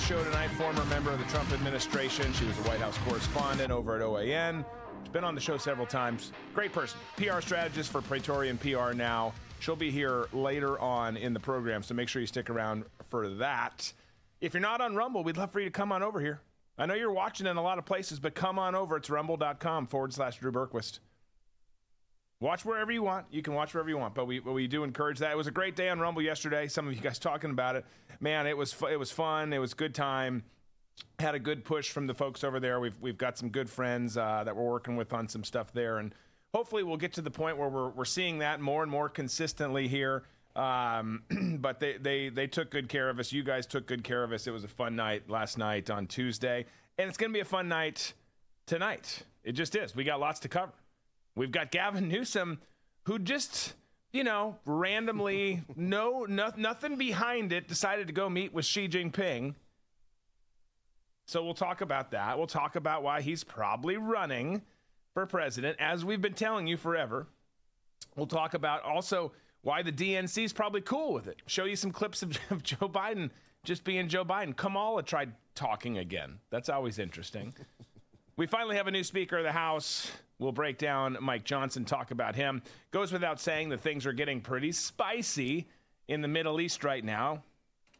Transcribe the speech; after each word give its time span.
the 0.00 0.06
show 0.06 0.24
tonight, 0.24 0.48
former 0.52 0.84
member 0.86 1.10
of 1.10 1.18
the 1.18 1.24
Trump 1.26 1.52
administration. 1.52 2.32
She 2.32 2.44
was 2.44 2.56
a 2.58 2.62
White 2.62 2.80
House 2.80 2.96
correspondent 2.98 3.70
over 3.70 3.96
at 3.96 4.02
OAN. 4.02 4.64
She's 5.02 5.12
been 5.12 5.24
on 5.24 5.34
the 5.34 5.40
show 5.40 5.58
several 5.58 5.86
times. 5.86 6.32
Great 6.54 6.72
person. 6.72 6.98
PR 7.16 7.40
strategist 7.40 7.90
for 7.90 8.00
Praetorian 8.00 8.56
PR 8.56 8.92
now. 8.92 9.32
She'll 9.58 9.76
be 9.76 9.90
here 9.90 10.26
later 10.32 10.78
on 10.78 11.16
in 11.16 11.34
the 11.34 11.40
program, 11.40 11.82
so 11.82 11.94
make 11.94 12.08
sure 12.08 12.20
you 12.20 12.26
stick 12.26 12.48
around 12.48 12.84
for 13.08 13.28
that. 13.28 13.92
If 14.40 14.54
you're 14.54 14.62
not 14.62 14.80
on 14.80 14.94
Rumble, 14.96 15.22
we'd 15.22 15.36
love 15.36 15.50
for 15.50 15.60
you 15.60 15.66
to 15.66 15.72
come 15.72 15.92
on 15.92 16.02
over 16.02 16.20
here. 16.20 16.40
I 16.78 16.86
know 16.86 16.94
you're 16.94 17.12
watching 17.12 17.46
in 17.46 17.56
a 17.56 17.62
lot 17.62 17.78
of 17.78 17.84
places, 17.84 18.20
but 18.20 18.34
come 18.34 18.58
on 18.58 18.74
over. 18.74 18.96
It's 18.96 19.10
rumble.com 19.10 19.86
forward 19.86 20.14
slash 20.14 20.38
Drew 20.38 20.52
Berquist. 20.52 21.00
Watch 22.40 22.64
wherever 22.64 22.90
you 22.90 23.02
want. 23.02 23.26
You 23.30 23.42
can 23.42 23.52
watch 23.52 23.74
wherever 23.74 23.90
you 23.90 23.98
want, 23.98 24.14
but 24.14 24.26
we 24.26 24.40
we 24.40 24.66
do 24.66 24.82
encourage 24.82 25.18
that. 25.18 25.30
It 25.30 25.36
was 25.36 25.46
a 25.46 25.50
great 25.50 25.76
day 25.76 25.90
on 25.90 26.00
Rumble 26.00 26.22
yesterday. 26.22 26.68
Some 26.68 26.88
of 26.88 26.94
you 26.94 27.00
guys 27.00 27.18
talking 27.18 27.50
about 27.50 27.76
it. 27.76 27.84
Man, 28.18 28.46
it 28.46 28.56
was 28.56 28.74
it 28.90 28.98
was 28.98 29.12
fun. 29.12 29.52
It 29.52 29.58
was 29.58 29.74
good 29.74 29.94
time. 29.94 30.42
Had 31.18 31.34
a 31.34 31.38
good 31.38 31.64
push 31.64 31.90
from 31.90 32.06
the 32.06 32.14
folks 32.14 32.42
over 32.42 32.58
there. 32.58 32.80
We've 32.80 32.96
we've 32.98 33.18
got 33.18 33.36
some 33.36 33.50
good 33.50 33.68
friends 33.68 34.16
uh, 34.16 34.42
that 34.44 34.56
we're 34.56 34.70
working 34.70 34.96
with 34.96 35.12
on 35.12 35.28
some 35.28 35.44
stuff 35.44 35.74
there, 35.74 35.98
and 35.98 36.14
hopefully 36.54 36.82
we'll 36.82 36.96
get 36.96 37.12
to 37.14 37.22
the 37.22 37.30
point 37.30 37.58
where 37.58 37.68
we're 37.68 37.90
we're 37.90 38.06
seeing 38.06 38.38
that 38.38 38.58
more 38.58 38.82
and 38.82 38.90
more 38.90 39.10
consistently 39.10 39.86
here. 39.86 40.22
Um, 40.56 41.22
but 41.60 41.78
they, 41.78 41.98
they 41.98 42.30
they 42.30 42.46
took 42.46 42.70
good 42.70 42.88
care 42.88 43.10
of 43.10 43.18
us. 43.18 43.32
You 43.32 43.42
guys 43.42 43.66
took 43.66 43.86
good 43.86 44.02
care 44.02 44.24
of 44.24 44.32
us. 44.32 44.46
It 44.46 44.50
was 44.50 44.64
a 44.64 44.68
fun 44.68 44.96
night 44.96 45.28
last 45.28 45.58
night 45.58 45.90
on 45.90 46.06
Tuesday, 46.06 46.64
and 46.96 47.06
it's 47.06 47.18
going 47.18 47.30
to 47.30 47.34
be 47.34 47.40
a 47.40 47.44
fun 47.44 47.68
night 47.68 48.14
tonight. 48.64 49.24
It 49.44 49.52
just 49.52 49.76
is. 49.76 49.94
We 49.94 50.04
got 50.04 50.20
lots 50.20 50.40
to 50.40 50.48
cover. 50.48 50.72
We've 51.34 51.50
got 51.50 51.70
Gavin 51.70 52.08
Newsom, 52.08 52.60
who 53.04 53.18
just 53.18 53.74
you 54.12 54.24
know 54.24 54.56
randomly, 54.64 55.62
no, 55.76 56.24
no 56.28 56.52
nothing 56.56 56.96
behind 56.96 57.52
it, 57.52 57.68
decided 57.68 58.06
to 58.06 58.12
go 58.12 58.28
meet 58.28 58.52
with 58.52 58.64
Xi 58.64 58.88
Jinping. 58.88 59.54
So 61.26 61.44
we'll 61.44 61.54
talk 61.54 61.80
about 61.80 62.10
that. 62.10 62.36
We'll 62.38 62.48
talk 62.48 62.74
about 62.74 63.04
why 63.04 63.20
he's 63.20 63.44
probably 63.44 63.96
running 63.96 64.62
for 65.14 65.26
president, 65.26 65.76
as 65.78 66.04
we've 66.04 66.20
been 66.20 66.34
telling 66.34 66.66
you 66.66 66.76
forever. 66.76 67.28
We'll 68.16 68.26
talk 68.26 68.54
about 68.54 68.82
also 68.82 69.32
why 69.62 69.82
the 69.82 69.92
DNC 69.92 70.44
is 70.44 70.52
probably 70.52 70.80
cool 70.80 71.12
with 71.12 71.28
it. 71.28 71.36
Show 71.46 71.64
you 71.64 71.76
some 71.76 71.92
clips 71.92 72.22
of, 72.22 72.36
of 72.50 72.62
Joe 72.62 72.88
Biden 72.88 73.30
just 73.64 73.84
being 73.84 74.08
Joe 74.08 74.24
Biden. 74.24 74.56
Kamala 74.56 75.02
tried 75.02 75.32
talking 75.54 75.98
again. 75.98 76.38
That's 76.50 76.68
always 76.68 76.98
interesting. 76.98 77.54
We 78.40 78.46
finally 78.46 78.74
have 78.74 78.86
a 78.86 78.90
new 78.90 79.04
Speaker 79.04 79.36
of 79.36 79.44
the 79.44 79.52
House. 79.52 80.10
We'll 80.38 80.50
break 80.50 80.78
down 80.78 81.18
Mike 81.20 81.44
Johnson, 81.44 81.84
talk 81.84 82.10
about 82.10 82.34
him. 82.34 82.62
Goes 82.90 83.12
without 83.12 83.38
saying 83.38 83.68
that 83.68 83.82
things 83.82 84.06
are 84.06 84.14
getting 84.14 84.40
pretty 84.40 84.72
spicy 84.72 85.68
in 86.08 86.22
the 86.22 86.28
Middle 86.28 86.58
East 86.58 86.82
right 86.82 87.04
now. 87.04 87.42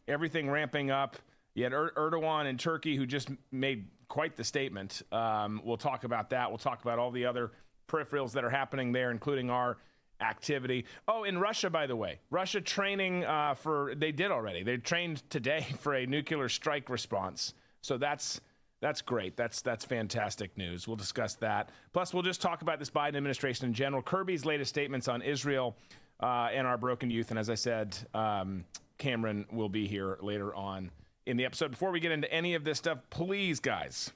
Everything 0.08 0.48
ramping 0.48 0.90
up. 0.90 1.16
You 1.52 1.64
had 1.64 1.74
er- 1.74 1.92
Erdogan 1.94 2.46
in 2.46 2.56
Turkey, 2.56 2.96
who 2.96 3.04
just 3.04 3.28
made 3.52 3.88
quite 4.08 4.34
the 4.34 4.42
statement. 4.42 5.02
Um, 5.12 5.60
we'll 5.62 5.76
talk 5.76 6.04
about 6.04 6.30
that. 6.30 6.48
We'll 6.48 6.56
talk 6.56 6.80
about 6.80 6.98
all 6.98 7.10
the 7.10 7.26
other 7.26 7.52
peripherals 7.86 8.32
that 8.32 8.42
are 8.42 8.48
happening 8.48 8.92
there, 8.92 9.10
including 9.10 9.50
our 9.50 9.76
activity. 10.22 10.86
Oh, 11.06 11.24
in 11.24 11.36
Russia, 11.36 11.68
by 11.68 11.86
the 11.86 11.96
way, 11.96 12.18
Russia 12.30 12.62
training 12.62 13.26
uh, 13.26 13.52
for 13.52 13.94
they 13.94 14.10
did 14.10 14.30
already. 14.30 14.62
They 14.62 14.78
trained 14.78 15.22
today 15.28 15.66
for 15.80 15.92
a 15.92 16.06
nuclear 16.06 16.48
strike 16.48 16.88
response. 16.88 17.52
So 17.82 17.98
that's 17.98 18.40
that's 18.80 19.02
great. 19.02 19.36
That's 19.36 19.60
that's 19.60 19.84
fantastic 19.84 20.56
news. 20.56 20.88
We'll 20.88 20.96
discuss 20.96 21.34
that. 21.36 21.70
Plus, 21.92 22.14
we'll 22.14 22.22
just 22.22 22.40
talk 22.40 22.62
about 22.62 22.78
this 22.78 22.90
Biden 22.90 23.16
administration 23.16 23.66
in 23.66 23.74
general. 23.74 24.02
Kirby's 24.02 24.44
latest 24.44 24.70
statements 24.70 25.06
on 25.06 25.20
Israel 25.22 25.76
uh, 26.20 26.48
and 26.52 26.66
our 26.66 26.78
broken 26.78 27.10
youth. 27.10 27.30
And 27.30 27.38
as 27.38 27.50
I 27.50 27.54
said, 27.54 27.96
um, 28.14 28.64
Camryn 28.98 29.52
will 29.52 29.68
be 29.68 29.86
here 29.86 30.18
later 30.22 30.54
on 30.54 30.90
in 31.26 31.36
the 31.36 31.44
episode. 31.44 31.72
Before 31.72 31.90
we 31.90 32.00
get 32.00 32.12
into 32.12 32.32
any 32.32 32.54
of 32.54 32.64
this 32.64 32.78
stuff, 32.78 32.98
please, 33.10 33.60
guys, 33.60 34.10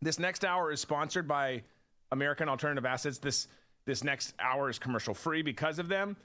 this 0.00 0.18
next 0.18 0.44
hour 0.44 0.70
is 0.70 0.80
sponsored 0.80 1.26
by 1.26 1.62
American 2.12 2.48
Alternative 2.48 2.86
Assets. 2.86 3.18
This 3.18 3.48
this 3.84 4.04
next 4.04 4.34
hour 4.38 4.70
is 4.70 4.78
commercial 4.78 5.12
free 5.12 5.42
because 5.42 5.80
of 5.80 5.88
them. 5.88 6.16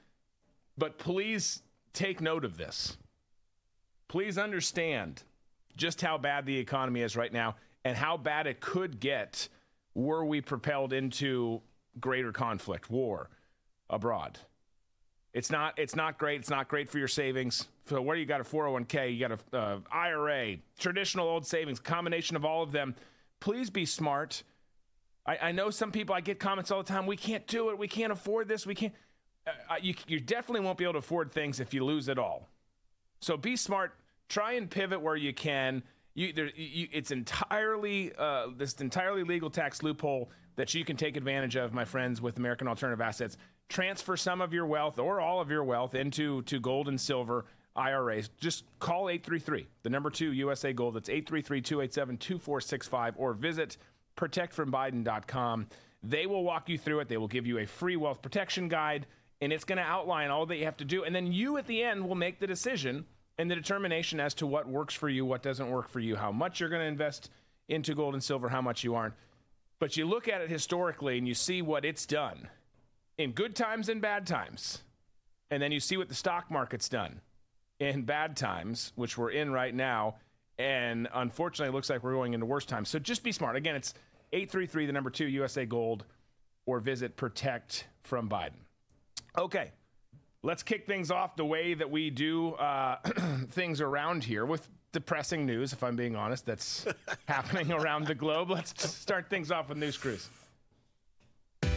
But 0.76 0.96
please 0.96 1.62
take 1.92 2.20
note 2.20 2.44
of 2.44 2.56
this. 2.56 2.96
Please 4.06 4.38
understand 4.38 5.24
just 5.78 6.02
how 6.02 6.18
bad 6.18 6.44
the 6.44 6.58
economy 6.58 7.00
is 7.00 7.16
right 7.16 7.32
now 7.32 7.56
and 7.84 7.96
how 7.96 8.18
bad 8.18 8.46
it 8.46 8.60
could 8.60 9.00
get 9.00 9.48
were 9.94 10.24
we 10.24 10.42
propelled 10.42 10.92
into 10.92 11.62
greater 11.98 12.32
conflict, 12.32 12.90
war 12.90 13.30
abroad. 13.88 14.38
It's 15.32 15.50
not 15.50 15.78
it's 15.78 15.96
not 15.96 16.18
great. 16.18 16.40
It's 16.40 16.50
not 16.50 16.68
great 16.68 16.90
for 16.90 16.98
your 16.98 17.08
savings. 17.08 17.68
So 17.86 18.02
where 18.02 18.16
you 18.16 18.26
got 18.26 18.42
a 18.42 18.44
401k, 18.44 19.14
you 19.14 19.26
got 19.26 19.40
a 19.52 19.56
uh, 19.56 19.78
IRA, 19.90 20.56
traditional 20.78 21.26
old 21.26 21.46
savings, 21.46 21.80
combination 21.80 22.36
of 22.36 22.44
all 22.44 22.62
of 22.62 22.72
them. 22.72 22.94
Please 23.40 23.70
be 23.70 23.86
smart 23.86 24.42
I, 25.28 25.48
I, 25.48 25.52
know 25.52 25.68
some 25.68 25.92
people, 25.92 26.14
I 26.14 26.22
get 26.22 26.40
comments 26.40 26.70
all 26.70 26.82
the 26.82 26.88
time, 26.88 27.04
we 27.04 27.16
can't 27.16 27.46
do 27.46 27.68
it, 27.68 27.78
we 27.78 27.86
can't 27.86 28.10
afford 28.10 28.48
this, 28.48 28.66
we 28.66 28.74
can't. 28.74 28.94
Uh, 29.46 29.50
uh, 29.70 29.76
you, 29.80 29.94
you 30.06 30.20
definitely 30.20 30.60
won't 30.60 30.78
be 30.78 30.84
able 30.84 30.94
to 30.94 31.00
afford 31.00 31.32
things 31.32 31.60
if 31.60 31.74
you 31.74 31.84
lose 31.84 32.08
it 32.08 32.18
all. 32.18 32.48
So 33.20 33.36
be 33.36 33.54
smart, 33.54 33.92
try 34.28 34.52
and 34.52 34.70
pivot 34.70 35.00
where 35.00 35.16
you 35.16 35.32
can. 35.32 35.82
You, 36.14 36.32
there, 36.32 36.50
you, 36.54 36.88
it's 36.92 37.10
entirely 37.10 38.12
uh, 38.18 38.48
this 38.56 38.74
entirely 38.74 39.24
legal 39.24 39.50
tax 39.50 39.82
loophole 39.82 40.30
that 40.56 40.74
you 40.74 40.84
can 40.84 40.96
take 40.96 41.16
advantage 41.16 41.56
of, 41.56 41.72
my 41.72 41.84
friends, 41.84 42.20
with 42.20 42.36
American 42.36 42.66
Alternative 42.66 43.00
Assets. 43.00 43.36
Transfer 43.68 44.16
some 44.16 44.40
of 44.40 44.52
your 44.52 44.66
wealth 44.66 44.98
or 44.98 45.20
all 45.20 45.40
of 45.40 45.50
your 45.50 45.62
wealth 45.62 45.94
into 45.94 46.42
to 46.42 46.58
gold 46.58 46.88
and 46.88 47.00
silver 47.00 47.44
IRAs. 47.76 48.28
Just 48.40 48.64
call 48.80 49.08
833, 49.08 49.68
the 49.82 49.90
number 49.90 50.10
two 50.10 50.32
USA 50.32 50.72
Gold. 50.72 50.94
That's 50.94 51.08
833 51.08 51.60
287 51.60 52.16
2465, 52.18 53.14
or 53.16 53.32
visit 53.34 53.76
protectfrombiden.com. 54.16 55.66
They 56.02 56.26
will 56.26 56.44
walk 56.44 56.68
you 56.68 56.78
through 56.78 57.00
it. 57.00 57.08
They 57.08 57.16
will 57.16 57.28
give 57.28 57.46
you 57.46 57.58
a 57.58 57.66
free 57.66 57.96
wealth 57.96 58.20
protection 58.22 58.68
guide, 58.68 59.06
and 59.40 59.52
it's 59.52 59.64
going 59.64 59.78
to 59.78 59.84
outline 59.84 60.30
all 60.30 60.46
that 60.46 60.56
you 60.56 60.64
have 60.64 60.76
to 60.78 60.84
do. 60.84 61.04
And 61.04 61.14
then 61.14 61.32
you 61.32 61.56
at 61.56 61.66
the 61.66 61.82
end 61.82 62.06
will 62.06 62.16
make 62.16 62.40
the 62.40 62.46
decision 62.46 63.06
and 63.38 63.50
the 63.50 63.54
determination 63.54 64.20
as 64.20 64.34
to 64.34 64.46
what 64.46 64.68
works 64.68 64.94
for 64.94 65.08
you, 65.08 65.24
what 65.24 65.42
doesn't 65.42 65.70
work 65.70 65.88
for 65.88 66.00
you, 66.00 66.16
how 66.16 66.32
much 66.32 66.60
you're 66.60 66.68
going 66.68 66.82
to 66.82 66.88
invest 66.88 67.30
into 67.68 67.94
gold 67.94 68.14
and 68.14 68.22
silver, 68.22 68.48
how 68.48 68.60
much 68.60 68.82
you 68.82 68.94
aren't. 68.94 69.14
But 69.78 69.96
you 69.96 70.06
look 70.06 70.28
at 70.28 70.40
it 70.40 70.50
historically 70.50 71.18
and 71.18 71.28
you 71.28 71.34
see 71.34 71.62
what 71.62 71.84
it's 71.84 72.04
done 72.04 72.48
in 73.16 73.32
good 73.32 73.54
times 73.54 73.88
and 73.88 74.02
bad 74.02 74.26
times. 74.26 74.82
And 75.50 75.62
then 75.62 75.72
you 75.72 75.80
see 75.80 75.96
what 75.96 76.08
the 76.08 76.14
stock 76.14 76.50
market's 76.50 76.88
done 76.88 77.20
in 77.78 78.02
bad 78.02 78.36
times, 78.36 78.92
which 78.96 79.16
we're 79.16 79.30
in 79.30 79.52
right 79.52 79.74
now. 79.74 80.16
And 80.58 81.08
unfortunately, 81.14 81.70
it 81.72 81.74
looks 81.76 81.88
like 81.88 82.02
we're 82.02 82.14
going 82.14 82.34
into 82.34 82.44
worse 82.44 82.64
times. 82.64 82.88
So 82.88 82.98
just 82.98 83.22
be 83.22 83.30
smart. 83.30 83.54
Again, 83.54 83.76
it's 83.76 83.94
833, 84.32 84.86
the 84.86 84.92
number 84.92 85.10
two, 85.10 85.26
USA 85.26 85.64
Gold, 85.64 86.04
or 86.66 86.80
visit 86.80 87.16
Protect 87.16 87.86
from 88.02 88.28
Biden. 88.28 88.58
Okay, 89.36 89.70
let's 90.42 90.62
kick 90.62 90.86
things 90.86 91.10
off 91.10 91.36
the 91.36 91.44
way 91.44 91.74
that 91.74 91.90
we 91.90 92.10
do 92.10 92.52
uh, 92.54 92.96
things 93.50 93.80
around 93.80 94.24
here 94.24 94.46
with 94.46 94.68
depressing 94.92 95.44
news, 95.46 95.72
if 95.72 95.82
I'm 95.82 95.96
being 95.96 96.16
honest, 96.16 96.46
that's 96.46 96.86
happening 97.26 97.72
around 97.72 98.06
the 98.06 98.14
globe. 98.14 98.50
Let's 98.50 98.88
start 98.88 99.28
things 99.28 99.50
off 99.50 99.68
with 99.68 99.78
News 99.78 99.96
Cruise. 99.96 100.28
The 101.60 101.68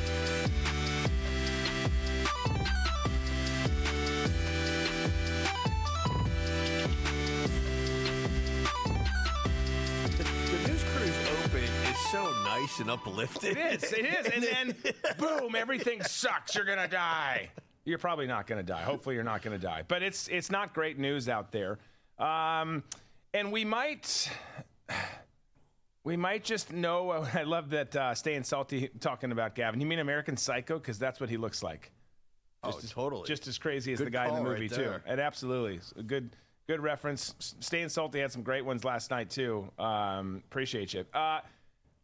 News 10.67 10.83
Cruise 10.83 11.17
open 11.43 11.63
is 11.63 12.11
so 12.11 12.31
nice 12.43 12.79
and 12.79 12.91
uplifting. 12.91 13.57
It 13.57 13.83
is. 13.83 13.91
It 13.91 14.05
is. 14.05 14.27
And 14.27 14.43
then, 14.43 14.93
boom, 15.17 15.55
everything 15.55 16.03
sucks. 16.03 16.55
You're 16.55 16.65
gonna 16.65 16.87
die. 16.87 17.49
You're 17.85 17.97
probably 17.97 18.27
not 18.27 18.47
gonna 18.47 18.63
die. 18.63 18.83
Hopefully, 18.83 19.15
you're 19.15 19.23
not 19.23 19.41
gonna 19.41 19.57
die. 19.57 19.83
But 19.87 20.03
it's 20.03 20.27
it's 20.27 20.51
not 20.51 20.73
great 20.73 20.99
news 20.99 21.27
out 21.27 21.51
there. 21.51 21.79
Um, 22.19 22.83
and 23.33 23.51
we 23.51 23.65
might. 23.65 24.29
We 26.03 26.17
might 26.17 26.43
just 26.43 26.73
know. 26.73 27.11
I 27.33 27.43
love 27.43 27.69
that 27.71 27.95
uh, 27.95 28.15
staying 28.15 28.43
salty 28.43 28.89
talking 28.99 29.31
about 29.31 29.55
Gavin. 29.55 29.79
You 29.79 29.85
mean 29.85 29.99
American 29.99 30.35
Psycho? 30.35 30.79
Because 30.79 30.97
that's 30.97 31.19
what 31.19 31.29
he 31.29 31.37
looks 31.37 31.61
like. 31.61 31.91
Just 32.65 32.77
oh, 32.77 32.81
as, 32.83 32.91
totally. 32.91 33.27
Just 33.27 33.47
as 33.47 33.57
crazy 33.57 33.93
as 33.93 33.99
good 33.99 34.07
the 34.07 34.11
guy 34.11 34.27
in 34.27 34.35
the 34.35 34.41
movie 34.41 34.67
right 34.67 34.71
too. 34.71 34.93
And 35.05 35.19
absolutely, 35.19 35.79
a 35.97 36.03
good 36.03 36.35
good 36.67 36.79
reference. 36.79 37.33
Staying 37.59 37.89
salty 37.89 38.19
had 38.19 38.31
some 38.31 38.43
great 38.43 38.63
ones 38.63 38.83
last 38.83 39.09
night 39.09 39.29
too. 39.29 39.69
Um, 39.79 40.43
appreciate 40.45 40.93
you. 40.93 41.05
Uh, 41.13 41.41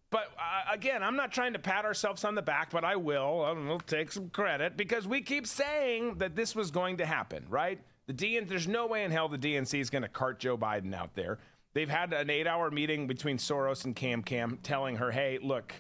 but 0.10 0.32
uh, 0.38 0.74
again, 0.74 1.04
I'm 1.04 1.16
not 1.16 1.32
trying 1.32 1.54
to 1.54 1.60
pat 1.60 1.86
ourselves 1.86 2.24
on 2.24 2.36
the 2.36 2.42
back, 2.42 2.70
but 2.72 2.84
I 2.84 2.96
will. 2.96 3.44
I'll 3.44 3.80
take 3.80 4.12
some 4.12 4.30
credit 4.30 4.78
because 4.78 5.08
we 5.08 5.22
keep 5.22 5.46
saying 5.48 6.16
that 6.20 6.36
this 6.36 6.56
was 6.56 6.72
going 6.72 6.98
to 6.98 7.06
happen, 7.06 7.46
right? 7.50 7.80
The 8.08 8.14
DN, 8.14 8.48
there's 8.48 8.68
no 8.68 8.88
way 8.88 9.04
in 9.04 9.12
hell 9.12 9.28
the 9.28 9.38
DNC 9.38 9.80
is 9.82 9.90
going 9.90 10.04
to 10.04 10.08
cart 10.08 10.40
Joe 10.40 10.58
Biden 10.58 10.94
out 10.96 11.14
there. 11.16 11.40
They've 11.74 11.90
had 11.90 12.14
an 12.14 12.30
eight-hour 12.30 12.72
meeting 12.72 13.06
between 13.06 13.38
Soros 13.38 13.84
and 13.86 13.96
Cam 13.96 14.24
Cam, 14.24 14.58
telling 14.64 14.96
her, 14.96 15.12
"Hey, 15.12 15.40
look, 15.42 15.74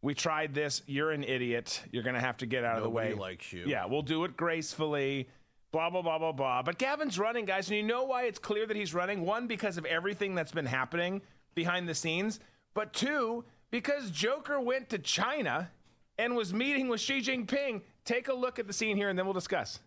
We 0.00 0.14
tried 0.14 0.54
this. 0.54 0.82
You're 0.86 1.10
an 1.10 1.24
idiot. 1.24 1.82
You're 1.90 2.04
going 2.04 2.14
to 2.14 2.20
have 2.20 2.36
to 2.38 2.46
get 2.46 2.62
out 2.64 2.76
of 2.76 2.84
the 2.84 2.88
Nobody 2.88 3.14
way. 3.14 3.18
likes 3.18 3.52
you. 3.52 3.64
Yeah, 3.66 3.84
we'll 3.86 4.02
do 4.02 4.22
it 4.24 4.36
gracefully. 4.36 5.28
Blah, 5.72 5.90
blah, 5.90 6.02
blah, 6.02 6.18
blah, 6.18 6.30
blah. 6.32 6.62
But 6.62 6.78
Gavin's 6.78 7.18
running, 7.18 7.44
guys. 7.44 7.68
And 7.68 7.76
you 7.76 7.82
know 7.82 8.04
why 8.04 8.22
it's 8.24 8.38
clear 8.38 8.64
that 8.66 8.76
he's 8.76 8.94
running? 8.94 9.24
One, 9.26 9.46
because 9.48 9.76
of 9.76 9.84
everything 9.84 10.34
that's 10.36 10.52
been 10.52 10.66
happening 10.66 11.20
behind 11.54 11.88
the 11.88 11.94
scenes. 11.96 12.38
But 12.74 12.92
two, 12.92 13.44
because 13.70 14.10
Joker 14.10 14.60
went 14.60 14.88
to 14.90 14.98
China 14.98 15.70
and 16.18 16.34
was 16.34 16.52
meeting 16.52 16.88
with 16.88 17.00
Xi 17.00 17.20
Jinping. 17.20 17.82
Take 18.04 18.28
a 18.28 18.34
look 18.34 18.58
at 18.58 18.66
the 18.66 18.72
scene 18.72 18.96
here 18.96 19.08
and 19.08 19.18
then 19.18 19.26
we'll 19.26 19.34
discuss. 19.34 19.80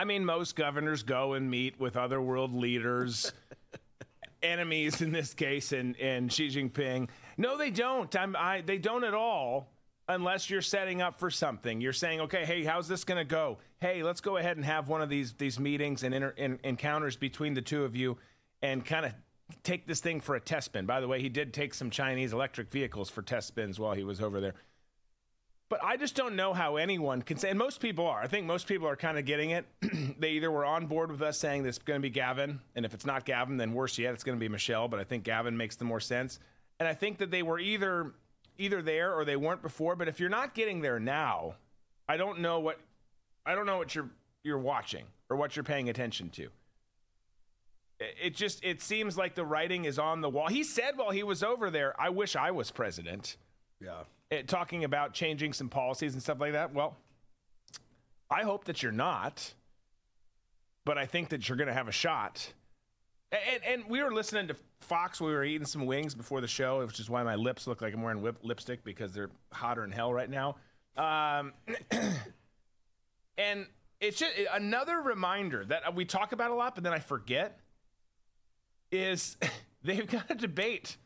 I 0.00 0.04
mean, 0.04 0.24
most 0.24 0.56
governors 0.56 1.02
go 1.02 1.34
and 1.34 1.50
meet 1.50 1.78
with 1.78 1.94
other 1.94 2.22
world 2.22 2.54
leaders, 2.54 3.34
enemies 4.42 5.02
in 5.02 5.12
this 5.12 5.34
case, 5.34 5.72
and, 5.72 5.94
and 6.00 6.32
Xi 6.32 6.48
Jinping. 6.48 7.10
No, 7.36 7.58
they 7.58 7.70
don't. 7.70 8.16
I'm, 8.16 8.34
I, 8.34 8.62
they 8.62 8.78
don't 8.78 9.04
at 9.04 9.12
all 9.12 9.68
unless 10.08 10.48
you're 10.48 10.62
setting 10.62 11.02
up 11.02 11.20
for 11.20 11.28
something. 11.30 11.82
You're 11.82 11.92
saying, 11.92 12.22
okay, 12.22 12.46
hey, 12.46 12.64
how's 12.64 12.88
this 12.88 13.04
going 13.04 13.18
to 13.18 13.26
go? 13.26 13.58
Hey, 13.78 14.02
let's 14.02 14.22
go 14.22 14.38
ahead 14.38 14.56
and 14.56 14.64
have 14.64 14.88
one 14.88 15.02
of 15.02 15.10
these, 15.10 15.34
these 15.34 15.60
meetings 15.60 16.02
and 16.02 16.14
inter, 16.14 16.30
in, 16.30 16.58
encounters 16.64 17.18
between 17.18 17.52
the 17.52 17.60
two 17.60 17.84
of 17.84 17.94
you 17.94 18.16
and 18.62 18.82
kind 18.82 19.04
of 19.04 19.12
take 19.62 19.86
this 19.86 20.00
thing 20.00 20.18
for 20.18 20.34
a 20.34 20.40
test 20.40 20.64
spin. 20.64 20.86
By 20.86 21.02
the 21.02 21.08
way, 21.08 21.20
he 21.20 21.28
did 21.28 21.52
take 21.52 21.74
some 21.74 21.90
Chinese 21.90 22.32
electric 22.32 22.70
vehicles 22.70 23.10
for 23.10 23.20
test 23.20 23.48
spins 23.48 23.78
while 23.78 23.92
he 23.92 24.04
was 24.04 24.22
over 24.22 24.40
there. 24.40 24.54
But 25.70 25.84
I 25.84 25.96
just 25.96 26.16
don't 26.16 26.34
know 26.34 26.52
how 26.52 26.76
anyone 26.76 27.22
can 27.22 27.38
say, 27.38 27.48
and 27.48 27.58
most 27.58 27.80
people 27.80 28.04
are. 28.08 28.20
I 28.20 28.26
think 28.26 28.44
most 28.44 28.66
people 28.66 28.88
are 28.88 28.96
kind 28.96 29.16
of 29.16 29.24
getting 29.24 29.50
it. 29.50 29.66
they 30.18 30.30
either 30.30 30.50
were 30.50 30.64
on 30.64 30.86
board 30.86 31.12
with 31.12 31.22
us 31.22 31.38
saying 31.38 31.62
this 31.62 31.76
is 31.76 31.82
going 31.82 32.00
to 32.00 32.02
be 32.02 32.10
Gavin, 32.10 32.60
and 32.74 32.84
if 32.84 32.92
it's 32.92 33.06
not 33.06 33.24
Gavin, 33.24 33.56
then 33.56 33.72
worse 33.72 33.96
yet, 33.96 34.12
it's 34.12 34.24
going 34.24 34.36
to 34.36 34.40
be 34.40 34.48
Michelle. 34.48 34.88
But 34.88 34.98
I 34.98 35.04
think 35.04 35.22
Gavin 35.22 35.56
makes 35.56 35.76
the 35.76 35.84
more 35.84 36.00
sense. 36.00 36.40
And 36.80 36.88
I 36.88 36.94
think 36.94 37.18
that 37.18 37.30
they 37.30 37.44
were 37.44 37.60
either 37.60 38.12
either 38.58 38.82
there 38.82 39.14
or 39.14 39.24
they 39.24 39.36
weren't 39.36 39.62
before. 39.62 39.94
But 39.94 40.08
if 40.08 40.18
you're 40.18 40.28
not 40.28 40.54
getting 40.54 40.80
there 40.80 40.98
now, 40.98 41.54
I 42.08 42.16
don't 42.16 42.40
know 42.40 42.58
what 42.58 42.80
I 43.46 43.54
don't 43.54 43.66
know 43.66 43.78
what 43.78 43.94
you're 43.94 44.10
you're 44.42 44.58
watching 44.58 45.04
or 45.28 45.36
what 45.36 45.54
you're 45.54 45.62
paying 45.62 45.88
attention 45.88 46.30
to. 46.30 46.48
It 48.00 48.34
just 48.34 48.64
it 48.64 48.82
seems 48.82 49.16
like 49.16 49.36
the 49.36 49.44
writing 49.44 49.84
is 49.84 50.00
on 50.00 50.20
the 50.20 50.28
wall. 50.28 50.48
He 50.48 50.64
said 50.64 50.96
while 50.96 51.10
he 51.10 51.22
was 51.22 51.44
over 51.44 51.70
there, 51.70 51.94
"I 52.00 52.08
wish 52.08 52.34
I 52.34 52.50
was 52.50 52.72
president." 52.72 53.36
Yeah. 53.80 54.02
It, 54.30 54.48
talking 54.48 54.84
about 54.84 55.12
changing 55.12 55.52
some 55.52 55.68
policies 55.68 56.14
and 56.14 56.22
stuff 56.22 56.40
like 56.40 56.52
that. 56.52 56.72
Well, 56.72 56.96
I 58.30 58.42
hope 58.42 58.64
that 58.64 58.82
you're 58.82 58.92
not, 58.92 59.54
but 60.84 60.98
I 60.98 61.06
think 61.06 61.30
that 61.30 61.48
you're 61.48 61.56
going 61.56 61.68
to 61.68 61.74
have 61.74 61.88
a 61.88 61.92
shot. 61.92 62.52
And, 63.32 63.64
and 63.64 63.84
we 63.88 64.02
were 64.02 64.12
listening 64.12 64.48
to 64.48 64.56
Fox. 64.80 65.20
We 65.20 65.32
were 65.32 65.44
eating 65.44 65.66
some 65.66 65.86
wings 65.86 66.14
before 66.14 66.40
the 66.40 66.48
show, 66.48 66.84
which 66.84 67.00
is 67.00 67.10
why 67.10 67.22
my 67.22 67.34
lips 67.34 67.66
look 67.66 67.80
like 67.80 67.94
I'm 67.94 68.02
wearing 68.02 68.22
lip, 68.22 68.38
lipstick 68.42 68.84
because 68.84 69.12
they're 69.12 69.30
hotter 69.52 69.82
than 69.82 69.92
hell 69.92 70.12
right 70.12 70.30
now. 70.30 70.56
Um, 70.96 71.52
and 73.38 73.66
it's 74.00 74.18
just 74.18 74.32
eh, 74.36 74.46
another 74.52 75.00
reminder 75.00 75.64
that 75.64 75.88
uh, 75.88 75.92
we 75.92 76.04
talk 76.04 76.32
about 76.32 76.50
a 76.50 76.54
lot, 76.54 76.74
but 76.74 76.84
then 76.84 76.92
I 76.92 76.98
forget. 76.98 77.58
Is 78.90 79.36
they've 79.84 80.08
got 80.08 80.30
a 80.30 80.34
debate 80.34 80.96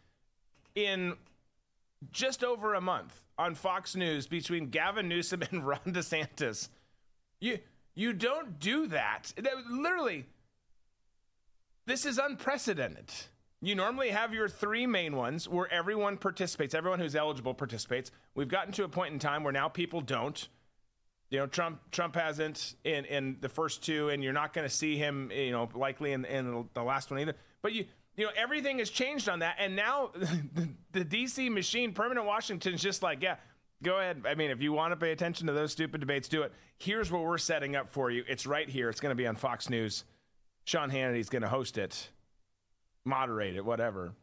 in 0.75 1.15
just 2.13 2.43
over 2.45 2.75
a 2.75 2.81
month 2.81 3.23
on 3.39 3.55
Fox 3.55 3.97
News 3.97 4.27
between 4.27 4.71
Gavin 4.71 5.09
Newsom 5.09 5.43
and 5.51 5.67
Ron 5.67 5.81
DeSantis. 5.87 6.69
You 7.41 7.59
you 7.95 8.13
don't 8.13 8.59
do 8.59 8.87
that. 8.89 9.33
That- 9.37 9.67
Literally, 9.71 10.27
this 11.87 12.07
is 12.07 12.19
unprecedented. 12.19 13.13
You 13.61 13.75
normally 13.75 14.11
have 14.11 14.35
your 14.35 14.49
three 14.49 14.87
main 14.87 15.17
ones 15.17 15.49
where 15.49 15.73
everyone 15.73 16.19
participates, 16.19 16.75
everyone 16.75 17.01
who's 17.01 17.15
eligible 17.17 17.55
participates. 17.55 18.11
We've 18.35 18.49
gotten 18.49 18.73
to 18.75 18.85
a 18.85 18.89
point 18.89 19.13
in 19.15 19.19
time 19.19 19.43
where 19.43 19.53
now 19.53 19.69
people 19.69 20.01
don't. 20.01 20.49
You 21.31 21.39
know, 21.41 21.47
Trump 21.47 21.81
Trump 21.91 22.15
hasn't 22.15 22.75
in 22.85 23.05
in 23.07 23.39
the 23.41 23.49
first 23.49 23.83
two, 23.83 24.11
and 24.11 24.23
you're 24.23 24.33
not 24.35 24.53
going 24.53 24.69
to 24.69 24.75
see 24.75 24.97
him. 24.97 25.31
You 25.35 25.53
know, 25.53 25.69
likely 25.75 26.13
in 26.13 26.25
in 26.27 26.69
the 26.75 26.83
last 26.83 27.11
one 27.11 27.21
either. 27.21 27.35
But 27.63 27.73
you 27.73 27.87
you 28.17 28.25
know 28.25 28.31
everything 28.37 28.79
has 28.79 28.91
changed 28.91 29.29
on 29.29 29.41
that, 29.41 29.57
and 29.59 29.75
now 29.77 30.11
the, 30.15 30.69
the 30.93 31.05
DC 31.05 31.51
machine, 31.51 31.93
permanent 31.93 32.27
Washington's 32.27 32.83
just 32.83 33.03
like, 33.03 33.23
yeah, 33.23 33.37
go 33.83 33.99
ahead. 33.99 34.23
I 34.27 34.35
mean, 34.35 34.51
if 34.51 34.61
you 34.63 34.73
want 34.73 34.93
to 34.93 34.97
pay 34.97 35.13
attention 35.13 35.47
to 35.47 35.53
those 35.53 35.73
stupid 35.73 36.01
debates, 36.01 36.29
do 36.29 36.43
it. 36.43 36.53
Here's 36.79 37.11
what 37.11 37.23
we're 37.23 37.39
setting 37.39 37.77
up 37.77 37.91
for 37.91 38.11
you. 38.11 38.25
It's 38.29 38.47
right 38.47 38.69
here. 38.69 38.89
It's 38.89 39.01
going 39.01 39.11
to 39.11 39.17
be 39.17 39.27
on 39.27 39.37
Fox 39.37 39.69
News. 39.71 40.05
Sean 40.65 40.91
Hannity's 40.91 41.29
going 41.29 41.43
to 41.43 41.49
host 41.49 41.77
it, 41.79 42.09
moderate 43.05 43.57
it, 43.57 43.65
whatever. 43.65 44.15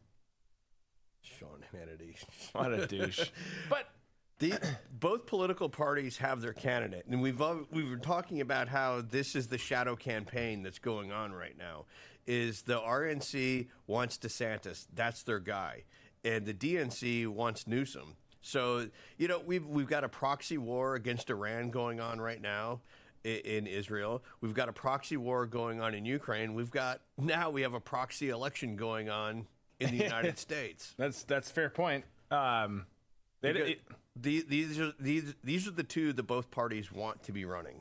Sean 1.22 1.64
Hannity. 1.74 2.16
What 2.52 2.72
a 2.72 2.86
douche. 2.86 3.30
But 3.70 3.88
The, 4.40 4.58
both 4.98 5.26
political 5.26 5.68
parties 5.68 6.18
have 6.18 6.40
their 6.40 6.52
candidate, 6.52 7.06
and 7.08 7.22
we've 7.22 7.40
we've 7.70 7.90
been 7.90 8.00
talking 8.00 8.40
about 8.40 8.66
how 8.68 9.00
this 9.00 9.36
is 9.36 9.46
the 9.46 9.56
shadow 9.58 9.94
campaign 9.94 10.64
that's 10.64 10.80
going 10.80 11.12
on 11.12 11.32
right 11.32 11.56
now. 11.56 11.84
Is 12.26 12.62
the 12.62 12.78
RNC 12.78 13.66
wants 13.86 14.16
DeSantis, 14.18 14.86
that's 14.94 15.22
their 15.24 15.40
guy, 15.40 15.84
and 16.24 16.46
the 16.46 16.54
DNC 16.54 17.26
wants 17.28 17.66
Newsom. 17.66 18.16
So 18.42 18.88
you 19.18 19.28
know 19.28 19.40
we've 19.44 19.66
we've 19.66 19.88
got 19.88 20.04
a 20.04 20.08
proxy 20.08 20.58
war 20.58 20.94
against 20.94 21.30
Iran 21.30 21.70
going 21.70 22.00
on 22.00 22.20
right 22.20 22.40
now 22.40 22.80
in 23.24 23.66
Israel. 23.66 24.22
We've 24.40 24.54
got 24.54 24.68
a 24.68 24.72
proxy 24.72 25.16
war 25.16 25.46
going 25.46 25.80
on 25.80 25.94
in 25.94 26.04
Ukraine. 26.04 26.54
We've 26.54 26.70
got 26.70 27.00
now 27.18 27.50
we 27.50 27.62
have 27.62 27.74
a 27.74 27.80
proxy 27.80 28.30
election 28.30 28.74
going 28.76 29.08
on 29.10 29.46
in 29.80 29.90
the 29.96 30.02
United 30.04 30.38
States. 30.48 30.94
that's 30.96 31.22
that's 31.24 31.50
a 31.50 31.52
fair 31.52 31.70
point. 31.70 32.04
Um, 32.30 32.86
it- 33.66 33.80
the- 34.20 34.44
these 34.48 34.78
are 34.80 34.92
these 35.00 35.34
these 35.42 35.66
are 35.66 35.70
the 35.72 35.82
two 35.84 36.12
that 36.12 36.24
both 36.24 36.50
parties 36.50 36.92
want 36.92 37.22
to 37.24 37.32
be 37.32 37.44
running. 37.44 37.80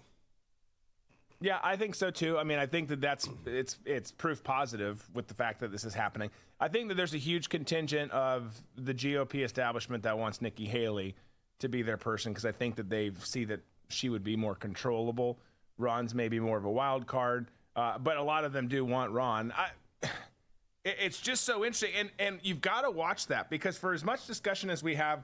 Yeah, 1.44 1.58
I 1.64 1.76
think 1.76 1.96
so 1.96 2.12
too. 2.12 2.38
I 2.38 2.44
mean, 2.44 2.60
I 2.60 2.68
think 2.68 2.88
that 2.90 3.02
that's 3.02 3.28
it's 3.48 3.80
it's 3.84 4.12
proof 4.12 4.44
positive 4.44 5.04
with 5.14 5.28
the 5.28 5.34
fact 5.34 5.60
that 5.62 5.72
this 5.72 5.84
is 5.84 5.94
happening. 5.94 6.30
I 6.60 6.68
think 6.68 6.88
that 6.90 6.96
there's 6.96 7.16
a 7.16 7.20
huge 7.20 7.50
contingent 7.50 8.12
of 8.12 8.62
the 8.78 8.94
GOP 8.94 9.44
establishment 9.44 10.04
that 10.04 10.18
wants 10.18 10.40
Nikki 10.40 10.66
Haley 10.66 11.16
to 11.60 11.68
be 11.68 11.82
their 11.82 11.98
person 11.98 12.32
because 12.32 12.46
I 12.46 12.52
think 12.52 12.76
that 12.76 12.90
they 12.90 13.12
see 13.24 13.46
that 13.46 13.62
she 13.90 14.10
would 14.10 14.24
be 14.24 14.36
more 14.36 14.54
controllable. 14.54 15.40
Ron's 15.80 16.14
maybe 16.14 16.40
more 16.40 16.60
of 16.60 16.66
a 16.66 16.72
wild 16.72 17.08
card, 17.08 17.50
uh, 17.76 17.98
but 17.98 18.18
a 18.18 18.24
lot 18.24 18.46
of 18.46 18.54
them 18.54 18.68
do 18.68 18.86
want 18.86 19.12
Ron. 19.12 19.52
I, 19.52 19.70
it's 20.86 21.20
just 21.20 21.44
so 21.44 21.66
interesting, 21.66 21.94
and 21.98 22.12
and 22.20 22.40
you've 22.44 22.62
got 22.62 22.82
to 22.82 22.92
watch 22.92 23.26
that 23.28 23.50
because 23.50 23.80
for 23.80 23.94
as 23.94 24.06
much 24.06 24.28
discussion 24.28 24.70
as 24.70 24.84
we 24.84 24.94
have 24.94 25.24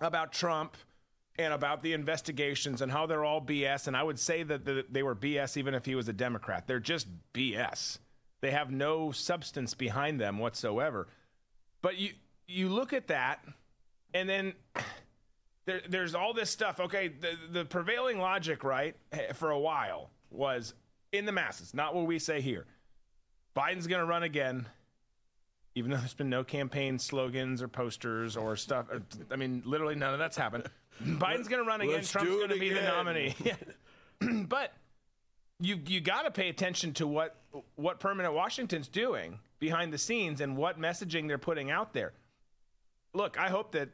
about 0.00 0.32
Trump 0.32 0.76
and 1.38 1.52
about 1.52 1.82
the 1.82 1.92
investigations 1.92 2.82
and 2.82 2.92
how 2.92 3.06
they're 3.06 3.24
all 3.24 3.40
BS. 3.40 3.86
And 3.86 3.96
I 3.96 4.02
would 4.02 4.18
say 4.18 4.42
that 4.42 4.64
the, 4.64 4.84
they 4.90 5.02
were 5.02 5.14
BS 5.14 5.56
even 5.56 5.74
if 5.74 5.84
he 5.84 5.94
was 5.94 6.08
a 6.08 6.12
Democrat. 6.12 6.66
They're 6.66 6.80
just 6.80 7.06
BS. 7.32 7.98
They 8.40 8.50
have 8.50 8.70
no 8.70 9.12
substance 9.12 9.74
behind 9.74 10.20
them 10.20 10.38
whatsoever. 10.38 11.08
But 11.80 11.96
you 11.96 12.10
you 12.48 12.68
look 12.68 12.92
at 12.92 13.06
that, 13.06 13.42
and 14.12 14.28
then 14.28 14.52
there, 15.64 15.80
there's 15.88 16.14
all 16.14 16.34
this 16.34 16.50
stuff. 16.50 16.80
Okay, 16.80 17.08
the, 17.08 17.36
the 17.50 17.64
prevailing 17.64 18.18
logic, 18.18 18.62
right, 18.64 18.96
for 19.34 19.50
a 19.50 19.58
while 19.58 20.10
was 20.30 20.74
in 21.12 21.24
the 21.24 21.32
masses, 21.32 21.72
not 21.72 21.94
what 21.94 22.06
we 22.06 22.18
say 22.18 22.40
here. 22.40 22.66
Biden's 23.56 23.86
going 23.86 24.00
to 24.00 24.06
run 24.06 24.22
again 24.22 24.66
even 25.74 25.90
though 25.90 25.96
there's 25.96 26.14
been 26.14 26.28
no 26.28 26.44
campaign 26.44 26.98
slogans 26.98 27.62
or 27.62 27.68
posters 27.68 28.36
or 28.36 28.56
stuff. 28.56 28.86
I 29.30 29.36
mean, 29.36 29.62
literally 29.64 29.94
none 29.94 30.12
of 30.12 30.18
that's 30.18 30.36
happened. 30.36 30.64
Biden's 31.00 31.48
going 31.48 31.62
to 31.62 31.68
run 31.68 31.80
again. 31.80 32.02
Trump's 32.02 32.30
going 32.30 32.48
to 32.50 32.58
be 32.58 32.70
the 32.70 32.82
nominee. 32.82 33.34
But 34.48 34.72
you 35.58 35.80
you 35.86 36.00
got 36.00 36.22
to 36.22 36.30
pay 36.30 36.48
attention 36.48 36.92
to 36.94 37.06
what 37.08 37.36
what 37.74 37.98
permanent 37.98 38.34
Washington's 38.34 38.86
doing 38.86 39.40
behind 39.58 39.92
the 39.92 39.98
scenes 39.98 40.40
and 40.40 40.56
what 40.56 40.80
messaging 40.80 41.26
they're 41.26 41.38
putting 41.38 41.70
out 41.70 41.92
there. 41.92 42.12
Look, 43.14 43.38
I 43.38 43.48
hope 43.48 43.72
that 43.72 43.90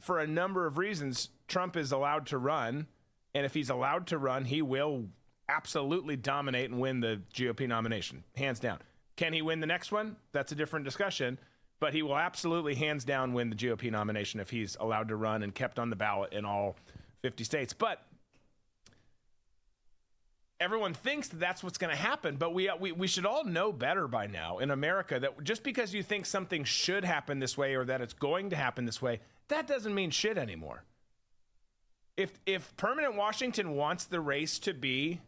for 0.00 0.18
a 0.18 0.26
number 0.26 0.66
of 0.66 0.78
reasons 0.78 1.30
Trump 1.48 1.76
is 1.76 1.92
allowed 1.92 2.26
to 2.26 2.38
run, 2.38 2.86
and 3.34 3.44
if 3.44 3.54
he's 3.54 3.70
allowed 3.70 4.06
to 4.08 4.18
run, 4.18 4.44
he 4.44 4.62
will 4.62 5.06
absolutely 5.48 6.16
dominate 6.16 6.70
and 6.70 6.80
win 6.80 7.00
the 7.00 7.20
GOP 7.34 7.68
nomination, 7.68 8.24
hands 8.36 8.58
down. 8.58 8.78
Can 9.16 9.32
he 9.32 9.42
win 9.42 9.60
the 9.60 9.66
next 9.66 9.92
one? 9.92 10.16
That's 10.32 10.52
a 10.52 10.54
different 10.54 10.84
discussion. 10.84 11.38
But 11.82 11.94
he 11.94 12.02
will 12.02 12.16
absolutely, 12.16 12.76
hands 12.76 13.04
down, 13.04 13.32
win 13.32 13.50
the 13.50 13.56
GOP 13.56 13.90
nomination 13.90 14.38
if 14.38 14.50
he's 14.50 14.76
allowed 14.78 15.08
to 15.08 15.16
run 15.16 15.42
and 15.42 15.52
kept 15.52 15.80
on 15.80 15.90
the 15.90 15.96
ballot 15.96 16.32
in 16.32 16.44
all 16.44 16.76
50 17.22 17.42
states. 17.42 17.72
But 17.72 18.00
everyone 20.60 20.94
thinks 20.94 21.26
that 21.26 21.40
that's 21.40 21.64
what's 21.64 21.78
going 21.78 21.90
to 21.90 22.00
happen, 22.00 22.36
but 22.36 22.54
we, 22.54 22.70
we 22.78 22.92
we 22.92 23.08
should 23.08 23.26
all 23.26 23.42
know 23.42 23.72
better 23.72 24.06
by 24.06 24.28
now 24.28 24.58
in 24.58 24.70
America 24.70 25.18
that 25.18 25.42
just 25.42 25.64
because 25.64 25.92
you 25.92 26.04
think 26.04 26.24
something 26.24 26.62
should 26.62 27.04
happen 27.04 27.40
this 27.40 27.58
way 27.58 27.74
or 27.74 27.84
that 27.84 28.00
it's 28.00 28.14
going 28.14 28.50
to 28.50 28.56
happen 28.56 28.84
this 28.84 29.02
way, 29.02 29.18
that 29.48 29.66
doesn't 29.66 29.92
mean 29.92 30.12
shit 30.12 30.38
anymore. 30.38 30.84
If 32.16 32.38
if 32.46 32.76
permanent 32.76 33.16
Washington 33.16 33.74
wants 33.74 34.04
the 34.04 34.20
race 34.20 34.60
to 34.60 34.72
be 34.72 35.20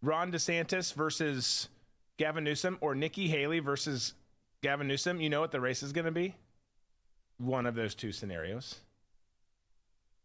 Ron 0.00 0.32
DeSantis 0.32 0.94
versus 0.94 1.68
Gavin 2.16 2.44
Newsom 2.44 2.78
or 2.80 2.94
Nikki 2.94 3.28
Haley 3.28 3.58
versus 3.58 4.14
Gavin 4.62 4.86
Newsom, 4.86 5.20
you 5.20 5.28
know 5.28 5.40
what 5.40 5.50
the 5.50 5.60
race 5.60 5.82
is 5.82 5.92
going 5.92 6.04
to 6.04 6.12
be? 6.12 6.34
One 7.38 7.66
of 7.66 7.74
those 7.74 7.94
two 7.94 8.12
scenarios. 8.12 8.76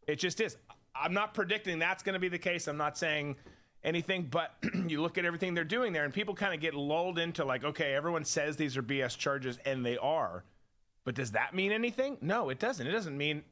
It 0.08 0.20
just 0.20 0.39
is. 0.39 0.56
I'm 0.96 1.13
not 1.13 1.34
predicting 1.34 1.79
that's 1.79 2.03
going 2.03 2.13
to 2.13 2.20
be 2.20 2.29
the 2.29 2.38
case. 2.38 2.67
I'm 2.67 2.77
not 2.77 2.98
saying 2.98 3.36
anything, 3.84 4.27
but 4.29 4.53
you 4.88 5.01
look 5.01 5.17
at 5.17 5.25
everything 5.25 5.56
they're 5.56 5.63
doing 5.63 5.91
there, 5.91 6.06
and 6.06 6.13
people 6.13 6.36
kind 6.36 6.53
of 6.53 6.60
get 6.60 6.75
lulled 6.75 7.17
into 7.17 7.44
like, 7.46 7.63
okay, 7.63 7.94
everyone 7.96 8.25
says 8.25 8.56
these 8.56 8.77
are 8.77 8.84
BS 8.84 9.17
charges, 9.17 9.58
and 9.65 9.84
they 9.86 9.98
are. 9.98 10.44
But 11.03 11.15
does 11.15 11.32
that 11.32 11.56
mean 11.56 11.72
anything? 11.72 12.17
No, 12.22 12.50
it 12.50 12.60
doesn't. 12.60 12.86
It 12.86 12.91
doesn't 12.91 13.17
mean 13.17 13.44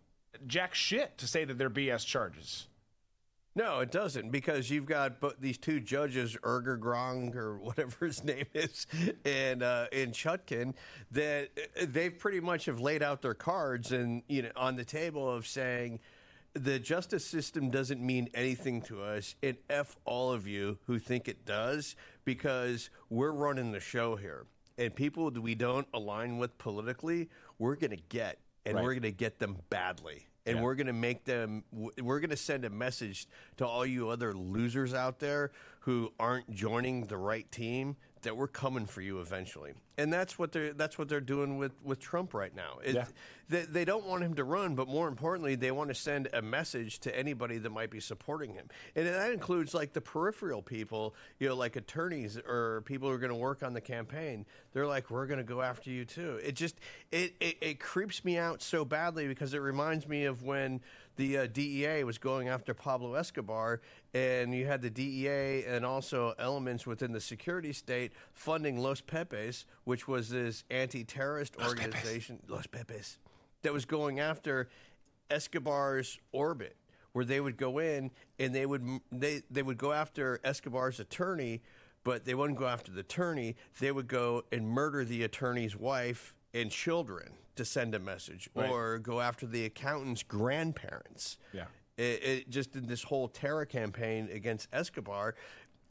jack 0.46 0.76
shit 0.76 1.18
to 1.18 1.28
say 1.28 1.46
that 1.46 1.58
they're 1.58 1.70
BS 1.70 2.06
charges. 2.06 2.68
No, 3.58 3.80
it 3.80 3.90
doesn't 3.90 4.32
because 4.32 4.70
you've 4.70 4.86
got 4.86 5.22
but 5.22 5.40
these 5.40 5.58
two 5.58 5.80
judges, 5.80 6.36
Erger 6.44 6.76
Grong 6.76 7.34
or 7.36 7.58
whatever 7.58 8.06
his 8.06 8.22
name 8.24 8.46
is, 8.54 8.86
and 9.24 9.64
uh, 9.64 9.88
and 9.94 10.12
Chutkan, 10.14 10.74
that 11.12 11.50
uh, 11.58 11.86
they 11.88 12.10
pretty 12.10 12.42
much 12.42 12.66
have 12.66 12.82
laid 12.82 13.02
out 13.02 13.22
their 13.22 13.34
cards 13.34 13.94
and 13.94 14.24
you 14.28 14.42
know 14.42 14.52
on 14.58 14.76
the 14.76 14.84
table 14.84 15.32
of 15.32 15.48
saying 15.48 16.00
the 16.54 16.80
justice 16.80 17.26
system 17.26 17.70
doesn't 17.70 18.02
mean 18.02 18.30
anything 18.34 18.82
to 18.84 19.02
us. 19.02 19.36
And 19.42 19.56
f 19.70 19.96
all 20.04 20.34
of 20.34 20.48
you 20.48 20.78
who 20.86 21.00
think 21.00 21.30
it 21.30 21.46
does 21.46 21.96
because 22.26 22.90
we're 23.10 23.32
running 23.32 23.72
the 23.72 23.80
show 23.80 24.18
here, 24.18 24.48
and 24.78 24.94
people 24.94 25.32
that 25.32 25.42
we 25.42 25.56
don't 25.56 25.88
align 25.94 26.40
with 26.40 26.58
politically, 26.58 27.30
we're 27.58 27.76
gonna 27.78 27.96
get, 28.10 28.40
and 28.66 28.76
Right. 28.76 28.84
we're 28.84 28.96
gonna 28.96 29.12
get 29.12 29.40
them 29.40 29.58
badly 29.70 30.28
and 30.46 30.58
Yeah. 30.58 30.64
we're 30.64 30.76
going 30.76 30.88
to 30.88 30.94
make 30.94 31.24
them 31.26 31.64
we're 31.72 32.20
going 32.20 32.30
to 32.30 32.38
send 32.38 32.66
a 32.66 32.70
message 32.70 33.28
to 33.58 33.66
all 33.66 33.86
you 33.86 34.10
other 34.10 34.34
losers 34.34 34.94
out 34.94 35.20
there 35.20 35.52
who 35.82 36.12
aren't 36.20 36.50
joining 36.52 37.06
the 37.06 37.18
right 37.18 37.50
team 37.52 37.96
that 38.26 38.36
we're 38.38 38.48
coming 38.48 38.86
for 38.86 39.02
you 39.02 39.20
eventually. 39.22 39.72
And 39.98 40.12
that's 40.12 40.38
what 40.38 40.52
they're 40.52 40.74
that's 40.74 40.98
what 40.98 41.08
they're 41.08 41.22
doing 41.22 41.58
with 41.58 41.72
with 41.84 42.00
Trump 42.00 42.34
right 42.34 42.54
now. 42.54 42.80
It- 42.84 42.96
Yeah. 42.96 43.06
they, 43.48 43.62
they 43.62 43.86
don't 43.86 44.06
want 44.06 44.24
him 44.24 44.34
to 44.36 44.44
run 44.44 44.76
but 44.76 44.88
more 44.90 45.08
importantly 45.08 45.56
they 45.56 45.72
want 45.72 45.88
to 45.90 45.96
send 45.96 46.28
a 46.34 46.42
message 46.42 47.00
to 47.00 47.18
anybody 47.18 47.58
that 47.60 47.70
might 47.70 47.90
be 47.92 48.00
supporting 48.02 48.54
him. 48.54 48.68
And 48.96 49.08
that 49.08 49.32
includes 49.32 49.74
like 49.74 49.94
the 49.94 50.02
peripheral 50.02 50.62
people 50.62 51.16
you 51.40 51.48
know 51.48 51.56
like 51.56 51.76
attorneys 51.78 52.38
or 52.38 52.82
people 52.86 53.08
who 53.08 53.16
are 53.16 53.20
going 53.20 53.30
to 53.32 53.36
work 53.38 53.64
on 53.64 53.74
the 53.74 53.82
campaign. 53.82 54.46
They're 54.74 54.88
like 54.88 55.10
we're 55.10 55.28
going 55.28 55.38
to 55.40 55.44
go 55.46 55.62
after 55.62 55.90
you 55.90 56.04
too. 56.06 56.40
It 56.44 56.56
just 56.56 56.76
it, 57.12 57.34
it 57.40 57.58
it 57.62 57.80
creeps 57.80 58.26
me 58.26 58.38
out 58.38 58.62
so 58.62 58.84
badly 58.84 59.28
because 59.28 59.54
it 59.54 59.60
reminds 59.62 60.08
me 60.08 60.26
of 60.26 60.44
when 60.44 60.82
the 61.16 61.38
uh, 61.38 61.48
DEA 61.48 62.04
was 62.04 62.18
going 62.18 62.50
after 62.50 62.74
Pablo 62.74 63.14
Escobar, 63.14 63.82
and 64.14 64.54
you 64.54 64.66
had 64.66 64.82
the 64.82 64.90
DEA 64.90 65.66
and 65.66 65.86
also 65.86 66.34
elements 66.40 66.86
within 66.86 67.12
the 67.12 67.22
security 67.22 67.74
state 67.74 68.12
funding 68.34 68.78
Los 68.78 69.02
Pepes, 69.02 69.66
which 69.84 70.08
was 70.08 70.30
this 70.30 70.64
anti-terrorist 70.70 71.56
organization, 71.66 72.40
Los 72.48 72.68
Pepes, 72.68 73.18
that 73.62 73.74
was 73.74 73.86
going 73.86 74.20
after 74.20 74.70
Escobar's 75.30 76.20
orbit, 76.32 76.76
where 77.14 77.26
they 77.26 77.40
would 77.40 77.58
go 77.58 77.80
in 77.80 78.12
and 78.38 78.54
they 78.54 78.66
would 78.66 78.86
they 79.12 79.42
they 79.50 79.64
would 79.64 79.78
go 79.78 79.94
after 79.94 80.40
Escobar's 80.44 81.00
attorney, 81.00 81.62
but 82.04 82.26
they 82.26 82.36
wouldn't 82.36 82.60
go 82.60 82.68
after 82.68 82.92
the 82.92 83.00
attorney. 83.00 83.56
They 83.80 83.92
would 83.92 84.08
go 84.08 84.44
and 84.52 84.68
murder 84.68 85.06
the 85.06 85.24
attorney's 85.24 85.76
wife 85.76 86.36
and 86.54 86.70
children 86.70 87.34
to 87.56 87.66
send 87.66 87.96
a 87.96 88.00
message, 88.00 88.50
Right. 88.56 88.70
or 88.70 89.00
go 89.00 89.22
after 89.22 89.46
the 89.46 89.66
accountant's 89.66 90.24
grandparents. 90.24 91.38
Yeah. 91.54 91.66
It, 91.98 92.24
it 92.24 92.50
just 92.50 92.72
did 92.74 92.88
this 92.88 93.04
whole 93.04 93.28
terror 93.28 93.66
campaign 93.66 94.30
against 94.32 94.68
Escobar, 94.74 95.36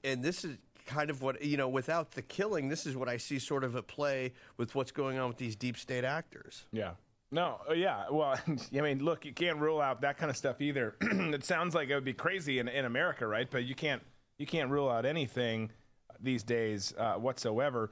and 0.02 0.22
this 0.22 0.44
is 0.44 0.58
kind 0.86 1.08
of 1.08 1.22
what 1.22 1.42
you 1.42 1.56
know. 1.56 1.68
Without 1.68 2.10
the 2.10 2.20
killing, 2.22 2.68
this 2.68 2.84
is 2.84 2.94
what 2.94 3.08
I 3.08 3.16
see 3.16 3.38
sort 3.38 3.64
of 3.64 3.74
at 3.76 3.86
play 3.86 4.32
with 4.58 4.74
what's 4.74 4.92
going 4.92 5.18
on 5.18 5.28
with 5.28 5.38
these 5.38 5.56
deep 5.56 5.78
state 5.78 6.04
actors. 6.04 6.66
Yeah. 6.72 6.92
No, 7.30 7.58
uh, 7.68 7.72
yeah. 7.72 8.04
Well, 8.10 8.38
I 8.76 8.80
mean, 8.80 9.02
look, 9.02 9.24
you 9.24 9.32
can't 9.32 9.58
rule 9.58 9.80
out 9.80 10.02
that 10.02 10.18
kind 10.18 10.28
of 10.30 10.36
stuff 10.36 10.60
either. 10.60 10.94
it 11.00 11.42
sounds 11.44 11.74
like 11.74 11.88
it 11.88 11.94
would 11.94 12.04
be 12.04 12.12
crazy 12.12 12.58
in, 12.58 12.68
in 12.68 12.84
America, 12.84 13.26
right? 13.26 13.48
But 13.50 13.64
you 13.64 13.74
can't 13.74 14.02
you 14.38 14.46
can't 14.46 14.70
rule 14.70 14.90
out 14.90 15.06
anything 15.06 15.70
these 16.20 16.42
days 16.42 16.92
uh, 16.98 17.14
whatsoever. 17.14 17.90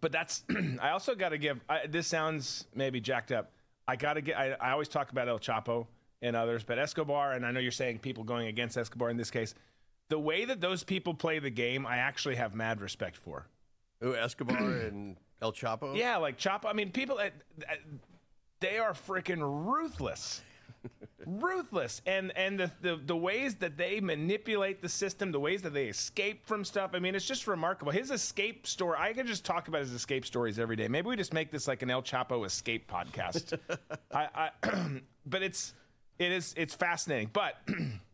But 0.00 0.12
that's 0.12 0.44
I 0.80 0.90
also 0.90 1.14
got 1.14 1.30
to 1.30 1.38
give. 1.38 1.60
I, 1.68 1.86
this 1.86 2.06
sounds 2.06 2.66
maybe 2.74 3.00
jacked 3.00 3.32
up. 3.32 3.50
I 3.88 3.96
got 3.96 4.14
to 4.14 4.20
get. 4.20 4.38
I, 4.38 4.52
I 4.60 4.70
always 4.72 4.88
talk 4.88 5.10
about 5.10 5.28
El 5.28 5.38
Chapo 5.38 5.86
and 6.22 6.34
others, 6.34 6.64
but 6.64 6.78
Escobar, 6.78 7.32
and 7.32 7.44
I 7.44 7.50
know 7.50 7.60
you're 7.60 7.70
saying 7.70 8.00
people 8.00 8.24
going 8.24 8.48
against 8.48 8.76
Escobar 8.76 9.10
in 9.10 9.16
this 9.16 9.30
case. 9.30 9.54
The 10.08 10.18
way 10.18 10.44
that 10.44 10.60
those 10.60 10.84
people 10.84 11.14
play 11.14 11.38
the 11.38 11.50
game, 11.50 11.86
I 11.86 11.98
actually 11.98 12.36
have 12.36 12.54
mad 12.54 12.80
respect 12.80 13.16
for. 13.16 13.46
Ooh, 14.04 14.14
Escobar 14.14 14.56
and 14.86 15.16
El 15.42 15.52
Chapo. 15.52 15.96
Yeah, 15.96 16.16
like 16.16 16.36
Chop. 16.36 16.64
I 16.66 16.72
mean, 16.72 16.90
people, 16.90 17.18
uh, 17.18 17.26
uh, 17.68 17.74
they 18.60 18.78
are 18.78 18.92
freaking 18.92 19.40
ruthless, 19.40 20.42
ruthless, 21.26 22.02
and 22.06 22.36
and 22.36 22.58
the, 22.58 22.70
the 22.80 23.00
the 23.04 23.16
ways 23.16 23.56
that 23.56 23.76
they 23.76 24.00
manipulate 24.00 24.82
the 24.82 24.88
system, 24.88 25.32
the 25.32 25.40
ways 25.40 25.62
that 25.62 25.74
they 25.74 25.86
escape 25.86 26.46
from 26.46 26.64
stuff. 26.64 26.90
I 26.94 26.98
mean, 26.98 27.14
it's 27.14 27.26
just 27.26 27.46
remarkable. 27.46 27.92
His 27.92 28.10
escape 28.10 28.66
story. 28.66 28.96
I 28.98 29.12
could 29.12 29.26
just 29.26 29.44
talk 29.44 29.68
about 29.68 29.80
his 29.80 29.92
escape 29.92 30.24
stories 30.24 30.58
every 30.58 30.76
day. 30.76 30.88
Maybe 30.88 31.08
we 31.08 31.16
just 31.16 31.32
make 31.32 31.50
this 31.50 31.68
like 31.68 31.82
an 31.82 31.90
El 31.90 32.02
Chapo 32.02 32.44
escape 32.44 32.90
podcast. 32.90 33.58
I, 34.12 34.50
I 34.62 35.00
but 35.26 35.42
it's 35.42 35.74
it 36.18 36.32
is 36.32 36.54
it's 36.56 36.74
fascinating. 36.74 37.30
But 37.32 37.54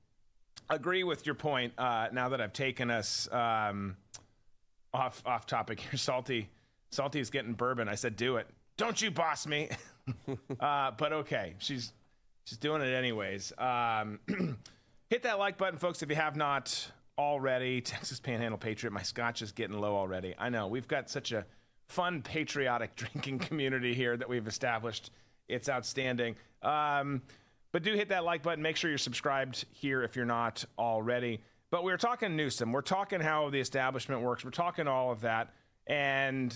agree 0.71 1.05
with 1.05 1.27
your 1.27 1.35
point. 1.35 1.73
Uh, 1.79 2.09
now 2.13 2.31
that 2.31 2.41
I've 2.41 2.53
taken 2.53 2.91
us. 2.91 3.31
Um, 3.33 3.97
off 4.95 5.23
off 5.27 5.47
topic 5.47 5.81
here. 5.81 5.91
Salty, 5.97 6.49
Salty 6.91 7.21
is 7.21 7.31
getting 7.31 7.53
bourbon. 7.55 7.89
I 7.89 7.95
said, 7.95 8.17
"Do 8.17 8.37
it." 8.37 8.47
Don't 8.77 9.01
you 9.01 9.11
boss 9.11 9.47
me. 9.47 9.69
uh, 10.61 10.93
but 10.93 11.13
okay, 11.13 11.55
she's 11.59 11.93
she's 12.45 12.59
doing 12.59 12.83
it 12.83 12.93
anyways. 12.93 13.53
Um, 13.59 14.19
hit 15.09 15.23
that 15.25 15.39
like 15.39 15.59
button, 15.59 15.79
folks, 15.79 16.03
if 16.03 16.11
you 16.11 16.17
have 16.17 16.37
not 16.37 16.91
already. 17.19 17.81
Texas 17.83 18.21
Panhandle 18.21 18.59
Patriot. 18.59 18.93
My 18.93 19.03
scotch 19.03 19.43
is 19.43 19.53
getting 19.53 19.79
low 19.79 19.97
already. 19.97 20.35
I 20.39 20.49
know 20.49 20.67
we've 20.67 20.89
got 20.89 21.11
such 21.11 21.33
a 21.33 21.45
fun, 21.89 22.23
patriotic 22.23 22.97
drinking 22.97 23.41
community 23.41 23.95
here 23.95 24.17
that 24.17 24.29
we've 24.29 24.47
established. 24.47 25.11
It's 25.49 25.69
outstanding. 25.69 26.37
Um, 26.63 27.23
but 27.73 27.83
do 27.83 27.95
hit 27.95 28.11
that 28.11 28.25
like 28.25 28.43
button. 28.43 28.63
Make 28.63 28.77
sure 28.77 28.91
you're 28.91 28.99
subscribed 28.99 29.65
here 29.71 30.03
if 30.03 30.15
you're 30.15 30.25
not 30.25 30.65
already. 30.79 31.41
But 31.71 31.85
we 31.85 31.93
are 31.93 31.97
talking 31.97 32.37
Newsom. 32.37 32.71
We're 32.71 32.83
talking 32.83 33.21
how 33.21 33.49
the 33.49 33.59
establishment 33.59 34.21
works. 34.21 34.45
We're 34.45 34.51
talking 34.51 34.87
all 34.87 35.11
of 35.11 35.23
that. 35.23 35.55
And 35.87 36.55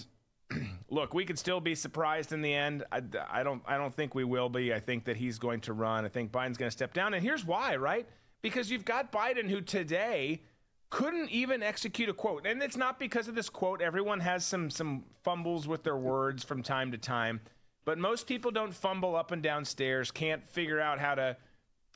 look, 0.90 1.14
we 1.14 1.24
could 1.24 1.38
still 1.38 1.60
be 1.60 1.74
surprised 1.74 2.32
in 2.32 2.42
the 2.42 2.52
end. 2.52 2.84
I, 2.92 3.02
I 3.30 3.42
don't. 3.42 3.62
I 3.66 3.76
don't 3.76 3.94
think 3.94 4.14
we 4.14 4.24
will 4.24 4.48
be. 4.48 4.72
I 4.72 4.80
think 4.80 5.04
that 5.04 5.16
he's 5.16 5.38
going 5.38 5.60
to 5.62 5.72
run. 5.72 6.04
I 6.04 6.08
think 6.08 6.32
Biden's 6.32 6.56
going 6.56 6.68
to 6.68 6.76
step 6.76 6.94
down. 6.94 7.14
And 7.14 7.22
here's 7.22 7.44
why, 7.44 7.76
right? 7.76 8.06
Because 8.42 8.70
you've 8.70 8.84
got 8.84 9.12
Biden, 9.12 9.48
who 9.50 9.60
today 9.60 10.42
couldn't 10.90 11.30
even 11.30 11.62
execute 11.62 12.08
a 12.08 12.12
quote, 12.12 12.46
and 12.46 12.62
it's 12.62 12.76
not 12.76 12.98
because 12.98 13.26
of 13.28 13.34
this 13.34 13.48
quote. 13.48 13.80
Everyone 13.80 14.20
has 14.20 14.44
some 14.44 14.70
some 14.70 15.04
fumbles 15.24 15.66
with 15.66 15.82
their 15.82 15.96
words 15.96 16.44
from 16.44 16.62
time 16.62 16.92
to 16.92 16.98
time, 16.98 17.40
but 17.84 17.98
most 17.98 18.26
people 18.26 18.50
don't 18.50 18.74
fumble 18.74 19.16
up 19.16 19.32
and 19.32 19.42
down 19.42 19.64
stairs. 19.64 20.10
Can't 20.10 20.46
figure 20.46 20.80
out 20.80 21.00
how 21.00 21.16
to 21.16 21.36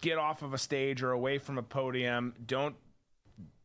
get 0.01 0.18
off 0.18 0.42
of 0.42 0.55
a 0.55 0.59
stage 0.59 1.03
or 1.03 1.12
away 1.12 1.38
from 1.38 1.59
a 1.59 1.62
podium. 1.62 2.35
Don't 2.46 2.74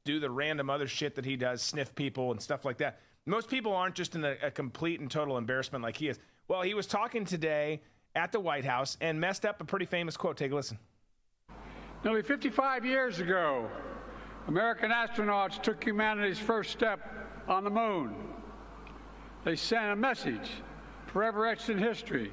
do 0.04 0.20
the 0.20 0.30
random 0.30 0.70
other 0.70 0.88
shit 0.88 1.16
that 1.16 1.26
he 1.26 1.36
does, 1.36 1.62
sniff 1.62 1.96
people 1.96 2.32
and 2.32 2.42
stuff 2.42 2.64
like 2.64 2.78
that. 2.78 3.00
Most 3.26 3.50
people 3.50 3.76
aren't 3.76 3.96
just 3.96 4.16
in 4.16 4.24
a, 4.24 4.36
a 4.44 4.52
complete 4.52 5.00
and 5.00 5.10
total 5.10 5.38
embarrassment 5.38 5.84
like 5.84 5.98
he 5.98 6.08
is. 6.10 6.20
Well, 6.48 6.62
he 6.62 6.76
was 6.76 6.86
talking 6.86 7.26
today 7.26 7.82
at 8.14 8.32
the 8.32 8.40
White 8.40 8.66
House 8.66 8.98
and 9.02 9.20
messed 9.20 9.46
up 9.46 9.60
a 9.62 9.66
pretty 9.66 9.86
famous 9.86 10.16
quote. 10.16 10.38
Take 10.38 10.52
a 10.52 10.56
listen. 10.56 10.78
Nearly 12.04 12.22
55 12.22 12.86
years 12.86 13.20
ago, 13.20 13.68
American 14.48 14.92
astronauts 14.92 15.62
took 15.62 15.84
humanity's 15.84 16.38
first 16.38 16.72
step 16.72 17.00
on 17.48 17.64
the 17.64 17.70
moon. 17.72 18.16
They 19.44 19.56
sent 19.56 19.92
a 19.92 19.96
message, 19.96 20.52
forever 21.08 21.48
etched 21.48 21.70
in 21.70 21.80
history. 21.80 22.32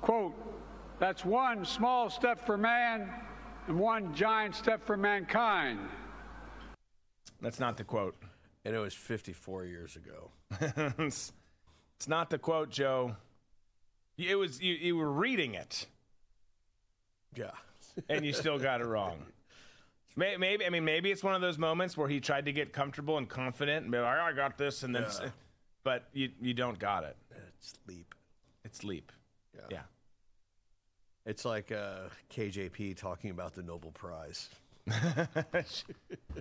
Quote, 0.00 0.34
that's 0.98 1.24
one 1.24 1.64
small 1.64 2.10
step 2.10 2.44
for 2.44 2.56
man 2.56 3.10
and 3.68 3.78
one 3.78 4.12
giant 4.12 4.56
step 4.56 4.84
for 4.84 4.96
mankind. 4.96 5.78
That's 7.40 7.60
not 7.60 7.76
the 7.76 7.84
quote. 7.84 8.16
And 8.64 8.74
it 8.74 8.78
was 8.78 8.94
54 8.94 9.64
years 9.66 9.96
ago. 9.96 10.30
it's, 10.98 11.32
it's 11.96 12.08
not 12.08 12.30
the 12.30 12.38
quote, 12.38 12.70
Joe. 12.70 13.16
It 14.16 14.36
was 14.36 14.60
you, 14.62 14.74
you 14.74 14.96
were 14.96 15.10
reading 15.10 15.54
it. 15.54 15.86
Yeah. 17.36 17.50
and 18.08 18.24
you 18.24 18.32
still 18.32 18.58
got 18.58 18.80
it 18.80 18.86
wrong. 18.86 19.18
May- 20.16 20.36
Maybe 20.36 20.64
I 20.64 20.70
mean 20.70 20.84
maybe 20.84 21.10
it's 21.10 21.24
one 21.24 21.34
of 21.34 21.40
those 21.40 21.58
moments 21.58 21.96
where 21.96 22.08
he 22.08 22.20
tried 22.20 22.44
to 22.46 22.52
get 22.52 22.72
comfortable 22.72 23.18
and 23.18 23.28
confident 23.28 23.82
and 23.82 23.90
be 23.92 23.98
like, 23.98 24.18
I 24.18 24.32
got 24.32 24.56
this, 24.56 24.82
and 24.84 24.94
then, 24.94 25.04
Yeah. 25.20 25.28
but 25.82 26.04
you 26.12 26.30
you 26.40 26.54
don't 26.54 26.78
got 26.78 27.04
it. 27.04 27.16
Sleep. 27.60 28.14
It's 28.64 28.84
leap. 28.84 29.10
Yeah. 29.54 29.60
Yeah. 29.70 29.80
It's 31.26 31.44
like 31.44 31.72
uh, 31.72 32.08
KJP 32.32 32.96
talking 32.96 33.30
about 33.30 33.54
the 33.54 33.62
Nobel 33.62 33.90
Prize. 33.92 34.48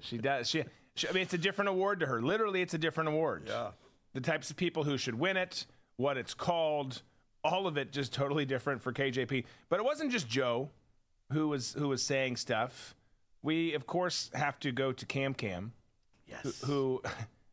She 0.01 0.17
does. 0.17 0.49
She, 0.49 0.63
she. 0.95 1.07
I 1.07 1.11
mean, 1.11 1.23
it's 1.23 1.33
a 1.33 1.37
different 1.37 1.69
award 1.69 1.99
to 2.01 2.05
her. 2.05 2.21
Literally, 2.21 2.61
it's 2.61 2.73
a 2.73 2.77
different 2.77 3.09
award. 3.09 3.43
Yeah. 3.47 3.69
The 4.13 4.21
types 4.21 4.49
of 4.51 4.55
people 4.57 4.83
who 4.83 4.97
should 4.97 5.15
win 5.15 5.37
it, 5.37 5.65
what 5.97 6.17
it's 6.17 6.33
called, 6.33 7.01
all 7.43 7.65
of 7.67 7.77
it 7.77 7.91
just 7.91 8.13
totally 8.13 8.45
different 8.45 8.81
for 8.81 8.93
KJP. 8.93 9.45
But 9.69 9.79
it 9.79 9.85
wasn't 9.85 10.11
just 10.11 10.27
Joe 10.29 10.69
who 11.31 11.47
was 11.47 11.73
who 11.73 11.87
was 11.89 12.03
saying 12.03 12.35
stuff. 12.37 12.95
We 13.41 13.73
of 13.73 13.87
course 13.87 14.29
have 14.33 14.59
to 14.61 14.71
go 14.71 14.91
to 14.91 15.05
Cam 15.05 15.33
Cam, 15.33 15.73
Yes. 16.27 16.61
who 16.63 17.01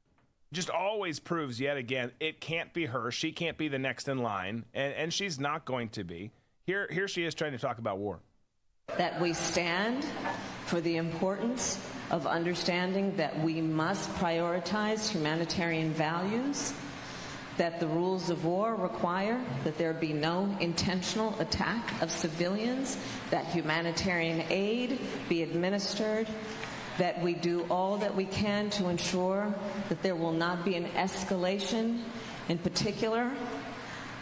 just 0.52 0.68
always 0.70 1.18
proves 1.18 1.60
yet 1.60 1.76
again 1.76 2.12
it 2.20 2.40
can't 2.40 2.72
be 2.74 2.86
her. 2.86 3.10
She 3.10 3.32
can't 3.32 3.56
be 3.56 3.68
the 3.68 3.78
next 3.78 4.08
in 4.08 4.18
line, 4.18 4.64
and 4.74 4.92
and 4.94 5.12
she's 5.14 5.38
not 5.40 5.64
going 5.64 5.88
to 5.90 6.04
be. 6.04 6.30
Here 6.66 6.88
here 6.90 7.08
she 7.08 7.24
is 7.24 7.34
trying 7.34 7.52
to 7.52 7.58
talk 7.58 7.78
about 7.78 7.98
war. 7.98 8.20
that 8.98 9.20
we 9.20 9.32
stand 9.32 10.04
for 10.66 10.80
the 10.80 10.96
importance 10.96 11.80
of 12.10 12.26
understanding 12.26 13.14
that 13.16 13.38
we 13.40 13.60
must 13.60 14.10
prioritize 14.14 15.08
humanitarian 15.08 15.92
values, 15.92 16.72
that 17.56 17.78
the 17.78 17.86
rules 17.86 18.30
of 18.30 18.44
war 18.44 18.74
require 18.74 19.40
that 19.64 19.76
there 19.78 19.92
be 19.92 20.12
no 20.12 20.54
intentional 20.60 21.38
attack 21.40 22.02
of 22.02 22.10
civilians, 22.10 22.96
that 23.30 23.44
humanitarian 23.46 24.42
aid 24.50 24.98
be 25.28 25.42
administered, 25.42 26.26
that 26.98 27.20
we 27.22 27.34
do 27.34 27.64
all 27.70 27.96
that 27.96 28.14
we 28.14 28.24
can 28.26 28.70
to 28.70 28.88
ensure 28.88 29.54
that 29.88 30.02
there 30.02 30.16
will 30.16 30.32
not 30.32 30.64
be 30.64 30.74
an 30.74 30.86
escalation, 30.90 32.02
in 32.48 32.58
particular 32.58 33.30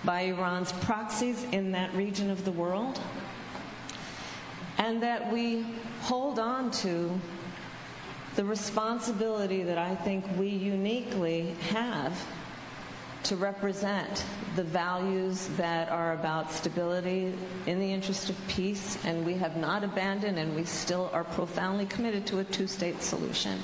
by 0.04 0.22
Iran's 0.22 0.72
proxies 0.72 1.44
in 1.52 1.72
that 1.72 1.92
region 1.94 2.30
of 2.30 2.44
the 2.44 2.52
world 2.52 3.00
and 4.78 5.02
that 5.02 5.32
we 5.32 5.66
hold 6.02 6.38
on 6.38 6.70
to 6.70 7.20
the 8.36 8.44
responsibility 8.44 9.62
that 9.62 9.78
I 9.78 9.94
think 9.94 10.24
we 10.38 10.48
uniquely 10.48 11.54
have 11.70 12.12
to 13.24 13.36
represent 13.36 14.24
the 14.56 14.62
values 14.62 15.48
that 15.56 15.88
are 15.88 16.12
about 16.12 16.52
stability 16.52 17.34
in 17.66 17.78
the 17.78 17.92
interest 17.92 18.30
of 18.30 18.48
peace, 18.48 18.96
and 19.04 19.26
we 19.26 19.34
have 19.34 19.56
not 19.56 19.84
abandoned 19.84 20.38
and 20.38 20.54
we 20.54 20.64
still 20.64 21.10
are 21.12 21.24
profoundly 21.24 21.86
committed 21.86 22.26
to 22.26 22.38
a 22.38 22.44
two 22.44 22.66
state 22.66 23.02
solution. 23.02 23.58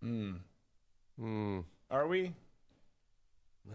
Hmm. 0.00 0.32
Hmm. 1.18 1.60
Are 1.90 2.06
we? 2.06 2.32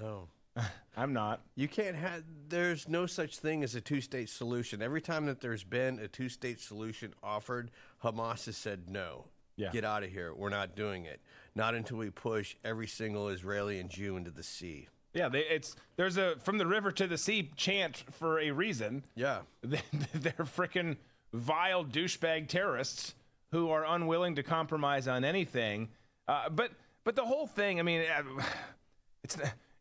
No. 0.01 0.27
I'm 0.97 1.13
not. 1.13 1.41
You 1.55 1.67
can't 1.67 1.95
have. 1.95 2.23
There's 2.49 2.87
no 2.89 3.05
such 3.05 3.37
thing 3.37 3.63
as 3.63 3.75
a 3.75 3.81
two-state 3.81 4.29
solution. 4.29 4.81
Every 4.81 5.01
time 5.01 5.25
that 5.27 5.41
there's 5.41 5.63
been 5.63 5.99
a 5.99 6.07
two-state 6.07 6.59
solution 6.59 7.13
offered, 7.21 7.71
Hamas 8.03 8.45
has 8.45 8.57
said 8.57 8.89
no. 8.89 9.25
Yeah. 9.57 9.71
Get 9.71 9.83
out 9.83 10.03
of 10.03 10.11
here. 10.11 10.33
We're 10.33 10.49
not 10.49 10.75
doing 10.75 11.05
it. 11.05 11.19
Not 11.55 11.73
until 11.75 11.97
we 11.97 12.09
push 12.11 12.55
every 12.63 12.87
single 12.87 13.27
Israeli 13.29 13.79
and 13.79 13.89
Jew 13.89 14.15
into 14.15 14.29
the 14.31 14.43
sea. 14.43 14.87
Yeah, 15.13 15.29
they, 15.29 15.39
it's 15.39 15.75
there's 15.95 16.17
a 16.17 16.35
from 16.43 16.59
the 16.59 16.67
river 16.67 16.91
to 16.91 17.07
the 17.07 17.17
sea 17.17 17.51
chant 17.55 18.03
for 18.11 18.39
a 18.39 18.51
reason. 18.51 19.03
Yeah. 19.15 19.39
They- 19.63 19.81
They're 20.13 20.31
freaking 20.45 20.97
vile 21.33 21.83
douchebag 21.83 22.47
terrorists 22.47 23.15
who 23.51 23.69
are 23.71 23.83
unwilling 23.85 24.35
to 24.35 24.43
compromise 24.43 25.07
on 25.07 25.23
anything. 25.23 25.89
Uh, 26.27 26.49
but 26.49 26.71
but 27.03 27.15
the 27.15 27.25
whole 27.25 27.47
thing, 27.47 27.79
I 27.79 27.83
mean, 27.83 28.01
uh, 28.01 28.43
it's 29.23 29.37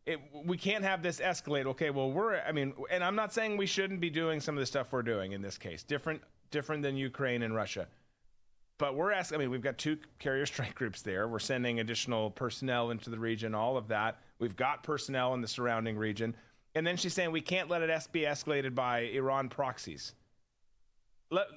it, 0.07 0.19
we 0.45 0.57
can't 0.57 0.83
have 0.85 1.03
this 1.03 1.19
escalate. 1.19 1.67
Okay, 1.67 1.91
well 1.91 2.09
we're 2.11 2.39
I 2.39 2.51
mean, 2.51 2.73
and 2.89 3.03
I'm 3.03 3.15
not 3.15 3.31
saying 3.31 3.57
we 3.57 3.67
shouldn't 3.67 3.99
be 3.99 4.09
doing 4.09 4.39
some 4.39 4.55
of 4.55 4.59
the 4.59 4.65
stuff 4.65 4.91
we're 4.91 5.03
doing 5.03 5.33
in 5.33 5.41
this 5.43 5.57
case. 5.59 5.83
Different 5.83 6.21
different 6.49 6.81
than 6.81 6.95
Ukraine 6.97 7.43
and 7.43 7.53
Russia. 7.53 7.87
But 8.77 8.95
we're 8.95 9.11
asking, 9.11 9.37
I 9.37 9.39
mean, 9.39 9.49
we've 9.49 9.61
got 9.61 9.77
two 9.77 9.97
carrier 10.19 10.45
strike 10.45 10.75
groups 10.75 11.01
there. 11.01 11.27
We're 11.27 11.39
sending 11.39 11.79
additional 11.79 12.29
personnel 12.29 12.91
into 12.91 13.09
the 13.09 13.19
region, 13.19 13.55
all 13.55 13.77
of 13.77 13.87
that. 13.87 14.19
We've 14.39 14.55
got 14.55 14.83
personnel 14.83 15.33
in 15.33 15.41
the 15.41 15.47
surrounding 15.47 15.97
region. 15.97 16.35
And 16.75 16.85
then 16.85 16.95
she's 16.95 17.13
saying 17.13 17.31
we 17.31 17.41
can't 17.41 17.69
let 17.69 17.81
it 17.81 18.07
be 18.11 18.21
escalated 18.21 18.75
by 18.75 18.99
Iran 18.99 19.49
proxies. 19.49 20.13
Let, 21.31 21.47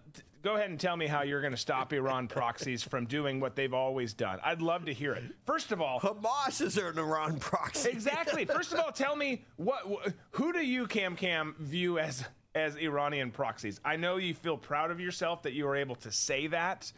go 0.43 0.57
ahead 0.57 0.71
and 0.71 0.81
tell 0.81 0.97
me 0.97 1.07
how 1.07 1.23
you're 1.23 1.43
going 1.43 1.53
to 1.53 1.59
stop 1.59 1.93
Iran 1.93 2.27
proxies 2.27 2.83
from 2.83 3.05
doing 3.05 3.39
what 3.39 3.55
they've 3.55 3.75
always 3.75 4.15
done. 4.15 4.39
I'd 4.43 4.63
love 4.63 4.87
to 4.87 4.95
hear 4.95 5.13
it. 5.13 5.25
First 5.45 5.73
of 5.73 5.81
all, 5.81 6.01
Hamas 6.01 6.63
is 6.63 6.79
an 6.79 6.99
Iran 6.99 7.39
proxy. 7.39 7.91
exactly. 7.91 8.47
First 8.47 8.73
of 8.73 8.81
all, 8.81 8.93
tell 8.93 9.15
me 9.15 9.45
what 9.57 10.15
who 10.33 10.53
do 10.53 10.65
you 10.65 10.87
Cam 10.87 11.17
Cam 11.17 11.55
view 11.59 11.99
as 11.99 12.25
as 12.55 12.77
Iranian 12.77 13.31
proxies? 13.31 13.79
I 13.85 13.97
know 13.97 14.17
you 14.17 14.35
feel 14.35 14.57
proud 14.57 14.91
of 14.91 14.99
yourself 15.01 15.43
that 15.43 15.53
you 15.53 15.67
were 15.67 15.77
able 15.77 15.97
to 15.97 16.11
say 16.11 16.47
that 16.49 16.91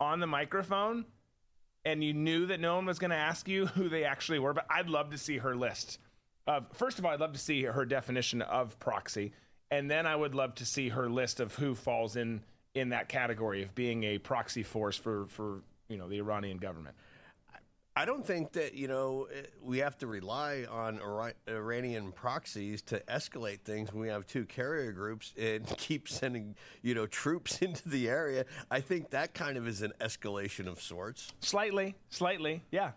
on 0.00 0.20
the 0.20 0.26
microphone 0.26 1.04
and 1.84 2.02
you 2.04 2.12
knew 2.12 2.46
that 2.46 2.60
no 2.60 2.76
one 2.76 2.86
was 2.86 2.98
going 2.98 3.10
to 3.10 3.16
ask 3.16 3.48
you 3.48 3.66
who 3.74 3.88
they 3.88 4.04
actually 4.04 4.38
were, 4.38 4.52
but 4.52 4.66
I'd 4.70 4.88
love 4.88 5.10
to 5.10 5.18
see 5.18 5.38
her 5.38 5.56
list. 5.56 5.98
Of 6.46 6.66
first 6.72 6.98
of 6.98 7.04
all, 7.04 7.12
I'd 7.12 7.20
love 7.20 7.32
to 7.32 7.38
see 7.38 7.64
her 7.64 7.84
definition 7.84 8.42
of 8.42 8.78
proxy, 8.78 9.32
and 9.70 9.90
then 9.90 10.06
I 10.06 10.16
would 10.16 10.34
love 10.34 10.54
to 10.56 10.66
see 10.66 10.88
her 10.88 11.08
list 11.10 11.40
of 11.40 11.54
who 11.54 11.74
falls 11.74 12.16
in 12.16 12.42
in 12.74 12.90
that 12.90 13.08
category 13.08 13.62
of 13.62 13.74
being 13.74 14.04
a 14.04 14.18
proxy 14.18 14.62
force 14.62 14.96
for 14.96 15.26
for 15.26 15.60
you 15.88 15.98
know 15.98 16.08
the 16.08 16.18
Iranian 16.18 16.56
government. 16.58 16.96
I 17.98 18.04
don't 18.04 18.24
think 18.24 18.52
that 18.52 18.74
you 18.74 18.86
know 18.86 19.26
eh, 19.34 19.40
we 19.60 19.78
have 19.78 19.98
to 19.98 20.06
rely 20.06 20.64
on 20.70 21.00
Ira- 21.00 21.34
Iranian 21.48 22.12
proxies 22.12 22.80
to 22.82 23.00
escalate 23.08 23.62
things 23.62 23.92
when 23.92 24.00
we 24.00 24.06
have 24.08 24.24
two 24.24 24.44
carrier 24.44 24.92
groups 24.92 25.34
and 25.36 25.66
keep 25.78 26.08
sending 26.08 26.54
you 26.82 26.94
know 26.94 27.06
troops 27.06 27.58
into 27.62 27.88
the 27.88 28.08
area. 28.08 28.44
I 28.70 28.80
think 28.82 29.10
that 29.10 29.34
kind 29.34 29.56
of 29.58 29.66
is 29.66 29.82
an 29.82 29.92
escalation 30.00 30.68
of 30.68 30.80
sorts. 30.80 31.32
Slightly, 31.40 31.96
slightly, 32.08 32.62
yeah. 32.70 32.92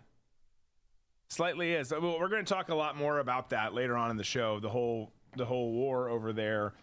Slightly 1.30 1.72
is. 1.72 1.90
Well, 1.90 2.20
We're 2.20 2.28
going 2.28 2.44
to 2.44 2.54
talk 2.54 2.68
a 2.68 2.74
lot 2.74 2.96
more 2.96 3.18
about 3.18 3.50
that 3.50 3.74
later 3.74 3.96
on 3.96 4.12
in 4.12 4.16
the 4.16 4.22
show. 4.24 4.60
The 4.60 4.68
whole 4.68 5.10
the 5.36 5.46
whole 5.46 5.72
war 5.72 6.10
over 6.10 6.32
there 6.32 6.74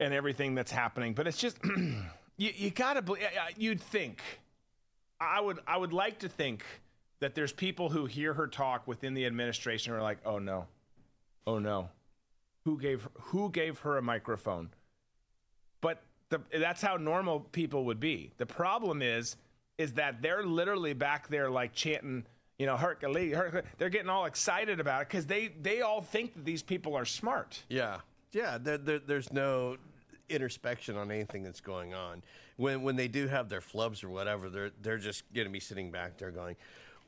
and 0.00 0.12
everything 0.12 0.56
that's 0.56 0.72
happening. 0.72 1.14
But 1.14 1.28
it's 1.28 1.38
just 1.38 1.58
you 2.36 2.50
you 2.56 2.70
gotta. 2.70 3.02
bel- 3.02 3.18
yeah, 3.18 3.28
yeah, 3.32 3.48
You'd 3.56 3.80
think. 3.80 4.20
I 5.20 5.40
would 5.40 5.60
I 5.64 5.76
would 5.76 5.92
like 5.92 6.18
to 6.20 6.28
think 6.28 6.64
that 7.20 7.34
there's 7.34 7.52
people 7.52 7.88
who 7.88 8.06
hear 8.06 8.34
her 8.34 8.46
talk 8.46 8.86
within 8.86 9.14
the 9.14 9.26
administration 9.26 9.92
who 9.92 9.98
are 9.98 10.02
like, 10.02 10.18
oh 10.24 10.38
no, 10.38 10.66
oh 11.46 11.58
no, 11.58 11.88
who 12.64 12.78
gave 12.78 13.08
who 13.14 13.50
gave 13.50 13.78
her 13.80 13.96
a 13.96 14.02
microphone? 14.02 14.70
But 15.80 16.02
the, 16.30 16.40
that's 16.58 16.82
how 16.82 16.96
normal 16.96 17.40
people 17.40 17.84
would 17.84 18.00
be. 18.00 18.32
The 18.38 18.46
problem 18.46 19.02
is, 19.02 19.36
is 19.78 19.94
that 19.94 20.22
they're 20.22 20.44
literally 20.44 20.92
back 20.92 21.28
there 21.28 21.50
like 21.50 21.72
chanting, 21.72 22.24
you 22.58 22.66
know, 22.66 22.76
Hercules. 22.76 23.34
Hercules. 23.34 23.64
They're 23.78 23.90
getting 23.90 24.08
all 24.08 24.24
excited 24.24 24.80
about 24.80 25.02
it 25.02 25.08
because 25.08 25.26
they 25.26 25.48
they 25.60 25.82
all 25.82 26.00
think 26.00 26.34
that 26.34 26.44
these 26.44 26.62
people 26.62 26.96
are 26.96 27.04
smart. 27.04 27.62
Yeah, 27.68 27.98
yeah. 28.32 28.58
There, 28.58 28.78
there, 28.78 28.98
there's 28.98 29.32
no 29.32 29.76
introspection 30.28 30.96
on 30.96 31.10
anything 31.10 31.44
that's 31.44 31.60
going 31.60 31.94
on. 31.94 32.22
When 32.56 32.82
when 32.82 32.96
they 32.96 33.08
do 33.08 33.28
have 33.28 33.48
their 33.48 33.60
flubs 33.60 34.02
or 34.02 34.08
whatever, 34.08 34.48
they're 34.48 34.72
they're 34.82 34.98
just 34.98 35.22
going 35.32 35.46
to 35.46 35.52
be 35.52 35.60
sitting 35.60 35.90
back 35.90 36.18
there 36.18 36.30
going, 36.30 36.56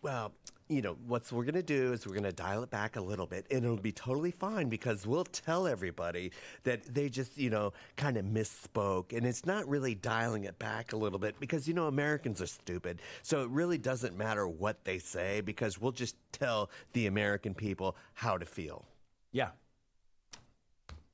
"Well, 0.03 0.33
you 0.69 0.83
know, 0.83 0.97
what 1.07 1.31
we're 1.33 1.45
going 1.45 1.55
to 1.55 1.63
do 1.63 1.93
is 1.95 2.07
we're 2.07 2.13
going 2.13 2.25
to 2.25 2.33
dial 2.33 2.63
it 2.63 2.71
back 2.71 2.97
a 2.97 3.01
little 3.01 3.27
bit, 3.27 3.47
and 3.51 3.65
it'll 3.65 3.77
be 3.79 3.93
totally 3.93 4.31
fine 4.31 4.69
because 4.69 5.07
we'll 5.07 5.25
tell 5.25 5.67
everybody 5.67 6.31
that 6.65 6.83
they 6.95 7.09
just, 7.09 7.39
you 7.39 7.49
know, 7.49 7.73
kind 7.97 8.19
of 8.19 8.27
misspoke, 8.27 9.17
and 9.17 9.27
it's 9.27 9.47
not 9.47 9.67
really 9.67 9.95
dialing 9.95 10.45
it 10.45 10.59
back 10.59 10.93
a 10.93 10.97
little 10.97 11.19
bit 11.19 11.41
because 11.41 11.67
you 11.67 11.73
know 11.75 11.87
Americans 11.87 12.43
are 12.43 12.47
stupid, 12.47 13.01
so 13.23 13.43
it 13.43 13.49
really 13.49 13.79
doesn't 13.79 14.17
matter 14.17 14.47
what 14.47 14.85
they 14.85 14.99
say 14.99 15.41
because 15.41 15.81
we'll 15.81 15.93
just 15.93 16.17
tell 16.33 16.71
the 16.93 17.07
American 17.07 17.55
people 17.55 17.97
how 18.13 18.37
to 18.37 18.45
feel." 18.45 18.85
Yeah, 19.33 19.51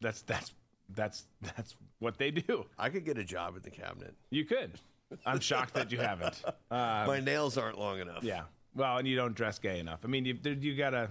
that's 0.01 0.23
that's 0.23 0.53
that's 0.95 1.27
that's 1.43 1.77
what 2.01 2.19
they 2.19 2.31
do. 2.31 2.67
I 2.79 2.89
could 2.89 3.05
get 3.05 3.19
a 3.19 3.25
job 3.25 3.57
in 3.57 3.63
the 3.63 3.71
cabinet. 3.71 4.15
You 4.31 4.45
could. 4.45 4.73
I'm 5.25 5.39
shocked 5.39 5.75
that 5.75 5.93
you 5.93 5.99
haven't. 5.99 6.43
Uh, 6.45 6.53
My 7.07 7.21
nails 7.21 7.57
aren't 7.57 7.79
long 7.79 8.01
enough. 8.01 8.25
yeah. 8.25 8.43
Well, 8.75 8.99
and 8.99 9.07
you 9.07 9.17
don't 9.17 9.35
dress 9.35 9.59
gay 9.59 9.79
enough. 9.79 10.01
I 10.05 10.09
mean, 10.09 10.25
you 10.25 10.39
you 10.43 10.77
gotta. 10.77 11.11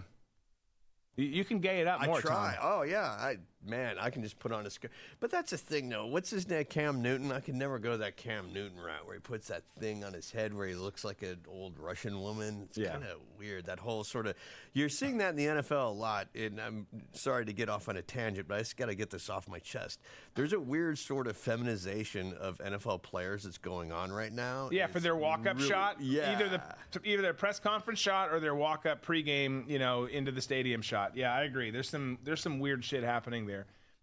You, 1.16 1.46
can 1.46 1.60
gay 1.60 1.80
it 1.80 1.88
up 1.88 2.02
I 2.02 2.08
more. 2.08 2.22
try. 2.22 2.56
Tom. 2.60 2.80
Oh 2.80 2.82
yeah, 2.82 3.04
I 3.04 3.38
man, 3.66 3.96
I 4.00 4.10
can 4.10 4.24
just 4.24 4.40
put 4.40 4.52
on 4.52 4.66
a 4.66 4.70
skirt. 4.70 4.92
But 5.20 5.32
that's 5.32 5.52
the 5.52 5.58
thing, 5.58 5.90
though. 5.90 6.06
What's 6.06 6.30
his 6.30 6.48
name? 6.48 6.66
Cam 6.66 7.02
Newton. 7.02 7.32
I 7.32 7.40
can 7.40 7.58
never 7.58 7.80
go 7.80 7.98
that 7.98 8.18
Cam 8.18 8.52
Newton 8.54 8.78
route 8.80 9.06
where 9.06 9.16
he 9.16 9.20
puts 9.22 9.48
that 9.48 9.64
thing 9.80 10.04
on 10.04 10.14
his 10.14 10.32
head 10.32 10.54
where 10.54 10.68
he 10.68 10.76
looks 10.76 11.04
like 11.04 11.22
an 11.22 11.38
old 11.48 11.78
Russian 11.80 12.20
woman. 12.22 12.64
It's 12.64 12.78
Yeah. 12.78 12.92
kind 12.92 13.04
of 13.06 13.20
weird. 13.38 13.66
That 13.66 13.80
whole 13.80 14.04
sort 14.04 14.28
of. 14.28 14.36
You're 14.74 14.90
seeing 14.90 15.18
that 15.20 15.30
in 15.32 15.36
the 15.36 15.46
NFL 15.48 15.90
a 15.90 15.94
lot, 15.94 16.28
and 16.36 16.60
I'm 16.60 16.88
sorry 17.14 17.46
to 17.46 17.54
get 17.54 17.70
off 17.70 17.90
on 17.90 17.98
a 17.98 18.02
tangent, 18.02 18.48
but 18.48 18.56
I 18.56 18.60
just 18.60 18.78
got 18.78 18.88
to 18.88 18.96
get 18.96 19.10
this 19.10 19.30
off 19.30 19.48
my 19.48 19.60
chest. 19.60 20.00
There's 20.36 20.54
a 20.54 20.60
weird 20.60 20.98
sort 20.98 21.28
of 21.28 21.38
feminization 21.38 22.34
of 22.34 22.58
NFL 22.60 23.00
players 23.04 23.44
that's 23.44 23.58
going 23.58 23.92
on 23.92 24.12
right 24.12 24.32
now. 24.32 24.70
Yeah, 24.72 24.88
for 24.88 25.00
their 25.00 25.16
walk-up 25.16 25.58
really- 25.58 25.70
shot, 25.70 26.02
Yeah. 26.02 26.32
either 26.34 26.50
the 26.50 26.62
either 27.04 27.22
their 27.22 27.34
press 27.34 27.60
conference 27.60 28.00
shot 28.00 28.32
or 28.32 28.40
their 28.40 28.56
walk-up 28.56 29.06
pregame, 29.06 29.68
you 29.70 29.80
know, 29.80 30.06
into 30.06 30.32
the 30.32 30.42
stadium 30.42 30.82
shot. 30.82 31.16
Yeah, 31.16 31.34
I 31.34 31.44
agree. 31.44 31.70
There's 31.72 31.90
some 31.90 32.18
there's 32.24 32.42
some 32.42 32.60
weird 32.60 32.84
shit 32.84 33.04
happening 33.04 33.46
there. 33.46 33.53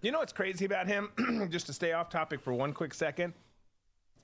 You 0.02 0.12
know 0.12 0.20
what's 0.20 0.32
crazy 0.32 0.64
about 0.64 0.86
him? 0.86 1.48
Just 1.50 1.66
to 1.66 1.72
stay 1.74 1.92
off 1.92 2.08
topic 2.08 2.40
for 2.40 2.54
one 2.54 2.72
quick 2.72 2.94
second, 2.94 3.34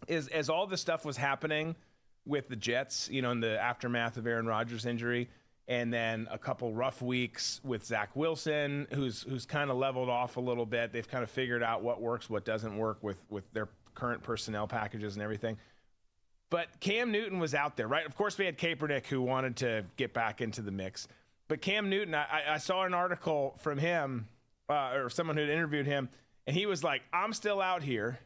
is 0.08 0.28
as 0.28 0.48
all 0.48 0.66
this 0.66 0.80
stuff 0.80 1.04
was 1.04 1.18
happening 1.18 1.76
with 2.24 2.48
the 2.48 2.56
Jets, 2.56 3.08
you 3.10 3.20
know, 3.20 3.30
in 3.30 3.40
the 3.40 3.60
aftermath 3.60 4.16
of 4.16 4.26
Aaron 4.26 4.46
Rodgers' 4.46 4.86
injury, 4.86 5.28
and 5.68 5.92
then 5.92 6.28
a 6.30 6.38
couple 6.38 6.72
rough 6.72 7.02
weeks 7.02 7.60
with 7.62 7.84
Zach 7.84 8.16
Wilson, 8.16 8.86
who's 8.94 9.22
who's 9.22 9.44
kind 9.44 9.70
of 9.70 9.76
leveled 9.76 10.08
off 10.08 10.38
a 10.38 10.40
little 10.40 10.64
bit. 10.64 10.92
They've 10.92 11.06
kind 11.06 11.22
of 11.22 11.30
figured 11.30 11.62
out 11.62 11.82
what 11.82 12.00
works, 12.00 12.30
what 12.30 12.46
doesn't 12.46 12.76
work 12.76 13.02
with 13.02 13.22
with 13.28 13.52
their 13.52 13.68
current 13.94 14.22
personnel 14.22 14.66
packages 14.66 15.14
and 15.14 15.22
everything. 15.22 15.58
But 16.48 16.80
Cam 16.80 17.10
Newton 17.10 17.38
was 17.38 17.54
out 17.54 17.76
there, 17.76 17.88
right? 17.88 18.06
Of 18.06 18.14
course, 18.14 18.38
we 18.38 18.46
had 18.46 18.56
Kaepernick 18.56 19.06
who 19.06 19.20
wanted 19.20 19.56
to 19.56 19.84
get 19.96 20.14
back 20.14 20.40
into 20.40 20.62
the 20.62 20.70
mix. 20.70 21.06
But 21.48 21.60
Cam 21.60 21.90
Newton, 21.90 22.14
I, 22.14 22.54
I 22.54 22.58
saw 22.58 22.84
an 22.84 22.94
article 22.94 23.56
from 23.58 23.78
him 23.78 24.28
uh, 24.68 24.92
or 24.94 25.10
someone 25.10 25.36
who 25.36 25.42
had 25.42 25.50
interviewed 25.50 25.86
him, 25.86 26.08
and 26.46 26.56
he 26.56 26.66
was 26.66 26.82
like, 26.82 27.02
"I'm 27.12 27.32
still 27.32 27.60
out 27.60 27.82
here, 27.82 28.18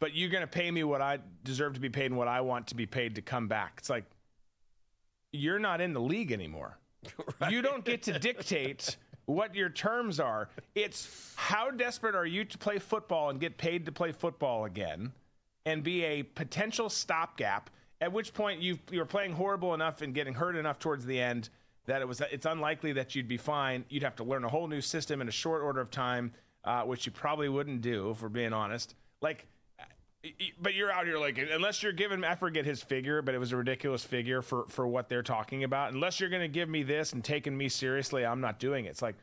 but 0.00 0.14
you're 0.14 0.30
going 0.30 0.42
to 0.42 0.46
pay 0.46 0.70
me 0.70 0.84
what 0.84 1.00
I 1.00 1.18
deserve 1.44 1.74
to 1.74 1.80
be 1.80 1.88
paid 1.88 2.06
and 2.06 2.16
what 2.16 2.28
I 2.28 2.40
want 2.40 2.68
to 2.68 2.74
be 2.74 2.86
paid 2.86 3.16
to 3.16 3.22
come 3.22 3.48
back." 3.48 3.74
It's 3.78 3.90
like 3.90 4.04
you're 5.32 5.58
not 5.58 5.80
in 5.80 5.92
the 5.92 6.00
league 6.00 6.32
anymore. 6.32 6.78
You 7.50 7.62
don't 7.62 7.84
get 7.84 8.04
to 8.04 8.16
dictate 8.18 8.96
what 9.24 9.54
your 9.56 9.68
terms 9.68 10.20
are. 10.20 10.48
It's 10.76 11.34
how 11.36 11.70
desperate 11.70 12.14
are 12.14 12.26
you 12.26 12.44
to 12.44 12.58
play 12.58 12.78
football 12.78 13.30
and 13.30 13.40
get 13.40 13.58
paid 13.58 13.86
to 13.86 13.92
play 13.92 14.12
football 14.12 14.64
again 14.64 15.12
and 15.66 15.82
be 15.82 16.04
a 16.04 16.22
potential 16.22 16.88
stopgap, 16.88 17.70
at 18.00 18.12
which 18.12 18.34
point 18.34 18.60
you 18.60 18.78
you're 18.90 19.04
playing 19.04 19.32
horrible 19.32 19.74
enough 19.74 20.02
and 20.02 20.14
getting 20.14 20.34
hurt 20.34 20.56
enough 20.56 20.78
towards 20.78 21.04
the 21.04 21.20
end 21.20 21.48
that 21.86 22.02
it 22.02 22.08
was 22.08 22.20
it's 22.30 22.46
unlikely 22.46 22.92
that 22.92 23.14
you'd 23.14 23.28
be 23.28 23.36
fine. 23.36 23.84
You'd 23.88 24.02
have 24.02 24.16
to 24.16 24.24
learn 24.24 24.44
a 24.44 24.48
whole 24.48 24.68
new 24.68 24.80
system 24.80 25.20
in 25.20 25.28
a 25.28 25.32
short 25.32 25.62
order 25.62 25.80
of 25.80 25.90
time, 25.90 26.32
uh, 26.64 26.82
which 26.82 27.06
you 27.06 27.12
probably 27.12 27.48
wouldn't 27.48 27.82
do, 27.82 28.10
if 28.10 28.22
we're 28.22 28.28
being 28.28 28.52
honest. 28.52 28.94
Like 29.20 29.46
but 30.60 30.74
you're 30.74 30.92
out 30.92 31.06
here 31.06 31.18
like 31.18 31.38
unless 31.38 31.82
you're 31.82 31.92
giving 31.92 32.22
I 32.22 32.36
forget 32.36 32.64
his 32.64 32.82
figure, 32.82 33.22
but 33.22 33.34
it 33.34 33.38
was 33.38 33.52
a 33.52 33.56
ridiculous 33.56 34.04
figure 34.04 34.40
for 34.40 34.66
for 34.68 34.86
what 34.86 35.08
they're 35.08 35.22
talking 35.22 35.64
about. 35.64 35.92
Unless 35.92 36.20
you're 36.20 36.30
going 36.30 36.42
to 36.42 36.48
give 36.48 36.68
me 36.68 36.82
this 36.82 37.12
and 37.12 37.24
taking 37.24 37.56
me 37.56 37.68
seriously, 37.68 38.24
I'm 38.24 38.40
not 38.40 38.60
doing 38.60 38.84
it. 38.84 38.90
It's 38.90 39.02
like 39.02 39.16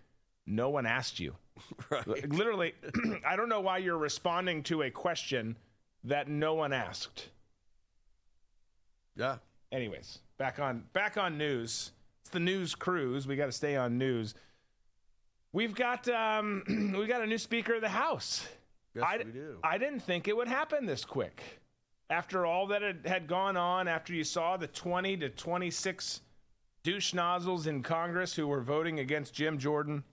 no 0.46 0.70
one 0.70 0.86
asked 0.86 1.20
you. 1.20 1.36
Right. 1.90 2.30
Literally, 2.30 2.74
I 3.28 3.36
don't 3.36 3.50
know 3.50 3.60
why 3.60 3.80
you're 3.80 3.98
responding 3.98 4.64
to 4.64 4.84
a 4.84 4.90
question 4.90 5.58
that 6.06 6.30
no 6.30 6.54
one 6.54 6.72
asked. 6.72 7.28
Yeah. 9.18 9.38
Anyways, 9.70 10.20
back 10.38 10.60
on 10.60 10.86
back 10.94 11.18
on 11.18 11.38
news. 11.38 11.92
It's 12.30 12.34
the 12.36 12.40
news 12.40 12.76
cruise. 12.76 13.26
We 13.26 13.36
got 13.36 13.48
to 13.48 13.52
stay 13.52 13.76
on 13.76 13.98
news. 13.98 14.36
We've 15.52 15.74
got 15.74 16.08
um, 16.10 16.62
we 16.96 17.08
got 17.08 17.24
a 17.24 17.26
new 17.26 17.40
Speaker 17.40 17.74
of 17.74 17.82
the 17.82 17.90
House. 17.90 18.48
Yes, 18.94 19.04
I, 19.04 19.18
we 19.18 19.32
do. 19.32 19.58
I 19.64 19.80
didn't 19.80 20.02
think 20.02 20.28
it 20.28 20.38
would 20.38 20.48
happen 20.48 20.86
this 20.86 21.04
quick. 21.04 21.42
After 22.08 22.46
all 22.46 22.68
that 22.68 22.84
had, 22.84 23.08
had 23.08 23.26
gone 23.26 23.58
on, 23.58 23.88
after 23.88 24.14
you 24.14 24.24
saw 24.24 24.58
the 24.58 24.68
20 24.68 25.18
to 25.18 25.30
26 25.30 26.22
douche 26.84 27.16
nozzles 27.16 27.66
in 27.66 27.82
Congress 27.82 28.36
who 28.36 28.46
were 28.46 28.62
voting 28.62 29.00
against 29.00 29.34
Jim 29.34 29.58
Jordan. 29.58 30.04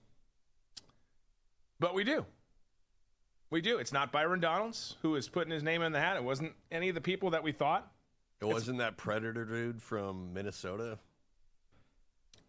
But 1.79 1.93
we 1.93 2.03
do. 2.03 2.25
We 3.51 3.61
do. 3.61 3.77
It's 3.77 3.93
not 3.93 4.11
Byron 4.11 4.39
Donalds 4.39 4.95
who 5.03 5.15
is 5.17 5.29
putting 5.29 5.53
his 5.53 5.61
name 5.61 5.83
in 5.83 5.91
the 5.91 5.99
hat. 5.99 6.17
It 6.17 6.23
wasn't 6.23 6.53
any 6.71 6.89
of 6.89 6.95
the 6.95 7.01
people 7.01 7.29
that 7.29 7.43
we 7.43 7.51
thought. 7.51 7.91
It 8.41 8.45
wasn't 8.45 8.79
that 8.79 8.97
predator 8.97 9.45
dude 9.45 9.83
from 9.83 10.33
Minnesota, 10.33 10.97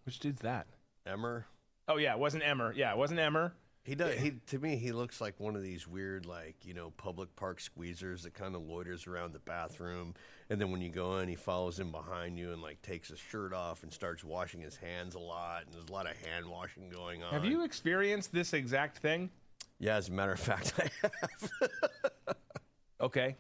Which 0.09 0.21
dude's 0.21 0.41
that? 0.41 0.69
Emmer. 1.05 1.45
Oh, 1.87 1.99
yeah, 1.99 2.15
it 2.15 2.19
wasn't 2.19 2.43
Emmer. 2.43 2.73
Yeah, 2.75 2.93
it 2.93 2.97
wasn't 2.97 3.21
Emmer. 3.21 3.53
He 3.85 3.95
does. 3.95 4.19
He 4.19 4.33
to 4.47 4.59
me, 4.59 4.77
he 4.77 4.91
looks 4.91 5.21
like 5.21 5.39
one 5.39 5.55
of 5.55 5.63
these 5.63 5.87
weird, 5.87 6.25
like 6.25 6.57
you 6.65 6.73
know, 6.73 6.95
public 6.97 7.37
park 7.37 7.61
squeezers 7.61 8.23
that 8.23 8.33
kind 8.33 8.55
of 8.55 8.63
loiters 8.63 9.07
around 9.07 9.35
the 9.35 9.39
bathroom, 9.41 10.15
and 10.49 10.59
then 10.59 10.71
when 10.71 10.81
you 10.81 10.89
go 10.89 11.19
in, 11.19 11.29
he 11.29 11.35
follows 11.35 11.79
in 11.79 11.91
behind 11.91 12.39
you 12.39 12.55
and 12.55 12.63
like 12.63 12.81
takes 12.81 13.09
his 13.11 13.19
shirt 13.19 13.53
off 13.53 13.83
and 13.83 13.93
starts 13.93 14.25
washing 14.25 14.63
his 14.63 14.77
hands 14.77 15.15
a 15.15 15.19
lot, 15.19 15.65
and 15.67 15.75
there's 15.75 15.91
a 15.91 15.93
lot 15.93 16.11
of 16.11 16.17
hand 16.27 16.47
washing 16.47 16.89
going 16.89 17.23
on. 17.23 17.31
Have 17.31 17.45
you 17.45 17.65
experienced 17.65 18.33
this 18.33 18.55
exact 18.55 18.97
thing? 18.97 19.29
Yeah, 19.79 19.97
as 19.97 20.09
a 20.09 20.13
matter 20.13 20.33
of 20.33 20.41
fact, 20.41 20.73
I 20.79 20.89
have. 21.03 21.51
Okay. 23.01 23.37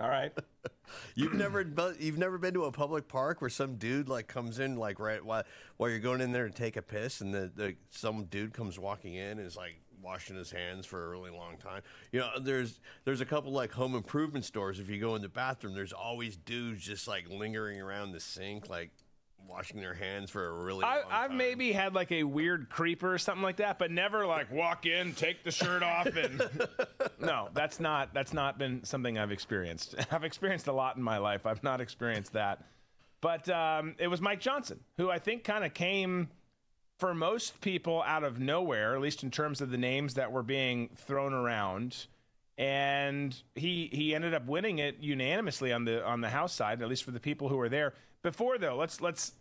All 0.00 0.08
right. 0.08 0.32
You've 1.14 1.34
never, 1.34 1.64
you've 1.98 2.18
never 2.18 2.36
been 2.38 2.54
to 2.54 2.64
a 2.64 2.72
public 2.72 3.08
park 3.08 3.40
where 3.40 3.50
some 3.50 3.76
dude 3.76 4.08
like 4.08 4.26
comes 4.26 4.58
in 4.58 4.76
like 4.76 4.98
right 4.98 5.24
while 5.24 5.44
while 5.76 5.88
you're 5.88 5.98
going 5.98 6.20
in 6.20 6.30
there 6.30 6.46
to 6.46 6.54
take 6.54 6.76
a 6.76 6.82
piss, 6.82 7.20
and 7.20 7.32
the, 7.32 7.50
the 7.54 7.74
some 7.90 8.24
dude 8.24 8.52
comes 8.52 8.78
walking 8.78 9.14
in 9.14 9.38
and 9.38 9.40
is 9.40 9.56
like 9.56 9.80
washing 10.02 10.36
his 10.36 10.50
hands 10.50 10.84
for 10.84 11.06
a 11.06 11.08
really 11.08 11.30
long 11.30 11.56
time. 11.56 11.82
You 12.12 12.20
know, 12.20 12.28
there's 12.40 12.80
there's 13.04 13.22
a 13.22 13.24
couple 13.24 13.50
like 13.50 13.72
home 13.72 13.94
improvement 13.94 14.44
stores. 14.44 14.78
If 14.78 14.90
you 14.90 15.00
go 15.00 15.16
in 15.16 15.22
the 15.22 15.28
bathroom, 15.28 15.74
there's 15.74 15.92
always 15.92 16.36
dudes 16.36 16.84
just 16.84 17.08
like 17.08 17.28
lingering 17.30 17.80
around 17.80 18.12
the 18.12 18.20
sink, 18.20 18.68
like 18.68 18.90
washing 19.48 19.80
their 19.80 19.94
hands 19.94 20.30
for 20.30 20.46
a 20.46 20.52
really. 20.52 20.84
I, 20.84 20.96
long 20.96 21.04
I've 21.10 21.28
time. 21.28 21.36
maybe 21.36 21.72
had 21.72 21.94
like 21.94 22.12
a 22.12 22.24
weird 22.24 22.68
creeper 22.68 23.12
or 23.12 23.18
something 23.18 23.42
like 23.42 23.56
that, 23.56 23.78
but 23.78 23.90
never 23.90 24.26
like 24.26 24.50
walk 24.52 24.86
in, 24.86 25.14
take 25.14 25.44
the 25.44 25.50
shirt 25.50 25.82
off, 25.82 26.06
and 26.06 26.42
no, 27.20 27.48
that's 27.54 27.80
not 27.80 28.14
that's 28.14 28.32
not 28.32 28.58
been 28.58 28.84
something 28.84 29.18
I've 29.18 29.32
experienced. 29.32 29.94
I've 30.10 30.24
experienced 30.24 30.66
a 30.66 30.72
lot 30.72 30.96
in 30.96 31.02
my 31.02 31.18
life. 31.18 31.46
I've 31.46 31.62
not 31.62 31.80
experienced 31.80 32.32
that, 32.32 32.64
but 33.20 33.48
um, 33.48 33.94
it 33.98 34.08
was 34.08 34.20
Mike 34.20 34.40
Johnson 34.40 34.80
who 34.96 35.10
I 35.10 35.18
think 35.18 35.44
kind 35.44 35.64
of 35.64 35.74
came 35.74 36.28
for 36.98 37.14
most 37.14 37.60
people 37.60 38.02
out 38.06 38.24
of 38.24 38.38
nowhere, 38.38 38.94
at 38.94 39.00
least 39.00 39.22
in 39.22 39.30
terms 39.30 39.60
of 39.60 39.70
the 39.70 39.78
names 39.78 40.14
that 40.14 40.32
were 40.32 40.42
being 40.42 40.90
thrown 40.96 41.32
around. 41.32 42.06
And 42.56 43.34
he 43.56 43.90
he 43.92 44.14
ended 44.14 44.32
up 44.32 44.46
winning 44.46 44.78
it 44.78 44.98
unanimously 45.00 45.72
on 45.72 45.84
the 45.84 46.04
on 46.04 46.20
the 46.20 46.30
House 46.30 46.54
side, 46.54 46.80
at 46.82 46.88
least 46.88 47.02
for 47.02 47.10
the 47.10 47.20
people 47.20 47.48
who 47.48 47.56
were 47.56 47.68
there. 47.68 47.94
Before 48.24 48.56
though, 48.56 48.74
let's 48.74 49.02
let's 49.02 49.32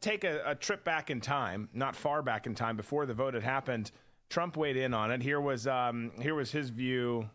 take 0.00 0.22
a, 0.22 0.40
a 0.46 0.54
trip 0.54 0.84
back 0.84 1.10
in 1.10 1.20
time, 1.20 1.68
not 1.74 1.96
far 1.96 2.22
back 2.22 2.46
in 2.46 2.54
time, 2.54 2.76
before 2.76 3.06
the 3.06 3.12
vote 3.12 3.34
had 3.34 3.42
happened. 3.42 3.90
Trump 4.30 4.56
weighed 4.56 4.76
in 4.76 4.94
on 4.94 5.10
it. 5.10 5.20
Here 5.20 5.40
was 5.40 5.66
um, 5.66 6.12
here 6.22 6.36
was 6.36 6.52
his 6.52 6.70
view. 6.70 7.28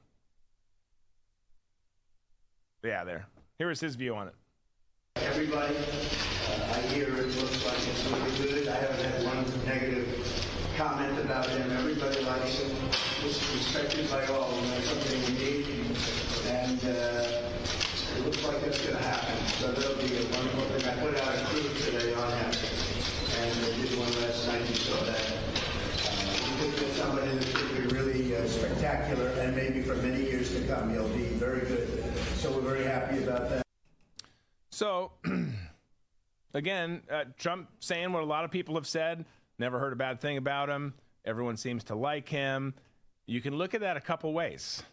Yeah, 2.82 3.04
there. 3.04 3.28
Here 3.58 3.68
was 3.68 3.82
his 3.82 3.96
view 3.96 4.16
on 4.16 4.30
it. 4.30 4.36
Everybody, 5.18 5.76
uh, 5.76 6.74
I 6.74 6.80
hear 6.94 7.10
it 7.10 7.36
looks 7.36 7.66
like 7.66 7.76
it's 7.76 8.06
really 8.10 8.62
good. 8.62 8.68
I 8.70 8.76
haven't 8.76 9.06
had 9.06 9.26
one 9.26 9.66
negative 9.66 10.48
comment 10.78 11.20
about 11.20 11.46
him. 11.48 11.72
Everybody 11.72 12.22
likes 12.24 12.60
him. 12.60 12.76
He's 13.22 13.38
respected 13.54 14.10
by 14.10 14.26
all, 14.28 14.54
and 14.60 14.68
that's 14.72 14.88
something 14.88 15.36
we 15.36 15.44
need. 15.44 15.98
And 16.48 16.80
uh, 16.86 17.63
it 18.16 18.26
looks 18.26 18.44
like 18.44 18.62
that's 18.62 18.82
going 18.86 18.98
to 18.98 19.04
happen. 19.04 19.36
So 19.60 19.72
that'll 19.72 19.96
be 19.98 20.16
a 20.18 20.26
wonderful 20.32 20.64
thing. 20.72 20.90
I 20.90 20.94
put 21.02 21.16
out 21.20 21.36
a 21.36 21.46
crew 21.46 21.70
today 21.86 22.14
on 22.14 22.32
him, 22.32 22.52
and 23.40 23.66
I 23.66 23.82
did 23.82 23.98
one 23.98 24.14
last 24.22 24.48
night. 24.48 24.70
You 24.70 24.76
saw 24.76 25.04
that. 25.06 25.20
Uh, 25.20 25.54
think 26.64 26.76
that 26.76 26.92
somebody 26.94 27.32
that 27.38 27.56
could 27.56 27.90
be 27.90 27.96
really 27.96 28.36
uh, 28.36 28.48
spectacular, 28.48 29.30
and 29.40 29.56
maybe 29.56 29.82
for 29.82 29.96
many 29.96 30.24
years 30.24 30.54
to 30.56 30.66
come, 30.68 30.90
he'll 30.92 31.10
be 31.10 31.26
very 31.36 31.62
good. 31.68 32.04
So 32.38 32.52
we're 32.52 32.62
very 32.62 32.86
happy 32.86 33.24
about 33.24 33.50
that. 33.50 33.64
So, 34.72 35.12
again, 36.54 37.02
uh, 37.12 37.26
Trump 37.38 37.70
saying 37.80 38.12
what 38.12 38.24
a 38.24 38.26
lot 38.26 38.46
of 38.46 38.52
people 38.52 38.76
have 38.76 38.88
said. 38.88 39.26
Never 39.60 39.80
heard 39.80 39.94
a 39.94 39.96
bad 39.96 40.20
thing 40.20 40.38
about 40.38 40.70
him. 40.70 40.94
Everyone 41.26 41.58
seems 41.58 41.84
to 41.86 41.96
like 41.96 42.28
him. 42.28 42.74
You 43.26 43.42
can 43.42 43.56
look 43.56 43.74
at 43.74 43.82
that 43.82 43.98
a 43.98 44.02
couple 44.02 44.34
ways. 44.34 44.84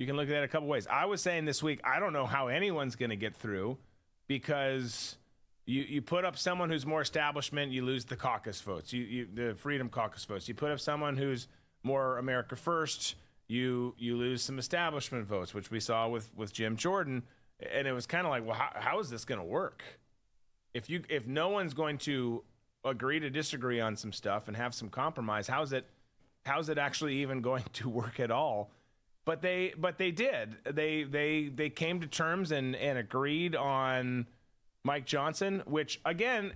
You 0.00 0.06
can 0.06 0.16
look 0.16 0.28
at 0.28 0.30
that 0.30 0.44
a 0.44 0.48
couple 0.48 0.66
ways. 0.66 0.86
I 0.86 1.04
was 1.04 1.20
saying 1.20 1.44
this 1.44 1.62
week, 1.62 1.78
I 1.84 2.00
don't 2.00 2.14
know 2.14 2.24
how 2.24 2.48
anyone's 2.48 2.96
going 2.96 3.10
to 3.10 3.16
get 3.16 3.36
through 3.36 3.76
because 4.28 5.16
you, 5.66 5.82
you 5.82 6.00
put 6.00 6.24
up 6.24 6.38
someone 6.38 6.70
who's 6.70 6.86
more 6.86 7.02
establishment, 7.02 7.70
you 7.70 7.84
lose 7.84 8.06
the 8.06 8.16
caucus 8.16 8.62
votes, 8.62 8.94
you, 8.94 9.02
you 9.02 9.28
the 9.34 9.54
Freedom 9.56 9.90
Caucus 9.90 10.24
votes. 10.24 10.48
You 10.48 10.54
put 10.54 10.70
up 10.70 10.80
someone 10.80 11.18
who's 11.18 11.48
more 11.82 12.16
America 12.16 12.56
First, 12.56 13.16
you 13.46 13.94
you 13.98 14.16
lose 14.16 14.42
some 14.42 14.58
establishment 14.58 15.26
votes, 15.26 15.52
which 15.52 15.70
we 15.70 15.80
saw 15.80 16.08
with 16.08 16.30
with 16.34 16.50
Jim 16.50 16.76
Jordan, 16.78 17.22
and 17.70 17.86
it 17.86 17.92
was 17.92 18.06
kind 18.06 18.26
of 18.26 18.30
like, 18.30 18.46
well, 18.46 18.56
how, 18.56 18.70
how 18.74 19.00
is 19.00 19.10
this 19.10 19.26
going 19.26 19.38
to 19.38 19.46
work? 19.46 19.82
If 20.72 20.88
you 20.88 21.02
if 21.10 21.26
no 21.26 21.50
one's 21.50 21.74
going 21.74 21.98
to 21.98 22.42
agree 22.86 23.20
to 23.20 23.28
disagree 23.28 23.82
on 23.82 23.96
some 23.96 24.14
stuff 24.14 24.48
and 24.48 24.56
have 24.56 24.72
some 24.72 24.88
compromise, 24.88 25.46
how's 25.46 25.74
it 25.74 25.84
how's 26.46 26.70
it 26.70 26.78
actually 26.78 27.16
even 27.16 27.42
going 27.42 27.64
to 27.74 27.90
work 27.90 28.18
at 28.18 28.30
all? 28.30 28.70
But 29.30 29.42
they 29.42 29.74
but 29.78 29.96
they 29.96 30.10
did. 30.10 30.56
They 30.64 31.04
they 31.04 31.52
they 31.54 31.70
came 31.70 32.00
to 32.00 32.08
terms 32.08 32.50
and 32.50 32.74
and 32.74 32.98
agreed 32.98 33.54
on 33.54 34.26
Mike 34.82 35.06
Johnson, 35.06 35.62
which 35.66 36.00
again 36.04 36.52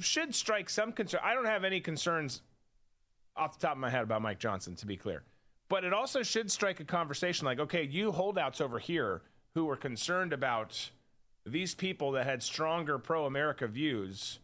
should 0.00 0.34
strike 0.34 0.70
some 0.70 0.92
concern. 0.92 1.20
I 1.22 1.34
don't 1.34 1.44
have 1.44 1.64
any 1.64 1.78
concerns 1.78 2.40
off 3.36 3.58
the 3.58 3.66
top 3.66 3.76
of 3.76 3.80
my 3.80 3.90
head 3.90 4.02
about 4.02 4.22
Mike 4.22 4.38
Johnson, 4.38 4.76
to 4.76 4.86
be 4.86 4.96
clear. 4.96 5.24
But 5.68 5.84
it 5.84 5.92
also 5.92 6.22
should 6.22 6.50
strike 6.50 6.80
a 6.80 6.86
conversation 6.86 7.44
like, 7.44 7.60
okay, 7.60 7.82
you 7.82 8.12
holdouts 8.12 8.62
over 8.62 8.78
here 8.78 9.20
who 9.54 9.66
were 9.66 9.76
concerned 9.76 10.32
about 10.32 10.88
these 11.44 11.74
people 11.74 12.12
that 12.12 12.24
had 12.24 12.42
stronger 12.42 12.98
pro 12.98 13.26
America 13.26 13.66
views 13.66 14.38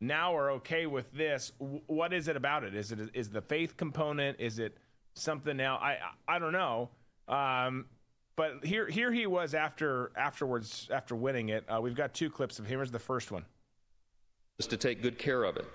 now 0.00 0.36
are 0.36 0.52
okay 0.52 0.86
with 0.86 1.10
this. 1.12 1.50
What 1.58 2.12
is 2.12 2.28
it 2.28 2.36
about 2.36 2.62
it? 2.62 2.76
Is 2.76 2.92
it 2.92 3.00
is 3.14 3.30
the 3.30 3.42
faith 3.42 3.76
component? 3.76 4.38
Is 4.38 4.60
it 4.60 4.78
something 5.14 5.60
else? 5.60 5.80
I 5.82 5.98
I 6.26 6.38
don't 6.38 6.52
know. 6.52 6.90
Um, 7.28 7.86
but 8.36 8.64
here 8.64 8.86
here 8.88 9.12
he 9.12 9.26
was 9.26 9.54
after 9.54 10.10
afterwards 10.16 10.88
after 10.90 11.14
winning 11.14 11.50
it. 11.50 11.64
Uh, 11.68 11.80
we've 11.80 11.94
got 11.94 12.14
two 12.14 12.30
clips 12.30 12.58
of 12.58 12.66
him. 12.66 12.78
Here's 12.78 12.90
the 12.90 12.98
first 12.98 13.30
one. 13.30 13.44
Just 14.58 14.70
to 14.70 14.76
take 14.76 15.02
good 15.02 15.18
care 15.18 15.44
of 15.44 15.56
it. 15.56 15.66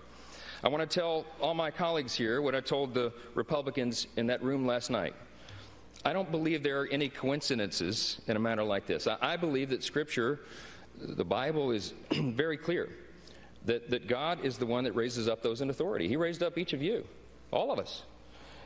I 0.63 0.69
want 0.69 0.89
to 0.89 0.99
tell 0.99 1.25
all 1.39 1.53
my 1.53 1.69
colleagues 1.69 2.15
here 2.15 2.41
what 2.41 2.55
I 2.55 2.61
told 2.61 2.93
the 2.93 3.13
Republicans 3.35 4.07
in 4.17 4.27
that 4.27 4.43
room 4.43 4.65
last 4.65 4.89
night. 4.89 5.13
I 6.03 6.13
don't 6.13 6.31
believe 6.31 6.63
there 6.63 6.81
are 6.81 6.87
any 6.87 7.09
coincidences 7.09 8.21
in 8.27 8.37
a 8.37 8.39
matter 8.39 8.63
like 8.63 8.87
this. 8.87 9.07
I, 9.07 9.17
I 9.21 9.37
believe 9.37 9.69
that 9.69 9.83
Scripture, 9.83 10.39
the 10.99 11.25
Bible, 11.25 11.71
is 11.71 11.93
very 12.11 12.57
clear 12.57 12.89
that, 13.65 13.89
that 13.89 14.07
God 14.07 14.43
is 14.43 14.57
the 14.57 14.65
one 14.65 14.83
that 14.85 14.93
raises 14.93 15.27
up 15.27 15.41
those 15.41 15.61
in 15.61 15.69
authority. 15.69 16.07
He 16.07 16.15
raised 16.15 16.41
up 16.41 16.57
each 16.57 16.73
of 16.73 16.81
you, 16.81 17.05
all 17.51 17.71
of 17.71 17.77
us. 17.77 18.03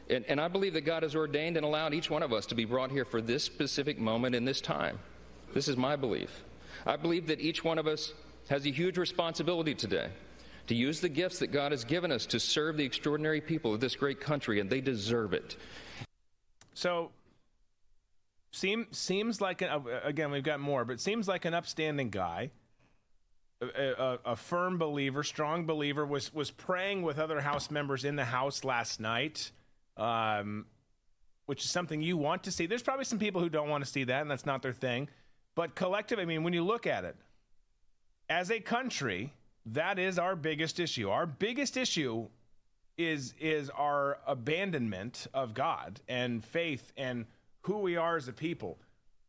And, 0.10 0.26
and 0.26 0.42
I 0.42 0.48
believe 0.48 0.74
that 0.74 0.82
God 0.82 1.04
has 1.04 1.16
ordained 1.16 1.58
and 1.58 1.66
allowed 1.66 1.94
each 1.94 2.10
one 2.10 2.24
of 2.24 2.34
us 2.34 2.46
to 2.48 2.56
be 2.56 2.66
brought 2.66 2.92
here 2.92 3.06
for 3.06 3.22
this 3.22 3.44
specific 3.44 4.00
moment 4.00 4.36
in 4.36 4.46
this 4.46 4.62
time. 4.62 5.00
This 5.54 5.68
is 5.68 5.78
my 5.78 5.96
belief. 5.96 6.44
I 6.86 6.96
believe 6.96 7.28
that 7.28 7.40
each 7.40 7.64
one 7.64 7.78
of 7.78 7.88
us 7.88 8.14
has 8.50 8.66
a 8.66 8.72
huge 8.72 8.98
responsibility 8.98 9.76
today 9.76 10.10
to 10.68 10.76
use 10.76 11.00
the 11.00 11.10
gifts 11.10 11.40
that 11.40 11.48
God 11.48 11.72
has 11.72 11.84
given 11.84 12.12
us 12.12 12.26
to 12.28 12.40
serve 12.40 12.78
the 12.78 12.86
extraordinary 12.86 13.42
people 13.42 13.74
of 13.74 13.80
this 13.80 13.96
great 13.96 14.20
country, 14.20 14.60
and 14.60 14.70
they 14.70 14.82
deserve 14.82 15.34
it. 15.34 15.58
So, 16.74 17.12
seem, 18.52 18.88
seems 18.92 19.42
like, 19.42 19.62
an, 19.62 19.70
again, 20.04 20.32
we've 20.32 20.44
got 20.44 20.60
more, 20.60 20.86
but 20.86 21.00
seems 21.00 21.28
like 21.28 21.46
an 21.46 21.54
upstanding 21.54 22.10
guy. 22.10 22.52
A, 23.62 23.92
a, 23.92 24.20
a, 24.32 24.36
firm 24.36 24.80
believer, 24.80 25.22
strong 25.22 25.68
believer, 25.68 26.04
was 26.04 26.34
was 26.34 26.50
praying 26.50 27.04
with 27.04 27.20
other 27.20 27.42
House 27.42 27.70
members 27.70 28.06
in 28.06 28.16
the 28.16 28.26
House 28.26 28.64
last 28.64 29.00
night, 29.00 29.52
um, 29.98 30.66
which 31.46 31.64
is 31.64 31.70
something 31.70 32.02
you 32.02 32.18
want 32.18 32.44
to 32.44 32.52
see. 32.52 32.66
There's 32.66 32.84
probably 32.84 33.06
some 33.06 33.20
people 33.20 33.42
who 33.42 33.50
don't 33.50 33.70
want 33.70 33.84
to 33.84 33.90
see 33.90 34.04
that, 34.06 34.22
and 34.22 34.32
that's 34.32 34.46
not 34.46 34.62
their 34.62 34.74
thing. 34.74 35.10
But 35.56 35.76
collective, 35.76 36.20
I 36.20 36.26
mean, 36.26 36.44
when 36.44 36.54
you 36.54 36.64
look 36.64 36.88
at 36.88 37.04
it, 37.04 37.16
as 38.30 38.52
a 38.52 38.60
country, 38.60 39.34
that 39.66 40.00
is 40.00 40.18
our 40.18 40.36
biggest 40.36 40.80
issue. 40.80 41.10
Our 41.10 41.26
biggest 41.26 41.78
issue 41.78 42.28
is 42.98 43.34
is 43.40 43.70
our 43.72 44.20
abandonment 44.28 45.28
of 45.34 45.54
God 45.54 46.00
and 46.08 46.44
faith 46.44 46.92
and 46.98 47.26
who 47.64 47.80
we 47.80 47.96
are 47.96 48.18
as 48.18 48.28
a 48.28 48.34
people. 48.34 48.78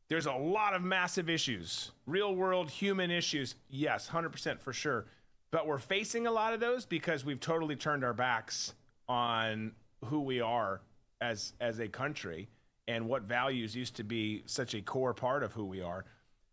There's 0.08 0.26
a 0.26 0.32
lot 0.32 0.74
of 0.74 0.82
massive 0.82 1.30
issues, 1.30 1.90
real 2.06 2.34
world 2.34 2.70
human 2.70 3.10
issues. 3.10 3.54
Yes, 3.70 4.10
100% 4.10 4.60
for 4.60 4.72
sure. 4.72 5.06
But 5.50 5.66
we're 5.66 5.78
facing 5.78 6.26
a 6.26 6.30
lot 6.30 6.52
of 6.52 6.60
those 6.60 6.84
because 6.84 7.24
we've 7.24 7.40
totally 7.40 7.76
turned 7.76 8.04
our 8.04 8.12
backs 8.12 8.74
on 9.08 9.72
who 10.04 10.20
we 10.20 10.40
are 10.40 10.80
as 11.20 11.52
as 11.60 11.78
a 11.78 11.88
country 11.88 12.48
and 12.88 13.08
what 13.08 13.22
values 13.22 13.76
used 13.76 13.96
to 13.96 14.04
be 14.04 14.42
such 14.46 14.74
a 14.74 14.80
core 14.80 15.14
part 15.14 15.42
of 15.42 15.52
who 15.52 15.64
we 15.64 15.80
are. 15.80 16.04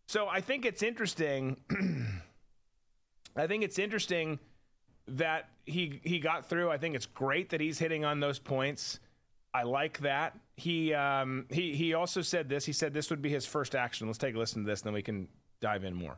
So 0.07 0.27
I 0.27 0.41
think 0.41 0.65
it's 0.65 0.83
interesting 0.83 1.57
I 3.35 3.47
think 3.47 3.63
it's 3.63 3.79
interesting 3.79 4.39
that 5.07 5.49
he 5.65 6.01
he 6.03 6.19
got 6.19 6.47
through. 6.47 6.69
I 6.69 6.77
think 6.77 6.95
it's 6.95 7.05
great 7.05 7.49
that 7.49 7.61
he's 7.61 7.79
hitting 7.79 8.05
on 8.05 8.19
those 8.19 8.39
points. 8.39 8.99
I 9.53 9.63
like 9.63 9.99
that. 9.99 10.37
He 10.55 10.93
um, 10.93 11.45
he 11.49 11.75
he 11.75 11.93
also 11.93 12.21
said 12.21 12.49
this. 12.49 12.65
He 12.65 12.73
said 12.73 12.93
this 12.93 13.09
would 13.09 13.21
be 13.21 13.29
his 13.29 13.45
first 13.45 13.75
action. 13.75 14.07
Let's 14.07 14.19
take 14.19 14.35
a 14.35 14.37
listen 14.37 14.63
to 14.63 14.69
this, 14.69 14.81
and 14.81 14.87
then 14.87 14.93
we 14.93 15.01
can 15.01 15.27
dive 15.61 15.83
in 15.83 15.93
more. 15.93 16.17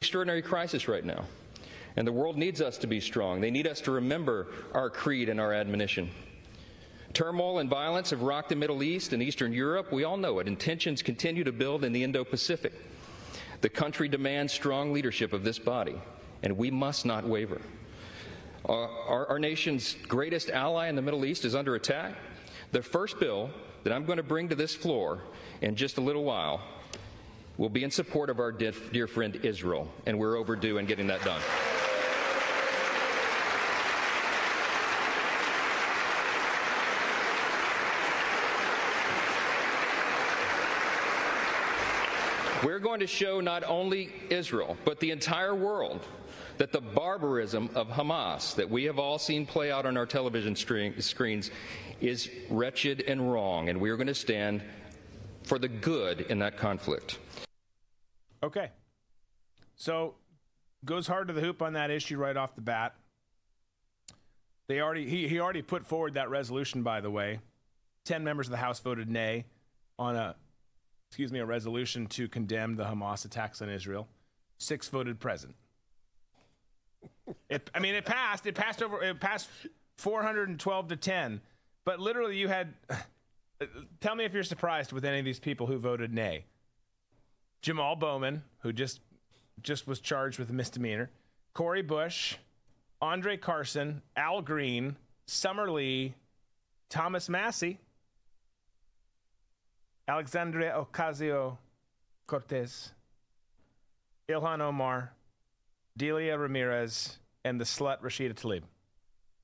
Extraordinary 0.00 0.42
crisis 0.42 0.88
right 0.88 1.04
now, 1.04 1.24
and 1.96 2.06
the 2.06 2.12
world 2.12 2.36
needs 2.36 2.60
us 2.60 2.76
to 2.78 2.86
be 2.86 3.00
strong. 3.00 3.40
They 3.40 3.50
need 3.50 3.66
us 3.66 3.80
to 3.82 3.92
remember 3.92 4.48
our 4.74 4.90
creed 4.90 5.28
and 5.28 5.40
our 5.40 5.52
admonition. 5.52 6.10
Turmoil 7.14 7.58
and 7.58 7.68
violence 7.68 8.10
have 8.10 8.22
rocked 8.22 8.48
the 8.48 8.56
Middle 8.56 8.82
East 8.82 9.12
and 9.12 9.22
Eastern 9.22 9.52
Europe. 9.52 9.92
We 9.92 10.04
all 10.04 10.16
know 10.16 10.38
it. 10.38 10.46
And 10.46 10.58
tensions 10.58 11.02
continue 11.02 11.44
to 11.44 11.52
build 11.52 11.84
in 11.84 11.92
the 11.92 12.02
Indo 12.02 12.24
Pacific. 12.24 12.72
The 13.60 13.68
country 13.68 14.08
demands 14.08 14.52
strong 14.52 14.92
leadership 14.92 15.32
of 15.32 15.44
this 15.44 15.58
body 15.58 16.00
and 16.42 16.56
we 16.56 16.70
must 16.70 17.06
not 17.06 17.24
waver. 17.24 17.60
Our, 18.64 18.88
our, 18.88 19.26
our, 19.30 19.38
nation's 19.38 19.96
greatest 20.06 20.50
ally 20.50 20.88
in 20.88 20.96
the 20.96 21.02
Middle 21.02 21.24
East 21.24 21.44
is 21.44 21.54
under 21.54 21.74
attack. 21.74 22.14
The 22.70 22.82
first 22.82 23.18
bill 23.18 23.50
that 23.82 23.92
I'm 23.92 24.04
going 24.04 24.18
to 24.18 24.22
bring 24.22 24.48
to 24.50 24.54
this 24.54 24.74
floor 24.74 25.20
in 25.60 25.74
just 25.74 25.98
a 25.98 26.00
little 26.00 26.24
while 26.24 26.60
will 27.56 27.68
be 27.68 27.82
in 27.82 27.90
support 27.90 28.30
of 28.30 28.38
our 28.38 28.52
dear, 28.52 28.72
dear 28.92 29.06
friend 29.06 29.38
Israel, 29.42 29.88
and 30.06 30.18
we're 30.18 30.36
overdue 30.36 30.78
in 30.78 30.86
getting 30.86 31.08
that 31.08 31.24
done. 31.24 31.40
We're 42.62 42.78
going 42.78 43.00
to 43.00 43.08
show 43.08 43.40
not 43.40 43.64
only 43.64 44.12
Israel, 44.30 44.76
but 44.84 45.00
the 45.00 45.10
entire 45.10 45.54
world 45.54 46.00
that 46.58 46.70
the 46.70 46.80
barbarism 46.80 47.68
of 47.74 47.88
Hamas 47.88 48.54
that 48.54 48.70
we 48.70 48.84
have 48.84 49.00
all 49.00 49.18
seen 49.18 49.46
play 49.46 49.72
out 49.72 49.84
on 49.84 49.96
our 49.96 50.06
television 50.06 50.54
screens 50.54 51.50
is 52.00 52.30
wretched 52.48 53.00
and 53.00 53.32
wrong, 53.32 53.68
and 53.68 53.80
we 53.80 53.90
are 53.90 53.96
going 53.96 54.06
to 54.06 54.14
stand 54.14 54.62
for 55.42 55.58
the 55.58 55.66
good 55.66 56.20
in 56.20 56.38
that 56.38 56.56
conflict. 56.56 57.18
Okay. 58.44 58.70
So 59.74 60.14
goes 60.84 61.08
hard 61.08 61.28
to 61.28 61.34
the 61.34 61.40
hoop 61.40 61.62
on 61.62 61.72
that 61.72 61.90
issue 61.90 62.16
right 62.16 62.36
off 62.36 62.54
the 62.54 62.60
bat. 62.60 62.94
They 64.68 64.80
already 64.80 65.08
he, 65.08 65.26
he 65.26 65.40
already 65.40 65.62
put 65.62 65.84
forward 65.84 66.14
that 66.14 66.30
resolution, 66.30 66.84
by 66.84 67.00
the 67.00 67.10
way. 67.10 67.40
Ten 68.04 68.22
members 68.22 68.46
of 68.46 68.52
the 68.52 68.56
House 68.56 68.78
voted 68.78 69.08
nay 69.08 69.46
on 69.98 70.14
a 70.14 70.36
excuse 71.12 71.30
me, 71.30 71.40
a 71.40 71.44
resolution 71.44 72.06
to 72.06 72.26
condemn 72.26 72.74
the 72.74 72.84
Hamas 72.84 73.26
attacks 73.26 73.60
on 73.60 73.68
Israel. 73.68 74.08
Six 74.56 74.88
voted 74.88 75.20
present. 75.20 75.54
It, 77.50 77.68
I 77.74 77.80
mean, 77.80 77.94
it 77.94 78.06
passed. 78.06 78.46
It 78.46 78.54
passed 78.54 78.82
over. 78.82 79.02
It 79.04 79.20
passed 79.20 79.50
412 79.98 80.88
to 80.88 80.96
10. 80.96 81.42
But 81.84 82.00
literally, 82.00 82.38
you 82.38 82.48
had. 82.48 82.72
Tell 84.00 84.14
me 84.14 84.24
if 84.24 84.32
you're 84.32 84.42
surprised 84.42 84.92
with 84.92 85.04
any 85.04 85.18
of 85.18 85.26
these 85.26 85.38
people 85.38 85.66
who 85.66 85.76
voted 85.76 86.14
nay. 86.14 86.46
Jamal 87.60 87.94
Bowman, 87.94 88.42
who 88.60 88.72
just 88.72 89.00
just 89.60 89.86
was 89.86 90.00
charged 90.00 90.38
with 90.38 90.48
a 90.48 90.54
misdemeanor. 90.54 91.10
Cori 91.52 91.82
Bush, 91.82 92.36
Andre 93.02 93.36
Carson, 93.36 94.00
Al 94.16 94.40
Green, 94.40 94.96
Summer 95.26 95.70
Lee, 95.70 96.14
Thomas 96.88 97.28
Massie, 97.28 97.80
Alexandria 100.08 100.74
Ocasio 100.76 101.58
Cortez, 102.26 102.92
Ilhan 104.28 104.60
Omar, 104.60 105.12
Delia 105.96 106.36
Ramirez, 106.36 107.18
and 107.44 107.60
the 107.60 107.64
slut 107.64 108.00
Rashida 108.00 108.34
Tlaib. 108.34 108.62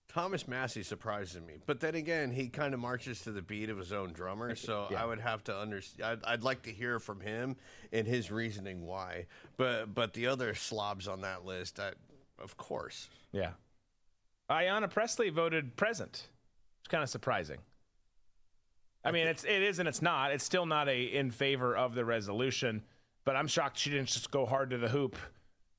Thomas 0.08 0.48
Massie 0.48 0.82
surprises 0.82 1.42
me, 1.42 1.58
but 1.66 1.80
then 1.80 1.94
again, 1.94 2.30
he 2.30 2.48
kind 2.48 2.72
of 2.72 2.80
marches 2.80 3.20
to 3.22 3.30
the 3.30 3.42
beat 3.42 3.68
of 3.68 3.76
his 3.76 3.92
own 3.92 4.12
drummer. 4.12 4.54
So 4.54 4.88
yeah. 4.90 5.02
I 5.02 5.06
would 5.06 5.20
have 5.20 5.44
to 5.44 5.56
understand. 5.56 6.22
I'd, 6.24 6.32
I'd, 6.32 6.42
like 6.42 6.62
to 6.62 6.72
hear 6.72 6.98
from 6.98 7.20
him 7.20 7.56
and 7.92 8.06
his 8.06 8.30
reasoning 8.30 8.86
why. 8.86 9.26
But 9.58 9.94
but 9.94 10.14
the 10.14 10.26
other 10.26 10.54
slobs 10.54 11.08
on 11.08 11.20
that 11.20 11.44
list, 11.44 11.78
I, 11.78 11.92
of 12.42 12.56
course. 12.56 13.10
Yeah. 13.32 13.50
Ayanna 14.50 14.88
Pressley 14.88 15.28
voted 15.28 15.76
present. 15.76 16.28
It's 16.80 16.88
kind 16.88 17.02
of 17.02 17.10
surprising. 17.10 17.58
I 19.04 19.12
mean, 19.12 19.26
it's 19.26 19.44
it 19.44 19.62
is 19.62 19.78
and 19.78 19.88
it's 19.88 20.02
not. 20.02 20.32
It's 20.32 20.44
still 20.44 20.66
not 20.66 20.88
a 20.88 21.02
in 21.02 21.30
favor 21.30 21.76
of 21.76 21.94
the 21.94 22.04
resolution, 22.04 22.82
but 23.24 23.36
I'm 23.36 23.46
shocked 23.46 23.78
she 23.78 23.90
didn't 23.90 24.08
just 24.08 24.30
go 24.30 24.44
hard 24.44 24.70
to 24.70 24.78
the 24.78 24.88
hoop 24.88 25.16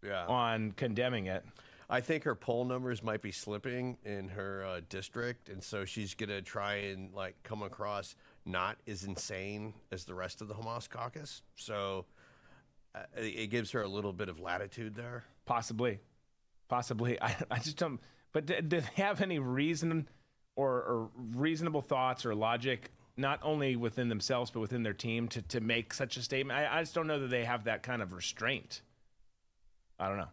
yeah. 0.03 0.25
on 0.25 0.71
condemning 0.71 1.27
it. 1.27 1.43
I 1.91 2.01
think 2.01 2.23
her 2.23 2.35
poll 2.35 2.65
numbers 2.65 3.01
might 3.01 3.21
be 3.21 3.31
slipping 3.31 3.97
in 4.05 4.29
her 4.29 4.63
uh, 4.63 4.81
district, 4.89 5.49
and 5.49 5.61
so 5.61 5.85
she's 5.85 6.13
gonna 6.13 6.41
try 6.41 6.75
and 6.75 7.13
like 7.13 7.35
come 7.43 7.63
across 7.63 8.15
not 8.45 8.77
as 8.87 9.03
insane 9.03 9.73
as 9.91 10.05
the 10.05 10.13
rest 10.13 10.41
of 10.41 10.47
the 10.47 10.53
Hamas 10.53 10.87
caucus. 10.89 11.41
So 11.55 12.05
uh, 12.93 12.99
it 13.17 13.49
gives 13.49 13.71
her 13.71 13.81
a 13.81 13.87
little 13.87 14.13
bit 14.13 14.29
of 14.29 14.39
latitude 14.39 14.95
there. 14.95 15.23
Possibly, 15.45 15.99
possibly. 16.67 17.19
I, 17.21 17.35
I 17.51 17.59
just 17.59 17.77
don't. 17.77 17.99
But 18.31 18.45
do, 18.45 18.61
do 18.61 18.81
they 18.81 19.01
have 19.01 19.21
any 19.21 19.39
reason 19.39 20.07
or, 20.55 20.69
or 20.69 21.09
reasonable 21.35 21.81
thoughts 21.81 22.25
or 22.25 22.35
logic, 22.35 22.91
not 23.19 23.39
only 23.43 23.75
within 23.75 24.09
themselves 24.09 24.49
but 24.51 24.59
within 24.59 24.83
their 24.83 24.93
team, 24.93 25.27
to 25.29 25.41
to 25.43 25.59
make 25.59 25.93
such 25.93 26.17
a 26.17 26.21
statement. 26.21 26.57
I, 26.57 26.79
I 26.79 26.81
just 26.81 26.95
don't 26.95 27.07
know 27.07 27.19
that 27.19 27.29
they 27.29 27.45
have 27.45 27.65
that 27.65 27.83
kind 27.83 28.01
of 28.01 28.13
restraint. 28.13 28.81
I 29.99 30.07
don't 30.07 30.17
know. 30.17 30.29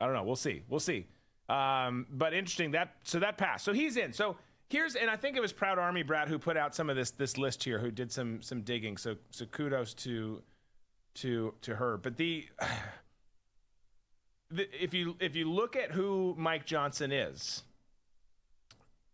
I 0.00 0.06
don't 0.06 0.14
know. 0.14 0.24
We'll 0.24 0.36
see. 0.36 0.62
We'll 0.68 0.80
see. 0.80 1.06
Um, 1.48 2.06
but 2.10 2.34
interesting 2.34 2.72
that 2.72 2.96
so 3.04 3.18
that 3.20 3.38
passed. 3.38 3.64
So 3.64 3.72
he's 3.72 3.96
in. 3.96 4.12
So 4.12 4.36
here's 4.68 4.96
and 4.96 5.10
I 5.10 5.16
think 5.16 5.36
it 5.36 5.40
was 5.40 5.52
Proud 5.52 5.78
Army 5.78 6.02
Brat 6.02 6.28
who 6.28 6.38
put 6.38 6.56
out 6.56 6.74
some 6.74 6.90
of 6.90 6.96
this 6.96 7.10
this 7.12 7.38
list 7.38 7.64
here, 7.64 7.78
who 7.78 7.90
did 7.90 8.12
some 8.12 8.42
some 8.42 8.62
digging. 8.62 8.96
So 8.96 9.16
so 9.30 9.46
kudos 9.46 9.94
to 9.94 10.42
to 11.14 11.54
to 11.62 11.76
her. 11.76 11.96
But 11.96 12.16
the, 12.16 12.46
the 14.50 14.68
if 14.82 14.94
you 14.94 15.16
if 15.20 15.34
you 15.36 15.50
look 15.50 15.76
at 15.76 15.92
who 15.92 16.34
Mike 16.36 16.66
Johnson 16.66 17.12
is, 17.12 17.62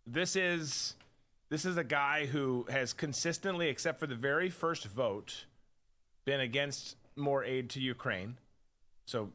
this 0.07 0.37
is 0.37 0.95
this 1.51 1.65
is 1.65 1.77
a 1.77 1.85
guy 1.85 2.27
who 2.27 2.67
has 2.69 2.93
consistently, 2.93 3.69
except 3.69 4.01
for 4.01 4.07
the 4.07 4.15
very 4.15 4.51
first 4.51 4.87
vote, 4.87 5.47
been 6.25 6.41
against 6.41 6.97
more 7.17 7.45
aid 7.45 7.71
to 7.71 7.81
Ukraine. 7.81 8.37
So. 9.07 9.31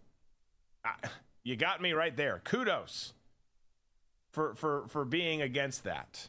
I, 0.83 0.93
you 1.43 1.55
got 1.55 1.81
me 1.81 1.93
right 1.93 2.15
there. 2.15 2.41
Kudos 2.43 3.13
for 4.31 4.53
for 4.55 4.87
for 4.87 5.05
being 5.05 5.41
against 5.41 5.83
that. 5.83 6.27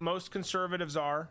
Most 0.00 0.30
conservatives 0.30 0.96
are 0.96 1.30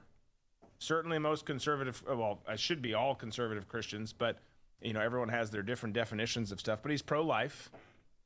certainly 0.80 1.20
most 1.20 1.46
conservative. 1.46 2.04
Well, 2.08 2.40
I 2.48 2.56
should 2.56 2.82
be 2.82 2.94
all 2.94 3.16
conservative 3.16 3.68
Christians, 3.68 4.14
but 4.14 4.40
you 4.82 4.94
know 4.94 5.02
everyone 5.02 5.30
has 5.30 5.52
their 5.52 5.62
different 5.62 5.94
definitions 5.94 6.52
of 6.52 6.60
stuff. 6.60 6.80
But 6.82 6.92
he's 6.92 7.02
pro-life, 7.02 7.70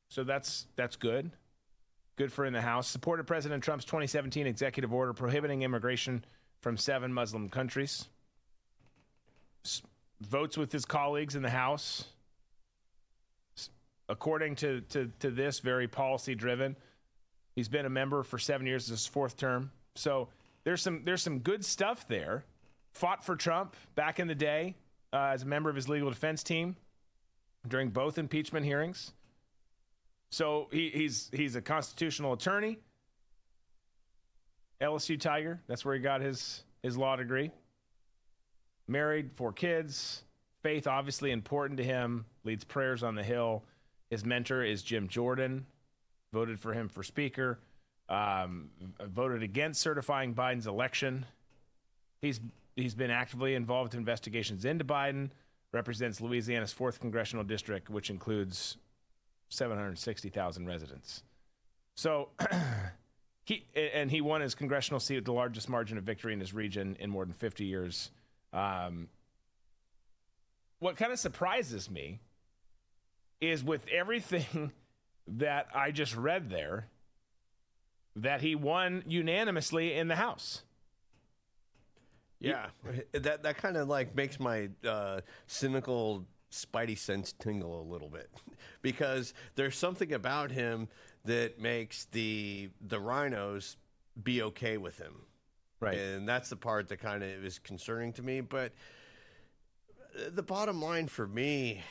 so 0.08 0.24
that's 0.24 0.66
that's 0.76 0.96
good. 0.96 1.30
Good 2.18 2.32
for 2.32 2.44
in 2.44 2.52
the 2.52 2.60
House. 2.60 2.88
Supported 2.88 3.28
President 3.28 3.62
Trump's 3.62 3.84
2017 3.84 4.44
executive 4.44 4.92
order 4.92 5.12
prohibiting 5.12 5.62
immigration 5.62 6.24
from 6.60 6.76
seven 6.76 7.12
Muslim 7.12 7.48
countries. 7.48 8.08
S- 9.64 9.82
votes 10.20 10.58
with 10.58 10.72
his 10.72 10.84
colleagues 10.84 11.36
in 11.36 11.42
the 11.42 11.50
House 11.50 12.06
according 14.08 14.56
to, 14.56 14.80
to, 14.80 15.12
to 15.20 15.30
this, 15.30 15.60
very 15.60 15.86
policy 15.86 16.34
driven. 16.34 16.74
He's 17.54 17.68
been 17.68 17.86
a 17.86 17.90
member 17.90 18.24
for 18.24 18.36
seven 18.36 18.66
years, 18.66 18.88
this 18.88 19.06
fourth 19.06 19.36
term. 19.36 19.70
So 19.94 20.28
there's 20.64 20.82
some 20.82 21.02
there's 21.04 21.22
some 21.22 21.38
good 21.38 21.64
stuff 21.64 22.08
there. 22.08 22.44
Fought 22.94 23.24
for 23.24 23.36
Trump 23.36 23.76
back 23.94 24.18
in 24.18 24.26
the 24.26 24.34
day 24.34 24.74
uh, 25.12 25.30
as 25.34 25.44
a 25.44 25.46
member 25.46 25.70
of 25.70 25.76
his 25.76 25.88
legal 25.88 26.10
defense 26.10 26.42
team 26.42 26.74
during 27.68 27.90
both 27.90 28.18
impeachment 28.18 28.66
hearings. 28.66 29.12
So 30.30 30.68
he, 30.70 30.90
he's 30.90 31.30
he's 31.32 31.56
a 31.56 31.62
constitutional 31.62 32.32
attorney. 32.32 32.78
LSU 34.80 35.18
Tiger, 35.18 35.60
that's 35.66 35.84
where 35.84 35.94
he 35.94 36.00
got 36.00 36.20
his 36.20 36.64
his 36.82 36.96
law 36.96 37.16
degree. 37.16 37.50
Married, 38.86 39.32
four 39.34 39.52
kids. 39.52 40.24
Faith 40.62 40.86
obviously 40.86 41.30
important 41.30 41.78
to 41.78 41.84
him. 41.84 42.24
Leads 42.44 42.64
prayers 42.64 43.02
on 43.02 43.14
the 43.14 43.22
Hill 43.22 43.62
his 44.10 44.24
mentor 44.24 44.62
is 44.62 44.82
Jim 44.82 45.08
Jordan, 45.08 45.66
voted 46.32 46.58
for 46.58 46.72
him 46.72 46.88
for 46.88 47.02
Speaker, 47.02 47.58
um, 48.08 48.70
voted 49.06 49.42
against 49.42 49.80
certifying 49.80 50.34
Biden's 50.34 50.66
election. 50.66 51.26
He's 52.22 52.40
he's 52.74 52.94
been 52.94 53.10
actively 53.10 53.54
involved 53.54 53.94
in 53.94 54.00
investigations 54.00 54.64
into 54.64 54.84
Biden. 54.84 55.30
Represents 55.72 56.20
Louisiana's 56.20 56.72
fourth 56.72 57.00
congressional 57.00 57.44
district, 57.44 57.90
which 57.90 58.08
includes 58.08 58.78
760,000 59.48 60.66
residents. 60.66 61.22
So 61.94 62.28
he 63.44 63.64
and 63.74 64.10
he 64.10 64.20
won 64.20 64.40
his 64.40 64.54
congressional 64.54 65.00
seat 65.00 65.16
with 65.16 65.24
the 65.24 65.32
largest 65.32 65.68
margin 65.68 65.98
of 65.98 66.04
victory 66.04 66.32
in 66.32 66.40
his 66.40 66.52
region 66.52 66.96
in 67.00 67.10
more 67.10 67.24
than 67.24 67.34
50 67.34 67.64
years. 67.64 68.10
Um, 68.52 69.08
what 70.80 70.96
kind 70.96 71.12
of 71.12 71.18
surprises 71.18 71.90
me 71.90 72.20
is 73.40 73.64
with 73.64 73.86
everything 73.88 74.72
that 75.26 75.66
I 75.74 75.90
just 75.90 76.16
read 76.16 76.50
there, 76.50 76.88
that 78.16 78.40
he 78.40 78.54
won 78.54 79.02
unanimously 79.06 79.94
in 79.94 80.08
the 80.08 80.16
House. 80.16 80.62
Yeah, 82.40 82.66
that 83.12 83.42
that 83.42 83.56
kind 83.56 83.76
of 83.76 83.88
like 83.88 84.14
makes 84.14 84.38
my 84.38 84.68
uh, 84.86 85.22
cynical 85.48 86.24
spidey 86.50 86.96
sense 86.96 87.32
tingle 87.32 87.80
a 87.80 87.86
little 87.90 88.08
bit 88.08 88.30
because 88.82 89.34
there's 89.54 89.76
something 89.76 90.12
about 90.12 90.50
him 90.50 90.88
that 91.24 91.60
makes 91.60 92.06
the 92.06 92.70
the 92.80 92.98
RINOs 92.98 93.76
be 94.22 94.42
okay 94.42 94.78
with 94.78 94.98
him, 94.98 95.14
right? 95.80 95.98
And 95.98 96.28
that's 96.28 96.48
the 96.48 96.56
part 96.56 96.88
that 96.88 96.98
kind 96.98 97.22
of 97.22 97.44
is 97.44 97.58
concerning 97.58 98.12
to 98.14 98.22
me. 98.22 98.40
But 98.40 98.72
uh, 100.16 100.30
the 100.34 100.42
bottom 100.42 100.80
line 100.80 101.08
for 101.08 101.26
me 101.26 101.82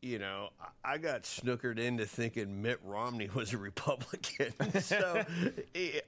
you 0.00 0.18
know, 0.18 0.50
I 0.84 0.98
got 0.98 1.22
snookered 1.22 1.78
into 1.78 2.06
thinking 2.06 2.62
Mitt 2.62 2.78
Romney 2.84 3.28
was 3.34 3.52
a 3.52 3.58
Republican. 3.58 4.52
so 4.80 5.24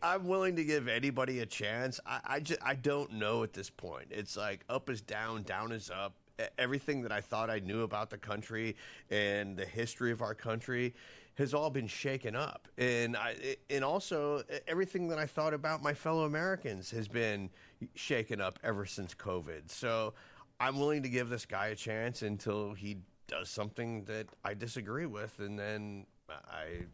I'm 0.03 0.27
willing 0.27 0.57
to 0.57 0.65
give 0.65 0.89
anybody 0.89 1.41
a 1.41 1.47
chance. 1.47 1.99
I, 2.07 2.21
I, 2.25 2.41
just, 2.41 2.61
I 2.63 2.75
don't 2.75 3.15
know 3.15 3.43
at 3.43 3.53
this 3.53 3.71
point. 3.71 4.09
It's 4.11 4.37
like 4.37 4.65
up 4.69 4.91
is 4.91 5.01
down, 5.01 5.43
down 5.43 5.73
is 5.73 5.91
up. 5.91 6.15
Everything 6.59 7.03
that 7.03 7.13
I 7.13 7.21
thought 7.21 7.51
I 7.51 7.59
knew 7.59 7.83
about 7.83 8.11
the 8.11 8.19
country 8.19 8.77
and 9.11 9.57
the 9.57 9.65
history 9.65 10.13
of 10.13 10.23
our 10.23 10.35
country 10.35 10.95
has 11.35 11.55
all 11.55 11.71
been 11.71 11.87
shaken 11.87 12.37
up. 12.37 12.69
And 12.77 13.17
I, 13.17 13.57
and 13.71 13.83
also 13.83 14.43
everything 14.67 15.09
that 15.09 15.19
I 15.19 15.27
thought 15.27 15.55
about 15.55 15.83
my 15.83 15.95
fellow 15.95 16.25
Americans 16.25 16.91
has 16.91 17.09
been 17.09 17.51
shaken 17.95 18.41
up 18.41 18.59
ever 18.63 18.85
since 18.85 19.15
COVID. 19.15 19.71
So 19.71 20.13
I'm 20.59 20.79
willing 20.79 21.03
to 21.03 21.09
give 21.09 21.31
this 21.31 21.47
guy 21.47 21.69
a 21.69 21.75
chance 21.75 22.23
until 22.23 22.75
he 22.75 22.99
does 23.27 23.49
something 23.49 24.05
that 24.05 24.27
I 24.45 24.55
disagree 24.55 25.07
with, 25.07 25.39
and 25.39 25.59
then 25.59 26.05
I 26.29 26.85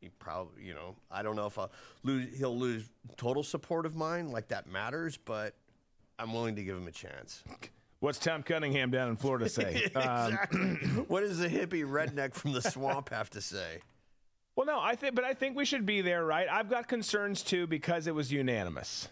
he 0.00 0.10
probably 0.18 0.62
you 0.64 0.74
know 0.74 0.94
I 1.10 1.22
don't 1.22 1.36
know 1.36 1.46
if 1.46 1.58
I'll 1.58 1.72
lose 2.02 2.36
he'll 2.36 2.56
lose 2.56 2.90
total 3.16 3.42
support 3.42 3.86
of 3.86 3.96
mine 3.96 4.30
like 4.30 4.48
that 4.48 4.66
matters, 4.66 5.16
but 5.16 5.54
I'm 6.18 6.32
willing 6.32 6.56
to 6.56 6.64
give 6.64 6.76
him 6.76 6.86
a 6.86 6.92
chance. 6.92 7.42
What's 8.00 8.18
Tom 8.18 8.42
Cunningham 8.42 8.90
down 8.90 9.08
in 9.08 9.16
Florida 9.16 9.48
say? 9.48 9.82
exactly. 9.96 10.60
Um, 10.60 11.04
what 11.08 11.20
does 11.20 11.38
the 11.38 11.48
hippie 11.48 11.84
redneck 11.84 12.34
from 12.34 12.52
the 12.52 12.62
swamp 12.62 13.10
have 13.10 13.30
to 13.30 13.40
say? 13.40 13.80
Well, 14.54 14.66
no, 14.66 14.80
I 14.80 14.94
think, 14.96 15.14
but 15.14 15.24
I 15.24 15.34
think 15.34 15.56
we 15.56 15.64
should 15.64 15.86
be 15.86 16.00
there, 16.00 16.24
right? 16.24 16.48
I've 16.50 16.68
got 16.68 16.88
concerns 16.88 17.42
too 17.42 17.66
because 17.66 18.06
it 18.06 18.14
was 18.14 18.32
unanimous. 18.32 19.08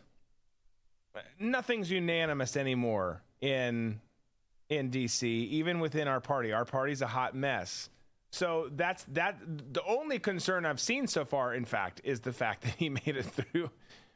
Nothing's 1.39 1.91
unanimous 1.91 2.57
anymore 2.57 3.23
in 3.41 4.01
in 4.69 4.91
DC, 4.91 5.23
even 5.25 5.81
within 5.81 6.09
our 6.09 6.21
party. 6.21 6.53
Our 6.53 6.65
party's 6.65 7.01
a 7.01 7.07
hot 7.07 7.35
mess. 7.35 7.89
So 8.31 8.69
that's 8.75 9.05
that. 9.13 9.39
The 9.73 9.83
only 9.85 10.19
concern 10.19 10.67
I've 10.67 10.81
seen 10.81 11.07
so 11.07 11.25
far, 11.25 11.55
in 11.55 11.65
fact, 11.65 12.01
is 12.05 12.21
the 12.21 12.33
fact 12.33 12.63
that 12.65 12.75
he 12.75 12.89
made 12.89 13.17
it 13.17 13.25
through, 13.25 13.71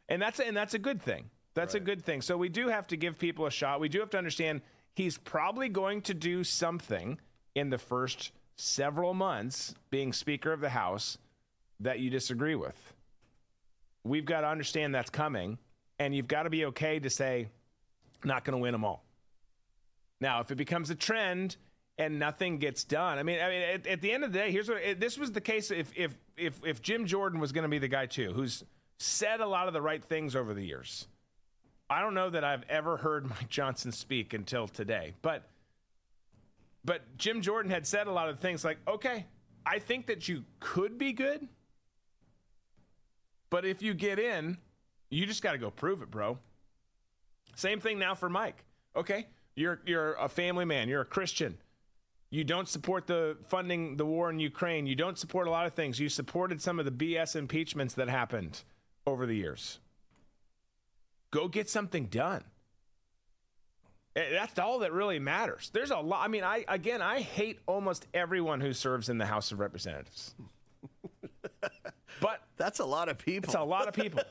and 0.08 0.20
that's 0.20 0.40
and 0.40 0.56
that's 0.56 0.74
a 0.74 0.78
good 0.78 1.00
thing. 1.00 1.30
That's 1.54 1.74
right. 1.74 1.82
a 1.82 1.84
good 1.84 2.04
thing. 2.04 2.22
So 2.22 2.36
we 2.36 2.48
do 2.48 2.68
have 2.68 2.86
to 2.88 2.96
give 2.96 3.18
people 3.18 3.46
a 3.46 3.50
shot. 3.50 3.80
We 3.80 3.88
do 3.88 4.00
have 4.00 4.10
to 4.10 4.18
understand 4.18 4.62
he's 4.94 5.18
probably 5.18 5.68
going 5.68 6.02
to 6.02 6.14
do 6.14 6.44
something 6.44 7.18
in 7.54 7.70
the 7.70 7.78
first 7.78 8.32
several 8.56 9.14
months 9.14 9.74
being 9.90 10.12
Speaker 10.12 10.52
of 10.52 10.60
the 10.60 10.70
House 10.70 11.18
that 11.80 11.98
you 11.98 12.10
disagree 12.10 12.54
with. 12.54 12.94
We've 14.04 14.24
got 14.24 14.42
to 14.42 14.48
understand 14.48 14.94
that's 14.94 15.10
coming, 15.10 15.58
and 15.98 16.14
you've 16.14 16.28
got 16.28 16.44
to 16.44 16.50
be 16.50 16.66
okay 16.66 16.98
to 17.00 17.10
say, 17.10 17.48
not 18.24 18.44
going 18.44 18.52
to 18.52 18.62
win 18.62 18.72
them 18.72 18.84
all. 18.84 19.04
Now, 20.20 20.40
if 20.40 20.50
it 20.50 20.56
becomes 20.56 20.90
a 20.90 20.94
trend 20.94 21.56
and 21.98 22.18
nothing 22.18 22.58
gets 22.58 22.84
done, 22.84 23.18
I 23.18 23.22
mean, 23.22 23.40
I 23.40 23.48
mean, 23.48 23.62
at, 23.62 23.86
at 23.86 24.00
the 24.00 24.12
end 24.12 24.24
of 24.24 24.32
the 24.32 24.38
day, 24.38 24.52
here's 24.52 24.68
what 24.68 24.78
it, 24.82 25.00
this 25.00 25.18
was 25.18 25.32
the 25.32 25.40
case. 25.40 25.70
If 25.70 25.90
if 25.96 26.14
if 26.36 26.60
if 26.64 26.82
Jim 26.82 27.06
Jordan 27.06 27.40
was 27.40 27.52
going 27.52 27.62
to 27.62 27.68
be 27.68 27.78
the 27.78 27.88
guy 27.88 28.06
too, 28.06 28.32
who's 28.32 28.64
said 28.98 29.40
a 29.40 29.46
lot 29.46 29.66
of 29.66 29.72
the 29.72 29.80
right 29.80 30.04
things 30.04 30.36
over 30.36 30.52
the 30.52 30.62
years, 30.62 31.06
I 31.90 32.00
don't 32.00 32.14
know 32.14 32.30
that 32.30 32.44
I've 32.44 32.62
ever 32.68 32.96
heard 32.96 33.28
Mike 33.30 33.48
Johnson 33.48 33.90
speak 33.90 34.32
until 34.32 34.68
today, 34.68 35.14
but 35.20 35.48
but 36.82 37.18
Jim 37.18 37.42
Jordan 37.42 37.70
had 37.70 37.86
said 37.86 38.06
a 38.06 38.12
lot 38.12 38.30
of 38.30 38.38
things 38.38 38.64
like, 38.64 38.78
okay, 38.88 39.26
I 39.66 39.80
think 39.80 40.06
that 40.06 40.28
you 40.28 40.44
could 40.60 40.96
be 40.96 41.12
good, 41.12 41.46
but 43.50 43.66
if 43.66 43.82
you 43.82 43.92
get 43.92 44.18
in, 44.18 44.56
you 45.10 45.26
just 45.26 45.42
got 45.42 45.52
to 45.52 45.58
go 45.58 45.70
prove 45.70 46.00
it, 46.00 46.10
bro. 46.10 46.38
Same 47.54 47.80
thing 47.80 47.98
now 47.98 48.14
for 48.14 48.30
Mike. 48.30 48.64
Okay, 48.96 49.26
you're 49.56 49.80
you're 49.84 50.14
a 50.14 50.28
family 50.28 50.64
man. 50.64 50.88
You're 50.88 51.02
a 51.02 51.06
Christian. 51.06 51.58
You 52.30 52.44
don't 52.44 52.68
support 52.68 53.08
the 53.08 53.36
funding 53.48 53.96
the 53.96 54.06
war 54.06 54.30
in 54.30 54.38
Ukraine. 54.38 54.86
You 54.86 54.94
don't 54.94 55.18
support 55.18 55.48
a 55.48 55.50
lot 55.50 55.66
of 55.66 55.74
things. 55.74 55.98
You 55.98 56.08
supported 56.08 56.62
some 56.62 56.78
of 56.78 56.84
the 56.84 56.92
BS 56.92 57.34
impeachments 57.34 57.94
that 57.94 58.08
happened 58.08 58.62
over 59.04 59.26
the 59.26 59.34
years. 59.34 59.80
Go 61.30 61.48
get 61.48 61.68
something 61.68 62.06
done. 62.06 62.44
Eh, 64.16 64.30
that's 64.32 64.58
all 64.58 64.80
that 64.80 64.92
really 64.92 65.18
matters. 65.18 65.70
There's 65.72 65.90
a 65.90 65.98
lot. 65.98 66.24
I 66.24 66.28
mean, 66.28 66.42
I 66.42 66.64
again, 66.66 67.00
I 67.00 67.20
hate 67.20 67.60
almost 67.66 68.06
everyone 68.12 68.60
who 68.60 68.72
serves 68.72 69.08
in 69.08 69.18
the 69.18 69.26
House 69.26 69.52
of 69.52 69.60
Representatives. 69.60 70.34
but 72.20 72.42
that's 72.56 72.80
a 72.80 72.84
lot 72.84 73.08
of 73.08 73.18
people. 73.18 73.48
It's 73.48 73.54
a 73.54 73.62
lot 73.62 73.86
of 73.86 73.94
people. 73.94 74.22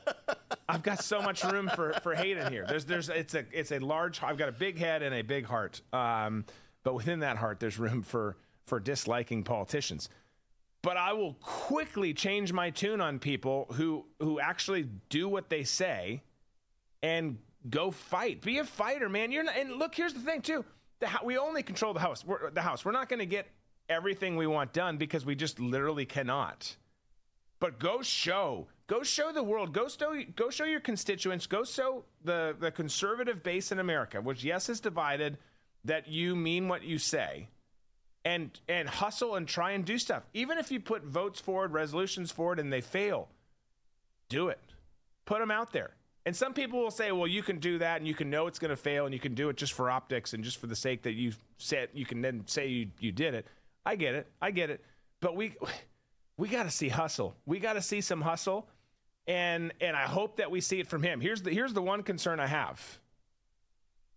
I've 0.68 0.82
got 0.82 1.02
so 1.02 1.22
much 1.22 1.42
room 1.44 1.70
for, 1.74 1.94
for 2.02 2.14
hate 2.14 2.36
in 2.36 2.52
here. 2.52 2.66
There's 2.68 2.84
there's 2.84 3.08
it's 3.08 3.34
a 3.34 3.44
it's 3.52 3.72
a 3.72 3.78
large. 3.78 4.22
I've 4.22 4.36
got 4.36 4.50
a 4.50 4.52
big 4.52 4.78
head 4.78 5.02
and 5.02 5.14
a 5.14 5.22
big 5.22 5.46
heart. 5.46 5.80
Um, 5.92 6.44
but 6.82 6.94
within 6.94 7.20
that 7.20 7.38
heart, 7.38 7.58
there's 7.60 7.78
room 7.78 8.02
for 8.02 8.36
for 8.66 8.80
disliking 8.80 9.44
politicians. 9.44 10.10
But 10.82 10.96
I 10.96 11.12
will 11.12 11.34
quickly 11.34 12.14
change 12.14 12.52
my 12.52 12.70
tune 12.70 13.00
on 13.00 13.18
people 13.18 13.66
who 13.72 14.04
who 14.18 14.40
actually 14.40 14.88
do 15.08 15.26
what 15.28 15.48
they 15.48 15.64
say 15.64 16.22
and 17.02 17.38
go 17.68 17.90
fight. 17.90 18.42
Be 18.42 18.58
a 18.58 18.64
fighter, 18.64 19.08
man. 19.08 19.32
You're 19.32 19.44
not, 19.44 19.56
and 19.56 19.76
look. 19.76 19.94
Here's 19.94 20.14
the 20.14 20.20
thing, 20.20 20.42
too. 20.42 20.64
The, 21.00 21.08
we 21.24 21.38
only 21.38 21.62
control 21.62 21.94
the 21.94 22.00
house. 22.00 22.24
We're, 22.24 22.50
the 22.50 22.62
house. 22.62 22.84
We're 22.84 22.92
not 22.92 23.08
going 23.08 23.20
to 23.20 23.26
get 23.26 23.46
everything 23.88 24.36
we 24.36 24.46
want 24.46 24.72
done 24.72 24.96
because 24.96 25.26
we 25.26 25.34
just 25.34 25.58
literally 25.60 26.06
cannot. 26.06 26.76
But 27.58 27.78
go 27.78 28.00
show, 28.00 28.68
go 28.86 29.02
show 29.02 29.32
the 29.32 29.42
world, 29.42 29.74
go 29.74 29.88
show, 29.88 30.18
go 30.34 30.48
show 30.48 30.64
your 30.64 30.80
constituents, 30.80 31.46
go 31.46 31.62
show 31.64 32.04
the 32.24 32.56
the 32.58 32.70
conservative 32.70 33.42
base 33.42 33.70
in 33.70 33.78
America, 33.78 34.20
which 34.20 34.42
yes 34.42 34.70
is 34.70 34.80
divided, 34.80 35.36
that 35.84 36.08
you 36.08 36.34
mean 36.34 36.68
what 36.68 36.82
you 36.84 36.96
say, 36.96 37.48
and 38.24 38.58
and 38.66 38.88
hustle 38.88 39.36
and 39.36 39.46
try 39.46 39.72
and 39.72 39.84
do 39.84 39.98
stuff. 39.98 40.22
Even 40.32 40.56
if 40.56 40.70
you 40.70 40.80
put 40.80 41.04
votes 41.04 41.38
forward, 41.38 41.72
resolutions 41.72 42.32
forward, 42.32 42.58
and 42.58 42.72
they 42.72 42.80
fail, 42.80 43.28
do 44.30 44.48
it. 44.48 44.60
Put 45.26 45.40
them 45.40 45.50
out 45.50 45.72
there. 45.72 45.90
And 46.26 46.36
some 46.36 46.52
people 46.52 46.80
will 46.80 46.90
say, 46.90 47.12
well, 47.12 47.26
you 47.26 47.42
can 47.42 47.58
do 47.58 47.78
that 47.78 47.96
and 47.98 48.06
you 48.06 48.14
can 48.14 48.28
know 48.28 48.46
it's 48.46 48.58
going 48.58 48.70
to 48.70 48.76
fail 48.76 49.06
and 49.06 49.14
you 49.14 49.20
can 49.20 49.34
do 49.34 49.48
it 49.48 49.56
just 49.56 49.72
for 49.72 49.90
optics 49.90 50.34
and 50.34 50.44
just 50.44 50.58
for 50.58 50.66
the 50.66 50.76
sake 50.76 51.02
that 51.02 51.12
you 51.12 51.32
said, 51.58 51.88
you 51.94 52.04
can 52.04 52.20
then 52.20 52.42
say 52.46 52.66
you, 52.66 52.88
you 52.98 53.10
did 53.10 53.34
it. 53.34 53.46
I 53.86 53.96
get 53.96 54.14
it. 54.14 54.26
I 54.40 54.50
get 54.50 54.68
it. 54.68 54.84
But 55.20 55.34
we, 55.34 55.54
we 56.36 56.48
got 56.48 56.64
to 56.64 56.70
see 56.70 56.88
hustle. 56.88 57.34
We 57.46 57.58
got 57.58 57.72
to 57.74 57.82
see 57.82 58.02
some 58.02 58.20
hustle. 58.20 58.68
And, 59.26 59.72
and 59.80 59.96
I 59.96 60.04
hope 60.04 60.36
that 60.36 60.50
we 60.50 60.60
see 60.60 60.78
it 60.80 60.88
from 60.88 61.02
him. 61.02 61.20
Here's 61.20 61.42
the, 61.42 61.50
here's 61.50 61.72
the 61.72 61.82
one 61.82 62.02
concern 62.02 62.38
I 62.38 62.46
have 62.46 63.00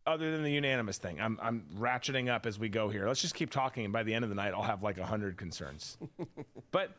other 0.05 0.31
than 0.31 0.43
the 0.43 0.51
unanimous 0.51 0.97
thing. 0.97 1.21
I'm, 1.21 1.39
I'm 1.41 1.65
ratcheting 1.77 2.29
up 2.29 2.45
as 2.45 2.59
we 2.59 2.69
go 2.69 2.89
here. 2.89 3.07
Let's 3.07 3.21
just 3.21 3.35
keep 3.35 3.49
talking. 3.49 3.85
And 3.85 3.93
by 3.93 4.03
the 4.03 4.13
end 4.13 4.23
of 4.23 4.29
the 4.29 4.35
night, 4.35 4.53
I'll 4.53 4.63
have 4.63 4.83
like 4.83 4.97
hundred 4.99 5.37
concerns. 5.37 5.97
but 6.71 6.91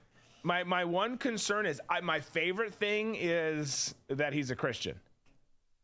my 0.45 0.63
my 0.63 0.85
one 0.85 1.17
concern 1.17 1.67
is 1.67 1.81
I, 1.89 2.01
my 2.01 2.21
favorite 2.21 2.75
thing 2.75 3.17
is 3.19 3.95
that 4.09 4.33
he's 4.33 4.51
a 4.51 4.57
Christian. 4.57 5.01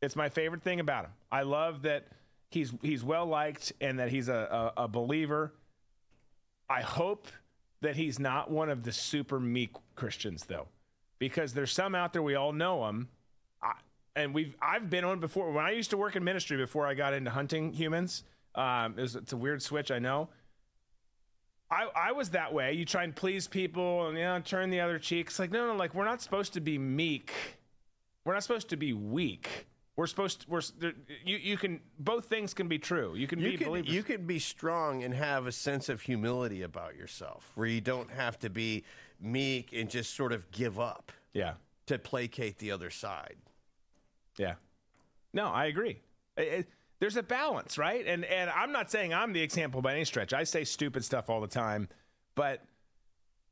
It's 0.02 0.14
my 0.14 0.28
favorite 0.28 0.62
thing 0.62 0.80
about 0.80 1.06
him. 1.06 1.12
I 1.32 1.42
love 1.42 1.82
that 1.82 2.06
he's 2.50 2.72
he's 2.82 3.02
well 3.02 3.26
liked 3.26 3.72
and 3.80 3.98
that 3.98 4.11
he's 4.11 4.28
a, 4.28 4.72
a, 4.76 4.84
a 4.84 4.88
believer. 4.88 5.54
I 6.68 6.82
hope 6.82 7.26
that 7.80 7.96
he's 7.96 8.18
not 8.18 8.50
one 8.50 8.68
of 8.68 8.82
the 8.82 8.92
super 8.92 9.40
meek 9.40 9.74
Christians 9.96 10.44
though, 10.44 10.68
because 11.18 11.54
there's 11.54 11.72
some 11.72 11.94
out 11.94 12.12
there 12.12 12.22
we 12.22 12.34
all 12.34 12.52
know 12.52 12.86
him, 12.86 13.08
I, 13.62 13.72
and 14.14 14.34
we've 14.34 14.54
I've 14.61 14.90
been 14.90 15.04
on 15.04 15.20
before. 15.20 15.50
When 15.52 15.64
I 15.64 15.70
used 15.70 15.90
to 15.90 15.96
work 15.96 16.16
in 16.16 16.22
ministry 16.22 16.58
before 16.58 16.86
I 16.86 16.92
got 16.92 17.14
into 17.14 17.30
hunting 17.30 17.72
humans, 17.72 18.24
um, 18.54 18.98
it 18.98 19.02
was, 19.02 19.16
it's 19.16 19.32
a 19.32 19.38
weird 19.38 19.62
switch, 19.62 19.90
I 19.90 19.98
know 19.98 20.28
I, 21.71 21.89
I 21.95 22.12
was 22.12 22.31
that 22.31 22.53
way. 22.53 22.73
You 22.73 22.85
try 22.85 23.05
and 23.05 23.14
please 23.14 23.47
people 23.47 24.09
and 24.09 24.18
you 24.18 24.25
know 24.25 24.41
turn 24.41 24.71
the 24.71 24.81
other 24.81 24.99
cheek. 24.99 25.29
It's 25.29 25.39
like 25.39 25.51
no, 25.53 25.66
no, 25.66 25.77
like 25.77 25.95
we're 25.95 26.05
not 26.05 26.21
supposed 26.21 26.53
to 26.55 26.61
be 26.61 26.79
meek. 26.79 27.33
We're 28.25 28.35
not 28.35 28.43
supposed 28.43 28.68
to 28.71 28.77
be 28.77 28.93
weak. 28.93 29.66
We're 29.97 30.07
supposed 30.07 30.43
to, 30.43 30.51
we're 30.51 30.62
you 31.25 31.37
you 31.37 31.57
can 31.57 31.81
both 31.99 32.27
things 32.27 32.55
can 32.55 32.68
be 32.68 32.79
true. 32.79 33.14
You 33.14 33.27
can 33.27 33.39
you 33.39 33.53
be 33.53 33.57
can, 33.59 33.66
believers. 33.68 33.93
You 33.93 34.03
can 34.03 34.27
be 34.27 34.39
strong 34.39 35.05
and 35.05 35.14
have 35.14 35.47
a 35.47 35.53
sense 35.53 35.89
of 35.89 36.01
humility 36.01 36.62
about 36.62 36.97
yourself, 36.97 37.53
where 37.55 37.66
you 37.66 37.81
don't 37.81 38.11
have 38.11 38.39
to 38.41 38.51
be 38.51 38.85
meek 39.21 39.73
and 39.73 39.89
just 39.91 40.14
sort 40.14 40.33
of 40.33 40.51
give 40.51 40.81
up. 40.81 41.12
Yeah. 41.33 41.55
To 41.87 41.99
placate 41.99 42.59
the 42.59 42.71
other 42.71 42.91
side. 42.91 43.37
Yeah. 44.39 44.55
No, 45.33 45.47
I 45.47 45.66
agree. 45.66 46.01
It, 46.37 46.43
it, 46.43 46.68
there's 47.01 47.16
a 47.16 47.22
balance, 47.22 47.78
right? 47.78 48.07
And 48.07 48.24
and 48.24 48.48
I'm 48.51 48.72
not 48.72 48.90
saying 48.90 49.12
I'm 49.12 49.32
the 49.32 49.42
example 49.42 49.82
by 49.82 49.94
any 49.94 50.05
stretch. 50.05 50.32
I 50.32 50.44
say 50.44 50.64
stupid 50.64 51.05
stuff 51.05 51.28
all 51.28 51.40
the 51.40 51.48
time, 51.48 51.88
but 52.34 52.62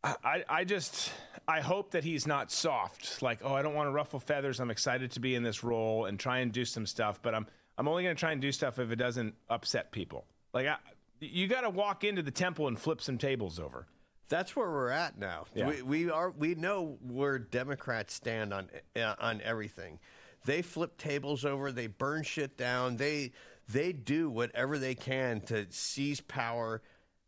I 0.05 0.45
I 0.49 0.65
just 0.65 1.11
I 1.49 1.61
hope 1.61 1.91
that 1.93 2.05
he's 2.05 2.27
not 2.27 2.53
soft. 2.53 3.23
Like, 3.23 3.41
oh, 3.43 3.55
I 3.55 3.63
don't 3.63 3.75
want 3.75 3.89
to 3.89 3.93
ruffle 3.93 4.21
feathers. 4.21 4.61
I'm 4.61 4.71
excited 4.71 5.11
to 5.13 5.21
be 5.21 5.35
in 5.35 5.43
this 5.43 5.65
role 5.65 6.05
and 6.05 6.21
try 6.21 6.39
and 6.39 6.53
do 6.53 6.65
some 6.65 6.87
stuff, 6.87 7.21
but 7.23 7.35
I'm 7.35 7.47
I'm 7.79 7.89
only 7.89 8.03
going 8.03 8.15
to 8.15 8.21
try 8.21 8.33
and 8.33 8.41
do 8.41 8.53
stuff 8.53 8.79
if 8.79 8.91
it 8.91 8.97
doesn't 8.97 9.35
upset 9.49 9.93
people. 9.93 10.27
Like, 10.53 10.67
I, 10.67 10.77
you 11.21 11.47
got 11.47 11.61
to 11.63 11.71
walk 11.71 12.05
into 12.05 12.23
the 12.23 12.31
temple 12.31 12.69
and 12.69 12.79
flip 12.79 13.01
some 13.01 13.19
tables 13.19 13.59
over. 13.59 13.87
That's 14.29 14.57
where 14.57 14.69
we're 14.69 14.91
at 14.91 15.19
now. 15.19 15.47
Yeah. 15.55 15.69
We, 15.69 15.83
we 15.83 16.11
are 16.11 16.31
we 16.31 16.55
know 16.55 16.99
where 17.01 17.39
Democrats 17.39 18.13
stand 18.13 18.53
on 18.53 18.69
uh, 18.95 19.15
on 19.19 19.41
everything. 19.41 20.01
They 20.45 20.63
flip 20.63 20.97
tables 20.99 21.45
over. 21.45 21.73
They 21.73 21.87
burn 21.89 22.23
shit 22.23 22.57
down. 22.57 22.97
They 22.97 23.33
they 23.69 23.93
do 23.93 24.31
whatever 24.31 24.79
they 24.79 24.95
can 24.95 25.41
to 25.43 25.67
seize 25.71 26.21
power, 26.23 26.81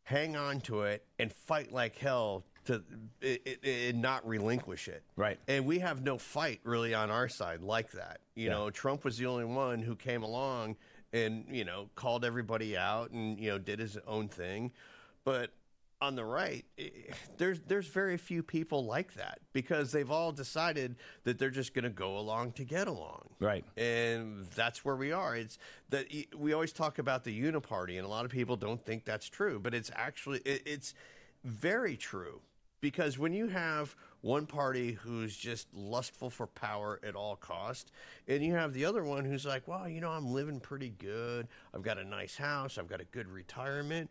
hang 0.04 0.36
on 0.36 0.61
to 0.62 0.82
it, 0.82 1.04
and 1.18 1.32
fight 1.32 1.70
like 1.72 1.96
hell 1.98 2.44
to 2.64 2.82
it, 3.20 3.42
it, 3.44 3.58
it 3.64 3.96
not 3.96 4.26
relinquish 4.26 4.88
it. 4.88 5.02
Right. 5.16 5.38
And 5.48 5.66
we 5.66 5.80
have 5.80 6.02
no 6.02 6.16
fight 6.18 6.61
really 6.64 6.94
on 6.94 7.11
our 7.11 7.28
side 7.28 7.62
like 7.62 7.92
that. 7.92 8.20
You 8.34 8.46
Yeah. 8.46 8.52
know, 8.52 8.70
Trump 8.70 9.04
was 9.04 9.18
the 9.18 9.26
only 9.26 9.44
one 9.44 9.82
who 9.82 9.96
came 9.96 10.22
along 10.22 10.76
and 11.12 11.44
you 11.50 11.64
know 11.64 11.90
called 11.94 12.24
everybody 12.24 12.76
out 12.76 13.11
and 13.11 13.38
you 13.38 13.50
know 13.50 13.58
did 13.58 13.78
his 13.78 13.98
own 14.06 14.28
thing, 14.28 14.72
but 15.24 15.50
on 16.01 16.14
the 16.14 16.24
right, 16.24 16.64
eh, 16.78 16.88
there's 17.36 17.61
there's 17.66 17.86
very 17.86 18.16
few 18.16 18.42
people 18.42 18.84
like 18.84 19.14
that 19.14 19.40
because 19.53 19.92
they've 19.92 20.11
all 20.11 20.32
decided 20.32 20.96
that 21.24 21.38
they're 21.38 21.51
just 21.51 21.74
going 21.74 21.84
to 21.84 21.90
go 21.90 22.18
along 22.18 22.53
to 22.53 22.64
get 22.64 22.88
along. 22.88 23.28
Right. 23.38 23.64
And 23.76 24.46
that's 24.55 24.84
where 24.84 24.96
we 24.96 25.12
are. 25.12 25.36
It's 25.36 25.59
that 25.90 26.07
we 26.36 26.53
always 26.53 26.72
talk 26.72 26.98
about 26.98 27.24
the 27.24 27.38
uniparty, 27.38 27.96
and 27.96 28.07
a 28.07 28.09
lot 28.09 28.24
of 28.24 28.30
people 28.30 28.57
don't 28.57 28.84
think 28.84 29.05
that's 29.05 29.28
true, 29.28 29.59
but 29.59 29.74
it's 29.74 29.90
actually 29.94 30.38
it, 30.44 30.62
it's 30.66 30.94
very 31.44 31.96
true 31.96 32.40
because 32.80 33.18
when 33.18 33.32
you 33.32 33.48
have 33.48 33.94
one 34.22 34.46
party 34.46 34.92
who's 34.92 35.36
just 35.36 35.66
lustful 35.72 36.30
for 36.30 36.46
power 36.46 37.01
at 37.03 37.14
all 37.14 37.36
cost, 37.36 37.92
and 38.28 38.44
you 38.44 38.55
have 38.55 38.72
the 38.72 38.84
other 38.84 39.03
one 39.03 39.24
who's 39.24 39.46
like, 39.46 39.66
well, 39.66 39.88
you 39.88 40.01
know, 40.01 40.11
I'm 40.11 40.32
living 40.32 40.61
pretty 40.61 40.90
good. 40.98 41.48
I've 41.74 41.82
got 41.82 41.98
a 41.98 42.05
nice 42.05 42.36
house. 42.36 42.78
I've 42.78 42.88
got 42.88 43.01
a 43.01 43.05
good 43.05 43.28
retirement 43.28 44.11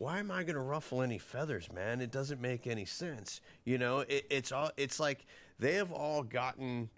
why 0.00 0.18
am 0.18 0.30
I 0.30 0.44
going 0.44 0.54
to 0.54 0.62
ruffle 0.62 1.02
any 1.02 1.18
feathers, 1.18 1.70
man? 1.70 2.00
It 2.00 2.10
doesn't 2.10 2.40
make 2.40 2.66
any 2.66 2.86
sense. 2.86 3.42
You 3.66 3.76
know, 3.76 3.98
it, 3.98 4.24
it's 4.30 4.50
all. 4.50 4.70
It's 4.78 4.98
like 4.98 5.26
they 5.58 5.74
have 5.74 5.92
all 5.92 6.22
gotten 6.22 6.88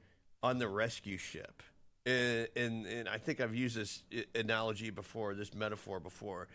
on 0.40 0.60
the 0.60 0.68
rescue 0.68 1.18
ship, 1.18 1.64
and, 2.06 2.46
and 2.54 2.86
and 2.86 3.08
I 3.08 3.18
think 3.18 3.40
I've 3.40 3.56
used 3.56 3.76
this 3.76 4.04
analogy 4.36 4.90
before, 4.90 5.34
this 5.34 5.52
metaphor 5.52 5.98
before, 5.98 6.46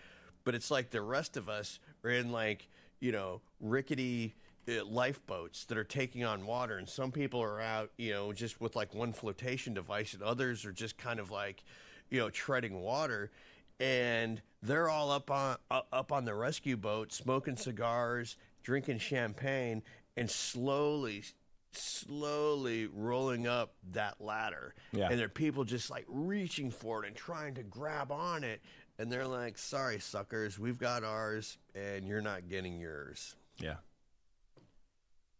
but 0.45 0.55
it's 0.55 0.71
like 0.71 0.89
the 0.89 1.01
rest 1.01 1.35
of 1.35 1.49
us 1.49 1.79
are 2.05 2.11
in 2.11 2.31
like 2.31 2.69
you 3.01 3.11
know 3.11 3.41
rickety 3.59 4.33
uh, 4.69 4.85
lifeboats 4.85 5.65
that 5.65 5.77
are 5.77 5.83
taking 5.83 6.23
on 6.23 6.45
water, 6.45 6.77
and 6.77 6.87
some 6.87 7.11
people 7.11 7.41
are 7.41 7.59
out, 7.59 7.91
you 7.97 8.13
know, 8.13 8.31
just 8.31 8.61
with 8.61 8.73
like 8.73 8.95
one 8.95 9.11
flotation 9.11 9.73
device, 9.73 10.13
and 10.13 10.23
others 10.23 10.63
are 10.63 10.71
just 10.71 10.97
kind 10.97 11.19
of 11.19 11.29
like, 11.29 11.65
you 12.09 12.21
know, 12.21 12.29
treading 12.29 12.79
water 12.79 13.31
and 13.79 14.41
they're 14.61 14.89
all 14.89 15.11
up 15.11 15.29
on 15.31 15.57
uh, 15.69 15.81
up 15.91 16.11
on 16.11 16.25
the 16.25 16.33
rescue 16.33 16.77
boat, 16.77 17.11
smoking 17.13 17.55
cigars, 17.57 18.37
drinking 18.63 18.99
champagne, 18.99 19.83
and 20.15 20.29
slowly, 20.29 21.23
slowly 21.71 22.87
rolling 22.87 23.47
up 23.47 23.73
that 23.91 24.19
ladder. 24.19 24.73
Yeah. 24.91 25.09
And 25.09 25.19
there 25.19 25.25
are 25.25 25.29
people 25.29 25.63
just 25.63 25.89
like 25.89 26.05
reaching 26.07 26.71
for 26.71 27.03
it 27.03 27.07
and 27.07 27.15
trying 27.15 27.55
to 27.55 27.63
grab 27.63 28.11
on 28.11 28.43
it, 28.43 28.61
and 28.97 29.11
they're 29.11 29.27
like, 29.27 29.57
"Sorry, 29.57 29.99
suckers, 29.99 30.57
we've 30.57 30.79
got 30.79 31.03
ours, 31.03 31.57
and 31.75 32.07
you're 32.07 32.21
not 32.21 32.49
getting 32.49 32.79
yours." 32.79 33.35
Yeah. 33.57 33.75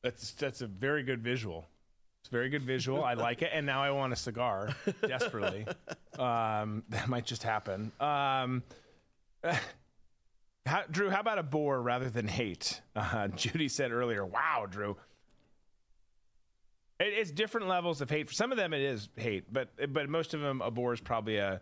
That's 0.04 0.32
that's 0.34 0.62
a 0.62 0.68
very 0.68 1.04
good 1.04 1.22
visual. 1.22 1.68
It's 2.22 2.30
a 2.30 2.32
very 2.32 2.50
good 2.50 2.64
visual. 2.64 3.04
I 3.04 3.14
like 3.14 3.42
it, 3.42 3.52
and 3.54 3.66
now 3.66 3.82
I 3.82 3.92
want 3.92 4.14
a 4.14 4.16
cigar 4.16 4.76
desperately. 5.02 5.66
Um, 6.18 6.84
that 6.90 7.08
might 7.08 7.26
just 7.26 7.44
happen. 7.44 7.92
Um, 8.00 8.64
how, 10.66 10.84
Drew, 10.90 11.10
how 11.10 11.20
about 11.20 11.38
a 11.38 11.44
bore 11.44 11.82
rather 11.82 12.10
than 12.10 12.28
hate? 12.28 12.82
Uh, 12.96 13.28
Judy 13.36 13.68
said 13.68 13.92
earlier. 13.92 14.26
Wow, 14.26 14.68
Drew. 14.70 14.98
It, 17.00 17.14
it's 17.14 17.32
different 17.32 17.68
levels 17.68 18.02
of 18.02 18.10
hate. 18.10 18.28
For 18.28 18.34
some 18.34 18.52
of 18.52 18.58
them, 18.58 18.74
it 18.74 18.82
is 18.82 19.10
hate, 19.16 19.52
but 19.52 19.70
but 19.94 20.10
most 20.10 20.34
of 20.34 20.42
them, 20.42 20.62
a 20.62 20.72
bore 20.72 20.94
is 20.94 21.02
probably 21.02 21.38
a 21.38 21.62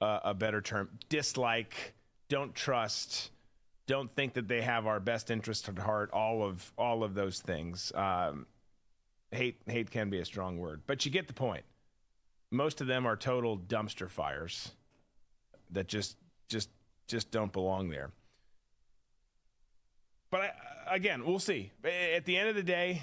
a, 0.00 0.20
a 0.24 0.34
better 0.34 0.60
term. 0.60 0.90
Dislike, 1.08 1.94
don't 2.28 2.54
trust, 2.54 3.30
don't 3.86 4.14
think 4.14 4.34
that 4.34 4.48
they 4.48 4.62
have 4.62 4.86
our 4.86 5.00
best 5.00 5.30
interest 5.30 5.68
at 5.68 5.78
heart. 5.78 6.10
All 6.12 6.42
of 6.42 6.72
all 6.76 7.02
of 7.02 7.14
those 7.14 7.40
things. 7.40 7.92
Um, 7.94 8.46
hate 9.30 9.60
hate 9.66 9.90
can 9.90 10.10
be 10.10 10.18
a 10.18 10.24
strong 10.24 10.58
word, 10.58 10.82
but 10.86 11.04
you 11.04 11.10
get 11.10 11.26
the 11.28 11.34
point. 11.34 11.64
Most 12.50 12.80
of 12.80 12.86
them 12.86 13.06
are 13.06 13.16
total 13.16 13.58
dumpster 13.58 14.08
fires 14.08 14.72
that 15.70 15.88
just 15.88 16.16
just 16.48 16.68
just 17.06 17.30
don't 17.30 17.52
belong 17.52 17.90
there. 17.90 18.10
But 20.30 20.40
I, 20.40 20.96
again, 20.96 21.24
we'll 21.24 21.38
see. 21.38 21.70
At 21.84 22.24
the 22.24 22.36
end 22.36 22.48
of 22.48 22.54
the 22.54 22.62
day, 22.62 23.02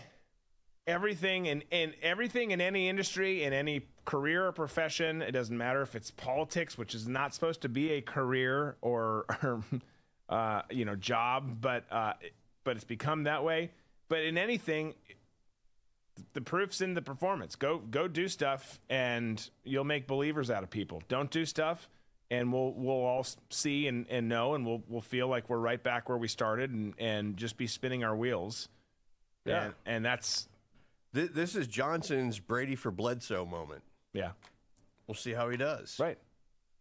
everything 0.87 1.45
in, 1.45 1.63
in 1.71 1.93
everything 2.01 2.51
in 2.51 2.61
any 2.61 2.89
industry, 2.89 3.43
in 3.43 3.53
any 3.53 3.87
career 4.05 4.47
or 4.47 4.51
profession, 4.51 5.21
it 5.21 5.31
doesn't 5.31 5.57
matter 5.57 5.81
if 5.81 5.95
it's 5.95 6.11
politics, 6.11 6.77
which 6.77 6.95
is 6.95 7.07
not 7.07 7.33
supposed 7.33 7.61
to 7.61 7.69
be 7.69 7.91
a 7.91 8.01
career 8.01 8.75
or, 8.81 9.25
or 9.43 9.63
uh, 10.29 10.61
you 10.69 10.85
know, 10.85 10.95
job, 10.95 11.61
but 11.61 11.85
uh, 11.91 12.13
but 12.63 12.75
it's 12.75 12.85
become 12.85 13.23
that 13.23 13.43
way. 13.43 13.71
But 14.07 14.23
in 14.23 14.37
anything, 14.37 14.93
the 16.33 16.41
proof's 16.41 16.81
in 16.81 16.93
the 16.93 17.01
performance. 17.01 17.55
Go 17.55 17.79
go 17.79 18.07
do 18.07 18.27
stuff, 18.27 18.79
and 18.89 19.49
you'll 19.63 19.83
make 19.83 20.07
believers 20.07 20.49
out 20.49 20.63
of 20.63 20.69
people. 20.69 21.01
Don't 21.07 21.31
do 21.31 21.45
stuff, 21.45 21.87
and 22.31 22.51
we'll 22.51 22.73
we'll 22.73 22.95
all 22.95 23.25
see 23.51 23.85
and, 23.87 24.07
and 24.09 24.27
know, 24.27 24.55
and 24.55 24.65
we'll 24.65 24.81
we'll 24.87 25.01
feel 25.01 25.27
like 25.27 25.47
we're 25.49 25.59
right 25.59 25.81
back 25.83 26.09
where 26.09 26.17
we 26.17 26.27
started, 26.27 26.71
and 26.71 26.95
and 26.97 27.37
just 27.37 27.57
be 27.57 27.67
spinning 27.67 28.03
our 28.03 28.15
wheels. 28.15 28.67
Yeah. 29.45 29.65
and, 29.65 29.73
and 29.85 30.05
that's 30.05 30.47
Th- 31.13 31.29
this 31.31 31.55
is 31.55 31.67
Johnson's 31.67 32.39
Brady 32.39 32.75
for 32.75 32.89
Bledsoe 32.89 33.45
moment. 33.45 33.83
yeah, 34.13 34.31
We'll 35.07 35.15
see 35.15 35.33
how 35.33 35.49
he 35.49 35.57
does. 35.57 35.99
right. 35.99 36.17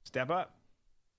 Step 0.04 0.30
up, 0.30 0.54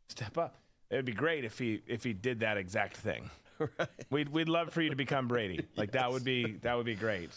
step 0.09 0.38
up. 0.38 0.55
It 0.89 0.95
would 0.95 1.05
be 1.05 1.13
great 1.13 1.45
if 1.45 1.59
he 1.59 1.82
if 1.88 2.03
he 2.03 2.13
did 2.13 2.39
that 2.39 2.57
exact 2.57 2.97
thing. 2.97 3.29
Right. 3.77 3.89
We'd 4.09 4.29
we'd 4.29 4.49
love 4.49 4.73
for 4.73 4.82
you 4.82 4.89
to 4.89 4.95
become 4.95 5.27
Brady. 5.27 5.67
Like 5.75 5.91
that 5.91 6.11
would 6.11 6.23
be 6.23 6.53
that 6.63 6.75
would 6.77 6.86
be 6.88 6.95
great. 6.95 7.29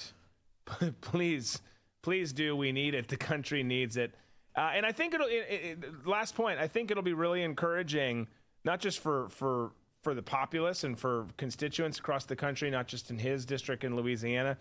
please, 1.02 1.60
please 2.02 2.32
do. 2.32 2.56
We 2.56 2.72
need 2.72 2.94
it. 2.94 3.08
The 3.08 3.18
country 3.18 3.62
needs 3.62 3.98
it. 3.98 4.14
Uh, 4.56 4.70
and 4.74 4.86
I 4.86 4.92
think 4.92 5.14
it'll. 5.14 5.26
It, 5.26 5.46
it, 5.50 6.06
last 6.06 6.34
point. 6.34 6.58
I 6.58 6.68
think 6.68 6.90
it'll 6.90 7.02
be 7.02 7.12
really 7.12 7.42
encouraging, 7.42 8.28
not 8.64 8.80
just 8.80 9.00
for 9.00 9.28
for 9.30 9.72
for 10.02 10.14
the 10.14 10.22
populace 10.22 10.84
and 10.84 10.98
for 10.98 11.26
constituents 11.36 11.98
across 11.98 12.24
the 12.24 12.36
country, 12.36 12.70
not 12.70 12.86
just 12.86 13.10
in 13.10 13.18
his 13.18 13.44
district 13.44 13.82
in 13.82 13.96
Louisiana, 13.96 14.56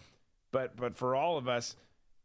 but 0.52 0.76
but 0.76 0.98
for 0.98 1.16
all 1.16 1.38
of 1.38 1.48
us. 1.48 1.76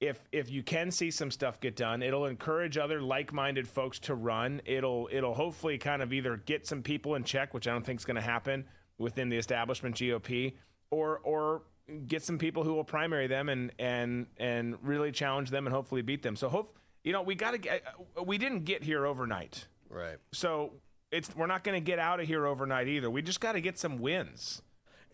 If 0.01 0.21
if 0.31 0.49
you 0.49 0.63
can 0.63 0.93
see 0.93 1.11
some 1.11 1.31
stuff 1.31 1.61
get 1.61 1.75
done, 1.75 2.03
it'll 2.03 2.27
encourage 2.27 2.79
other 2.79 3.03
like-minded 3.03 3.67
folks 3.67 3.99
to 4.01 4.15
run. 4.15 4.63
It'll 4.65 5.09
it'll 5.11 5.35
hopefully 5.35 5.77
kind 5.77 6.03
of 6.03 6.13
either 6.13 6.37
get 6.37 6.69
some 6.69 6.83
people 6.83 7.17
in 7.17 7.25
check, 7.25 7.53
which 7.53 7.67
I 7.67 7.73
don't 7.73 7.85
think 7.85 7.99
is 7.99 8.05
going 8.05 8.15
to 8.15 8.21
happen 8.23 8.65
within 8.99 9.29
the 9.29 9.37
establishment 9.37 9.97
GOP, 9.97 10.55
or 10.93 11.19
or 11.25 11.63
get 12.07 12.23
some 12.23 12.39
people 12.39 12.63
who 12.63 12.75
will 12.75 12.85
primary 12.85 13.27
them 13.27 13.49
and 13.49 13.73
and 13.79 14.27
and 14.37 14.77
really 14.83 15.11
challenge 15.11 15.51
them 15.51 15.67
and 15.67 15.75
hopefully 15.75 16.03
beat 16.03 16.23
them. 16.23 16.37
So 16.37 16.49
hope 16.49 16.79
you 17.09 17.15
know 17.15 17.23
we 17.23 17.35
got 17.35 17.53
to 17.53 17.59
get 17.59 17.83
we 18.23 18.37
didn't 18.37 18.67
get 18.67 18.83
here 18.83 19.07
overnight. 19.07 19.67
Right. 19.89 20.19
So 20.33 20.75
it's 21.11 21.35
we're 21.35 21.47
not 21.47 21.65
going 21.65 21.83
to 21.83 21.85
get 21.85 21.99
out 21.99 22.21
of 22.21 22.27
here 22.27 22.45
overnight 22.45 22.87
either. 22.87 23.09
We 23.11 23.23
just 23.23 23.41
got 23.41 23.53
to 23.53 23.63
get 23.63 23.79
some 23.79 23.99
wins. 23.99 24.61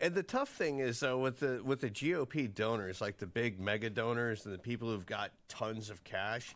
And 0.01 0.13
the 0.13 0.21
tough 0.21 0.49
thing 0.49 0.79
is 0.79 0.99
though 0.99 1.19
with 1.19 1.39
the 1.39 1.61
with 1.63 1.79
the 1.79 1.89
GOP 1.89 2.53
donors, 2.53 2.99
like 2.99 3.15
the 3.15 3.25
big 3.25 3.61
mega 3.61 3.89
donors 3.89 4.45
and 4.45 4.53
the 4.53 4.59
people 4.59 4.89
who've 4.89 5.05
got 5.05 5.31
tons 5.47 5.89
of 5.89 6.03
cash, 6.03 6.53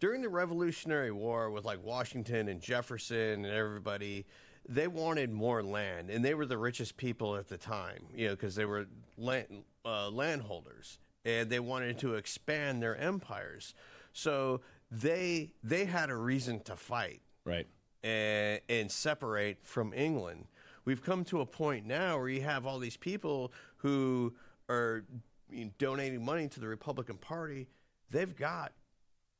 during 0.00 0.20
the 0.20 0.28
Revolutionary 0.28 1.12
War 1.12 1.50
with 1.50 1.64
like 1.64 1.82
Washington 1.82 2.48
and 2.48 2.60
Jefferson 2.60 3.46
and 3.46 3.46
everybody, 3.46 4.26
they 4.68 4.86
wanted 4.86 5.32
more 5.32 5.62
land, 5.62 6.10
and 6.10 6.22
they 6.22 6.34
were 6.34 6.44
the 6.44 6.58
richest 6.58 6.98
people 6.98 7.36
at 7.36 7.48
the 7.48 7.56
time, 7.56 8.04
you 8.14 8.26
know, 8.26 8.34
because 8.34 8.54
they 8.54 8.66
were 8.66 8.84
land 9.16 9.64
uh, 9.86 10.10
landholders, 10.10 10.98
and 11.24 11.48
they 11.48 11.58
wanted 11.58 11.98
to 12.00 12.16
expand 12.16 12.82
their 12.82 12.98
empires. 12.98 13.72
So 14.14 14.60
they 14.90 15.52
they 15.62 15.84
had 15.84 16.10
a 16.10 16.16
reason 16.16 16.60
to 16.60 16.76
fight 16.76 17.20
Right. 17.44 17.66
and, 18.02 18.60
and 18.68 18.90
separate 18.90 19.58
from 19.62 19.92
England. 19.92 20.46
We've 20.84 21.02
come 21.02 21.24
to 21.26 21.40
a 21.40 21.46
point 21.46 21.86
now 21.86 22.18
where 22.18 22.28
you 22.28 22.42
have 22.42 22.66
all 22.66 22.78
these 22.78 22.96
people 22.96 23.52
who 23.78 24.34
are 24.68 25.04
you 25.50 25.66
know, 25.66 25.70
donating 25.78 26.24
money 26.24 26.48
to 26.48 26.60
the 26.60 26.68
Republican 26.68 27.16
Party. 27.16 27.68
They've 28.10 28.34
got 28.36 28.72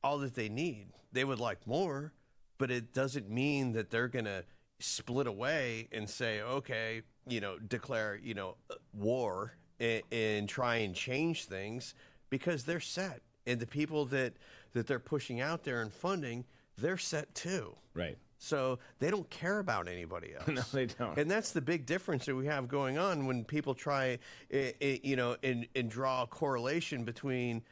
all 0.03 0.17
that 0.19 0.35
they 0.35 0.49
need. 0.49 0.87
They 1.11 1.23
would 1.23 1.39
like 1.39 1.65
more, 1.67 2.13
but 2.57 2.71
it 2.71 2.93
doesn't 2.93 3.29
mean 3.29 3.73
that 3.73 3.89
they're 3.89 4.07
going 4.07 4.25
to 4.25 4.43
split 4.79 5.27
away 5.27 5.87
and 5.91 6.09
say, 6.09 6.41
okay, 6.41 7.01
you 7.27 7.39
know, 7.41 7.57
declare, 7.59 8.19
you 8.21 8.33
know, 8.33 8.55
war 8.93 9.53
and, 9.79 10.01
and 10.11 10.49
try 10.49 10.77
and 10.77 10.93
change 10.95 11.45
things 11.45 11.95
because 12.29 12.63
they're 12.63 12.79
set. 12.79 13.21
And 13.47 13.59
the 13.59 13.67
people 13.67 14.05
that, 14.05 14.33
that 14.75 14.87
they're 14.87 14.99
pushing 14.99 15.41
out 15.41 15.63
there 15.63 15.81
and 15.81 15.91
funding, 15.91 16.45
they're 16.77 16.97
set 16.97 17.33
too. 17.33 17.75
Right. 17.93 18.17
So 18.37 18.79
they 18.99 19.09
don't 19.09 19.27
care 19.29 19.59
about 19.59 19.87
anybody 19.87 20.33
else. 20.39 20.47
No, 20.47 20.61
they 20.71 20.85
don't. 20.85 21.17
And 21.17 21.31
that's 21.31 21.51
the 21.51 21.61
big 21.61 21.85
difference 21.85 22.25
that 22.25 22.35
we 22.35 22.45
have 22.45 22.67
going 22.67 22.97
on 22.97 23.25
when 23.25 23.43
people 23.45 23.73
try, 23.73 24.19
you 24.51 25.15
know, 25.15 25.37
and, 25.41 25.65
and 25.75 25.89
draw 25.89 26.23
a 26.23 26.27
correlation 26.27 27.05
between 27.05 27.63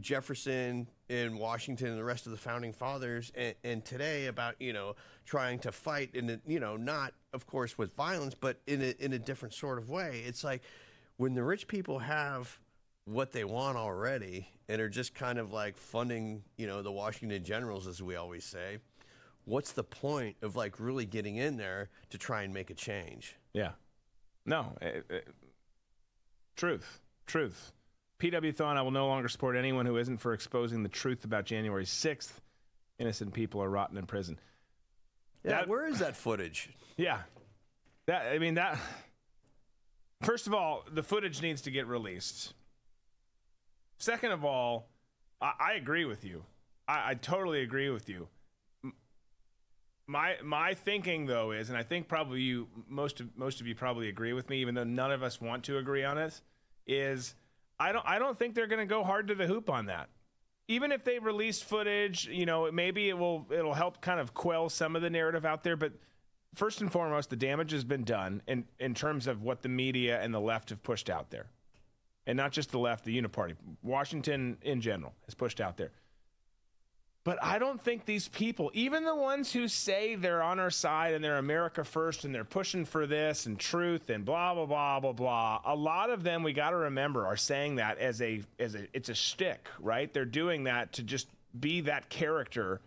Jefferson 0.00 0.88
and 1.08 1.38
Washington 1.38 1.88
and 1.88 1.98
the 1.98 2.04
rest 2.04 2.26
of 2.26 2.32
the 2.32 2.38
founding 2.38 2.72
fathers 2.72 3.32
and, 3.34 3.54
and 3.64 3.84
today 3.84 4.26
about, 4.26 4.54
you 4.60 4.72
know, 4.72 4.94
trying 5.24 5.60
to 5.60 5.72
fight 5.72 6.10
in, 6.14 6.30
a, 6.30 6.40
you 6.46 6.60
know, 6.60 6.76
not, 6.76 7.14
of 7.32 7.46
course, 7.46 7.78
with 7.78 7.94
violence, 7.94 8.34
but 8.34 8.60
in 8.66 8.82
a, 8.82 8.94
in 8.98 9.12
a 9.12 9.18
different 9.18 9.54
sort 9.54 9.78
of 9.78 9.88
way. 9.88 10.22
It's 10.26 10.44
like 10.44 10.62
when 11.16 11.34
the 11.34 11.42
rich 11.42 11.66
people 11.68 12.00
have 12.00 12.58
what 13.10 13.32
they 13.32 13.44
want 13.44 13.76
already 13.76 14.48
and 14.68 14.80
are 14.80 14.88
just 14.88 15.14
kind 15.14 15.38
of 15.38 15.52
like 15.52 15.76
funding, 15.76 16.42
you 16.56 16.66
know, 16.66 16.82
the 16.82 16.92
Washington 16.92 17.42
Generals, 17.44 17.86
as 17.86 18.02
we 18.02 18.16
always 18.16 18.44
say 18.44 18.78
what's 19.46 19.72
the 19.72 19.82
point 19.82 20.36
of 20.42 20.54
like 20.54 20.78
really 20.78 21.06
getting 21.06 21.36
in 21.36 21.56
there 21.56 21.88
to 22.10 22.18
try 22.18 22.42
and 22.42 22.54
make 22.54 22.70
a 22.70 22.74
change? 22.74 23.36
Yeah. 23.52 23.70
No. 24.46 24.76
eh, 24.80 25.00
eh, 25.10 25.18
truth. 26.56 27.00
Truth. 27.26 27.72
PW 28.18 28.54
Thon, 28.54 28.76
I 28.76 28.82
will 28.82 28.90
no 28.90 29.06
longer 29.08 29.28
support 29.28 29.56
anyone 29.56 29.86
who 29.86 29.96
isn't 29.96 30.18
for 30.18 30.34
exposing 30.34 30.82
the 30.82 30.88
truth 30.88 31.24
about 31.24 31.46
January 31.46 31.84
6th. 31.86 32.32
Innocent 32.98 33.32
people 33.32 33.62
are 33.62 33.70
rotting 33.70 33.96
in 33.96 34.06
prison. 34.06 34.38
Yeah, 35.42 35.50
That- 35.52 35.68
where 35.68 35.86
is 35.86 35.98
that 36.00 36.16
footage? 36.16 36.68
Yeah. 36.96 37.22
That 38.06 38.26
I 38.26 38.38
mean 38.38 38.54
that 38.54 38.78
First 40.22 40.46
of 40.46 40.52
all, 40.52 40.84
the 40.92 41.02
footage 41.02 41.40
needs 41.40 41.62
to 41.62 41.70
get 41.70 41.86
released. 41.86 42.52
Second 44.00 44.32
of 44.32 44.44
all, 44.44 44.88
I, 45.40 45.52
I 45.60 45.72
agree 45.74 46.04
with 46.04 46.24
you. 46.24 46.42
I, 46.88 47.10
I 47.10 47.14
totally 47.14 47.62
agree 47.62 47.90
with 47.90 48.08
you. 48.08 48.26
My 50.08 50.34
my 50.42 50.74
thinking 50.74 51.26
though 51.26 51.52
is, 51.52 51.68
and 51.68 51.78
I 51.78 51.84
think 51.84 52.08
probably 52.08 52.40
you 52.40 52.66
most 52.88 53.20
of 53.20 53.28
most 53.36 53.60
of 53.60 53.68
you 53.68 53.76
probably 53.76 54.08
agree 54.08 54.32
with 54.32 54.50
me, 54.50 54.60
even 54.60 54.74
though 54.74 54.82
none 54.82 55.12
of 55.12 55.22
us 55.22 55.40
want 55.40 55.62
to 55.64 55.78
agree 55.78 56.02
on 56.02 56.18
it, 56.18 56.40
is 56.84 57.36
I 57.78 57.92
don't 57.92 58.04
I 58.04 58.18
don't 58.18 58.36
think 58.36 58.56
they're 58.56 58.66
going 58.66 58.80
to 58.80 58.92
go 58.92 59.04
hard 59.04 59.28
to 59.28 59.36
the 59.36 59.46
hoop 59.46 59.70
on 59.70 59.86
that 59.86 60.08
even 60.70 60.92
if 60.92 61.02
they 61.02 61.18
release 61.18 61.60
footage, 61.60 62.28
you 62.28 62.46
know, 62.46 62.70
maybe 62.70 63.08
it 63.08 63.18
will 63.18 63.44
it'll 63.50 63.74
help 63.74 64.00
kind 64.00 64.20
of 64.20 64.34
quell 64.34 64.68
some 64.68 64.94
of 64.94 65.02
the 65.02 65.10
narrative 65.10 65.44
out 65.44 65.64
there. 65.64 65.76
But 65.76 65.94
first 66.54 66.80
and 66.80 66.92
foremost, 66.92 67.28
the 67.28 67.36
damage 67.36 67.72
has 67.72 67.82
been 67.82 68.04
done 68.04 68.40
in 68.46 68.64
in 68.78 68.94
terms 68.94 69.26
of 69.26 69.42
what 69.42 69.62
the 69.62 69.68
media 69.68 70.20
and 70.22 70.32
the 70.32 70.40
left 70.40 70.70
have 70.70 70.80
pushed 70.84 71.10
out 71.10 71.30
there, 71.30 71.46
and 72.30 72.36
not 72.36 72.52
just 72.52 72.70
the 72.70 72.78
left, 72.78 73.04
the 73.04 73.20
Uniparty, 73.20 73.56
Washington 73.82 74.56
in 74.62 74.80
general 74.80 75.12
has 75.26 75.34
pushed 75.34 75.60
out 75.60 75.76
there. 75.76 75.90
But 77.24 77.42
I 77.42 77.58
don't 77.58 77.82
think 77.82 78.04
these 78.04 78.28
people, 78.28 78.70
even 78.72 79.04
the 79.04 79.16
ones 79.16 79.52
who 79.52 79.66
say 79.66 80.14
they're 80.14 80.40
on 80.40 80.60
our 80.60 80.70
side 80.70 81.12
and 81.12 81.24
they're 81.24 81.38
America 81.38 81.82
first 81.82 82.24
and 82.24 82.32
they're 82.32 82.44
pushing 82.44 82.84
for 82.84 83.04
this 83.04 83.46
and 83.46 83.58
truth 83.58 84.10
and 84.10 84.24
blah 84.24 84.54
blah 84.54 84.64
blah 84.64 85.00
blah 85.00 85.12
blah, 85.12 85.60
a 85.64 85.74
lot 85.74 86.10
of 86.10 86.22
them 86.22 86.44
we 86.44 86.52
got 86.52 86.70
to 86.70 86.76
remember 86.76 87.26
are 87.26 87.36
saying 87.36 87.74
that 87.76 87.98
as 87.98 88.22
a 88.22 88.42
as 88.60 88.76
a 88.76 88.86
it's 88.94 89.08
a 89.08 89.14
stick, 89.14 89.66
right? 89.80 90.14
They're 90.14 90.24
doing 90.24 90.64
that 90.64 90.92
to 90.94 91.02
just 91.02 91.26
be 91.58 91.80
that 91.82 92.10
character 92.10 92.80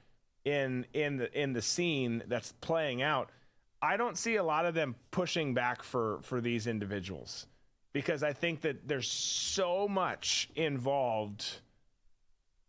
in 0.46 0.86
in 0.94 1.18
the 1.18 1.40
in 1.40 1.52
the 1.52 1.62
scene 1.62 2.24
that's 2.28 2.54
playing 2.54 3.02
out. 3.02 3.30
I 3.82 3.98
don't 3.98 4.18
see 4.18 4.38
a 4.38 4.44
lot 4.44 4.66
of 4.66 4.74
them 4.74 4.96
pushing 5.12 5.54
back 5.54 5.84
for 5.84 6.22
for 6.24 6.40
these 6.40 6.66
individuals 6.66 7.46
because 7.94 8.24
I 8.24 8.34
think 8.34 8.62
that 8.62 8.88
there's 8.88 9.10
so 9.10 9.88
much 9.88 10.50
involved 10.56 11.60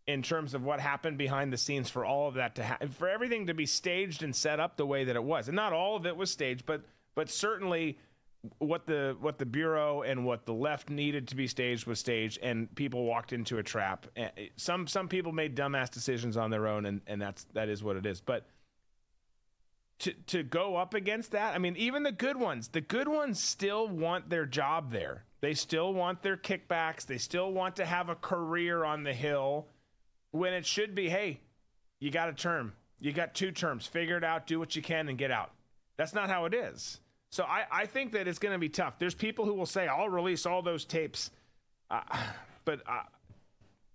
in 0.07 0.21
terms 0.21 0.53
of 0.53 0.63
what 0.63 0.79
happened 0.79 1.17
behind 1.17 1.51
the 1.51 1.57
scenes 1.57 1.89
for 1.89 2.05
all 2.05 2.27
of 2.27 2.35
that 2.35 2.55
to 2.55 2.63
happen 2.63 2.89
for 2.89 3.09
everything 3.09 3.47
to 3.47 3.55
be 3.55 3.65
staged 3.65 4.21
and 4.21 4.35
set 4.35 4.59
up 4.59 4.77
the 4.77 4.85
way 4.85 5.03
that 5.03 5.15
it 5.15 5.23
was. 5.23 5.47
And 5.47 5.55
not 5.55 5.73
all 5.73 5.95
of 5.95 6.05
it 6.05 6.15
was 6.15 6.31
staged 6.31 6.65
but 6.65 6.81
but 7.15 7.29
certainly 7.29 7.97
what 8.59 8.85
the 8.85 9.17
what 9.19 9.39
the 9.39 9.45
bureau 9.45 10.03
and 10.03 10.23
what 10.23 10.45
the 10.45 10.53
left 10.53 10.91
needed 10.91 11.27
to 11.29 11.35
be 11.35 11.47
staged 11.47 11.87
was 11.87 11.99
staged 11.99 12.37
and 12.43 12.73
people 12.75 13.03
walked 13.05 13.33
into 13.33 13.57
a 13.57 13.63
trap. 13.63 14.05
Eh, 14.15 14.29
some 14.55 14.85
some 14.85 15.07
people 15.07 15.31
made 15.31 15.55
dumbass 15.55 15.89
decisions 15.89 16.37
on 16.37 16.51
their 16.51 16.67
own 16.67 16.85
and 16.85 17.01
and 17.07 17.19
that's 17.19 17.45
that 17.53 17.67
is 17.67 17.83
what 17.83 17.95
it 17.95 18.05
is. 18.05 18.21
But 18.21 18.45
to 19.99 20.13
to 20.27 20.43
go 20.43 20.75
up 20.75 20.93
against 20.93 21.31
that 21.31 21.55
i 21.55 21.57
mean 21.57 21.75
even 21.77 22.03
the 22.03 22.11
good 22.11 22.37
ones 22.37 22.67
the 22.69 22.81
good 22.81 23.07
ones 23.07 23.39
still 23.39 23.87
want 23.87 24.29
their 24.29 24.45
job 24.45 24.91
there 24.91 25.23
they 25.41 25.53
still 25.53 25.93
want 25.93 26.21
their 26.21 26.35
kickbacks 26.35 27.05
they 27.05 27.17
still 27.17 27.51
want 27.51 27.75
to 27.77 27.85
have 27.85 28.09
a 28.09 28.15
career 28.15 28.83
on 28.83 29.03
the 29.03 29.13
hill 29.13 29.67
when 30.35 30.53
it 30.53 30.65
should 30.65 30.93
be, 30.93 31.09
hey, 31.09 31.39
you 31.99 32.11
got 32.11 32.29
a 32.29 32.33
term. 32.33 32.73
You 32.99 33.13
got 33.13 33.33
two 33.33 33.51
terms. 33.51 33.87
Figure 33.87 34.17
it 34.17 34.23
out, 34.23 34.47
do 34.47 34.59
what 34.59 34.75
you 34.75 34.81
can, 34.81 35.07
and 35.07 35.17
get 35.17 35.31
out. 35.31 35.51
That's 35.97 36.13
not 36.13 36.29
how 36.29 36.45
it 36.45 36.53
is. 36.53 36.99
So 37.29 37.43
I, 37.43 37.65
I 37.71 37.85
think 37.85 38.11
that 38.13 38.27
it's 38.27 38.39
going 38.39 38.53
to 38.53 38.59
be 38.59 38.69
tough. 38.69 38.99
There's 38.99 39.15
people 39.15 39.45
who 39.45 39.53
will 39.53 39.65
say, 39.65 39.87
I'll 39.87 40.09
release 40.09 40.45
all 40.45 40.61
those 40.61 40.85
tapes. 40.85 41.31
Uh, 41.89 42.01
but 42.65 42.81
I, 42.87 43.03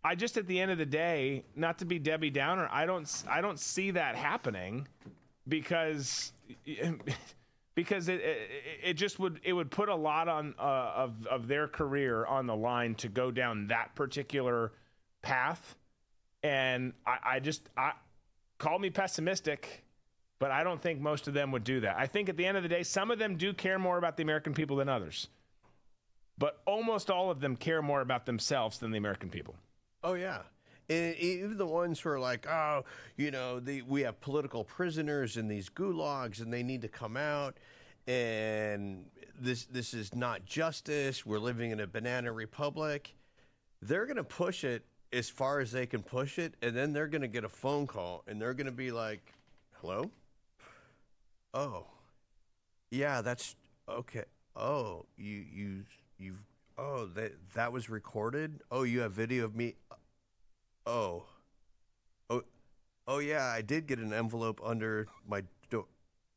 I 0.03 0.15
just 0.15 0.37
at 0.37 0.47
the 0.47 0.59
end 0.61 0.71
of 0.71 0.79
the 0.79 0.87
day, 0.87 1.45
not 1.55 1.79
to 1.79 1.85
be 1.85 1.99
Debbie 1.99 2.31
Downer, 2.31 2.69
I 2.71 2.87
don't 2.87 3.11
I 3.29 3.41
don't 3.41 3.59
see 3.59 3.91
that 3.93 4.17
happening 4.17 4.89
because 5.49 6.33
because 7.75 8.09
it, 8.09 8.21
it 8.21 8.51
it 8.83 8.93
just 8.95 9.19
would 9.19 9.41
it 9.43 9.53
would 9.53 9.71
put 9.71 9.89
a 9.89 9.95
lot 9.95 10.29
on 10.29 10.55
uh, 10.59 10.63
of 10.63 11.27
of 11.27 11.49
their 11.49 11.69
career 11.69 12.25
on 12.27 12.47
the 12.47 12.57
line 12.57 12.95
to 12.97 13.09
go 13.09 13.31
down 13.31 13.69
that 13.69 13.95
particular 13.95 14.73
path, 15.23 15.77
and 16.43 16.93
I, 17.07 17.19
I 17.25 17.41
just 17.41 17.69
I 17.77 17.93
call 18.59 18.79
me 18.79 18.91
pessimistic. 18.91 19.85
But 20.39 20.51
I 20.51 20.65
don't 20.65 20.81
think 20.81 21.03
most 21.03 21.29
of 21.29 21.35
them 21.35 21.53
would 21.53 21.65
do 21.65 21.81
that. 21.81 21.97
I 21.99 22.07
think 22.07 22.31
at 22.31 22.37
the 22.39 22.47
end 22.47 22.57
of 22.57 22.63
the 22.63 22.69
day, 22.71 22.83
some 22.83 23.11
of 23.11 23.19
them 23.19 23.37
do 23.37 23.53
care 23.53 23.79
more 23.79 23.99
about 23.99 24.17
the 24.17 24.23
American 24.23 24.55
people 24.55 24.77
than 24.77 24.89
others. 24.89 25.29
But 26.39 26.63
almost 26.65 27.11
all 27.11 27.31
of 27.31 27.41
them 27.41 27.57
care 27.57 27.83
more 27.83 28.01
about 28.01 28.25
themselves 28.25 28.79
than 28.79 28.91
the 28.91 28.97
American 28.97 29.29
people. 29.29 29.55
Oh 30.03 30.15
yeah. 30.15 30.39
And 30.91 31.15
even 31.17 31.57
the 31.57 31.67
ones 31.67 32.01
who 32.01 32.11
are 32.11 32.19
like, 32.19 32.49
oh, 32.49 32.85
you 33.17 33.31
know, 33.31 33.61
the, 33.61 33.83
we 33.83 34.01
have 34.03 34.21
political 34.21 34.65
prisoners 34.65 35.37
in 35.37 35.47
these 35.47 35.69
gulags, 35.69 36.41
and 36.41 36.53
they 36.53 36.65
need 36.65 36.83
to 36.83 36.89
come 36.89 37.17
out, 37.17 37.59
and 38.09 39.05
this 39.41 39.67
this 39.67 39.95
is 39.95 40.17
not 40.17 40.45
justice. 40.45 41.25
We're 41.25 41.39
living 41.39 41.71
in 41.71 41.79
a 41.79 41.87
banana 41.87 42.33
republic. 42.33 43.15
They're 43.81 44.05
going 44.05 44.17
to 44.17 44.25
push 44.25 44.65
it 44.65 44.85
as 45.13 45.31
far 45.31 45.61
as 45.61 45.71
they 45.71 45.87
can 45.87 46.03
push 46.03 46.41
it, 46.41 46.55
and 46.61 46.77
then 46.77 46.93
they're 46.93 47.07
going 47.07 47.23
to 47.23 47.29
get 47.29 47.45
a 47.45 47.49
phone 47.49 47.87
call, 47.87 48.25
and 48.27 48.43
they're 48.43 48.55
going 48.55 48.67
to 48.67 48.73
be 48.73 48.91
like, 48.91 49.33
"Hello, 49.81 50.11
oh, 51.55 51.87
yeah, 52.91 53.21
that's 53.21 53.55
okay. 53.89 54.25
Oh, 54.57 55.07
you 55.17 55.45
you 55.53 55.85
you've 56.19 56.43
oh 56.77 57.07
that 57.15 57.33
that 57.55 57.73
was 57.73 57.89
recorded. 57.89 58.61
Oh, 58.73 58.83
you 58.83 59.01
have 59.01 59.13
video 59.13 59.45
of 59.45 59.55
me. 59.55 59.77
Oh, 60.87 61.25
oh, 62.29 62.43
oh 63.07 63.19
yeah, 63.19 63.45
I 63.47 63.63
did 63.63 63.87
get 63.87 63.99
an 63.99 64.13
envelope 64.13 64.61
under 64.65 65.07
my 65.27 65.43
door. 65.71 65.87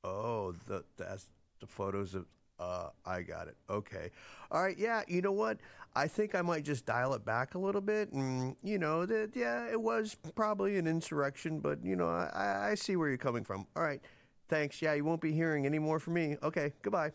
Oh, 0.04 0.54
the 0.68 0.84
that's 0.98 1.28
the 1.60 1.68
photos 1.68 2.14
of. 2.16 2.26
Uh, 2.60 2.90
I 3.06 3.24
got 3.24 3.48
it. 3.48 3.58
Okay. 3.70 4.12
All 4.52 4.62
right. 4.62 4.78
Yeah. 4.78 5.02
You 5.08 5.22
know 5.22 5.32
what? 5.32 5.58
I 5.96 6.08
think 6.08 6.36
I 6.36 6.42
might 6.42 6.64
just 6.64 6.86
dial 6.86 7.14
it 7.16 7.26
back 7.26 7.56
a 7.56 7.60
little 7.60 7.82
bit, 7.82 8.12
and 8.14 8.56
you 8.64 8.78
know 8.78 9.06
that 9.06 9.32
yeah, 9.36 9.68
it 9.70 9.82
was 9.82 10.16
probably 10.36 10.78
an 10.78 10.88
insurrection, 10.88 11.60
but 11.60 11.84
you 11.84 11.96
know 11.96 12.08
I, 12.08 12.70
I- 12.72 12.76
see 12.76 12.96
where 12.96 13.10
you're 13.10 13.18
coming 13.18 13.44
from. 13.44 13.66
All 13.76 13.84
right. 13.84 14.02
Thanks. 14.50 14.82
Yeah, 14.82 14.94
you 14.94 15.04
won't 15.04 15.22
be 15.22 15.34
hearing 15.34 15.66
any 15.66 15.80
more 15.80 16.00
from 16.00 16.14
me. 16.14 16.38
Okay. 16.44 16.74
Goodbye. 16.84 17.12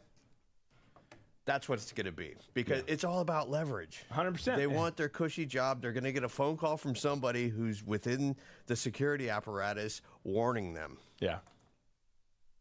That's 1.49 1.67
what 1.67 1.79
it's 1.79 1.93
going 1.93 2.05
to 2.05 2.13
be 2.13 2.35
because 2.53 2.83
it's 2.87 3.05
all 3.05 3.21
about 3.21 3.49
leverage. 3.49 4.05
100%. 4.13 4.57
They 4.57 4.67
want 4.67 4.99
their 4.99 5.09
cushy 5.09 5.47
job. 5.47 5.81
They're 5.81 5.95
going 5.95 6.05
to 6.05 6.13
get 6.13 6.23
a 6.23 6.29
phone 6.29 6.59
call 6.59 6.77
from 6.77 6.95
somebody 6.95 7.49
who's 7.49 7.83
within 7.83 8.37
the 8.67 8.77
security 8.77 9.31
apparatus 9.31 10.03
warning 10.25 10.75
them. 10.75 10.99
Yeah. 11.21 11.39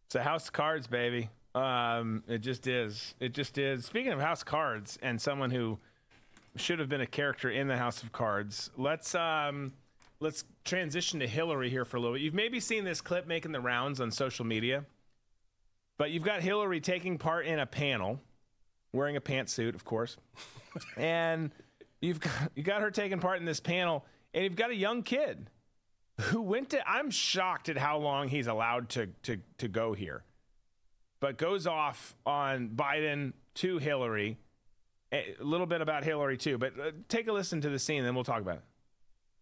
It's 0.06 0.16
a 0.16 0.24
house 0.24 0.48
of 0.48 0.54
cards, 0.54 0.88
baby. 0.88 1.30
Um, 1.54 2.24
it 2.30 2.38
just 2.38 2.66
is. 2.66 3.14
It 3.20 3.34
just 3.34 3.58
is. 3.58 3.84
Speaking 3.84 4.14
of 4.14 4.22
house 4.22 4.42
cards 4.42 4.98
and 5.02 5.22
someone 5.22 5.52
who 5.52 5.80
should 6.56 6.80
have 6.80 6.88
been 6.88 7.02
a 7.02 7.06
character 7.06 7.50
in 7.50 7.68
the 7.68 7.76
House 7.76 8.04
of 8.04 8.14
Cards, 8.14 8.70
let's 8.78 9.14
um, 9.16 9.74
let's 10.22 10.46
transition 10.64 11.20
to 11.20 11.28
Hillary 11.28 11.70
here 11.70 11.84
for 11.84 11.98
a 11.98 12.00
little 12.00 12.16
bit. 12.16 12.22
You've 12.22 12.34
maybe 12.34 12.62
seen 12.62 12.86
this 12.86 13.02
clip 13.02 13.28
making 13.28 13.52
the 13.52 13.60
rounds 13.60 14.00
on 14.00 14.12
social 14.12 14.46
media, 14.46 14.86
but 15.98 16.12
you've 16.12 16.24
got 16.24 16.40
Hillary 16.40 16.80
taking 16.80 17.18
part 17.18 17.46
in 17.48 17.60
a 17.60 17.66
panel, 17.66 18.22
wearing 18.94 19.16
a 19.16 19.22
pantsuit, 19.22 19.76
of 19.76 19.86
course, 19.86 20.18
and 20.98 21.52
you've 22.02 22.20
got 22.20 22.52
you 22.56 22.64
got 22.64 22.82
her 22.82 22.92
taking 22.92 23.20
part 23.20 23.40
in 23.40 23.46
this 23.46 23.60
panel, 23.60 24.06
and 24.34 24.44
you've 24.44 24.56
got 24.56 24.72
a 24.72 24.76
young 24.76 25.04
kid 25.04 25.50
who 26.22 26.42
went 26.42 26.72
to 26.72 26.90
I'm 26.90 27.12
shocked 27.12 27.70
at 27.70 27.78
how 27.78 27.98
long 27.98 28.28
he's 28.28 28.48
allowed 28.48 28.90
to 28.90 29.08
to 29.24 29.38
to 29.60 29.68
go 29.68 29.94
here. 29.94 30.24
But 31.20 31.38
goes 31.38 31.66
off 31.66 32.16
on 32.26 32.70
Biden 32.70 33.34
to 33.56 33.80
Hillary. 33.80 34.38
A 35.12 35.36
little 35.40 35.66
bit 35.66 35.82
about 35.82 36.04
Hillary 36.04 36.38
too, 36.38 36.58
but 36.58 36.74
uh, 36.80 36.92
take 37.08 37.28
a 37.28 37.34
listen 37.34 37.62
to 37.62 37.70
the 37.70 37.80
scene, 37.80 38.04
then 38.04 38.14
we'll 38.14 38.26
talk 38.26 38.42
about 38.42 38.58
it. 38.58 38.64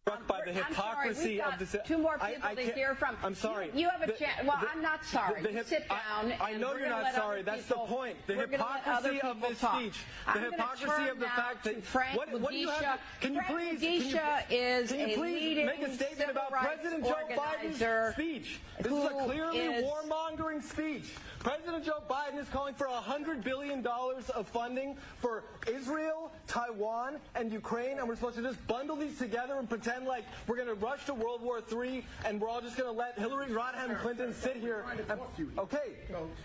Struck 0.07 0.27
by 0.27 0.39
the 0.45 0.51
I'm 0.63 0.75
sorry, 0.75 1.09
we've 1.09 1.37
got 1.39 1.59
of 1.59 1.71
the. 1.71 1.79
Uh, 1.79 1.83
two 1.83 1.97
more 1.97 2.19
people 2.19 2.43
I 2.43 2.53
to 2.53 2.61
hear 2.61 2.93
from. 2.93 3.17
I'm 3.23 3.33
sorry. 3.33 3.71
You, 3.73 3.79
you 3.81 3.89
have 3.89 4.07
a 4.07 4.11
chance. 4.11 4.33
Well, 4.45 4.59
the- 4.61 4.69
I'm 4.69 4.81
not 4.83 5.03
sorry. 5.03 5.41
the 5.41 5.49
hip- 5.49 5.65
Sit 5.65 5.87
I- 5.89 6.21
down. 6.21 6.33
I, 6.39 6.51
and 6.51 6.61
know 6.61 6.75
you're 6.75 6.89
not 6.89 7.11
sorry. 7.15 7.39
other 7.39 7.51
That's 7.51 7.65
the 7.65 7.73
point. 7.73 8.15
The 8.27 8.35
we're 8.35 8.45
gonna 8.45 8.67
let 8.85 8.87
other 8.87 9.13
hypocrisy 9.13 9.27
of 9.27 9.49
this 9.49 9.59
talk. 9.59 9.79
speech. 9.79 9.99
The 10.31 10.39
I'm 10.39 10.51
hypocrisy 10.51 11.09
of 11.09 11.19
the 11.19 11.25
fact 11.25 11.63
that 11.63 11.83
Frank 11.83 12.17
what, 12.19 12.39
what 12.39 12.51
do 12.51 12.57
you 12.57 12.69
have? 12.69 12.99
Can 13.19 13.33
you 13.33 13.41
please? 13.47 13.79
Can 13.79 13.93
you, 13.93 14.55
is 14.55 14.91
can 14.91 15.09
you 15.09 15.15
please 15.17 15.65
make 15.65 15.81
a 15.81 15.91
statement 15.95 16.29
about 16.29 16.51
President 16.51 17.03
Joe 17.03 17.15
Biden's 17.31 18.13
speech? 18.13 18.59
This 18.79 18.91
is 18.91 19.05
a 19.05 19.23
clearly 19.25 19.83
warmongering 19.83 20.61
speech. 20.61 21.13
President 21.39 21.85
Joe 21.85 22.01
Biden 22.09 22.39
is 22.39 22.49
calling 22.49 22.73
for 22.73 22.87
$100 22.87 23.43
billion 23.43 23.85
of 23.85 24.47
funding 24.47 24.97
for 25.19 25.43
Israel, 25.71 26.31
Taiwan, 26.47 27.17
and 27.35 27.51
Ukraine, 27.51 27.99
and 27.99 28.07
we're 28.07 28.15
supposed 28.15 28.37
to 28.37 28.41
just 28.41 28.65
bundle 28.65 28.95
these 28.95 29.19
together 29.19 29.57
and 29.59 29.69
pretend 29.95 30.07
like 30.07 30.25
we're 30.47 30.55
going 30.55 30.67
to 30.67 30.73
rush 30.75 31.05
to 31.05 31.13
World 31.13 31.41
War 31.41 31.61
III 31.71 32.05
and 32.25 32.39
we're 32.39 32.49
all 32.49 32.61
just 32.61 32.77
going 32.77 32.91
to 32.91 32.97
let 32.97 33.17
Hillary 33.17 33.47
Rodham 33.47 33.99
Clinton 34.01 34.33
sit 34.33 34.57
here. 34.57 34.85
And, 34.91 35.19
okay. 35.59 35.77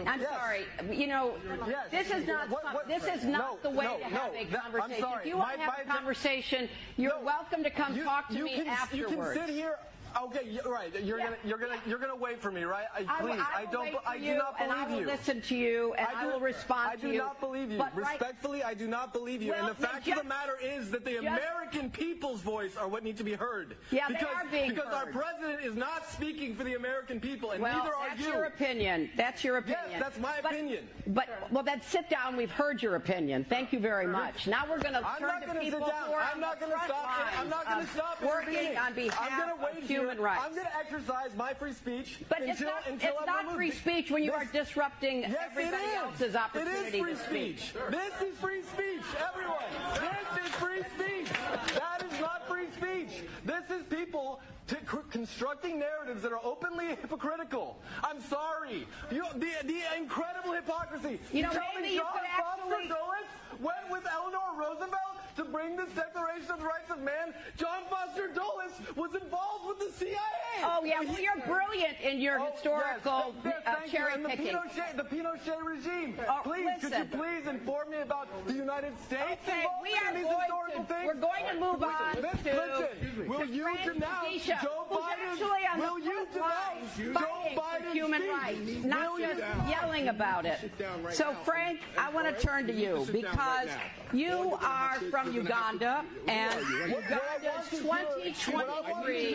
I'm 0.07 0.21
Yes. 0.21 0.31
sorry. 0.31 0.65
You 0.91 1.07
know, 1.07 1.35
Yes. 1.67 1.91
this 1.91 2.11
is 2.11 2.27
not 2.27 2.49
What- 2.49 2.65
what- 2.75 2.89
this 2.89 3.05
is 3.05 3.25
not 3.25 3.63
no, 3.63 3.71
the 3.71 3.77
way 3.77 3.85
no, 3.85 3.99
to 3.99 4.05
have 4.05 4.33
no, 4.33 4.39
a 4.41 4.45
that- 4.45 4.65
I'm 4.65 4.73
conversation. 4.73 5.03
sorry. 5.03 5.21
If 5.21 5.27
you 5.27 5.37
want 5.37 5.55
to 5.55 5.61
have 5.63 5.79
a 5.81 5.85
conversation, 5.89 6.69
you're 6.97 7.19
No. 7.19 7.25
welcome 7.25 7.63
to 7.65 7.71
come 7.71 7.97
You- 7.97 8.05
talk 8.05 8.29
to 8.29 8.35
you 8.35 8.45
me 8.45 8.55
can, 8.57 8.67
afterwards. 8.69 9.11
You 9.11 9.17
can 9.17 9.35
sit 9.35 9.49
here. 9.55 9.79
Okay, 10.17 10.59
right. 10.67 10.93
You're 11.05 11.19
Yeah. 11.19 11.25
gonna 11.25 11.37
you're 11.45 11.59
gonna 11.59 11.79
you're 11.87 11.99
gonna 11.99 12.17
wait 12.17 12.41
for 12.41 12.51
me, 12.51 12.65
right? 12.65 12.87
I, 12.95 13.01
I, 13.09 13.21
please, 13.21 13.41
I, 13.55 13.65
will 13.65 13.71
don't. 13.73 13.97
I 14.07 14.19
do 14.19 14.35
not 14.35 14.59
believe 14.59 14.71
and 14.71 14.81
I 14.81 14.89
will 14.89 15.01
you. 15.01 15.07
listen 15.07 15.41
to 15.43 15.57
you, 15.57 15.95
and 15.95 16.07
I, 16.15 16.25
do- 16.25 16.31
will 16.33 16.41
respond 16.41 17.01
to 17.01 17.07
you. 17.07 17.13
I 17.13 17.17
do 17.17 17.19
not 17.19 17.41
believe 17.41 17.71
you. 17.73 17.79
But 17.79 17.97
right- 17.97 18.19
Respectfully, 18.21 18.63
I 18.63 18.75
do 18.75 18.89
not 18.89 19.13
believe 19.13 19.43
you. 19.43 19.53
Well, 19.53 19.67
and 19.69 19.77
the 19.77 19.87
fact 19.87 20.05
just- 20.05 20.17
of 20.19 20.23
the 20.25 20.29
matter 20.29 20.57
is 20.63 20.91
that 20.91 21.05
the 21.05 21.13
just- 21.13 21.27
American 21.27 21.91
people's 21.91 22.41
voice 22.41 22.77
are 22.77 22.89
what 22.89 23.05
need 23.05 23.17
to 23.19 23.25
be 23.25 23.35
heard. 23.35 23.77
Yeah, 23.91 24.09
they 24.09 24.15
because, 24.15 24.29
are 24.35 24.45
being 24.51 24.71
because 24.71 24.93
our 24.93 25.07
president 25.07 25.61
is 25.65 25.75
not 25.77 26.07
speaking 26.11 26.55
for 26.55 26.65
the 26.65 26.75
American 26.75 27.21
people, 27.21 27.53
and 27.53 27.63
well, 27.63 27.79
neither 27.79 27.95
are 27.95 28.09
that's 28.09 28.21
you. 28.21 28.29
your 28.33 28.45
opinion. 28.45 29.11
That's 29.17 29.45
your 29.45 29.59
opinion. 29.59 29.81
Yes, 29.91 30.01
that's 30.01 30.19
my 30.19 30.39
But- 30.43 30.53
opinion. 30.53 30.89
But 31.07 31.29
well, 31.51 31.63
then 31.63 31.81
sit 31.83 32.09
down. 32.11 32.37
We've 32.37 32.51
heard 32.51 32.83
your 32.83 32.97
opinion. 32.97 33.45
Thank 33.49 33.73
you 33.73 33.79
very 33.81 34.07
much. 34.07 34.47
Now 34.47 34.65
we're 34.69 34.79
going 34.81 34.95
to 34.95 35.07
I'm 35.07 35.19
turn 35.19 35.29
not 35.29 35.55
to 35.55 35.61
people 35.61 35.81
sit 35.81 35.89
down. 35.89 36.07
who 36.07 36.13
are 36.13 36.23
I'm 36.23 36.41
not 36.41 36.61
going 36.61 36.73
to 36.73 36.79
stop. 36.85 37.11
I'm 37.39 37.49
not 37.49 37.67
going 37.69 37.87
to 37.87 37.93
stop 37.93 38.23
working 38.23 38.77
on 38.77 38.95
behalf 38.95 39.19
I'm 39.21 39.37
going 39.39 39.59
to 39.59 39.65
of 39.65 39.89
human 40.01 40.17
here. 40.17 40.25
rights. 40.27 40.43
I'm 40.45 40.55
going 40.55 40.67
to 40.67 40.77
exercise 40.79 41.31
my 41.37 41.55
free 41.55 41.73
speech 41.73 42.19
But 42.29 42.39
until 42.41 42.53
it's 42.53 42.61
not, 42.61 42.83
until 42.89 43.11
it's 43.21 43.29
I'm 43.29 43.47
not 43.47 43.55
free 43.55 43.71
speech 43.71 44.11
when 44.11 44.23
you 44.25 44.33
This- 44.33 44.41
are 44.41 44.53
disrupting 44.53 45.21
Yes, 45.23 45.37
everybody 45.51 45.77
it 45.83 45.87
is. 45.89 45.95
else's 45.97 46.37
opportunity 46.37 46.79
It 46.79 46.95
is 46.95 47.01
free 47.01 47.13
to 47.15 47.19
speak. 47.19 47.59
speech. 47.59 47.75
This 47.91 48.23
is 48.29 48.39
free 48.39 48.63
speech, 48.63 49.03
everyone. 49.29 49.71
This 49.95 50.45
is 50.47 50.51
free 50.57 50.83
speech. 50.97 51.29
That 51.75 52.03
is 52.11 52.21
not 52.21 52.49
free 52.49 52.67
speech. 52.77 53.23
This 53.45 53.71
is 53.71 53.83
people 53.85 54.41
t- 54.67 54.77
cr- 54.87 54.99
constructing 55.11 55.79
narratives 55.79 56.23
that 56.23 56.33
are 56.33 56.41
openly 56.45 56.87
hypocritical. 56.89 57.79
I'm 58.03 58.21
sorry. 58.23 58.87
You, 59.11 59.25
the, 59.35 59.51
the 59.65 59.81
incredible 59.97 60.53
hypocrisy. 60.53 61.21
You 61.33 61.43
know, 61.45 61.51
tell 61.53 61.63
maybe 61.75 61.89
me 61.89 61.95
you 61.95 62.01
John 62.01 62.13
could 62.13 62.23
Foster 62.37 62.75
actually- 62.75 62.89
Dulles 62.89 63.29
went 63.61 63.91
with 63.91 64.05
Eleanor 64.11 64.55
Roosevelt 64.57 65.20
to 65.37 65.45
bring 65.45 65.77
this 65.77 65.89
Declaration 65.95 66.51
of 66.51 66.59
the 66.61 66.65
Rights 66.67 66.91
of 66.91 67.01
Man. 67.01 67.35
John 67.57 67.83
Foster 67.89 68.29
Dulles 68.29 68.73
was 68.97 69.15
involved 69.15 69.67
with 69.69 69.79
the 69.79 69.93
CIA. 69.99 70.17
Oh 70.63 70.83
yeah, 70.85 71.01
well 71.01 71.21
you're 71.21 71.43
brilliant 71.47 71.97
in 72.03 72.21
your 72.21 72.41
Oh, 72.41 72.51
historical 72.53 73.35
yes, 73.45 73.55
uh, 73.67 73.75
thank 73.75 73.93
you. 73.93 73.99
cherry 73.99 74.13
And 74.15 74.25
the 74.25 74.29
picking. 74.29 74.47
Pinochet, 74.49 74.97
the 74.97 75.05
Pinochet 75.05 75.63
regime. 75.65 76.15
Oh, 76.29 76.41
please, 76.45 76.69
could 76.81 76.93
you 76.93 77.05
please 77.19 77.47
inform 77.47 77.91
me 77.91 77.99
about 78.01 78.29
the 78.47 78.55
United 78.55 78.99
States 79.01 79.41
Okay, 79.47 79.65
we 79.83 79.95
are 79.95 80.09
in 80.11 80.15
these 80.23 80.27
historical 80.31 80.83
to 80.85 80.95
things? 80.95 81.07
we're 81.07 81.15
going 81.15 81.45
to 81.49 81.55
move 81.55 81.83
on 81.83 82.23
Miss 82.23 82.43
to, 82.43 82.51
Clinton, 82.51 83.29
will 83.29 83.45
you 83.47 83.65
denounce 83.85 84.47
Joe 84.47 84.87
Biden? 84.91 85.79
will 85.79 85.99
you 85.99 86.27
denounce 86.33 86.97
Joe 86.97 87.41
Biden's 87.57 87.93
human 87.93 88.23
rights, 88.29 88.85
not 88.85 89.19
you- 89.19 89.27
just 89.27 89.41
yelling 89.69 90.09
about 90.09 90.47
it. 90.47 90.71
So 91.13 91.35
Frank, 91.45 91.81
I 91.99 92.11
want 92.11 92.27
to 92.27 92.47
turn 92.47 92.67
to 92.67 92.73
you 92.73 93.07
because 93.13 93.69
you 94.13 94.59
are 94.63 94.95
from 95.11 95.20
Uganda 95.29 96.05
and 96.29 96.55
Uganda's 96.89 97.69
2023 97.71 99.35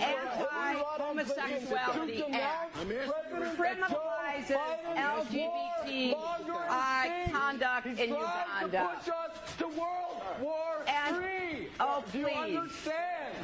Anti-Homosexuality 0.00 2.24
Act 2.32 2.76
criminalizes 3.56 4.56
LGBTI 6.04 7.32
conduct 7.32 7.86
in 7.86 8.08
Uganda. 8.10 8.90
Push 8.98 9.08
us 9.08 9.56
to 9.58 9.66
World 9.68 10.22
War 10.40 10.82
And 10.88 11.16
III. 11.16 11.68
Oh, 11.80 12.04
Do 12.12 12.18
you 12.18 12.26
please. 12.26 12.56
understand? 12.56 13.34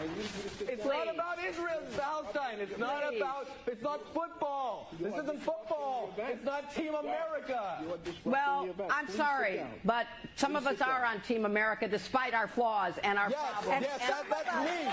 It's 0.60 0.84
not 0.84 1.14
about 1.14 1.38
Israel 1.48 1.80
and 1.84 1.96
Palestine. 1.96 2.56
It's 2.60 2.78
not 2.78 3.08
Please. 3.08 3.20
about. 3.20 3.48
It's 3.66 3.82
not 3.82 4.00
football. 4.14 4.92
This 5.00 5.14
isn't 5.14 5.40
football. 5.42 6.10
It's 6.18 6.44
not 6.44 6.74
Team 6.74 6.94
America. 6.94 7.78
Well, 8.24 8.68
I'm 8.90 9.08
sorry, 9.08 9.62
but 9.84 10.06
some 10.36 10.56
of 10.56 10.66
us 10.66 10.80
are 10.80 11.04
on 11.04 11.20
Team 11.22 11.44
America 11.44 11.75
despite 11.80 12.34
our 12.34 12.46
flaws 12.48 12.94
and 13.04 13.18
our 13.18 13.30
Yes, 13.30 13.40
problems. 13.52 13.86
yes, 13.88 14.08
that, 14.08 14.24
that's 14.30 14.54
me. 14.70 14.92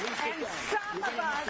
And 0.00 0.46
some 0.46 1.02
of 1.02 1.18
us, 1.18 1.48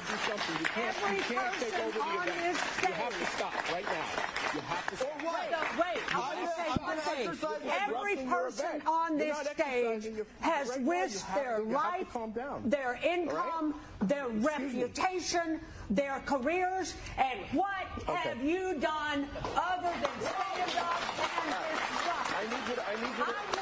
every 0.76 1.18
person 1.20 2.01
on 2.01 2.26
this 2.26 2.59
stage. 2.59 2.89
You 2.89 2.95
have 2.95 3.18
to 3.18 3.26
stop 3.26 3.72
right 3.72 3.84
now. 3.84 4.07
You 4.55 4.61
have 4.61 4.86
to 4.91 4.97
stop. 4.97 5.09
Or 5.09 5.26
what? 5.26 5.51
So, 5.51 5.57
wait, 5.82 6.03
I 6.14 6.16
I'm 6.16 6.36
gonna- 6.39 7.03
say 7.03 7.26
one 7.26 7.28
thing. 7.36 7.70
Every 7.70 8.16
person 8.26 8.82
on 8.86 9.18
this 9.18 9.36
stage 9.49 10.05
has 10.41 10.68
right 10.70 10.80
risked 10.86 11.34
their 11.34 11.59
to 11.59 11.62
life, 11.64 12.07
their 12.64 12.99
income, 13.05 13.74
their 14.01 14.28
reputation, 14.28 15.61
their 15.91 16.20
careers, 16.24 16.95
and 17.18 17.41
what 17.53 17.86
have 18.07 18.43
you 18.43 18.74
done 18.80 19.28
other 19.57 19.93
than 19.93 20.11
stand 20.20 20.76
up 20.78 21.03
and 21.20 21.55
disrupt? 21.78 22.32
I 22.39 22.43
need 22.45 22.68
you 22.68 22.74
to. 22.76 22.89
I 22.89 22.95
need 22.95 23.18
you 23.18 23.24
to. 23.24 23.30
I'm 23.30 23.34
going 23.34 23.36
to 23.36 23.51
put 23.51 23.57
my 23.57 23.57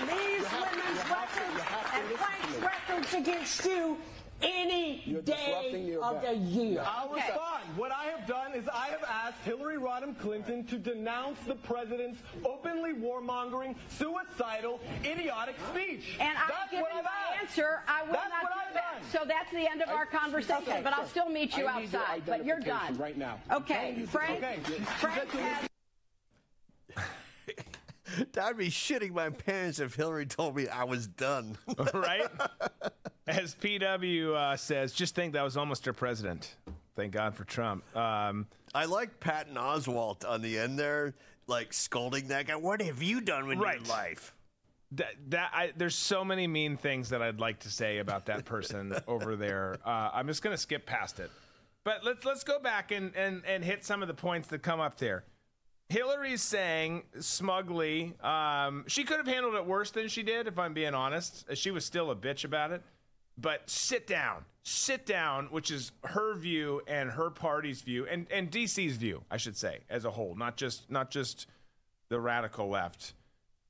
these 0.00 0.46
women's 0.52 1.02
records 1.10 1.62
and 1.94 2.08
Frank's 2.18 2.58
records 2.62 3.14
against 3.14 3.64
you 3.64 3.96
any 4.42 5.02
You're 5.06 5.22
day 5.22 5.54
of 6.02 6.20
the 6.20 6.34
year. 6.34 6.82
I'll 6.84 7.08
Okay. 7.12 7.26
respond. 7.28 7.62
What 7.76 7.92
I 7.92 8.06
have 8.06 8.26
done 8.26 8.54
is 8.54 8.68
I 8.68 8.88
have 8.88 9.04
asked 9.04 9.38
Hillary 9.44 9.76
Rodham 9.76 10.18
Clinton 10.18 10.64
to 10.66 10.78
denounce 10.78 11.38
the 11.46 11.54
president's 11.54 12.20
openly 12.44 12.92
warmongering, 12.92 13.76
suicidal, 13.88 14.80
idiotic 15.04 15.54
speech. 15.72 16.16
And 16.18 16.36
I've 16.36 16.70
given 16.70 16.86
my 17.04 17.10
asked. 17.34 17.42
answer. 17.42 17.82
I 17.86 18.02
will 18.02 18.14
That's 18.14 18.30
not 18.30 18.42
do 18.42 18.74
that. 18.74 19.02
So 19.12 19.24
that's 19.26 19.50
the 19.52 19.70
end 19.70 19.80
of 19.80 19.88
our 19.90 20.06
conversation. 20.06 20.62
Okay, 20.68 20.80
but 20.82 20.92
I'll 20.92 21.06
still 21.06 21.28
meet 21.28 21.56
you 21.56 21.66
I 21.68 21.78
your 21.80 21.84
outside. 21.84 22.22
But 22.26 22.44
you're 22.44 22.58
done 22.60 22.96
right 22.98 23.16
now. 23.16 23.38
Okay, 23.50 24.04
Frank. 24.08 24.38
Okay. 24.42 24.58
Frank 24.98 25.30
has 25.30 25.68
I'd 28.40 28.56
be 28.56 28.68
shitting 28.68 29.12
my 29.12 29.30
pants 29.30 29.78
if 29.78 29.94
Hillary 29.94 30.26
told 30.26 30.56
me 30.56 30.68
I 30.68 30.84
was 30.84 31.06
done. 31.06 31.56
right? 31.94 32.28
As 33.26 33.54
PW 33.54 34.34
uh, 34.34 34.56
says, 34.56 34.92
just 34.92 35.14
think 35.14 35.34
that 35.34 35.42
was 35.42 35.56
almost 35.56 35.86
our 35.86 35.92
president. 35.92 36.56
Thank 36.96 37.12
God 37.12 37.34
for 37.34 37.44
Trump. 37.44 37.84
Um, 37.96 38.46
I 38.74 38.86
like 38.86 39.20
Patton 39.20 39.54
Oswalt 39.54 40.28
on 40.28 40.42
the 40.42 40.58
end 40.58 40.78
there, 40.78 41.14
like 41.46 41.72
scolding 41.72 42.28
that 42.28 42.48
guy. 42.48 42.56
What 42.56 42.82
have 42.82 43.02
you 43.02 43.20
done 43.20 43.46
with 43.46 43.58
Right. 43.58 43.78
your 43.78 43.88
life? 43.88 44.34
that 44.92 45.14
that 45.28 45.50
I, 45.54 45.72
there's 45.76 45.94
so 45.94 46.24
many 46.24 46.46
mean 46.46 46.76
things 46.76 47.08
that 47.10 47.22
I'd 47.22 47.40
like 47.40 47.60
to 47.60 47.70
say 47.70 47.98
about 47.98 48.26
that 48.26 48.44
person 48.44 48.94
over 49.08 49.36
there. 49.36 49.78
Uh, 49.84 50.10
I'm 50.12 50.26
just 50.26 50.42
gonna 50.42 50.58
skip 50.58 50.84
past 50.86 51.18
it. 51.18 51.30
But 51.84 52.04
let's 52.04 52.24
let's 52.24 52.44
go 52.44 52.58
back 52.58 52.92
and, 52.92 53.14
and 53.16 53.42
and 53.46 53.64
hit 53.64 53.84
some 53.84 54.02
of 54.02 54.08
the 54.08 54.14
points 54.14 54.48
that 54.48 54.60
come 54.62 54.80
up 54.80 54.98
there. 54.98 55.24
Hillary's 55.92 56.40
saying 56.40 57.02
smugly, 57.20 58.14
um, 58.22 58.84
she 58.86 59.04
could 59.04 59.18
have 59.18 59.26
handled 59.26 59.54
it 59.56 59.66
worse 59.66 59.90
than 59.90 60.08
she 60.08 60.22
did, 60.22 60.46
if 60.46 60.58
I'm 60.58 60.72
being 60.72 60.94
honest. 60.94 61.44
She 61.54 61.70
was 61.70 61.84
still 61.84 62.10
a 62.10 62.16
bitch 62.16 62.44
about 62.44 62.72
it. 62.72 62.82
But 63.36 63.68
sit 63.68 64.06
down, 64.06 64.46
sit 64.62 65.04
down, 65.04 65.48
which 65.50 65.70
is 65.70 65.92
her 66.04 66.34
view 66.34 66.80
and 66.86 67.10
her 67.10 67.28
party's 67.28 67.82
view, 67.82 68.06
and 68.06 68.26
and 68.30 68.50
DC's 68.50 68.96
view, 68.96 69.22
I 69.30 69.36
should 69.36 69.56
say, 69.56 69.80
as 69.90 70.04
a 70.04 70.10
whole, 70.10 70.34
not 70.34 70.56
just 70.56 70.90
not 70.90 71.10
just 71.10 71.46
the 72.08 72.18
radical 72.20 72.68
left. 72.68 73.12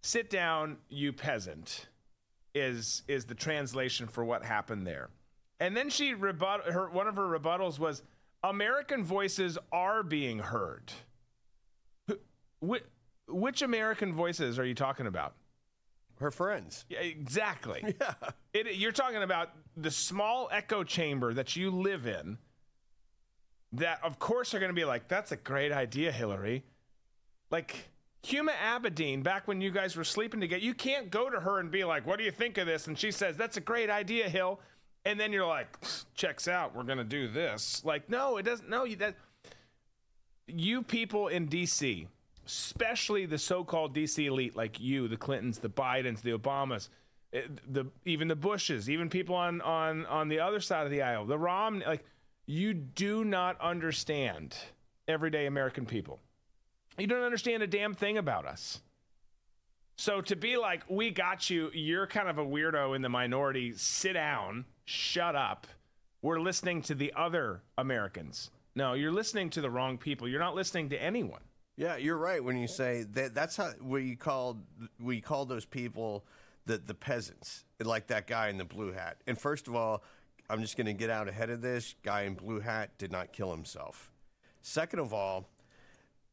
Sit 0.02 0.30
down, 0.30 0.78
you 0.88 1.12
peasant, 1.12 1.86
is 2.54 3.02
is 3.08 3.24
the 3.24 3.34
translation 3.34 4.06
for 4.06 4.24
what 4.24 4.44
happened 4.44 4.86
there. 4.86 5.10
And 5.58 5.76
then 5.76 5.90
she 5.90 6.14
rebut 6.14 6.66
her 6.66 6.88
one 6.88 7.08
of 7.08 7.16
her 7.16 7.26
rebuttals 7.38 7.78
was 7.78 8.02
American 8.44 9.02
voices 9.04 9.58
are 9.72 10.02
being 10.02 10.38
heard. 10.38 10.92
Which, 12.62 12.84
which 13.26 13.62
American 13.62 14.14
voices 14.14 14.58
are 14.58 14.64
you 14.64 14.74
talking 14.74 15.08
about? 15.08 15.34
Her 16.20 16.30
friends. 16.30 16.84
Yeah, 16.88 17.00
exactly. 17.00 17.82
Yeah. 18.00 18.14
It, 18.54 18.76
you're 18.76 18.92
talking 18.92 19.22
about 19.22 19.50
the 19.76 19.90
small 19.90 20.48
echo 20.52 20.84
chamber 20.84 21.34
that 21.34 21.56
you 21.56 21.70
live 21.70 22.06
in. 22.06 22.38
That, 23.72 23.98
of 24.04 24.18
course, 24.18 24.54
are 24.54 24.60
going 24.60 24.70
to 24.70 24.74
be 24.74 24.84
like, 24.84 25.08
"That's 25.08 25.32
a 25.32 25.36
great 25.36 25.72
idea, 25.72 26.12
Hillary." 26.12 26.62
Like 27.50 27.88
Huma 28.24 28.50
Abedin, 28.50 29.22
back 29.22 29.48
when 29.48 29.62
you 29.62 29.70
guys 29.70 29.96
were 29.96 30.04
sleeping 30.04 30.40
together, 30.40 30.62
you 30.62 30.74
can't 30.74 31.10
go 31.10 31.30
to 31.30 31.40
her 31.40 31.58
and 31.58 31.70
be 31.70 31.82
like, 31.82 32.06
"What 32.06 32.18
do 32.18 32.24
you 32.24 32.30
think 32.30 32.58
of 32.58 32.66
this?" 32.66 32.86
And 32.86 32.98
she 32.98 33.10
says, 33.10 33.38
"That's 33.38 33.56
a 33.56 33.62
great 33.62 33.88
idea, 33.88 34.28
Hill." 34.28 34.60
And 35.06 35.18
then 35.18 35.32
you're 35.32 35.46
like, 35.46 35.68
"Checks 36.14 36.46
out. 36.46 36.76
We're 36.76 36.84
going 36.84 36.98
to 36.98 37.04
do 37.04 37.26
this." 37.26 37.82
Like, 37.84 38.10
no, 38.10 38.36
it 38.36 38.42
doesn't. 38.42 38.68
No, 38.68 38.84
you 38.84 38.96
that. 38.96 39.16
You 40.46 40.82
people 40.82 41.28
in 41.28 41.46
D.C 41.46 42.08
especially 42.46 43.26
the 43.26 43.38
so-called 43.38 43.94
DC 43.94 44.26
elite 44.26 44.56
like 44.56 44.80
you, 44.80 45.08
the 45.08 45.16
Clintons, 45.16 45.58
the 45.58 45.68
Bidens, 45.68 46.22
the 46.22 46.36
Obamas, 46.36 46.88
eh, 47.32 47.42
the 47.68 47.86
even 48.04 48.28
the 48.28 48.36
Bushes, 48.36 48.90
even 48.90 49.08
people 49.08 49.34
on 49.34 49.60
on 49.60 50.06
on 50.06 50.28
the 50.28 50.40
other 50.40 50.60
side 50.60 50.84
of 50.84 50.90
the 50.90 51.02
aisle, 51.02 51.24
the 51.26 51.38
Romney, 51.38 51.84
like 51.84 52.04
you 52.46 52.74
do 52.74 53.24
not 53.24 53.60
understand 53.60 54.56
everyday 55.08 55.46
American 55.46 55.86
people. 55.86 56.20
You 56.98 57.06
don't 57.06 57.22
understand 57.22 57.62
a 57.62 57.66
damn 57.66 57.94
thing 57.94 58.18
about 58.18 58.46
us. 58.46 58.80
So 59.96 60.20
to 60.22 60.36
be 60.36 60.56
like, 60.56 60.82
we 60.88 61.10
got 61.10 61.48
you, 61.48 61.70
you're 61.72 62.06
kind 62.06 62.28
of 62.28 62.38
a 62.38 62.44
weirdo 62.44 62.96
in 62.96 63.02
the 63.02 63.08
minority, 63.08 63.72
sit 63.76 64.14
down, 64.14 64.64
shut 64.84 65.36
up. 65.36 65.66
We're 66.22 66.40
listening 66.40 66.82
to 66.82 66.94
the 66.94 67.12
other 67.16 67.62
Americans. 67.78 68.50
No, 68.74 68.94
you're 68.94 69.12
listening 69.12 69.50
to 69.50 69.60
the 69.60 69.70
wrong 69.70 69.98
people. 69.98 70.28
You're 70.28 70.40
not 70.40 70.54
listening 70.54 70.88
to 70.90 71.02
anyone. 71.02 71.40
Yeah, 71.76 71.96
you're 71.96 72.18
right 72.18 72.42
when 72.42 72.58
you 72.58 72.68
say 72.68 73.04
that. 73.12 73.34
That's 73.34 73.56
how 73.56 73.72
we 73.82 74.14
called 74.14 74.62
we 75.00 75.20
call 75.20 75.46
those 75.46 75.64
people 75.64 76.24
the 76.66 76.78
the 76.78 76.94
peasants, 76.94 77.64
like 77.80 78.06
that 78.08 78.26
guy 78.26 78.48
in 78.48 78.58
the 78.58 78.64
blue 78.64 78.92
hat. 78.92 79.18
And 79.26 79.38
first 79.38 79.68
of 79.68 79.74
all, 79.74 80.02
I'm 80.50 80.60
just 80.60 80.76
going 80.76 80.86
to 80.86 80.92
get 80.92 81.08
out 81.08 81.28
ahead 81.28 81.50
of 81.50 81.62
this. 81.62 81.94
Guy 82.02 82.22
in 82.22 82.34
blue 82.34 82.60
hat 82.60 82.90
did 82.98 83.10
not 83.10 83.32
kill 83.32 83.50
himself. 83.50 84.10
Second 84.60 84.98
of 84.98 85.14
all, 85.14 85.48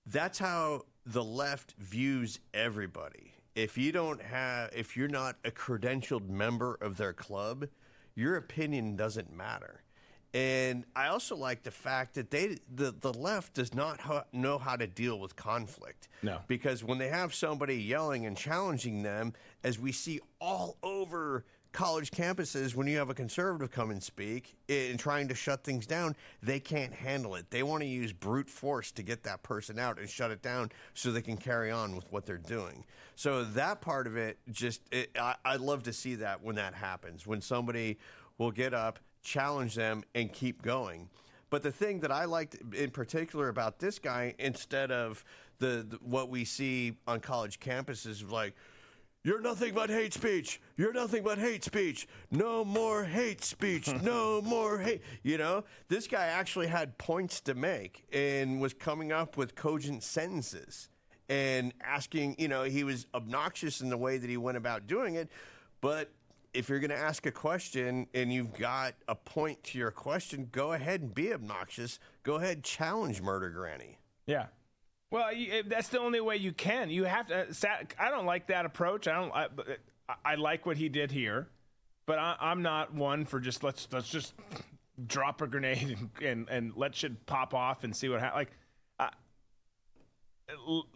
that's 0.05 0.37
how 0.37 0.83
the 1.05 1.23
left 1.23 1.73
views 1.77 2.39
everybody. 2.53 3.33
If 3.55 3.77
you 3.77 3.91
don't 3.91 4.21
have, 4.21 4.71
if 4.75 4.97
you're 4.97 5.07
not 5.07 5.37
a 5.45 5.51
credentialed 5.51 6.27
member 6.29 6.77
of 6.81 6.97
their 6.97 7.13
club, 7.13 7.67
your 8.15 8.35
opinion 8.35 8.95
doesn't 8.95 9.31
matter. 9.31 9.83
And 10.33 10.85
I 10.95 11.07
also 11.07 11.35
like 11.35 11.63
the 11.63 11.71
fact 11.71 12.13
that 12.15 12.29
they 12.29 12.57
the, 12.75 12.91
the 12.91 13.13
left 13.13 13.55
does 13.55 13.73
not 13.73 13.99
ho- 13.99 14.25
know 14.31 14.59
how 14.59 14.75
to 14.75 14.85
deal 14.85 15.19
with 15.19 15.35
conflict. 15.35 16.07
No. 16.21 16.39
Because 16.47 16.83
when 16.83 16.99
they 16.99 17.07
have 17.07 17.33
somebody 17.33 17.75
yelling 17.75 18.25
and 18.27 18.37
challenging 18.37 19.01
them, 19.01 19.33
as 19.63 19.79
we 19.79 19.91
see 19.91 20.19
all 20.39 20.77
over 20.83 21.45
college 21.71 22.11
campuses, 22.11 22.75
when 22.75 22.87
you 22.87 22.97
have 22.97 23.09
a 23.09 23.13
conservative 23.13 23.71
come 23.71 23.91
and 23.91 24.01
speak 24.01 24.55
and 24.69 24.99
trying 24.99 25.27
to 25.27 25.35
shut 25.35 25.63
things 25.63 25.85
down, 25.85 26.15
they 26.41 26.59
can't 26.59 26.93
handle 26.93 27.35
it. 27.35 27.49
They 27.49 27.63
want 27.63 27.81
to 27.81 27.87
use 27.87 28.11
brute 28.11 28.49
force 28.49 28.91
to 28.93 29.03
get 29.03 29.23
that 29.23 29.43
person 29.43 29.79
out 29.79 29.99
and 29.99 30.09
shut 30.09 30.31
it 30.31 30.41
down 30.41 30.71
so 30.93 31.11
they 31.11 31.21
can 31.21 31.37
carry 31.37 31.71
on 31.71 31.95
with 31.95 32.11
what 32.11 32.25
they're 32.25 32.37
doing. 32.37 32.85
So 33.15 33.43
that 33.43 33.81
part 33.81 34.07
of 34.07 34.17
it, 34.17 34.37
just 34.51 34.81
it, 34.91 35.11
I, 35.19 35.35
I 35.45 35.55
love 35.57 35.83
to 35.83 35.93
see 35.93 36.15
that 36.15 36.43
when 36.43 36.55
that 36.55 36.73
happens, 36.73 37.25
when 37.27 37.41
somebody 37.41 37.97
will 38.37 38.51
get 38.51 38.73
up 38.73 38.99
challenge 39.21 39.75
them 39.75 40.03
and 40.15 40.31
keep 40.31 40.61
going. 40.61 41.09
But 41.49 41.63
the 41.63 41.71
thing 41.71 41.99
that 42.01 42.11
I 42.11 42.25
liked 42.25 42.57
in 42.73 42.91
particular 42.91 43.49
about 43.49 43.79
this 43.79 43.99
guy, 43.99 44.35
instead 44.37 44.91
of 44.91 45.23
the, 45.57 45.85
the 45.89 45.99
what 46.01 46.29
we 46.29 46.45
see 46.45 46.95
on 47.07 47.19
college 47.19 47.59
campuses, 47.59 48.29
like 48.29 48.53
you're 49.23 49.41
nothing 49.41 49.73
but 49.73 49.89
hate 49.89 50.13
speech. 50.13 50.61
You're 50.77 50.93
nothing 50.93 51.23
but 51.23 51.37
hate 51.37 51.63
speech. 51.63 52.07
No 52.31 52.63
more 52.63 53.03
hate 53.03 53.43
speech. 53.43 53.89
No 54.01 54.41
more 54.41 54.79
hate. 54.79 55.01
You 55.23 55.37
know, 55.37 55.65
this 55.89 56.07
guy 56.07 56.27
actually 56.27 56.67
had 56.67 56.97
points 56.97 57.41
to 57.41 57.53
make 57.53 58.05
and 58.13 58.61
was 58.61 58.73
coming 58.73 59.11
up 59.11 59.35
with 59.35 59.55
cogent 59.55 60.03
sentences 60.03 60.89
and 61.27 61.73
asking, 61.81 62.37
you 62.39 62.47
know, 62.47 62.63
he 62.63 62.83
was 62.83 63.07
obnoxious 63.13 63.81
in 63.81 63.89
the 63.89 63.97
way 63.97 64.17
that 64.17 64.29
he 64.29 64.37
went 64.37 64.57
about 64.57 64.87
doing 64.87 65.15
it, 65.15 65.29
but 65.81 66.11
if 66.53 66.69
you're 66.69 66.79
going 66.79 66.89
to 66.89 66.97
ask 66.97 67.25
a 67.25 67.31
question 67.31 68.07
and 68.13 68.33
you've 68.33 68.53
got 68.53 68.93
a 69.07 69.15
point 69.15 69.63
to 69.65 69.77
your 69.77 69.91
question, 69.91 70.49
go 70.51 70.73
ahead 70.73 71.01
and 71.01 71.13
be 71.13 71.33
obnoxious. 71.33 71.99
Go 72.23 72.35
ahead, 72.35 72.63
challenge 72.63 73.21
Murder 73.21 73.49
Granny. 73.49 73.99
Yeah. 74.25 74.47
Well, 75.11 75.31
that's 75.67 75.89
the 75.89 75.99
only 75.99 76.21
way 76.21 76.37
you 76.37 76.51
can. 76.51 76.89
You 76.89 77.05
have 77.05 77.27
to. 77.27 77.47
I 77.97 78.09
don't 78.09 78.25
like 78.25 78.47
that 78.47 78.65
approach. 78.65 79.07
I 79.07 79.13
don't. 79.13 79.33
I, 79.33 79.47
I 80.23 80.35
like 80.35 80.65
what 80.65 80.77
he 80.77 80.87
did 80.87 81.11
here, 81.11 81.47
but 82.05 82.19
I, 82.19 82.35
I'm 82.39 82.61
not 82.61 82.93
one 82.93 83.25
for 83.25 83.39
just 83.39 83.63
let's 83.63 83.87
let's 83.91 84.09
just 84.09 84.33
drop 85.07 85.41
a 85.41 85.47
grenade 85.47 85.97
and 85.97 86.09
and, 86.23 86.49
and 86.49 86.73
let 86.75 86.93
shit 86.93 87.25
pop 87.25 87.53
off 87.55 87.83
and 87.83 87.95
see 87.95 88.09
what 88.09 88.19
happens. 88.19 88.35
Like. 88.35 88.51
Uh, 88.99 89.09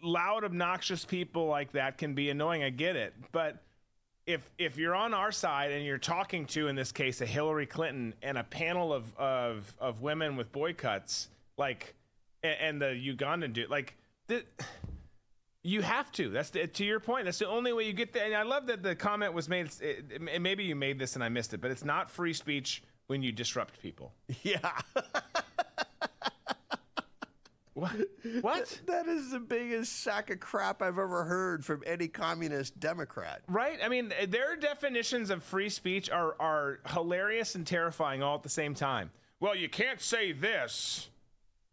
loud, 0.02 0.44
obnoxious 0.44 1.04
people 1.04 1.46
like 1.46 1.72
that 1.72 1.96
can 1.96 2.14
be 2.14 2.30
annoying. 2.30 2.62
I 2.62 2.70
get 2.70 2.96
it, 2.96 3.14
but 3.32 3.62
if 4.26 4.50
if 4.58 4.76
you're 4.76 4.94
on 4.94 5.12
our 5.12 5.32
side 5.32 5.70
and 5.72 5.84
you're 5.84 5.98
talking 5.98 6.46
to 6.46 6.68
in 6.68 6.76
this 6.76 6.92
case 6.92 7.20
a 7.20 7.26
Hillary 7.26 7.66
Clinton 7.66 8.14
and 8.22 8.38
a 8.38 8.44
panel 8.44 8.92
of 8.92 9.14
of 9.16 9.74
of 9.78 10.00
women 10.00 10.36
with 10.36 10.50
boycotts 10.52 11.28
like 11.56 11.94
and, 12.42 12.56
and 12.60 12.82
the 12.82 13.16
Ugandan 13.16 13.52
dude 13.52 13.70
like 13.70 13.96
the, 14.26 14.42
you 15.62 15.82
have 15.82 16.12
to. 16.12 16.28
That's 16.28 16.50
the, 16.50 16.66
to 16.66 16.84
your 16.84 17.00
point 17.00 17.26
that's 17.26 17.38
the 17.38 17.48
only 17.48 17.72
way 17.72 17.84
you 17.84 17.92
get 17.92 18.12
there. 18.12 18.24
And 18.24 18.34
I 18.34 18.42
love 18.42 18.66
that 18.66 18.82
the 18.82 18.94
comment 18.94 19.34
was 19.34 19.48
made 19.48 19.70
it, 19.80 20.04
it, 20.10 20.42
maybe 20.42 20.64
you 20.64 20.74
made 20.74 20.98
this 20.98 21.14
and 21.14 21.24
I 21.24 21.28
missed 21.28 21.52
it 21.52 21.60
but 21.60 21.70
it's 21.70 21.84
not 21.84 22.10
free 22.10 22.32
speech 22.32 22.82
when 23.06 23.22
you 23.22 23.32
disrupt 23.32 23.80
people. 23.80 24.12
Yeah. 24.42 24.70
what 27.74 27.92
what 28.40 28.80
That 28.86 29.06
is 29.06 29.30
the 29.30 29.40
biggest 29.40 30.00
sack 30.02 30.30
of 30.30 30.40
crap 30.40 30.80
I've 30.80 30.98
ever 30.98 31.24
heard 31.24 31.64
from 31.64 31.82
any 31.86 32.08
communist 32.08 32.78
Democrat. 32.80 33.42
Right? 33.48 33.78
I 33.82 33.88
mean, 33.88 34.12
their 34.28 34.56
definitions 34.56 35.30
of 35.30 35.42
free 35.42 35.68
speech 35.68 36.10
are 36.10 36.34
are 36.40 36.80
hilarious 36.88 37.54
and 37.54 37.66
terrifying 37.66 38.22
all 38.22 38.36
at 38.36 38.42
the 38.42 38.48
same 38.48 38.74
time. 38.74 39.10
Well, 39.40 39.54
you 39.54 39.68
can't 39.68 40.00
say 40.00 40.32
this. 40.32 41.10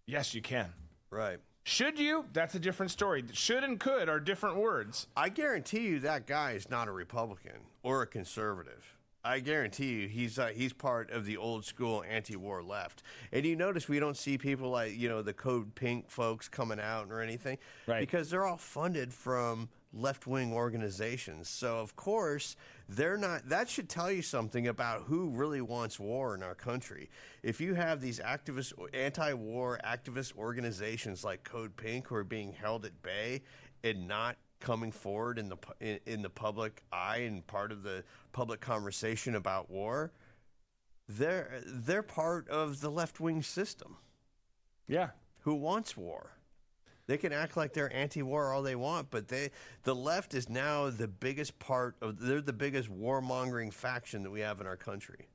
Yes, 0.06 0.34
you 0.34 0.42
can. 0.42 0.74
Right. 1.10 1.40
Should 1.64 2.00
you? 2.00 2.26
That's 2.34 2.56
a 2.56 2.60
different 2.60 2.92
story. 2.92 3.24
Should 3.34 3.64
and 3.64 3.80
could 3.80 4.10
are 4.10 4.20
different 4.20 4.58
words. 4.58 5.08
I 5.16 5.30
guarantee 5.30 5.82
you 5.82 6.00
that 6.00 6.26
guy 6.26 6.54
is 6.54 6.70
not 6.70 6.88
a 6.88 6.92
Republican 6.92 7.60
or 7.84 8.02
a 8.02 8.08
conservative. 8.08 8.98
I 9.24 9.40
guarantee 9.40 9.92
you 9.92 10.08
he's 10.08 10.40
uh, 10.40 10.48
he's 10.48 10.74
part 10.74 11.12
of 11.12 11.26
the 11.26 11.38
old 11.38 11.66
school 11.66 12.04
anti-war 12.10 12.64
left. 12.64 13.04
And 13.32 13.46
you 13.46 13.56
notice 13.56 13.88
we 13.88 14.00
don't 14.00 14.18
see 14.18 14.38
people 14.38 14.70
like 14.70 14.98
you 14.98 15.10
know 15.10 15.22
the 15.22 15.34
Code 15.34 15.76
Pink 15.76 16.10
folks 16.10 16.48
coming 16.48 16.80
out 16.80 17.08
or 17.10 17.22
anything, 17.22 17.58
Right. 17.88 18.00
Because 18.00 18.30
they're 18.30 18.46
all 18.46 18.58
funded 18.58 19.14
from 19.14 19.70
left-wing 19.94 20.54
organizations. 20.54 21.50
So 21.50 21.78
of 21.78 21.96
course 21.96 22.56
they're 22.90 23.18
not. 23.18 23.48
That 23.50 23.70
should 23.70 23.90
tell 23.90 24.12
you 24.12 24.22
something 24.22 24.68
about 24.68 25.04
who 25.04 25.30
really 25.30 25.62
wants 25.62 26.00
war 26.00 26.34
in 26.34 26.42
our 26.42 26.56
country. 26.56 27.10
If 27.44 27.62
you 27.62 27.76
have 27.76 28.02
these 28.02 28.20
activist, 28.20 28.74
anti-war 28.94 29.80
activist 29.86 30.36
organizations 30.38 31.24
like 31.24 31.44
Code 31.44 31.76
Pink 31.76 32.08
who 32.08 32.16
are 32.16 32.24
being 32.24 32.54
held 32.54 32.86
at 32.86 33.02
bay 33.04 33.44
and 33.84 34.08
not 34.08 34.38
coming 34.62 34.92
forward 34.92 35.38
in 35.40 35.50
the 35.50 35.58
in, 35.80 36.00
in 36.06 36.22
the 36.22 36.30
public 36.30 36.82
eye 36.92 37.18
and 37.28 37.46
part 37.48 37.72
of 37.72 37.84
the 37.84 38.04
public 38.32 38.62
conversation 38.62 39.36
about 39.36 39.70
war, 39.70 40.12
they're 41.10 41.62
they're 41.66 42.04
part 42.04 42.48
of 42.50 42.80
the 42.82 42.90
left 42.90 43.20
wing 43.20 43.42
system 43.44 43.98
Yeah. 44.88 45.10
who 45.40 45.56
wants 45.56 45.98
war. 45.98 46.32
They 47.08 47.18
can 47.18 47.34
act 47.34 47.58
like 47.58 47.74
they're 47.74 47.94
anti-war 47.94 48.54
all 48.54 48.62
they 48.62 48.76
want, 48.76 49.10
but 49.12 49.28
they 49.28 49.50
the 49.84 49.96
left 49.96 50.34
is 50.34 50.48
now 50.48 50.90
the 50.90 51.08
biggest 51.08 51.60
part 51.60 51.96
of 52.02 52.20
they're 52.20 52.40
the 52.40 52.54
biggest 52.54 52.90
warmongering 52.90 53.74
faction 53.74 54.24
that 54.24 54.30
we 54.32 54.40
have 54.42 54.62
in 54.62 54.68
our 54.68 54.78
country. 54.78 55.28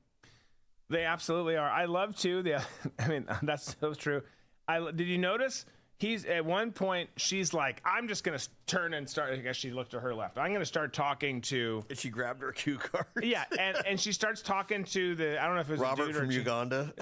They 0.89 1.03
absolutely 1.03 1.57
are. 1.57 1.69
I 1.69 1.85
love 1.85 2.15
too. 2.15 2.41
The 2.41 2.63
I 2.99 3.07
mean, 3.07 3.27
that's 3.43 3.75
so 3.79 3.93
true. 3.93 4.23
I 4.67 4.79
did 4.91 5.07
you 5.07 5.17
notice? 5.17 5.65
He's 5.99 6.25
at 6.25 6.45
one 6.45 6.71
point. 6.71 7.09
She's 7.17 7.53
like, 7.53 7.81
"I'm 7.83 8.07
just 8.07 8.23
gonna 8.23 8.39
turn 8.67 8.93
and 8.93 9.09
start." 9.09 9.33
I 9.33 9.37
guess 9.37 9.55
she 9.55 9.71
looked 9.71 9.91
to 9.91 9.99
her 9.99 10.13
left. 10.13 10.37
I'm 10.37 10.53
gonna 10.53 10.63
start 10.65 10.93
talking 10.93 11.41
to. 11.41 11.83
And 11.89 11.97
she 11.97 12.09
grabbed 12.09 12.41
her 12.43 12.51
cue 12.51 12.77
card. 12.77 13.07
Yeah, 13.23 13.45
and 13.57 13.77
and 13.85 13.99
she 13.99 14.11
starts 14.11 14.43
talking 14.43 14.83
to 14.85 15.15
the. 15.15 15.41
I 15.41 15.47
don't 15.47 15.55
know 15.55 15.61
if 15.61 15.69
it 15.69 15.73
was 15.73 15.81
a 15.81 15.83
Robert 15.83 16.05
dude 16.07 16.15
from. 16.15 16.31
Uganda. 16.31 16.93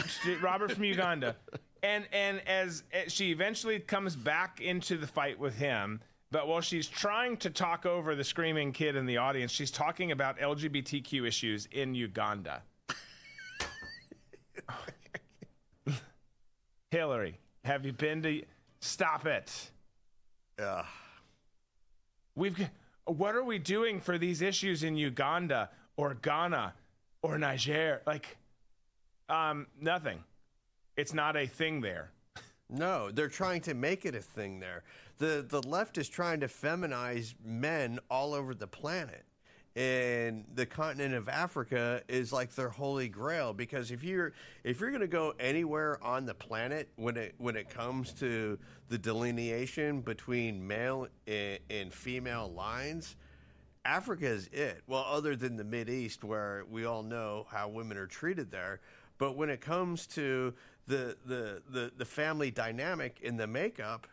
Robert 0.41 0.71
from 0.71 0.85
Uganda. 0.85 1.35
And 1.83 2.07
and 2.11 2.41
as, 2.47 2.83
as 2.91 3.13
she 3.13 3.31
eventually 3.31 3.79
comes 3.79 4.15
back 4.15 4.59
into 4.59 4.97
the 4.97 5.05
fight 5.05 5.37
with 5.37 5.55
him, 5.55 6.01
but 6.31 6.47
while 6.47 6.61
she's 6.61 6.87
trying 6.87 7.37
to 7.37 7.49
talk 7.51 7.85
over 7.85 8.15
the 8.15 8.23
screaming 8.23 8.71
kid 8.71 8.95
in 8.95 9.05
the 9.05 9.17
audience, 9.17 9.51
she's 9.51 9.69
talking 9.71 10.11
about 10.11 10.39
LGBTQ 10.39 11.27
issues 11.27 11.67
in 11.71 11.93
Uganda. 11.93 12.63
Hillary, 16.91 17.37
have 17.63 17.85
you 17.85 17.93
been 17.93 18.23
to 18.23 18.41
Stop 18.85 19.25
it. 19.25 19.71
Yeah. 20.59 20.85
We've 22.35 22.69
what 23.05 23.35
are 23.35 23.43
we 23.43 23.57
doing 23.57 23.99
for 23.99 24.17
these 24.17 24.41
issues 24.43 24.83
in 24.83 24.95
Uganda 24.95 25.69
or 25.97 26.13
Ghana 26.13 26.73
or 27.23 27.37
Niger? 27.39 28.01
Like 28.05 28.37
um 29.27 29.65
nothing. 29.81 30.23
It's 30.95 31.13
not 31.13 31.35
a 31.35 31.47
thing 31.47 31.81
there. 31.81 32.11
No, 32.69 33.09
they're 33.09 33.27
trying 33.27 33.61
to 33.61 33.73
make 33.73 34.05
it 34.05 34.13
a 34.13 34.21
thing 34.21 34.59
there. 34.59 34.83
The 35.17 35.43
the 35.47 35.67
left 35.67 35.97
is 35.97 36.07
trying 36.07 36.39
to 36.41 36.47
feminize 36.47 37.33
men 37.43 37.99
all 38.09 38.35
over 38.35 38.53
the 38.53 38.67
planet. 38.67 39.25
And 39.75 40.45
the 40.55 40.65
continent 40.65 41.15
of 41.15 41.27
Africa 41.27 42.01
is 42.07 42.31
like 42.31 42.55
their 42.55 42.69
holy 42.69 43.09
grail 43.09 43.51
because 43.51 43.91
if 43.91 44.05
you're 44.05 44.31
if 44.63 44.79
you're 44.79 44.89
going 44.89 45.01
to 45.01 45.07
go 45.07 45.33
anywhere 45.37 46.01
on 46.01 46.25
the 46.25 46.33
planet 46.33 46.87
when 46.95 47.17
it 47.17 47.35
when 47.39 47.57
it 47.57 47.69
comes 47.69 48.13
to 48.13 48.57
the 48.87 48.97
delineation 48.97 49.99
between 49.99 50.65
male 50.65 51.07
and, 51.27 51.59
and 51.69 51.93
female 51.93 52.53
lines, 52.55 53.17
Africa 53.83 54.27
is 54.27 54.47
it. 54.53 54.81
Well, 54.87 55.05
other 55.09 55.35
than 55.35 55.57
the 55.57 55.65
Mid 55.65 55.89
East, 55.89 56.23
where 56.23 56.63
we 56.71 56.85
all 56.85 57.03
know 57.03 57.45
how 57.51 57.67
women 57.67 57.97
are 57.97 58.07
treated 58.07 58.51
there, 58.51 58.79
but 59.17 59.35
when 59.35 59.49
it 59.49 59.59
comes 59.59 60.07
to 60.07 60.53
the 60.87 61.17
the 61.25 61.61
the, 61.69 61.91
the 61.97 62.05
family 62.05 62.49
dynamic 62.49 63.19
in 63.21 63.35
the 63.35 63.47
makeup, 63.47 64.07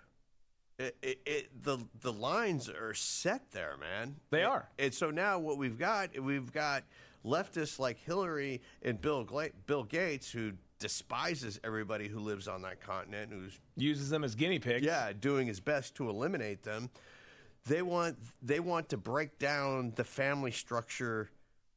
it, 0.83 0.97
it, 1.03 1.19
it 1.27 1.63
the 1.63 1.79
the 2.01 2.13
lines 2.13 2.69
are 2.69 2.95
set 2.95 3.51
there, 3.53 3.77
man. 3.79 4.17
They 4.31 4.43
are. 4.45 4.69
And 4.79 4.93
so 4.93 5.11
now 5.11 5.39
what 5.39 5.59
we've 5.59 5.79
got, 5.79 6.19
we've 6.19 6.53
got 6.53 6.85
leftists 7.25 7.79
like 7.79 7.99
Hillary 7.99 8.61
and 8.83 9.01
Bill 9.01 9.25
Gla- 9.25 9.51
Bill 9.67 9.85
Gates 9.85 10.31
who 10.31 10.53
despises 10.79 11.61
everybody 11.63 12.09
who 12.09 12.19
lives 12.19 12.49
on 12.49 12.63
that 12.63 12.81
continent, 12.81 13.31
who's 13.33 13.61
Uses 13.77 14.11
them 14.11 14.25
as 14.25 14.35
guinea 14.35 14.59
pigs. 14.59 14.85
yeah, 14.85 15.13
doing 15.13 15.47
his 15.47 15.61
best 15.61 15.95
to 15.97 16.11
eliminate 16.11 16.63
them. 16.65 16.91
They 17.67 17.83
want 17.83 18.17
they 18.43 18.59
want 18.59 18.89
to 18.89 18.97
break 18.97 19.39
down 19.39 19.93
the 19.95 20.03
family 20.05 20.51
structure 20.51 21.31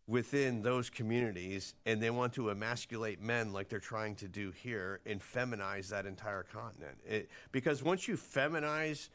within 0.07 0.61
those 0.61 0.89
communities, 0.89 1.73
and 1.85 2.01
they 2.01 2.09
want 2.09 2.33
to 2.33 2.49
emasculate 2.49 3.21
men 3.21 3.51
like 3.51 3.69
they're 3.69 3.79
trying 3.79 4.15
to 4.15 4.27
do 4.27 4.51
here 4.51 4.99
and 5.05 5.19
feminize 5.19 5.89
that 5.89 6.05
entire 6.05 6.43
continent. 6.43 6.97
It, 7.07 7.29
because 7.51 7.81
once 7.81 8.07
you 8.07 8.15
feminize 8.15 9.09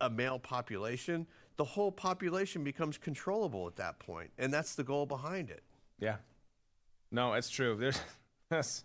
a 0.00 0.10
male 0.10 0.38
population, 0.38 1.26
the 1.56 1.64
whole 1.64 1.92
population 1.92 2.62
becomes 2.64 2.98
controllable 2.98 3.66
at 3.66 3.76
that 3.76 3.98
point, 3.98 4.30
and 4.38 4.52
that's 4.52 4.74
the 4.74 4.84
goal 4.84 5.06
behind 5.06 5.50
it. 5.50 5.62
Yeah. 5.98 6.16
No, 7.10 7.34
it's 7.34 7.50
true. 7.50 7.76
There's 7.76 8.00
there's, 8.50 8.84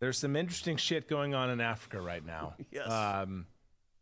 there's 0.00 0.18
some 0.18 0.36
interesting 0.36 0.76
shit 0.76 1.08
going 1.08 1.34
on 1.34 1.50
in 1.50 1.60
Africa 1.60 2.00
right 2.00 2.24
now. 2.24 2.54
Yes. 2.70 2.90
Um, 2.90 3.46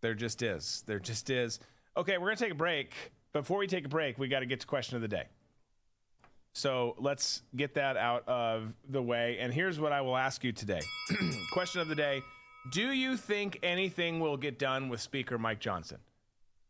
there 0.00 0.14
just 0.14 0.42
is. 0.42 0.82
There 0.86 0.98
just 0.98 1.30
is. 1.30 1.60
Okay, 1.96 2.18
we're 2.18 2.26
gonna 2.26 2.36
take 2.36 2.52
a 2.52 2.56
break. 2.56 2.92
Before 3.32 3.58
we 3.58 3.66
take 3.66 3.84
a 3.86 3.88
break, 3.88 4.18
we 4.18 4.28
got 4.28 4.40
to 4.40 4.46
get 4.46 4.60
to 4.60 4.66
question 4.66 4.96
of 4.96 5.02
the 5.02 5.08
day. 5.08 5.24
So 6.54 6.94
let's 6.98 7.42
get 7.54 7.74
that 7.74 7.96
out 7.96 8.26
of 8.28 8.72
the 8.88 9.02
way. 9.02 9.38
And 9.40 9.52
here's 9.52 9.78
what 9.80 9.92
I 9.92 10.00
will 10.00 10.16
ask 10.16 10.44
you 10.44 10.52
today. 10.52 10.80
question 11.52 11.80
of 11.80 11.88
the 11.88 11.96
day: 11.96 12.22
Do 12.70 12.92
you 12.92 13.16
think 13.16 13.58
anything 13.62 14.20
will 14.20 14.36
get 14.36 14.58
done 14.58 14.88
with 14.88 15.00
Speaker 15.00 15.36
Mike 15.36 15.58
Johnson? 15.58 15.98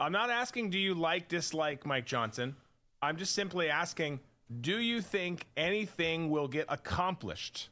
I'm 0.01 0.11
not 0.11 0.31
asking 0.31 0.71
do 0.71 0.79
you 0.79 0.95
like 0.95 1.29
dislike 1.29 1.87
Mike 1.87 2.07
Johnson. 2.07 2.57
I'm 3.01 3.17
just 3.17 3.35
simply 3.35 3.69
asking 3.69 4.21
do 4.61 4.79
you 4.79 5.01
think 5.01 5.47
anything 5.57 6.31
will 6.31 6.49
get 6.49 6.67
accomplished? 6.69 7.69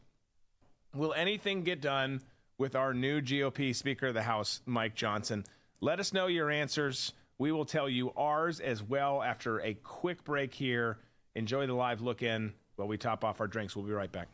Will 0.95 1.15
anything 1.15 1.63
get 1.63 1.81
done 1.81 2.21
with 2.59 2.75
our 2.77 2.95
new 2.95 3.21
GOP 3.21 3.75
Speaker 3.75 4.09
of 4.09 4.15
the 4.15 4.23
House, 4.23 4.61
Mike 4.67 4.95
Johnson? 4.95 5.45
Let 5.81 6.01
us 6.01 6.13
know 6.13 6.27
your 6.27 6.51
answers. 6.51 7.13
We 7.39 7.53
will 7.53 7.65
tell 7.65 7.89
you 7.89 8.13
ours 8.17 8.61
as 8.61 8.83
well 8.83 9.23
after 9.23 9.61
a 9.61 9.75
quick 9.75 10.25
break 10.25 10.55
here. 10.55 10.99
Enjoy 11.35 11.67
the 11.67 11.75
live 11.75 12.03
look 12.03 12.23
in 12.23 12.53
while 12.77 12.89
we 12.89 12.99
top 12.99 13.25
off 13.25 13.41
our 13.41 13.47
drinks. 13.47 13.75
We'll 13.75 13.87
be 13.87 13.93
right 13.93 14.13
back. 14.13 14.29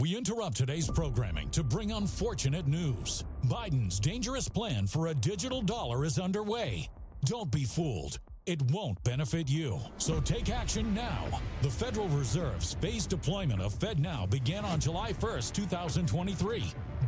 We 0.00 0.16
interrupt 0.16 0.56
today's 0.56 0.90
programming 0.90 1.50
to 1.50 1.62
bring 1.62 1.92
unfortunate 1.92 2.66
news. 2.66 3.22
Biden's 3.46 4.00
dangerous 4.00 4.48
plan 4.48 4.86
for 4.86 5.08
a 5.08 5.14
digital 5.14 5.60
dollar 5.60 6.06
is 6.06 6.18
underway. 6.18 6.88
Don't 7.26 7.50
be 7.50 7.64
fooled. 7.64 8.18
It 8.50 8.62
won't 8.72 9.00
benefit 9.04 9.48
you. 9.48 9.78
So 9.98 10.20
take 10.20 10.50
action 10.50 10.92
now. 10.92 11.24
The 11.62 11.70
Federal 11.70 12.08
Reserve's 12.08 12.74
phased 12.80 13.08
deployment 13.08 13.60
of 13.60 13.72
FedNow 13.78 14.28
began 14.28 14.64
on 14.64 14.80
July 14.80 15.12
1st, 15.12 15.52
2023. 15.52 16.64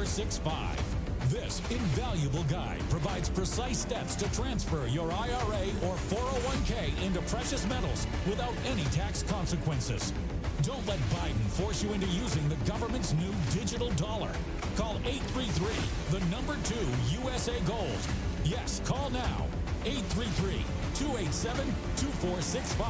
2465. 0.00 1.30
This 1.30 1.60
invaluable 1.70 2.44
guide 2.44 2.80
provides 2.88 3.28
precise 3.28 3.80
steps 3.80 4.14
to 4.16 4.32
transfer 4.32 4.86
your 4.86 5.12
IRA 5.12 5.66
or 5.84 5.94
401k 6.08 7.04
into 7.04 7.20
precious 7.22 7.66
metals 7.68 8.06
without 8.26 8.54
any 8.64 8.84
tax 8.84 9.22
consequences. 9.24 10.14
Don't 10.62 10.84
let 10.86 10.98
Biden 11.10 11.44
force 11.50 11.82
you 11.82 11.92
into 11.92 12.06
using 12.06 12.48
the 12.48 12.56
government's 12.68 13.12
new 13.12 13.30
digital 13.52 13.90
dollar. 13.90 14.32
Call 14.74 14.96
833, 15.04 16.18
the 16.18 16.24
number 16.30 16.56
2 16.64 16.74
USA 17.20 17.60
Gold. 17.66 18.00
Yes, 18.42 18.80
call 18.86 19.10
now 19.10 19.46
833 19.84 20.64
287 20.94 21.66
2465. 21.96 22.88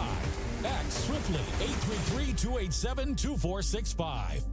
Act 0.65 0.93
swiftly 0.93 1.43
833 1.61 2.35
287 2.35 3.17
2465. 3.17 4.45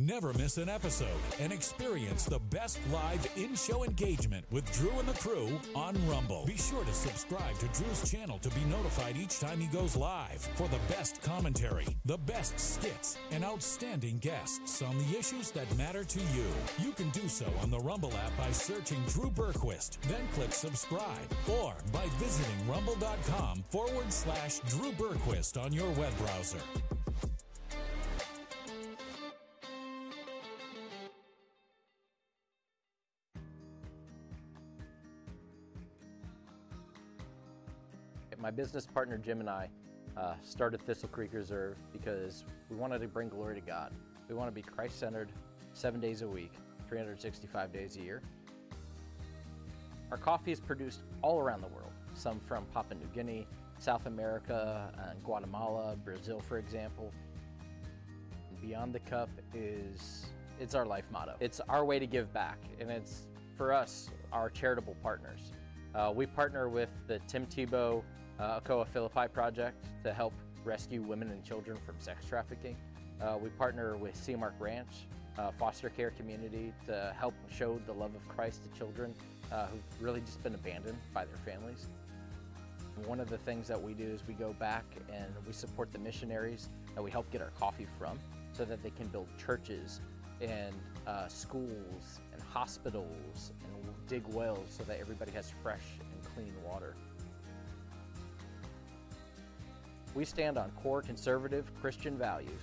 Never 0.00 0.32
miss 0.32 0.56
an 0.58 0.68
episode 0.68 1.06
and 1.38 1.52
experience 1.52 2.24
the 2.24 2.40
best 2.40 2.80
live 2.92 3.30
in 3.36 3.54
show 3.54 3.84
engagement 3.84 4.44
with 4.50 4.68
Drew 4.72 4.90
and 4.98 5.06
the 5.06 5.12
crew 5.12 5.48
on 5.76 5.94
Rumble. 6.08 6.44
Be 6.44 6.56
sure 6.56 6.82
to 6.82 6.92
subscribe 6.92 7.56
to 7.60 7.68
Drew's 7.68 8.10
channel 8.10 8.40
to 8.40 8.48
be 8.48 8.64
notified 8.64 9.16
each 9.16 9.38
time 9.38 9.60
he 9.60 9.68
goes 9.68 9.94
live 9.94 10.48
for 10.56 10.66
the 10.66 10.80
best 10.88 11.22
commentary, 11.22 11.86
the 12.06 12.18
best 12.18 12.58
skits, 12.58 13.18
and 13.30 13.44
outstanding 13.44 14.18
guests 14.18 14.82
on 14.82 14.98
the 14.98 15.16
issues 15.16 15.52
that 15.52 15.72
matter 15.76 16.02
to 16.02 16.18
you. 16.18 16.48
You 16.82 16.90
can 16.90 17.10
do 17.10 17.28
so 17.28 17.46
on 17.62 17.70
the 17.70 17.78
Rumble 17.78 18.12
app 18.14 18.36
by 18.36 18.50
searching 18.50 19.00
Drew 19.06 19.30
Berquist, 19.30 20.00
then 20.08 20.26
click 20.32 20.50
subscribe, 20.50 21.30
or 21.48 21.76
by 21.92 22.06
visiting 22.18 22.66
rumble.com 22.66 23.62
forward 23.68 24.12
slash 24.12 24.58
Drew 24.66 24.90
Berquist 24.90 25.56
on 25.56 25.72
your 25.72 25.90
web 25.92 26.16
browser. 26.18 26.58
My 38.44 38.50
business 38.50 38.84
partner 38.84 39.16
Jim 39.16 39.40
and 39.40 39.48
I 39.48 39.70
uh, 40.18 40.34
started 40.42 40.82
Thistle 40.82 41.08
Creek 41.08 41.32
Reserve 41.32 41.78
because 41.94 42.44
we 42.68 42.76
wanted 42.76 43.00
to 43.00 43.08
bring 43.08 43.30
glory 43.30 43.54
to 43.54 43.62
God. 43.62 43.90
We 44.28 44.34
want 44.34 44.48
to 44.48 44.52
be 44.52 44.60
Christ 44.60 44.98
centered 44.98 45.32
seven 45.72 45.98
days 45.98 46.20
a 46.20 46.28
week, 46.28 46.52
365 46.86 47.72
days 47.72 47.96
a 47.96 48.02
year. 48.02 48.20
Our 50.10 50.18
coffee 50.18 50.52
is 50.52 50.60
produced 50.60 51.04
all 51.22 51.40
around 51.40 51.62
the 51.62 51.68
world, 51.68 51.92
some 52.12 52.38
from 52.38 52.66
Papua 52.66 53.00
New 53.00 53.08
Guinea, 53.14 53.46
South 53.78 54.04
America, 54.04 54.92
and 55.08 55.24
Guatemala, 55.24 55.96
Brazil, 56.04 56.38
for 56.46 56.58
example. 56.58 57.14
Beyond 58.60 58.92
the 58.92 59.00
Cup 59.00 59.30
is 59.54 60.26
it's 60.60 60.74
our 60.74 60.84
life 60.84 61.06
motto. 61.10 61.34
It's 61.40 61.60
our 61.66 61.86
way 61.86 61.98
to 61.98 62.06
give 62.06 62.30
back, 62.34 62.58
and 62.78 62.90
it's 62.90 63.26
for 63.56 63.72
us 63.72 64.10
our 64.34 64.50
charitable 64.50 64.96
partners. 65.02 65.50
Uh, 65.94 66.12
we 66.14 66.26
partner 66.26 66.68
with 66.68 66.90
the 67.06 67.20
Tim 67.20 67.46
Tebow 67.46 68.02
uh, 68.38 68.60
Ocoa 68.60 68.86
Philippi 68.86 69.28
Project 69.32 69.84
to 70.02 70.12
help 70.12 70.32
rescue 70.64 71.02
women 71.02 71.30
and 71.30 71.44
children 71.44 71.76
from 71.84 71.94
sex 71.98 72.24
trafficking. 72.26 72.76
Uh, 73.20 73.38
we 73.40 73.48
partner 73.50 73.96
with 73.96 74.14
Seamark 74.14 74.54
Ranch, 74.58 75.06
uh, 75.38 75.50
foster 75.58 75.88
care 75.88 76.10
community, 76.10 76.72
to 76.86 77.14
help 77.18 77.34
show 77.50 77.80
the 77.86 77.92
love 77.92 78.14
of 78.14 78.26
Christ 78.28 78.62
to 78.64 78.78
children 78.78 79.14
uh, 79.52 79.66
who've 79.66 80.02
really 80.02 80.20
just 80.20 80.42
been 80.42 80.54
abandoned 80.54 80.98
by 81.12 81.24
their 81.24 81.36
families. 81.36 81.86
One 83.06 83.20
of 83.20 83.28
the 83.28 83.38
things 83.38 83.66
that 83.68 83.80
we 83.80 83.92
do 83.92 84.04
is 84.04 84.20
we 84.26 84.34
go 84.34 84.52
back 84.54 84.84
and 85.12 85.26
we 85.46 85.52
support 85.52 85.92
the 85.92 85.98
missionaries 85.98 86.68
that 86.94 87.02
we 87.02 87.10
help 87.10 87.30
get 87.30 87.42
our 87.42 87.50
coffee 87.58 87.88
from 87.98 88.18
so 88.52 88.64
that 88.64 88.82
they 88.82 88.90
can 88.90 89.08
build 89.08 89.26
churches 89.36 90.00
and 90.40 90.74
uh, 91.06 91.26
schools 91.26 92.20
and 92.32 92.40
hospitals 92.42 93.52
and 93.64 94.08
dig 94.08 94.26
wells 94.28 94.68
so 94.68 94.84
that 94.84 94.98
everybody 95.00 95.32
has 95.32 95.52
fresh 95.62 95.82
and 96.00 96.34
clean 96.34 96.52
water. 96.64 96.94
We 100.14 100.24
stand 100.24 100.58
on 100.58 100.70
core 100.82 101.02
conservative 101.02 101.70
Christian 101.80 102.16
values, 102.16 102.62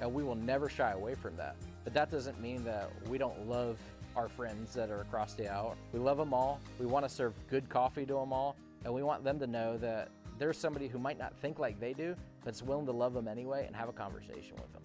and 0.00 0.12
we 0.12 0.22
will 0.22 0.34
never 0.34 0.68
shy 0.68 0.92
away 0.92 1.14
from 1.14 1.36
that. 1.36 1.56
But 1.84 1.92
that 1.94 2.10
doesn't 2.10 2.40
mean 2.40 2.64
that 2.64 2.90
we 3.08 3.18
don't 3.18 3.48
love 3.48 3.78
our 4.16 4.28
friends 4.28 4.74
that 4.74 4.90
are 4.90 5.02
across 5.02 5.34
the 5.34 5.48
aisle. 5.48 5.76
We 5.92 6.00
love 6.00 6.16
them 6.16 6.32
all. 6.32 6.60
We 6.78 6.86
want 6.86 7.04
to 7.04 7.08
serve 7.08 7.34
good 7.48 7.68
coffee 7.68 8.06
to 8.06 8.14
them 8.14 8.32
all, 8.32 8.56
and 8.84 8.92
we 8.92 9.02
want 9.02 9.22
them 9.22 9.38
to 9.38 9.46
know 9.46 9.76
that 9.78 10.08
there's 10.38 10.56
somebody 10.56 10.88
who 10.88 10.98
might 10.98 11.18
not 11.18 11.34
think 11.36 11.58
like 11.58 11.78
they 11.78 11.92
do, 11.92 12.14
but 12.44 12.54
is 12.54 12.62
willing 12.62 12.86
to 12.86 12.92
love 12.92 13.12
them 13.12 13.28
anyway 13.28 13.66
and 13.66 13.76
have 13.76 13.88
a 13.88 13.92
conversation 13.92 14.54
with 14.56 14.72
them. 14.72 14.82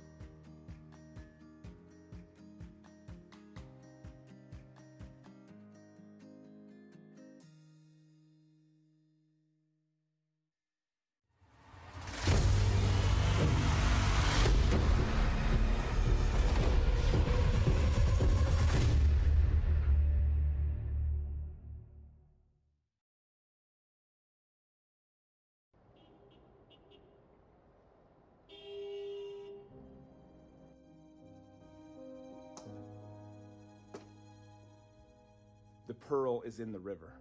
The 35.94 36.08
pearl 36.08 36.42
is 36.42 36.60
in 36.60 36.72
the 36.72 36.80
river. 36.80 37.14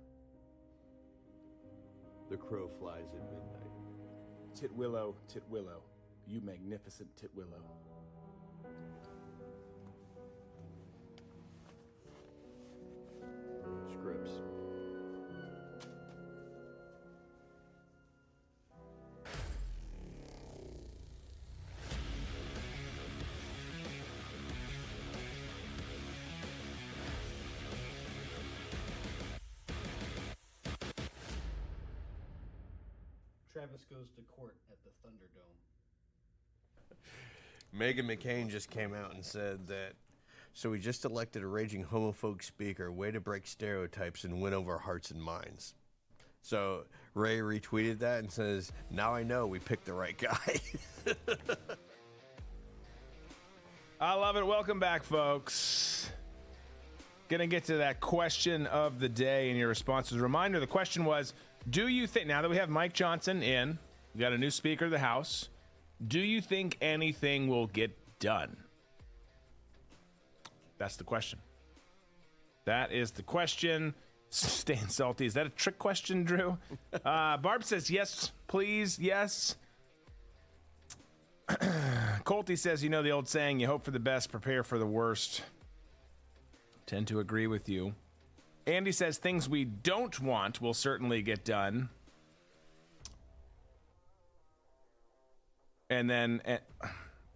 The 2.31 2.39
crow 2.39 2.71
flies 2.79 3.13
at 3.15 3.31
midnight. 3.31 3.69
Titwillow, 4.55 5.15
Titwillow, 5.29 5.83
you 6.27 6.41
magnificent 6.41 7.11
Titwillow. 7.15 7.61
Travis 33.73 33.87
goes 33.91 34.11
to 34.17 34.23
court 34.23 34.57
at 34.71 34.77
the 34.85 34.91
Thunderdome. 35.03 35.57
Meghan 37.75 38.05
McCain 38.05 38.51
just 38.51 38.69
came 38.71 38.93
out 38.93 39.15
and 39.15 39.25
said 39.25 39.67
that. 39.69 39.93
So 40.53 40.69
we 40.69 40.79
just 40.79 41.07
elected 41.07 41.43
a 41.43 41.47
raging 41.47 41.83
homophobe 41.83 42.43
speaker. 42.43 42.93
Way 42.93 43.13
to 43.13 43.21
break 43.21 43.47
stereotypes 43.47 44.25
and 44.25 44.43
win 44.43 44.53
over 44.53 44.77
hearts 44.77 45.11
and 45.11 45.23
minds. 45.23 45.73
So 46.43 46.85
Ray 47.15 47.39
retweeted 47.39 47.99
that 48.01 48.19
and 48.19 48.31
says, 48.31 48.73
"Now 48.91 49.15
I 49.15 49.23
know 49.23 49.47
we 49.47 49.59
picked 49.59 49.87
the 49.87 49.95
right 49.95 50.19
guy." 50.19 50.61
I 54.01 54.13
love 54.15 54.37
it. 54.37 54.47
Welcome 54.47 54.81
back, 54.81 55.03
folks. 55.03 56.11
Gonna 57.31 57.47
get 57.47 57.65
to 57.65 57.79
that 57.79 58.01
question 58.01 58.67
of 58.67 59.01
the 59.01 59.09
day 59.09 59.49
and 59.49 59.59
your 59.59 59.69
responses. 59.69 60.19
Reminder: 60.19 60.61
the 60.61 60.67
question 60.67 61.07
was, 61.07 61.33
do 61.69 61.89
you 61.89 62.07
think 62.07 62.27
now 62.27 62.43
that 62.43 62.51
we 62.51 62.57
have 62.57 62.69
Mike 62.69 62.93
Johnson 62.93 63.43
in, 63.43 63.79
we 64.15 64.21
got 64.21 64.33
a 64.33 64.39
new 64.39 64.51
Speaker 64.51 64.87
of 64.87 64.91
the 64.91 64.99
House, 64.99 65.49
do 66.07 66.19
you 66.19 66.41
think 66.41 66.77
anything 66.81 67.49
will 67.49 67.67
get 67.67 67.97
done? 68.19 68.57
That's 70.79 70.97
the 70.97 71.05
question. 71.05 71.39
That 72.65 72.93
is 72.93 73.13
the 73.13 73.23
question. 73.23 73.95
Staying 74.31 74.89
salty. 74.89 75.27
Is 75.27 75.35
that 75.35 75.47
a 75.47 75.51
trick 75.51 75.79
question, 75.79 76.25
Drew? 76.25 76.59
Uh, 77.05 77.37
Barb 77.37 77.65
says 77.65 77.91
yes, 77.91 78.33
please, 78.47 78.99
yes. 78.99 79.57
Colty 81.49 82.57
says, 82.57 82.85
you 82.85 82.91
know 82.91 83.03
the 83.03 83.11
old 83.11 83.29
saying, 83.29 83.61
you 83.61 83.67
hope 83.67 83.85
for 83.85 83.91
the 83.91 83.99
best, 83.99 84.31
prepare 84.31 84.63
for 84.63 84.79
the 84.79 84.87
worst. 84.87 85.43
Tend 86.87 87.09
to 87.09 87.19
agree 87.21 87.47
with 87.47 87.69
you. 87.69 87.95
Andy 88.67 88.93
says 88.93 89.19
things 89.19 89.49
we 89.49 89.65
don't 89.65 90.19
want 90.21 90.61
will 90.61 90.75
certainly 90.75 91.23
get 91.23 91.45
done. 91.45 91.89
And 95.91 96.09
then, 96.09 96.41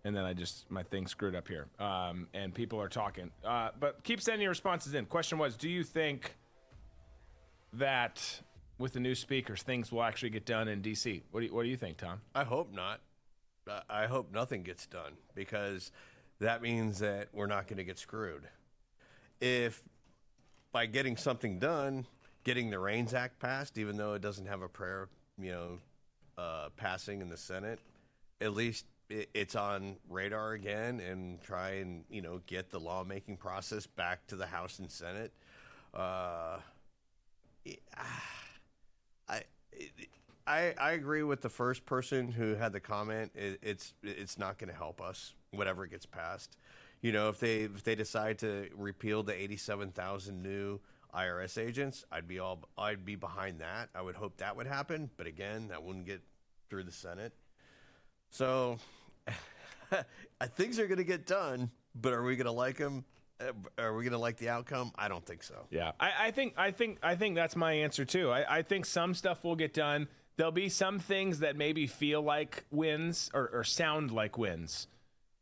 and, 0.04 0.16
then 0.16 0.24
I 0.24 0.32
just 0.32 0.70
my 0.70 0.82
thing 0.82 1.06
screwed 1.06 1.34
up 1.34 1.46
here. 1.46 1.66
Um, 1.78 2.28
and 2.32 2.54
people 2.54 2.80
are 2.80 2.88
talking, 2.88 3.30
uh, 3.44 3.70
but 3.78 4.02
keep 4.02 4.22
sending 4.22 4.42
your 4.42 4.50
responses 4.50 4.94
in. 4.94 5.04
Question 5.06 5.36
was, 5.38 5.56
do 5.56 5.68
you 5.68 5.84
think 5.84 6.36
that 7.74 8.40
with 8.78 8.94
the 8.94 9.00
new 9.00 9.14
speakers, 9.14 9.62
things 9.62 9.92
will 9.92 10.02
actually 10.02 10.30
get 10.30 10.46
done 10.46 10.68
in 10.68 10.80
D.C.? 10.80 11.22
What 11.32 11.40
do 11.40 11.46
you, 11.46 11.54
what 11.54 11.64
do 11.64 11.68
you 11.68 11.76
think, 11.76 11.98
Tom? 11.98 12.20
I 12.34 12.44
hope 12.44 12.72
not. 12.72 13.00
I 13.90 14.06
hope 14.06 14.32
nothing 14.32 14.62
gets 14.62 14.86
done 14.86 15.14
because 15.34 15.90
that 16.38 16.62
means 16.62 17.00
that 17.00 17.28
we're 17.32 17.46
not 17.46 17.66
going 17.66 17.78
to 17.78 17.84
get 17.84 17.98
screwed. 17.98 18.44
If 19.40 19.82
by 20.76 20.84
getting 20.84 21.16
something 21.16 21.58
done, 21.58 22.04
getting 22.44 22.68
the 22.68 22.78
REINS 22.78 23.14
Act 23.14 23.38
passed, 23.38 23.78
even 23.78 23.96
though 23.96 24.12
it 24.12 24.20
doesn't 24.20 24.44
have 24.44 24.60
a 24.60 24.68
prayer, 24.68 25.08
you 25.40 25.50
know, 25.50 25.78
uh, 26.36 26.68
passing 26.76 27.22
in 27.22 27.30
the 27.30 27.36
Senate, 27.38 27.78
at 28.42 28.52
least 28.52 28.84
it, 29.08 29.30
it's 29.32 29.54
on 29.56 29.96
radar 30.10 30.52
again, 30.52 31.00
and 31.00 31.40
try 31.40 31.76
and 31.76 32.04
you 32.10 32.20
know 32.20 32.42
get 32.46 32.68
the 32.68 32.78
lawmaking 32.78 33.38
process 33.38 33.86
back 33.86 34.26
to 34.26 34.36
the 34.36 34.44
House 34.44 34.78
and 34.78 34.90
Senate. 34.90 35.32
Uh, 35.94 36.58
I. 39.28 39.44
It, 39.72 39.90
I, 40.48 40.74
I 40.78 40.92
agree 40.92 41.24
with 41.24 41.40
the 41.40 41.48
first 41.48 41.84
person 41.86 42.30
who 42.30 42.54
had 42.54 42.72
the 42.72 42.78
comment. 42.78 43.32
It, 43.34 43.58
it's 43.62 43.94
it's 44.04 44.38
not 44.38 44.58
going 44.58 44.70
to 44.70 44.76
help 44.76 45.00
us 45.00 45.32
whatever 45.50 45.86
gets 45.86 46.06
passed. 46.06 46.56
You 47.00 47.12
know, 47.12 47.28
if 47.28 47.38
they 47.38 47.60
if 47.60 47.84
they 47.84 47.94
decide 47.94 48.38
to 48.40 48.68
repeal 48.74 49.22
the 49.22 49.34
eighty 49.34 49.56
seven 49.56 49.90
thousand 49.90 50.42
new 50.42 50.80
IRS 51.14 51.58
agents, 51.58 52.04
I'd 52.10 52.26
be 52.26 52.38
all 52.38 52.64
I'd 52.76 53.04
be 53.04 53.16
behind 53.16 53.60
that. 53.60 53.90
I 53.94 54.02
would 54.02 54.16
hope 54.16 54.38
that 54.38 54.56
would 54.56 54.66
happen, 54.66 55.10
but 55.16 55.26
again, 55.26 55.68
that 55.68 55.82
wouldn't 55.82 56.06
get 56.06 56.22
through 56.68 56.84
the 56.84 56.92
Senate. 56.92 57.32
So, 58.30 58.78
things 60.56 60.78
are 60.78 60.86
going 60.86 60.98
to 60.98 61.04
get 61.04 61.26
done, 61.26 61.70
but 61.94 62.12
are 62.12 62.22
we 62.22 62.36
going 62.36 62.46
to 62.46 62.52
like 62.52 62.76
them? 62.76 63.04
Uh, 63.38 63.52
are 63.78 63.94
we 63.94 64.02
going 64.02 64.12
to 64.12 64.18
like 64.18 64.38
the 64.38 64.48
outcome? 64.48 64.90
I 64.96 65.08
don't 65.08 65.24
think 65.24 65.42
so. 65.42 65.66
Yeah, 65.70 65.92
I, 66.00 66.12
I, 66.18 66.30
think 66.32 66.54
I 66.56 66.70
think 66.70 66.98
I 67.02 67.14
think 67.14 67.36
that's 67.36 67.54
my 67.54 67.72
answer 67.72 68.04
too. 68.04 68.30
I, 68.30 68.58
I 68.58 68.62
think 68.62 68.86
some 68.86 69.14
stuff 69.14 69.44
will 69.44 69.56
get 69.56 69.74
done 69.74 70.08
there'll 70.36 70.52
be 70.52 70.68
some 70.68 70.98
things 70.98 71.40
that 71.40 71.56
maybe 71.56 71.86
feel 71.86 72.22
like 72.22 72.64
wins 72.70 73.30
or, 73.34 73.48
or 73.52 73.64
sound 73.64 74.10
like 74.10 74.38
wins, 74.38 74.86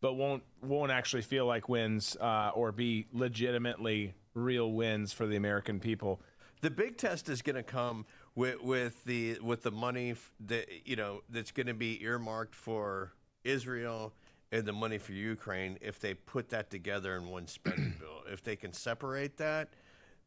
but 0.04 0.16
won't 0.16 0.42
won't 0.60 0.92
actually 0.92 1.22
feel 1.22 1.46
like 1.46 1.66
wins 1.66 2.14
uh, 2.20 2.50
or 2.54 2.72
be 2.72 3.06
legitimately 3.14 4.12
real 4.34 4.70
wins 4.70 5.14
for 5.14 5.26
the 5.26 5.34
American 5.34 5.80
people. 5.80 6.20
The 6.60 6.70
big 6.70 6.98
test 6.98 7.30
is 7.30 7.40
going 7.40 7.56
to 7.56 7.62
come 7.62 8.04
with 8.34 8.60
with 8.60 9.02
the 9.04 9.38
with 9.38 9.62
the 9.62 9.70
money 9.70 10.14
that 10.40 10.66
you 10.84 10.96
know 10.96 11.22
that's 11.30 11.52
going 11.52 11.68
to 11.68 11.74
be 11.74 12.04
earmarked 12.04 12.54
for 12.54 13.14
Israel 13.44 14.12
and 14.52 14.66
the 14.66 14.74
money 14.74 14.98
for 14.98 15.12
Ukraine. 15.12 15.78
If 15.80 16.00
they 16.00 16.12
put 16.12 16.50
that 16.50 16.68
together 16.68 17.16
in 17.16 17.30
one 17.30 17.46
spending 17.46 17.94
bill, 17.98 18.30
if 18.30 18.44
they 18.44 18.56
can 18.56 18.74
separate 18.74 19.38
that, 19.38 19.70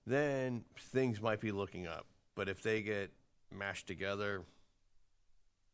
then 0.08 0.64
things 0.91 1.22
might 1.22 1.40
be 1.40 1.52
looking 1.52 1.86
up. 1.86 2.08
But 2.34 2.49
if 2.49 2.64
they 2.64 2.82
get 2.82 3.12
mashed 3.56 3.86
together, 3.86 4.41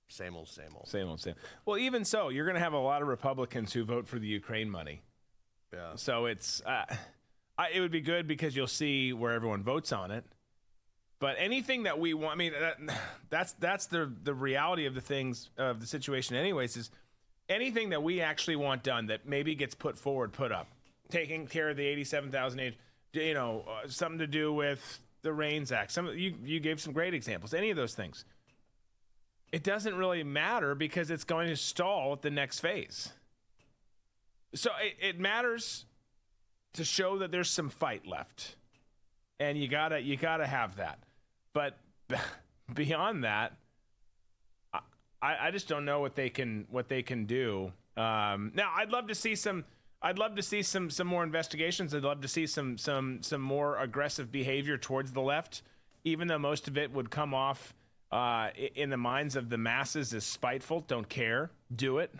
same 0.07 0.35
old, 0.35 0.47
same 0.47 0.69
old. 0.75 0.87
Same 0.87 1.07
old, 1.07 1.19
same. 1.19 1.35
Well, 1.65 1.77
even 1.77 2.05
so, 2.05 2.29
you're 2.29 2.45
going 2.45 2.55
to 2.55 2.61
have 2.61 2.73
a 2.73 2.79
lot 2.79 3.01
of 3.01 3.07
Republicans 3.07 3.73
who 3.73 3.83
vote 3.83 4.07
for 4.07 4.19
the 4.19 4.27
Ukraine 4.27 4.69
money. 4.69 5.01
Yeah. 5.73 5.95
So 5.95 6.25
it's 6.25 6.61
uh, 6.65 6.85
I, 7.57 7.69
it 7.73 7.79
would 7.79 7.91
be 7.91 8.01
good 8.01 8.27
because 8.27 8.55
you'll 8.55 8.67
see 8.67 9.13
where 9.13 9.31
everyone 9.31 9.63
votes 9.63 9.91
on 9.91 10.11
it. 10.11 10.23
But 11.19 11.37
anything 11.39 11.83
that 11.83 11.99
we 11.99 12.13
want, 12.13 12.33
I 12.33 12.35
mean, 12.35 12.53
that, 12.59 12.77
that's 13.29 13.53
that's 13.53 13.85
the 13.87 14.11
the 14.23 14.33
reality 14.33 14.85
of 14.85 14.93
the 14.93 15.01
things 15.01 15.49
of 15.57 15.79
the 15.79 15.87
situation. 15.87 16.35
Anyways, 16.35 16.75
is 16.75 16.91
anything 17.47 17.89
that 17.89 18.03
we 18.03 18.21
actually 18.21 18.57
want 18.57 18.83
done 18.83 19.07
that 19.07 19.25
maybe 19.25 19.55
gets 19.55 19.73
put 19.73 19.97
forward, 19.97 20.33
put 20.33 20.51
up, 20.51 20.67
taking 21.09 21.47
care 21.47 21.69
of 21.69 21.77
the 21.77 21.85
eighty-seven 21.85 22.29
thousand 22.29 22.59
age, 22.59 22.77
you 23.13 23.33
know, 23.33 23.63
uh, 23.67 23.87
something 23.87 24.19
to 24.19 24.27
do 24.27 24.51
with 24.51 24.99
the 25.21 25.31
REINS 25.31 25.71
Act. 25.71 25.91
Some 25.91 26.07
you 26.09 26.35
you 26.43 26.59
gave 26.59 26.81
some 26.81 26.91
great 26.91 27.13
examples. 27.13 27.53
Any 27.53 27.69
of 27.69 27.77
those 27.77 27.95
things 27.95 28.25
it 29.53 29.61
doesn't 29.61 29.93
really 29.93 30.23
matter 30.23 30.73
because 30.73 31.11
it's 31.11 31.23
going 31.23 31.47
to 31.47 31.55
stall 31.55 32.13
at 32.13 32.23
the 32.23 32.31
next 32.31 32.59
phase. 32.59 33.13
So 34.55 34.71
it, 34.81 34.95
it 34.99 35.19
matters 35.19 35.85
to 36.73 36.83
show 36.83 37.19
that 37.19 37.31
there's 37.31 37.51
some 37.51 37.69
fight 37.69 38.07
left, 38.07 38.55
and 39.39 39.55
you 39.55 39.67
gotta 39.67 39.99
you 39.99 40.17
gotta 40.17 40.47
have 40.47 40.77
that. 40.77 40.97
But 41.53 41.77
beyond 42.73 43.25
that, 43.25 43.53
I, 44.73 44.81
I 45.39 45.51
just 45.51 45.67
don't 45.67 45.85
know 45.85 45.99
what 45.99 46.15
they 46.15 46.31
can 46.31 46.65
what 46.71 46.89
they 46.89 47.03
can 47.03 47.25
do. 47.25 47.71
Um, 47.95 48.53
now, 48.55 48.71
I'd 48.75 48.89
love 48.89 49.07
to 49.07 49.15
see 49.15 49.35
some. 49.35 49.65
I'd 50.01 50.17
love 50.17 50.35
to 50.35 50.41
see 50.41 50.63
some 50.63 50.89
some 50.89 51.05
more 51.05 51.23
investigations. 51.23 51.93
I'd 51.93 52.01
love 52.01 52.21
to 52.21 52.27
see 52.27 52.47
some 52.47 52.79
some 52.79 53.21
some 53.21 53.41
more 53.41 53.77
aggressive 53.77 54.31
behavior 54.31 54.79
towards 54.79 55.11
the 55.11 55.21
left, 55.21 55.61
even 56.03 56.27
though 56.27 56.39
most 56.39 56.67
of 56.67 56.75
it 56.75 56.91
would 56.91 57.11
come 57.11 57.35
off 57.35 57.75
uh, 58.13 58.51
in 58.75 58.91
the 58.91 58.97
minds 58.97 59.35
of 59.35 59.49
the 59.49 59.57
masses 59.57 60.13
is 60.13 60.23
spiteful, 60.23 60.81
don't 60.81 61.09
care, 61.09 61.49
do 61.75 61.97
it. 61.97 62.13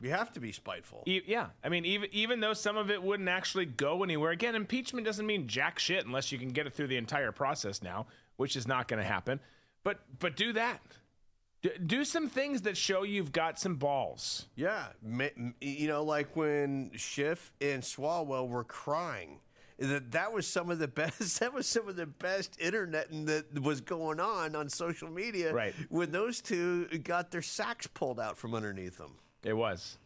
You 0.00 0.10
have 0.10 0.32
to 0.32 0.40
be 0.40 0.52
spiteful. 0.52 1.02
E- 1.06 1.22
yeah, 1.26 1.48
I 1.64 1.68
mean, 1.68 1.84
even 1.84 2.08
even 2.12 2.40
though 2.40 2.54
some 2.54 2.76
of 2.76 2.90
it 2.90 3.02
wouldn't 3.02 3.28
actually 3.28 3.66
go 3.66 4.02
anywhere. 4.04 4.30
Again, 4.30 4.54
impeachment 4.54 5.04
doesn't 5.04 5.26
mean 5.26 5.48
jack 5.48 5.78
shit 5.78 6.06
unless 6.06 6.30
you 6.30 6.38
can 6.38 6.50
get 6.50 6.66
it 6.66 6.72
through 6.72 6.86
the 6.86 6.96
entire 6.96 7.32
process 7.32 7.82
now, 7.82 8.06
which 8.36 8.56
is 8.56 8.66
not 8.66 8.86
going 8.88 9.02
to 9.02 9.06
happen. 9.06 9.40
But 9.82 9.98
but 10.18 10.36
do 10.36 10.52
that. 10.52 10.80
D- 11.62 11.70
do 11.84 12.04
some 12.04 12.28
things 12.28 12.62
that 12.62 12.76
show 12.76 13.02
you've 13.02 13.32
got 13.32 13.58
some 13.58 13.74
balls. 13.74 14.46
Yeah, 14.54 14.86
you 15.60 15.88
know, 15.88 16.04
like 16.04 16.34
when 16.36 16.92
Schiff 16.94 17.52
and 17.60 17.82
Swalwell 17.82 18.48
were 18.48 18.64
crying 18.64 19.40
that 19.80 20.12
that 20.12 20.32
was 20.32 20.46
some 20.46 20.70
of 20.70 20.78
the 20.78 20.88
best 20.88 21.40
that 21.40 21.52
was 21.52 21.66
some 21.66 21.88
of 21.88 21.96
the 21.96 22.06
best 22.06 22.60
internet 22.60 23.08
that 23.26 23.62
was 23.62 23.80
going 23.80 24.20
on 24.20 24.54
on 24.54 24.68
social 24.68 25.10
media 25.10 25.52
right. 25.52 25.74
when 25.88 26.12
those 26.12 26.40
two 26.40 26.86
got 27.02 27.30
their 27.30 27.42
sacks 27.42 27.86
pulled 27.86 28.20
out 28.20 28.36
from 28.36 28.54
underneath 28.54 28.98
them. 28.98 29.12
It 29.42 29.54
was. 29.54 29.96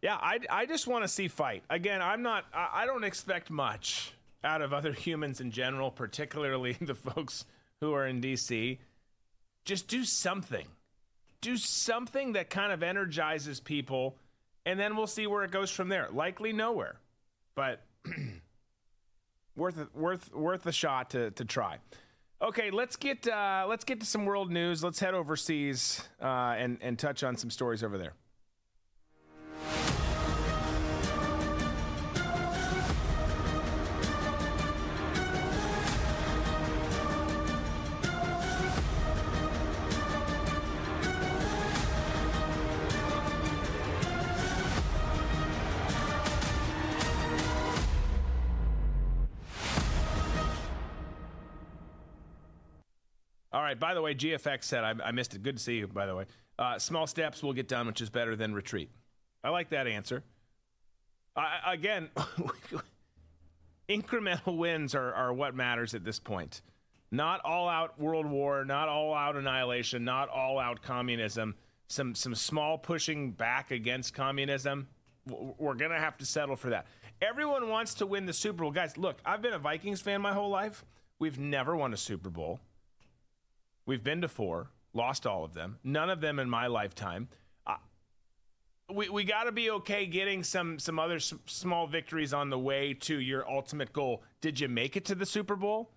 Yeah 0.00 0.16
i, 0.16 0.38
I 0.48 0.66
just 0.66 0.86
want 0.86 1.04
to 1.04 1.08
see 1.08 1.28
fight. 1.28 1.62
Again 1.68 2.00
i'm 2.00 2.22
not 2.22 2.46
I, 2.54 2.68
I 2.82 2.86
don't 2.86 3.04
expect 3.04 3.50
much 3.50 4.12
out 4.42 4.62
of 4.62 4.72
other 4.72 4.92
humans 5.06 5.40
in 5.40 5.50
general 5.50 5.90
particularly 5.90 6.72
the 6.80 6.94
folks 6.94 7.44
who 7.80 7.92
are 7.92 8.06
in 8.06 8.20
dc 8.20 8.78
just 9.66 9.88
do 9.88 10.04
something. 10.04 10.66
Do 11.42 11.56
something 11.58 12.32
that 12.32 12.48
kind 12.48 12.72
of 12.72 12.82
energizes 12.82 13.60
people 13.60 14.16
and 14.66 14.78
then 14.78 14.96
we'll 14.96 15.06
see 15.06 15.26
where 15.26 15.42
it 15.42 15.50
goes 15.50 15.70
from 15.70 15.88
there. 15.90 16.08
Likely 16.10 16.54
nowhere 16.54 16.96
but 17.54 17.82
worth 19.56 19.94
worth 19.94 20.32
worth 20.34 20.66
a 20.66 20.72
shot 20.72 21.10
to 21.10 21.30
to 21.32 21.44
try. 21.44 21.78
Okay, 22.42 22.70
let's 22.70 22.96
get 22.96 23.28
uh, 23.28 23.66
let's 23.68 23.84
get 23.84 24.00
to 24.00 24.06
some 24.06 24.24
world 24.24 24.50
news. 24.50 24.82
Let's 24.82 24.98
head 24.98 25.14
overseas 25.14 26.08
uh, 26.22 26.54
and 26.56 26.78
and 26.80 26.98
touch 26.98 27.22
on 27.22 27.36
some 27.36 27.50
stories 27.50 27.84
over 27.84 27.98
there. 27.98 28.14
Right. 53.70 53.78
By 53.78 53.94
the 53.94 54.02
way, 54.02 54.14
GFX 54.14 54.64
said 54.64 54.84
I, 54.84 54.94
I 55.04 55.12
missed 55.12 55.34
it. 55.34 55.42
Good 55.42 55.56
to 55.56 55.62
see 55.62 55.76
you. 55.76 55.86
By 55.86 56.06
the 56.06 56.14
way, 56.14 56.24
uh, 56.58 56.78
small 56.78 57.06
steps 57.06 57.42
will 57.42 57.52
get 57.52 57.68
done, 57.68 57.86
which 57.86 58.00
is 58.00 58.10
better 58.10 58.36
than 58.36 58.54
retreat. 58.54 58.90
I 59.42 59.50
like 59.50 59.70
that 59.70 59.86
answer. 59.86 60.22
I, 61.36 61.72
again, 61.72 62.10
incremental 63.88 64.56
wins 64.56 64.94
are, 64.94 65.14
are 65.14 65.32
what 65.32 65.54
matters 65.54 65.94
at 65.94 66.04
this 66.04 66.18
point. 66.18 66.62
Not 67.12 67.40
all 67.44 67.68
out 67.68 67.98
world 67.98 68.26
war, 68.26 68.64
not 68.64 68.88
all 68.88 69.14
out 69.14 69.36
annihilation, 69.36 70.04
not 70.04 70.28
all 70.28 70.58
out 70.58 70.82
communism. 70.82 71.54
Some 71.88 72.14
some 72.14 72.36
small 72.36 72.78
pushing 72.78 73.32
back 73.32 73.72
against 73.72 74.14
communism. 74.14 74.86
We're 75.26 75.74
gonna 75.74 75.98
have 75.98 76.16
to 76.18 76.26
settle 76.26 76.56
for 76.56 76.70
that. 76.70 76.86
Everyone 77.20 77.68
wants 77.68 77.94
to 77.94 78.06
win 78.06 78.26
the 78.26 78.32
Super 78.32 78.62
Bowl, 78.62 78.70
guys. 78.70 78.96
Look, 78.96 79.18
I've 79.24 79.42
been 79.42 79.52
a 79.52 79.58
Vikings 79.58 80.00
fan 80.00 80.20
my 80.20 80.32
whole 80.32 80.50
life. 80.50 80.84
We've 81.18 81.38
never 81.38 81.76
won 81.76 81.92
a 81.92 81.96
Super 81.96 82.30
Bowl. 82.30 82.60
We've 83.90 84.04
been 84.04 84.20
to 84.20 84.28
four, 84.28 84.70
lost 84.94 85.26
all 85.26 85.42
of 85.42 85.52
them. 85.52 85.80
None 85.82 86.10
of 86.10 86.20
them 86.20 86.38
in 86.38 86.48
my 86.48 86.68
lifetime. 86.68 87.26
Uh, 87.66 87.74
we, 88.88 89.08
we 89.08 89.24
got 89.24 89.44
to 89.44 89.52
be 89.52 89.68
okay 89.72 90.06
getting 90.06 90.44
some 90.44 90.78
some 90.78 91.00
other 91.00 91.16
s- 91.16 91.34
small 91.46 91.88
victories 91.88 92.32
on 92.32 92.50
the 92.50 92.58
way 92.58 92.94
to 92.94 93.18
your 93.18 93.50
ultimate 93.50 93.92
goal. 93.92 94.22
Did 94.40 94.60
you 94.60 94.68
make 94.68 94.96
it 94.96 95.06
to 95.06 95.16
the 95.16 95.26
Super 95.26 95.56
Bowl? 95.56 95.90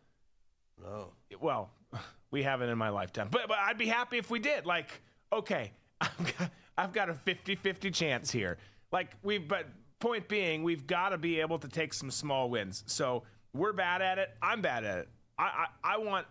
No. 0.81 1.11
Well, 1.39 1.69
we 2.31 2.41
haven't 2.41 2.69
in 2.69 2.79
my 2.79 2.89
lifetime, 2.89 3.27
but 3.29 3.47
but 3.47 3.59
I'd 3.59 3.77
be 3.77 3.85
happy 3.85 4.17
if 4.17 4.31
we 4.31 4.39
did. 4.39 4.65
Like, 4.65 4.99
okay, 5.31 5.71
I've 6.01 6.35
got, 6.39 6.51
I've 6.75 6.93
got 6.93 7.09
a 7.11 7.13
50-50 7.13 7.93
chance 7.93 8.31
here. 8.31 8.57
Like 8.91 9.11
we, 9.21 9.37
but 9.37 9.67
point 9.99 10.27
being, 10.27 10.63
we've 10.63 10.87
got 10.87 11.09
to 11.09 11.19
be 11.19 11.41
able 11.41 11.59
to 11.59 11.67
take 11.67 11.93
some 11.93 12.09
small 12.09 12.49
wins. 12.49 12.83
So 12.87 13.21
we're 13.53 13.71
bad 13.71 14.01
at 14.01 14.17
it. 14.17 14.31
I'm 14.41 14.63
bad 14.63 14.83
at 14.83 14.97
it. 14.97 15.09
I 15.37 15.67
I, 15.83 15.93
I 15.93 15.97
want 15.99 16.25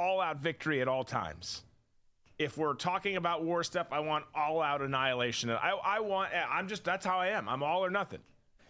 all 0.00 0.20
out 0.20 0.38
victory 0.38 0.80
at 0.80 0.88
all 0.88 1.04
times 1.04 1.62
if 2.40 2.56
we're 2.56 2.72
talking 2.72 3.16
about 3.16 3.44
war 3.44 3.62
stuff, 3.62 3.88
I 3.92 4.00
want 4.00 4.24
all 4.34 4.62
out 4.62 4.80
annihilation. 4.80 5.50
I, 5.50 5.72
I 5.84 6.00
want, 6.00 6.30
I'm 6.50 6.68
just, 6.68 6.84
that's 6.84 7.04
how 7.04 7.18
I 7.18 7.28
am. 7.28 7.46
I'm 7.50 7.62
all 7.62 7.84
or 7.84 7.90
nothing. 7.90 8.20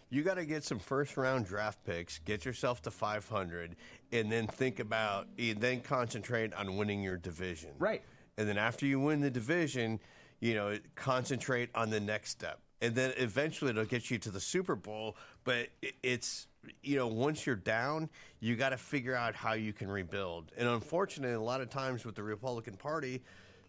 You 0.09 0.23
got 0.23 0.33
to 0.33 0.45
get 0.45 0.65
some 0.65 0.77
first 0.77 1.15
round 1.15 1.45
draft 1.45 1.81
picks, 1.85 2.19
get 2.19 2.43
yourself 2.43 2.81
to 2.81 2.91
500, 2.91 3.77
and 4.11 4.29
then 4.29 4.45
think 4.45 4.81
about, 4.81 5.27
and 5.39 5.57
then 5.61 5.79
concentrate 5.79 6.53
on 6.53 6.75
winning 6.75 7.01
your 7.01 7.15
division. 7.15 7.69
Right. 7.79 8.01
And 8.37 8.45
then 8.45 8.57
after 8.57 8.85
you 8.85 8.99
win 8.99 9.21
the 9.21 9.31
division, 9.31 10.01
you 10.41 10.53
know, 10.53 10.77
concentrate 10.95 11.69
on 11.73 11.89
the 11.89 12.01
next 12.01 12.31
step. 12.31 12.59
And 12.81 12.95
then 12.95 13.13
eventually 13.17 13.71
it'll 13.71 13.85
get 13.85 14.09
you 14.09 14.17
to 14.19 14.31
the 14.31 14.39
Super 14.39 14.75
Bowl. 14.75 15.15
But 15.43 15.67
it's, 16.01 16.47
you 16.83 16.97
know, 16.97 17.07
once 17.07 17.45
you're 17.45 17.55
down, 17.55 18.09
you 18.39 18.55
got 18.55 18.69
to 18.69 18.77
figure 18.77 19.15
out 19.15 19.35
how 19.35 19.53
you 19.53 19.73
can 19.73 19.87
rebuild. 19.87 20.51
And 20.57 20.67
unfortunately, 20.67 21.35
a 21.35 21.41
lot 21.41 21.61
of 21.61 21.69
times 21.69 22.05
with 22.05 22.15
the 22.15 22.23
Republican 22.23 22.75
Party, 22.75 23.21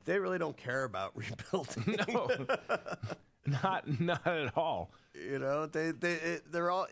they 0.05 0.19
really 0.19 0.39
don't 0.39 0.57
care 0.57 0.85
about 0.85 1.13
rebuilding. 1.17 1.97
No, 2.09 2.29
not 3.47 4.01
not 4.01 4.27
at 4.27 4.57
all. 4.57 4.91
You 5.15 5.39
know, 5.39 5.67
they 5.67 5.91
they 5.93 6.41
they're 6.51 6.71
all 6.71 6.87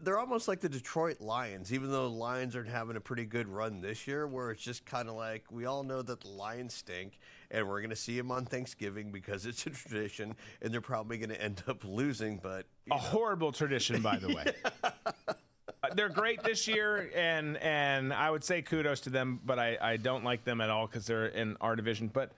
they're 0.00 0.18
almost 0.18 0.48
like 0.48 0.60
the 0.60 0.68
Detroit 0.68 1.20
Lions, 1.20 1.72
even 1.72 1.90
though 1.90 2.08
the 2.08 2.14
Lions 2.14 2.56
are 2.56 2.64
having 2.64 2.96
a 2.96 3.00
pretty 3.00 3.24
good 3.24 3.48
run 3.48 3.80
this 3.80 4.06
year. 4.06 4.26
Where 4.26 4.50
it's 4.50 4.62
just 4.62 4.84
kind 4.84 5.08
of 5.08 5.14
like 5.14 5.44
we 5.50 5.64
all 5.64 5.82
know 5.82 6.02
that 6.02 6.20
the 6.20 6.28
Lions 6.28 6.74
stink, 6.74 7.18
and 7.50 7.68
we're 7.68 7.80
going 7.80 7.90
to 7.90 7.96
see 7.96 8.16
them 8.16 8.30
on 8.30 8.44
Thanksgiving 8.44 9.10
because 9.10 9.46
it's 9.46 9.66
a 9.66 9.70
tradition, 9.70 10.34
and 10.62 10.72
they're 10.72 10.80
probably 10.80 11.18
going 11.18 11.30
to 11.30 11.42
end 11.42 11.62
up 11.68 11.84
losing. 11.84 12.38
But 12.38 12.66
A 12.90 12.98
horrible 12.98 13.52
tradition, 13.52 14.02
by 14.02 14.16
the 14.18 14.28
way. 14.28 14.52
Uh, 15.82 15.88
They're 15.94 16.10
great 16.10 16.42
this 16.42 16.68
year, 16.68 17.10
and 17.14 17.56
and 17.56 18.12
I 18.12 18.30
would 18.30 18.44
say 18.44 18.60
kudos 18.60 19.00
to 19.02 19.10
them, 19.10 19.40
but 19.46 19.58
I, 19.58 19.78
I 19.80 19.96
don't 19.96 20.24
like 20.24 20.44
them 20.44 20.60
at 20.60 20.68
all 20.68 20.86
because 20.86 21.06
they're 21.06 21.28
in 21.28 21.56
our 21.62 21.74
division. 21.74 22.08
But 22.12 22.32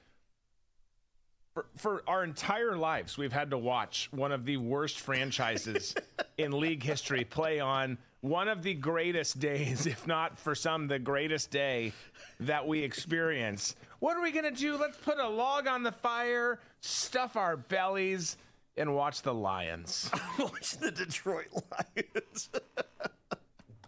for, 1.54 1.66
for 1.76 2.02
our 2.06 2.24
entire 2.24 2.76
lives, 2.76 3.18
we've 3.18 3.32
had 3.32 3.50
to 3.50 3.58
watch 3.58 4.08
one 4.10 4.32
of 4.32 4.44
the 4.44 4.56
worst 4.56 5.00
franchises 5.00 5.94
in 6.38 6.52
league 6.52 6.82
history 6.82 7.24
play 7.24 7.60
on 7.60 7.98
one 8.22 8.48
of 8.48 8.62
the 8.62 8.74
greatest 8.74 9.38
days, 9.38 9.86
if 9.86 10.06
not 10.06 10.38
for 10.38 10.54
some, 10.54 10.88
the 10.88 10.98
greatest 10.98 11.50
day 11.50 11.92
that 12.40 12.66
we 12.66 12.80
experience. 12.80 13.76
What 13.98 14.16
are 14.16 14.22
we 14.22 14.32
going 14.32 14.44
to 14.44 14.58
do? 14.58 14.76
Let's 14.76 14.96
put 14.96 15.18
a 15.18 15.28
log 15.28 15.66
on 15.66 15.82
the 15.82 15.92
fire, 15.92 16.58
stuff 16.80 17.36
our 17.36 17.56
bellies, 17.56 18.36
and 18.76 18.94
watch 18.94 19.22
the 19.22 19.34
Lions. 19.34 20.10
watch 20.38 20.78
the 20.78 20.90
Detroit 20.90 21.48
Lions. 21.52 22.48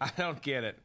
I 0.00 0.10
don't 0.16 0.40
get 0.42 0.64
it. 0.64 0.78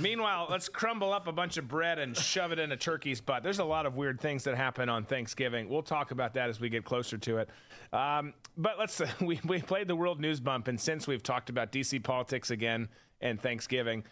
Meanwhile, 0.00 0.48
let's 0.50 0.68
crumble 0.68 1.12
up 1.12 1.26
a 1.28 1.32
bunch 1.32 1.56
of 1.56 1.66
bread 1.66 1.98
and 1.98 2.16
shove 2.16 2.52
it 2.52 2.58
in 2.58 2.72
a 2.72 2.76
turkey's 2.76 3.20
butt. 3.20 3.42
There's 3.42 3.58
a 3.58 3.64
lot 3.64 3.86
of 3.86 3.96
weird 3.96 4.20
things 4.20 4.44
that 4.44 4.56
happen 4.56 4.88
on 4.88 5.04
Thanksgiving. 5.04 5.68
We'll 5.68 5.82
talk 5.82 6.10
about 6.10 6.34
that 6.34 6.48
as 6.48 6.60
we 6.60 6.68
get 6.68 6.84
closer 6.84 7.16
to 7.18 7.38
it. 7.38 7.48
Um, 7.92 8.34
but 8.56 8.78
let's 8.78 9.00
we 9.20 9.40
we 9.44 9.60
played 9.62 9.88
the 9.88 9.96
world 9.96 10.20
news 10.20 10.40
bump, 10.40 10.68
and 10.68 10.80
since 10.80 11.06
we've 11.06 11.22
talked 11.22 11.50
about 11.50 11.72
DC 11.72 12.02
politics 12.02 12.50
again 12.50 12.88
and 13.20 13.40
Thanksgiving, 13.40 14.04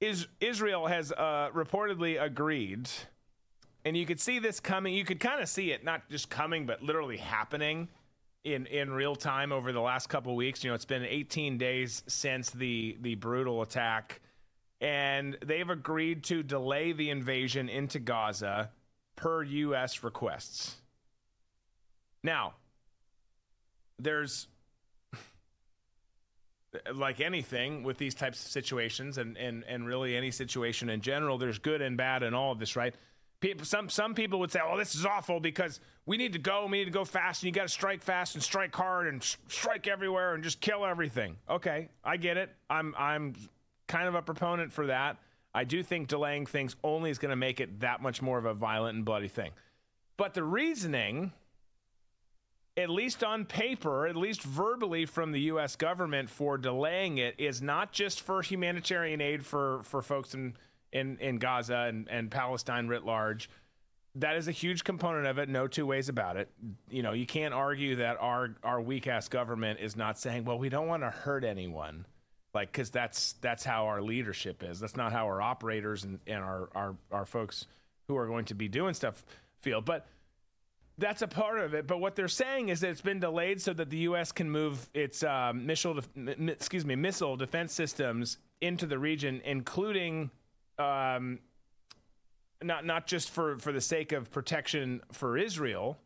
is 0.00 0.26
Israel 0.40 0.86
has 0.86 1.12
uh, 1.12 1.50
reportedly 1.54 2.22
agreed, 2.22 2.88
and 3.84 3.96
you 3.96 4.06
could 4.06 4.20
see 4.20 4.38
this 4.38 4.60
coming. 4.60 4.94
You 4.94 5.04
could 5.04 5.20
kind 5.20 5.40
of 5.40 5.48
see 5.48 5.72
it 5.72 5.84
not 5.84 6.08
just 6.10 6.28
coming, 6.28 6.66
but 6.66 6.82
literally 6.82 7.16
happening 7.16 7.88
in 8.44 8.66
in 8.66 8.90
real 8.90 9.16
time 9.16 9.52
over 9.52 9.72
the 9.72 9.80
last 9.80 10.08
couple 10.08 10.36
weeks. 10.36 10.62
You 10.62 10.70
know, 10.70 10.74
it's 10.74 10.84
been 10.84 11.04
18 11.04 11.58
days 11.58 12.02
since 12.06 12.50
the 12.50 12.96
the 13.00 13.14
brutal 13.14 13.62
attack, 13.62 14.20
and 14.84 15.38
they've 15.42 15.70
agreed 15.70 16.24
to 16.24 16.42
delay 16.42 16.92
the 16.92 17.08
invasion 17.08 17.70
into 17.70 17.98
Gaza 17.98 18.70
per 19.16 19.42
U.S. 19.42 20.04
requests. 20.04 20.76
Now, 22.22 22.52
there's 23.98 24.46
like 26.94 27.22
anything 27.22 27.82
with 27.82 27.96
these 27.96 28.14
types 28.14 28.44
of 28.44 28.50
situations, 28.52 29.16
and 29.16 29.38
and 29.38 29.64
and 29.64 29.86
really 29.86 30.16
any 30.16 30.30
situation 30.30 30.90
in 30.90 31.00
general, 31.00 31.38
there's 31.38 31.58
good 31.58 31.80
and 31.80 31.96
bad 31.96 32.22
in 32.22 32.34
all 32.34 32.52
of 32.52 32.58
this, 32.58 32.76
right? 32.76 32.94
People, 33.40 33.64
some 33.64 33.88
some 33.88 34.14
people 34.14 34.38
would 34.40 34.52
say, 34.52 34.60
"Oh, 34.62 34.76
this 34.76 34.94
is 34.94 35.06
awful 35.06 35.40
because 35.40 35.80
we 36.04 36.18
need 36.18 36.34
to 36.34 36.38
go, 36.38 36.66
we 36.66 36.78
need 36.78 36.86
to 36.86 36.90
go 36.90 37.06
fast, 37.06 37.42
and 37.42 37.46
you 37.46 37.52
got 37.52 37.62
to 37.62 37.72
strike 37.72 38.02
fast 38.02 38.34
and 38.34 38.44
strike 38.44 38.74
hard 38.74 39.06
and 39.06 39.22
s- 39.22 39.38
strike 39.48 39.86
everywhere 39.86 40.34
and 40.34 40.44
just 40.44 40.60
kill 40.60 40.84
everything." 40.84 41.36
Okay, 41.48 41.88
I 42.04 42.18
get 42.18 42.36
it. 42.36 42.50
I'm 42.68 42.94
I'm 42.98 43.34
kind 43.86 44.08
of 44.08 44.14
a 44.14 44.22
proponent 44.22 44.72
for 44.72 44.86
that. 44.86 45.18
I 45.54 45.64
do 45.64 45.82
think 45.82 46.08
delaying 46.08 46.46
things 46.46 46.74
only 46.82 47.10
is 47.10 47.18
going 47.18 47.30
to 47.30 47.36
make 47.36 47.60
it 47.60 47.80
that 47.80 48.02
much 48.02 48.20
more 48.20 48.38
of 48.38 48.44
a 48.44 48.54
violent 48.54 48.96
and 48.96 49.04
bloody 49.04 49.28
thing. 49.28 49.52
But 50.16 50.34
the 50.34 50.42
reasoning, 50.42 51.32
at 52.76 52.90
least 52.90 53.22
on 53.22 53.44
paper, 53.44 54.06
at 54.06 54.16
least 54.16 54.42
verbally 54.42 55.06
from 55.06 55.32
the 55.32 55.40
U.S. 55.42 55.76
government 55.76 56.28
for 56.28 56.58
delaying 56.58 57.18
it, 57.18 57.36
is 57.38 57.62
not 57.62 57.92
just 57.92 58.20
for 58.20 58.42
humanitarian 58.42 59.20
aid 59.20 59.46
for 59.46 59.82
for 59.84 60.02
folks 60.02 60.34
in 60.34 60.54
in, 60.92 61.18
in 61.18 61.38
Gaza 61.38 61.86
and, 61.88 62.08
and 62.08 62.30
Palestine 62.30 62.88
writ 62.88 63.04
large. 63.04 63.50
That 64.16 64.36
is 64.36 64.46
a 64.46 64.52
huge 64.52 64.84
component 64.84 65.26
of 65.26 65.38
it. 65.38 65.48
No 65.48 65.66
two 65.66 65.86
ways 65.86 66.08
about 66.08 66.36
it. 66.36 66.48
You 66.88 67.02
know, 67.02 67.12
you 67.12 67.26
can't 67.26 67.52
argue 67.52 67.96
that 67.96 68.16
our 68.20 68.54
our 68.62 68.80
weak 68.80 69.06
ass 69.08 69.28
government 69.28 69.80
is 69.80 69.96
not 69.96 70.18
saying, 70.18 70.44
well, 70.44 70.58
we 70.58 70.68
don't 70.68 70.86
want 70.86 71.02
to 71.02 71.10
hurt 71.10 71.44
anyone, 71.44 72.06
like 72.54 72.70
because 72.70 72.90
that's 72.90 73.34
that's 73.40 73.64
how 73.64 73.86
our 73.86 74.00
leadership 74.00 74.62
is. 74.62 74.80
That's 74.80 74.96
not 74.96 75.12
how 75.12 75.26
our 75.26 75.42
operators 75.42 76.04
and, 76.04 76.20
and 76.26 76.42
our, 76.42 76.68
our 76.74 76.96
our 77.10 77.26
folks 77.26 77.66
who 78.06 78.16
are 78.16 78.26
going 78.26 78.44
to 78.46 78.54
be 78.54 78.68
doing 78.68 78.94
stuff 78.94 79.24
feel. 79.60 79.80
But 79.80 80.06
that's 80.96 81.22
a 81.22 81.26
part 81.26 81.58
of 81.58 81.74
it. 81.74 81.86
But 81.86 81.98
what 81.98 82.14
they're 82.14 82.28
saying 82.28 82.68
is 82.68 82.80
that 82.80 82.90
it's 82.90 83.00
been 83.00 83.18
delayed 83.18 83.60
so 83.60 83.72
that 83.72 83.90
the 83.90 83.98
U.S. 83.98 84.30
can 84.30 84.48
move 84.48 84.88
its 84.94 85.24
um, 85.24 85.66
missile, 85.66 85.98
m- 86.16 86.48
excuse 86.48 86.84
me, 86.84 86.94
missile 86.94 87.36
defense 87.36 87.72
systems 87.72 88.38
into 88.60 88.86
the 88.86 88.98
region, 88.98 89.42
including 89.44 90.30
um, 90.78 91.40
not 92.62 92.86
not 92.86 93.06
just 93.06 93.30
for 93.30 93.58
for 93.58 93.72
the 93.72 93.80
sake 93.80 94.12
of 94.12 94.30
protection 94.30 95.00
for 95.10 95.36
Israel, 95.36 95.98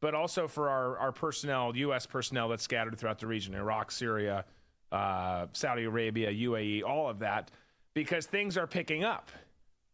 but 0.00 0.14
also 0.14 0.46
for 0.46 0.68
our 0.68 0.96
our 0.98 1.12
personnel, 1.12 1.74
U.S. 1.76 2.06
personnel 2.06 2.48
that's 2.48 2.62
scattered 2.62 2.96
throughout 2.96 3.18
the 3.18 3.26
region, 3.26 3.54
Iraq, 3.54 3.90
Syria, 3.90 4.44
uh, 4.92 5.46
Saudi 5.52 5.84
Arabia, 5.84 6.30
UAE, 6.32 6.82
all 6.84 7.08
of 7.08 7.18
that, 7.20 7.50
because 7.94 8.26
things 8.26 8.56
are 8.56 8.66
picking 8.66 9.04
up. 9.04 9.30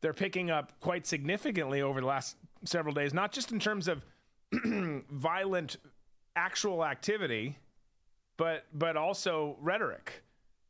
They're 0.01 0.13
picking 0.13 0.51
up 0.51 0.73
quite 0.81 1.07
significantly 1.07 1.83
over 1.83 2.01
the 2.01 2.07
last 2.07 2.37
several 2.65 2.95
days, 2.95 3.15
not 3.15 3.33
just 3.33 3.53
in 3.53 3.61
terms 3.61 3.89
of 3.89 4.05
violent 5.11 5.77
actual 6.37 6.85
activity, 6.85 7.59
but 8.37 8.65
but 8.73 8.97
also 8.97 9.57
rhetoric. 9.61 10.23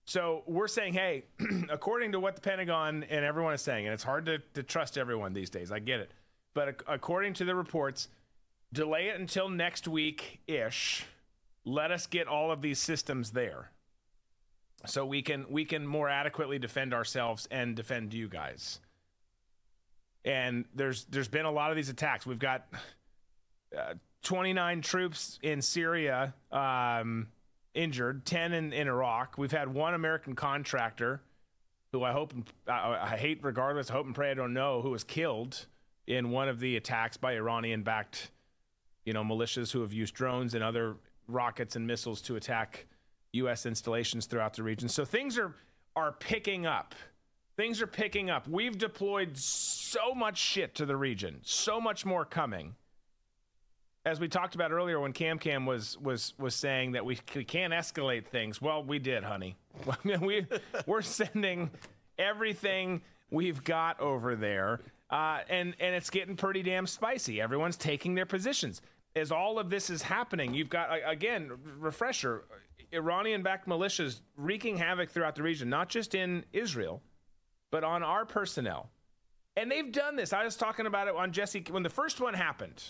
So 0.05 0.43
we're 0.47 0.69
saying, 0.69 0.95
hey, 0.95 1.25
according 1.71 2.13
to 2.13 2.21
what 2.21 2.35
the 2.35 2.41
Pentagon 2.41 3.05
and 3.09 3.25
everyone 3.25 3.55
is 3.55 3.63
saying, 3.63 3.87
and 3.87 3.95
it's 3.95 4.03
hard 4.03 4.27
to, 4.27 4.39
to 4.55 4.63
trust 4.63 4.99
everyone 4.99 5.33
these 5.33 5.51
days, 5.51 5.71
I 5.71 5.79
get 5.79 6.01
it. 6.01 6.11
But 6.55 6.69
ac- 6.69 6.77
according 6.89 7.35
to 7.35 7.45
the 7.45 7.55
reports, 7.55 8.09
delay 8.73 9.09
it 9.09 9.21
until 9.21 9.49
next 9.49 9.87
week 9.87 10.41
ish. 10.47 11.07
Let 11.65 11.93
us 11.93 12.07
get 12.07 12.27
all 12.27 12.51
of 12.51 12.61
these 12.61 12.81
systems 12.81 13.31
there. 13.31 13.71
So 14.87 15.07
we 15.07 15.23
can 15.23 15.47
we 15.49 15.65
can 15.65 15.87
more 15.87 16.09
adequately 16.09 16.59
defend 16.59 16.93
ourselves 16.93 17.47
and 17.51 17.77
defend 17.77 18.15
you 18.15 18.29
guys. 18.29 18.81
And 20.25 20.65
there's 20.75 21.05
there's 21.05 21.29
been 21.29 21.47
a 21.47 21.51
lot 21.51 21.71
of 21.71 21.77
these 21.77 21.89
attacks. 21.89 22.27
We've 22.27 22.39
got 22.39 22.67
uh, 23.77 23.95
29 24.23 24.83
troops 24.83 25.39
in 25.43 25.63
Syria 25.63 26.35
um, 26.51 27.29
injured, 27.75 28.25
10 28.25 28.53
in, 28.53 28.73
in 28.73 28.89
Iraq. 28.89 29.37
We've 29.37 29.53
had 29.53 29.73
one 29.73 29.95
American 29.95 30.35
contractor 30.35 31.23
who 31.93 32.03
I 32.05 32.13
hope, 32.13 32.33
I, 32.67 33.13
I 33.13 33.17
hate 33.17 33.41
regardless, 33.43 33.91
I 33.91 33.95
hope 33.95 34.07
and 34.07 34.15
pray 34.15 34.31
I 34.31 34.35
don't 34.35 34.55
know, 34.55 34.81
who 34.81 34.91
was 34.91 35.05
killed 35.05 35.67
in 36.07 36.31
one 36.31 36.49
of 36.49 36.59
the 36.59 36.77
attacks 36.77 37.17
by 37.17 37.35
Iranian 37.35 37.83
backed, 37.83 38.31
you 39.05 39.13
know, 39.13 39.23
militias 39.23 39.71
who 39.71 39.83
have 39.83 39.93
used 39.93 40.15
drones 40.15 40.55
and 40.55 40.65
other 40.65 40.97
rockets 41.29 41.77
and 41.77 41.87
missiles 41.87 42.23
to 42.23 42.37
attack 42.37 42.87
U.S. 43.33 43.67
installations 43.67 44.27
throughout 44.27 44.55
the 44.55 44.63
region. 44.63 44.89
So 44.89 45.05
things 45.05 45.39
are, 45.39 45.55
are 45.97 46.13
picking 46.13 46.67
up. 46.67 46.95
Things 47.57 47.83
are 47.83 47.87
picking 47.87 48.31
up. 48.31 48.49
We've 48.49 48.77
deployed 48.77 49.37
so 49.37 50.15
much 50.15 50.39
shit 50.39 50.75
to 50.77 50.87
the 50.87 50.97
region, 50.97 51.41
so 51.43 51.81
much 51.81 52.07
more 52.07 52.25
coming 52.25 52.75
as 54.05 54.19
we 54.19 54.29
talked 54.29 54.55
about 54.55 54.73
earlier 54.73 54.99
when 55.01 55.13
Cam 55.13 55.39
Cam 55.39 55.67
was 55.67 55.99
was 55.99 56.35
was 56.39 56.55
saying 56.55 56.93
that 56.93 57.05
we, 57.05 57.19
we 57.35 57.45
can't 57.45 57.73
escalate 57.73 58.27
things. 58.27 58.61
Well, 58.61 58.83
we 58.83 58.99
did, 58.99 59.25
honey. 59.25 59.57
we 60.21 60.47
we're 60.87 61.03
sending 61.03 61.71
everything 62.19 63.03
we've 63.31 63.63
got 63.63 64.01
over 64.01 64.35
there, 64.35 64.81
uh, 65.11 65.41
and 65.49 65.75
and 65.79 65.95
it's 65.95 66.11
getting 66.11 66.37
pretty 66.37 66.63
damn 66.63 66.87
spicy. 66.87 67.41
Everyone's 67.41 67.77
taking 67.77 68.15
their 68.15 68.27
positions. 68.27 68.83
As 69.15 69.31
all 69.31 69.59
of 69.59 69.69
this 69.69 69.91
is 69.91 70.03
happening, 70.03 70.55
you've 70.55 70.71
got 70.71 70.89
again 71.05 71.53
refresher, 71.79 72.45
Iranian-backed 72.93 73.69
militias 73.69 74.21
wreaking 74.37 74.77
havoc 74.77 75.11
throughout 75.11 75.35
the 75.35 75.43
region, 75.43 75.69
not 75.69 75.89
just 75.89 76.15
in 76.15 76.45
Israel, 76.53 77.03
but 77.71 77.85
on 77.85 78.03
our 78.03 78.25
personnel. 78.25 78.91
And 79.57 79.71
they've 79.71 79.91
done 79.93 80.17
this. 80.17 80.33
I 80.33 80.45
was 80.45 80.57
talking 80.57 80.87
about 80.87 81.09
it 81.09 81.15
on 81.15 81.33
Jesse 81.33 81.65
when 81.71 81.83
the 81.83 81.91
first 81.91 82.21
one 82.21 82.35
happened 82.35 82.83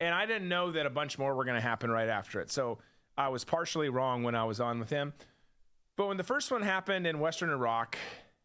and 0.00 0.14
I 0.14 0.26
didn't 0.26 0.48
know 0.48 0.72
that 0.72 0.86
a 0.86 0.90
bunch 0.90 1.18
more 1.18 1.34
were 1.34 1.44
going 1.44 1.56
to 1.56 1.60
happen 1.60 1.90
right 1.90 2.08
after 2.08 2.40
it. 2.40 2.50
So 2.50 2.78
I 3.16 3.28
was 3.28 3.44
partially 3.44 3.88
wrong 3.88 4.22
when 4.22 4.34
I 4.34 4.44
was 4.44 4.60
on 4.60 4.78
with 4.78 4.90
him. 4.90 5.12
But 5.96 6.08
when 6.08 6.16
the 6.16 6.24
first 6.24 6.50
one 6.50 6.62
happened 6.62 7.06
in 7.06 7.20
Western 7.20 7.50
Iraq, 7.50 7.96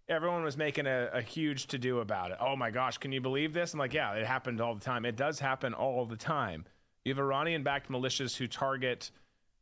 everyone 0.08 0.44
was 0.44 0.58
making 0.58 0.86
a, 0.86 1.10
a 1.12 1.22
huge 1.22 1.68
to 1.68 1.78
do 1.78 2.00
about 2.00 2.32
it. 2.32 2.38
Oh 2.40 2.56
my 2.56 2.70
gosh, 2.70 2.98
can 2.98 3.12
you 3.12 3.22
believe 3.22 3.54
this? 3.54 3.74
I'm 3.74 3.80
like, 3.80 3.94
yeah, 3.94 4.14
it 4.14 4.26
happened 4.26 4.62
all 4.62 4.76
the 4.76 4.84
time. 4.84 5.06
It 5.06 5.16
does 5.16 5.40
happen 5.40 5.74
all 5.74 6.06
the 6.06 6.16
time. 6.16 6.66
You 7.04 7.14
have 7.14 7.20
Iranian 7.20 7.64
backed 7.64 7.90
militias 7.90 8.38
who 8.38 8.48
target 8.48 9.10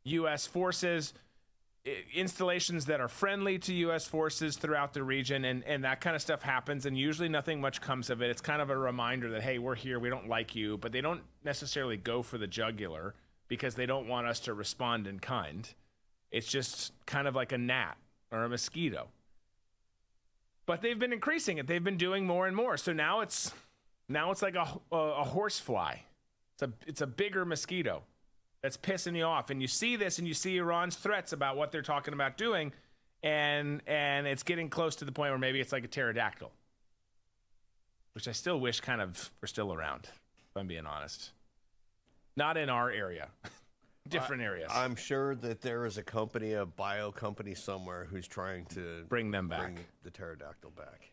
U.S. 0.08 0.46
forces, 0.46 1.14
installations 2.14 2.86
that 2.86 3.00
are 3.00 3.08
friendly 3.08 3.58
to 3.60 3.74
U.S. 3.74 4.06
forces 4.06 4.56
throughout 4.56 4.92
the 4.92 5.02
region, 5.02 5.44
and, 5.44 5.64
and 5.64 5.84
that 5.84 6.00
kind 6.00 6.16
of 6.16 6.22
stuff 6.22 6.42
happens, 6.42 6.86
and 6.86 6.98
usually 6.98 7.28
nothing 7.28 7.60
much 7.60 7.80
comes 7.80 8.10
of 8.10 8.22
it. 8.22 8.30
It's 8.30 8.40
kind 8.40 8.60
of 8.60 8.70
a 8.70 8.76
reminder 8.76 9.30
that, 9.30 9.42
hey, 9.42 9.58
we're 9.58 9.74
here, 9.74 9.98
we 9.98 10.10
don't 10.10 10.28
like 10.28 10.54
you, 10.54 10.78
but 10.78 10.92
they 10.92 11.00
don't 11.00 11.22
necessarily 11.44 11.96
go 11.96 12.22
for 12.22 12.38
the 12.38 12.46
jugular 12.46 13.14
because 13.48 13.74
they 13.74 13.86
don't 13.86 14.08
want 14.08 14.26
us 14.26 14.40
to 14.40 14.54
respond 14.54 15.06
in 15.06 15.18
kind. 15.18 15.72
It's 16.30 16.46
just 16.46 16.92
kind 17.06 17.26
of 17.26 17.34
like 17.34 17.52
a 17.52 17.58
gnat 17.58 17.96
or 18.30 18.44
a 18.44 18.48
mosquito. 18.48 19.08
But 20.66 20.82
they've 20.82 20.98
been 20.98 21.14
increasing 21.14 21.56
it. 21.56 21.66
They've 21.66 21.82
been 21.82 21.96
doing 21.96 22.26
more 22.26 22.46
and 22.46 22.54
more. 22.54 22.76
So 22.76 22.92
now 22.92 23.20
it's 23.20 23.52
now 24.06 24.30
it's 24.30 24.42
like 24.42 24.54
a, 24.54 24.68
a, 24.92 24.96
a 24.96 25.24
horsefly. 25.24 25.94
It's 26.54 26.62
a 26.62 26.72
it's 26.86 27.00
a 27.00 27.06
bigger 27.06 27.46
mosquito 27.46 28.02
that's 28.62 28.76
pissing 28.76 29.16
you 29.16 29.24
off. 29.24 29.50
And 29.50 29.62
you 29.62 29.68
see 29.68 29.96
this 29.96 30.18
and 30.18 30.26
you 30.26 30.34
see 30.34 30.56
Iran's 30.56 30.96
threats 30.96 31.32
about 31.32 31.56
what 31.56 31.72
they're 31.72 31.82
talking 31.82 32.14
about 32.14 32.36
doing 32.36 32.72
and 33.22 33.82
and 33.86 34.26
it's 34.26 34.42
getting 34.42 34.68
close 34.68 34.96
to 34.96 35.04
the 35.04 35.12
point 35.12 35.30
where 35.30 35.38
maybe 35.38 35.60
it's 35.60 35.72
like 35.72 35.84
a 35.84 35.88
pterodactyl 35.88 36.52
which 38.12 38.28
I 38.28 38.32
still 38.32 38.60
wish 38.60 38.80
kind 38.80 39.00
of 39.00 39.30
were 39.40 39.48
still 39.48 39.72
around 39.72 40.04
if 40.04 40.56
I'm 40.56 40.66
being 40.66 40.86
honest. 40.86 41.30
Not 42.36 42.56
in 42.56 42.68
our 42.68 42.90
area. 42.90 43.28
Different 44.08 44.42
areas. 44.42 44.70
I'm 44.74 44.96
sure 44.96 45.34
that 45.36 45.60
there 45.60 45.84
is 45.84 45.98
a 45.98 46.02
company 46.02 46.54
a 46.54 46.64
bio 46.64 47.12
company 47.12 47.54
somewhere 47.54 48.06
who's 48.10 48.26
trying 48.26 48.64
to 48.66 49.04
bring 49.08 49.30
them 49.30 49.48
back. 49.48 49.60
bring 49.60 49.78
the 50.02 50.10
pterodactyl 50.10 50.70
back. 50.70 51.10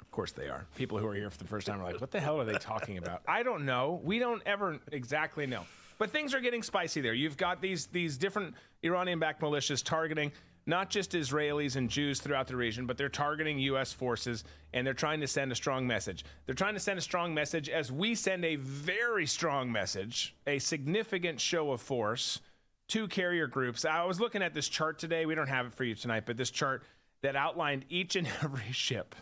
Of 0.00 0.10
course 0.12 0.32
they 0.32 0.48
are. 0.48 0.66
People 0.76 0.98
who 0.98 1.06
are 1.08 1.14
here 1.14 1.28
for 1.28 1.38
the 1.38 1.44
first 1.44 1.66
time 1.66 1.80
are 1.80 1.84
like 1.84 2.00
what 2.00 2.10
the 2.10 2.20
hell 2.20 2.40
are 2.40 2.44
they 2.44 2.58
talking 2.58 2.98
about? 2.98 3.22
I 3.26 3.42
don't 3.42 3.66
know. 3.66 4.00
We 4.04 4.18
don't 4.18 4.42
ever 4.46 4.78
exactly 4.92 5.46
know 5.46 5.64
but 6.00 6.10
things 6.10 6.32
are 6.34 6.40
getting 6.40 6.62
spicy 6.62 7.02
there. 7.02 7.12
You've 7.12 7.36
got 7.36 7.60
these 7.60 7.86
these 7.86 8.16
different 8.16 8.54
Iranian-backed 8.82 9.40
militias 9.40 9.84
targeting 9.84 10.32
not 10.66 10.90
just 10.90 11.12
Israelis 11.12 11.76
and 11.76 11.88
Jews 11.88 12.20
throughout 12.20 12.46
the 12.46 12.56
region, 12.56 12.86
but 12.86 12.96
they're 12.96 13.08
targeting 13.08 13.58
U.S. 13.60 13.92
forces 13.92 14.44
and 14.72 14.86
they're 14.86 14.94
trying 14.94 15.20
to 15.20 15.26
send 15.26 15.50
a 15.52 15.54
strong 15.54 15.86
message. 15.86 16.24
They're 16.46 16.54
trying 16.54 16.74
to 16.74 16.80
send 16.80 16.98
a 16.98 17.02
strong 17.02 17.34
message 17.34 17.68
as 17.68 17.90
we 17.90 18.14
send 18.14 18.44
a 18.44 18.56
very 18.56 19.26
strong 19.26 19.70
message, 19.72 20.34
a 20.46 20.58
significant 20.58 21.40
show 21.40 21.72
of 21.72 21.80
force 21.80 22.40
to 22.88 23.08
carrier 23.08 23.46
groups. 23.46 23.84
I 23.84 24.04
was 24.04 24.20
looking 24.20 24.42
at 24.42 24.54
this 24.54 24.68
chart 24.68 24.98
today. 24.98 25.26
We 25.26 25.34
don't 25.34 25.48
have 25.48 25.66
it 25.66 25.74
for 25.74 25.84
you 25.84 25.94
tonight, 25.94 26.24
but 26.26 26.36
this 26.36 26.50
chart 26.50 26.82
that 27.22 27.36
outlined 27.36 27.84
each 27.88 28.16
and 28.16 28.26
every 28.42 28.72
ship 28.72 29.14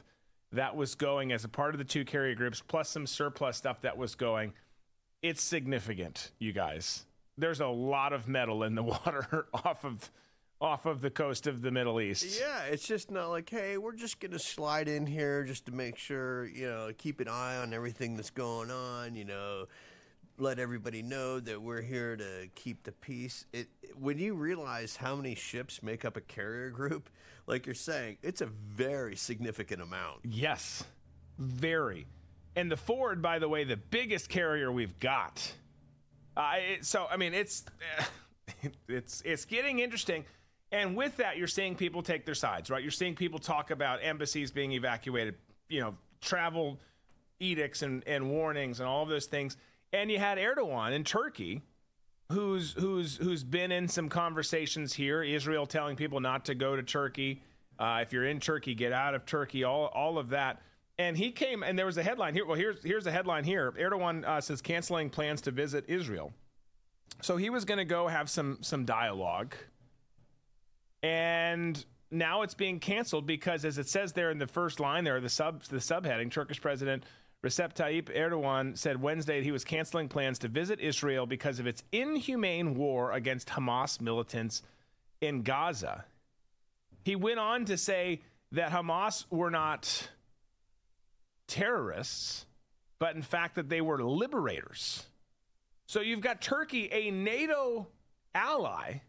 that 0.52 0.76
was 0.76 0.94
going 0.94 1.32
as 1.32 1.44
a 1.44 1.48
part 1.48 1.74
of 1.74 1.78
the 1.78 1.84
two 1.84 2.04
carrier 2.04 2.34
groups, 2.34 2.62
plus 2.66 2.88
some 2.88 3.06
surplus 3.06 3.56
stuff 3.56 3.80
that 3.82 3.96
was 3.96 4.14
going 4.14 4.52
it's 5.22 5.42
significant, 5.42 6.30
you 6.38 6.52
guys. 6.52 7.04
There's 7.36 7.60
a 7.60 7.66
lot 7.66 8.12
of 8.12 8.28
metal 8.28 8.62
in 8.62 8.74
the 8.74 8.82
water 9.04 9.46
off 9.52 9.84
of 9.84 10.10
off 10.60 10.86
of 10.86 11.00
the 11.00 11.10
coast 11.10 11.46
of 11.46 11.62
the 11.62 11.70
Middle 11.70 12.00
East. 12.00 12.40
Yeah, 12.40 12.64
it's 12.64 12.86
just 12.86 13.12
not 13.12 13.28
like, 13.28 13.48
hey, 13.48 13.78
we're 13.78 13.94
just 13.94 14.18
going 14.18 14.32
to 14.32 14.40
slide 14.40 14.88
in 14.88 15.06
here 15.06 15.44
just 15.44 15.66
to 15.66 15.72
make 15.72 15.96
sure, 15.96 16.46
you 16.46 16.66
know, 16.66 16.90
keep 16.98 17.20
an 17.20 17.28
eye 17.28 17.56
on 17.58 17.72
everything 17.72 18.16
that's 18.16 18.30
going 18.30 18.68
on, 18.70 19.14
you 19.14 19.24
know, 19.24 19.66
let 20.36 20.58
everybody 20.58 21.00
know 21.00 21.38
that 21.38 21.62
we're 21.62 21.80
here 21.80 22.16
to 22.16 22.48
keep 22.56 22.82
the 22.82 22.92
peace. 22.92 23.44
It 23.52 23.68
when 23.98 24.18
you 24.18 24.34
realize 24.34 24.96
how 24.96 25.14
many 25.14 25.34
ships 25.34 25.82
make 25.82 26.04
up 26.04 26.16
a 26.16 26.20
carrier 26.20 26.70
group, 26.70 27.08
like 27.46 27.66
you're 27.66 27.74
saying, 27.74 28.18
it's 28.22 28.40
a 28.40 28.46
very 28.46 29.16
significant 29.16 29.82
amount. 29.82 30.20
Yes. 30.24 30.84
Very. 31.38 32.06
And 32.58 32.72
the 32.72 32.76
Ford, 32.76 33.22
by 33.22 33.38
the 33.38 33.48
way, 33.48 33.62
the 33.62 33.76
biggest 33.76 34.28
carrier 34.28 34.72
we've 34.72 34.98
got. 34.98 35.52
Uh, 36.36 36.54
it, 36.56 36.84
so 36.84 37.06
I 37.08 37.16
mean, 37.16 37.32
it's 37.32 37.64
it's 38.88 39.22
it's 39.24 39.44
getting 39.44 39.78
interesting. 39.78 40.24
And 40.72 40.96
with 40.96 41.18
that, 41.18 41.36
you're 41.36 41.46
seeing 41.46 41.76
people 41.76 42.02
take 42.02 42.26
their 42.26 42.34
sides, 42.34 42.68
right? 42.68 42.82
You're 42.82 42.90
seeing 42.90 43.14
people 43.14 43.38
talk 43.38 43.70
about 43.70 44.00
embassies 44.02 44.50
being 44.50 44.72
evacuated, 44.72 45.36
you 45.68 45.80
know, 45.80 45.94
travel 46.20 46.80
edicts 47.38 47.82
and, 47.82 48.02
and 48.08 48.28
warnings 48.28 48.80
and 48.80 48.88
all 48.88 49.04
of 49.04 49.08
those 49.08 49.26
things. 49.26 49.56
And 49.92 50.10
you 50.10 50.18
had 50.18 50.36
Erdogan 50.36 50.90
in 50.90 51.04
Turkey, 51.04 51.62
who's 52.32 52.72
who's 52.72 53.18
who's 53.18 53.44
been 53.44 53.70
in 53.70 53.86
some 53.86 54.08
conversations 54.08 54.94
here. 54.94 55.22
Israel 55.22 55.64
telling 55.64 55.94
people 55.94 56.18
not 56.18 56.46
to 56.46 56.56
go 56.56 56.74
to 56.74 56.82
Turkey. 56.82 57.40
Uh, 57.78 58.00
if 58.02 58.12
you're 58.12 58.26
in 58.26 58.40
Turkey, 58.40 58.74
get 58.74 58.92
out 58.92 59.14
of 59.14 59.26
Turkey. 59.26 59.62
All 59.62 59.84
all 59.94 60.18
of 60.18 60.30
that. 60.30 60.60
And 60.98 61.16
he 61.16 61.30
came, 61.30 61.62
and 61.62 61.78
there 61.78 61.86
was 61.86 61.96
a 61.96 62.02
headline 62.02 62.34
here. 62.34 62.44
Well, 62.44 62.56
here's 62.56 62.82
here's 62.82 63.06
a 63.06 63.12
headline 63.12 63.44
here. 63.44 63.72
Erdogan 63.72 64.24
uh, 64.24 64.40
says 64.40 64.60
canceling 64.60 65.10
plans 65.10 65.40
to 65.42 65.52
visit 65.52 65.84
Israel. 65.86 66.32
So 67.22 67.36
he 67.36 67.50
was 67.50 67.64
going 67.64 67.78
to 67.78 67.84
go 67.84 68.08
have 68.08 68.28
some 68.28 68.58
some 68.62 68.84
dialogue, 68.84 69.54
and 71.02 71.84
now 72.10 72.42
it's 72.42 72.54
being 72.54 72.80
canceled 72.80 73.26
because, 73.26 73.64
as 73.64 73.78
it 73.78 73.88
says 73.88 74.12
there 74.12 74.30
in 74.30 74.38
the 74.38 74.46
first 74.46 74.80
line, 74.80 75.04
there 75.04 75.20
the 75.20 75.28
sub 75.28 75.62
the 75.64 75.76
subheading. 75.76 76.32
Turkish 76.32 76.60
President 76.60 77.04
Recep 77.44 77.74
Tayyip 77.74 78.16
Erdogan 78.16 78.76
said 78.76 79.00
Wednesday 79.00 79.42
he 79.44 79.52
was 79.52 79.64
canceling 79.64 80.08
plans 80.08 80.40
to 80.40 80.48
visit 80.48 80.80
Israel 80.80 81.26
because 81.26 81.60
of 81.60 81.68
its 81.68 81.84
inhumane 81.92 82.74
war 82.74 83.12
against 83.12 83.48
Hamas 83.48 84.00
militants 84.00 84.62
in 85.20 85.42
Gaza. 85.42 86.04
He 87.04 87.14
went 87.14 87.38
on 87.38 87.64
to 87.66 87.78
say 87.78 88.22
that 88.52 88.72
Hamas 88.72 89.24
were 89.30 89.50
not 89.50 90.08
terrorists, 91.48 92.46
but 93.00 93.16
in 93.16 93.22
fact 93.22 93.56
that 93.56 93.68
they 93.68 93.80
were 93.80 94.02
liberators. 94.02 95.04
So 95.86 96.00
you've 96.00 96.20
got 96.20 96.40
Turkey, 96.40 96.88
a 96.92 97.10
NATO 97.10 97.88
ally, 98.34 99.00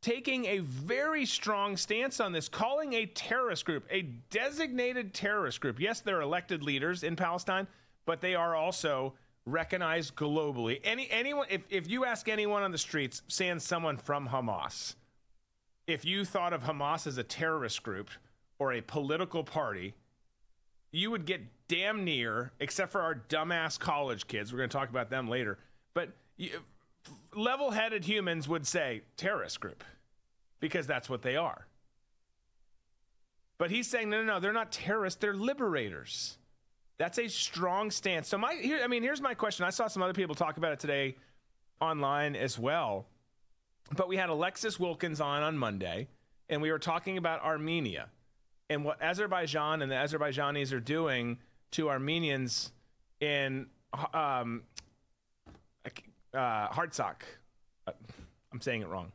taking 0.00 0.44
a 0.46 0.58
very 0.58 1.26
strong 1.26 1.76
stance 1.76 2.20
on 2.20 2.32
this, 2.32 2.48
calling 2.48 2.92
a 2.92 3.06
terrorist 3.06 3.64
group, 3.64 3.84
a 3.90 4.02
designated 4.30 5.12
terrorist 5.12 5.60
group. 5.60 5.80
Yes, 5.80 6.00
they're 6.00 6.20
elected 6.20 6.62
leaders 6.62 7.02
in 7.02 7.16
Palestine, 7.16 7.66
but 8.06 8.20
they 8.20 8.34
are 8.34 8.54
also 8.54 9.14
recognized 9.46 10.14
globally. 10.14 10.80
Any 10.84 11.10
anyone 11.10 11.46
if, 11.50 11.62
if 11.68 11.88
you 11.88 12.04
ask 12.04 12.28
anyone 12.28 12.62
on 12.62 12.70
the 12.70 12.78
streets, 12.78 13.22
saying 13.28 13.60
someone 13.60 13.96
from 13.96 14.28
Hamas, 14.28 14.94
if 15.86 16.04
you 16.04 16.24
thought 16.24 16.52
of 16.52 16.62
Hamas 16.62 17.06
as 17.06 17.18
a 17.18 17.24
terrorist 17.24 17.82
group 17.82 18.10
or 18.58 18.72
a 18.72 18.80
political 18.80 19.42
party, 19.42 19.94
you 20.94 21.10
would 21.10 21.26
get 21.26 21.42
damn 21.66 22.04
near, 22.04 22.52
except 22.60 22.92
for 22.92 23.00
our 23.00 23.16
dumbass 23.28 23.78
college 23.78 24.28
kids. 24.28 24.52
We're 24.52 24.58
going 24.58 24.70
to 24.70 24.76
talk 24.76 24.90
about 24.90 25.10
them 25.10 25.28
later. 25.28 25.58
But 25.92 26.10
level 27.34 27.72
headed 27.72 28.04
humans 28.04 28.46
would 28.48 28.64
say 28.64 29.02
terrorist 29.16 29.60
group 29.60 29.82
because 30.60 30.86
that's 30.86 31.10
what 31.10 31.22
they 31.22 31.36
are. 31.36 31.66
But 33.58 33.72
he's 33.72 33.88
saying, 33.88 34.08
no, 34.08 34.22
no, 34.22 34.34
no, 34.34 34.40
they're 34.40 34.52
not 34.52 34.70
terrorists, 34.70 35.18
they're 35.20 35.34
liberators. 35.34 36.38
That's 36.96 37.18
a 37.18 37.26
strong 37.26 37.90
stance. 37.90 38.28
So, 38.28 38.38
my, 38.38 38.54
here, 38.54 38.80
I 38.82 38.86
mean, 38.86 39.02
here's 39.02 39.20
my 39.20 39.34
question. 39.34 39.66
I 39.66 39.70
saw 39.70 39.88
some 39.88 40.02
other 40.02 40.12
people 40.12 40.36
talk 40.36 40.58
about 40.58 40.72
it 40.72 40.78
today 40.78 41.16
online 41.80 42.36
as 42.36 42.56
well. 42.56 43.06
But 43.96 44.06
we 44.06 44.16
had 44.16 44.28
Alexis 44.28 44.78
Wilkins 44.78 45.20
on 45.20 45.42
on 45.42 45.58
Monday, 45.58 46.06
and 46.48 46.62
we 46.62 46.70
were 46.70 46.78
talking 46.78 47.18
about 47.18 47.42
Armenia 47.42 48.10
and 48.70 48.84
what 48.84 49.00
Azerbaijan 49.02 49.82
and 49.82 49.90
the 49.90 49.96
Azerbaijanis 49.96 50.72
are 50.72 50.80
doing 50.80 51.38
to 51.72 51.88
Armenians 51.88 52.72
in 53.20 53.66
um, 54.12 54.62
uh, 56.32 56.68
Hartsock. 56.68 57.22
Uh, 57.86 57.92
I'm 58.52 58.60
saying 58.60 58.82
it 58.82 58.88
wrong. 58.88 59.12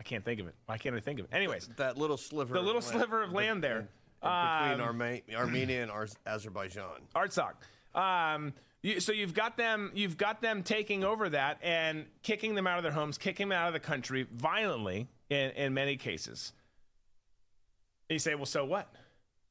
I 0.00 0.02
can't 0.02 0.24
think 0.24 0.40
of 0.40 0.46
it. 0.46 0.54
Why 0.66 0.76
can't 0.76 0.94
I 0.94 1.00
think 1.00 1.20
of 1.20 1.26
it? 1.26 1.34
Anyways, 1.34 1.68
that 1.76 1.96
little 1.96 2.16
sliver, 2.16 2.54
the 2.54 2.60
little 2.60 2.82
sliver 2.82 3.22
of 3.22 3.32
land 3.32 3.62
there 3.62 3.88
between 4.20 4.80
um, 4.80 4.80
Arma- 4.80 5.20
Armenia 5.34 5.82
and 5.82 5.90
Ar- 5.90 6.08
Azerbaijan. 6.26 7.00
Artsakh. 7.14 7.54
Um, 7.94 8.52
you, 8.82 9.00
so 9.00 9.12
you've 9.12 9.32
got 9.32 9.56
them, 9.56 9.92
you've 9.94 10.18
got 10.18 10.42
them 10.42 10.62
taking 10.62 11.04
over 11.04 11.30
that 11.30 11.58
and 11.62 12.04
kicking 12.22 12.54
them 12.54 12.66
out 12.66 12.76
of 12.76 12.82
their 12.82 12.92
homes, 12.92 13.16
kicking 13.16 13.48
them 13.48 13.56
out 13.56 13.68
of 13.68 13.72
the 13.72 13.80
country 13.80 14.26
violently 14.30 15.08
in, 15.30 15.50
in 15.52 15.72
many 15.72 15.96
cases. 15.96 16.52
And 18.08 18.14
you 18.14 18.18
say, 18.18 18.34
well, 18.34 18.46
so 18.46 18.64
what? 18.64 18.94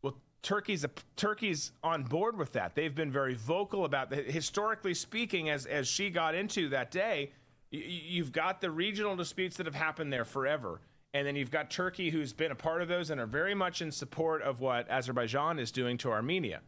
Well, 0.01 0.15
Turkey's 0.41 0.83
a, 0.83 0.89
Turkey's 1.15 1.71
on 1.83 2.03
board 2.03 2.37
with 2.37 2.53
that. 2.53 2.75
They've 2.75 2.93
been 2.93 3.11
very 3.11 3.33
vocal 3.33 3.85
about 3.85 4.09
that. 4.11 4.25
Historically 4.29 4.93
speaking, 4.93 5.49
as 5.49 5.65
as 5.65 5.87
she 5.87 6.09
got 6.09 6.35
into 6.35 6.69
that 6.69 6.91
day, 6.91 7.31
you, 7.71 7.81
you've 7.81 8.31
got 8.31 8.61
the 8.61 8.69
regional 8.69 9.15
disputes 9.15 9.57
that 9.57 9.65
have 9.65 9.75
happened 9.75 10.13
there 10.13 10.25
forever. 10.25 10.81
And 11.15 11.27
then 11.27 11.35
you've 11.35 11.51
got 11.51 11.69
Turkey, 11.69 12.09
who's 12.09 12.33
been 12.33 12.51
a 12.51 12.55
part 12.55 12.81
of 12.81 12.87
those 12.87 13.11
and 13.11 13.21
are 13.21 13.27
very 13.27 13.53
much 13.53 13.81
in 13.81 13.91
support 13.91 14.41
of 14.41 14.61
what 14.61 14.89
Azerbaijan 14.89 15.59
is 15.59 15.71
doing 15.71 15.97
to 15.99 16.11
Armenia, 16.11 16.61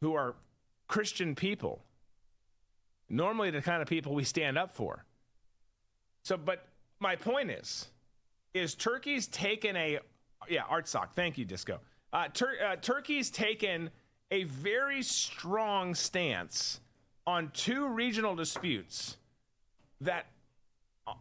who 0.00 0.14
are 0.14 0.36
Christian 0.86 1.34
people. 1.34 1.82
Normally, 3.08 3.50
the 3.50 3.62
kind 3.62 3.82
of 3.82 3.88
people 3.88 4.14
we 4.14 4.24
stand 4.24 4.56
up 4.56 4.70
for. 4.70 5.04
So, 6.22 6.36
but 6.36 6.66
my 6.98 7.16
point 7.16 7.50
is, 7.50 7.88
is 8.54 8.74
Turkey's 8.74 9.26
taken 9.26 9.76
a, 9.76 9.98
yeah, 10.48 10.62
Artsakh, 10.62 11.12
thank 11.12 11.38
you, 11.38 11.44
Disco. 11.44 11.80
Uh, 12.12 12.28
Tur- 12.28 12.58
uh, 12.64 12.76
Turkey's 12.76 13.30
taken 13.30 13.90
a 14.30 14.44
very 14.44 15.02
strong 15.02 15.94
stance 15.94 16.80
on 17.26 17.50
two 17.52 17.88
regional 17.88 18.34
disputes 18.34 19.16
that 20.00 20.26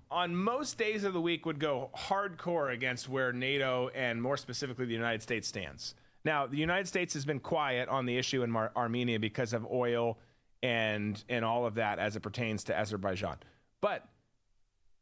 on 0.09 0.35
most 0.35 0.77
days 0.77 1.03
of 1.03 1.13
the 1.13 1.21
week 1.21 1.45
would 1.45 1.59
go 1.59 1.89
hardcore 1.95 2.73
against 2.73 3.07
where 3.07 3.31
NATO 3.31 3.89
and 3.93 4.21
more 4.21 4.37
specifically 4.37 4.85
the 4.85 4.93
United 4.93 5.21
States 5.21 5.47
stands. 5.47 5.95
Now, 6.23 6.47
the 6.47 6.57
United 6.57 6.87
States 6.87 7.13
has 7.13 7.23
been 7.23 7.39
quiet 7.39 7.87
on 7.87 8.05
the 8.05 8.17
issue 8.17 8.41
in 8.41 8.49
Mar- 8.49 8.71
Armenia 8.75 9.19
because 9.19 9.53
of 9.53 9.65
oil 9.71 10.17
and 10.63 11.23
and 11.29 11.45
all 11.45 11.65
of 11.67 11.75
that 11.75 11.99
as 11.99 12.15
it 12.15 12.21
pertains 12.21 12.63
to 12.65 12.75
Azerbaijan. 12.75 13.37
But 13.81 14.07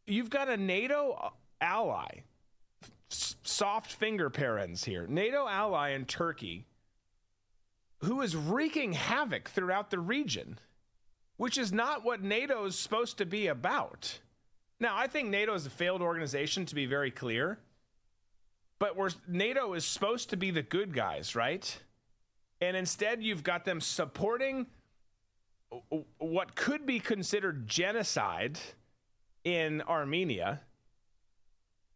you've 0.06 0.30
got 0.30 0.50
a 0.50 0.58
NATO 0.58 1.34
ally, 1.62 2.24
soft 3.14 3.92
finger 3.92 4.30
parents 4.30 4.84
here, 4.84 5.08
NATO 5.08 5.48
ally 5.48 5.90
in 5.90 6.06
Turkey, 6.06 6.66
who 8.00 8.22
is 8.22 8.36
wreaking 8.36 8.94
havoc 8.94 9.50
throughout 9.50 9.90
the 9.90 10.00
region, 10.00 10.60
which 11.38 11.58
is 11.58 11.72
not 11.72 12.04
what 12.04 12.22
NATO 12.22 12.66
is 12.66 12.78
supposed 12.78 13.18
to 13.20 13.26
be 13.26 13.48
about. 13.48 14.20
Now, 14.80 14.98
I 14.98 15.08
think 15.08 15.30
NATO 15.30 15.54
is 15.54 15.66
a 15.66 15.70
failed 15.70 16.02
organization, 16.02 16.66
to 16.66 16.76
be 16.76 16.86
very 16.86 17.12
clear. 17.12 17.60
But 18.80 18.98
we're, 18.98 19.12
NATO 19.28 19.74
is 19.74 19.86
supposed 19.86 20.32
to 20.32 20.38
be 20.38 20.52
the 20.52 20.62
good 20.62 20.94
guys, 20.94 21.36
right? 21.36 21.80
And 22.60 22.76
instead, 22.76 23.24
you've 23.24 23.44
got 23.44 23.64
them 23.64 23.80
supporting 23.80 24.68
what 26.18 26.56
could 26.56 26.86
be 26.86 27.00
considered 27.00 27.68
genocide 27.68 28.60
in 29.44 29.82
Armenia. 29.84 30.62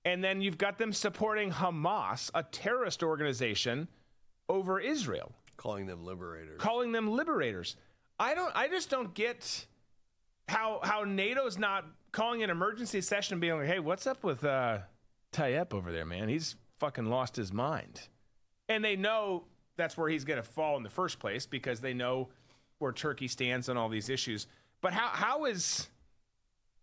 And 0.08 0.24
then 0.24 0.40
you've 0.40 0.58
got 0.58 0.78
them 0.78 0.94
supporting 0.94 1.52
Hamas, 1.52 2.32
a 2.34 2.42
terrorist 2.42 3.04
organization, 3.04 3.90
over 4.48 4.80
Israel. 4.80 5.34
Calling 5.58 5.86
them 5.86 6.06
liberators. 6.06 6.62
Calling 6.62 6.94
them 6.94 7.12
liberators. 7.12 7.76
I 8.18 8.34
don't 8.34 8.56
I 8.56 8.70
just 8.70 8.90
don't 8.90 9.14
get 9.14 9.66
how 10.48 10.80
how 10.82 11.04
NATO's 11.04 11.58
not 11.58 11.84
calling 12.14 12.42
an 12.42 12.50
emergency 12.50 13.02
session 13.02 13.34
and 13.34 13.42
being 13.42 13.58
like, 13.58 13.68
hey, 13.68 13.80
what's 13.80 14.08
up 14.08 14.24
with 14.24 14.46
uh 14.46 14.78
Tayyip 15.34 15.74
over 15.74 15.92
there, 15.92 16.06
man? 16.06 16.30
He's 16.30 16.56
fucking 16.80 17.08
lost 17.08 17.36
his 17.36 17.52
mind. 17.52 18.08
And 18.70 18.86
they 18.86 18.96
know 18.96 19.44
that's 19.76 19.98
where 19.98 20.08
he's 20.08 20.24
going 20.24 20.42
to 20.42 20.48
fall 20.48 20.78
in 20.78 20.84
the 20.84 20.90
first 20.90 21.20
place 21.20 21.46
because 21.46 21.82
they 21.82 21.94
know 21.94 22.30
where 22.80 22.94
Turkey 22.94 23.28
stands 23.28 23.68
on 23.68 23.76
all 23.76 23.90
these 23.90 24.08
issues. 24.08 24.48
But 24.80 24.94
how 24.94 25.10
how 25.10 25.46
is 25.46 25.90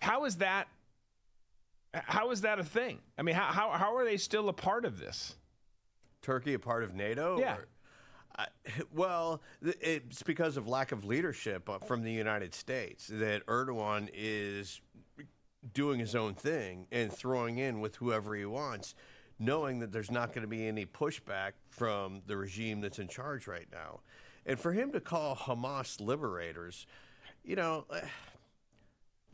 how 0.02 0.26
is 0.26 0.36
that 0.36 0.68
how 2.06 2.30
is 2.30 2.42
that 2.42 2.58
a 2.58 2.64
thing? 2.64 2.98
I 3.18 3.22
mean, 3.22 3.34
how 3.34 3.52
how, 3.52 3.70
how 3.70 3.96
are 3.96 4.04
they 4.04 4.16
still 4.16 4.48
a 4.48 4.52
part 4.52 4.84
of 4.84 4.98
this? 4.98 5.36
Turkey 6.22 6.54
a 6.54 6.58
part 6.58 6.82
of 6.82 6.94
NATO? 6.94 7.38
Yeah. 7.38 7.56
Or- 7.56 7.68
I, 8.36 8.46
well, 8.92 9.42
it's 9.62 10.22
because 10.24 10.56
of 10.56 10.66
lack 10.66 10.90
of 10.90 11.04
leadership 11.04 11.68
uh, 11.70 11.78
from 11.78 12.02
the 12.02 12.10
United 12.10 12.52
States 12.52 13.06
that 13.06 13.46
Erdogan 13.46 14.08
is 14.12 14.80
doing 15.72 16.00
his 16.00 16.14
own 16.14 16.34
thing 16.34 16.86
and 16.90 17.12
throwing 17.12 17.58
in 17.58 17.80
with 17.80 17.96
whoever 17.96 18.34
he 18.34 18.44
wants, 18.44 18.94
knowing 19.38 19.78
that 19.80 19.92
there's 19.92 20.10
not 20.10 20.32
going 20.32 20.42
to 20.42 20.48
be 20.48 20.66
any 20.66 20.84
pushback 20.84 21.52
from 21.68 22.22
the 22.26 22.36
regime 22.36 22.80
that's 22.80 22.98
in 22.98 23.06
charge 23.06 23.46
right 23.46 23.68
now. 23.72 24.00
And 24.46 24.58
for 24.58 24.72
him 24.72 24.92
to 24.92 25.00
call 25.00 25.36
Hamas 25.36 26.00
liberators, 26.00 26.86
you 27.44 27.56
know, 27.56 27.86
eh, 27.94 28.00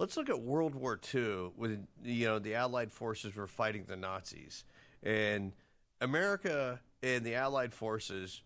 let's 0.00 0.16
look 0.16 0.30
at 0.30 0.40
World 0.40 0.74
War 0.74 0.98
II 1.14 1.50
when 1.56 1.86
you 2.02 2.26
know 2.26 2.38
the 2.38 2.54
Allied 2.54 2.90
forces 2.90 3.36
were 3.36 3.46
fighting 3.46 3.84
the 3.86 3.96
Nazis, 3.96 4.64
and 5.02 5.52
America 6.00 6.80
and 7.02 7.24
the 7.24 7.34
Allied 7.34 7.74
forces 7.74 8.40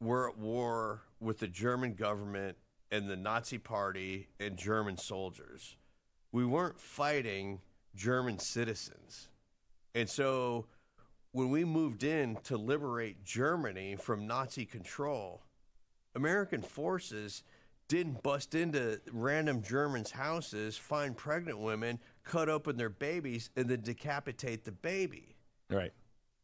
were 0.00 0.28
at 0.28 0.36
war 0.36 1.02
with 1.20 1.38
the 1.38 1.46
German 1.46 1.94
government 1.94 2.56
and 2.90 3.08
the 3.08 3.16
Nazi 3.16 3.56
Party 3.56 4.26
and 4.40 4.56
German 4.56 4.96
soldiers. 4.96 5.76
We 6.32 6.44
weren't 6.44 6.80
fighting 6.80 7.60
German 7.94 8.40
citizens. 8.40 9.28
And 9.94 10.08
so 10.08 10.66
when 11.30 11.50
we 11.50 11.64
moved 11.64 12.02
in 12.02 12.36
to 12.44 12.56
liberate 12.56 13.24
Germany 13.24 13.94
from 13.94 14.26
Nazi 14.26 14.64
control, 14.64 15.42
American 16.16 16.62
forces 16.62 17.44
didn't 17.90 18.22
bust 18.22 18.54
into 18.54 19.00
random 19.12 19.60
Germans' 19.62 20.12
houses, 20.12 20.76
find 20.78 21.16
pregnant 21.16 21.58
women, 21.58 21.98
cut 22.22 22.48
open 22.48 22.76
their 22.76 22.88
babies, 22.88 23.50
and 23.56 23.68
then 23.68 23.80
decapitate 23.80 24.64
the 24.64 24.70
baby. 24.70 25.34
Right. 25.68 25.92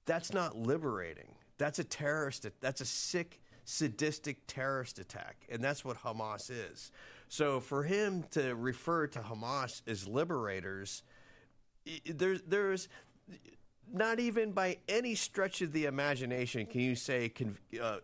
That's 0.07 0.33
not 0.33 0.57
liberating. 0.57 1.37
That's 1.57 1.79
a 1.79 1.85
terrorist. 1.85 2.49
That's 2.61 2.81
a 2.81 2.85
sick, 2.85 3.41
sadistic 3.65 4.39
terrorist 4.49 4.99
attack, 4.99 5.47
and 5.49 5.63
that's 5.63 5.85
what 5.85 5.97
Hamas 5.99 6.51
is. 6.51 6.91
So 7.29 7.61
for 7.61 7.85
him 7.85 8.25
to 8.33 8.57
refer 8.57 9.07
to 9.07 9.21
Hamas 9.21 9.83
as 9.87 10.09
liberators, 10.09 11.05
there's 12.07 12.43
there's 12.43 12.89
not 13.93 14.19
even 14.19 14.51
by 14.51 14.79
any 14.89 15.15
stretch 15.15 15.63
of 15.63 15.73
the 15.73 15.85
imagination 15.85 16.67
can 16.67 16.81
you 16.81 16.97
say 16.97 17.33
uh, 17.81 17.99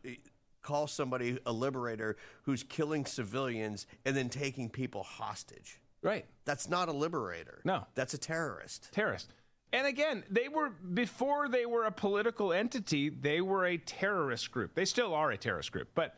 call 0.62 0.86
somebody 0.86 1.38
a 1.44 1.52
liberator 1.52 2.16
who's 2.42 2.62
killing 2.62 3.04
civilians 3.04 3.86
and 4.04 4.16
then 4.16 4.28
taking 4.28 4.68
people 4.68 5.02
hostage. 5.02 5.80
Right. 6.02 6.24
That's 6.44 6.68
not 6.68 6.88
a 6.88 6.92
liberator. 6.92 7.60
No. 7.64 7.86
That's 7.94 8.14
a 8.14 8.18
terrorist. 8.18 8.88
Terrorist. 8.92 9.32
And 9.72 9.86
again, 9.86 10.24
they 10.30 10.48
were 10.48 10.70
before 10.70 11.48
they 11.48 11.64
were 11.64 11.84
a 11.84 11.92
political 11.92 12.52
entity, 12.52 13.08
they 13.08 13.40
were 13.40 13.64
a 13.64 13.78
terrorist 13.78 14.50
group. 14.50 14.74
They 14.74 14.84
still 14.84 15.14
are 15.14 15.30
a 15.30 15.38
terrorist 15.38 15.72
group, 15.72 15.88
but 15.94 16.14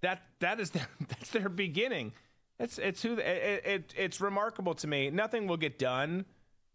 that 0.00 0.22
that 0.40 0.58
is 0.58 0.70
their, 0.72 0.88
that's 1.08 1.30
their 1.30 1.48
beginning. 1.48 2.12
It's 2.58 2.78
it's 2.78 3.02
who 3.02 3.18
it, 3.18 3.62
it, 3.64 3.94
it's 3.96 4.20
remarkable 4.20 4.74
to 4.76 4.86
me. 4.86 5.10
Nothing 5.10 5.46
will 5.46 5.56
get 5.56 5.78
done 5.78 6.24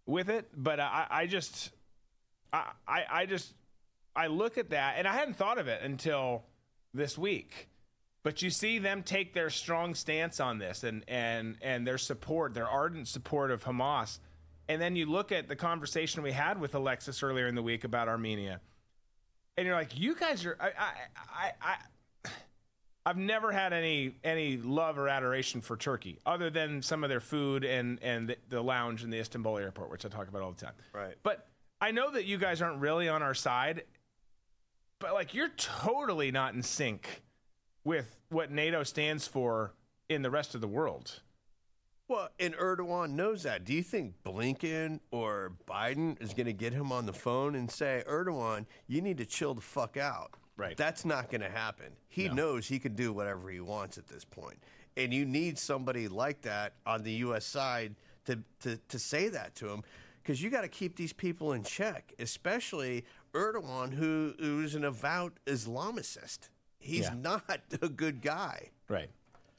with 0.06 0.30
it, 0.30 0.48
but 0.56 0.80
I 0.80 1.08
I 1.10 1.26
just 1.26 1.72
I 2.54 2.72
I, 2.88 3.04
I 3.12 3.26
just 3.26 3.54
I 4.16 4.28
look 4.28 4.58
at 4.58 4.70
that 4.70 4.96
and 4.98 5.08
I 5.08 5.14
hadn't 5.14 5.36
thought 5.36 5.58
of 5.58 5.68
it 5.68 5.82
until 5.82 6.44
this 6.94 7.18
week. 7.18 7.70
But 8.24 8.42
you 8.42 8.50
see 8.52 8.78
them 8.78 9.02
take 9.02 9.34
their 9.34 9.50
strong 9.50 9.96
stance 9.96 10.40
on 10.40 10.60
this 10.60 10.84
and 10.84 11.04
and 11.08 11.58
and 11.62 11.88
their 11.88 11.98
support, 11.98 12.54
their 12.54 12.70
ardent 12.70 13.08
support 13.08 13.50
of 13.52 13.64
Hamas. 13.64 14.20
And 14.70 14.82
then 14.82 14.96
you 14.96 15.08
look 15.08 15.32
at 15.32 15.48
the 15.48 15.56
conversation 15.56 16.22
we 16.22 16.32
had 16.32 16.62
with 16.62 16.76
Alexis 16.76 17.24
earlier 17.24 17.48
in 17.48 17.56
the 17.56 17.64
week 17.64 17.84
about 17.84 18.08
Armenia. 18.08 18.62
And 19.58 19.66
you're 19.66 19.76
like, 19.76 19.98
you 19.98 20.16
guys 20.16 20.46
are 20.46 20.56
I 20.60 20.68
I 20.68 20.92
I, 21.18 21.52
I 21.62 21.76
I've 23.04 23.18
never 23.18 23.52
had 23.52 23.74
any 23.74 24.14
any 24.24 24.58
love 24.58 25.00
or 25.00 25.10
adoration 25.10 25.62
for 25.62 25.76
Turkey, 25.76 26.20
other 26.24 26.52
than 26.52 26.84
some 26.84 27.04
of 27.04 27.10
their 27.10 27.20
food 27.20 27.64
and 27.64 27.98
and 28.04 28.30
the, 28.30 28.38
the 28.50 28.62
lounge 28.62 29.04
in 29.04 29.10
the 29.10 29.20
Istanbul 29.20 29.58
airport, 29.58 29.90
which 29.90 30.06
I 30.06 30.10
talk 30.10 30.28
about 30.28 30.44
all 30.44 30.52
the 30.52 30.64
time. 30.64 30.76
Right. 30.94 31.16
But 31.24 31.48
I 31.82 31.90
know 31.90 32.12
that 32.12 32.26
you 32.26 32.38
guys 32.38 32.62
aren't 32.62 32.80
really 32.80 33.10
on 33.10 33.24
our 33.24 33.34
side, 33.34 33.84
but 35.02 35.14
like 35.14 35.34
you're 35.34 35.50
totally 35.58 36.32
not 36.32 36.54
in 36.54 36.64
sync 36.64 37.22
with 37.84 38.18
what 38.30 38.52
NATO 38.52 38.84
stands 38.84 39.28
for 39.28 39.74
in 40.08 40.22
the 40.22 40.30
rest 40.30 40.56
of 40.56 40.62
the 40.62 40.68
world. 40.68 41.22
Well, 42.08 42.30
and 42.40 42.54
Erdogan 42.56 43.12
knows 43.12 43.44
that. 43.44 43.64
Do 43.64 43.74
you 43.74 43.84
think 43.84 44.16
Blinken 44.26 45.00
or 45.12 45.54
Biden 45.66 46.22
is 46.22 46.34
going 46.34 46.48
to 46.48 46.54
get 46.54 46.74
him 46.74 46.92
on 46.92 47.06
the 47.06 47.14
phone 47.14 47.56
and 47.56 47.72
say, 47.72 48.04
Erdogan, 48.08 48.66
you 48.88 49.02
need 49.02 49.18
to 49.20 49.26
chill 49.26 49.54
the 49.54 49.62
fuck 49.62 49.96
out? 49.96 50.32
Right. 50.58 50.76
That's 50.76 51.06
not 51.06 51.30
going 51.32 51.42
to 51.42 51.50
happen. 51.50 51.88
He 52.10 52.28
No. 52.28 52.34
knows 52.34 52.68
he 52.68 52.80
can 52.80 52.96
do 52.96 53.14
whatever 53.14 53.50
he 53.50 53.62
wants 53.62 53.98
at 53.98 54.08
this 54.08 54.26
point. 54.26 54.58
And 54.98 55.14
you 55.14 55.24
need 55.26 55.58
somebody 55.58 56.10
like 56.10 56.42
that 56.42 56.74
on 56.86 57.02
the 57.04 57.14
U.S. 57.14 57.46
side 57.46 57.96
to, 58.26 58.40
to, 58.60 58.78
to 58.90 59.00
say 59.00 59.30
that 59.30 59.56
to 59.56 59.70
him 59.70 59.82
because 60.22 60.44
you 60.44 60.50
got 60.50 60.62
to 60.62 60.68
keep 60.68 60.98
these 60.98 61.14
people 61.14 61.54
in 61.54 61.64
check, 61.64 62.14
especially 62.20 63.06
Erdogan, 63.34 63.94
who, 63.94 64.34
who's 64.40 64.76
an 64.76 64.84
avowed 64.84 65.34
Islamicist. 65.46 66.50
He's 66.80 67.06
Yeah. 67.06 67.14
not 67.16 67.44
a 67.82 67.90
good 67.90 68.22
guy. 68.22 68.70
Right. 68.88 69.10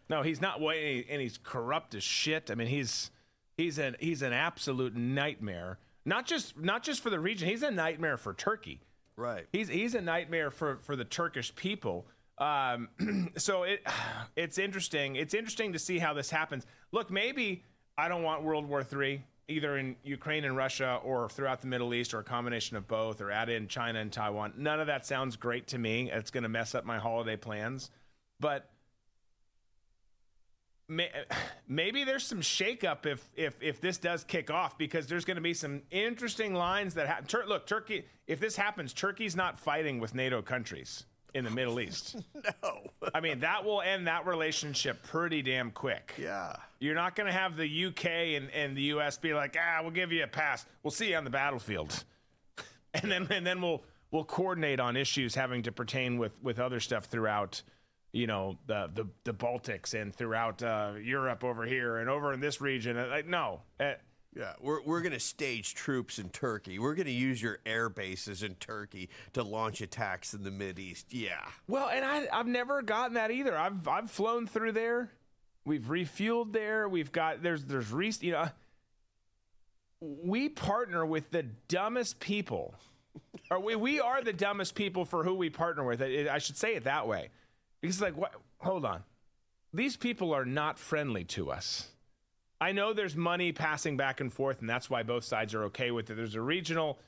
No, 0.08 0.22
he's 0.22 0.40
not. 0.40 0.60
And 0.60 1.04
and 1.08 1.22
he's 1.22 1.38
corrupt 1.38 1.94
as 1.94 2.02
shit. 2.02 2.50
I 2.50 2.54
mean, 2.54 2.66
he's 2.68 3.10
he's 3.56 3.78
an 3.78 3.96
he's 4.00 4.22
an 4.22 4.32
absolute 4.32 4.94
nightmare. 4.96 5.78
Not 6.04 6.26
just 6.26 6.58
not 6.58 6.82
just 6.82 7.00
for 7.00 7.10
the 7.10 7.20
region. 7.20 7.48
He's 7.48 7.62
a 7.62 7.70
nightmare 7.70 8.16
for 8.16 8.34
Turkey. 8.34 8.80
Right. 9.16 9.46
He's 9.52 9.68
he's 9.68 9.94
a 9.94 10.00
nightmare 10.02 10.50
for 10.50 10.78
for 10.82 10.96
the 10.96 11.04
Turkish 11.04 11.54
people. 11.54 12.06
Um, 12.38 12.88
so 13.36 13.62
it 13.62 13.86
it's 14.36 14.58
interesting. 14.58 15.16
It's 15.16 15.32
interesting 15.32 15.72
to 15.72 15.78
see 15.78 15.98
how 15.98 16.12
this 16.12 16.28
happens. 16.28 16.66
Look, 16.90 17.10
maybe 17.10 17.62
I 17.96 18.08
don't 18.08 18.22
want 18.24 18.42
World 18.42 18.68
War 18.68 18.84
III 18.92 19.22
either 19.48 19.76
in 19.76 19.96
Ukraine 20.02 20.44
and 20.44 20.56
Russia 20.56 21.00
or 21.04 21.28
throughout 21.28 21.60
the 21.60 21.66
Middle 21.66 21.94
East 21.94 22.14
or 22.14 22.20
a 22.20 22.24
combination 22.24 22.76
of 22.76 22.86
both 22.86 23.20
or 23.20 23.30
add 23.30 23.48
in 23.48 23.68
China 23.68 23.98
and 23.98 24.12
Taiwan. 24.12 24.54
None 24.56 24.80
of 24.80 24.86
that 24.86 25.06
sounds 25.06 25.36
great 25.36 25.68
to 25.68 25.78
me. 25.78 26.10
It's 26.10 26.30
going 26.30 26.42
to 26.42 26.48
mess 26.48 26.74
up 26.74 26.84
my 26.84 26.98
holiday 26.98 27.36
plans. 27.36 27.90
But 28.40 28.70
may, 30.88 31.10
maybe 31.68 32.04
there's 32.04 32.24
some 32.24 32.40
shakeup 32.40 33.06
if 33.06 33.28
if 33.36 33.60
if 33.60 33.80
this 33.80 33.98
does 33.98 34.24
kick 34.24 34.50
off 34.50 34.78
because 34.78 35.06
there's 35.06 35.24
going 35.24 35.36
to 35.36 35.42
be 35.42 35.54
some 35.54 35.82
interesting 35.90 36.54
lines 36.54 36.94
that 36.94 37.06
happen. 37.06 37.26
Tur- 37.26 37.46
look, 37.46 37.66
Turkey. 37.66 38.04
If 38.26 38.40
this 38.40 38.56
happens, 38.56 38.92
Turkey's 38.92 39.36
not 39.36 39.58
fighting 39.58 39.98
with 39.98 40.14
NATO 40.14 40.42
countries 40.42 41.04
in 41.34 41.44
the 41.44 41.50
Middle 41.50 41.80
East. 41.80 42.16
no, 42.62 42.80
I 43.14 43.20
mean 43.20 43.40
that 43.40 43.64
will 43.64 43.80
end 43.82 44.06
that 44.06 44.26
relationship 44.26 45.02
pretty 45.02 45.42
damn 45.42 45.70
quick. 45.70 46.14
Yeah, 46.18 46.56
you're 46.78 46.94
not 46.94 47.16
going 47.16 47.26
to 47.26 47.32
have 47.32 47.56
the 47.56 47.86
UK 47.86 48.06
and, 48.06 48.50
and 48.50 48.76
the 48.76 48.82
US 48.94 49.18
be 49.18 49.34
like, 49.34 49.56
ah, 49.58 49.80
we'll 49.82 49.90
give 49.90 50.12
you 50.12 50.24
a 50.24 50.28
pass. 50.28 50.66
We'll 50.82 50.90
see 50.90 51.10
you 51.10 51.16
on 51.16 51.24
the 51.24 51.30
battlefield, 51.30 52.04
and 52.94 53.10
then 53.10 53.26
and 53.30 53.46
then 53.46 53.60
we'll 53.60 53.82
we'll 54.10 54.24
coordinate 54.24 54.80
on 54.80 54.96
issues 54.96 55.34
having 55.34 55.62
to 55.62 55.72
pertain 55.72 56.18
with 56.18 56.32
with 56.42 56.58
other 56.58 56.80
stuff 56.80 57.06
throughout 57.06 57.62
you 58.12 58.26
know 58.26 58.58
the 58.66 58.90
the, 58.94 59.06
the 59.24 59.34
Baltics 59.34 60.00
and 60.00 60.14
throughout 60.14 60.62
uh, 60.62 60.92
Europe 61.02 61.44
over 61.44 61.64
here 61.64 61.96
and 61.96 62.08
over 62.08 62.32
in 62.32 62.40
this 62.40 62.60
region. 62.60 62.96
Like 62.96 63.26
no, 63.26 63.62
uh, 63.80 63.92
Yeah, 64.34 64.54
we're, 64.60 64.82
we're 64.82 65.02
going 65.02 65.12
to 65.12 65.20
stage 65.20 65.74
troops 65.74 66.18
in 66.18 66.30
Turkey. 66.30 66.78
We're 66.78 66.94
going 66.94 67.06
to 67.06 67.12
use 67.12 67.42
your 67.42 67.58
air 67.66 67.90
bases 67.90 68.42
in 68.42 68.54
Turkey 68.54 69.10
to 69.34 69.42
launch 69.42 69.82
attacks 69.82 70.32
in 70.32 70.42
the 70.42 70.50
Mid 70.50 70.78
East. 70.78 71.12
Yeah. 71.12 71.44
well, 71.68 71.90
and 71.90 72.04
I 72.04 72.26
I've 72.32 72.46
never 72.46 72.80
gotten 72.80 73.14
that 73.14 73.30
either. 73.30 73.56
I've 73.56 73.86
I've 73.86 74.10
flown 74.10 74.46
through 74.46 74.72
there. 74.72 75.10
We've 75.64 75.82
refueled 75.82 76.52
there. 76.52 76.88
We've 76.88 77.12
got 77.12 77.42
there's 77.42 77.64
there's 77.66 77.92
re, 77.92 78.12
you 78.20 78.32
know 78.32 78.48
we 80.02 80.48
partner 80.48 81.06
with 81.06 81.30
the 81.30 81.44
dumbest 81.68 82.20
people. 82.20 82.74
or 83.50 83.60
we, 83.60 83.76
we 83.76 84.00
are 84.00 84.22
the 84.22 84.32
dumbest 84.32 84.74
people 84.74 85.04
for 85.04 85.22
who 85.22 85.34
we 85.34 85.50
partner 85.50 85.84
with. 85.84 86.02
I, 86.02 86.28
I 86.30 86.38
should 86.38 86.56
say 86.56 86.74
it 86.74 86.84
that 86.84 87.06
way. 87.06 87.28
Because 87.80 88.00
like 88.00 88.16
what 88.16 88.34
hold 88.58 88.84
on. 88.84 89.02
These 89.74 89.96
people 89.96 90.34
are 90.34 90.44
not 90.44 90.78
friendly 90.78 91.24
to 91.24 91.50
us. 91.50 91.88
I 92.62 92.70
know 92.70 92.92
there's 92.92 93.16
money 93.16 93.50
passing 93.50 93.96
back 93.96 94.20
and 94.20 94.32
forth, 94.32 94.60
and 94.60 94.70
that's 94.70 94.88
why 94.88 95.02
both 95.02 95.24
sides 95.24 95.52
are 95.52 95.64
okay 95.64 95.90
with 95.90 96.08
it. 96.10 96.14
There's 96.14 96.36
a 96.36 96.40
regional, 96.40 97.00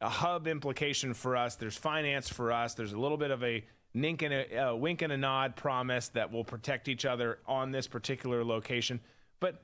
a 0.00 0.08
hub 0.08 0.48
implication 0.48 1.12
for 1.12 1.36
us. 1.36 1.54
There's 1.56 1.76
finance 1.76 2.30
for 2.30 2.50
us. 2.50 2.72
There's 2.72 2.94
a 2.94 2.98
little 2.98 3.18
bit 3.18 3.30
of 3.30 3.44
a 3.44 3.62
nink 3.92 4.22
and 4.22 4.32
a, 4.32 4.68
a 4.68 4.74
wink 4.74 5.02
and 5.02 5.12
a 5.12 5.18
nod 5.18 5.54
promise 5.54 6.08
that 6.08 6.32
will 6.32 6.44
protect 6.44 6.88
each 6.88 7.04
other 7.04 7.40
on 7.46 7.72
this 7.72 7.86
particular 7.86 8.42
location. 8.42 9.00
But 9.38 9.62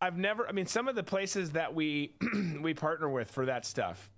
I've 0.00 0.18
never. 0.18 0.48
I 0.48 0.52
mean, 0.52 0.66
some 0.66 0.86
of 0.86 0.94
the 0.94 1.02
places 1.02 1.50
that 1.50 1.74
we 1.74 2.14
we 2.60 2.72
partner 2.72 3.08
with 3.08 3.28
for 3.28 3.46
that 3.46 3.64
stuff, 3.64 4.12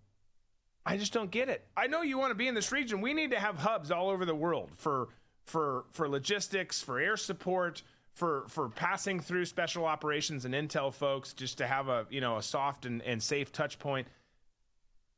I 0.84 0.98
just 0.98 1.14
don't 1.14 1.30
get 1.30 1.48
it. 1.48 1.66
I 1.78 1.86
know 1.86 2.02
you 2.02 2.18
want 2.18 2.32
to 2.32 2.34
be 2.34 2.46
in 2.46 2.54
this 2.54 2.72
region. 2.72 3.00
We 3.00 3.14
need 3.14 3.30
to 3.30 3.40
have 3.40 3.56
hubs 3.56 3.90
all 3.90 4.10
over 4.10 4.26
the 4.26 4.34
world 4.34 4.72
for 4.76 5.08
for 5.46 5.86
for 5.92 6.10
logistics, 6.10 6.82
for 6.82 7.00
air 7.00 7.16
support, 7.16 7.82
for 8.18 8.44
for 8.48 8.68
passing 8.68 9.20
through 9.20 9.44
special 9.44 9.84
operations 9.84 10.44
and 10.44 10.52
intel 10.52 10.92
folks, 10.92 11.32
just 11.32 11.58
to 11.58 11.66
have 11.66 11.88
a 11.88 12.04
you 12.10 12.20
know 12.20 12.36
a 12.36 12.42
soft 12.42 12.84
and, 12.84 13.00
and 13.02 13.22
safe 13.22 13.52
touch 13.52 13.78
point. 13.78 14.08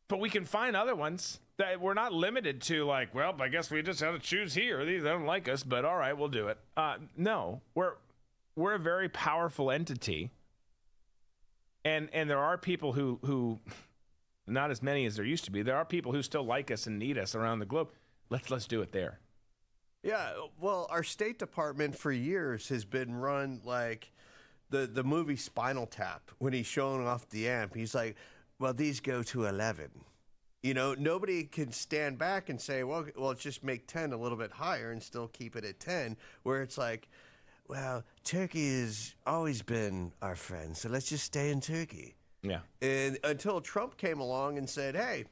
But 0.07 0.21
we 0.21 0.29
can 0.29 0.45
find 0.45 0.77
other 0.77 0.95
ones 0.95 1.41
that 1.57 1.81
we're 1.81 1.95
not 1.95 2.13
limited 2.13 2.61
to. 2.63 2.85
Like, 2.85 3.15
well, 3.15 3.35
I 3.41 3.49
guess 3.49 3.71
we 3.71 3.81
just 3.83 4.01
have 4.01 4.15
to 4.15 4.21
choose 4.21 4.53
here. 4.53 4.85
These 4.85 5.03
don't 5.03 5.25
like 5.25 5.49
us, 5.49 5.63
but 5.63 5.85
all 5.85 5.97
right, 5.97 6.17
we'll 6.17 6.29
do 6.29 6.49
it. 6.49 6.59
Uh, 6.77 6.97
no, 7.17 7.63
we're 7.75 7.95
we're 8.55 8.75
a 8.75 8.79
very 8.79 9.09
powerful 9.09 9.71
entity, 9.71 10.31
and 11.83 12.11
and 12.13 12.29
there 12.29 12.39
are 12.39 12.59
people 12.59 12.93
who 12.93 13.19
who 13.25 13.59
not 14.47 14.71
as 14.71 14.83
many 14.83 15.07
as 15.07 15.17
there 15.17 15.25
used 15.25 15.47
to 15.47 15.51
be. 15.51 15.63
There 15.63 15.77
are 15.77 15.87
people 15.87 16.13
who 16.13 16.23
still 16.23 16.45
like 16.45 16.71
us 16.71 16.87
and 16.87 16.99
need 16.99 17.17
us 17.17 17.35
around 17.35 17.61
the 17.61 17.67
globe. 17.67 17.93
Let's 18.29 18.51
let's 18.51 18.67
do 18.67 18.83
it 18.83 18.93
there. 18.93 19.21
Yeah, 20.03 20.33
well, 20.59 20.87
our 20.91 21.03
State 21.03 21.39
Department 21.39 21.97
for 21.97 22.11
years 22.11 22.69
has 22.69 22.85
been 22.85 23.15
run 23.15 23.61
like 23.65 24.13
the 24.71 24.87
the 24.87 25.05
movie 25.05 25.37
Spinal 25.37 25.87
Tap 25.87 26.31
when 26.39 26.53
he's 26.53 26.67
showing 26.67 27.07
off 27.07 27.29
the 27.29 27.49
amp. 27.49 27.75
He's 27.75 27.95
like, 27.95 28.17
"Well, 28.59 28.73
these 28.73 29.01
go 29.01 29.23
to 29.25 29.47
11." 29.47 29.91
You 30.63 30.75
know, 30.75 30.95
nobody 30.95 31.45
can 31.45 31.73
stand 31.73 32.19
back 32.19 32.49
and 32.49 32.61
say, 32.61 32.83
"Well, 32.83 33.07
well, 33.17 33.35
just 33.35 33.63
make 33.63 33.87
10 33.87 34.13
a 34.13 34.17
little 34.17 34.39
bit 34.39 34.53
higher 34.53 34.91
and 34.91 35.03
still 35.03 35.29
keep 35.29 35.55
it 35.57 35.65
at 35.65 35.81
10." 35.81 36.17
Where 36.45 36.63
it's 36.63 36.79
like, 36.79 37.09
"Well, 37.69 38.05
Turkey 38.25 38.81
has 38.81 39.15
always 39.27 39.61
been 39.63 40.13
our 40.23 40.37
friend, 40.37 40.77
so 40.77 40.89
let's 40.89 41.09
just 41.09 41.25
stay 41.25 41.51
in 41.51 41.61
Turkey." 41.61 42.17
Yeah. 42.43 42.61
And 42.81 43.19
until 43.23 43.61
Trump 43.61 43.99
came 43.99 44.21
along 44.21 44.57
and 44.57 44.69
said, 44.69 44.95
"Hey, 44.97 45.27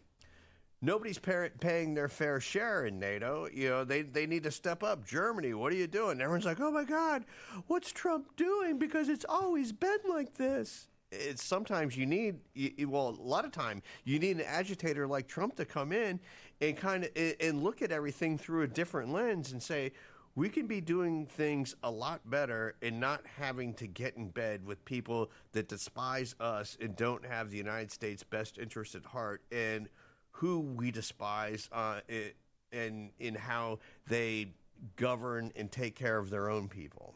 nobody's 0.80 1.18
paying 1.18 1.94
their 1.94 2.08
fair 2.08 2.40
share 2.40 2.86
in 2.86 2.98
NATO. 2.98 3.48
You 3.52 3.68
know, 3.68 3.84
they 3.84 4.02
they 4.02 4.26
need 4.26 4.44
to 4.44 4.50
step 4.50 4.82
up. 4.82 5.04
Germany, 5.06 5.54
what 5.54 5.72
are 5.72 5.76
you 5.76 5.86
doing?" 5.86 6.20
Everyone's 6.20 6.44
like, 6.44 6.60
"Oh 6.60 6.70
my 6.70 6.84
God, 6.84 7.24
what's 7.66 7.90
Trump 7.92 8.36
doing? 8.36 8.78
Because 8.78 9.08
it's 9.08 9.24
always 9.28 9.72
been 9.72 9.98
like 10.08 10.34
this." 10.34 10.88
It's 11.10 11.42
sometimes 11.42 11.96
you 11.96 12.04
need, 12.04 12.40
well, 12.86 13.08
a 13.08 13.22
lot 13.22 13.46
of 13.46 13.50
time 13.50 13.82
you 14.04 14.18
need 14.18 14.36
an 14.36 14.44
agitator 14.46 15.06
like 15.06 15.26
Trump 15.26 15.56
to 15.56 15.64
come 15.64 15.90
in 15.90 16.20
and 16.60 16.76
kind 16.76 17.04
of 17.04 17.10
and 17.40 17.62
look 17.62 17.80
at 17.80 17.90
everything 17.90 18.36
through 18.36 18.62
a 18.62 18.68
different 18.68 19.12
lens 19.12 19.52
and 19.52 19.62
say. 19.62 19.92
We 20.34 20.48
can 20.48 20.68
be 20.68 20.80
doing 20.80 21.26
things 21.26 21.74
a 21.82 21.90
lot 21.90 22.20
better 22.30 22.76
and 22.80 23.00
not 23.00 23.22
having 23.38 23.74
to 23.74 23.88
get 23.88 24.16
in 24.16 24.28
bed 24.28 24.64
with 24.64 24.84
people 24.84 25.32
that 25.50 25.66
despise 25.66 26.36
us 26.38 26.76
and 26.80 26.94
don't 26.94 27.26
have 27.26 27.50
the 27.50 27.56
United 27.56 27.90
States' 27.90 28.22
best 28.22 28.56
interest 28.56 28.94
at 28.94 29.04
heart 29.04 29.42
and 29.50 29.88
who 30.38 30.60
we 30.60 30.92
despise 30.92 31.68
uh, 31.72 31.98
it, 32.08 32.36
and 32.70 33.10
in 33.18 33.34
how 33.34 33.80
they 34.06 34.46
govern 34.94 35.52
and 35.56 35.70
take 35.70 35.96
care 35.96 36.16
of 36.16 36.30
their 36.30 36.48
own 36.48 36.68
people. 36.68 37.14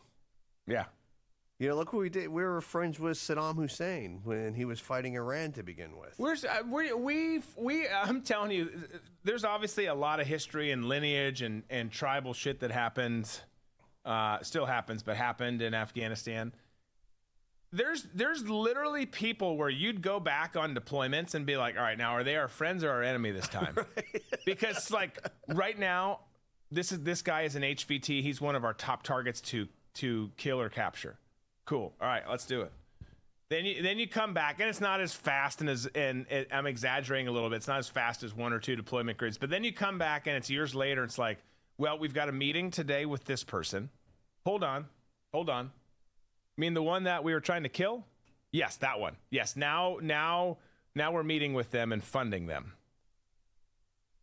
Yeah. 0.66 0.86
You 1.60 1.68
know, 1.68 1.76
look 1.76 1.92
what 1.92 2.00
we 2.00 2.10
did. 2.10 2.28
We 2.28 2.42
were 2.42 2.60
friends 2.60 2.98
with 2.98 3.16
Saddam 3.16 3.54
Hussein 3.54 4.20
when 4.24 4.54
he 4.54 4.64
was 4.64 4.80
fighting 4.80 5.14
Iran 5.14 5.52
to 5.52 5.62
begin 5.62 5.96
with. 5.96 6.14
Where's 6.16 6.44
uh, 6.44 6.62
we 6.68 6.92
we 6.92 7.40
we? 7.56 7.88
I'm 7.88 8.22
telling 8.22 8.50
you, 8.50 8.68
there's 9.22 9.44
obviously 9.44 9.86
a 9.86 9.94
lot 9.94 10.18
of 10.18 10.26
history 10.26 10.72
and 10.72 10.86
lineage 10.86 11.42
and 11.42 11.62
and 11.70 11.92
tribal 11.92 12.34
shit 12.34 12.58
that 12.60 12.72
happens, 12.72 13.42
uh, 14.04 14.38
still 14.42 14.66
happens, 14.66 15.04
but 15.04 15.16
happened 15.16 15.62
in 15.62 15.72
Afghanistan. 15.72 16.52
There's 17.72 18.06
there's 18.14 18.46
literally 18.48 19.06
people 19.06 19.56
where 19.56 19.70
you'd 19.70 20.02
go 20.02 20.20
back 20.20 20.56
on 20.56 20.74
deployments 20.74 21.34
and 21.34 21.46
be 21.46 21.56
like, 21.56 21.76
all 21.76 21.82
right, 21.82 21.96
now 21.96 22.12
are 22.12 22.22
they 22.22 22.36
our 22.36 22.48
friends 22.48 22.84
or 22.84 22.90
our 22.90 23.02
enemy 23.02 23.30
this 23.30 23.48
time? 23.48 23.76
because 24.44 24.90
like 24.90 25.18
right 25.48 25.78
now, 25.78 26.20
this 26.70 26.92
is 26.92 27.00
this 27.00 27.22
guy 27.22 27.42
is 27.42 27.56
an 27.56 27.62
HVT. 27.62 28.22
He's 28.22 28.40
one 28.40 28.56
of 28.56 28.64
our 28.64 28.74
top 28.74 29.02
targets 29.02 29.40
to 29.42 29.68
to 29.94 30.30
kill 30.36 30.60
or 30.60 30.68
capture. 30.68 31.16
Cool. 31.64 31.94
All 32.00 32.08
right, 32.08 32.22
let's 32.28 32.44
do 32.44 32.62
it. 32.62 32.72
Then 33.48 33.66
you 33.66 33.82
then 33.82 33.98
you 33.98 34.08
come 34.08 34.32
back 34.32 34.60
and 34.60 34.68
it's 34.68 34.80
not 34.80 35.00
as 35.00 35.14
fast 35.14 35.60
and 35.60 35.68
as 35.68 35.86
and 35.94 36.26
it, 36.30 36.48
I'm 36.50 36.66
exaggerating 36.66 37.28
a 37.28 37.32
little 37.32 37.50
bit. 37.50 37.56
It's 37.56 37.68
not 37.68 37.78
as 37.78 37.88
fast 37.88 38.22
as 38.22 38.34
one 38.34 38.52
or 38.52 38.58
two 38.58 38.76
deployment 38.76 39.18
grids. 39.18 39.36
But 39.36 39.50
then 39.50 39.62
you 39.62 39.72
come 39.72 39.98
back 39.98 40.26
and 40.26 40.36
it's 40.36 40.48
years 40.48 40.74
later. 40.74 41.04
It's 41.04 41.18
like, 41.18 41.38
well, 41.76 41.98
we've 41.98 42.14
got 42.14 42.30
a 42.30 42.32
meeting 42.32 42.70
today 42.70 43.04
with 43.04 43.24
this 43.24 43.44
person. 43.44 43.90
Hold 44.46 44.64
on, 44.64 44.86
hold 45.34 45.50
on. 45.50 45.70
I 46.56 46.60
mean 46.60 46.74
the 46.74 46.82
one 46.82 47.04
that 47.04 47.24
we 47.24 47.32
were 47.32 47.40
trying 47.40 47.62
to 47.62 47.68
kill? 47.68 48.04
Yes, 48.50 48.76
that 48.78 49.00
one. 49.00 49.16
Yes. 49.30 49.56
Now 49.56 49.98
now 50.02 50.58
now 50.94 51.12
we're 51.12 51.22
meeting 51.22 51.54
with 51.54 51.70
them 51.70 51.92
and 51.92 52.02
funding 52.02 52.46
them. 52.46 52.74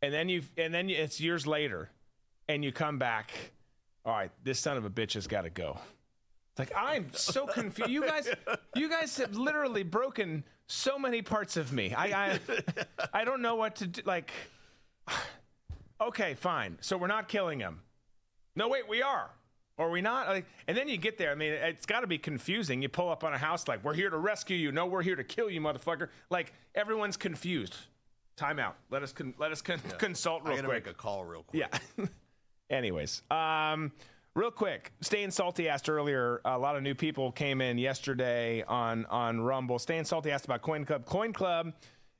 And 0.01 0.13
then 0.13 0.29
you 0.29 0.43
and 0.57 0.73
then 0.73 0.89
it's 0.89 1.19
years 1.19 1.45
later, 1.47 1.89
and 2.47 2.63
you 2.63 2.71
come 2.71 2.99
back. 2.99 3.31
All 4.05 4.13
right, 4.13 4.31
this 4.43 4.59
son 4.59 4.77
of 4.77 4.85
a 4.85 4.89
bitch 4.89 5.13
has 5.13 5.27
got 5.27 5.41
to 5.41 5.49
go. 5.49 5.77
Like 6.57 6.71
I'm 6.75 7.07
so 7.13 7.47
confused. 7.47 7.89
You 7.89 8.05
guys, 8.05 8.29
you 8.75 8.89
guys 8.89 9.15
have 9.17 9.35
literally 9.35 9.83
broken 9.83 10.43
so 10.67 10.99
many 10.99 11.21
parts 11.21 11.57
of 11.57 11.71
me. 11.71 11.93
I, 11.93 12.05
I, 12.05 12.39
I 13.13 13.25
don't 13.25 13.41
know 13.41 13.55
what 13.55 13.77
to 13.77 13.87
do. 13.87 14.01
Like, 14.05 14.31
okay, 16.01 16.33
fine. 16.35 16.77
So 16.81 16.97
we're 16.97 17.07
not 17.07 17.29
killing 17.29 17.59
him. 17.59 17.81
No, 18.55 18.67
wait, 18.67 18.87
we 18.89 19.01
are. 19.01 19.31
Or 19.79 19.87
are 19.87 19.91
we 19.91 20.01
not? 20.01 20.27
Like, 20.27 20.45
and 20.67 20.75
then 20.77 20.89
you 20.89 20.97
get 20.97 21.17
there. 21.17 21.31
I 21.31 21.35
mean, 21.35 21.53
it's 21.53 21.85
got 21.85 22.01
to 22.01 22.07
be 22.07 22.17
confusing. 22.17 22.81
You 22.81 22.89
pull 22.89 23.09
up 23.09 23.23
on 23.23 23.33
a 23.33 23.37
house 23.37 23.65
like, 23.65 23.81
"We're 23.81 23.93
here 23.93 24.09
to 24.09 24.17
rescue 24.17 24.57
you." 24.57 24.73
No, 24.73 24.85
we're 24.85 25.01
here 25.01 25.15
to 25.15 25.23
kill 25.23 25.49
you, 25.49 25.61
motherfucker. 25.61 26.09
Like 26.29 26.51
everyone's 26.75 27.15
confused. 27.15 27.77
Time 28.35 28.59
out. 28.59 28.75
Let 28.91 29.03
us 29.03 29.13
con- 29.13 29.33
let 29.39 29.53
us 29.53 29.61
con- 29.61 29.79
consult 29.97 30.41
I 30.45 30.49
real 30.49 30.55
gotta 30.57 30.67
quick. 30.67 30.85
make 30.85 30.93
a 30.93 30.97
call 30.97 31.23
real 31.23 31.43
quick. 31.43 31.65
Yeah. 31.97 32.05
Anyways, 32.69 33.21
um, 33.31 33.91
real 34.35 34.51
quick, 34.51 34.91
staying 34.99 35.31
salty 35.31 35.69
asked 35.69 35.89
earlier. 35.89 36.41
A 36.43 36.59
lot 36.59 36.75
of 36.75 36.83
new 36.83 36.93
people 36.93 37.31
came 37.31 37.61
in 37.61 37.77
yesterday 37.77 38.63
on 38.67 39.05
on 39.05 39.39
Rumble. 39.39 39.79
Staying 39.79 40.03
salty 40.03 40.29
asked 40.29 40.43
about 40.45 40.61
Coin 40.61 40.83
Club. 40.83 41.05
Coin 41.05 41.31
Club 41.31 41.71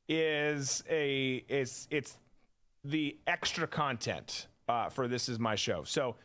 is 0.07 0.81
a 0.90 1.44
is 1.49 1.90
it's 1.91 2.18
the 2.86 3.18
extra 3.27 3.68
content 3.68 4.48
uh, 4.69 4.90
for 4.90 5.10
this 5.10 5.27
is 5.27 5.40
my 5.40 5.56
show. 5.56 5.84
So 5.84 6.15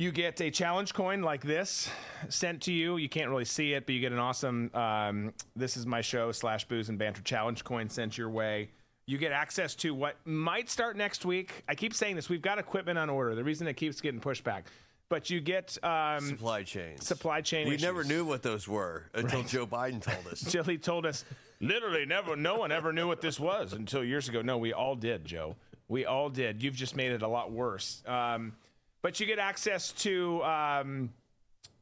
you 0.00 0.10
get 0.10 0.40
a 0.40 0.50
challenge 0.50 0.94
coin 0.94 1.20
like 1.20 1.42
this 1.42 1.90
sent 2.30 2.62
to 2.62 2.72
you. 2.72 2.96
You 2.96 3.10
can't 3.10 3.28
really 3.28 3.44
see 3.44 3.74
it, 3.74 3.84
but 3.84 3.94
you 3.94 4.00
get 4.00 4.12
an 4.12 4.18
awesome 4.18 4.70
um, 4.72 5.34
this 5.54 5.76
is 5.76 5.84
my 5.84 6.00
show 6.00 6.32
slash 6.32 6.64
booze 6.64 6.88
and 6.88 6.98
banter 6.98 7.20
challenge 7.20 7.64
coin 7.64 7.90
sent 7.90 8.16
your 8.16 8.30
way. 8.30 8.70
You 9.06 9.18
get 9.18 9.32
access 9.32 9.74
to 9.76 9.94
what 9.94 10.16
might 10.24 10.70
start 10.70 10.96
next 10.96 11.26
week. 11.26 11.64
I 11.68 11.74
keep 11.74 11.92
saying 11.92 12.16
this. 12.16 12.30
We've 12.30 12.40
got 12.40 12.58
equipment 12.58 12.98
on 12.98 13.10
order. 13.10 13.34
The 13.34 13.44
reason 13.44 13.68
it 13.68 13.74
keeps 13.74 14.00
getting 14.00 14.20
pushed 14.20 14.42
back. 14.42 14.68
But 15.10 15.28
you 15.28 15.38
get 15.38 15.76
um, 15.84 16.20
supply 16.20 16.62
chain. 16.62 16.98
Supply 16.98 17.42
chain. 17.42 17.68
We 17.68 17.74
issues. 17.74 17.82
never 17.82 18.02
knew 18.02 18.24
what 18.24 18.42
those 18.42 18.66
were 18.66 19.04
until 19.12 19.42
Joe 19.42 19.66
Biden 19.66 20.00
told 20.00 20.26
us. 20.32 20.42
Until 20.44 20.64
he 20.64 20.78
told 20.78 21.04
us, 21.04 21.26
literally, 21.60 22.06
never. 22.06 22.36
No 22.36 22.56
one 22.56 22.72
ever 22.72 22.90
knew 22.94 23.06
what 23.06 23.20
this 23.20 23.38
was 23.38 23.74
until 23.74 24.02
years 24.02 24.30
ago. 24.30 24.40
No, 24.40 24.56
we 24.56 24.72
all 24.72 24.94
did, 24.94 25.26
Joe. 25.26 25.56
We 25.88 26.06
all 26.06 26.30
did. 26.30 26.62
You've 26.62 26.76
just 26.76 26.96
made 26.96 27.12
it 27.12 27.20
a 27.20 27.28
lot 27.28 27.50
worse. 27.52 28.02
Um, 28.06 28.52
but 29.02 29.20
you 29.20 29.26
get 29.26 29.38
access 29.38 29.92
to 29.92 30.42
um, 30.44 31.10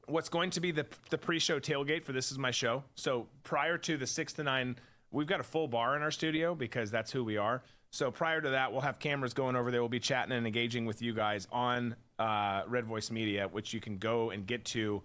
what's 0.06 0.28
going 0.28 0.50
to 0.50 0.60
be 0.60 0.70
the 0.70 0.86
the 1.10 1.18
pre-show 1.18 1.60
tailgate 1.60 2.04
for 2.04 2.12
this 2.12 2.30
is 2.32 2.38
my 2.38 2.50
show. 2.50 2.82
So 2.94 3.26
prior 3.44 3.78
to 3.78 3.96
the 3.96 4.06
six 4.06 4.32
to 4.34 4.42
nine, 4.42 4.76
we've 5.10 5.26
got 5.26 5.40
a 5.40 5.44
full 5.44 5.68
bar 5.68 5.96
in 5.96 6.02
our 6.02 6.10
studio 6.10 6.54
because 6.54 6.90
that's 6.90 7.10
who 7.10 7.24
we 7.24 7.36
are. 7.36 7.62
So 7.90 8.10
prior 8.10 8.40
to 8.40 8.50
that, 8.50 8.70
we'll 8.70 8.82
have 8.82 8.98
cameras 8.98 9.32
going 9.32 9.56
over 9.56 9.70
there. 9.70 9.80
We'll 9.80 9.88
be 9.88 10.00
chatting 10.00 10.32
and 10.32 10.46
engaging 10.46 10.84
with 10.84 11.00
you 11.00 11.14
guys 11.14 11.48
on 11.50 11.96
uh, 12.18 12.62
Red 12.66 12.84
Voice 12.84 13.10
Media, 13.10 13.48
which 13.50 13.72
you 13.72 13.80
can 13.80 13.96
go 13.96 14.30
and 14.30 14.46
get 14.46 14.64
to 14.66 15.02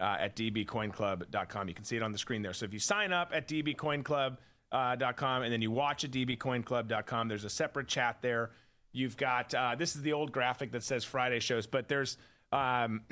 uh, 0.00 0.16
at 0.18 0.34
dbcoinclub.com. 0.36 1.68
You 1.68 1.74
can 1.74 1.84
see 1.84 1.96
it 1.96 2.02
on 2.02 2.10
the 2.10 2.18
screen 2.18 2.42
there. 2.42 2.54
So 2.54 2.64
if 2.64 2.72
you 2.72 2.78
sign 2.78 3.12
up 3.12 3.32
at 3.34 3.46
dbcoinclub.com 3.48 5.42
and 5.42 5.52
then 5.52 5.60
you 5.60 5.70
watch 5.70 6.04
at 6.04 6.10
dbcoinclub.com, 6.10 7.28
there's 7.28 7.44
a 7.44 7.50
separate 7.50 7.88
chat 7.88 8.18
there. 8.22 8.50
You've 8.92 9.16
got 9.16 9.54
uh, 9.54 9.74
this 9.76 9.96
is 9.96 10.02
the 10.02 10.12
old 10.12 10.32
graphic 10.32 10.72
that 10.72 10.82
says 10.82 11.04
Friday 11.04 11.40
shows, 11.40 11.66
but 11.66 11.88
there's 11.88 12.18
um, 12.52 13.02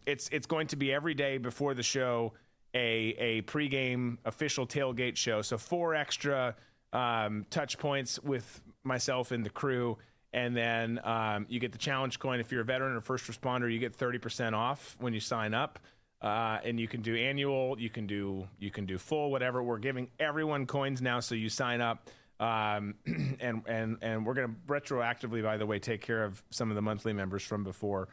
it's 0.06 0.28
it's 0.30 0.46
going 0.46 0.66
to 0.68 0.76
be 0.76 0.92
every 0.92 1.14
day 1.14 1.38
before 1.38 1.74
the 1.74 1.82
show 1.82 2.32
a 2.74 3.14
a 3.18 3.42
pregame 3.42 4.18
official 4.24 4.66
tailgate 4.66 5.16
show. 5.16 5.42
So 5.42 5.58
four 5.58 5.94
extra 5.94 6.54
um, 6.92 7.46
touch 7.50 7.78
points 7.78 8.18
with 8.20 8.60
myself 8.84 9.32
and 9.32 9.44
the 9.44 9.50
crew. 9.50 9.98
And 10.34 10.56
then 10.56 10.98
um, 11.04 11.46
you 11.48 11.60
get 11.60 11.72
the 11.72 11.78
challenge 11.78 12.18
coin. 12.18 12.40
If 12.40 12.50
you're 12.50 12.62
a 12.62 12.64
veteran 12.64 12.96
or 12.96 13.00
first 13.02 13.30
responder, 13.30 13.70
you 13.70 13.78
get 13.78 13.96
30% 13.96 14.54
off 14.54 14.96
when 14.98 15.12
you 15.12 15.20
sign 15.20 15.52
up. 15.52 15.78
Uh, 16.22 16.58
and 16.64 16.78
you 16.78 16.86
can 16.86 17.02
do 17.02 17.16
annual, 17.16 17.78
you 17.80 17.90
can 17.90 18.06
do 18.06 18.46
you 18.60 18.70
can 18.70 18.86
do 18.86 18.96
full, 18.96 19.32
whatever. 19.32 19.60
We're 19.60 19.78
giving 19.78 20.08
everyone 20.20 20.66
coins 20.66 21.02
now, 21.02 21.18
so 21.18 21.34
you 21.34 21.48
sign 21.48 21.80
up. 21.80 22.08
Um, 22.42 22.96
and 23.40 23.62
and 23.66 23.98
and 24.02 24.26
we're 24.26 24.34
going 24.34 24.48
to 24.48 24.72
retroactively, 24.72 25.44
by 25.44 25.56
the 25.56 25.64
way, 25.64 25.78
take 25.78 26.00
care 26.00 26.24
of 26.24 26.42
some 26.50 26.70
of 26.70 26.74
the 26.74 26.82
monthly 26.82 27.12
members 27.12 27.44
from 27.44 27.62
before 27.62 28.08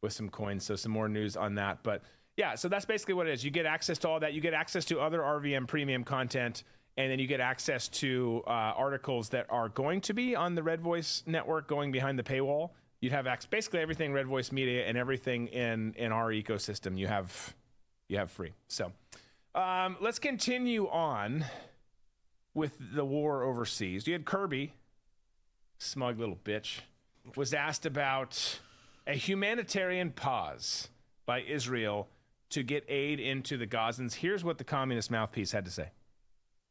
with 0.00 0.14
some 0.14 0.30
coins. 0.30 0.64
So 0.64 0.74
some 0.74 0.90
more 0.90 1.08
news 1.08 1.36
on 1.36 1.56
that. 1.56 1.82
But 1.82 2.02
yeah, 2.38 2.54
so 2.54 2.68
that's 2.68 2.86
basically 2.86 3.14
what 3.14 3.28
it 3.28 3.34
is. 3.34 3.44
You 3.44 3.50
get 3.50 3.66
access 3.66 3.98
to 3.98 4.08
all 4.08 4.20
that. 4.20 4.32
You 4.32 4.40
get 4.40 4.54
access 4.54 4.86
to 4.86 5.00
other 5.00 5.20
RVM 5.20 5.68
premium 5.68 6.02
content, 6.02 6.64
and 6.96 7.12
then 7.12 7.18
you 7.18 7.26
get 7.26 7.40
access 7.40 7.88
to 7.88 8.42
uh, 8.46 8.50
articles 8.50 9.28
that 9.28 9.46
are 9.50 9.68
going 9.68 10.00
to 10.02 10.14
be 10.14 10.34
on 10.34 10.54
the 10.54 10.62
Red 10.62 10.80
Voice 10.80 11.22
network, 11.26 11.68
going 11.68 11.92
behind 11.92 12.18
the 12.18 12.22
paywall. 12.22 12.70
You'd 13.02 13.12
have 13.12 13.26
access, 13.26 13.50
basically 13.50 13.80
everything 13.80 14.14
Red 14.14 14.26
Voice 14.26 14.50
Media 14.50 14.86
and 14.86 14.96
everything 14.96 15.48
in 15.48 15.92
in 15.98 16.10
our 16.10 16.30
ecosystem. 16.30 16.96
You 16.96 17.06
have 17.06 17.54
you 18.08 18.16
have 18.16 18.30
free. 18.30 18.52
So 18.68 18.92
um, 19.54 19.98
let's 20.00 20.18
continue 20.18 20.88
on 20.88 21.44
with 22.54 22.76
the 22.94 23.04
war 23.04 23.42
overseas. 23.42 24.06
You 24.06 24.12
had 24.12 24.24
Kirby, 24.24 24.74
smug 25.78 26.18
little 26.18 26.38
bitch, 26.44 26.80
was 27.36 27.52
asked 27.52 27.84
about 27.84 28.60
a 29.06 29.14
humanitarian 29.14 30.10
pause 30.10 30.88
by 31.26 31.40
Israel 31.40 32.08
to 32.50 32.62
get 32.62 32.84
aid 32.88 33.18
into 33.18 33.56
the 33.56 33.66
Gazans. 33.66 34.14
Here's 34.14 34.44
what 34.44 34.58
the 34.58 34.64
communist 34.64 35.10
mouthpiece 35.10 35.52
had 35.52 35.64
to 35.64 35.70
say. 35.70 35.90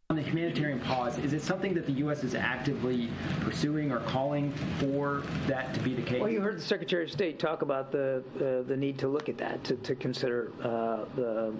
On 0.09 0.17
the 0.17 0.21
humanitarian 0.21 0.79
pause, 0.79 1.17
is 1.17 1.33
it 1.33 1.41
something 1.41 1.73
that 1.73 1.85
the 1.85 1.93
U.S. 1.93 2.23
is 2.23 2.35
actively 2.35 3.09
pursuing 3.39 3.91
or 3.91 3.99
calling 4.01 4.51
for 4.79 5.23
that 5.47 5.73
to 5.73 5.79
be 5.79 5.93
the 5.93 6.01
case? 6.01 6.21
Well, 6.21 6.29
you 6.29 6.41
heard 6.41 6.57
the 6.57 6.61
Secretary 6.61 7.05
of 7.05 7.11
State 7.11 7.39
talk 7.39 7.61
about 7.61 7.91
the 7.91 8.23
uh, 8.35 8.67
the 8.67 8.77
need 8.77 8.99
to 8.99 9.07
look 9.07 9.27
at 9.27 9.37
that, 9.37 9.63
to, 9.63 9.75
to 9.77 9.95
consider 9.95 10.51
uh, 10.61 11.05
the 11.15 11.53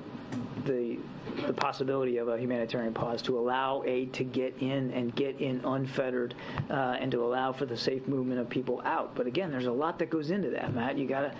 the 0.66 1.00
the 1.47 1.53
possibility 1.53 2.18
of 2.18 2.27
a 2.27 2.38
humanitarian 2.38 2.93
pause 2.93 3.22
to 3.23 3.38
allow 3.38 3.84
aid 3.85 4.14
to 4.14 4.23
get 4.23 4.55
in 4.60 4.91
and 4.91 5.15
get 5.15 5.39
in 5.39 5.61
unfettered 5.65 6.35
uh, 6.69 6.97
and 6.99 7.11
to 7.11 7.23
allow 7.23 7.51
for 7.51 7.65
the 7.65 7.77
safe 7.77 8.07
movement 8.07 8.39
of 8.39 8.49
people 8.49 8.81
out. 8.85 9.15
But 9.15 9.27
again, 9.27 9.51
there's 9.51 9.65
a 9.65 9.72
lot 9.72 9.99
that 9.99 10.10
goes 10.10 10.31
into 10.31 10.49
that, 10.51 10.73
Matt. 10.73 10.97
You 10.97 11.07
gotta, 11.07 11.34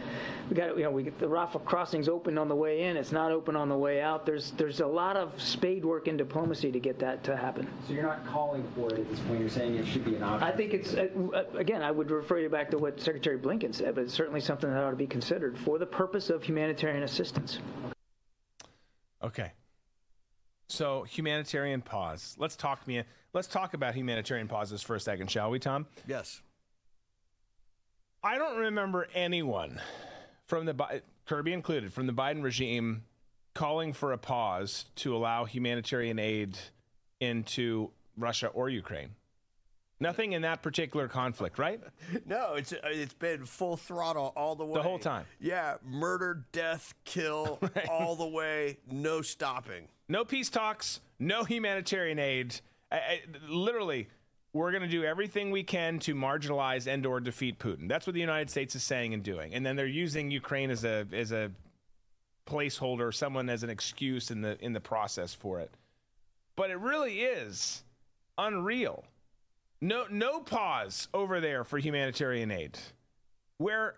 we 0.50 0.56
got 0.56 0.68
to, 0.68 0.78
you 0.78 0.84
know, 0.84 0.92
we 0.92 1.04
get 1.04 1.20
the 1.20 1.28
Rafah 1.28 1.64
crossing's 1.66 2.10
open 2.10 2.38
on 2.38 2.48
the 2.48 2.56
way 2.56 2.84
in. 2.84 2.98
It's 2.98 3.12
not 3.12 3.32
open 3.32 3.56
on 3.56 3.70
the 3.70 3.78
way 3.78 4.02
out. 4.02 4.26
There's 4.26 4.52
there's 4.52 4.80
a 4.80 4.88
lot 4.88 5.18
of 5.18 5.40
spade 5.42 5.86
work 5.86 6.08
in 6.08 6.18
diplomacy 6.18 6.72
to 6.72 6.80
get 6.80 7.00
that 7.00 7.24
to 7.24 7.36
happen. 7.36 7.68
So 7.88 7.94
you're 7.94 8.04
not 8.04 8.26
calling 8.28 8.64
for 8.76 8.94
it 8.94 9.00
at 9.00 9.10
this 9.10 9.20
point. 9.22 9.40
You're 9.40 9.50
saying 9.50 9.76
it 9.76 9.88
should 9.88 10.06
be 10.06 10.16
an 10.16 10.24
option. 10.24 10.48
I 10.48 10.52
think 10.52 10.74
it's 10.74 10.94
uh, 10.94 11.08
again. 11.56 11.82
I 11.82 11.92
would 11.92 12.12
refer 12.12 12.40
you 12.40 12.50
back 12.50 12.70
to 12.72 12.78
what 12.78 13.00
Secretary 13.00 13.38
Blinken 13.38 13.74
said, 13.74 13.96
but 13.96 14.06
it's 14.06 14.14
certainly 14.14 14.42
something 14.42 14.70
that 14.70 14.84
ought 14.84 14.92
to 14.92 14.96
be 14.96 15.08
considered 15.08 15.58
for 15.58 15.78
the 15.78 15.86
purpose 15.86 16.30
of 16.30 16.44
humanitarian 16.44 17.04
assistance. 17.04 17.60
Okay. 19.24 19.52
So 20.74 21.04
humanitarian 21.04 21.84
pause. 21.84 22.36
Let's 22.40 22.56
talk 22.56 22.88
me. 22.88 23.04
Let's 23.32 23.48
talk 23.48 23.76
about 23.76 23.94
humanitarian 23.94 24.48
pauses 24.48 24.82
for 24.82 24.96
a 24.96 25.00
second, 25.00 25.30
shall 25.30 25.52
we, 25.52 25.60
Tom? 25.60 25.86
Yes. 26.08 26.42
I 28.24 28.40
don't 28.40 28.58
remember 28.58 29.08
anyone 29.14 29.80
from 30.48 30.66
the 30.66 31.04
Kirby 31.28 31.54
included 31.54 31.94
from 31.94 32.08
the 32.08 32.14
Biden 32.14 32.42
regime 32.42 33.04
calling 33.54 33.94
for 33.94 34.14
a 34.14 34.18
pause 34.18 34.86
to 34.96 35.16
allow 35.16 35.46
humanitarian 35.46 36.18
aid 36.18 36.58
into 37.20 37.92
Russia 38.18 38.48
or 38.48 38.68
Ukraine. 38.68 39.12
Nothing 40.04 40.34
in 40.34 40.42
that 40.42 40.62
particular 40.62 41.08
conflict, 41.08 41.58
right? 41.58 41.80
no, 42.26 42.56
it's 42.56 42.74
uh, 42.74 42.78
it's 42.84 43.14
been 43.14 43.46
full 43.46 43.78
throttle 43.78 44.34
all 44.36 44.54
the 44.54 44.66
way. 44.66 44.74
The 44.74 44.84
whole 44.84 45.00
time. 45.00 45.26
Yeah, 45.40 45.76
murder, 45.82 46.44
death, 46.52 46.94
kill, 47.06 47.58
right. 47.76 47.88
all 47.88 48.18
the 48.18 48.28
way, 48.28 48.80
no 48.92 49.22
stopping. 49.22 49.88
No 50.10 50.26
peace 50.26 50.50
talks, 50.50 51.00
no 51.20 51.46
humanitarian 51.46 52.20
aid. 52.20 52.60
I, 52.92 52.98
I, 52.98 53.22
literally, 53.48 54.10
we're 54.52 54.72
going 54.72 54.84
to 54.84 54.90
do 54.90 55.06
everything 55.06 55.52
we 55.52 55.64
can 55.64 56.00
to 56.00 56.14
marginalize 56.14 56.86
and 56.86 57.06
or 57.06 57.22
defeat 57.22 57.58
Putin. 57.58 57.88
That's 57.88 58.06
what 58.06 58.14
the 58.14 58.20
United 58.20 58.50
States 58.50 58.76
is 58.76 58.84
saying 58.84 59.14
and 59.14 59.24
doing. 59.24 59.54
And 59.54 59.66
then 59.66 59.78
they're 59.78 59.86
using 59.86 60.32
Ukraine 60.32 60.70
as 60.70 60.84
a 60.84 61.08
as 61.14 61.32
a 61.32 61.50
placeholder, 62.46 63.14
someone 63.14 63.50
as 63.50 63.64
an 63.64 63.70
excuse 63.70 64.32
in 64.32 64.42
the 64.42 64.58
in 64.60 64.74
the 64.74 64.82
process 64.82 65.34
for 65.34 65.62
it. 65.62 65.72
But 66.58 66.72
it 66.72 66.78
really 66.78 67.22
is 67.22 67.84
unreal 68.38 69.06
no, 69.84 70.06
no 70.10 70.40
pause 70.40 71.10
over 71.14 71.42
there 71.42 71.66
for 71.66 71.78
humanitarian 71.78 72.52
aid. 72.52 72.80
Where, 73.58 73.96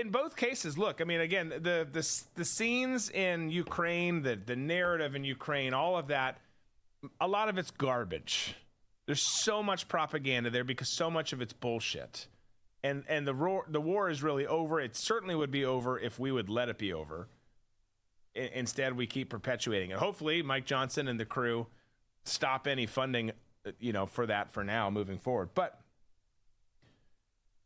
in 0.00 0.10
both 0.10 0.34
cases, 0.34 0.78
look, 0.78 1.02
I 1.02 1.04
mean, 1.04 1.20
again, 1.20 1.50
the 1.50 1.86
the 1.90 2.10
the 2.34 2.44
scenes 2.44 3.10
in 3.10 3.50
Ukraine, 3.50 4.22
the 4.22 4.36
the 4.36 4.56
narrative 4.56 5.14
in 5.14 5.24
Ukraine, 5.24 5.74
all 5.74 5.98
of 5.98 6.08
that, 6.08 6.38
a 7.20 7.28
lot 7.28 7.50
of 7.50 7.58
it's 7.58 7.70
garbage. 7.70 8.54
There's 9.04 9.22
so 9.22 9.62
much 9.62 9.88
propaganda 9.88 10.48
there 10.48 10.64
because 10.64 10.96
so 10.96 11.10
much 11.10 11.34
of 11.34 11.42
it's 11.42 11.52
bullshit. 11.52 12.26
And 12.82 13.04
and 13.08 13.26
the 13.26 13.34
war 13.34 13.66
the 13.68 13.80
war 13.80 14.08
is 14.08 14.22
really 14.22 14.46
over. 14.46 14.80
It 14.80 14.96
certainly 14.96 15.34
would 15.34 15.50
be 15.50 15.66
over 15.66 15.98
if 15.98 16.18
we 16.18 16.32
would 16.32 16.48
let 16.48 16.70
it 16.70 16.78
be 16.78 16.94
over. 16.94 17.28
I, 18.34 18.50
instead, 18.54 18.96
we 18.96 19.06
keep 19.06 19.28
perpetuating 19.28 19.90
it. 19.90 19.98
Hopefully, 19.98 20.42
Mike 20.42 20.64
Johnson 20.64 21.08
and 21.08 21.20
the 21.20 21.26
crew 21.26 21.66
stop 22.24 22.66
any 22.66 22.86
funding 22.86 23.32
Uh, 23.66 23.70
you 23.80 23.92
know, 23.92 24.06
for 24.06 24.26
that 24.26 24.52
for 24.52 24.62
now 24.64 24.90
moving 24.90 25.18
forward. 25.18 25.50
But 25.54 25.78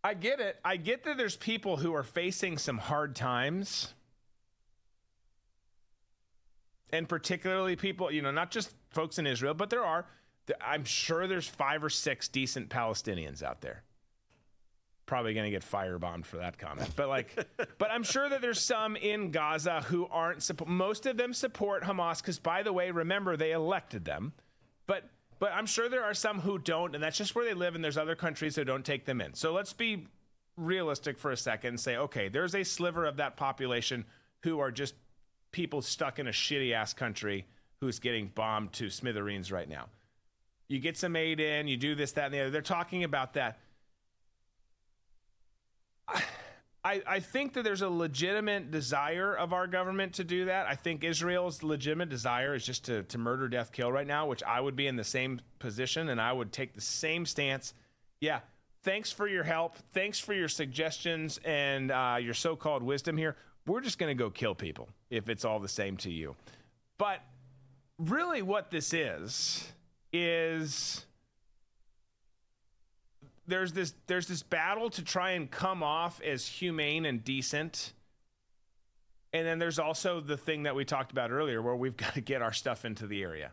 I 0.02 0.14
get 0.14 0.40
it. 0.40 0.59
I 0.64 0.77
get 0.77 1.05
that 1.05 1.16
there's 1.16 1.36
people 1.36 1.77
who 1.77 1.94
are 1.94 2.02
facing 2.02 2.59
some 2.59 2.78
hard 2.78 3.14
times. 3.14 3.93
And 6.93 7.09
particularly 7.09 7.77
people, 7.77 8.10
you 8.10 8.22
know, 8.22 8.31
not 8.31 8.51
just 8.51 8.74
folks 8.90 9.18
in 9.18 9.27
Israel, 9.27 9.55
but 9.55 9.70
there 9.70 9.85
are, 9.85 10.06
I'm 10.60 10.85
sure 10.85 11.28
there's 11.28 11.47
five 11.47 11.85
or 11.85 11.90
six 11.90 12.27
decent 12.28 12.68
Palestinians 12.68 13.43
out 13.43 13.60
there. 13.60 13.85
Probably 15.06 15.35
going 15.35 15.44
to 15.44 15.51
get 15.51 15.62
firebombed 15.62 16.24
for 16.24 16.39
that 16.39 16.59
comment. 16.59 16.90
But 16.97 17.09
like, 17.09 17.36
but 17.78 17.90
I'm 17.90 18.02
sure 18.02 18.28
that 18.28 18.40
there's 18.40 18.60
some 18.60 18.97
in 18.97 19.31
Gaza 19.31 19.82
who 19.82 20.09
aren't, 20.10 20.66
most 20.66 21.06
of 21.06 21.16
them 21.16 21.32
support 21.32 21.85
Hamas 21.85 22.20
because, 22.20 22.39
by 22.39 22.62
the 22.62 22.72
way, 22.72 22.90
remember, 22.90 23.36
they 23.36 23.52
elected 23.52 24.05
them. 24.05 24.32
But 24.86 25.09
but 25.41 25.53
I'm 25.53 25.67
sure 25.67 25.89
there 25.89 26.05
are 26.05 26.15
some 26.15 26.39
who 26.41 26.59
don't, 26.59 26.95
and 26.95 27.03
that's 27.03 27.17
just 27.19 27.35
where 27.35 27.45
they 27.45 27.55
live, 27.55 27.75
and 27.75 27.83
there's 27.83 27.99
other 27.99 28.15
countries 28.15 28.55
that 28.55 28.67
don't 28.67 28.85
take 28.85 29.07
them 29.07 29.21
in. 29.21 29.35
So 29.35 29.53
let's 29.53 29.73
be 29.73 30.07
realistic 30.57 31.19
for 31.19 31.33
a 31.33 31.37
second 31.37 31.71
and 31.71 31.81
say, 31.81 31.97
okay, 31.97 32.29
there's 32.29 32.55
a 32.55 32.62
sliver 32.62 33.07
of 33.07 33.17
that 33.17 33.37
population 33.37 34.05
who 34.43 34.61
are 34.61 34.71
just 34.71 34.95
people 35.51 35.83
stuck 35.83 36.19
in 36.19 36.29
a 36.29 36.31
shitty 36.31 36.73
ass 36.73 36.93
country 36.93 37.47
who's 37.81 37.99
getting 37.99 38.31
bombed 38.35 38.73
to 38.75 38.91
smithereens 38.91 39.51
right 39.51 39.69
now. 39.69 39.87
You 40.69 40.79
get 40.79 40.97
some 40.97 41.17
aid 41.17 41.41
in, 41.41 41.67
you 41.67 41.77
do 41.77 41.95
this, 41.95 42.12
that, 42.12 42.27
and 42.27 42.35
the 42.35 42.41
other. 42.41 42.51
They're 42.51 42.62
talking 42.62 43.03
about 43.03 43.33
that. 43.35 43.59
I, 46.82 47.02
I 47.07 47.20
think 47.20 47.52
that 47.55 47.65
there's 47.65 47.82
a 47.82 47.90
legitimate 47.90 48.70
desire 48.70 49.35
of 49.35 49.52
our 49.52 49.66
government 49.66 50.15
to 50.15 50.24
do 50.24 50.47
that. 50.47 50.66
I 50.66 50.74
think 50.74 51.05
Israel's 51.05 51.62
legitimate 51.62 52.09
desire 52.09 52.55
is 52.55 52.65
just 52.65 52.86
to, 52.86 53.02
to 53.05 53.19
murder, 53.19 53.48
death, 53.48 53.70
kill 53.70 53.93
right 53.93 54.07
now, 54.07 54.27
which 54.27 54.43
I 54.43 54.61
would 54.61 54.77
be 54.77 54.86
in 54.86 54.97
the 54.97 55.05
same 55.05 55.40
position 55.59 56.09
and 56.09 56.20
I 56.20 56.32
would 56.32 56.52
take 56.52 56.73
the 56.74 56.81
same 56.81 57.27
stance. 57.27 57.74
Yeah, 58.20 58.40
thanks 58.82 59.12
for 59.12 59.28
your 59.28 59.44
help. 59.44 59.77
Thanks 59.93 60.19
for 60.19 60.32
your 60.32 60.48
suggestions 60.48 61.39
and 61.44 61.90
uh, 61.90 62.16
your 62.19 62.35
so 62.35 62.57
called 62.57 62.82
wisdom 62.82 63.19
here. 63.19 63.36
We're 63.66 63.82
just 63.82 63.98
going 63.98 64.16
to 64.16 64.20
go 64.20 64.31
kill 64.31 64.55
people 64.55 64.89
if 65.11 65.28
it's 65.28 65.44
all 65.44 65.61
the 65.61 65.69
same 65.69 65.98
to 65.98 66.11
you. 66.11 66.35
But 66.97 67.20
really, 67.98 68.40
what 68.40 68.70
this 68.70 68.94
is, 68.94 69.70
is 70.15 71.05
there's 73.51 73.72
this 73.72 73.93
there's 74.06 74.28
this 74.28 74.43
battle 74.43 74.89
to 74.90 75.02
try 75.02 75.32
and 75.32 75.51
come 75.51 75.82
off 75.82 76.20
as 76.22 76.47
humane 76.47 77.05
and 77.05 77.22
decent. 77.22 77.93
And 79.32 79.47
then 79.47 79.59
there's 79.59 79.78
also 79.78 80.20
the 80.20 80.36
thing 80.36 80.64
that 80.64 80.74
we 80.74 80.85
talked 80.85 81.12
about 81.12 81.31
earlier 81.31 81.62
where 81.62 81.77
we've 81.77 81.97
got 82.05 82.14
to 82.14 82.20
get 82.20 82.43
our 82.43 82.52
stuff 82.52 82.85
into 82.85 83.06
the 83.06 83.22
area. 83.22 83.52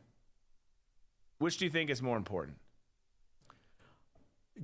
Which 1.40 1.58
do 1.58 1.66
you 1.66 1.72
think 1.72 1.90
is 1.90 2.02
more 2.02 2.18
important? 2.18 2.58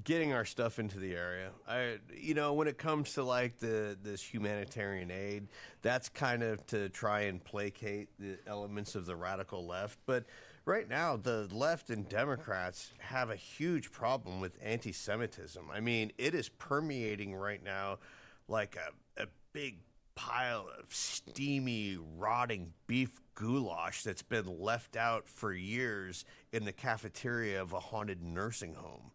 Getting 0.04 0.34
our 0.34 0.44
stuff 0.44 0.80
into 0.80 0.98
the 0.98 1.14
area. 1.14 1.50
I 1.68 1.98
you 2.16 2.34
know, 2.34 2.54
when 2.54 2.68
it 2.68 2.80
comes 2.80 3.14
to 3.14 3.24
like 3.24 3.60
the 3.60 3.98
this 4.02 4.22
humanitarian 4.22 5.12
aid, 5.12 5.48
that's 5.82 6.10
kind 6.10 6.42
of 6.42 6.66
to 6.68 6.90
try 6.90 7.22
and 7.22 7.44
placate 7.44 8.10
the 8.18 8.40
elements 8.48 8.96
of 8.96 9.06
the 9.06 9.16
radical 9.16 9.68
left, 9.68 10.00
but 10.08 10.26
right 10.66 10.88
now 10.90 11.18
the 11.18 11.48
left 11.52 11.90
and 11.90 12.08
Democrats 12.08 12.92
have 13.00 13.30
a 13.30 13.36
huge 13.36 13.92
problem 13.92 14.40
with 14.40 14.58
anti-Semitism. 14.62 15.64
I 15.72 15.80
mean, 15.80 16.12
it 16.18 16.34
is 16.34 16.50
permeating 16.50 17.36
right 17.36 17.64
now 17.64 18.00
like 18.48 18.78
a, 18.78 19.24
a 19.24 19.28
big 19.52 19.78
pile 20.16 20.68
of 20.80 20.94
steamy, 20.94 21.98
rotting 22.18 22.72
beef 22.88 23.20
goulash 23.36 24.04
that's 24.04 24.22
been 24.22 24.60
left 24.60 24.96
out 24.96 25.28
for 25.28 25.54
years 25.54 26.24
in 26.52 26.66
the 26.66 26.72
cafeteria 26.72 27.62
of 27.62 27.74
a 27.74 27.80
haunted 27.80 28.22
nursing 28.22 28.76
home. 28.76 29.12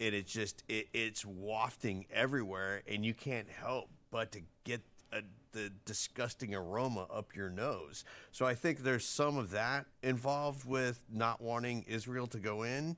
And 0.00 0.14
it's 0.14 0.32
just 0.32 0.64
it, 0.68 0.88
it's 0.94 1.26
wafting 1.26 2.06
everywhere, 2.10 2.82
and 2.88 3.04
you 3.04 3.12
can't 3.12 3.48
help 3.50 3.90
but 4.10 4.32
to 4.32 4.40
get 4.64 4.80
a 5.12 5.22
the 5.52 5.72
disgusting 5.84 6.54
aroma 6.54 7.06
up 7.12 7.34
your 7.34 7.50
nose. 7.50 8.04
So 8.30 8.46
I 8.46 8.54
think 8.54 8.84
there's 8.84 9.04
some 9.04 9.36
of 9.36 9.50
that 9.50 9.86
involved 10.02 10.64
with 10.64 11.04
not 11.12 11.40
wanting 11.40 11.84
Israel 11.88 12.26
to 12.28 12.38
go 12.38 12.62
in. 12.62 12.96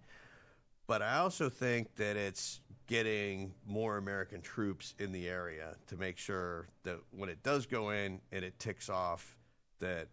But 0.86 1.00
I 1.00 1.18
also 1.18 1.48
think 1.48 1.94
that 1.96 2.16
it's 2.16 2.60
getting 2.86 3.54
more 3.66 3.96
American 3.96 4.42
troops 4.42 4.94
in 4.98 5.12
the 5.12 5.28
area 5.28 5.76
to 5.86 5.96
make 5.96 6.18
sure 6.18 6.66
that 6.82 6.98
when 7.10 7.30
it 7.30 7.42
does 7.42 7.64
go 7.64 7.90
in 7.90 8.20
and 8.32 8.44
it 8.44 8.58
ticks 8.58 8.90
off, 8.90 9.36
that 9.78 10.08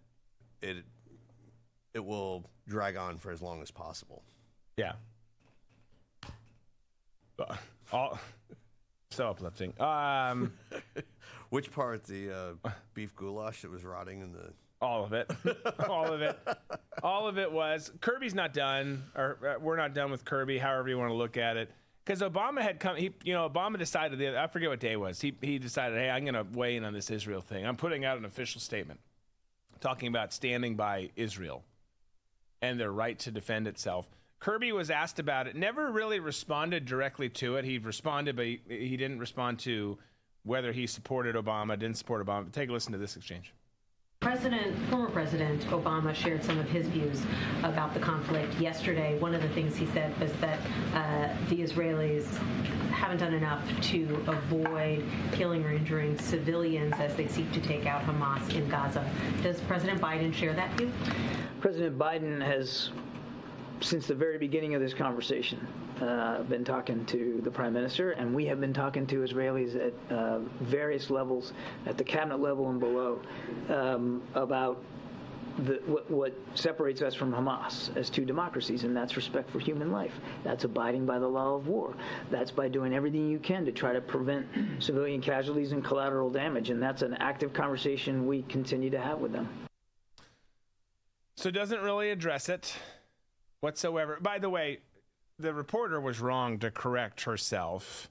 it 0.62 0.78
it 1.94 2.06
will 2.06 2.46
drag 2.68 2.96
on 2.96 3.18
for 3.18 3.32
as 3.32 3.42
long 3.42 3.62
as 3.62 3.72
possible. 3.72 4.24
Yeah. 4.78 4.94
All 7.92 8.20
so 9.10 9.30
uplifting. 9.30 9.74
Um, 9.82 10.54
Which 11.50 11.72
part? 11.72 12.04
The 12.04 12.58
uh, 12.64 12.70
beef 12.94 13.16
goulash 13.16 13.62
that 13.64 13.72
was 13.72 13.84
rotting 13.84 14.22
in 14.22 14.32
the. 14.32 14.54
All 14.82 15.04
of 15.04 15.14
it. 15.14 15.30
All 15.90 16.06
of 16.06 16.22
it. 16.22 16.40
All 17.04 17.28
of 17.28 17.38
it 17.38 17.52
was. 17.52 17.92
Kirby's 18.00 18.34
not 18.34 18.54
done, 18.54 19.04
or 19.16 19.38
uh, 19.46 19.60
we're 19.60 19.76
not 19.76 19.94
done 19.94 20.10
with 20.12 20.24
Kirby, 20.24 20.58
however 20.58 20.88
you 20.88 20.98
want 20.98 21.10
to 21.10 21.16
look 21.16 21.38
at 21.38 21.58
it. 21.58 21.70
Because 22.06 22.22
Obama 22.22 22.62
had 22.62 22.80
come, 22.80 22.96
he, 22.96 23.12
you 23.24 23.34
know, 23.34 23.48
Obama 23.48 23.78
decided, 23.78 24.18
the, 24.18 24.40
I 24.40 24.48
forget 24.48 24.70
what 24.70 24.80
day 24.80 24.94
it 24.94 25.00
was. 25.00 25.20
He, 25.20 25.34
he 25.42 25.60
decided, 25.60 25.98
hey, 26.00 26.10
I'm 26.10 26.24
going 26.24 26.34
to 26.34 26.46
weigh 26.58 26.76
in 26.76 26.84
on 26.86 26.94
this 26.94 27.12
Israel 27.12 27.42
thing. 27.42 27.66
I'm 27.66 27.76
putting 27.76 28.06
out 28.06 28.18
an 28.18 28.26
official 28.26 28.62
statement 28.62 29.00
talking 29.80 30.08
about 30.08 30.34
standing 30.34 30.76
by 30.76 31.10
Israel 31.16 31.64
and 32.62 32.80
their 32.80 32.92
right 32.92 33.18
to 33.20 33.32
defend 33.32 33.68
itself. 33.68 34.08
Kirby 34.40 34.72
was 34.72 34.90
asked 34.90 35.20
about 35.20 35.48
it, 35.48 35.56
never 35.56 35.92
really 35.92 36.20
responded 36.20 36.86
directly 36.86 37.30
to 37.30 37.58
it. 37.58 37.66
He 37.66 37.78
responded, 37.78 38.36
but 38.36 38.46
he, 38.46 38.62
he 38.68 38.98
didn't 38.98 39.20
respond 39.20 39.60
to 39.60 39.98
whether 40.44 40.72
he 40.72 40.88
supported 40.88 41.36
Obama, 41.36 41.78
didn't 41.78 41.98
support 41.98 42.26
Obama. 42.26 42.52
Take 42.52 42.70
a 42.70 42.74
listen 42.74 42.92
to 42.94 42.98
this 42.98 43.16
exchange. 43.16 43.54
President, 44.22 44.76
former 44.90 45.10
President 45.10 45.62
Obama 45.68 46.14
shared 46.14 46.44
some 46.44 46.60
of 46.60 46.70
his 46.70 46.88
views 46.88 47.22
about 47.64 47.94
the 47.94 48.02
conflict 48.02 48.54
yesterday. 48.60 49.18
One 49.20 49.34
of 49.34 49.42
the 49.42 49.48
things 49.50 49.78
he 49.78 49.86
said 49.88 50.18
was 50.20 50.34
that 50.34 50.60
uh, 50.94 51.34
the 51.48 51.62
Israelis 51.62 52.26
haven't 52.92 53.20
done 53.20 53.34
enough 53.34 53.64
to 53.82 54.22
avoid 54.28 55.06
killing 55.32 55.64
or 55.64 55.72
injuring 55.72 56.18
civilians 56.20 56.94
as 57.00 57.16
they 57.16 57.30
seek 57.30 57.50
to 57.54 57.62
take 57.62 57.86
out 57.86 58.02
Hamas 58.04 58.54
in 58.54 58.68
Gaza. 58.68 59.10
Does 59.42 59.62
President 59.62 60.02
Biden 60.02 60.34
share 60.34 60.54
that 60.54 60.78
view? 60.78 60.92
President 61.62 61.98
Biden 61.98 62.46
has 62.46 62.92
since 63.82 64.08
the 64.08 64.16
very 64.16 64.38
beginning 64.38 64.76
of 64.76 64.82
this 64.82 64.94
conversation, 64.94 65.66
uh, 66.02 66.38
I've 66.40 66.50
been 66.50 66.66
talking 66.66 67.06
to 67.06 67.40
the 67.44 67.52
prime 67.52 67.74
minister, 67.74 68.12
and 68.12 68.34
we 68.34 68.46
have 68.46 68.60
been 68.60 68.74
talking 68.74 69.08
to 69.08 69.24
Israelis 69.24 69.76
at 69.76 70.16
uh, 70.16 70.40
various 70.62 71.10
levels, 71.10 71.54
at 71.86 71.98
the 71.98 72.04
cabinet 72.04 72.40
level 72.40 72.70
and 72.70 72.80
below, 72.80 73.22
um, 73.70 74.22
about 74.36 74.82
the, 75.60 75.82
what, 75.86 76.10
what, 76.10 76.34
separates 76.56 77.02
us 77.02 77.14
from 77.14 77.34
Hamas 77.34 77.96
as 77.98 78.10
two 78.10 78.24
democracies, 78.24 78.84
and 78.84 78.96
that's 78.96 79.16
respect 79.18 79.50
for 79.50 79.60
human 79.60 79.92
life. 79.92 80.14
That's 80.44 80.64
abiding 80.64 81.06
by 81.06 81.20
the 81.20 81.28
law 81.28 81.56
of 81.56 81.68
war. 81.68 81.96
That's 82.32 82.52
by 82.52 82.70
doing 82.70 82.94
everything 82.94 83.30
you 83.30 83.40
can 83.40 83.66
to 83.66 83.72
try 83.72 83.92
to 83.92 84.00
prevent 84.00 84.48
civilian 84.80 85.22
casualties 85.22 85.72
and 85.74 85.84
collateral 85.84 86.30
damage, 86.30 86.70
and 86.70 86.82
that's 86.82 87.02
an 87.02 87.16
active 87.16 87.52
conversation 87.52 88.28
we 88.28 88.44
continue 88.44 88.90
to 88.90 89.00
have 89.00 89.20
with 89.20 89.34
them. 89.34 89.50
So 91.36 91.52
doesn't 91.52 91.82
really 91.82 92.12
address 92.12 92.50
it 92.50 92.76
whatsoever. 93.62 94.18
By 94.22 94.40
the 94.40 94.50
way, 94.50 94.80
the 95.38 95.54
reporter 95.54 96.00
was 96.00 96.20
wrong 96.20 96.60
to 96.60 96.72
correct 96.72 97.24
herself. 97.24 98.10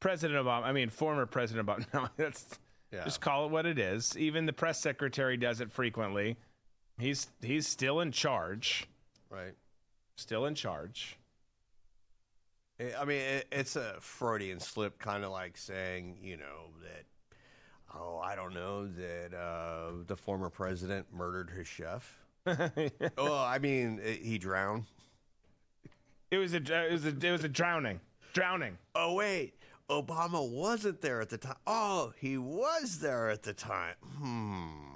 President 0.00 0.38
Obama, 0.44 0.64
I 0.64 0.72
mean, 0.72 0.90
former 0.90 1.26
President 1.26 1.66
Obama. 1.66 1.86
No, 1.94 2.08
that's 2.16 2.58
yeah. 2.92 3.04
just 3.04 3.20
call 3.20 3.46
it 3.46 3.50
what 3.50 3.66
it 3.66 3.78
is. 3.78 4.16
Even 4.16 4.46
the 4.46 4.52
press 4.52 4.80
secretary 4.80 5.36
does 5.36 5.60
it 5.60 5.70
frequently. 5.70 6.36
He's 6.98 7.28
he's 7.42 7.66
still 7.66 8.00
in 8.00 8.12
charge. 8.12 8.86
Right. 9.30 9.54
Still 10.16 10.46
in 10.46 10.54
charge. 10.54 11.16
I 12.98 13.04
mean, 13.04 13.20
it's 13.50 13.74
a 13.74 13.96
Freudian 14.00 14.60
slip, 14.60 14.98
kind 15.00 15.24
of 15.24 15.32
like 15.32 15.56
saying, 15.56 16.18
you 16.22 16.36
know, 16.36 16.70
that, 16.82 17.04
oh, 17.92 18.18
I 18.18 18.36
don't 18.36 18.54
know, 18.54 18.86
that 18.86 19.34
uh, 19.34 20.04
the 20.06 20.16
former 20.16 20.48
president 20.48 21.06
murdered 21.12 21.50
his 21.50 21.66
chef. 21.66 22.16
oh, 23.18 23.36
I 23.36 23.58
mean, 23.58 24.00
he 24.22 24.38
drowned. 24.38 24.84
It 26.30 26.38
was 26.38 26.54
a 26.54 26.58
it 26.58 26.92
was 26.92 27.06
a 27.06 27.08
it 27.08 27.32
was 27.32 27.44
a 27.44 27.48
drowning. 27.48 28.00
Drowning. 28.34 28.76
Oh 28.94 29.14
wait, 29.14 29.54
Obama 29.90 30.48
wasn't 30.48 31.00
there 31.00 31.20
at 31.20 31.30
the 31.30 31.38
time. 31.38 31.56
Oh, 31.66 32.12
he 32.18 32.36
was 32.36 32.98
there 32.98 33.30
at 33.30 33.42
the 33.42 33.54
time. 33.54 33.94
Hmm. 34.18 34.88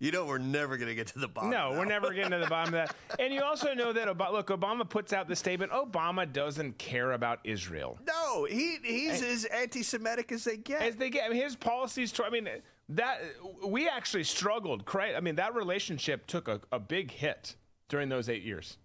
You 0.00 0.12
know, 0.12 0.26
we're 0.26 0.38
never 0.38 0.76
going 0.76 0.88
to 0.88 0.94
get 0.94 1.08
to 1.08 1.18
the 1.18 1.26
bottom. 1.26 1.50
No, 1.50 1.72
we're 1.72 1.84
never 1.84 2.12
getting 2.12 2.30
to 2.30 2.38
the 2.38 2.46
bottom 2.46 2.72
of 2.72 2.86
that. 2.86 2.94
And 3.18 3.34
you 3.34 3.42
also 3.42 3.74
know 3.74 3.92
that, 3.92 4.06
look, 4.32 4.46
Obama 4.46 4.88
puts 4.88 5.12
out 5.12 5.26
the 5.26 5.34
statement 5.34 5.72
Obama 5.72 6.32
doesn't 6.32 6.78
care 6.78 7.12
about 7.12 7.40
Israel. 7.42 7.98
No, 8.06 8.44
he 8.44 8.78
he's 8.84 9.22
and, 9.22 9.30
as 9.30 9.44
anti 9.46 9.82
Semitic 9.82 10.30
as 10.30 10.44
they 10.44 10.56
get. 10.56 10.82
As 10.82 10.94
they 10.94 11.10
get. 11.10 11.24
I 11.24 11.30
mean, 11.30 11.42
his 11.42 11.56
policies, 11.56 12.14
I 12.24 12.30
mean, 12.30 12.48
that 12.90 13.20
we 13.64 13.88
actually 13.88 14.24
struggled. 14.24 14.84
I 14.94 15.20
mean, 15.20 15.36
that 15.36 15.54
relationship 15.54 16.26
took 16.26 16.48
a, 16.48 16.60
a 16.72 16.78
big 16.78 17.10
hit 17.10 17.56
during 17.88 18.08
those 18.08 18.28
eight 18.28 18.42
years. 18.42 18.78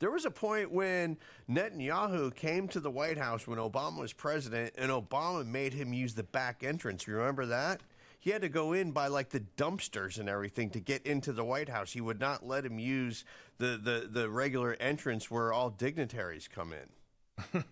There 0.00 0.10
was 0.10 0.24
a 0.24 0.30
point 0.30 0.70
when 0.70 1.16
Netanyahu 1.48 2.34
came 2.34 2.68
to 2.68 2.80
the 2.80 2.90
White 2.90 3.16
House 3.16 3.46
when 3.46 3.58
Obama 3.58 4.00
was 4.00 4.12
president, 4.12 4.74
and 4.76 4.90
Obama 4.90 5.46
made 5.46 5.72
him 5.72 5.92
use 5.92 6.14
the 6.14 6.24
back 6.24 6.64
entrance. 6.64 7.06
You 7.06 7.14
remember 7.14 7.46
that? 7.46 7.80
He 8.18 8.30
had 8.30 8.42
to 8.42 8.48
go 8.48 8.72
in 8.72 8.90
by 8.90 9.06
like 9.08 9.28
the 9.28 9.44
dumpsters 9.56 10.18
and 10.18 10.28
everything 10.28 10.70
to 10.70 10.80
get 10.80 11.06
into 11.06 11.32
the 11.32 11.44
White 11.44 11.68
House. 11.68 11.92
He 11.92 12.00
would 12.00 12.18
not 12.18 12.44
let 12.44 12.64
him 12.64 12.78
use 12.78 13.24
the, 13.58 13.78
the, 13.82 14.08
the 14.10 14.28
regular 14.28 14.76
entrance 14.80 15.30
where 15.30 15.52
all 15.52 15.70
dignitaries 15.70 16.48
come 16.48 16.72
in. 16.72 17.64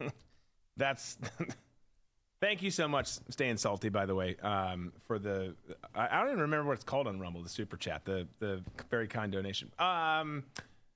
That's 0.76 1.18
Thank 2.46 2.62
you 2.62 2.70
so 2.70 2.86
much, 2.86 3.08
staying 3.28 3.56
salty. 3.56 3.88
By 3.88 4.06
the 4.06 4.14
way, 4.14 4.36
um, 4.40 4.92
for 5.08 5.18
the 5.18 5.56
I, 5.96 6.06
I, 6.06 6.20
don't 6.20 6.28
even 6.28 6.42
remember 6.42 6.68
what 6.68 6.74
it's 6.74 6.84
called 6.84 7.08
on 7.08 7.18
Rumble, 7.18 7.42
the 7.42 7.48
super 7.48 7.76
chat, 7.76 8.04
the 8.04 8.28
the 8.38 8.62
very 8.88 9.08
kind 9.08 9.32
donation. 9.32 9.72
Um, 9.80 10.44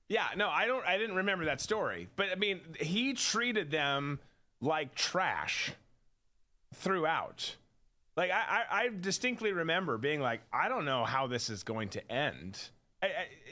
yeah, 0.08 0.28
no, 0.36 0.48
I 0.48 0.66
don't. 0.66 0.86
I 0.86 0.96
didn't 0.96 1.16
remember 1.16 1.46
that 1.46 1.60
story, 1.60 2.06
but 2.14 2.28
I 2.30 2.36
mean, 2.36 2.60
he 2.78 3.14
treated 3.14 3.68
them 3.68 4.20
like 4.60 4.94
trash 4.94 5.72
throughout. 6.72 7.56
Like 8.16 8.30
I, 8.30 8.62
I, 8.70 8.82
I 8.84 8.90
distinctly 9.00 9.50
remember 9.50 9.98
being 9.98 10.20
like, 10.20 10.42
I 10.52 10.68
don't 10.68 10.84
know 10.84 11.04
how 11.04 11.26
this 11.26 11.50
is 11.50 11.64
going 11.64 11.88
to 11.88 12.12
end. 12.12 12.60
I, 13.02 13.06
I, 13.06 13.10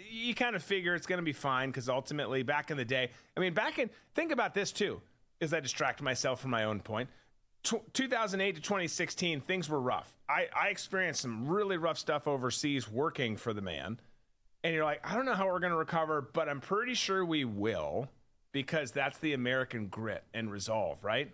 you 0.08 0.36
kind 0.36 0.54
of 0.54 0.62
figure 0.62 0.94
it's 0.94 1.08
going 1.08 1.18
to 1.18 1.24
be 1.24 1.32
fine 1.32 1.70
because 1.70 1.88
ultimately, 1.88 2.44
back 2.44 2.70
in 2.70 2.76
the 2.76 2.84
day, 2.84 3.10
I 3.36 3.40
mean, 3.40 3.54
back 3.54 3.80
in 3.80 3.90
think 4.14 4.30
about 4.30 4.54
this 4.54 4.70
too, 4.70 5.00
as 5.40 5.52
I 5.52 5.58
distract 5.58 6.00
myself 6.00 6.40
from 6.40 6.52
my 6.52 6.62
own 6.62 6.78
point. 6.78 7.08
T- 7.62 7.80
2008 7.92 8.54
to 8.56 8.60
2016, 8.60 9.40
things 9.40 9.68
were 9.68 9.80
rough. 9.80 10.12
I, 10.28 10.46
I 10.54 10.68
experienced 10.68 11.22
some 11.22 11.48
really 11.48 11.76
rough 11.76 11.98
stuff 11.98 12.28
overseas 12.28 12.90
working 12.90 13.36
for 13.36 13.52
the 13.52 13.62
man. 13.62 13.98
And 14.64 14.74
you're 14.74 14.84
like, 14.84 15.00
I 15.08 15.14
don't 15.14 15.24
know 15.24 15.34
how 15.34 15.46
we're 15.46 15.60
going 15.60 15.72
to 15.72 15.78
recover, 15.78 16.20
but 16.20 16.48
I'm 16.48 16.60
pretty 16.60 16.94
sure 16.94 17.24
we 17.24 17.44
will 17.44 18.08
because 18.52 18.92
that's 18.92 19.18
the 19.18 19.32
American 19.32 19.86
grit 19.86 20.24
and 20.34 20.50
resolve, 20.50 21.02
right? 21.04 21.30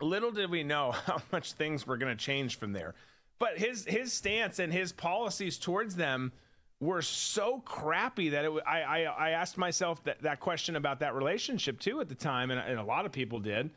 Little 0.00 0.30
did 0.30 0.50
we 0.50 0.62
know 0.62 0.92
how 1.06 1.22
much 1.32 1.52
things 1.52 1.86
were 1.86 1.96
going 1.96 2.16
to 2.16 2.24
change 2.24 2.58
from 2.58 2.72
there. 2.72 2.94
But 3.38 3.58
his 3.58 3.84
his 3.86 4.12
stance 4.12 4.60
and 4.60 4.72
his 4.72 4.92
policies 4.92 5.58
towards 5.58 5.96
them 5.96 6.30
were 6.78 7.02
so 7.02 7.60
crappy 7.64 8.28
that 8.30 8.44
it, 8.44 8.52
I, 8.66 8.82
I, 8.82 9.00
I 9.02 9.30
asked 9.30 9.58
myself 9.58 10.02
that, 10.04 10.22
that 10.22 10.38
question 10.40 10.76
about 10.76 11.00
that 11.00 11.14
relationship 11.14 11.80
too 11.80 12.00
at 12.00 12.08
the 12.08 12.14
time, 12.14 12.50
and, 12.50 12.60
and 12.60 12.78
a 12.78 12.84
lot 12.84 13.04
of 13.04 13.12
people 13.12 13.40
did. 13.40 13.70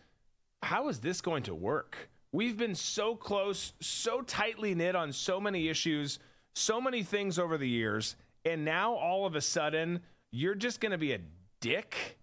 How 0.65 0.89
is 0.89 0.99
this 0.99 1.21
going 1.21 1.43
to 1.43 1.53
work? 1.53 2.09
We've 2.31 2.57
been 2.57 2.73
so 2.73 3.15
close, 3.15 3.73
so 3.81 4.21
tightly 4.21 4.73
knit 4.73 4.95
on 4.95 5.13
so 5.13 5.39
many 5.39 5.69
issues, 5.69 6.17
so 6.55 6.81
many 6.81 7.03
things 7.03 7.37
over 7.37 7.55
the 7.55 7.69
years, 7.69 8.15
and 8.43 8.65
now 8.65 8.95
all 8.95 9.27
of 9.27 9.35
a 9.35 9.41
sudden 9.41 9.99
you're 10.31 10.55
just 10.55 10.81
going 10.81 10.91
to 10.91 10.97
be 10.97 11.13
a 11.13 11.19
dick, 11.61 12.17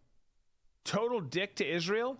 total 0.85 1.21
dick 1.21 1.55
to 1.57 1.65
Israel. 1.65 2.19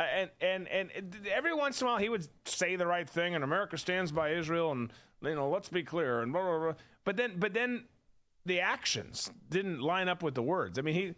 And, 0.00 0.30
and 0.40 0.66
and 0.66 0.90
every 1.32 1.54
once 1.54 1.80
in 1.80 1.86
a 1.86 1.90
while 1.90 2.00
he 2.00 2.08
would 2.08 2.26
say 2.44 2.74
the 2.74 2.88
right 2.88 3.08
thing 3.08 3.36
and 3.36 3.44
America 3.44 3.78
stands 3.78 4.10
by 4.10 4.32
Israel 4.32 4.72
and 4.72 4.92
you 5.22 5.36
know 5.36 5.48
let's 5.48 5.68
be 5.68 5.84
clear 5.84 6.20
and 6.20 6.34
blah 6.34 6.42
blah 6.42 6.58
blah 6.58 6.74
but 7.04 7.16
then 7.16 7.36
but 7.38 7.54
then 7.54 7.84
the 8.44 8.60
actions 8.60 9.30
didn't 9.48 9.80
line 9.80 10.10
up 10.10 10.22
with 10.22 10.34
the 10.34 10.42
words 10.42 10.78
I 10.78 10.82
mean 10.82 10.94
he 10.94 11.14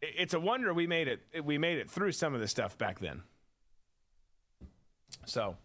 it's 0.00 0.34
a 0.34 0.40
wonder 0.40 0.72
we 0.72 0.86
made 0.86 1.08
it 1.08 1.20
we 1.44 1.58
made 1.58 1.78
it 1.78 1.90
through 1.90 2.12
some 2.12 2.34
of 2.34 2.40
the 2.40 2.48
stuff 2.48 2.78
back 2.78 2.98
then 3.00 3.22
so 5.26 5.56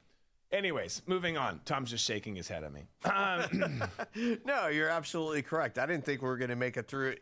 anyways 0.52 1.02
moving 1.08 1.38
on 1.38 1.60
Tom's 1.66 1.92
just 1.92 2.06
shaking 2.06 2.36
his 2.36 2.48
head 2.48 2.64
at 2.64 2.74
me 2.74 2.84
um, 3.06 3.84
no, 4.46 4.68
you're 4.68 4.90
absolutely 4.90 5.42
correct. 5.42 5.78
I 5.78 5.86
didn't 5.86 6.06
think 6.06 6.22
we 6.22 6.28
were 6.28 6.38
going 6.38 6.50
to 6.50 6.56
make 6.56 6.78
it 6.78 6.88
through 6.88 7.16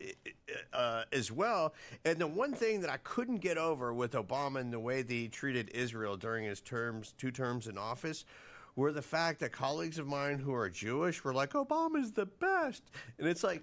uh, 0.72 1.04
as 1.12 1.30
well. 1.32 1.74
And 2.04 2.18
the 2.18 2.26
one 2.26 2.52
thing 2.52 2.80
that 2.80 2.90
I 2.90 2.98
couldn't 2.98 3.38
get 3.38 3.58
over 3.58 3.92
with 3.92 4.12
Obama 4.12 4.60
and 4.60 4.72
the 4.72 4.80
way 4.80 5.02
that 5.02 5.12
he 5.12 5.28
treated 5.28 5.70
Israel 5.74 6.16
during 6.16 6.44
his 6.44 6.60
terms, 6.60 7.14
two 7.16 7.30
terms 7.30 7.66
in 7.66 7.78
office, 7.78 8.24
were 8.76 8.92
the 8.92 9.02
fact 9.02 9.40
that 9.40 9.52
colleagues 9.52 9.98
of 9.98 10.06
mine 10.06 10.38
who 10.38 10.54
are 10.54 10.70
Jewish 10.70 11.22
were 11.24 11.34
like, 11.34 11.52
Obama's 11.52 12.12
the 12.12 12.26
best. 12.26 12.82
And 13.18 13.28
it's 13.28 13.44
like, 13.44 13.62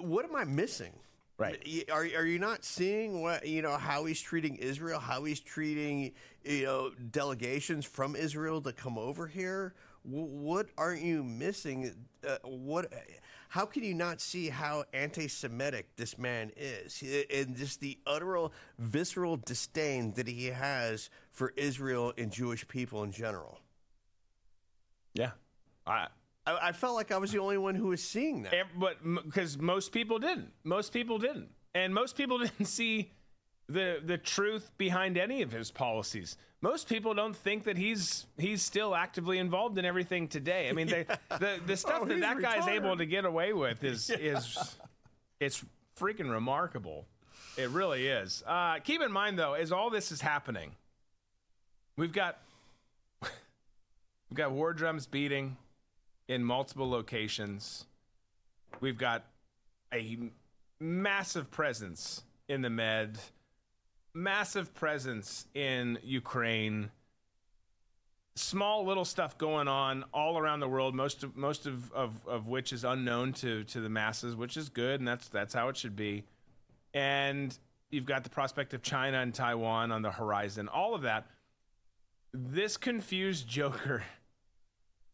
what 0.00 0.24
am 0.24 0.34
I 0.34 0.44
missing? 0.44 0.92
Right. 1.38 1.84
Are, 1.92 2.00
are 2.00 2.26
you 2.26 2.40
not 2.40 2.64
seeing 2.64 3.22
what 3.22 3.46
you 3.46 3.62
know 3.62 3.76
how 3.76 4.04
he's 4.06 4.20
treating 4.20 4.56
Israel, 4.56 4.98
how 4.98 5.22
he's 5.22 5.38
treating 5.38 6.12
you 6.44 6.64
know 6.64 6.90
delegations 7.12 7.84
from 7.84 8.16
Israel 8.16 8.60
to 8.62 8.72
come 8.72 8.98
over 8.98 9.28
here? 9.28 9.74
What 10.02 10.66
aren't 10.76 11.02
you 11.02 11.22
missing? 11.22 11.94
Uh, 12.26 12.38
what? 12.42 12.92
How 13.50 13.66
can 13.66 13.84
you 13.84 13.94
not 13.94 14.20
see 14.20 14.48
how 14.48 14.84
anti-Semitic 14.92 15.94
this 15.94 16.18
man 16.18 16.50
is, 16.56 17.04
and 17.32 17.56
just 17.56 17.78
the 17.78 17.98
utter 18.04 18.48
visceral 18.78 19.36
disdain 19.36 20.12
that 20.14 20.26
he 20.26 20.46
has 20.46 21.08
for 21.30 21.52
Israel 21.56 22.12
and 22.18 22.32
Jewish 22.32 22.66
people 22.66 23.04
in 23.04 23.12
general? 23.12 23.60
Yeah, 25.14 25.30
I 25.86 26.08
I, 26.48 26.68
I 26.68 26.72
felt 26.72 26.94
like 26.94 27.12
I 27.12 27.18
was 27.18 27.32
the 27.32 27.38
only 27.38 27.58
one 27.58 27.74
who 27.74 27.88
was 27.88 28.02
seeing 28.02 28.42
that. 28.44 28.54
but 28.78 28.96
because 29.24 29.58
most 29.58 29.92
people 29.92 30.18
didn't, 30.18 30.50
most 30.64 30.92
people 30.92 31.18
didn't, 31.18 31.48
and 31.74 31.94
most 31.94 32.16
people 32.16 32.38
didn't 32.46 32.66
see 32.66 33.12
the 33.68 34.00
the 34.04 34.16
truth 34.16 34.70
behind 34.78 35.18
any 35.18 35.42
of 35.42 35.52
his 35.52 35.70
policies. 35.70 36.36
Most 36.60 36.88
people 36.88 37.14
don't 37.14 37.36
think 37.36 37.64
that 37.64 37.76
he's 37.76 38.26
he's 38.38 38.62
still 38.62 38.94
actively 38.94 39.38
involved 39.38 39.78
in 39.78 39.84
everything 39.84 40.28
today. 40.28 40.68
I 40.68 40.72
mean, 40.72 40.88
yeah. 40.88 41.02
the, 41.30 41.38
the 41.38 41.60
the 41.66 41.76
stuff 41.76 42.00
oh, 42.02 42.06
that 42.06 42.20
that 42.20 42.40
guy's 42.40 42.66
able 42.66 42.96
to 42.96 43.06
get 43.06 43.24
away 43.24 43.52
with 43.52 43.84
is 43.84 44.08
yeah. 44.10 44.38
is 44.38 44.76
it's 45.40 45.64
freaking 45.98 46.30
remarkable. 46.30 47.06
It 47.56 47.70
really 47.70 48.06
is. 48.06 48.42
Uh, 48.46 48.78
keep 48.78 49.02
in 49.02 49.12
mind 49.12 49.38
though, 49.38 49.54
as 49.54 49.72
all 49.72 49.90
this 49.90 50.10
is 50.12 50.20
happening, 50.20 50.72
we've 51.96 52.12
got 52.12 52.38
we've 53.20 53.30
got 54.36 54.52
war 54.52 54.72
drums 54.72 55.06
beating 55.06 55.56
in 56.28 56.44
multiple 56.44 56.88
locations. 56.88 57.86
We've 58.80 58.98
got 58.98 59.24
a 59.92 60.18
massive 60.78 61.50
presence 61.50 62.22
in 62.48 62.62
the 62.62 62.70
Med, 62.70 63.18
massive 64.14 64.74
presence 64.74 65.46
in 65.54 65.98
Ukraine. 66.02 66.90
Small 68.36 68.84
little 68.84 69.04
stuff 69.04 69.36
going 69.36 69.66
on 69.66 70.04
all 70.14 70.38
around 70.38 70.60
the 70.60 70.68
world, 70.68 70.94
most 70.94 71.24
of 71.24 71.36
most 71.36 71.66
of, 71.66 71.92
of, 71.92 72.14
of 72.28 72.46
which 72.46 72.72
is 72.72 72.84
unknown 72.84 73.32
to, 73.32 73.64
to 73.64 73.80
the 73.80 73.88
masses, 73.88 74.36
which 74.36 74.56
is 74.56 74.68
good, 74.68 75.00
and 75.00 75.08
that's 75.08 75.28
that's 75.28 75.54
how 75.54 75.68
it 75.68 75.76
should 75.76 75.96
be. 75.96 76.22
And 76.94 77.56
you've 77.90 78.06
got 78.06 78.22
the 78.22 78.30
prospect 78.30 78.74
of 78.74 78.82
China 78.82 79.20
and 79.20 79.34
Taiwan 79.34 79.90
on 79.90 80.02
the 80.02 80.10
horizon. 80.10 80.68
All 80.68 80.94
of 80.94 81.02
that. 81.02 81.26
This 82.32 82.76
confused 82.76 83.48
Joker 83.48 84.04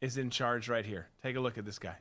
is 0.05 0.19
in 0.19 0.29
charge 0.29 0.69
right 0.69 0.85
here. 0.85 1.09
Take 1.23 1.35
a 1.37 1.41
look 1.41 1.57
at 1.57 1.65
this 1.65 1.79
guy. 1.79 1.97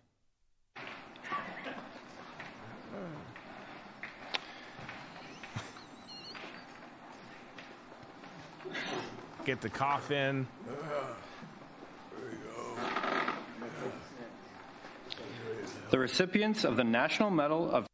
Get 9.45 9.61
the 9.61 9.69
coffin. 9.69 10.47
The 15.89 15.99
recipients 15.99 16.65
of 16.65 16.75
the 16.75 16.83
National 16.83 17.29
Medal 17.29 17.71
of. 17.71 17.87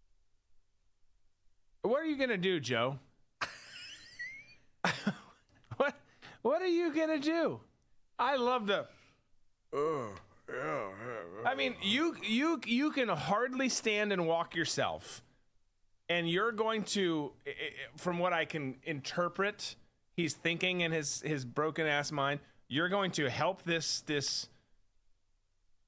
What 1.83 2.01
are 2.01 2.05
you 2.05 2.17
going 2.17 2.29
to 2.29 2.37
do, 2.37 2.59
Joe? 2.59 2.97
what 5.77 5.95
What 6.41 6.63
are 6.63 6.67
you 6.67 6.93
going 6.93 7.09
to 7.09 7.19
do? 7.19 7.59
I 8.17 8.37
love 8.37 8.65
the 8.65 8.87
Yeah, 9.73 10.87
I 11.45 11.55
mean, 11.55 11.75
you 11.81 12.15
you 12.23 12.59
you 12.65 12.91
can 12.91 13.07
hardly 13.07 13.69
stand 13.69 14.11
and 14.11 14.27
walk 14.27 14.55
yourself, 14.55 15.21
and 16.09 16.29
you're 16.29 16.51
going 16.51 16.83
to, 16.83 17.31
from 17.97 18.17
what 18.19 18.33
I 18.33 18.45
can 18.45 18.77
interpret, 18.83 19.75
he's 20.15 20.33
thinking 20.33 20.81
in 20.81 20.91
his 20.91 21.21
his 21.21 21.45
broken 21.45 21.85
ass 21.85 22.11
mind. 22.11 22.39
You're 22.67 22.89
going 22.89 23.11
to 23.11 23.29
help 23.29 23.63
this 23.63 24.01
this 24.01 24.49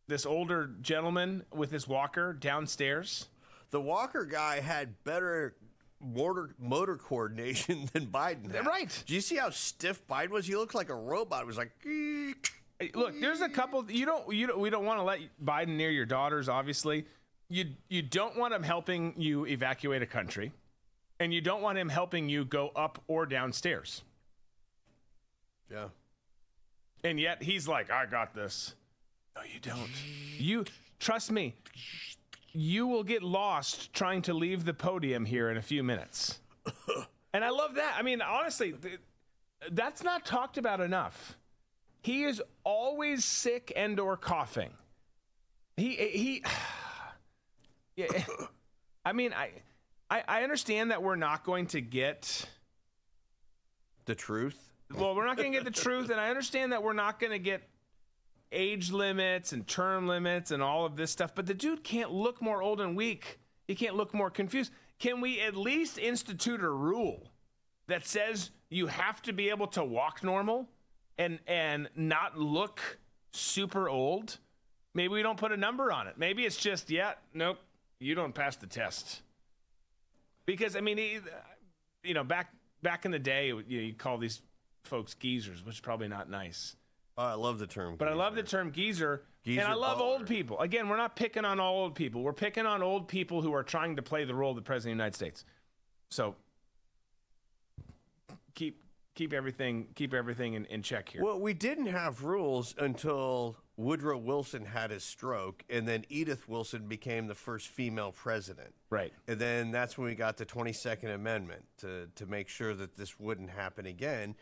this 0.08 0.26
older 0.26 0.72
gentleman 0.82 1.44
with 1.54 1.72
his 1.72 1.88
walker 1.88 2.34
downstairs. 2.34 3.30
The 3.72 3.82
walker 3.82 4.26
guy 4.26 4.60
had 4.60 5.04
better 5.04 5.56
motor 6.00 6.56
motor 6.60 6.98
coordination 6.98 7.90
than 7.94 8.08
Biden. 8.08 8.54
Had. 8.54 8.66
Right? 8.66 9.04
Do 9.08 9.14
you 9.14 9.22
see 9.22 9.38
how 9.38 9.50
stiff 9.50 10.06
Biden 10.08 10.30
was? 10.30 10.46
He 10.46 10.56
looked 10.56 10.76
like 10.76 10.90
a 10.90 10.96
robot. 10.96 11.42
It 11.42 11.48
was 11.48 11.58
like. 11.58 11.72
Look, 12.94 13.20
there's 13.20 13.42
a 13.42 13.50
couple. 13.50 13.90
You 13.90 14.06
don't. 14.06 14.34
You 14.34 14.48
don't. 14.48 14.60
We 14.60 14.70
don't 14.70 14.86
want 14.86 15.00
to 15.00 15.04
let 15.04 15.20
Biden 15.44 15.76
near 15.76 15.92
your 15.92 16.06
daughters. 16.06 16.50
Obviously, 16.50 17.06
you 17.50 17.66
you 17.90 18.02
don't 18.02 18.38
want 18.38 18.54
him 18.54 18.64
helping 18.64 19.14
you 19.18 19.46
evacuate 19.46 20.02
a 20.02 20.06
country, 20.06 20.52
and 21.20 21.34
you 21.34 21.42
don't 21.42 21.62
want 21.62 21.78
him 21.78 21.90
helping 21.90 22.30
you 22.30 22.46
go 22.46 22.70
up 22.76 23.04
or 23.08 23.26
downstairs. 23.26 24.04
Yeah. 25.72 25.88
And 27.04 27.20
yet 27.20 27.42
he's 27.42 27.68
like, 27.68 27.90
I 27.90 28.06
got 28.06 28.36
this. 28.36 28.76
No, 29.36 29.42
you 29.44 29.60
don't. 29.60 29.90
You 30.38 30.66
trust 31.00 31.32
me. 31.32 31.56
You 32.54 32.86
will 32.88 33.04
get 33.04 33.24
lost 33.24 33.94
trying 33.94 34.22
to 34.24 34.34
leave 34.34 34.66
the 34.66 34.74
podium 34.74 35.26
here 35.26 35.50
in 35.50 35.58
a 35.58 35.62
few 35.62 35.84
minutes. 35.84 36.40
and 37.34 37.44
I 37.44 37.50
love 37.50 37.76
that. 37.76 37.96
I 37.98 38.02
mean, 38.02 38.22
honestly, 38.22 38.74
th- 38.74 39.00
that's 39.72 40.04
not 40.04 40.26
talked 40.26 40.58
about 40.58 40.82
enough. 40.82 41.38
He 42.02 42.24
is 42.24 42.42
always 42.64 43.24
sick 43.24 43.72
and 43.76 44.00
or 44.00 44.18
coughing. 44.18 44.72
He 45.78 45.96
he. 45.96 46.44
Yeah, 47.98 48.08
I 49.06 49.12
mean, 49.12 49.34
I, 49.34 49.52
I 50.10 50.24
I 50.26 50.44
understand 50.44 50.92
that 50.92 51.04
we're 51.04 51.18
not 51.18 51.44
going 51.44 51.68
to 51.68 51.82
get 51.82 52.50
the 54.06 54.16
truth. 54.16 54.58
Well, 54.96 55.14
we're 55.14 55.26
not 55.26 55.36
going 55.36 55.52
to 55.52 55.58
get 55.58 55.66
the 55.66 55.72
truth, 55.72 56.10
and 56.10 56.20
I 56.20 56.30
understand 56.30 56.72
that 56.72 56.84
we're 56.84 56.94
not 56.94 57.20
going 57.20 57.34
to 57.34 57.40
get 57.40 57.64
age 58.52 58.92
limits 58.92 59.54
and 59.54 59.68
term 59.68 60.08
limits 60.08 60.52
and 60.52 60.64
all 60.64 60.86
of 60.86 60.96
this 60.96 61.12
stuff. 61.12 61.36
But 61.36 61.46
the 61.46 61.54
dude 61.54 61.84
can't 61.84 62.12
look 62.12 62.42
more 62.42 62.62
old 62.62 62.82
and 62.82 62.96
weak. 62.96 63.40
He 63.68 63.76
can't 63.76 63.96
look 63.96 64.14
more 64.14 64.30
confused. 64.30 64.72
Can 65.00 65.22
we 65.22 65.40
at 65.42 65.56
least 65.56 65.98
institute 65.98 66.62
a 66.62 66.70
rule 66.70 67.32
that 67.88 68.06
says 68.06 68.52
you 68.70 68.88
have 68.88 69.22
to 69.24 69.34
be 69.34 69.50
able 69.50 69.68
to 69.68 69.84
walk 69.84 70.24
normal 70.24 70.70
and 71.22 71.40
and 71.48 71.90
not 71.96 72.38
look 72.38 73.00
super 73.32 73.88
old, 73.88 74.38
maybe 74.94 75.10
we 75.10 75.22
don't 75.22 75.38
put 75.38 75.52
a 75.52 75.58
number 75.58 75.92
on 75.92 76.08
it. 76.08 76.16
Maybe 76.18 76.46
it's 76.46 76.58
just, 76.58 76.90
yeah, 76.90 77.14
nope, 77.34 77.60
you 78.00 78.16
don't 78.16 78.34
pass 78.34 78.56
the 78.56 78.68
test. 78.68 79.22
Because 80.46 80.76
I 80.76 80.82
mean, 80.82 80.98
you 82.04 82.14
know, 82.14 82.24
back 82.24 82.54
back 82.82 83.06
in 83.06 83.12
the 83.12 83.20
day, 83.20 83.48
you, 83.48 83.56
know, 83.56 83.64
you 83.68 83.94
call 83.94 84.18
these 84.18 84.42
folks 84.84 85.14
geezers, 85.14 85.64
which 85.64 85.76
is 85.76 85.82
probably 85.82 86.08
not 86.08 86.30
nice. 86.30 86.76
Oh, 87.18 87.24
I 87.24 87.34
love 87.34 87.60
the 87.60 87.68
term. 87.68 87.98
But 87.98 88.06
geezer. 88.06 88.16
I 88.16 88.18
love 88.18 88.36
the 88.36 88.44
term 88.44 88.72
geezer, 88.72 89.24
geezer 89.44 89.62
and 89.62 89.70
I 89.70 89.76
love 89.76 90.00
baller. 90.00 90.02
old 90.02 90.28
people. 90.28 90.60
Again, 90.60 90.90
we're 90.90 90.98
not 90.98 91.16
picking 91.16 91.46
on 91.46 91.60
all 91.60 91.76
old 91.76 91.94
people. 91.94 92.24
We're 92.24 92.34
picking 92.34 92.66
on 92.66 92.82
old 92.82 93.08
people 93.08 93.42
who 93.42 93.54
are 93.54 93.64
trying 93.64 93.98
to 93.98 94.02
play 94.02 94.24
the 94.24 94.34
role 94.34 94.52
of 94.52 94.56
the 94.56 94.62
president 94.64 94.94
of 94.94 94.98
the 94.98 95.04
United 95.04 95.16
States. 95.16 95.46
So 96.10 96.36
keep 98.56 98.82
keep 99.22 99.34
everything 99.34 99.88
keep 99.94 100.16
everything 100.16 100.56
in, 100.56 100.66
in 100.66 100.82
check 100.82 101.10
here. 101.10 101.24
Well, 101.24 101.40
we 101.40 101.54
didn't 101.54 101.86
have 101.86 102.24
rules 102.24 102.74
until 102.80 103.56
Woodrow 103.78 104.18
Wilson 104.18 104.66
had 104.66 104.90
his 104.90 105.04
stroke, 105.04 105.64
and 105.70 105.88
then 105.88 106.06
Edith 106.10 106.50
Wilson 106.50 106.88
became 106.88 107.28
the 107.28 107.36
first 107.36 107.68
female 107.68 108.12
president. 108.12 108.74
Right. 108.90 109.14
And 109.28 109.40
then 109.40 109.70
that's 109.70 109.96
when 109.96 110.08
we 110.08 110.16
got 110.16 110.38
the 110.38 110.46
22nd 110.46 111.14
Amendment 111.14 111.64
to, 111.80 112.08
to 112.16 112.26
make 112.26 112.50
sure 112.50 112.74
that 112.74 112.96
this 112.96 113.20
wouldn't 113.20 113.52
happen 113.52 113.86
again. 113.86 114.36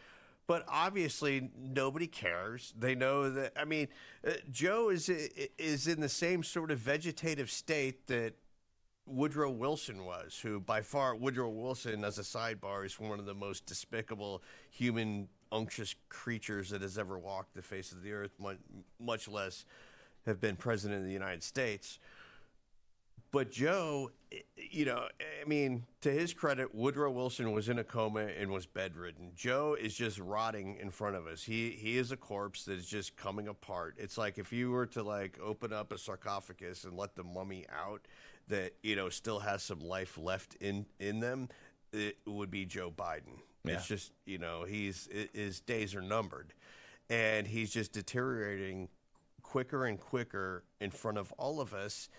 But 0.47 0.63
obviously, 0.69 1.51
nobody 1.57 2.07
cares. 2.07 2.73
They 2.79 2.95
know 2.95 3.29
that. 3.29 3.51
I 3.57 3.65
mean, 3.65 3.89
uh, 4.25 4.31
Joe 4.49 4.89
is 4.89 5.09
is 5.09 5.87
in 5.87 5.99
the 5.99 6.09
same 6.09 6.41
sort 6.41 6.71
of 6.71 6.79
vegetative 6.79 7.51
state 7.51 8.07
that 8.07 8.33
Woodrow 9.09 9.51
Wilson 9.51 10.05
was, 10.05 10.39
who 10.41 10.59
by 10.59 10.81
far 10.81 11.15
Woodrow 11.15 11.49
Wilson, 11.49 12.03
as 12.03 12.19
a 12.19 12.23
sidebar, 12.23 12.85
is 12.85 12.99
one 12.99 13.19
of 13.19 13.25
the 13.25 13.33
most 13.33 13.65
despicable 13.65 14.41
human 14.69 15.27
unctuous 15.51 15.95
creatures 16.09 16.69
that 16.69 16.81
has 16.81 16.97
ever 16.97 17.17
walked 17.17 17.55
the 17.55 17.61
face 17.61 17.91
of 17.91 18.03
the 18.03 18.11
earth, 18.13 18.31
much 18.99 19.27
less 19.27 19.65
have 20.25 20.39
been 20.39 20.55
president 20.55 20.99
of 20.99 21.05
the 21.05 21.13
United 21.13 21.43
States. 21.43 21.99
But 23.31 23.51
Joe, 23.51 24.09
you 24.57 24.85
know, 24.85 25.07
I 25.19 25.47
mean, 25.47 25.85
to 26.01 26.11
his 26.11 26.33
credit, 26.33 26.73
Woodrow 26.73 27.11
Wilson 27.11 27.51
was 27.51 27.69
in 27.69 27.77
a 27.77 27.83
coma 27.83 28.21
and 28.21 28.49
was 28.49 28.65
bedridden. 28.65 29.33
Joe 29.35 29.77
is 29.79 29.93
just 29.93 30.17
rotting 30.17 30.77
in 30.81 30.89
front 30.89 31.15
of 31.15 31.27
us. 31.27 31.43
He 31.43 31.69
he 31.71 31.97
is 31.97 32.11
a 32.11 32.17
corpse 32.17 32.65
that 32.65 32.79
is 32.79 32.87
just 32.87 33.15
coming 33.17 33.47
apart. 33.47 33.95
It's 33.99 34.17
like 34.17 34.39
if 34.39 34.51
you 34.51 34.71
were 34.71 34.87
to 34.87 35.03
like 35.03 35.37
open 35.43 35.71
up 35.71 35.91
a 35.91 35.97
sarcophagus 35.99 36.85
and 36.85 36.97
let 36.97 37.15
the 37.15 37.23
mummy 37.23 37.65
out 37.71 38.01
that, 38.49 38.73
you 38.83 38.95
know, 38.95 39.09
still 39.09 39.39
has 39.39 39.63
some 39.63 39.79
life 39.79 40.17
left 40.17 40.55
in 40.55 40.85
in 40.99 41.19
them, 41.19 41.49
it 41.93 42.17
would 42.25 42.51
be 42.51 42.65
Joe 42.65 42.91
Biden. 42.91 43.39
Yeah. 43.63 43.73
It's 43.73 43.87
just, 43.87 44.11
you 44.25 44.37
know, 44.37 44.63
he's 44.63 45.09
his 45.33 45.59
days 45.61 45.95
are 45.95 46.01
numbered. 46.01 46.53
And 47.09 47.47
he's 47.47 47.71
just 47.71 47.93
deteriorating 47.93 48.89
quicker 49.41 49.85
and 49.85 49.99
quicker 49.99 50.63
in 50.79 50.91
front 50.91 51.17
of 51.17 51.31
all 51.39 51.59
of 51.59 51.73
us 51.73 52.09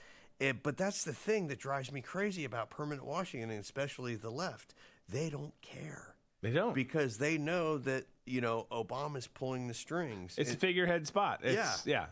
it, 0.40 0.62
but 0.62 0.78
that's 0.78 1.04
the 1.04 1.12
thing 1.12 1.48
that 1.48 1.58
drives 1.58 1.92
me 1.92 2.00
crazy 2.00 2.44
about 2.46 2.70
permanent 2.70 3.06
Washington, 3.06 3.50
and 3.50 3.60
especially 3.60 4.16
the 4.16 4.30
left. 4.30 4.74
They 5.06 5.28
don't 5.28 5.52
care. 5.60 6.14
They 6.40 6.50
don't 6.50 6.74
because 6.74 7.18
they 7.18 7.36
know 7.36 7.76
that 7.78 8.06
you 8.24 8.40
know 8.40 8.66
Obama's 8.72 9.26
pulling 9.26 9.68
the 9.68 9.74
strings. 9.74 10.36
It's 10.38 10.50
it, 10.50 10.56
a 10.56 10.58
figurehead 10.58 11.06
spot. 11.06 11.40
It's, 11.42 11.84
yeah, 11.86 12.06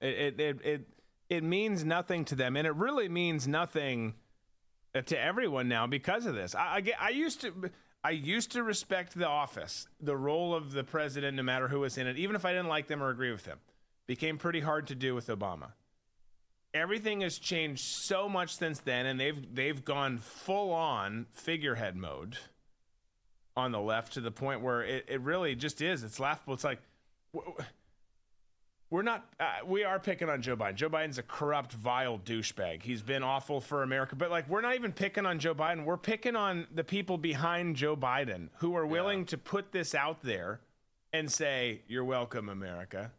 yeah. 0.00 0.08
It, 0.08 0.14
it 0.38 0.40
it 0.40 0.60
it 0.64 0.88
means 1.30 1.84
nothing 1.84 2.24
to 2.26 2.34
them, 2.34 2.56
and 2.56 2.66
it 2.66 2.74
really 2.74 3.08
means 3.08 3.48
nothing 3.48 4.14
to 5.06 5.18
everyone 5.18 5.68
now 5.68 5.86
because 5.86 6.26
of 6.26 6.34
this. 6.34 6.54
I, 6.54 6.82
I, 7.00 7.06
I 7.06 7.08
used 7.10 7.40
to. 7.42 7.70
I 8.06 8.10
used 8.10 8.52
to 8.52 8.62
respect 8.62 9.14
the 9.14 9.26
office, 9.26 9.88
the 9.98 10.14
role 10.14 10.54
of 10.54 10.72
the 10.72 10.84
president, 10.84 11.38
no 11.38 11.42
matter 11.42 11.68
who 11.68 11.80
was 11.80 11.96
in 11.96 12.06
it, 12.06 12.18
even 12.18 12.36
if 12.36 12.44
I 12.44 12.52
didn't 12.52 12.68
like 12.68 12.86
them 12.86 13.02
or 13.02 13.08
agree 13.08 13.32
with 13.32 13.44
them. 13.44 13.58
Became 14.06 14.36
pretty 14.36 14.60
hard 14.60 14.88
to 14.88 14.94
do 14.94 15.14
with 15.14 15.28
Obama 15.28 15.70
everything 16.74 17.20
has 17.20 17.38
changed 17.38 17.84
so 17.84 18.28
much 18.28 18.56
since 18.56 18.80
then, 18.80 19.06
and 19.06 19.18
they've 19.18 19.54
they've 19.54 19.84
gone 19.84 20.18
full 20.18 20.72
on 20.72 21.26
figurehead 21.32 21.96
mode 21.96 22.36
on 23.56 23.70
the 23.70 23.80
left 23.80 24.14
to 24.14 24.20
the 24.20 24.32
point 24.32 24.60
where 24.60 24.82
it, 24.82 25.06
it 25.08 25.20
really 25.20 25.54
just 25.54 25.80
is. 25.80 26.02
It's 26.02 26.18
laughable. 26.18 26.54
It's 26.54 26.64
like 26.64 26.80
we're 28.94 29.02
not 29.02 29.24
uh, 29.40 29.44
we 29.66 29.82
are 29.82 29.98
picking 29.98 30.28
on 30.30 30.40
Joe 30.40 30.56
Biden. 30.56 30.76
Joe 30.76 30.88
Biden's 30.88 31.18
a 31.18 31.24
corrupt, 31.24 31.72
vile 31.72 32.16
douchebag. 32.16 32.80
He's 32.80 33.02
been 33.02 33.24
awful 33.24 33.60
for 33.60 33.82
America, 33.82 34.14
but 34.14 34.30
like 34.30 34.48
we're 34.48 34.60
not 34.60 34.76
even 34.76 34.92
picking 34.92 35.26
on 35.26 35.40
Joe 35.40 35.52
Biden. 35.52 35.84
We're 35.84 35.96
picking 35.96 36.36
on 36.36 36.68
the 36.72 36.84
people 36.84 37.18
behind 37.18 37.74
Joe 37.74 37.96
Biden 37.96 38.50
who 38.58 38.76
are 38.76 38.86
willing 38.86 39.20
yeah. 39.20 39.24
to 39.26 39.38
put 39.38 39.72
this 39.72 39.96
out 39.96 40.22
there 40.22 40.60
and 41.12 41.28
say, 41.28 41.82
"You're 41.88 42.04
welcome, 42.04 42.48
America." 42.48 43.10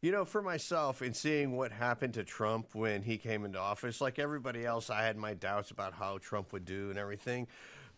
You 0.00 0.10
know, 0.10 0.24
for 0.24 0.40
myself, 0.40 1.02
in 1.02 1.12
seeing 1.12 1.54
what 1.54 1.70
happened 1.70 2.14
to 2.14 2.24
Trump 2.24 2.74
when 2.74 3.02
he 3.02 3.18
came 3.18 3.44
into 3.44 3.60
office, 3.60 4.00
like 4.00 4.18
everybody 4.18 4.64
else, 4.64 4.88
I 4.88 5.02
had 5.02 5.18
my 5.18 5.34
doubts 5.34 5.70
about 5.70 5.92
how 5.92 6.16
Trump 6.16 6.54
would 6.54 6.64
do 6.64 6.88
and 6.88 6.98
everything. 6.98 7.46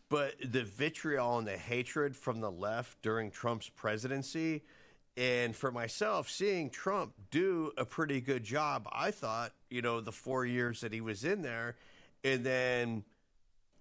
But 0.09 0.35
the 0.45 0.65
vitriol 0.65 1.39
and 1.39 1.47
the 1.47 1.57
hatred 1.57 2.17
from 2.17 2.41
the 2.41 2.51
left 2.51 3.01
during 3.01 3.31
Trump's 3.31 3.69
presidency, 3.69 4.65
and 5.19 5.57
for 5.57 5.73
myself, 5.73 6.31
seeing 6.31 6.71
Trump 6.71 7.13
do 7.33 7.73
a 7.77 7.85
pretty 7.85 8.21
good 8.21 8.45
job, 8.45 8.89
I 8.93 9.11
thought, 9.11 9.53
you 9.69 9.83
know, 9.83 10.01
the 10.01 10.13
four 10.13 10.47
years 10.47 10.81
that 10.83 10.93
he 10.93 11.01
was 11.01 11.25
in 11.25 11.43
there, 11.43 11.75
and 12.23 12.45
then 12.45 13.03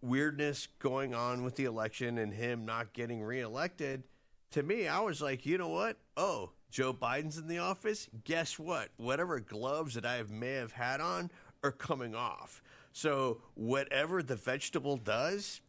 weirdness 0.02 0.68
going 0.80 1.14
on 1.14 1.44
with 1.44 1.56
the 1.56 1.66
election 1.66 2.18
and 2.18 2.34
him 2.34 2.66
not 2.66 2.92
getting 2.92 3.22
reelected, 3.22 4.04
to 4.52 4.64
me, 4.64 4.88
I 4.88 5.00
was 5.02 5.22
like, 5.22 5.46
you 5.46 5.60
know 5.60 5.68
what? 5.68 5.98
Oh, 6.16 6.50
Joe 6.72 6.92
Biden's 6.92 7.38
in 7.38 7.48
the 7.48 7.60
office, 7.60 8.10
guess 8.24 8.58
what? 8.58 8.90
Whatever 8.98 9.40
gloves 9.40 9.94
that 9.94 10.06
I 10.08 10.24
may 10.28 10.54
have 10.54 10.72
had 10.72 11.02
on 11.02 11.30
are 11.64 11.72
coming 11.72 12.16
off. 12.16 12.64
So 12.94 13.42
whatever 13.54 14.24
the 14.24 14.36
vegetable 14.36 14.98
does, 14.98 15.62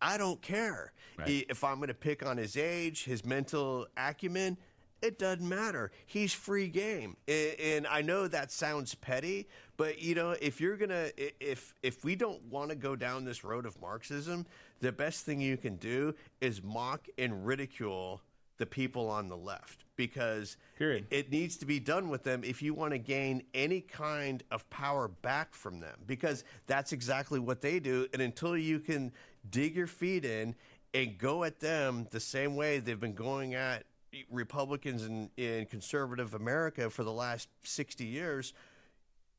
I 0.00 0.16
don't 0.16 0.40
care. 0.40 0.92
Right. 1.18 1.44
If 1.48 1.64
I'm 1.64 1.76
going 1.76 1.88
to 1.88 1.94
pick 1.94 2.24
on 2.24 2.36
his 2.36 2.56
age, 2.56 3.04
his 3.04 3.24
mental 3.24 3.88
acumen, 3.96 4.56
it 5.02 5.18
doesn't 5.18 5.48
matter. 5.48 5.90
He's 6.06 6.32
free 6.32 6.68
game. 6.68 7.16
And 7.28 7.86
I 7.86 8.02
know 8.02 8.28
that 8.28 8.50
sounds 8.50 8.94
petty, 8.94 9.48
but 9.76 10.02
you 10.02 10.14
know, 10.14 10.34
if 10.40 10.60
you're 10.60 10.76
going 10.76 10.90
to 10.90 11.12
if 11.16 11.74
if 11.82 12.04
we 12.04 12.16
don't 12.16 12.42
want 12.44 12.70
to 12.70 12.76
go 12.76 12.96
down 12.96 13.24
this 13.24 13.44
road 13.44 13.66
of 13.66 13.80
Marxism, 13.80 14.46
the 14.80 14.92
best 14.92 15.24
thing 15.24 15.40
you 15.40 15.56
can 15.56 15.76
do 15.76 16.14
is 16.40 16.62
mock 16.62 17.06
and 17.18 17.46
ridicule 17.46 18.22
the 18.58 18.66
people 18.66 19.08
on 19.08 19.28
the 19.28 19.36
left 19.36 19.84
because 19.96 20.56
Period. 20.76 21.06
it 21.10 21.30
needs 21.30 21.56
to 21.56 21.66
be 21.66 21.78
done 21.78 22.08
with 22.08 22.24
them 22.24 22.42
if 22.44 22.60
you 22.60 22.74
want 22.74 22.92
to 22.92 22.98
gain 22.98 23.42
any 23.54 23.80
kind 23.80 24.42
of 24.50 24.68
power 24.68 25.06
back 25.06 25.54
from 25.54 25.78
them 25.78 25.96
because 26.06 26.42
that's 26.66 26.92
exactly 26.92 27.38
what 27.38 27.60
they 27.60 27.78
do 27.78 28.06
and 28.12 28.20
until 28.20 28.56
you 28.56 28.80
can 28.80 29.12
dig 29.50 29.76
your 29.76 29.86
feet 29.86 30.24
in 30.24 30.56
and 30.92 31.18
go 31.18 31.44
at 31.44 31.60
them 31.60 32.08
the 32.10 32.18
same 32.20 32.56
way 32.56 32.80
they've 32.80 33.00
been 33.00 33.14
going 33.14 33.54
at 33.54 33.84
Republicans 34.30 35.04
in, 35.04 35.30
in 35.36 35.66
conservative 35.66 36.34
America 36.34 36.90
for 36.90 37.04
the 37.04 37.12
last 37.12 37.48
60 37.62 38.04
years 38.04 38.52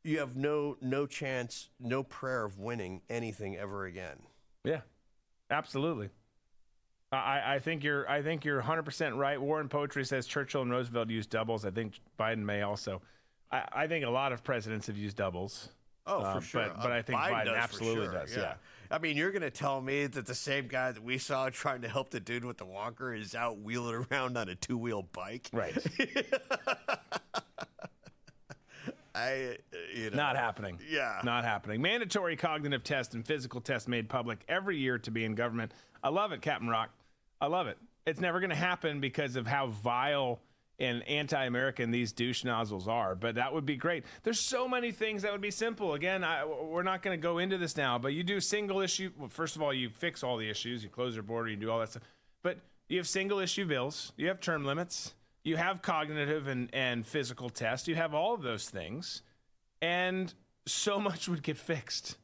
you 0.04 0.20
have 0.20 0.36
no 0.36 0.78
no 0.82 1.06
chance 1.06 1.70
no 1.80 2.04
prayer 2.04 2.46
of 2.46 2.60
winning 2.60 3.02
anything 3.10 3.58
ever 3.58 3.86
again 3.86 4.18
yeah 4.64 4.82
absolutely 5.52 6.10
I, 7.12 7.56
I 7.56 7.60
think 7.60 7.84
you're 7.84 8.10
I 8.10 8.22
think 8.22 8.46
you're 8.46 8.58
100 8.58 8.84
percent 8.84 9.16
right. 9.16 9.42
Warren 9.42 9.68
Poetry 9.68 10.06
says 10.06 10.28
Churchill 10.28 10.62
and 10.62 10.70
Roosevelt 10.72 11.10
used 11.10 11.32
doubles. 11.32 11.66
I 11.66 11.72
think 11.72 12.00
Biden 12.20 12.44
may 12.44 12.62
also. 12.62 13.02
I, 13.52 13.64
I 13.74 13.88
think 13.88 14.06
a 14.06 14.10
lot 14.10 14.32
of 14.32 14.44
presidents 14.44 14.88
have 14.88 14.98
used 14.98 15.18
doubles. 15.18 15.70
Oh, 16.06 16.22
for 16.22 16.28
uh, 16.28 16.40
sure. 16.40 16.62
But, 16.68 16.84
but 16.84 16.92
I 16.92 17.02
think 17.02 17.20
Biden, 17.20 17.32
Biden, 17.32 17.46
does 17.46 17.58
absolutely 17.58 18.06
sure. 18.06 18.14
does. 18.14 18.36
Yeah. 18.36 18.42
yeah. 18.42 18.54
I 18.92 18.98
mean, 18.98 19.18
you're 19.18 19.32
going 19.32 19.44
to 19.44 19.52
tell 19.52 19.82
me 19.82 20.08
that 20.08 20.26
the 20.26 20.34
same 20.34 20.68
guy 20.68 20.92
that 20.92 21.04
we 21.04 21.20
saw 21.20 21.50
trying 21.50 21.82
to 21.82 21.88
help 21.88 22.10
the 22.10 22.20
dude 22.20 22.44
with 22.44 22.58
the 22.58 22.66
walker 22.66 23.14
is 23.14 23.36
out 23.36 23.60
wheeling 23.60 24.06
around 24.12 24.36
on 24.38 24.50
a 24.50 24.56
two 24.56 24.78
wheel 24.78 25.08
bike? 25.14 25.50
Right. 25.54 25.78
I, 29.16 29.58
you 29.94 30.10
know, 30.10 30.18
not 30.18 30.36
happening. 30.38 30.80
Yeah, 30.90 31.20
not 31.24 31.44
happening. 31.44 31.82
Mandatory 31.82 32.36
cognitive 32.36 32.84
test 32.84 33.14
and 33.16 33.26
physical 33.26 33.60
test 33.60 33.88
made 33.88 34.08
public 34.08 34.40
every 34.48 34.78
year 34.78 34.98
to 35.00 35.12
be 35.12 35.26
in 35.26 35.36
government. 35.36 35.74
I 36.04 36.10
love 36.10 36.32
it, 36.32 36.42
Captain 36.42 36.70
Rock. 36.70 36.90
I 37.42 37.48
love 37.48 37.68
it. 37.68 37.78
It's 38.06 38.20
never 38.20 38.40
going 38.40 38.50
to 38.52 38.56
happen 38.56 39.00
because 39.00 39.36
of 39.36 39.46
how 39.46 39.68
vile 39.68 40.40
and 40.80 41.08
anti-American 41.08 41.92
these 41.92 42.12
douche 42.12 42.44
nozzles 42.44 42.88
are. 42.88 43.16
But 43.16 43.36
that 43.36 43.54
would 43.54 43.66
be 43.66 43.76
great. 43.76 44.06
There's 44.24 44.40
so 44.40 44.68
many 44.68 44.92
things 44.92 45.24
that 45.24 45.32
would 45.32 45.42
be 45.42 45.52
simple. 45.52 45.94
Again, 45.94 46.24
I, 46.24 46.46
we're 46.46 46.84
not 46.84 47.04
going 47.04 47.20
to 47.20 47.22
go 47.22 47.38
into 47.38 47.58
this 47.58 47.76
now, 47.76 47.98
but 47.98 48.14
you 48.14 48.24
do 48.24 48.40
single 48.40 48.80
issue. 48.80 49.12
Well, 49.18 49.30
first 49.30 49.56
of 49.56 49.62
all, 49.62 49.74
you 49.74 49.90
fix 49.90 50.24
all 50.24 50.38
the 50.38 50.50
issues. 50.50 50.84
You 50.84 50.90
close 50.90 51.16
your 51.16 51.24
border. 51.24 51.50
You 51.50 51.58
do 51.58 51.70
all 51.70 51.80
that 51.80 51.90
stuff. 51.90 52.04
But 52.42 52.60
you 52.88 52.98
have 52.98 53.08
single 53.08 53.40
issue 53.40 53.66
bills. 53.66 54.14
You 54.16 54.28
have 54.28 54.40
term 54.40 54.64
limits. 54.64 55.14
You 55.44 55.58
have 55.58 55.82
cognitive 55.82 56.48
and, 56.48 56.70
and 56.74 57.06
physical 57.06 57.50
tests. 57.50 57.88
You 57.88 57.96
have 57.96 58.14
all 58.14 58.34
of 58.34 58.42
those 58.42 58.70
things. 58.70 59.22
And 59.82 60.34
so 60.66 61.00
much 61.00 61.28
would 61.28 61.44
get 61.44 61.58
fixed. 61.58 62.18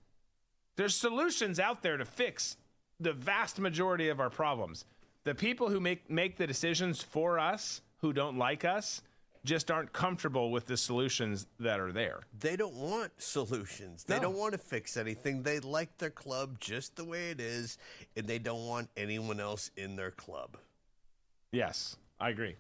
There's 0.76 0.96
solutions 0.96 1.60
out 1.60 1.82
there 1.82 1.98
to 1.98 2.06
fix 2.06 2.58
the 3.00 3.14
vast 3.14 3.60
majority 3.60 4.10
of 4.10 4.20
our 4.20 4.30
problems. 4.30 4.86
The 5.24 5.34
people 5.34 5.70
who 5.70 5.80
make 5.80 6.10
make 6.10 6.38
the 6.38 6.46
decisions 6.46 7.02
for 7.02 7.40
us, 7.40 7.82
who 8.06 8.14
don't 8.14 8.38
like 8.38 8.64
us, 8.64 9.02
just 9.44 9.72
aren't 9.72 9.92
comfortable 9.92 10.52
with 10.52 10.68
the 10.68 10.78
solutions 10.78 11.48
that 11.60 11.80
are 11.80 11.92
there. 11.92 12.20
They 12.40 12.56
don't 12.56 12.76
want 12.76 13.12
solutions. 13.18 14.04
They 14.04 14.18
No. 14.18 14.22
don't 14.24 14.38
want 14.38 14.52
to 14.52 14.60
fix 14.60 14.96
anything. 14.96 15.42
They 15.42 15.60
like 15.60 15.98
their 15.98 16.12
club 16.12 16.60
just 16.60 16.96
the 16.96 17.04
way 17.04 17.32
it 17.32 17.42
is, 17.42 17.80
and 18.16 18.28
they 18.28 18.38
don't 18.38 18.68
want 18.68 18.90
anyone 18.96 19.40
else 19.40 19.72
in 19.76 19.96
their 19.96 20.12
club. 20.12 20.56
Yes, 21.52 21.96
I 22.20 22.30
agree. 22.30 22.56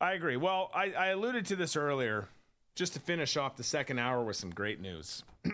I 0.00 0.12
agree. 0.12 0.36
Well, 0.36 0.70
I, 0.72 0.92
I 0.92 1.06
alluded 1.08 1.46
to 1.46 1.56
this 1.56 1.74
earlier, 1.74 2.28
just 2.76 2.92
to 2.92 3.00
finish 3.00 3.36
off 3.36 3.56
the 3.56 3.64
second 3.64 3.98
hour 3.98 4.22
with 4.22 4.36
some 4.36 4.50
great 4.50 4.80
news. 4.80 5.24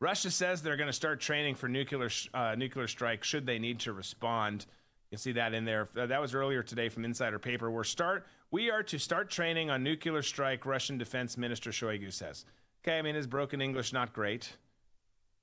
Russia 0.00 0.30
says 0.30 0.60
they're 0.62 0.76
going 0.76 0.88
to 0.88 0.92
start 0.92 1.20
training 1.20 1.54
for 1.54 1.68
nuclear 1.68 2.10
uh, 2.32 2.54
nuclear 2.54 2.86
strike 2.86 3.24
should 3.24 3.46
they 3.46 3.58
need 3.58 3.80
to 3.80 3.92
respond. 3.94 4.66
You 5.10 5.16
can 5.16 5.22
see 5.22 5.32
that 5.32 5.54
in 5.54 5.64
there. 5.64 5.88
Uh, 5.96 6.04
that 6.04 6.20
was 6.20 6.34
earlier 6.34 6.62
today 6.62 6.90
from 6.90 7.06
Insider 7.06 7.38
Paper. 7.38 7.70
We're 7.70 7.84
start 7.84 8.26
we 8.50 8.70
are 8.70 8.82
to 8.84 8.98
start 8.98 9.30
training 9.30 9.70
on 9.70 9.82
nuclear 9.82 10.20
strike. 10.20 10.66
Russian 10.66 10.98
Defense 10.98 11.38
Minister 11.38 11.70
Shoigu 11.70 12.12
says. 12.12 12.44
Okay, 12.82 12.98
I 12.98 13.02
mean 13.02 13.14
his 13.14 13.26
broken 13.26 13.62
English 13.62 13.94
not 13.94 14.12
great, 14.12 14.56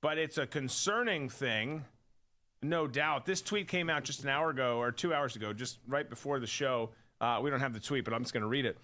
but 0.00 0.18
it's 0.18 0.38
a 0.38 0.46
concerning 0.46 1.28
thing. 1.28 1.84
No 2.62 2.86
doubt. 2.86 3.26
This 3.26 3.42
tweet 3.42 3.66
came 3.66 3.90
out 3.90 4.04
just 4.04 4.22
an 4.22 4.28
hour 4.28 4.50
ago 4.50 4.78
or 4.78 4.92
two 4.92 5.12
hours 5.12 5.34
ago, 5.34 5.52
just 5.52 5.78
right 5.88 6.08
before 6.08 6.38
the 6.38 6.46
show. 6.46 6.90
Uh, 7.20 7.40
we 7.42 7.50
don't 7.50 7.60
have 7.60 7.74
the 7.74 7.80
tweet, 7.80 8.04
but 8.04 8.14
I'm 8.14 8.22
just 8.22 8.32
going 8.32 8.42
to 8.42 8.48
read 8.48 8.66
it. 8.66 8.78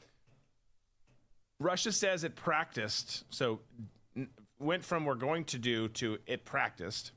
Russia 1.61 1.93
says 1.93 2.25
it 2.25 2.35
practiced, 2.35 3.25
so 3.31 3.61
went 4.59 4.85
from 4.85 5.05
we're 5.05 5.15
going 5.15 5.45
to 5.45 5.59
do 5.59 5.89
to 5.89 6.19
it 6.27 6.45
practiced. 6.45 7.13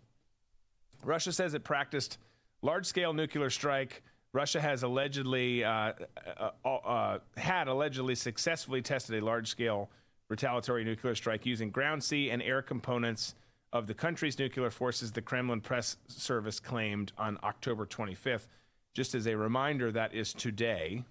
Russia 1.04 1.32
says 1.32 1.56
it 1.56 1.64
practiced 1.64 2.20
large 2.66 2.88
scale 2.88 3.14
nuclear 3.14 3.50
strike. 3.50 4.02
Russia 4.34 4.60
has 4.60 4.84
allegedly 4.84 5.64
uh, 5.64 5.94
uh, 6.40 6.50
uh, 6.66 6.68
uh, 6.68 7.20
had 7.38 7.68
allegedly 7.68 8.16
successfully 8.16 8.82
tested 8.82 9.22
a 9.22 9.24
large 9.24 9.48
scale 9.48 9.90
retaliatory 10.30 10.84
nuclear 10.84 11.16
strike 11.16 11.46
using 11.46 11.70
ground, 11.70 12.04
sea, 12.04 12.32
and 12.32 12.42
air 12.42 12.62
components 12.62 13.36
of 13.72 13.86
the 13.88 13.94
country's 13.94 14.40
nuclear 14.40 14.72
forces, 14.72 15.12
the 15.12 15.22
Kremlin 15.22 15.62
press 15.62 15.98
service 16.08 16.60
claimed 16.60 17.12
on 17.18 17.38
October 17.44 17.86
25th. 17.86 18.48
Just 18.94 19.14
as 19.14 19.28
a 19.28 19.38
reminder, 19.38 19.92
that 19.92 20.14
is 20.14 20.34
today. 20.34 21.04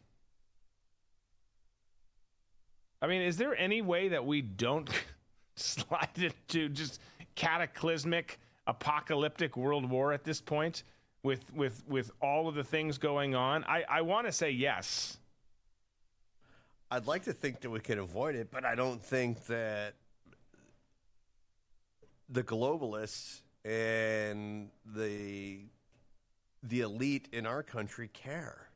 I 3.01 3.07
mean, 3.07 3.23
is 3.23 3.37
there 3.37 3.57
any 3.57 3.81
way 3.81 4.09
that 4.09 4.27
we 4.27 4.43
don't 4.43 4.91
slide 5.57 6.09
into 6.17 6.69
just 6.69 7.01
cataclysmic, 7.37 8.41
apocalyptic 8.67 9.57
world 9.57 9.89
war 9.89 10.13
at 10.13 10.25
this 10.25 10.41
point 10.41 10.83
with 11.25 11.53
with 11.53 11.83
with 11.89 12.13
all 12.21 12.47
of 12.47 12.55
the 12.55 12.63
things 12.63 12.99
going 12.99 13.35
on? 13.35 13.65
I, 13.65 13.85
I 13.89 14.03
want 14.03 14.27
to 14.27 14.33
say 14.33 14.51
yes. 14.53 15.17
I'd 16.91 17.09
like 17.09 17.25
to 17.25 17.33
think 17.33 17.63
that 17.63 17.71
we 17.71 17.81
could 17.81 17.99
avoid 17.99 18.37
it, 18.37 18.53
but 18.53 18.65
I 18.65 18.77
don't 18.77 19.05
think 19.05 19.47
that 19.47 19.95
the 22.29 22.45
globalists 22.45 23.41
and 23.65 24.69
the 24.95 25.61
the 26.63 26.81
elite 26.83 27.29
in 27.33 27.47
our 27.47 27.63
country 27.63 28.09
care. 28.13 28.69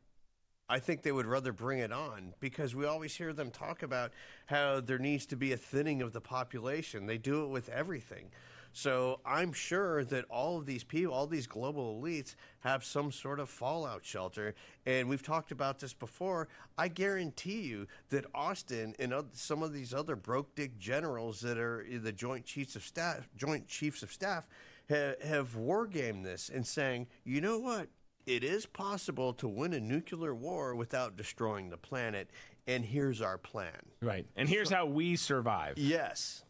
I 0.70 0.80
think 0.80 1.02
they 1.02 1.12
would 1.12 1.24
rather 1.24 1.52
bring 1.52 1.78
it 1.78 1.92
on 1.92 2.34
because 2.40 2.74
we 2.74 2.84
always 2.84 3.14
hear 3.14 3.32
them 3.32 3.50
talk 3.50 3.82
about 3.82 4.12
how 4.46 4.80
there 4.80 4.98
needs 4.98 5.24
to 5.26 5.36
be 5.36 5.52
a 5.52 5.56
thinning 5.56 6.02
of 6.02 6.12
the 6.12 6.20
population. 6.20 7.06
They 7.06 7.16
do 7.16 7.44
it 7.44 7.48
with 7.48 7.70
everything. 7.70 8.30
So 8.78 9.18
I'm 9.26 9.52
sure 9.52 10.04
that 10.04 10.24
all 10.30 10.56
of 10.56 10.64
these 10.64 10.84
people, 10.84 11.12
all 11.12 11.26
these 11.26 11.48
global 11.48 12.00
elites, 12.00 12.36
have 12.60 12.84
some 12.84 13.10
sort 13.10 13.40
of 13.40 13.48
fallout 13.48 14.04
shelter. 14.04 14.54
And 14.86 15.08
we've 15.08 15.22
talked 15.22 15.50
about 15.50 15.80
this 15.80 15.92
before. 15.92 16.46
I 16.78 16.86
guarantee 16.86 17.62
you 17.62 17.88
that 18.10 18.26
Austin 18.36 18.94
and 19.00 19.12
some 19.32 19.64
of 19.64 19.72
these 19.72 19.92
other 19.92 20.14
broke 20.14 20.54
dick 20.54 20.78
generals 20.78 21.40
that 21.40 21.58
are 21.58 21.84
the 21.92 22.12
Joint 22.12 22.44
Chiefs 22.44 22.76
of 22.76 22.84
Staff, 22.84 23.28
Joint 23.36 23.66
Chiefs 23.66 24.04
of 24.04 24.12
Staff, 24.12 24.46
ha- 24.88 25.16
have 25.24 25.56
wargamed 25.56 26.22
this 26.22 26.48
and 26.48 26.64
saying, 26.64 27.08
you 27.24 27.40
know 27.40 27.58
what? 27.58 27.88
It 28.26 28.44
is 28.44 28.64
possible 28.64 29.32
to 29.34 29.48
win 29.48 29.72
a 29.72 29.80
nuclear 29.80 30.36
war 30.36 30.76
without 30.76 31.16
destroying 31.16 31.70
the 31.70 31.78
planet. 31.78 32.30
And 32.68 32.84
here's 32.84 33.20
our 33.22 33.38
plan. 33.38 33.90
Right. 34.00 34.26
And 34.36 34.48
here's 34.48 34.70
how 34.70 34.86
we 34.86 35.16
survive. 35.16 35.78
Yes. 35.78 36.44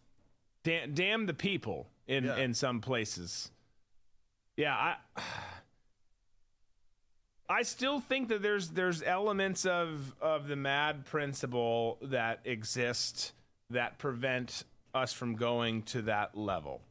Damn, 0.63 0.93
damn 0.93 1.25
the 1.25 1.33
people 1.33 1.89
in 2.09 2.25
Yeah. 2.25 2.37
in 2.37 2.55
some 2.55 2.81
places. 2.81 3.53
Yeah, 4.57 4.75
I 4.75 4.97
I 7.49 7.63
still 7.63 8.01
think 8.01 8.29
that 8.29 8.43
there's 8.43 8.71
there's 8.71 9.03
elements 9.03 9.65
of 9.65 10.15
of 10.21 10.49
the 10.49 10.57
mad 10.57 11.05
principle 11.07 11.99
that 12.03 12.41
exist 12.45 13.33
that 13.71 13.99
prevent 13.99 14.65
us 14.95 15.13
from 15.13 15.37
going 15.37 15.83
to 15.85 16.03
that 16.03 16.37
level. 16.37 16.83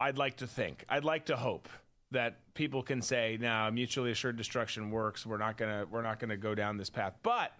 I'd 0.00 0.16
like 0.18 0.36
to 0.36 0.46
think. 0.46 0.84
I'd 0.88 1.04
like 1.04 1.26
to 1.26 1.36
hope 1.36 1.68
that 2.12 2.54
people 2.54 2.82
can 2.82 3.02
say, 3.02 3.36
"Now, 3.40 3.68
mutually 3.70 4.12
assured 4.12 4.36
destruction 4.36 4.90
works. 4.90 5.26
We're 5.26 5.38
not 5.38 5.56
gonna 5.56 5.86
we're 5.90 6.02
not 6.02 6.20
gonna 6.20 6.36
go 6.36 6.54
down 6.54 6.76
this 6.76 6.88
path." 6.90 7.14
But 7.22 7.52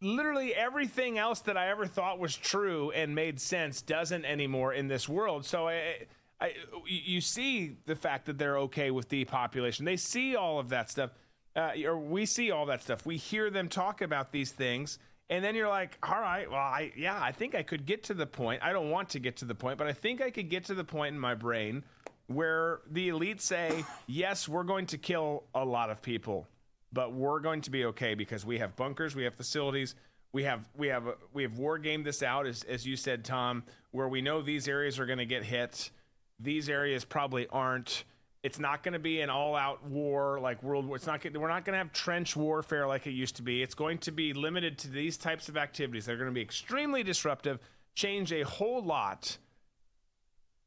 literally 0.00 0.54
everything 0.54 1.18
else 1.18 1.40
that 1.40 1.56
I 1.56 1.70
ever 1.70 1.86
thought 1.86 2.18
was 2.18 2.36
true 2.36 2.90
and 2.92 3.14
made 3.14 3.40
sense 3.40 3.82
doesn't 3.82 4.24
anymore 4.24 4.72
in 4.72 4.88
this 4.88 5.08
world. 5.08 5.44
So 5.44 5.68
I, 5.68 6.06
I, 6.40 6.52
you 6.86 7.20
see 7.20 7.76
the 7.86 7.96
fact 7.96 8.26
that 8.26 8.38
they're 8.38 8.58
okay 8.58 8.90
with 8.90 9.08
depopulation. 9.08 9.84
They 9.84 9.96
see 9.96 10.36
all 10.36 10.58
of 10.58 10.68
that 10.68 10.90
stuff, 10.90 11.10
uh, 11.56 11.72
or 11.84 11.98
we 11.98 12.26
see 12.26 12.50
all 12.50 12.66
that 12.66 12.82
stuff. 12.82 13.04
We 13.04 13.16
hear 13.16 13.50
them 13.50 13.68
talk 13.68 14.00
about 14.00 14.30
these 14.30 14.52
things, 14.52 14.98
and 15.30 15.44
then 15.44 15.54
you're 15.54 15.68
like, 15.68 15.98
all 16.02 16.20
right, 16.20 16.48
well, 16.48 16.60
I, 16.60 16.92
yeah, 16.96 17.20
I 17.20 17.32
think 17.32 17.54
I 17.54 17.62
could 17.62 17.84
get 17.84 18.04
to 18.04 18.14
the 18.14 18.26
point. 18.26 18.62
I 18.62 18.72
don't 18.72 18.90
want 18.90 19.10
to 19.10 19.18
get 19.18 19.36
to 19.38 19.44
the 19.44 19.54
point, 19.54 19.78
but 19.78 19.88
I 19.88 19.92
think 19.92 20.20
I 20.22 20.30
could 20.30 20.48
get 20.48 20.66
to 20.66 20.74
the 20.74 20.84
point 20.84 21.14
in 21.14 21.20
my 21.20 21.34
brain 21.34 21.82
where 22.28 22.80
the 22.90 23.08
elites 23.08 23.40
say, 23.40 23.84
yes, 24.06 24.48
we're 24.48 24.62
going 24.62 24.86
to 24.86 24.98
kill 24.98 25.44
a 25.54 25.64
lot 25.64 25.90
of 25.90 26.02
people 26.02 26.46
but 26.92 27.12
we're 27.12 27.40
going 27.40 27.60
to 27.62 27.70
be 27.70 27.84
okay 27.86 28.14
because 28.14 28.44
we 28.44 28.58
have 28.58 28.76
bunkers, 28.76 29.14
we 29.14 29.24
have 29.24 29.34
facilities, 29.34 29.94
we 30.32 30.44
have 30.44 30.68
we 30.76 30.88
have 30.88 31.04
we 31.32 31.42
have 31.42 31.58
war 31.58 31.78
gamed 31.78 32.04
this 32.04 32.22
out 32.22 32.46
as 32.46 32.62
as 32.64 32.86
you 32.86 32.96
said, 32.96 33.24
Tom, 33.24 33.64
where 33.90 34.08
we 34.08 34.20
know 34.20 34.42
these 34.42 34.68
areas 34.68 34.98
are 34.98 35.06
going 35.06 35.18
to 35.18 35.26
get 35.26 35.44
hit, 35.44 35.90
these 36.38 36.68
areas 36.68 37.04
probably 37.04 37.46
aren't. 37.48 38.04
It's 38.44 38.60
not 38.60 38.84
going 38.84 38.92
to 38.92 39.00
be 39.00 39.20
an 39.20 39.30
all-out 39.30 39.84
war 39.84 40.38
like 40.38 40.62
World 40.62 40.86
War. 40.86 40.96
It's 40.96 41.06
not. 41.06 41.24
We're 41.24 41.48
not 41.48 41.64
going 41.64 41.74
to 41.74 41.78
have 41.78 41.92
trench 41.92 42.36
warfare 42.36 42.86
like 42.86 43.06
it 43.06 43.10
used 43.10 43.36
to 43.36 43.42
be. 43.42 43.62
It's 43.62 43.74
going 43.74 43.98
to 43.98 44.12
be 44.12 44.32
limited 44.32 44.78
to 44.78 44.90
these 44.90 45.16
types 45.16 45.48
of 45.48 45.56
activities. 45.56 46.06
They're 46.06 46.16
going 46.16 46.30
to 46.30 46.34
be 46.34 46.40
extremely 46.40 47.02
disruptive, 47.02 47.58
change 47.96 48.32
a 48.32 48.42
whole 48.42 48.82
lot, 48.82 49.38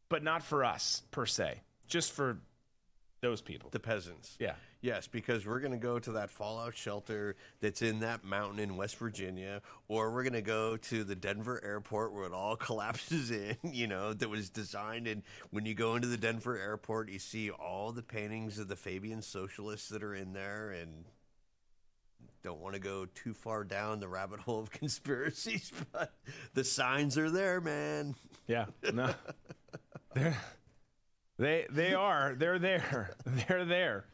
but 0.10 0.22
not 0.22 0.43
for 0.43 0.65
us 0.65 1.03
per 1.11 1.26
se. 1.26 1.61
Just 1.88 2.11
for 2.11 2.39
those 3.22 3.41
people, 3.41 3.69
the 3.69 3.80
peasants. 3.80 4.35
Yeah. 4.38 4.56
Yes, 4.81 5.07
because 5.07 5.45
we're 5.45 5.59
going 5.59 5.73
to 5.73 5.77
go 5.77 5.99
to 5.99 6.13
that 6.13 6.31
fallout 6.31 6.75
shelter 6.75 7.35
that's 7.59 7.83
in 7.83 7.99
that 7.99 8.23
mountain 8.23 8.57
in 8.57 8.77
West 8.77 8.97
Virginia, 8.97 9.61
or 9.87 10.11
we're 10.11 10.23
going 10.23 10.33
to 10.33 10.41
go 10.41 10.75
to 10.75 11.03
the 11.03 11.15
Denver 11.15 11.63
airport 11.63 12.13
where 12.13 12.25
it 12.25 12.33
all 12.33 12.55
collapses 12.57 13.29
in, 13.29 13.57
you 13.63 13.85
know, 13.85 14.11
that 14.13 14.27
was 14.27 14.49
designed. 14.49 15.07
And 15.07 15.21
when 15.51 15.67
you 15.67 15.75
go 15.75 15.95
into 15.95 16.07
the 16.07 16.17
Denver 16.17 16.57
airport, 16.57 17.09
you 17.09 17.19
see 17.19 17.51
all 17.51 17.91
the 17.91 18.01
paintings 18.01 18.57
of 18.57 18.67
the 18.69 18.75
Fabian 18.75 19.21
socialists 19.21 19.89
that 19.89 20.01
are 20.01 20.15
in 20.15 20.33
there 20.33 20.71
and 20.71 21.05
don't 22.43 22.59
want 22.59 22.73
to 22.73 22.79
go 22.81 23.05
too 23.13 23.35
far 23.35 23.63
down 23.63 23.99
the 23.99 24.07
rabbit 24.07 24.39
hole 24.39 24.59
of 24.59 24.71
conspiracies, 24.71 25.71
but 25.91 26.13
the 26.55 26.63
signs 26.63 27.19
are 27.19 27.29
there, 27.29 27.61
man. 27.61 28.15
Yeah. 28.47 28.65
No. 28.91 29.13
They're, 30.15 30.37
they 31.37 31.65
they 31.69 31.93
are. 31.93 32.35
They're 32.35 32.59
there. 32.59 33.15
They're 33.25 33.65
there. 33.65 34.05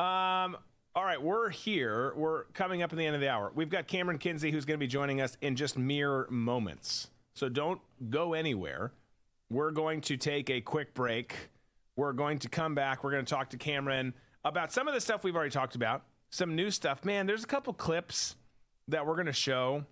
Um 0.00 0.56
all 0.96 1.04
right, 1.04 1.22
we're 1.22 1.50
here. 1.50 2.14
We're 2.16 2.44
coming 2.46 2.82
up 2.82 2.90
in 2.90 2.98
the 2.98 3.06
end 3.06 3.14
of 3.14 3.20
the 3.20 3.28
hour. 3.28 3.52
We've 3.54 3.68
got 3.68 3.86
Camryn 3.86 4.18
Kinsey 4.18 4.50
who's 4.50 4.64
going 4.64 4.78
to 4.78 4.84
be 4.84 4.88
joining 4.88 5.20
us 5.20 5.36
in 5.40 5.54
just 5.54 5.78
mere 5.78 6.26
moments. 6.30 7.10
So 7.34 7.48
don't 7.48 7.80
go 8.08 8.32
anywhere. 8.32 8.92
We're 9.50 9.70
going 9.70 10.00
to 10.02 10.16
take 10.16 10.50
a 10.50 10.60
quick 10.60 10.94
break. 10.94 11.36
We're 11.96 12.12
going 12.12 12.38
to 12.40 12.48
come 12.48 12.74
back. 12.74 13.04
We're 13.04 13.12
going 13.12 13.24
to 13.24 13.30
talk 13.30 13.50
to 13.50 13.56
Cameron 13.56 14.14
about 14.42 14.72
some 14.72 14.88
of 14.88 14.94
the 14.94 15.00
stuff 15.00 15.22
we've 15.22 15.36
already 15.36 15.50
talked 15.50 15.74
about, 15.74 16.02
some 16.30 16.56
new 16.56 16.70
stuff. 16.70 17.04
Man, 17.04 17.26
there's 17.26 17.44
a 17.44 17.48
couple 17.48 17.72
clips 17.72 18.36
that 18.88 19.06
we're 19.06 19.16
going 19.16 19.26
to 19.26 19.32
show 19.32 19.84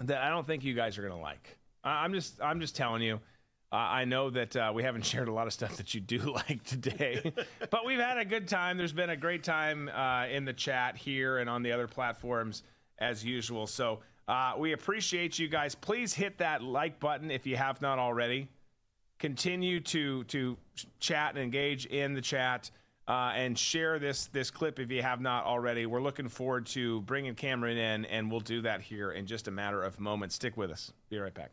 that 0.00 0.22
I 0.22 0.30
don't 0.30 0.46
think 0.46 0.64
you 0.64 0.74
guys 0.74 0.96
are 0.96 1.02
going 1.02 1.14
to 1.14 1.20
like. 1.20 1.58
I'm 1.84 2.12
just 2.12 2.40
I'm 2.42 2.60
just 2.60 2.74
telling 2.74 3.02
you. 3.02 3.20
Uh, 3.70 3.76
I 3.76 4.04
know 4.06 4.30
that 4.30 4.56
uh, 4.56 4.72
we 4.74 4.82
haven't 4.82 5.04
shared 5.04 5.28
a 5.28 5.32
lot 5.32 5.46
of 5.46 5.52
stuff 5.52 5.76
that 5.76 5.94
you 5.94 6.00
do 6.00 6.18
like 6.48 6.64
today, 6.64 7.32
but 7.70 7.84
we've 7.84 8.00
had 8.00 8.18
a 8.18 8.24
good 8.24 8.48
time. 8.48 8.78
There's 8.78 8.92
been 8.92 9.10
a 9.10 9.16
great 9.16 9.44
time 9.44 9.88
uh, 9.88 10.26
in 10.26 10.44
the 10.44 10.52
chat 10.54 10.96
here 10.96 11.38
and 11.38 11.50
on 11.50 11.62
the 11.62 11.72
other 11.72 11.86
platforms 11.86 12.62
as 12.98 13.24
usual. 13.24 13.66
So 13.66 14.00
uh, 14.26 14.54
we 14.58 14.72
appreciate 14.72 15.38
you 15.38 15.48
guys. 15.48 15.74
Please 15.74 16.14
hit 16.14 16.38
that 16.38 16.62
like 16.62 16.98
button 17.00 17.30
if 17.30 17.46
you 17.46 17.56
have 17.56 17.80
not 17.82 17.98
already. 17.98 18.48
continue 19.18 19.80
to 19.80 20.24
to 20.24 20.56
chat 21.00 21.34
and 21.34 21.42
engage 21.42 21.86
in 21.86 22.14
the 22.14 22.20
chat. 22.22 22.70
Uh, 23.06 23.32
and 23.34 23.58
share 23.58 23.98
this 23.98 24.26
this 24.26 24.50
clip 24.50 24.78
if 24.78 24.90
you 24.90 25.00
have 25.00 25.18
not 25.18 25.46
already. 25.46 25.86
We're 25.86 26.02
looking 26.02 26.28
forward 26.28 26.66
to 26.66 27.00
bringing 27.02 27.34
Camryn 27.34 27.78
in, 27.78 28.04
and 28.04 28.30
we'll 28.30 28.40
do 28.40 28.60
that 28.60 28.82
here 28.82 29.12
in 29.12 29.26
just 29.26 29.48
a 29.48 29.50
matter 29.50 29.82
of 29.82 29.98
moments. 29.98 30.34
Stick 30.34 30.58
with 30.58 30.70
us. 30.70 30.92
Be 31.08 31.18
right 31.18 31.32
back. 31.32 31.52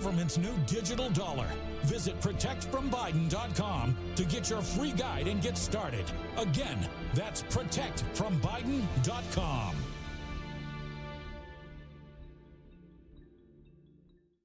government's 0.01 0.39
new 0.39 0.55
digital 0.65 1.11
dollar. 1.11 1.45
Visit 1.83 2.19
protectfrombiden.com 2.21 3.95
to 4.15 4.25
get 4.25 4.49
your 4.49 4.63
free 4.63 4.93
guide 4.93 5.27
and 5.27 5.39
get 5.43 5.59
started. 5.59 6.05
Again, 6.37 6.89
that's 7.13 7.43
protectfrombiden.com. 7.43 9.75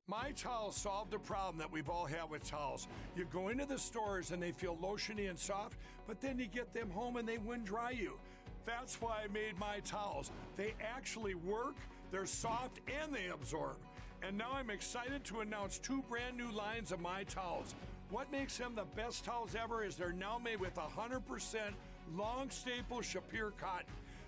My 0.06 0.32
towels 0.32 0.76
solved 0.76 1.14
a 1.14 1.18
problem 1.18 1.56
that 1.56 1.72
we've 1.72 1.88
all 1.88 2.04
had 2.04 2.28
with 2.30 2.44
towels. 2.44 2.86
You 3.16 3.24
go 3.32 3.48
into 3.48 3.64
the 3.64 3.78
stores 3.78 4.32
and 4.32 4.42
they 4.42 4.52
feel 4.52 4.76
lotiony 4.76 5.30
and 5.30 5.38
soft, 5.38 5.78
but 6.06 6.20
then 6.20 6.38
you 6.38 6.48
get 6.48 6.74
them 6.74 6.90
home 6.90 7.16
and 7.16 7.26
they 7.26 7.38
wind 7.38 7.64
dry 7.64 7.92
you. 7.92 8.18
That's 8.66 9.00
why 9.00 9.22
I 9.24 9.28
made 9.32 9.58
my 9.58 9.78
towels. 9.86 10.32
They 10.58 10.74
actually 10.82 11.34
work, 11.34 11.76
they're 12.10 12.26
soft, 12.26 12.80
and 13.02 13.14
they 13.14 13.28
absorb. 13.32 13.76
And 14.26 14.36
now 14.36 14.50
I'm 14.54 14.70
excited 14.70 15.22
to 15.26 15.40
announce 15.40 15.78
two 15.78 16.02
brand 16.08 16.36
new 16.36 16.50
lines 16.50 16.90
of 16.90 17.00
my 17.00 17.22
towels. 17.24 17.76
What 18.10 18.32
makes 18.32 18.56
them 18.56 18.72
the 18.74 18.84
best 18.96 19.24
towels 19.24 19.54
ever 19.54 19.84
is 19.84 19.94
they're 19.94 20.12
now 20.12 20.40
made 20.42 20.58
with 20.58 20.74
100% 20.74 21.20
long 22.16 22.50
staple 22.50 22.98
Supima 22.98 23.52
cotton. 23.56 23.86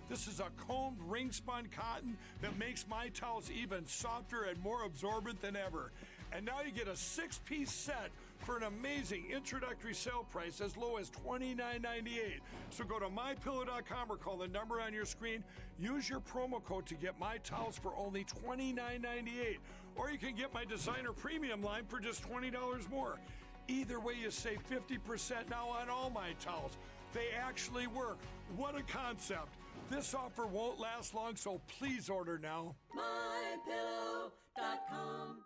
This 0.09 0.29
is 0.29 0.39
a 0.39 0.51
combed 0.69 0.99
ring 1.09 1.33
spun 1.33 1.67
cotton 1.77 2.17
that 2.43 2.57
makes 2.59 2.87
my 2.89 3.09
towels 3.09 3.51
even 3.51 3.87
softer 3.87 4.45
and 4.45 4.63
more 4.63 4.85
absorbent 4.85 5.43
than 5.43 5.57
ever. 5.57 5.91
And 6.33 6.47
now 6.47 6.61
you 6.65 6.71
get 6.71 6.89
a 6.89 6.97
six 6.97 7.39
piece 7.39 7.73
set 7.73 8.11
for 8.39 8.57
an 8.57 8.63
amazing 8.63 9.25
introductory 9.35 9.95
sale 9.95 10.27
price 10.31 10.61
as 10.61 10.77
low 10.77 10.97
as 10.97 11.11
$29.98. 11.11 12.41
So 12.71 12.85
go 12.85 12.99
to 12.99 13.07
mypillow.com 13.07 14.11
or 14.11 14.17
call 14.17 14.39
the 14.39 14.49
number 14.49 14.81
on 14.81 14.93
your 14.93 15.05
screen. 15.05 15.43
Use 15.79 16.09
your 16.09 16.21
promo 16.21 16.63
code 16.63 16.87
to 16.87 16.95
get 16.95 17.19
my 17.19 17.39
towels 17.39 17.79
for 17.79 17.93
only 17.97 18.25
$29.98. 18.25 19.59
Or 19.99 20.11
you 20.11 20.19
can 20.19 20.35
get 20.35 20.55
my 20.55 20.65
designer 20.65 21.13
premium 21.13 21.63
line 21.63 21.85
for 21.85 22.01
just 22.01 22.27
$20 22.27 22.89
more. 22.91 23.19
Either 23.67 24.01
way, 24.01 24.15
you 24.23 24.31
save 24.31 24.61
50% 24.71 25.51
now 25.51 25.69
on 25.69 25.91
all 25.91 26.09
my 26.09 26.31
towels. 26.41 26.79
They 27.13 27.27
actually 27.39 27.87
work. 27.89 28.17
What 28.57 28.79
a 28.79 28.83
concept! 28.83 29.53
This 29.91 30.15
offer 30.15 30.47
won't 30.47 30.79
last 30.79 31.15
long, 31.15 31.35
so 31.37 31.61
please 31.79 32.09
order 32.09 32.39
now. 32.39 32.77
MyPillow.com. 32.97 35.45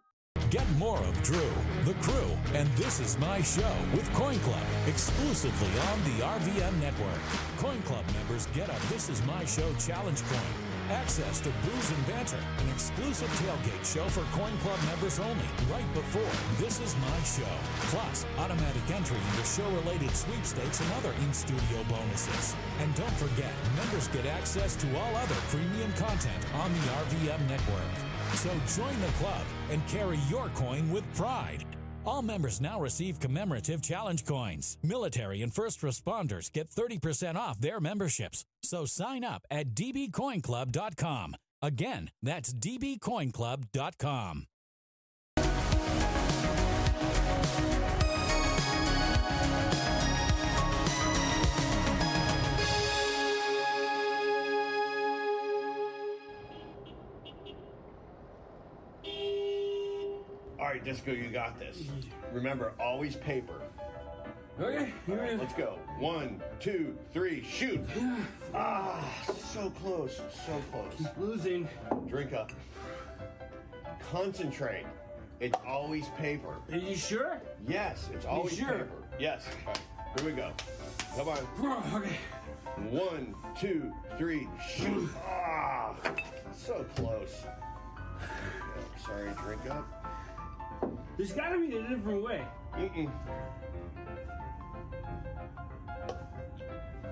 Get 0.50 0.68
more 0.72 0.98
of 0.98 1.22
Drew, 1.22 1.50
the 1.84 1.94
crew, 2.02 2.36
and 2.52 2.68
This 2.76 3.00
Is 3.00 3.16
My 3.18 3.40
Show 3.40 3.74
with 3.94 4.12
Coin 4.12 4.38
Club 4.40 4.66
exclusively 4.86 5.80
on 5.80 6.04
the 6.04 6.22
RVM 6.24 6.78
network. 6.80 7.18
Coin 7.56 7.80
Club 7.82 8.04
members 8.14 8.46
get 8.46 8.68
a 8.68 8.76
This 8.92 9.08
Is 9.08 9.22
My 9.24 9.44
Show 9.46 9.72
challenge 9.78 10.22
coin, 10.24 10.40
access 10.90 11.40
to 11.40 11.50
booze 11.64 11.90
and 11.90 12.06
banter, 12.06 12.38
an 12.58 12.68
exclusive 12.70 13.28
tailgate 13.40 13.84
show 13.84 14.08
for 14.08 14.24
Coin 14.36 14.56
Club 14.58 14.78
members 14.86 15.18
only 15.20 15.46
right 15.70 15.94
before 15.94 16.32
This 16.58 16.80
Is 16.80 16.96
My 16.96 17.20
Show, 17.22 17.54
plus 17.90 18.26
automatic 18.38 18.82
entry 18.90 19.18
into 19.30 19.44
show-related 19.44 20.10
sweepstakes 20.10 20.80
and 20.80 20.92
other 20.94 21.12
in-studio 21.24 21.84
bonuses. 21.88 22.56
And 22.80 22.94
don't 22.94 23.16
forget, 23.16 23.52
members 23.76 24.08
get 24.08 24.26
access 24.26 24.76
to 24.76 24.86
all 24.98 25.16
other 25.16 25.36
premium 25.48 25.92
content 25.94 26.42
on 26.54 26.72
the 26.72 26.80
RVM 27.04 27.48
network. 27.48 27.92
So 28.34 28.50
join 28.74 28.98
the 29.00 29.12
club 29.18 29.44
and 29.70 29.86
carry 29.88 30.18
your 30.30 30.48
coin 30.50 30.90
with 30.90 31.04
pride. 31.14 31.64
All 32.04 32.22
members 32.22 32.60
now 32.60 32.80
receive 32.80 33.20
commemorative 33.20 33.82
challenge 33.82 34.26
coins. 34.26 34.78
Military 34.82 35.42
and 35.42 35.54
first 35.54 35.80
responders 35.82 36.52
get 36.52 36.68
30% 36.70 37.36
off 37.36 37.60
their 37.60 37.80
memberships. 37.80 38.44
So 38.62 38.84
sign 38.84 39.24
up 39.24 39.42
at 39.50 39.74
dbcoinclub.com. 39.74 41.36
Again, 41.62 42.10
that's 42.22 42.52
dbcoinclub.com. 42.52 44.46
right, 60.82 60.92
Disco, 60.92 61.12
you 61.12 61.30
got 61.30 61.58
this. 61.58 61.84
Remember, 62.32 62.72
always 62.80 63.16
paper. 63.16 63.54
Okay, 64.60 64.92
All 65.08 65.16
right, 65.16 65.38
let's 65.38 65.54
go. 65.54 65.78
One, 65.98 66.40
two, 66.60 66.96
three, 67.12 67.44
shoot. 67.44 67.80
Ah, 68.54 69.02
so 69.26 69.70
close, 69.70 70.20
so 70.46 70.62
close. 70.70 71.08
Losing. 71.16 71.66
Drink 72.06 72.34
up. 72.34 72.52
Concentrate. 74.10 74.84
It's 75.40 75.58
always 75.66 76.06
paper. 76.18 76.56
Are 76.70 76.76
you 76.76 76.94
sure? 76.94 77.40
Yes, 77.66 78.10
it's 78.12 78.26
always 78.26 78.54
sure? 78.54 78.68
paper. 78.68 79.04
Yes. 79.18 79.46
All 79.66 79.72
right, 79.72 79.80
here 80.20 80.26
we 80.26 80.32
go. 80.32 80.52
Come 81.16 81.28
on. 81.28 81.94
Okay. 82.02 82.18
One, 82.90 83.34
two, 83.58 83.90
three, 84.18 84.46
shoot. 84.68 85.08
Ah, 85.26 85.94
so 86.54 86.84
close. 86.94 87.46
Sorry, 89.06 89.30
drink 89.42 89.62
up. 89.70 90.01
There's 91.16 91.32
got 91.32 91.50
to 91.50 91.58
be 91.58 91.76
a 91.76 91.82
different 91.88 92.22
way. 92.22 92.42
Mm-mm. 92.74 93.10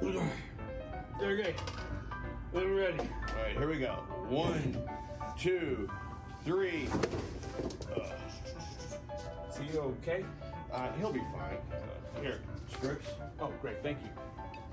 Okay. 1.22 1.54
I'm 2.56 2.74
ready. 2.74 2.98
All 2.98 3.42
right, 3.42 3.56
here 3.56 3.68
we 3.68 3.78
go. 3.78 3.92
One, 4.30 4.82
two, 5.38 5.88
three. 6.44 6.88
Uh, 7.94 8.00
Is 9.50 9.58
he 9.58 9.78
okay? 9.78 10.24
uh, 10.72 10.90
he'll 10.98 11.12
be 11.12 11.20
fine. 11.20 11.58
Uh, 11.70 12.20
here, 12.22 12.40
strips. 12.68 13.06
Oh, 13.38 13.52
great. 13.60 13.82
Thank 13.82 13.98
you. 14.02 14.08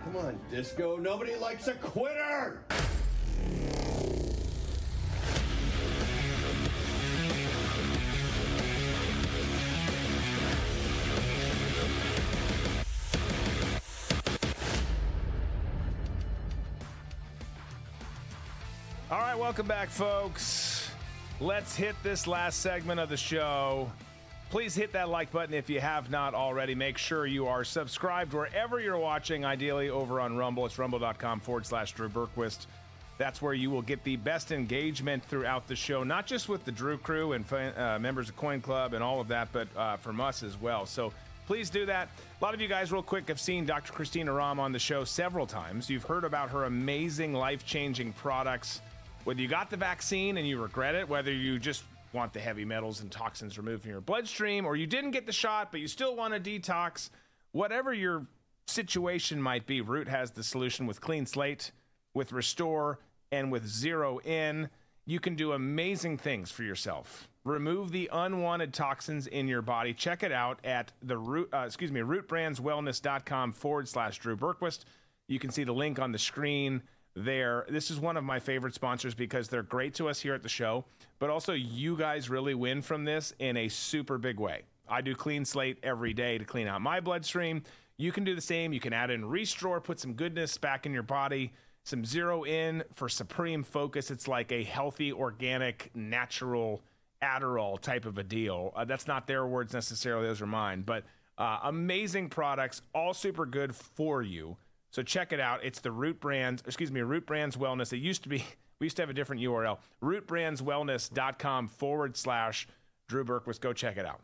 Come 0.04 0.16
on, 0.16 0.40
Disco. 0.50 0.96
Nobody 0.96 1.36
likes 1.36 1.68
a 1.68 1.74
quitter. 1.74 2.64
All 19.10 19.20
right, 19.20 19.40
welcome 19.40 19.66
back, 19.66 19.88
folks. 19.88 20.92
Let's 21.40 21.78
hit 21.78 21.96
this 22.04 22.28
last 22.28 22.60
segment 22.60 23.00
of 23.00 23.08
the 23.08 23.16
show. 23.16 23.90
Please 24.50 24.76
hit 24.76 24.92
that 24.92 25.08
like 25.08 25.32
button 25.32 25.54
if 25.54 25.70
you 25.70 25.80
have 25.80 26.12
not 26.12 26.34
already. 26.34 26.76
Make 26.76 26.98
sure 26.98 27.26
you 27.26 27.48
are 27.48 27.64
subscribed 27.64 28.34
wherever 28.34 28.82
you're 28.82 28.98
watching, 28.98 29.46
ideally 29.46 29.90
over 29.90 30.20
on 30.20 30.36
Rumble. 30.36 30.66
It's 30.66 30.78
rumble.com 30.78 31.40
forward 31.40 31.66
slash 31.66 31.94
Drew 31.94 32.10
Berquist. 32.10 32.66
That's 33.18 33.42
where 33.42 33.54
you 33.54 33.70
will 33.70 33.82
get 33.82 34.04
the 34.04 34.18
best 34.18 34.52
engagement 34.52 35.24
throughout 35.24 35.70
the 35.70 35.76
show, 35.76 36.04
not 36.04 36.28
just 36.28 36.50
with 36.50 36.66
the 36.66 36.72
Drew 36.74 36.98
crew 36.98 37.32
and 37.32 37.46
uh, 37.78 37.98
members 38.00 38.28
of 38.28 38.36
Coin 38.36 38.60
Club 38.60 38.94
and 38.94 39.02
all 39.02 39.22
of 39.22 39.30
that, 39.30 39.48
but 39.54 39.70
uh, 39.78 39.96
from 39.96 40.20
us 40.20 40.44
as 40.44 40.60
well. 40.60 40.86
So 40.86 41.14
please 41.46 41.70
do 41.70 41.86
that. 41.86 42.10
A 42.42 42.44
lot 42.44 42.54
of 42.54 42.60
you 42.60 42.68
guys, 42.68 42.92
real 42.92 43.02
quick, 43.02 43.30
have 43.30 43.40
seen 43.40 43.66
Dr. 43.66 43.94
Christina 43.94 44.32
Rahm 44.32 44.60
on 44.60 44.74
the 44.74 44.80
show 44.80 45.06
several 45.06 45.48
times. 45.48 45.90
You've 45.90 46.04
heard 46.04 46.26
about 46.26 46.50
her 46.50 46.66
amazing 46.66 47.34
life 47.34 47.66
changing 47.66 48.12
products. 48.12 48.82
Whether 49.28 49.42
you 49.42 49.50
got 49.50 49.70
the 49.70 49.76
vaccine 49.76 50.38
and 50.38 50.48
you 50.48 50.58
regret 50.58 50.96
it, 50.96 51.10
whether 51.10 51.34
you 51.34 51.60
just 51.60 51.84
want 52.14 52.32
the 52.32 52.40
heavy 52.40 52.64
metals 52.64 53.02
and 53.02 53.12
toxins 53.12 53.58
removed 53.58 53.82
from 53.82 53.92
your 53.92 54.00
bloodstream, 54.00 54.66
or 54.66 54.78
you 54.78 54.88
didn't 54.88 55.12
get 55.12 55.26
the 55.26 55.34
shot, 55.34 55.70
but 55.70 55.82
you 55.82 55.90
still 55.90 56.16
want 56.16 56.34
to 56.34 56.40
detox, 56.40 57.10
whatever 57.52 57.94
your 57.94 58.26
situation 58.68 59.42
might 59.42 59.68
be, 59.68 59.82
Root 59.82 60.08
has 60.08 60.32
the 60.32 60.46
solution 60.46 60.88
with 60.88 61.02
Clean 61.02 61.26
Slate, 61.26 61.74
with 62.14 62.32
Restore, 62.32 63.00
and 63.30 63.52
with 63.52 63.68
Zero 63.68 64.20
In. 64.20 64.70
You 65.06 65.20
can 65.20 65.36
do 65.36 65.52
amazing 65.52 66.20
things 66.20 66.50
for 66.50 66.64
yourself. 66.64 67.28
Remove 67.44 67.92
the 67.92 68.10
unwanted 68.14 68.74
toxins 68.74 69.28
in 69.28 69.50
your 69.50 69.62
body. 69.62 69.94
Check 69.94 70.24
it 70.24 70.32
out 70.32 70.60
at 70.64 70.94
the 71.02 71.18
root, 71.18 71.50
uh, 71.54 71.66
excuse 71.66 71.92
me, 71.92 72.00
rootbrandswellness.com 72.00 73.52
forward 73.52 73.90
slash 73.90 74.20
Drew 74.20 74.38
Berquist. 74.38 74.86
You 75.28 75.38
can 75.38 75.52
see 75.52 75.66
the 75.66 75.74
link 75.74 76.00
on 76.00 76.14
the 76.14 76.18
screen 76.18 76.82
there. 77.18 77.66
This 77.70 77.90
is 77.90 78.00
one 78.00 78.18
of 78.18 78.24
my 78.24 78.40
favorite 78.40 78.74
sponsors 78.74 79.16
because 79.16 79.48
they're 79.48 79.64
great 79.64 79.94
to 79.96 80.08
us 80.08 80.20
here 80.20 80.34
at 80.34 80.44
the 80.44 80.50
show, 80.50 80.86
but 81.20 81.30
also 81.30 81.54
you 81.54 81.98
guys 81.98 82.30
really 82.30 82.54
win 82.54 82.82
from 82.82 83.06
this 83.06 83.34
in 83.40 83.58
a 83.58 83.68
super 83.68 84.18
big 84.18 84.40
way. 84.40 84.64
I 84.88 85.02
do 85.02 85.16
clean 85.16 85.44
slate 85.44 85.80
every 85.84 86.14
day 86.14 86.38
to 86.38 86.46
clean 86.46 86.68
out 86.68 86.82
my 86.82 87.00
bloodstream. 87.00 87.64
You 87.98 88.12
can 88.12 88.24
do 88.24 88.36
the 88.36 88.42
same. 88.42 88.74
You 88.74 88.80
can 88.80 88.94
add 88.94 89.10
in 89.10 89.26
Restore, 89.26 89.82
put 89.82 90.00
some 90.00 90.14
goodness 90.14 90.58
back 90.58 90.86
in 90.86 90.94
your 90.94 91.04
body, 91.04 91.52
some 91.84 92.06
Zero 92.06 92.44
In 92.44 92.84
for 92.94 93.10
supreme 93.10 93.64
focus. 93.64 94.12
It's 94.12 94.28
like 94.28 94.52
a 94.52 94.64
healthy, 94.64 95.12
organic, 95.12 95.92
natural 95.96 96.84
Adderall 97.24 97.80
type 97.80 98.06
of 98.06 98.18
a 98.18 98.24
deal. 98.24 98.72
Uh, 98.76 98.86
that's 98.86 99.08
not 99.08 99.26
their 99.26 99.48
words 99.48 99.74
necessarily, 99.74 100.28
those 100.28 100.42
are 100.42 100.48
mine, 100.48 100.84
but 100.84 101.04
uh, 101.38 101.60
amazing 101.64 102.30
products, 102.30 102.82
all 102.94 103.14
super 103.14 103.46
good 103.46 103.76
for 103.76 104.22
you. 104.22 104.56
So 104.92 105.04
check 105.04 105.34
it 105.34 105.40
out. 105.40 105.64
It's 105.64 105.80
the 105.80 105.92
Root 105.92 106.20
Brands, 106.20 106.64
excuse 106.66 106.92
me, 106.92 107.02
Root 107.02 107.26
Brands 107.26 107.58
Wellness. 107.58 107.94
It 107.94 107.98
used 107.98 108.24
to 108.24 108.30
be, 108.30 108.46
we 108.80 108.86
used 108.86 108.96
to 108.98 109.02
have 109.02 109.10
a 109.10 109.14
different 109.14 109.42
URL, 109.42 109.80
rootbrandswellness.com 110.02 111.68
forward 111.68 112.18
slash 112.18 112.68
Drew 113.08 113.24
Berquist. 113.24 113.62
Go 113.62 113.74
check 113.74 113.98
it 113.98 114.06
out. 114.06 114.22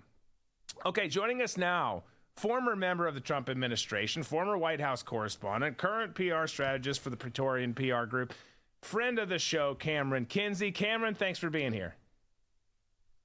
Okay, 0.85 1.07
joining 1.07 1.41
us 1.41 1.57
now, 1.57 2.03
former 2.35 2.75
member 2.75 3.07
of 3.07 3.13
the 3.13 3.21
Trump 3.21 3.49
administration, 3.49 4.23
former 4.23 4.57
White 4.57 4.79
House 4.79 5.03
correspondent, 5.03 5.77
current 5.77 6.15
PR 6.15 6.47
strategist 6.47 7.01
for 7.01 7.09
the 7.09 7.17
Praetorian 7.17 7.73
PR 7.73 8.05
Group, 8.05 8.33
friend 8.81 9.19
of 9.19 9.29
the 9.29 9.39
show, 9.39 9.75
Camryn 9.75 10.27
Kinsey. 10.27 10.71
Camryn, 10.71 11.15
thanks 11.15 11.39
for 11.39 11.49
being 11.49 11.73
here. 11.73 11.95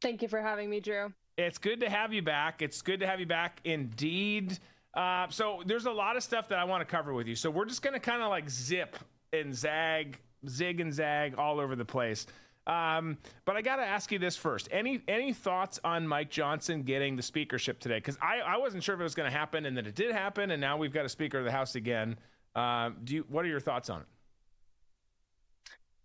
Thank 0.00 0.22
you 0.22 0.28
for 0.28 0.40
having 0.40 0.70
me, 0.70 0.80
Drew. 0.80 1.12
It's 1.36 1.58
good 1.58 1.80
to 1.80 1.90
have 1.90 2.12
you 2.12 2.22
back. 2.22 2.62
It's 2.62 2.82
good 2.82 3.00
to 3.00 3.06
have 3.06 3.20
you 3.20 3.26
back 3.26 3.60
indeed. 3.64 4.58
Uh, 4.98 5.28
so 5.30 5.62
there's 5.64 5.86
a 5.86 5.92
lot 5.92 6.16
of 6.16 6.24
stuff 6.24 6.48
that 6.48 6.58
I 6.58 6.64
want 6.64 6.80
to 6.80 6.84
cover 6.84 7.14
with 7.14 7.28
you. 7.28 7.36
So 7.36 7.50
we're 7.50 7.66
just 7.66 7.82
going 7.82 7.94
to 7.94 8.00
kind 8.00 8.20
of 8.20 8.30
like 8.30 8.50
zip 8.50 8.96
and 9.32 9.54
zag, 9.54 10.18
zig 10.48 10.80
and 10.80 10.92
zag 10.92 11.36
all 11.38 11.60
over 11.60 11.76
the 11.76 11.84
place. 11.84 12.26
Um, 12.66 13.16
but 13.44 13.54
I 13.54 13.62
got 13.62 13.76
to 13.76 13.84
ask 13.84 14.10
you 14.10 14.18
this 14.18 14.36
first. 14.36 14.68
Any 14.72 15.00
any 15.06 15.32
thoughts 15.32 15.78
on 15.84 16.06
Mike 16.06 16.30
Johnson 16.30 16.82
getting 16.82 17.14
the 17.14 17.22
speakership 17.22 17.78
today? 17.78 17.98
Because 17.98 18.18
I, 18.20 18.40
I 18.40 18.56
wasn't 18.56 18.82
sure 18.82 18.96
if 18.96 19.00
it 19.00 19.04
was 19.04 19.14
going 19.14 19.30
to 19.30 19.36
happen, 19.36 19.66
and 19.66 19.76
then 19.76 19.86
it 19.86 19.94
did 19.94 20.12
happen, 20.12 20.50
and 20.50 20.60
now 20.60 20.76
we've 20.76 20.92
got 20.92 21.06
a 21.06 21.08
Speaker 21.08 21.38
of 21.38 21.44
the 21.44 21.52
House 21.52 21.76
again. 21.76 22.18
Uh, 22.56 22.90
do 23.04 23.14
you, 23.14 23.24
what 23.28 23.44
are 23.44 23.48
your 23.48 23.60
thoughts 23.60 23.88
on 23.88 24.00
it? 24.00 24.06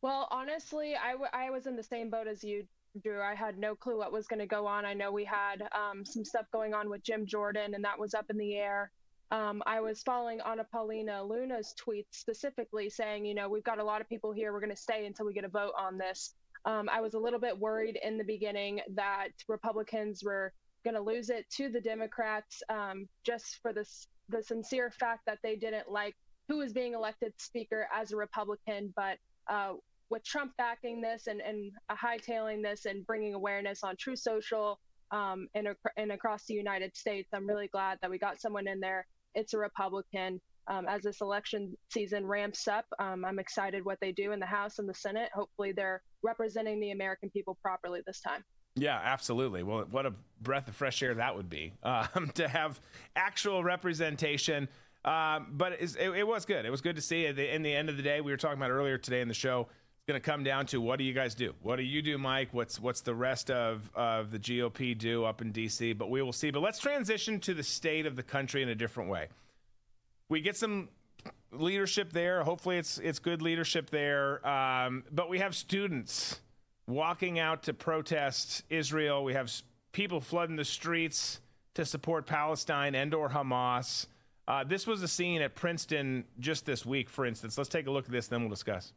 Well, 0.04 0.28
honestly, 0.30 0.96
I, 0.96 1.14
w- 1.14 1.32
I 1.34 1.50
was 1.50 1.66
in 1.66 1.76
the 1.76 1.84
same 1.84 2.12
boat 2.12 2.28
as 2.28 2.44
you, 2.44 2.66
Drew. 3.02 3.22
I 3.22 3.36
had 3.36 3.58
no 3.58 3.76
clue 3.76 3.98
what 3.98 4.12
was 4.12 4.28
going 4.28 4.40
to 4.40 4.46
go 4.46 4.68
on. 4.68 4.86
I 4.86 4.94
know 4.94 5.12
we 5.12 5.26
had 5.26 5.68
um, 5.72 6.06
some 6.06 6.24
stuff 6.24 6.46
going 6.52 6.74
on 6.74 6.90
with 6.90 7.04
Jim 7.04 7.26
Jordan, 7.26 7.74
and 7.74 7.84
that 7.84 8.00
was 8.00 8.14
up 8.14 8.26
in 8.30 8.38
the 8.38 8.56
air. 8.56 8.92
Um, 9.32 9.64
I 9.66 9.82
was 9.82 10.04
following 10.04 10.40
Anna 10.46 10.64
Paulina 10.72 11.24
Luna's 11.24 11.74
tweets 11.84 12.06
specifically 12.12 12.90
saying, 12.90 13.26
you 13.26 13.34
know, 13.34 13.50
we've 13.50 13.64
got 13.64 13.80
a 13.80 13.84
lot 13.84 14.02
of 14.02 14.08
people 14.08 14.32
here. 14.32 14.54
We're 14.54 14.60
going 14.60 14.70
to 14.70 14.76
stay 14.76 15.06
until 15.06 15.26
we 15.26 15.34
get 15.34 15.44
a 15.44 15.50
vote 15.50 15.74
on 15.78 15.98
this. 15.98 16.36
Um, 16.66 16.88
I 16.90 17.02
was 17.02 17.14
a 17.14 17.20
little 17.20 17.40
bit 17.40 17.58
worried 17.58 17.98
in 18.04 18.18
the 18.18 18.24
beginning 18.24 18.82
that 18.96 19.30
Republicans 19.48 20.24
were 20.24 20.54
going 20.84 20.96
to 20.96 21.02
lose 21.02 21.30
it 21.30 21.50
to 21.58 21.70
the 21.70 21.82
Democrats 21.82 22.62
um, 22.70 23.08
just 23.26 23.60
for 23.62 23.74
this 23.74 24.08
the 24.30 24.42
sincere 24.42 24.90
fact 24.90 25.26
that 25.26 25.40
they 25.44 25.56
didn't 25.56 25.92
like 25.92 26.16
who 26.48 26.60
was 26.60 26.72
being 26.72 26.94
elected 26.94 27.34
speaker 27.38 27.88
as 27.94 28.12
a 28.12 28.16
Republican, 28.16 28.94
but 28.96 29.18
uh, 29.50 29.74
with 30.14 30.24
Trump 30.24 30.52
backing 30.58 31.02
this 31.02 31.26
and, 31.26 31.42
and 31.42 31.72
hightailing 31.92 32.62
this 32.62 32.86
and 32.86 33.06
bringing 33.08 33.34
awareness 33.34 33.84
on 33.84 33.96
Truth 33.98 34.20
Social 34.20 34.80
um, 35.12 35.48
and, 35.56 35.68
and 35.98 36.12
across 36.12 36.46
the 36.46 36.54
United 36.54 36.96
States, 36.96 37.30
I'm 37.34 37.48
really 37.48 37.68
glad 37.68 37.98
that 38.02 38.12
we 38.12 38.20
got 38.20 38.40
someone 38.40 38.68
in 38.68 38.80
there. 38.80 39.08
It's 39.34 39.54
a 39.54 39.58
Republican. 39.58 40.40
Um, 40.68 40.86
as 40.88 41.02
this 41.02 41.20
election 41.20 41.76
season 41.90 42.26
ramps 42.26 42.70
up, 42.70 42.86
um, 43.00 43.26
I'm 43.26 43.38
excited 43.38 43.84
what 43.84 43.98
they 44.00 44.14
do 44.14 44.32
in 44.32 44.40
the 44.40 44.46
House 44.46 44.80
and 44.80 44.88
the 44.88 44.94
Senate. 44.94 45.30
Hopefully, 45.34 45.74
they're 45.74 46.02
representing 46.22 46.80
the 46.80 46.92
American 46.92 47.30
people 47.32 47.58
properly 47.62 48.00
this 48.08 48.22
time. 48.22 48.46
Yeah, 48.76 48.98
absolutely. 49.04 49.64
Well, 49.64 49.86
what 49.92 50.06
a 50.06 50.14
breath 50.42 50.70
of 50.70 50.76
fresh 50.76 51.04
air 51.04 51.16
that 51.16 51.36
would 51.36 51.50
be 51.50 51.74
um, 51.84 52.32
to 52.36 52.48
have 52.48 52.80
actual 53.16 53.62
representation. 53.62 54.70
Um, 55.04 55.48
but 55.52 55.74
it, 55.74 55.98
it, 55.98 56.26
was 56.26 56.46
good. 56.46 56.66
It 56.66 56.70
was 56.70 56.80
good 56.80 56.96
to 56.96 57.02
see. 57.02 57.28
At 57.28 57.36
the, 57.36 57.54
in 57.54 57.62
the 57.62 57.76
end 57.76 57.90
of 57.90 57.98
the 57.98 58.04
day, 58.04 58.22
we 58.22 58.32
were 58.32 58.38
talking 58.38 58.58
about 58.58 58.72
earlier 58.72 58.98
today 58.98 59.20
in 59.20 59.28
the 59.28 59.34
show 59.34 59.68
going 60.08 60.20
to 60.20 60.26
come 60.26 60.44
down 60.44 60.66
to 60.66 60.82
what 60.82 60.98
do 61.00 61.06
you 61.06 61.14
guys 61.14 61.34
do? 61.34 61.54
What 61.62 61.78
do 61.78 61.84
you 61.84 62.02
do, 62.02 62.18
Mike? 62.18 62.50
What's 62.52 62.80
what's 62.80 63.02
the 63.02 63.16
rest 63.16 63.50
of 63.50 63.90
of 63.96 64.32
the 64.32 64.40
GOP 64.40 64.98
do 64.98 65.24
up 65.24 65.42
in 65.42 65.52
D.C.? 65.52 65.94
But 65.94 66.10
we 66.10 66.22
will 66.22 66.34
see. 66.34 66.52
But 66.52 66.62
let's 66.62 66.80
transition 66.80 67.40
to 67.42 67.54
the 67.54 67.64
state 67.64 68.06
of 68.06 68.16
the 68.18 68.24
country 68.24 68.62
in 68.62 68.70
a 68.70 68.76
different 68.76 69.10
way. 69.10 69.30
We 70.28 70.42
get 70.42 70.58
some 70.58 70.90
leadership 71.52 72.12
there. 72.12 72.44
Hopefully, 72.44 72.78
it's 72.78 72.98
it's 72.98 73.20
good 73.20 73.42
leadership 73.42 73.90
there. 73.90 74.46
Um, 74.46 75.06
but 75.10 75.30
we 75.30 75.40
have 75.40 75.56
students 75.56 76.42
walking 76.86 77.40
out 77.40 77.64
to 77.64 77.74
protest 77.74 78.64
Israel. 78.70 79.24
We 79.24 79.34
have 79.34 79.50
people 79.94 80.20
flooding 80.20 80.58
the 80.58 80.66
streets 80.66 81.40
to 81.76 81.86
support 81.86 82.26
Palestine 82.26 82.94
and 82.94 83.14
or 83.14 83.30
Hamas. 83.30 84.08
Uh, 84.50 84.66
this 84.66 84.86
was 84.86 85.02
a 85.02 85.08
scene 85.08 85.42
at 85.42 85.56
Princeton 85.56 86.26
just 86.40 86.66
this 86.66 86.86
week, 86.86 87.10
for 87.10 87.26
instance. 87.26 87.58
Let's 87.58 87.70
take 87.70 87.88
a 87.88 87.92
look 87.92 88.06
at 88.06 88.12
this, 88.12 88.28
then 88.28 88.42
we'll 88.42 88.50
discuss. 88.50 88.92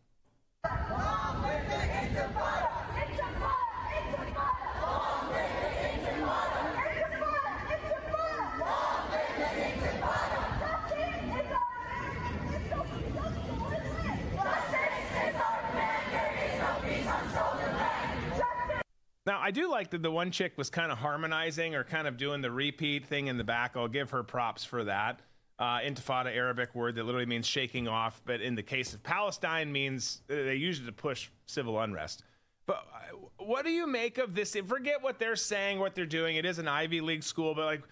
Now, 19.26 19.40
I 19.40 19.50
do 19.50 19.68
like 19.68 19.90
that 19.90 20.02
the 20.02 20.10
one 20.10 20.30
chick 20.30 20.56
was 20.56 20.70
kind 20.70 20.92
of 20.92 20.98
harmonizing 20.98 21.74
or 21.74 21.82
kind 21.82 22.06
of 22.06 22.16
doing 22.16 22.42
the 22.42 22.50
repeat 22.50 23.06
thing 23.06 23.26
in 23.26 23.36
the 23.36 23.44
back. 23.44 23.76
I'll 23.76 23.88
give 23.88 24.10
her 24.10 24.22
props 24.22 24.64
for 24.64 24.84
that 24.84 25.20
uh, 25.58 25.78
intifada 25.78 26.34
Arabic 26.34 26.74
word 26.74 26.96
that 26.96 27.04
literally 27.04 27.26
means 27.26 27.46
shaking 27.46 27.88
off, 27.88 28.20
but 28.24 28.40
in 28.40 28.54
the 28.54 28.62
case 28.62 28.92
of 28.92 29.02
Palestine 29.02 29.72
means 29.72 30.22
uh, 30.30 30.34
they 30.34 30.56
use 30.56 30.80
it 30.80 30.86
to 30.86 30.92
push 30.92 31.30
civil 31.46 31.80
unrest. 31.80 32.22
But 32.66 32.86
uh, 32.92 33.16
what 33.38 33.64
do 33.64 33.70
you 33.70 33.86
make 33.86 34.18
of 34.18 34.34
this? 34.34 34.56
Forget 34.66 35.02
what 35.02 35.18
they're 35.18 35.36
saying, 35.36 35.78
what 35.78 35.94
they're 35.94 36.04
doing. 36.04 36.36
It 36.36 36.44
is 36.44 36.58
an 36.58 36.68
Ivy 36.68 37.00
League 37.00 37.22
school, 37.22 37.54
but 37.54 37.64
like, 37.64 37.82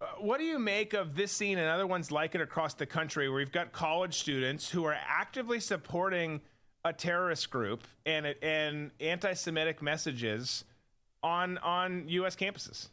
uh, 0.00 0.06
what 0.18 0.38
do 0.38 0.44
you 0.44 0.58
make 0.58 0.92
of 0.92 1.14
this 1.14 1.30
scene 1.30 1.58
and 1.58 1.68
other 1.68 1.86
ones 1.86 2.10
like 2.10 2.34
it 2.34 2.40
across 2.40 2.74
the 2.74 2.86
country 2.86 3.28
where 3.28 3.40
you've 3.40 3.52
got 3.52 3.72
college 3.72 4.18
students 4.18 4.68
who 4.68 4.84
are 4.84 4.96
actively 5.06 5.60
supporting 5.60 6.40
a 6.84 6.92
terrorist 6.92 7.48
group 7.50 7.84
and 8.04 8.34
and 8.42 8.90
anti-Semitic 9.00 9.80
messages 9.80 10.64
on 11.22 11.58
on 11.58 12.08
U.S. 12.08 12.34
campuses? 12.34 12.88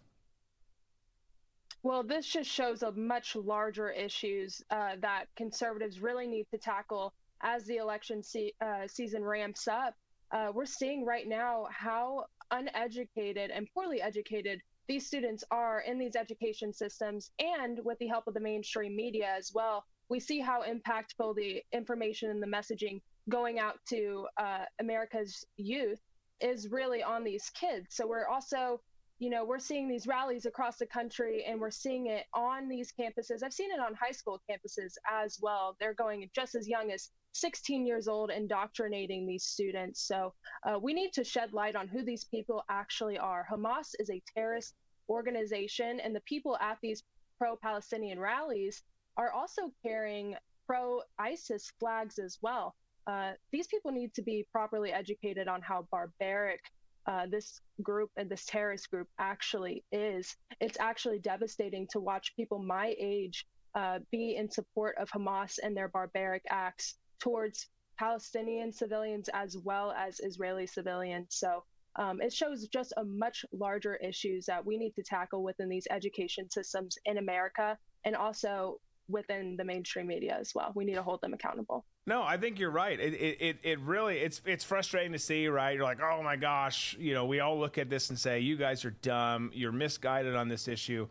Well, 1.84 2.03
this 2.03 2.28
just 2.28 2.49
shows 2.49 2.84
a 2.84 2.91
much 2.91 3.36
larger 3.36 3.90
issues 3.90 4.62
uh, 4.70 4.98
that 5.02 5.26
conservatives 5.36 5.99
really 5.99 6.28
need 6.28 6.45
to 6.52 6.60
tackle 6.60 7.14
as 7.41 7.66
the 7.66 7.78
election 7.78 8.22
se- 8.22 8.53
uh, 8.64 8.88
season 8.88 9.24
ramps 9.24 9.68
up. 9.68 9.95
Uh, 10.32 10.52
we're 10.53 10.66
seeing 10.66 11.06
right 11.06 11.28
now 11.28 11.66
how 11.72 12.26
uneducated 12.52 13.49
and 13.49 13.68
poorly 13.74 14.02
educated 14.02 14.62
these 14.88 15.08
students 15.08 15.44
are 15.52 15.80
in 15.82 15.98
these 15.98 16.16
education 16.16 16.74
systems, 16.74 17.32
and 17.40 17.80
with 17.84 17.98
the 17.99 18.08
help 18.08 18.28
of 18.28 18.34
the 18.34 18.40
mainstream 18.40 18.95
media 18.95 19.34
as 19.38 19.52
well. 19.53 19.86
We 20.10 20.20
see 20.20 20.40
how 20.40 20.64
impactful 20.64 21.36
the 21.36 21.64
information 21.72 22.30
and 22.30 22.44
the 22.44 22.48
messaging 22.48 23.02
going 23.30 23.58
out 23.58 23.80
to 23.90 24.28
uh, 24.38 24.66
America's 24.80 25.45
youth 25.58 26.02
is 26.41 26.70
really 26.70 27.02
on 27.02 27.24
these 27.24 27.49
kids. 27.52 27.88
So 27.91 28.06
we're 28.06 28.28
also 28.28 28.82
you 29.22 29.30
know, 29.30 29.45
we're 29.45 29.60
seeing 29.60 29.88
these 29.88 30.07
rallies 30.07 30.48
across 30.48 30.77
the 30.77 30.85
country 30.88 31.45
and 31.48 31.61
we're 31.61 31.69
seeing 31.69 32.07
it 32.07 32.26
on 32.34 32.68
these 32.68 32.91
campuses. 32.91 33.43
I've 33.43 33.53
seen 33.53 33.69
it 33.69 33.80
on 33.80 33.93
high 33.93 34.14
school 34.14 34.41
campuses 34.49 34.93
as 35.07 35.38
well. 35.39 35.77
They're 35.80 35.93
going 35.93 36.27
just 36.34 36.56
as 36.56 36.68
young 36.68 36.89
as 36.89 37.11
16 37.34 37.85
years 37.85 38.07
old, 38.07 38.31
indoctrinating 38.31 39.27
these 39.27 39.43
students. 39.43 40.02
So 40.02 40.34
uh, 40.65 40.80
we 40.80 40.95
need 40.95 41.14
to 41.14 41.23
shed 41.23 41.53
light 41.53 41.76
on 41.76 41.88
who 41.88 42.03
these 42.03 42.23
people 42.23 42.64
actually 42.68 43.19
are. 43.19 43.45
Hamas 43.49 43.93
is 43.99 44.10
a 44.10 44.23
terrorist 44.35 44.73
organization, 45.07 45.99
and 45.99 46.15
the 46.15 46.22
people 46.22 46.57
at 46.60 46.80
these 46.81 47.03
pro 47.38 47.56
Palestinian 47.56 48.19
rallies 48.19 48.81
are 49.18 49.31
also 49.31 49.72
carrying 49.85 50.35
pro 50.65 51.03
ISIS 51.19 51.72
flags 51.80 52.18
as 52.18 52.39
well. 52.41 52.73
Uh, 53.06 53.34
these 53.52 53.68
people 53.68 53.91
need 53.91 54.15
to 54.15 54.23
be 54.23 54.48
properly 54.52 54.91
educated 54.91 55.48
on 55.48 55.61
how 55.61 55.88
barbaric 55.91 56.61
uh, 57.07 57.26
this 57.30 57.61
group 57.82 58.11
and 58.18 58.30
this 58.30 58.45
terrorist 58.45 58.90
group 58.90 59.07
actually 59.19 59.84
is. 59.91 60.36
It's 60.60 60.80
actually 60.80 61.19
devastating 61.19 61.88
to 61.91 61.99
watch 61.99 62.36
people 62.36 62.60
my 62.60 62.95
age 62.99 63.45
uh, 63.76 63.99
be 64.11 64.36
in 64.36 64.49
support 64.49 64.95
of 64.98 65.10
Hamas 65.10 65.57
and 65.64 65.76
their 65.76 65.88
barbaric 65.88 66.44
acts 66.49 66.98
towards 67.19 67.68
Palestinian 67.98 68.73
civilians 68.73 69.30
as 69.34 69.57
well 69.57 69.91
as 69.91 70.19
Israeli 70.19 70.68
civilians. 70.68 71.28
So 71.30 71.64
um, 71.95 72.22
it 72.22 72.34
shows 72.34 72.68
just 72.68 72.94
a 72.98 73.03
much 73.03 73.45
larger 73.52 73.95
issues 73.95 74.45
that 74.45 74.65
we 74.65 74.78
need 74.78 74.95
to 74.95 75.03
tackle 75.03 75.44
within 75.44 75.69
these 75.69 75.88
education 75.90 76.49
systems 76.49 76.98
in 77.06 77.18
America 77.18 77.78
and 78.06 78.15
also 78.15 78.80
within 79.07 79.57
the 79.57 79.65
mainstream 79.65 80.07
media 80.07 80.38
as 80.40 80.53
well. 80.56 80.72
We 80.73 80.86
need 80.86 80.95
to 80.95 81.03
hold 81.03 81.22
them 81.22 81.34
accountable. 81.34 81.86
No, 82.07 82.23
I 82.23 82.38
think 82.38 82.57
you're 82.57 82.72
right. 82.72 82.99
It, 82.99 83.14
it, 83.14 83.57
it 83.61 83.80
really 83.82 84.18
it's 84.18 84.41
it's 84.45 84.64
frustrating 84.64 85.11
to 85.11 85.19
see, 85.19 85.48
right? 85.48 85.76
You're 85.76 85.84
like, 85.84 86.02
oh 86.02 86.23
my 86.23 86.36
gosh, 86.36 86.95
you 86.99 87.14
know, 87.14 87.26
we 87.26 87.40
all 87.40 87.60
look 87.60 87.78
at 87.78 87.90
this 87.90 88.10
and 88.10 88.18
say, 88.18 88.40
you 88.40 88.57
guys 88.57 88.84
are 88.86 88.91
dumb, 88.91 89.52
you're 89.53 89.72
misguided 89.72 90.36
on 90.36 90.48
this 90.48 90.68
issue. 90.68 91.07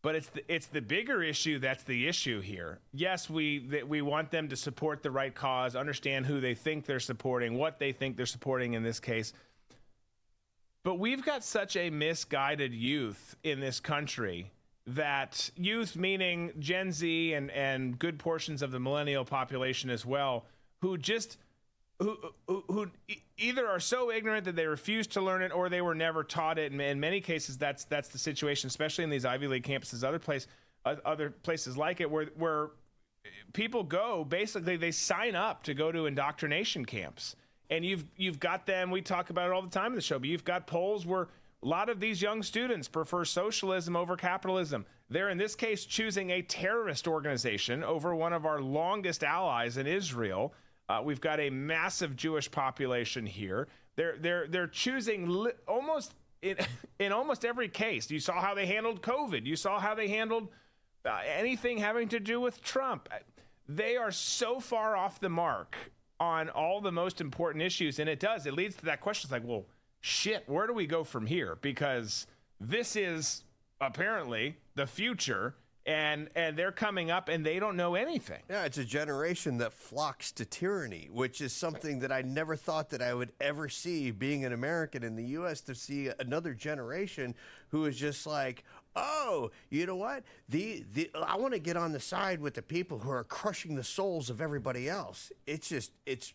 But 0.00 0.16
it's 0.16 0.28
the, 0.30 0.52
it's 0.52 0.66
the 0.66 0.80
bigger 0.80 1.22
issue 1.22 1.60
that's 1.60 1.84
the 1.84 2.08
issue 2.08 2.40
here. 2.40 2.80
Yes, 2.92 3.30
we 3.30 3.68
that 3.68 3.86
we 3.86 4.02
want 4.02 4.30
them 4.30 4.48
to 4.48 4.56
support 4.56 5.02
the 5.02 5.10
right 5.10 5.34
cause, 5.34 5.76
understand 5.76 6.26
who 6.26 6.40
they 6.40 6.54
think 6.54 6.86
they're 6.86 6.98
supporting, 6.98 7.56
what 7.56 7.78
they 7.78 7.92
think 7.92 8.16
they're 8.16 8.26
supporting 8.26 8.72
in 8.72 8.82
this 8.82 8.98
case. 8.98 9.32
But 10.82 10.98
we've 10.98 11.24
got 11.24 11.44
such 11.44 11.76
a 11.76 11.90
misguided 11.90 12.74
youth 12.74 13.36
in 13.44 13.60
this 13.60 13.78
country 13.78 14.50
that 14.86 15.50
youth, 15.56 15.96
meaning 15.96 16.52
Gen 16.58 16.92
Z 16.92 17.34
and, 17.34 17.50
and 17.50 17.98
good 17.98 18.18
portions 18.18 18.62
of 18.62 18.70
the 18.70 18.80
millennial 18.80 19.24
population 19.24 19.90
as 19.90 20.04
well, 20.04 20.44
who 20.80 20.98
just 20.98 21.38
who, 21.98 22.16
who, 22.48 22.64
who 22.68 22.86
either 23.38 23.66
are 23.68 23.78
so 23.78 24.10
ignorant 24.10 24.44
that 24.44 24.56
they 24.56 24.66
refuse 24.66 25.06
to 25.08 25.20
learn 25.20 25.42
it 25.42 25.52
or 25.52 25.68
they 25.68 25.80
were 25.80 25.94
never 25.94 26.24
taught 26.24 26.58
it. 26.58 26.72
And 26.72 26.80
in 26.80 26.98
many 26.98 27.20
cases, 27.20 27.56
that's 27.56 27.84
that's 27.84 28.08
the 28.08 28.18
situation, 28.18 28.66
especially 28.66 29.04
in 29.04 29.10
these 29.10 29.24
Ivy 29.24 29.46
League 29.46 29.64
campuses, 29.64 30.02
other 30.02 30.18
place, 30.18 30.46
other 30.84 31.30
places 31.30 31.76
like 31.76 32.00
it, 32.00 32.10
where 32.10 32.26
where 32.36 32.70
people 33.52 33.84
go. 33.84 34.24
Basically, 34.24 34.76
they 34.76 34.90
sign 34.90 35.36
up 35.36 35.62
to 35.64 35.74
go 35.74 35.92
to 35.92 36.06
indoctrination 36.06 36.84
camps, 36.84 37.36
and 37.70 37.84
you've 37.84 38.04
you've 38.16 38.40
got 38.40 38.66
them. 38.66 38.90
We 38.90 39.00
talk 39.00 39.30
about 39.30 39.48
it 39.48 39.52
all 39.52 39.62
the 39.62 39.70
time 39.70 39.92
in 39.92 39.94
the 39.94 40.00
show, 40.00 40.18
but 40.18 40.28
you've 40.28 40.44
got 40.44 40.66
polls 40.66 41.06
where 41.06 41.28
a 41.62 41.68
lot 41.68 41.88
of 41.88 42.00
these 42.00 42.20
young 42.20 42.42
students 42.42 42.88
prefer 42.88 43.24
socialism 43.24 43.94
over 43.94 44.16
capitalism. 44.16 44.84
They're, 45.08 45.30
in 45.30 45.38
this 45.38 45.54
case, 45.54 45.84
choosing 45.84 46.30
a 46.30 46.42
terrorist 46.42 47.06
organization 47.06 47.84
over 47.84 48.14
one 48.14 48.32
of 48.32 48.46
our 48.46 48.60
longest 48.60 49.22
allies 49.22 49.76
in 49.76 49.86
Israel. 49.86 50.54
Uh, 50.88 51.02
we've 51.04 51.20
got 51.20 51.38
a 51.38 51.50
massive 51.50 52.16
Jewish 52.16 52.50
population 52.50 53.26
here. 53.26 53.68
They're, 53.94 54.16
they're, 54.18 54.48
they're 54.48 54.66
choosing 54.66 55.28
li- 55.28 55.52
almost 55.68 56.14
in, 56.40 56.56
in 56.98 57.12
almost 57.12 57.44
every 57.44 57.68
case. 57.68 58.10
You 58.10 58.18
saw 58.18 58.40
how 58.40 58.54
they 58.54 58.66
handled 58.66 59.02
COVID, 59.02 59.46
you 59.46 59.56
saw 59.56 59.78
how 59.78 59.94
they 59.94 60.08
handled 60.08 60.48
uh, 61.04 61.20
anything 61.36 61.78
having 61.78 62.08
to 62.08 62.20
do 62.20 62.40
with 62.40 62.62
Trump. 62.62 63.08
They 63.68 63.96
are 63.96 64.10
so 64.10 64.58
far 64.58 64.96
off 64.96 65.20
the 65.20 65.28
mark 65.28 65.76
on 66.18 66.48
all 66.50 66.80
the 66.80 66.92
most 66.92 67.20
important 67.20 67.62
issues. 67.62 67.98
And 67.98 68.08
it 68.08 68.20
does, 68.20 68.46
it 68.46 68.54
leads 68.54 68.76
to 68.76 68.84
that 68.86 69.00
question. 69.00 69.26
It's 69.28 69.32
like, 69.32 69.44
well, 69.44 69.66
shit, 70.02 70.44
where 70.46 70.66
do 70.66 70.74
we 70.74 70.86
go 70.86 71.04
from 71.04 71.26
here? 71.26 71.56
Because 71.62 72.26
this 72.60 72.94
is 72.94 73.44
apparently 73.80 74.58
the 74.74 74.86
future 74.86 75.54
and 75.84 76.30
and 76.36 76.56
they're 76.56 76.70
coming 76.70 77.10
up 77.10 77.28
and 77.28 77.44
they 77.44 77.58
don't 77.58 77.76
know 77.76 77.96
anything. 77.96 78.40
Yeah, 78.48 78.64
it's 78.64 78.78
a 78.78 78.84
generation 78.84 79.58
that 79.58 79.72
flocks 79.72 80.30
to 80.32 80.44
tyranny, 80.44 81.08
which 81.10 81.40
is 81.40 81.52
something 81.52 81.98
that 82.00 82.12
I 82.12 82.22
never 82.22 82.54
thought 82.54 82.90
that 82.90 83.02
I 83.02 83.14
would 83.14 83.32
ever 83.40 83.68
see 83.68 84.12
being 84.12 84.44
an 84.44 84.52
American 84.52 85.02
in 85.02 85.16
the 85.16 85.24
US 85.24 85.60
to 85.62 85.74
see 85.74 86.10
another 86.20 86.54
generation 86.54 87.34
who 87.70 87.86
is 87.86 87.96
just 87.96 88.26
like, 88.28 88.64
"Oh, 88.94 89.50
you 89.70 89.86
know 89.86 89.96
what? 89.96 90.22
The 90.48 90.84
the 90.92 91.10
I 91.16 91.36
want 91.36 91.52
to 91.54 91.58
get 91.58 91.76
on 91.76 91.90
the 91.90 92.00
side 92.00 92.40
with 92.40 92.54
the 92.54 92.62
people 92.62 93.00
who 93.00 93.10
are 93.10 93.24
crushing 93.24 93.74
the 93.74 93.84
souls 93.84 94.30
of 94.30 94.40
everybody 94.40 94.88
else." 94.88 95.32
It's 95.48 95.68
just 95.68 95.90
it's 96.06 96.32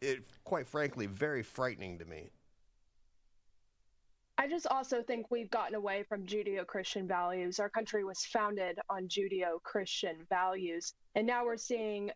it 0.00 0.22
quite 0.44 0.68
frankly 0.68 1.06
very 1.06 1.42
frightening 1.42 1.98
to 1.98 2.04
me. 2.04 2.30
I 4.38 4.48
just 4.48 4.66
also 4.66 5.02
think 5.02 5.26
we've 5.30 5.50
gotten 5.50 5.74
away 5.74 6.04
from 6.08 6.26
Judeo 6.26 6.66
Christian 6.66 7.06
values. 7.06 7.60
Our 7.60 7.68
country 7.68 8.02
was 8.02 8.24
founded 8.24 8.78
on 8.88 9.06
Judeo 9.06 9.62
Christian 9.62 10.16
values. 10.28 10.94
And 11.14 11.26
now 11.26 11.44
we're 11.44 11.56
seeing 11.56 12.10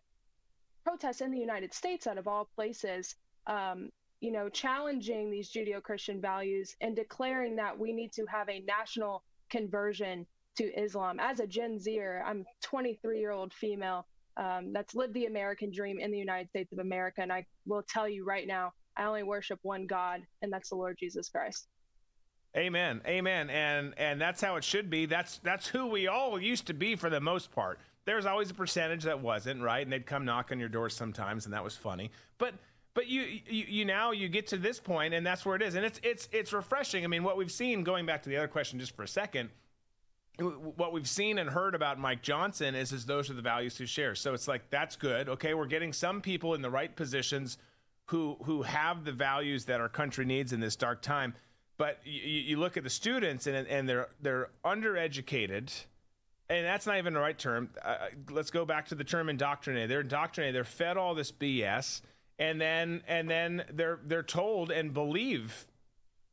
protests 0.83 1.21
in 1.21 1.31
the 1.31 1.39
United 1.39 1.73
States, 1.73 2.07
out 2.07 2.17
of 2.17 2.27
all 2.27 2.49
places, 2.55 3.15
um, 3.45 3.89
you 4.19 4.31
know, 4.31 4.49
challenging 4.49 5.29
these 5.29 5.51
Judeo 5.51 5.81
Christian 5.81 6.19
values 6.19 6.75
and 6.81 6.95
declaring 6.95 7.55
that 7.57 7.77
we 7.77 7.93
need 7.93 8.11
to 8.13 8.25
have 8.25 8.49
a 8.49 8.61
national 8.61 9.23
conversion 9.49 10.25
to 10.57 10.65
Islam. 10.73 11.19
As 11.19 11.39
a 11.39 11.47
Gen 11.47 11.79
Zer, 11.79 12.23
I'm 12.25 12.45
23 12.63 13.19
year 13.19 13.31
old 13.31 13.53
female 13.53 14.07
um, 14.37 14.73
that's 14.73 14.95
lived 14.95 15.13
the 15.13 15.25
American 15.25 15.71
dream 15.71 15.99
in 15.99 16.11
the 16.11 16.17
United 16.17 16.49
States 16.49 16.73
of 16.73 16.79
America. 16.79 17.21
And 17.21 17.31
I 17.31 17.45
will 17.65 17.83
tell 17.87 18.09
you 18.09 18.25
right 18.25 18.47
now, 18.47 18.73
I 18.95 19.03
only 19.03 19.23
worship 19.23 19.59
one 19.61 19.85
God, 19.85 20.21
and 20.41 20.51
that's 20.51 20.69
the 20.69 20.75
Lord 20.75 20.97
Jesus 20.99 21.29
Christ. 21.29 21.67
Amen. 22.55 23.01
Amen. 23.05 23.49
And 23.49 23.93
and 23.97 24.19
that's 24.19 24.41
how 24.41 24.55
it 24.55 24.63
should 24.63 24.89
be. 24.89 25.05
That's 25.05 25.37
that's 25.39 25.67
who 25.67 25.87
we 25.87 26.07
all 26.07 26.39
used 26.39 26.67
to 26.67 26.73
be 26.73 26.95
for 26.95 27.09
the 27.09 27.19
most 27.19 27.51
part. 27.51 27.79
There's 28.05 28.25
always 28.25 28.49
a 28.49 28.53
percentage 28.53 29.03
that 29.03 29.19
wasn't, 29.19 29.61
right? 29.61 29.81
And 29.81 29.91
they'd 29.91 30.05
come 30.05 30.23
knock 30.23 30.51
on 30.51 30.59
your 30.59 30.69
door 30.69 30.89
sometimes 30.89 31.45
and 31.45 31.53
that 31.53 31.63
was 31.63 31.75
funny. 31.75 32.11
But 32.37 32.53
but 32.93 33.07
you, 33.07 33.21
you 33.47 33.65
you 33.67 33.85
now 33.85 34.11
you 34.11 34.27
get 34.27 34.47
to 34.47 34.57
this 34.57 34.79
point 34.79 35.13
and 35.13 35.25
that's 35.25 35.45
where 35.45 35.55
it 35.55 35.61
is. 35.61 35.75
And 35.75 35.85
it's 35.85 35.99
it's 36.03 36.29
it's 36.31 36.53
refreshing. 36.53 37.03
I 37.03 37.07
mean, 37.07 37.23
what 37.23 37.37
we've 37.37 37.51
seen 37.51 37.83
going 37.83 38.05
back 38.05 38.23
to 38.23 38.29
the 38.29 38.37
other 38.37 38.47
question 38.47 38.79
just 38.79 38.95
for 38.95 39.03
a 39.03 39.07
second, 39.07 39.49
what 40.39 40.93
we've 40.93 41.07
seen 41.07 41.37
and 41.37 41.49
heard 41.49 41.75
about 41.75 41.99
Mike 41.99 42.21
Johnson 42.21 42.75
is 42.75 42.91
is 42.91 43.05
those 43.05 43.29
are 43.29 43.33
the 43.33 43.41
values 43.41 43.77
he 43.77 43.85
shares. 43.85 44.19
So 44.19 44.33
it's 44.33 44.47
like 44.47 44.69
that's 44.69 44.95
good. 44.95 45.29
Okay, 45.29 45.53
we're 45.53 45.65
getting 45.65 45.93
some 45.93 46.21
people 46.21 46.53
in 46.53 46.61
the 46.61 46.69
right 46.69 46.95
positions 46.95 47.57
who 48.05 48.37
who 48.43 48.63
have 48.63 49.03
the 49.03 49.11
values 49.11 49.65
that 49.65 49.81
our 49.81 49.89
country 49.89 50.25
needs 50.25 50.53
in 50.53 50.59
this 50.59 50.75
dark 50.75 51.01
time. 51.01 51.35
But 51.77 51.99
you, 52.03 52.21
you 52.21 52.57
look 52.57 52.77
at 52.77 52.83
the 52.83 52.89
students 52.89 53.47
and, 53.47 53.67
and 53.67 53.87
they're 53.87 54.09
they're 54.21 54.49
undereducated, 54.65 55.71
and 56.49 56.65
that's 56.65 56.87
not 56.87 56.97
even 56.97 57.13
the 57.13 57.19
right 57.19 57.37
term. 57.37 57.69
Uh, 57.83 57.97
let's 58.31 58.51
go 58.51 58.65
back 58.65 58.87
to 58.87 58.95
the 58.95 59.03
term 59.03 59.29
indoctrinated. 59.29 59.89
They're 59.89 60.01
indoctrinated. 60.01 60.55
They're 60.55 60.63
fed 60.63 60.97
all 60.97 61.13
this 61.13 61.31
BS, 61.31 62.01
and 62.39 62.59
then 62.59 63.03
and 63.07 63.29
then 63.29 63.63
they're 63.71 63.99
they're 64.03 64.23
told 64.23 64.71
and 64.71 64.93
believe 64.93 65.67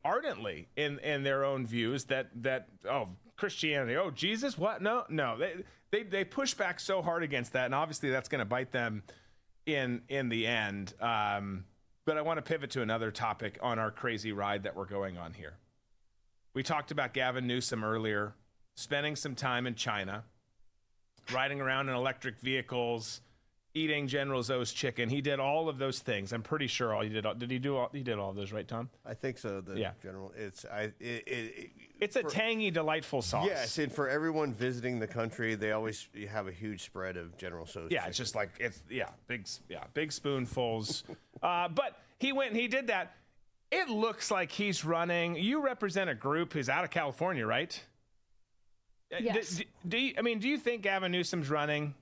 ardently 0.04 0.68
in 0.76 0.98
in 1.00 1.22
their 1.22 1.44
own 1.44 1.66
views 1.66 2.04
that 2.04 2.28
that 2.42 2.68
oh 2.88 3.08
Christianity 3.36 3.96
oh 3.96 4.10
Jesus 4.10 4.56
what 4.56 4.80
no 4.80 5.04
no 5.08 5.36
they 5.38 5.64
they 5.90 6.02
they 6.02 6.24
push 6.24 6.54
back 6.54 6.80
so 6.80 7.02
hard 7.02 7.22
against 7.22 7.52
that, 7.52 7.66
and 7.66 7.74
obviously 7.74 8.10
that's 8.10 8.28
going 8.28 8.40
to 8.40 8.44
bite 8.44 8.72
them 8.72 9.02
in 9.66 10.02
in 10.08 10.28
the 10.28 10.46
end. 10.46 10.94
Um, 11.00 11.64
but 12.06 12.18
I 12.18 12.22
want 12.22 12.38
to 12.38 12.42
pivot 12.42 12.70
to 12.72 12.82
another 12.82 13.10
topic 13.10 13.58
on 13.62 13.78
our 13.78 13.90
crazy 13.90 14.32
ride 14.32 14.64
that 14.64 14.76
we're 14.76 14.84
going 14.84 15.16
on 15.16 15.32
here. 15.32 15.54
We 16.54 16.62
talked 16.62 16.90
about 16.90 17.14
Gavin 17.14 17.46
Newsom 17.46 17.82
earlier, 17.82 18.34
spending 18.76 19.16
some 19.16 19.34
time 19.34 19.66
in 19.66 19.74
China, 19.74 20.24
riding 21.32 21.60
around 21.60 21.88
in 21.88 21.94
electric 21.94 22.38
vehicles, 22.38 23.20
eating 23.74 24.06
General 24.06 24.42
Tso's 24.42 24.72
chicken. 24.72 25.08
He 25.08 25.20
did 25.20 25.40
all 25.40 25.68
of 25.68 25.78
those 25.78 25.98
things. 25.98 26.32
I'm 26.32 26.42
pretty 26.42 26.68
sure 26.68 26.94
all 26.94 27.02
he 27.02 27.08
did. 27.08 27.26
All, 27.26 27.34
did 27.34 27.50
he 27.50 27.58
do 27.58 27.76
all? 27.76 27.90
He 27.92 28.02
did 28.02 28.18
all 28.18 28.30
of 28.30 28.36
those, 28.36 28.52
right, 28.52 28.66
Tom? 28.66 28.88
I 29.04 29.14
think 29.14 29.36
so. 29.36 29.60
The 29.60 29.78
yeah. 29.78 29.92
general. 30.02 30.32
It's 30.36 30.64
I. 30.64 30.92
It, 31.00 31.24
it, 31.26 31.70
it's 32.00 32.16
a 32.16 32.22
for, 32.22 32.30
tangy, 32.30 32.70
delightful 32.70 33.20
sauce. 33.20 33.46
Yes, 33.46 33.78
and 33.78 33.92
for 33.92 34.08
everyone 34.08 34.54
visiting 34.54 34.98
the 34.98 35.06
country, 35.06 35.56
they 35.56 35.72
always 35.72 36.08
have 36.30 36.46
a 36.46 36.52
huge 36.52 36.84
spread 36.84 37.16
of 37.16 37.36
General 37.36 37.66
Tso's. 37.66 37.90
Yeah, 37.90 37.98
chicken. 37.98 38.08
it's 38.08 38.18
just 38.18 38.34
like 38.34 38.50
it's 38.60 38.82
yeah, 38.88 39.08
big 39.26 39.46
yeah, 39.68 39.84
big 39.92 40.12
spoonfuls. 40.12 41.04
uh, 41.42 41.68
but 41.68 41.98
he 42.18 42.32
went 42.32 42.52
and 42.52 42.60
he 42.60 42.68
did 42.68 42.86
that. 42.86 43.14
It 43.72 43.88
looks 43.88 44.30
like 44.30 44.52
he's 44.52 44.84
running. 44.84 45.36
You 45.36 45.64
represent 45.64 46.08
a 46.08 46.14
group 46.14 46.52
who's 46.52 46.68
out 46.68 46.84
of 46.84 46.90
California, 46.90 47.44
right? 47.44 47.80
Uh, 49.12 49.18
yes. 49.20 49.56
Do, 49.56 49.64
do 49.88 49.98
you, 49.98 50.14
I 50.16 50.22
mean, 50.22 50.38
do 50.38 50.48
you 50.48 50.58
think 50.58 50.82
Gavin 50.82 51.10
Newsom's 51.10 51.50
running? 51.50 51.94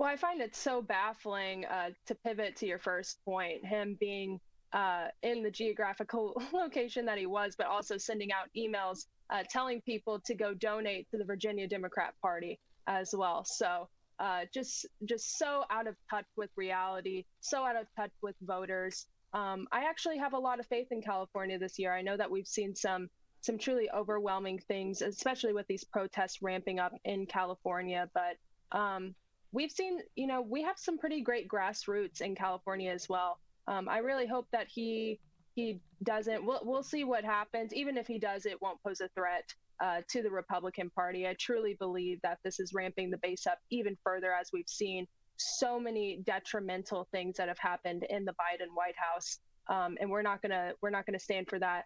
Well, 0.00 0.08
I 0.08 0.16
find 0.16 0.40
it 0.40 0.56
so 0.56 0.80
baffling 0.80 1.66
uh, 1.66 1.90
to 2.06 2.14
pivot 2.14 2.56
to 2.56 2.66
your 2.66 2.78
first 2.78 3.22
point, 3.22 3.66
him 3.66 3.98
being 4.00 4.40
uh, 4.72 5.08
in 5.22 5.42
the 5.42 5.50
geographical 5.50 6.40
location 6.54 7.04
that 7.04 7.18
he 7.18 7.26
was, 7.26 7.54
but 7.54 7.66
also 7.66 7.98
sending 7.98 8.32
out 8.32 8.48
emails 8.56 9.04
uh, 9.28 9.42
telling 9.50 9.82
people 9.82 10.18
to 10.20 10.34
go 10.34 10.54
donate 10.54 11.10
to 11.10 11.18
the 11.18 11.24
Virginia 11.24 11.68
Democrat 11.68 12.14
Party 12.22 12.58
as 12.86 13.14
well. 13.14 13.44
So 13.44 13.90
uh, 14.18 14.46
just 14.54 14.86
just 15.04 15.36
so 15.36 15.64
out 15.70 15.86
of 15.86 15.96
touch 16.08 16.24
with 16.34 16.48
reality, 16.56 17.26
so 17.40 17.62
out 17.66 17.76
of 17.76 17.86
touch 17.94 18.12
with 18.22 18.36
voters. 18.40 19.04
Um, 19.34 19.66
I 19.70 19.84
actually 19.84 20.16
have 20.16 20.32
a 20.32 20.38
lot 20.38 20.60
of 20.60 20.66
faith 20.66 20.88
in 20.92 21.02
California 21.02 21.58
this 21.58 21.78
year. 21.78 21.94
I 21.94 22.00
know 22.00 22.16
that 22.16 22.30
we've 22.30 22.48
seen 22.48 22.74
some 22.74 23.10
some 23.42 23.58
truly 23.58 23.90
overwhelming 23.90 24.60
things, 24.60 25.02
especially 25.02 25.52
with 25.52 25.66
these 25.66 25.84
protests 25.84 26.40
ramping 26.40 26.78
up 26.78 26.94
in 27.04 27.26
California. 27.26 28.08
But 28.14 28.78
um, 28.78 29.14
we've 29.52 29.70
seen, 29.70 29.98
you 30.14 30.26
know, 30.26 30.40
we 30.40 30.62
have 30.62 30.78
some 30.78 30.98
pretty 30.98 31.22
great 31.22 31.48
grassroots 31.48 32.20
in 32.20 32.34
California 32.34 32.90
as 32.90 33.08
well. 33.08 33.38
Um, 33.66 33.88
I 33.88 33.98
really 33.98 34.26
hope 34.26 34.46
that 34.52 34.68
he 34.68 35.20
he 35.54 35.80
doesn't. 36.04 36.44
We'll 36.44 36.60
we'll 36.62 36.82
see 36.82 37.04
what 37.04 37.24
happens. 37.24 37.74
Even 37.74 37.96
if 37.96 38.06
he 38.06 38.18
does, 38.18 38.46
it 38.46 38.60
won't 38.62 38.82
pose 38.82 39.00
a 39.00 39.08
threat 39.08 39.44
uh, 39.82 40.00
to 40.10 40.22
the 40.22 40.30
Republican 40.30 40.90
Party. 40.90 41.26
I 41.26 41.34
truly 41.38 41.76
believe 41.78 42.18
that 42.22 42.38
this 42.44 42.60
is 42.60 42.72
ramping 42.72 43.10
the 43.10 43.18
base 43.18 43.46
up 43.46 43.58
even 43.70 43.96
further, 44.04 44.32
as 44.32 44.50
we've 44.52 44.68
seen 44.68 45.06
so 45.36 45.80
many 45.80 46.22
detrimental 46.24 47.08
things 47.12 47.36
that 47.36 47.48
have 47.48 47.58
happened 47.58 48.04
in 48.10 48.24
the 48.24 48.32
Biden 48.32 48.74
White 48.74 48.96
House, 48.96 49.38
um, 49.68 49.96
and 50.00 50.10
we're 50.10 50.22
not 50.22 50.42
gonna 50.42 50.72
we're 50.80 50.90
not 50.90 51.06
gonna 51.06 51.18
stand 51.18 51.48
for 51.48 51.58
that 51.58 51.84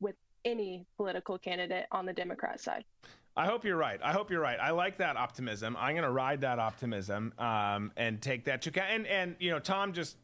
with 0.00 0.14
any 0.44 0.86
political 0.96 1.38
candidate 1.38 1.86
on 1.92 2.06
the 2.06 2.12
Democrat 2.12 2.60
side. 2.60 2.84
I 3.36 3.46
hope 3.46 3.64
you're 3.64 3.76
right. 3.76 4.00
I 4.02 4.12
hope 4.12 4.30
you're 4.30 4.40
right. 4.40 4.58
I 4.58 4.70
like 4.70 4.96
that 4.98 5.16
optimism. 5.16 5.76
I'm 5.78 5.92
going 5.92 6.04
to 6.04 6.10
ride 6.10 6.40
that 6.40 6.58
optimism 6.58 7.34
um, 7.38 7.92
and 7.96 8.20
take 8.22 8.44
that 8.46 8.62
to 8.62 8.82
and 8.82 9.06
and 9.06 9.36
you 9.38 9.50
know 9.50 9.58
Tom 9.58 9.92
just 9.92 10.16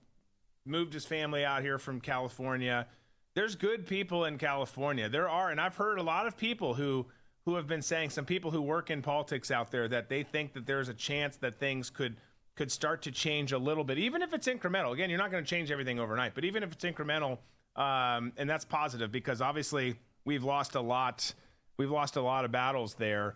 moved 0.65 0.95
his 0.95 1.05
family 1.05 1.45
out 1.45 1.63
here 1.63 1.79
from 1.79 2.01
California. 2.01 2.87
There's 3.35 3.55
good 3.55 3.87
people 3.87 4.25
in 4.25 4.39
California. 4.39 5.09
There 5.09 5.29
are, 5.29 5.51
and 5.51 5.61
I've 5.61 5.77
heard 5.77 5.99
a 5.99 6.03
lot 6.03 6.27
of 6.27 6.37
people 6.37 6.75
who 6.75 7.07
who 7.45 7.57
have 7.57 7.67
been 7.67 7.83
saying 7.83 8.11
some 8.11 8.25
people 8.25 8.51
who 8.51 8.63
work 8.63 8.91
in 8.91 9.03
politics 9.03 9.51
out 9.51 9.71
there 9.71 9.89
that 9.89 10.09
they 10.09 10.23
think 10.23 10.53
that 10.55 10.65
there's 10.65 10.89
a 10.89 10.95
chance 10.95 11.37
that 11.39 11.59
things 11.59 11.91
could 11.91 12.17
could 12.55 12.71
start 12.71 13.03
to 13.03 13.11
change 13.11 13.53
a 13.53 13.59
little 13.59 13.85
bit, 13.85 13.99
even 13.99 14.23
if 14.23 14.35
it's 14.35 14.47
incremental. 14.47 14.93
Again, 14.93 15.11
you're 15.11 15.19
not 15.19 15.31
going 15.31 15.43
to 15.43 15.49
change 15.49 15.71
everything 15.71 15.99
overnight, 15.99 16.35
but 16.35 16.45
even 16.45 16.63
if 16.63 16.73
it's 16.73 16.85
incremental, 16.85 17.39
um, 17.77 18.33
and 18.37 18.49
that's 18.49 18.65
positive 18.65 19.11
because 19.11 19.41
obviously 19.41 19.97
we've 20.25 20.45
lost 20.45 20.75
a 20.75 20.81
lot. 20.81 21.35
We've 21.83 21.91
lost 21.91 22.15
a 22.15 22.23
lot 22.23 22.45
of 22.45 22.53
battles 22.53 22.95
there. 22.95 23.35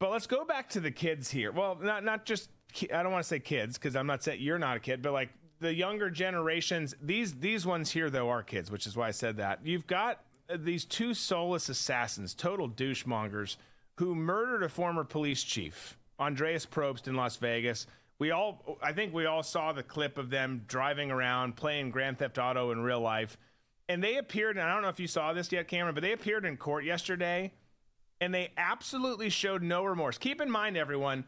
But 0.00 0.10
let's 0.10 0.26
go 0.26 0.44
back 0.44 0.70
to 0.70 0.80
the 0.80 0.90
kids 0.90 1.30
here. 1.30 1.52
Well, 1.52 1.78
not 1.80 2.02
not 2.02 2.24
just 2.24 2.50
I 2.92 3.04
don't 3.04 3.12
want 3.12 3.22
to 3.22 3.28
say 3.28 3.38
kids 3.38 3.78
because 3.78 3.94
I'm 3.94 4.08
not 4.08 4.24
saying 4.24 4.40
you're 4.40 4.58
not 4.58 4.78
a 4.78 4.80
kid, 4.80 5.02
but 5.02 5.12
like 5.12 5.28
the 5.60 5.72
younger 5.72 6.10
generations. 6.10 6.96
These 7.00 7.34
these 7.34 7.64
ones 7.64 7.92
here 7.92 8.10
though 8.10 8.28
are 8.28 8.42
kids, 8.42 8.72
which 8.72 8.88
is 8.88 8.96
why 8.96 9.06
I 9.06 9.12
said 9.12 9.36
that. 9.36 9.60
You've 9.64 9.86
got 9.86 10.18
uh, 10.50 10.56
these 10.58 10.84
two 10.84 11.14
soulless 11.14 11.68
assassins, 11.68 12.34
total 12.34 12.68
douchemongers, 12.68 13.56
who 13.98 14.16
murdered 14.16 14.64
a 14.64 14.68
former 14.68 15.04
police 15.04 15.44
chief, 15.44 15.96
Andreas 16.18 16.66
Probst 16.66 17.06
in 17.06 17.14
Las 17.14 17.36
Vegas. 17.36 17.86
We 18.18 18.32
all, 18.32 18.78
I 18.82 18.92
think 18.92 19.14
we 19.14 19.26
all 19.26 19.44
saw 19.44 19.72
the 19.72 19.84
clip 19.84 20.18
of 20.18 20.28
them 20.28 20.64
driving 20.66 21.12
around 21.12 21.54
playing 21.54 21.92
Grand 21.92 22.18
Theft 22.18 22.36
Auto 22.36 22.72
in 22.72 22.80
real 22.80 23.00
life. 23.00 23.38
And 23.88 24.02
they 24.02 24.16
appeared, 24.16 24.56
and 24.56 24.66
I 24.66 24.72
don't 24.72 24.82
know 24.82 24.88
if 24.88 25.00
you 25.00 25.06
saw 25.06 25.32
this 25.32 25.52
yet, 25.52 25.68
Camryn, 25.68 25.94
but 25.94 26.02
they 26.02 26.12
appeared 26.12 26.44
in 26.44 26.56
court 26.56 26.84
yesterday 26.84 27.52
and 28.20 28.32
they 28.32 28.50
absolutely 28.56 29.28
showed 29.28 29.62
no 29.62 29.84
remorse. 29.84 30.18
Keep 30.18 30.40
in 30.40 30.50
mind, 30.50 30.76
everyone, 30.76 31.24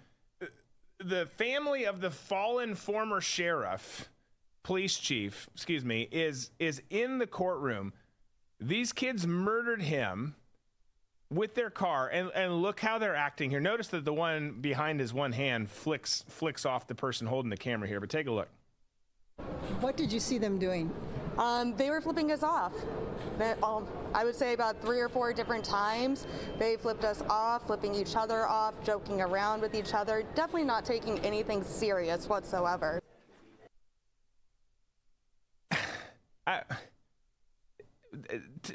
the 0.98 1.26
family 1.36 1.84
of 1.84 2.00
the 2.00 2.10
fallen 2.10 2.74
former 2.74 3.20
sheriff, 3.20 4.08
police 4.62 4.96
chief, 4.96 5.48
excuse 5.54 5.84
me, 5.84 6.08
is 6.10 6.50
is 6.58 6.82
in 6.90 7.18
the 7.18 7.26
courtroom. 7.26 7.92
These 8.58 8.92
kids 8.92 9.26
murdered 9.26 9.82
him 9.82 10.36
with 11.28 11.54
their 11.54 11.70
car, 11.70 12.08
and, 12.08 12.30
and 12.34 12.62
look 12.62 12.80
how 12.80 12.98
they're 12.98 13.16
acting 13.16 13.50
here. 13.50 13.60
Notice 13.60 13.88
that 13.88 14.04
the 14.04 14.14
one 14.14 14.60
behind 14.60 15.00
his 15.00 15.12
one 15.12 15.32
hand 15.32 15.68
flicks 15.68 16.24
flicks 16.28 16.64
off 16.64 16.86
the 16.86 16.94
person 16.94 17.26
holding 17.26 17.50
the 17.50 17.56
camera 17.56 17.88
here, 17.88 18.00
but 18.00 18.08
take 18.08 18.26
a 18.26 18.32
look. 18.32 18.48
What 19.80 19.96
did 19.96 20.10
you 20.10 20.20
see 20.20 20.38
them 20.38 20.58
doing? 20.58 20.90
Um, 21.38 21.76
they 21.76 21.90
were 21.90 22.00
flipping 22.00 22.32
us 22.32 22.42
off. 22.42 22.72
um, 23.62 23.86
I 24.14 24.24
would 24.24 24.34
say 24.34 24.54
about 24.54 24.80
three 24.80 25.00
or 25.00 25.08
four 25.08 25.32
different 25.32 25.64
times. 25.64 26.26
They 26.58 26.76
flipped 26.76 27.04
us 27.04 27.22
off, 27.28 27.66
flipping 27.66 27.94
each 27.94 28.16
other 28.16 28.46
off, 28.46 28.74
joking 28.84 29.20
around 29.20 29.60
with 29.60 29.74
each 29.74 29.92
other, 29.92 30.24
definitely 30.34 30.64
not 30.64 30.84
taking 30.84 31.18
anything 31.20 31.62
serious 31.62 32.28
whatsoever. 32.28 33.00
I, 36.46 36.62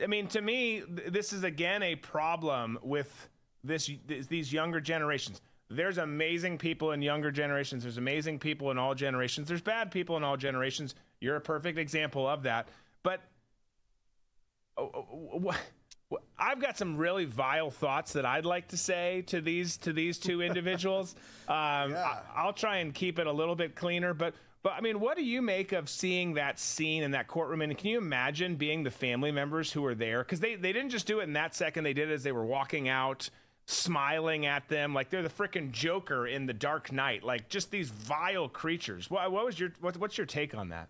I 0.02 0.08
mean, 0.08 0.28
to 0.28 0.42
me, 0.42 0.84
this 1.08 1.34
is 1.34 1.44
again 1.44 1.82
a 1.82 1.96
problem 1.96 2.78
with 2.84 3.30
this 3.64 3.90
these 4.08 4.54
younger 4.54 4.80
generations. 4.80 5.42
There's 5.70 5.98
amazing 5.98 6.58
people 6.58 6.92
in 6.92 7.02
younger 7.02 7.32
generations. 7.32 7.84
There's 7.84 7.98
amazing 7.98 8.40
people 8.40 8.72
in 8.72 8.78
all 8.78 8.94
generations. 8.94 9.48
There's 9.48 9.62
bad 9.62 9.90
people 9.90 10.18
in 10.18 10.24
all 10.24 10.36
generations. 10.36 10.96
You're 11.22 11.38
a 11.38 11.42
perfect 11.42 11.78
example 11.78 12.28
of 12.28 12.44
that. 12.44 12.68
But 13.04 13.22
oh, 14.78 14.92
oh, 15.46 16.18
I've 16.38 16.60
got 16.60 16.78
some 16.78 16.98
really 16.98 17.26
vile 17.26 17.72
thoughts 17.72 18.14
that 18.14 18.26
I'd 18.26 18.46
like 18.46 18.70
to 18.70 18.78
say 18.78 19.24
to 19.28 19.40
these 19.40 19.78
to 19.78 19.94
these 19.94 20.18
two 20.18 20.42
individuals. 20.42 21.16
Um, 21.48 21.92
yeah. 21.92 22.20
I, 22.36 22.46
will 22.46 22.54
try 22.54 22.78
and 22.78 22.94
keep 22.94 23.20
it 23.20 23.28
a 23.28 23.32
little 23.32 23.56
bit 23.56 23.76
cleaner, 23.76 24.14
but 24.14 24.34
but 24.64 24.74
I 24.74 24.82
mean, 24.82 25.00
what 25.00 25.16
do 25.16 25.24
you 25.24 25.42
make 25.42 25.72
of 25.72 25.90
seeing 25.90 26.34
that 26.34 26.60
scene 26.60 27.04
in 27.04 27.12
that 27.12 27.28
courtroom? 27.28 27.62
And 27.62 27.76
can 27.78 27.88
you 27.88 27.98
imagine 27.98 28.56
being 28.56 28.84
the 28.84 28.92
family 28.92 29.32
members 29.32 29.72
who 29.72 29.82
were 29.82 29.96
there? 29.96 30.24
Because 30.24 30.40
they 30.40 30.56
they 30.56 30.74
didn't 30.74 30.90
just 30.90 31.08
do 31.08 31.20
it 31.20 31.24
in 31.24 31.34
that 31.34 31.56
second; 31.56 31.84
they 31.84 31.94
did 31.94 32.10
it 32.10 32.14
as 32.14 32.24
they 32.24 32.32
were 32.32 32.46
walking 32.46 32.90
out 32.90 33.30
smiling 33.68 34.46
at 34.46 34.68
them 34.68 34.94
like 34.94 35.10
they're 35.10 35.22
the 35.22 35.30
freaking 35.30 35.72
Joker 35.72 36.28
in 36.28 36.46
the 36.46 36.54
Dark 36.54 36.92
Knight, 36.92 37.24
like 37.24 37.48
just 37.48 37.72
these 37.72 37.90
vile 37.90 38.50
creatures. 38.50 39.10
What, 39.10 39.32
what 39.32 39.46
was 39.46 39.60
your 39.60 39.72
what, 39.80 39.98
what's 39.98 40.18
your 40.18 40.28
take 40.28 40.56
on 40.56 40.70
that? 40.70 40.90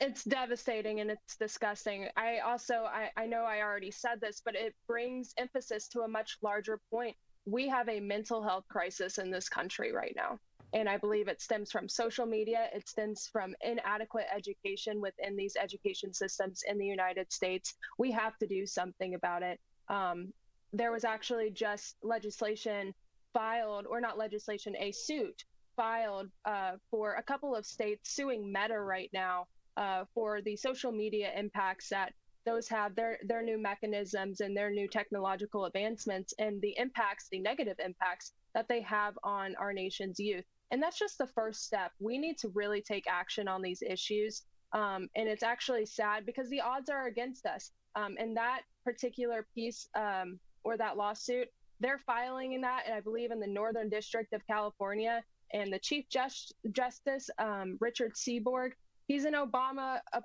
It's 0.00 0.24
devastating 0.24 1.00
and 1.00 1.10
it's 1.10 1.36
disgusting. 1.36 2.08
I 2.16 2.38
also 2.38 2.84
I, 2.84 3.10
I 3.16 3.26
know 3.26 3.44
I 3.44 3.62
already 3.62 3.90
said 3.90 4.20
this, 4.20 4.42
but 4.44 4.54
it 4.54 4.74
brings 4.86 5.34
emphasis 5.36 5.88
to 5.88 6.00
a 6.00 6.08
much 6.08 6.38
larger 6.42 6.80
point. 6.90 7.16
We 7.46 7.68
have 7.68 7.88
a 7.88 8.00
mental 8.00 8.42
health 8.42 8.64
crisis 8.68 9.18
in 9.18 9.30
this 9.30 9.48
country 9.48 9.92
right 9.92 10.14
now. 10.16 10.38
And 10.72 10.88
I 10.88 10.96
believe 10.96 11.28
it 11.28 11.40
stems 11.40 11.70
from 11.70 11.88
social 11.88 12.26
media. 12.26 12.68
It 12.74 12.88
stems 12.88 13.28
from 13.32 13.54
inadequate 13.60 14.26
education 14.34 15.00
within 15.00 15.36
these 15.36 15.56
education 15.56 16.12
systems 16.12 16.62
in 16.66 16.78
the 16.78 16.86
United 16.86 17.32
States. 17.32 17.74
We 17.96 18.10
have 18.10 18.36
to 18.38 18.46
do 18.46 18.66
something 18.66 19.14
about 19.14 19.42
it. 19.42 19.60
Um, 19.88 20.32
there 20.72 20.90
was 20.90 21.04
actually 21.04 21.50
just 21.50 21.96
legislation 22.02 22.92
filed, 23.32 23.86
or 23.86 24.00
not 24.00 24.18
legislation, 24.18 24.74
a 24.76 24.90
suit 24.90 25.44
filed 25.76 26.28
uh, 26.44 26.72
for 26.90 27.14
a 27.14 27.22
couple 27.22 27.54
of 27.54 27.64
states 27.66 28.10
suing 28.14 28.52
Meta 28.52 28.78
right 28.78 29.10
now 29.12 29.46
uh, 29.76 30.04
for 30.14 30.40
the 30.42 30.56
social 30.56 30.92
media 30.92 31.32
impacts 31.36 31.88
that 31.88 32.12
those 32.44 32.68
have 32.68 32.94
their 32.94 33.18
their 33.26 33.42
new 33.42 33.58
mechanisms 33.58 34.40
and 34.40 34.56
their 34.56 34.70
new 34.70 34.86
technological 34.86 35.64
advancements 35.64 36.34
and 36.38 36.60
the 36.60 36.74
impacts, 36.76 37.28
the 37.30 37.38
negative 37.38 37.76
impacts 37.82 38.32
that 38.54 38.68
they 38.68 38.82
have 38.82 39.18
on 39.22 39.54
our 39.56 39.72
nation's 39.72 40.20
youth. 40.20 40.44
And 40.70 40.82
that's 40.82 40.98
just 40.98 41.18
the 41.18 41.26
first 41.26 41.64
step. 41.64 41.92
We 42.00 42.18
need 42.18 42.38
to 42.38 42.48
really 42.48 42.82
take 42.82 43.04
action 43.08 43.48
on 43.48 43.62
these 43.62 43.82
issues. 43.82 44.42
Um, 44.72 45.08
and 45.14 45.28
it's 45.28 45.42
actually 45.42 45.86
sad 45.86 46.26
because 46.26 46.50
the 46.50 46.60
odds 46.60 46.90
are 46.90 47.06
against 47.06 47.46
us. 47.46 47.70
Um, 47.94 48.16
and 48.18 48.36
that 48.36 48.62
particular 48.84 49.46
piece 49.54 49.88
um, 49.94 50.40
or 50.64 50.76
that 50.76 50.96
lawsuit, 50.96 51.48
they're 51.80 52.00
filing 52.06 52.54
in 52.54 52.60
that, 52.62 52.82
and 52.86 52.94
I 52.94 53.00
believe 53.00 53.30
in 53.30 53.40
the 53.40 53.46
Northern 53.46 53.88
District 53.88 54.32
of 54.32 54.44
California. 54.46 55.22
And 55.52 55.72
the 55.72 55.78
Chief 55.78 56.06
Just, 56.08 56.54
Justice, 56.72 57.30
um, 57.38 57.76
Richard 57.80 58.14
Seeborg, 58.14 58.72
he's 59.06 59.24
an 59.24 59.34
Obama, 59.34 59.98
uh, 60.12 60.20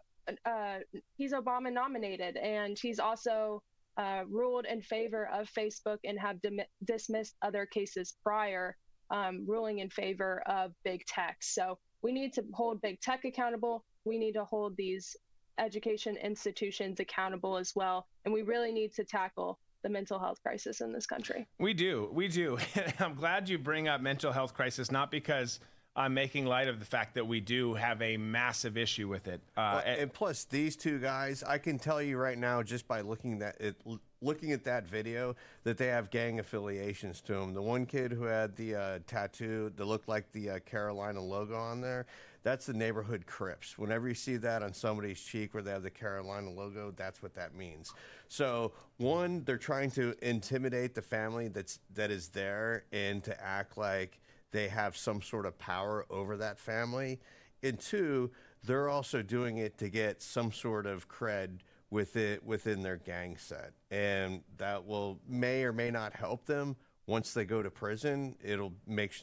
uh, 0.45 0.79
he's 1.17 1.33
Obama 1.33 1.71
nominated, 1.71 2.37
and 2.37 2.77
he's 2.79 2.99
also 2.99 3.61
uh, 3.97 4.23
ruled 4.29 4.65
in 4.65 4.81
favor 4.81 5.27
of 5.33 5.49
Facebook 5.49 5.97
and 6.03 6.19
have 6.19 6.41
dim- 6.41 6.61
dismissed 6.85 7.35
other 7.41 7.65
cases 7.65 8.15
prior, 8.23 8.75
um, 9.11 9.45
ruling 9.47 9.79
in 9.79 9.89
favor 9.89 10.41
of 10.45 10.71
big 10.83 11.05
tech. 11.05 11.37
So 11.41 11.77
we 12.01 12.11
need 12.11 12.33
to 12.33 12.43
hold 12.53 12.81
big 12.81 13.01
tech 13.01 13.25
accountable. 13.25 13.83
We 14.05 14.17
need 14.17 14.33
to 14.33 14.45
hold 14.45 14.77
these 14.77 15.15
education 15.57 16.15
institutions 16.15 16.99
accountable 16.99 17.57
as 17.57 17.73
well. 17.75 18.07
And 18.23 18.33
we 18.33 18.43
really 18.43 18.71
need 18.71 18.93
to 18.93 19.03
tackle 19.03 19.59
the 19.83 19.89
mental 19.89 20.19
health 20.19 20.41
crisis 20.41 20.81
in 20.81 20.91
this 20.93 21.05
country. 21.05 21.47
We 21.59 21.73
do. 21.73 22.09
We 22.13 22.27
do. 22.27 22.57
I'm 22.99 23.15
glad 23.15 23.49
you 23.49 23.57
bring 23.57 23.87
up 23.87 24.01
mental 24.01 24.31
health 24.31 24.53
crisis, 24.53 24.91
not 24.91 25.11
because 25.11 25.59
I'm 25.95 26.13
making 26.13 26.45
light 26.45 26.67
of 26.67 26.79
the 26.79 26.85
fact 26.85 27.15
that 27.15 27.27
we 27.27 27.41
do 27.41 27.73
have 27.73 28.01
a 28.01 28.15
massive 28.15 28.77
issue 28.77 29.07
with 29.07 29.27
it. 29.27 29.41
Uh, 29.57 29.81
Well, 29.85 29.95
and 29.99 30.13
plus, 30.13 30.45
these 30.45 30.75
two 30.75 30.99
guys, 30.99 31.43
I 31.43 31.57
can 31.57 31.77
tell 31.77 32.01
you 32.01 32.17
right 32.17 32.37
now, 32.37 32.63
just 32.63 32.87
by 32.87 33.01
looking 33.01 33.39
that 33.39 33.59
it, 33.59 33.75
looking 34.21 34.51
at 34.51 34.63
that 34.65 34.87
video, 34.87 35.35
that 35.63 35.77
they 35.77 35.87
have 35.87 36.09
gang 36.09 36.39
affiliations 36.39 37.21
to 37.21 37.33
them. 37.33 37.53
The 37.53 37.61
one 37.61 37.85
kid 37.85 38.11
who 38.11 38.23
had 38.23 38.55
the 38.55 38.75
uh, 38.75 38.99
tattoo 39.07 39.71
that 39.75 39.85
looked 39.85 40.07
like 40.07 40.31
the 40.31 40.51
uh, 40.51 40.59
Carolina 40.59 41.21
logo 41.21 41.55
on 41.55 41.81
there, 41.81 42.05
that's 42.43 42.65
the 42.65 42.73
neighborhood 42.73 43.25
Crips. 43.25 43.77
Whenever 43.77 44.07
you 44.07 44.13
see 44.13 44.37
that 44.37 44.63
on 44.63 44.73
somebody's 44.73 45.19
cheek 45.19 45.53
where 45.53 45.63
they 45.63 45.71
have 45.71 45.83
the 45.83 45.89
Carolina 45.89 46.49
logo, 46.49 46.93
that's 46.95 47.21
what 47.21 47.33
that 47.35 47.55
means. 47.55 47.93
So, 48.29 48.71
one, 48.97 49.43
they're 49.43 49.57
trying 49.57 49.91
to 49.91 50.15
intimidate 50.21 50.95
the 50.95 51.01
family 51.01 51.47
that's 51.49 51.79
that 51.95 52.11
is 52.11 52.29
there 52.29 52.85
and 52.93 53.23
to 53.23 53.43
act 53.43 53.77
like 53.77 54.21
they 54.51 54.67
have 54.67 54.95
some 54.97 55.21
sort 55.21 55.45
of 55.45 55.57
power 55.57 56.05
over 56.09 56.37
that 56.37 56.59
family. 56.59 57.19
And 57.63 57.79
two, 57.79 58.31
they're 58.63 58.89
also 58.89 59.21
doing 59.21 59.57
it 59.57 59.77
to 59.77 59.89
get 59.89 60.21
some 60.21 60.51
sort 60.51 60.85
of 60.85 61.07
cred 61.07 61.59
with 61.91 62.15
it 62.15 62.43
within 62.43 62.81
their 62.81 62.97
gang 62.97 63.35
set, 63.37 63.73
and 63.89 64.43
that 64.57 64.85
will 64.85 65.19
may 65.27 65.63
or 65.63 65.73
may 65.73 65.89
not 65.89 66.13
help 66.13 66.45
them 66.45 66.75
once 67.07 67.33
they 67.33 67.43
go 67.43 67.63
to 67.63 67.71
prison. 67.71 68.35
It'll 68.43 68.73
make 68.85 69.13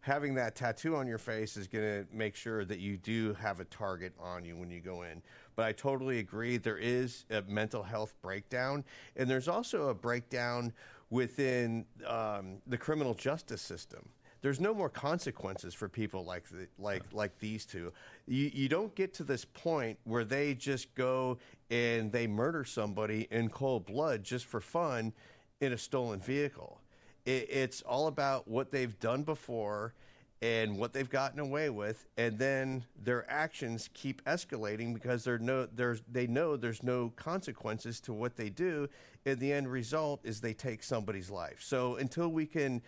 having 0.00 0.34
that 0.36 0.54
tattoo 0.54 0.96
on 0.96 1.06
your 1.06 1.18
face 1.18 1.58
is 1.58 1.68
going 1.68 1.84
to 1.84 2.16
make 2.16 2.34
sure 2.34 2.64
that 2.64 2.78
you 2.78 2.96
do 2.96 3.34
have 3.34 3.60
a 3.60 3.64
target 3.66 4.14
on 4.18 4.44
you 4.44 4.56
when 4.56 4.70
you 4.70 4.80
go 4.80 5.02
in. 5.02 5.20
But 5.56 5.66
I 5.66 5.72
totally 5.72 6.20
agree. 6.20 6.56
There 6.56 6.78
is 6.78 7.26
a 7.30 7.42
mental 7.42 7.82
health 7.82 8.14
breakdown, 8.22 8.84
and 9.16 9.28
there's 9.28 9.48
also 9.48 9.88
a 9.88 9.94
breakdown 9.94 10.72
within 11.10 11.84
um, 12.06 12.62
the 12.66 12.78
criminal 12.78 13.12
justice 13.12 13.62
system 13.62 14.08
there's 14.46 14.60
no 14.60 14.72
more 14.72 14.88
consequences 14.88 15.74
for 15.74 15.88
people 15.88 16.24
like 16.24 16.48
the, 16.50 16.68
like 16.78 17.02
like 17.12 17.36
these 17.40 17.66
two. 17.66 17.92
You 18.28 18.48
you 18.54 18.68
don't 18.68 18.94
get 18.94 19.12
to 19.14 19.24
this 19.24 19.44
point 19.44 19.98
where 20.04 20.24
they 20.24 20.54
just 20.54 20.94
go 20.94 21.38
and 21.68 22.12
they 22.12 22.28
murder 22.28 22.64
somebody 22.64 23.26
in 23.32 23.48
cold 23.48 23.86
blood 23.86 24.22
just 24.22 24.44
for 24.44 24.60
fun 24.60 25.12
in 25.60 25.72
a 25.72 25.76
stolen 25.76 26.20
vehicle. 26.20 26.80
It, 27.24 27.48
it's 27.50 27.82
all 27.82 28.06
about 28.06 28.46
what 28.46 28.70
they've 28.70 28.96
done 29.00 29.24
before 29.24 29.94
and 30.40 30.78
what 30.78 30.92
they've 30.92 31.10
gotten 31.10 31.40
away 31.40 31.68
with, 31.68 32.06
and 32.16 32.38
then 32.38 32.84
their 33.02 33.28
actions 33.28 33.90
keep 33.94 34.24
escalating 34.26 34.94
because 34.94 35.24
they're 35.24 35.40
no 35.40 35.66
there's 35.74 36.02
they 36.08 36.28
know 36.28 36.56
there's 36.56 36.84
no 36.84 37.12
consequences 37.16 38.00
to 38.02 38.12
what 38.12 38.36
they 38.36 38.50
do. 38.50 38.88
And 39.24 39.40
the 39.40 39.52
end 39.52 39.66
result 39.66 40.20
is 40.22 40.40
they 40.40 40.54
take 40.54 40.84
somebody's 40.84 41.30
life. 41.30 41.56
So 41.64 41.96
until 41.96 42.28
we 42.28 42.46
can 42.46 42.80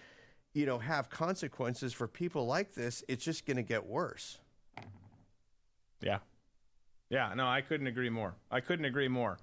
you 0.54 0.66
know, 0.66 0.78
have 0.78 1.10
consequences 1.10 1.92
for 1.92 2.08
people 2.08 2.46
like 2.46 2.74
this, 2.74 3.04
it's 3.08 3.24
just 3.24 3.46
going 3.46 3.56
to 3.56 3.62
get 3.62 3.86
worse. 3.86 4.38
Yeah. 6.00 6.18
Yeah, 7.10 7.32
no, 7.34 7.46
I 7.46 7.60
couldn't 7.60 7.86
agree 7.86 8.10
more. 8.10 8.34
I 8.50 8.60
couldn't 8.60 8.84
agree 8.84 9.08
more. 9.08 9.38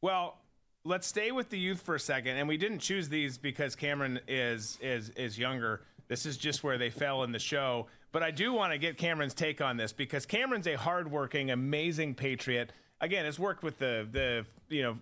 Well, 0.00 0.38
let's 0.84 1.06
stay 1.06 1.30
with 1.30 1.50
the 1.50 1.58
youth 1.58 1.80
for 1.80 1.94
a 1.94 2.00
second, 2.00 2.36
and 2.36 2.48
we 2.48 2.56
didn't 2.56 2.78
choose 2.80 3.08
these 3.08 3.38
because 3.38 3.76
Camryn 3.76 4.20
is 4.26 4.78
is 4.80 5.10
is 5.10 5.38
younger. 5.38 5.82
This 6.08 6.26
is 6.26 6.36
just 6.36 6.64
where 6.64 6.78
they 6.78 6.90
fell 6.90 7.22
in 7.22 7.32
the 7.32 7.38
show. 7.38 7.86
But 8.12 8.22
I 8.22 8.30
do 8.30 8.52
want 8.52 8.72
to 8.72 8.78
get 8.78 8.98
Camryn's 8.98 9.34
take 9.34 9.60
on 9.60 9.76
this 9.76 9.92
because 9.92 10.26
Camryn's 10.26 10.66
a 10.66 10.76
hardworking, 10.76 11.50
amazing 11.50 12.14
patriot. 12.14 12.72
Again, 13.00 13.24
has 13.24 13.38
worked 13.38 13.62
with 13.62 13.78
the 13.78 14.06
the 14.10 14.46
you 14.68 14.82
know 14.82 14.98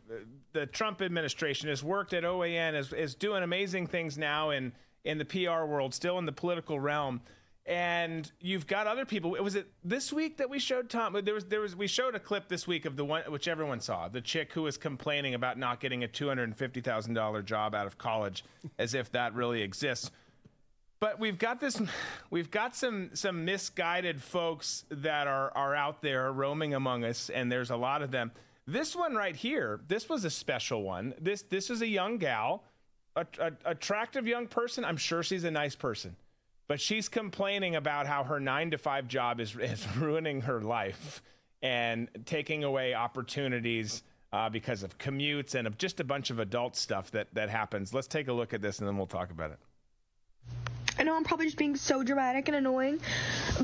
the 0.53 0.67
Trump 0.67 1.03
administration, 1.03 1.69
has 1.69 1.83
worked 1.83 2.13
at 2.13 2.25
OAN, 2.25 2.75
is 2.75 2.93
is 2.93 3.15
doing 3.15 3.43
amazing 3.43 3.87
things 3.87 4.19
now 4.19 4.51
in 4.51 4.73
in 5.05 5.19
the 5.19 5.25
PR 5.25 5.65
world, 5.65 5.95
still 5.95 6.19
in 6.19 6.27
the 6.27 6.33
political 6.33 6.79
realm. 6.79 7.21
And 7.67 8.31
you've 8.41 8.67
got 8.67 8.87
other 8.87 9.05
people. 9.05 9.31
Was 9.33 9.55
it 9.55 9.69
this 9.85 10.13
week 10.13 10.39
that 10.39 10.51
we 10.51 10.59
showed 10.59 10.89
Tom? 10.89 11.17
There 11.23 11.35
was 11.35 11.45
there 11.45 11.61
was 11.61 11.77
we 11.77 11.87
showed 11.87 12.15
a 12.15 12.19
clip 12.19 12.49
this 12.49 12.67
week 12.67 12.85
of 12.85 12.97
the 12.97 13.05
one 13.05 13.23
which 13.29 13.47
everyone 13.49 13.81
saw, 13.81 14.09
the 14.09 14.21
chick 14.21 14.53
who 14.53 14.63
was 14.63 14.77
complaining 14.77 15.35
about 15.35 15.59
not 15.59 15.79
getting 15.79 16.03
a 16.03 16.09
two 16.09 16.27
hundred 16.27 16.45
and 16.45 16.57
fifty 16.57 16.81
thousand 16.81 17.15
dollar 17.15 17.43
job 17.43 17.75
out 17.75 17.87
of 17.87 17.99
college, 17.99 18.45
as 18.79 18.95
if 18.95 19.13
that 19.13 19.35
really 19.35 19.63
exists. 19.63 20.11
But 21.01 21.21
we've 21.21 21.39
got 21.39 21.61
this, 21.61 21.81
we've 22.31 22.51
got 22.51 22.75
some 22.75 23.11
some 23.15 23.45
misguided 23.45 24.23
folks 24.23 24.85
that 24.91 25.27
are 25.27 25.53
are 25.55 25.75
out 25.75 26.03
there 26.03 26.33
roaming 26.33 26.75
among 26.75 27.05
us, 27.05 27.31
and 27.31 27.53
there's 27.53 27.71
a 27.71 27.77
lot 27.77 28.03
of 28.03 28.11
them. 28.11 28.33
This 28.67 28.97
one 28.97 29.15
right 29.15 29.37
here, 29.37 29.81
this 29.87 30.09
was 30.09 30.25
a 30.25 30.31
special 30.31 30.83
one. 30.83 31.15
This 31.21 31.43
this 31.43 31.71
is 31.71 31.83
a 31.83 31.87
young 31.87 32.19
gal 32.19 32.65
a, 33.17 33.27
a, 33.39 33.53
attractive 33.65 34.27
young 34.27 34.47
person. 34.47 34.85
I'm 34.85 34.97
sure 34.97 35.23
she's 35.23 35.45
a 35.45 35.51
nice 35.51 35.75
person, 35.75 36.17
but 36.69 36.81
she's 36.81 37.09
complaining 37.09 37.77
about 37.77 38.07
how 38.07 38.25
her 38.25 38.41
nine 38.41 38.71
to 38.71 38.79
five 38.79 39.09
job 39.09 39.41
is, 39.41 39.57
is 39.57 39.87
ruining 39.97 40.43
her 40.43 40.61
life 40.61 41.23
and 41.63 42.09
taking 42.25 42.65
away 42.65 42.95
opportunities 42.95 44.03
uh, 44.33 44.49
because 44.49 44.83
of 44.83 44.97
commutes 44.99 45.55
and 45.55 45.67
of 45.67 45.77
just 45.77 46.01
a 46.01 46.05
bunch 46.05 46.31
of 46.31 46.39
adult 46.39 46.77
stuff 46.77 47.11
that, 47.11 47.27
that 47.35 47.51
happens. 47.51 47.93
Let's 47.93 48.07
take 48.07 48.29
a 48.29 48.33
look 48.33 48.55
at 48.55 48.63
this 48.63 48.79
and 48.79 48.89
then 48.89 48.97
we'll 48.97 49.07
talk 49.07 49.31
about 49.31 49.51
it. 49.51 49.59
I 51.01 51.03
know 51.03 51.17
I'm 51.17 51.25
probably 51.25 51.47
just 51.47 51.57
being 51.57 51.77
so 51.77 52.03
dramatic 52.03 52.49
and 52.49 52.57
annoying, 52.59 53.01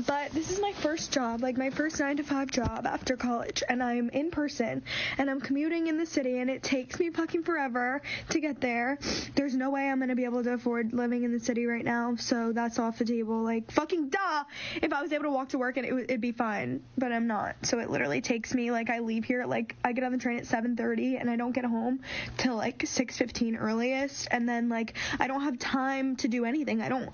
but 0.07 0.31
this 0.31 0.49
is 0.49 0.59
my 0.59 0.73
first 0.73 1.11
job, 1.11 1.43
like 1.43 1.55
my 1.55 1.69
first 1.69 1.99
nine 1.99 2.17
to 2.17 2.23
five 2.23 2.49
job 2.49 2.87
after 2.87 3.15
college, 3.15 3.61
and 3.69 3.83
I'm 3.83 4.09
in 4.09 4.31
person, 4.31 4.81
and 5.19 5.29
I'm 5.29 5.39
commuting 5.39 5.85
in 5.85 5.99
the 5.99 6.05
city, 6.07 6.39
and 6.39 6.49
it 6.49 6.63
takes 6.63 6.99
me 6.99 7.11
fucking 7.11 7.43
forever 7.43 8.01
to 8.29 8.39
get 8.39 8.59
there. 8.59 8.97
There's 9.35 9.55
no 9.55 9.69
way 9.69 9.87
I'm 9.87 9.99
gonna 9.99 10.15
be 10.15 10.25
able 10.25 10.43
to 10.45 10.53
afford 10.53 10.93
living 10.93 11.25
in 11.25 11.31
the 11.31 11.39
city 11.39 11.67
right 11.67 11.85
now, 11.85 12.15
so 12.15 12.53
that's 12.53 12.79
off 12.79 12.97
the 12.97 13.05
table. 13.05 13.43
Like 13.43 13.69
fucking 13.69 14.09
duh! 14.09 14.43
If 14.81 14.91
I 14.91 15.03
was 15.03 15.13
able 15.13 15.25
to 15.25 15.31
walk 15.31 15.49
to 15.49 15.59
work 15.59 15.77
and 15.77 15.85
it 15.85 15.93
it'd 15.93 16.21
be 16.21 16.31
fine, 16.31 16.81
but 16.97 17.11
I'm 17.11 17.27
not. 17.27 17.55
So 17.61 17.77
it 17.77 17.91
literally 17.91 18.19
takes 18.19 18.55
me 18.55 18.71
like 18.71 18.89
I 18.89 18.97
leave 18.97 19.25
here 19.25 19.45
like 19.45 19.75
I 19.83 19.93
get 19.93 20.03
on 20.03 20.11
the 20.11 20.17
train 20.17 20.39
at 20.39 20.45
7:30 20.45 21.21
and 21.21 21.29
I 21.29 21.35
don't 21.35 21.51
get 21.51 21.65
home 21.65 21.99
till 22.37 22.55
like 22.55 22.79
6:15 22.79 23.57
earliest, 23.61 24.27
and 24.31 24.49
then 24.49 24.69
like 24.69 24.95
I 25.19 25.27
don't 25.27 25.41
have 25.41 25.59
time 25.59 26.15
to 26.15 26.27
do 26.27 26.43
anything. 26.43 26.81
I 26.81 26.89
don't. 26.89 27.13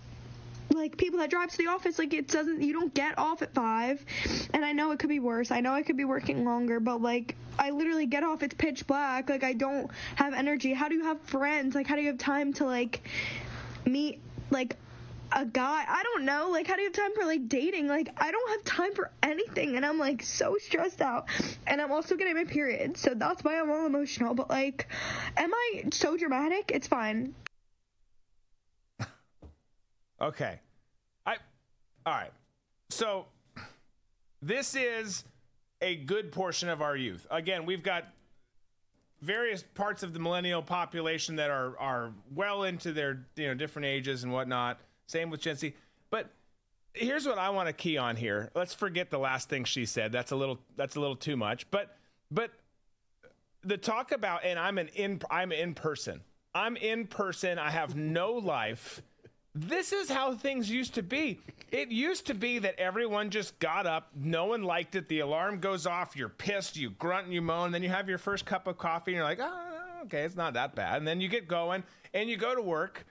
like 0.73 0.97
people 0.97 1.19
that 1.19 1.29
drive 1.29 1.51
to 1.51 1.57
the 1.57 1.67
office 1.67 1.99
like 1.99 2.13
it 2.13 2.27
doesn't 2.27 2.61
you 2.61 2.73
don't 2.73 2.93
get 2.93 3.17
off 3.17 3.41
at 3.41 3.53
five. 3.53 4.03
And 4.53 4.65
i 4.65 4.71
know 4.71 4.91
it 4.91 4.99
could 4.99 5.09
be 5.09 5.19
worse. 5.19 5.51
I 5.51 5.61
know 5.61 5.73
i 5.73 5.81
could 5.81 5.97
be 5.97 6.05
working 6.05 6.45
longer 6.45 6.79
but 6.79 7.01
like 7.01 7.35
i 7.59 7.69
literally 7.69 8.05
get 8.05 8.23
off 8.23 8.43
it's 8.43 8.53
pitch 8.53 8.87
black. 8.87 9.29
Like 9.29 9.43
i 9.43 9.53
don't 9.53 9.89
have 10.15 10.33
energy. 10.33 10.73
How 10.73 10.87
do 10.87 10.95
you 10.95 11.03
have 11.03 11.19
friends? 11.21 11.75
Like 11.75 11.87
how 11.87 11.95
do 11.95 12.01
you 12.01 12.07
have 12.07 12.17
time 12.17 12.53
to 12.53 12.65
like 12.65 13.07
meet 13.85 14.19
like 14.49 14.75
a 15.33 15.45
guy? 15.45 15.85
I 15.87 16.03
don't 16.03 16.25
know. 16.25 16.49
Like 16.51 16.67
how 16.67 16.75
do 16.75 16.81
you 16.81 16.87
have 16.87 16.95
time 16.95 17.13
for 17.15 17.25
like 17.25 17.47
dating? 17.47 17.87
Like 17.87 18.09
i 18.17 18.31
don't 18.31 18.49
have 18.51 18.63
time 18.63 18.93
for 18.93 19.11
anything 19.23 19.75
and 19.75 19.85
i'm 19.85 19.97
like 19.97 20.23
so 20.23 20.57
stressed 20.59 21.01
out. 21.01 21.27
And 21.67 21.81
i'm 21.81 21.91
also 21.91 22.15
getting 22.15 22.35
my 22.35 22.45
period 22.45 22.97
so 22.97 23.13
that's 23.15 23.43
why 23.43 23.59
i'm 23.59 23.69
all 23.69 23.85
emotional. 23.85 24.33
But 24.33 24.49
like 24.49 24.87
am 25.37 25.53
i 25.53 25.83
so 25.91 26.17
dramatic? 26.17 26.71
It's 26.73 26.87
fine 26.87 27.33
Okay. 30.21 30.59
I 31.25 31.37
all 32.05 32.13
right. 32.13 32.31
So 32.89 33.25
this 34.41 34.75
is 34.75 35.23
a 35.81 35.95
good 35.95 36.31
portion 36.31 36.69
of 36.69 36.81
our 36.81 36.95
youth. 36.95 37.25
Again, 37.31 37.65
we've 37.65 37.81
got 37.81 38.05
various 39.21 39.63
parts 39.63 40.03
of 40.03 40.13
the 40.13 40.19
millennial 40.19 40.61
population 40.61 41.37
that 41.37 41.49
are 41.49 41.77
are 41.79 42.11
well 42.33 42.63
into 42.63 42.91
their 42.93 43.25
you 43.35 43.47
know 43.47 43.53
different 43.55 43.87
ages 43.87 44.23
and 44.23 44.31
whatnot. 44.31 44.79
Same 45.07 45.29
with 45.29 45.41
Gen 45.41 45.55
Z. 45.55 45.73
But 46.11 46.29
here's 46.93 47.25
what 47.25 47.37
I 47.37 47.49
want 47.49 47.67
to 47.67 47.73
key 47.73 47.97
on 47.97 48.15
here. 48.15 48.51
Let's 48.53 48.73
forget 48.73 49.09
the 49.09 49.19
last 49.19 49.49
thing 49.49 49.63
she 49.63 49.85
said. 49.85 50.11
That's 50.11 50.31
a 50.31 50.35
little 50.35 50.59
that's 50.75 50.95
a 50.95 50.99
little 50.99 51.15
too 51.15 51.35
much. 51.35 51.69
But 51.71 51.95
but 52.29 52.51
the 53.63 53.77
talk 53.77 54.11
about 54.11 54.43
and 54.43 54.59
I'm 54.59 54.77
an 54.77 54.89
in 54.89 55.21
I'm 55.31 55.51
in 55.51 55.73
person. 55.73 56.21
I'm 56.53 56.75
in 56.75 57.07
person. 57.07 57.57
I 57.57 57.71
have 57.71 57.95
no 57.95 58.33
life. 58.33 59.01
This 59.53 59.91
is 59.91 60.09
how 60.09 60.35
things 60.35 60.69
used 60.69 60.95
to 60.95 61.03
be. 61.03 61.41
It 61.71 61.89
used 61.89 62.27
to 62.27 62.33
be 62.33 62.59
that 62.59 62.79
everyone 62.79 63.29
just 63.29 63.57
got 63.59 63.85
up, 63.85 64.09
no 64.15 64.45
one 64.45 64.63
liked 64.63 64.95
it, 64.95 65.09
the 65.09 65.19
alarm 65.19 65.59
goes 65.59 65.85
off, 65.85 66.15
you're 66.15 66.29
pissed, 66.29 66.77
you 66.77 66.89
grunt 66.91 67.25
and 67.25 67.33
you 67.33 67.41
moan, 67.41 67.71
then 67.71 67.83
you 67.83 67.89
have 67.89 68.09
your 68.09 68.17
first 68.17 68.45
cup 68.45 68.67
of 68.67 68.77
coffee 68.77 69.11
and 69.11 69.17
you're 69.17 69.25
like, 69.25 69.39
oh, 69.41 70.03
okay, 70.03 70.23
it's 70.23 70.35
not 70.35 70.53
that 70.53 70.75
bad. 70.75 70.97
And 70.97 71.07
then 71.07 71.21
you 71.21 71.27
get 71.27 71.47
going 71.47 71.83
and 72.13 72.29
you 72.29 72.37
go 72.37 72.55
to 72.55 72.61
work 72.61 73.05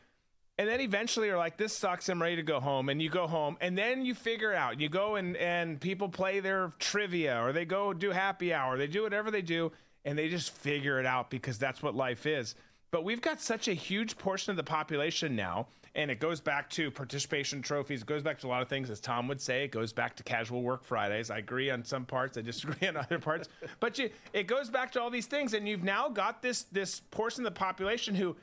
and 0.60 0.68
then 0.68 0.82
eventually 0.82 1.28
you're 1.28 1.38
like, 1.38 1.56
this 1.56 1.74
sucks. 1.74 2.10
I'm 2.10 2.20
ready 2.20 2.36
to 2.36 2.42
go 2.42 2.60
home. 2.60 2.90
And 2.90 3.00
you 3.00 3.08
go 3.08 3.26
home, 3.26 3.56
and 3.62 3.78
then 3.78 4.04
you 4.04 4.14
figure 4.14 4.52
out. 4.52 4.78
You 4.78 4.90
go 4.90 5.14
and 5.16 5.34
and 5.38 5.80
people 5.80 6.10
play 6.10 6.40
their 6.40 6.70
trivia, 6.78 7.42
or 7.42 7.54
they 7.54 7.64
go 7.64 7.94
do 7.94 8.10
happy 8.10 8.52
hour. 8.52 8.76
They 8.76 8.86
do 8.86 9.02
whatever 9.02 9.30
they 9.30 9.40
do, 9.40 9.72
and 10.04 10.18
they 10.18 10.28
just 10.28 10.50
figure 10.50 11.00
it 11.00 11.06
out 11.06 11.30
because 11.30 11.56
that's 11.56 11.82
what 11.82 11.94
life 11.94 12.26
is. 12.26 12.56
But 12.90 13.04
we've 13.04 13.20
got 13.20 13.40
such 13.40 13.68
a 13.68 13.72
huge 13.72 14.18
portion 14.18 14.50
of 14.50 14.56
the 14.56 14.64
population 14.64 15.36
now, 15.36 15.68
and 15.94 16.10
it 16.10 16.18
goes 16.18 16.40
back 16.40 16.68
to 16.70 16.90
participation 16.90 17.62
trophies. 17.62 18.02
It 18.02 18.06
goes 18.06 18.22
back 18.22 18.38
to 18.40 18.46
a 18.46 18.48
lot 18.48 18.62
of 18.62 18.68
things, 18.68 18.90
as 18.90 19.00
Tom 19.00 19.28
would 19.28 19.40
say. 19.40 19.64
It 19.64 19.70
goes 19.70 19.92
back 19.92 20.16
to 20.16 20.22
casual 20.22 20.62
work 20.62 20.82
Fridays. 20.84 21.30
I 21.30 21.38
agree 21.38 21.70
on 21.70 21.84
some 21.84 22.04
parts. 22.04 22.36
I 22.36 22.42
disagree 22.42 22.88
on 22.88 22.96
other 22.96 23.18
parts. 23.18 23.48
But 23.78 23.98
you, 23.98 24.10
it 24.32 24.46
goes 24.46 24.70
back 24.70 24.90
to 24.92 25.00
all 25.00 25.10
these 25.10 25.26
things, 25.26 25.54
and 25.54 25.68
you've 25.68 25.84
now 25.84 26.08
got 26.08 26.42
this 26.42 26.64
this 26.64 27.00
portion 27.10 27.46
of 27.46 27.54
the 27.54 27.58
population 27.58 28.14
who 28.14 28.36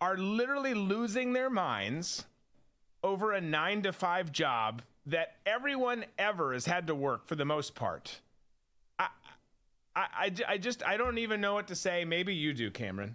are 0.00 0.16
literally 0.16 0.74
losing 0.74 1.32
their 1.32 1.50
minds 1.50 2.24
over 3.04 3.32
a 3.32 3.40
nine 3.40 3.82
to 3.82 3.92
five 3.92 4.32
job 4.32 4.82
that 5.06 5.36
everyone 5.44 6.04
ever 6.18 6.52
has 6.52 6.66
had 6.66 6.86
to 6.86 6.94
work 6.94 7.26
for 7.26 7.34
the 7.34 7.44
most 7.44 7.74
part. 7.74 8.20
I, 8.98 9.08
I, 9.94 10.06
I, 10.14 10.32
I 10.48 10.58
just 10.58 10.82
I 10.84 10.96
don't 10.96 11.18
even 11.18 11.40
know 11.40 11.54
what 11.54 11.68
to 11.68 11.74
say. 11.74 12.04
Maybe 12.04 12.34
you 12.34 12.54
do, 12.54 12.70
Camryn. 12.70 13.14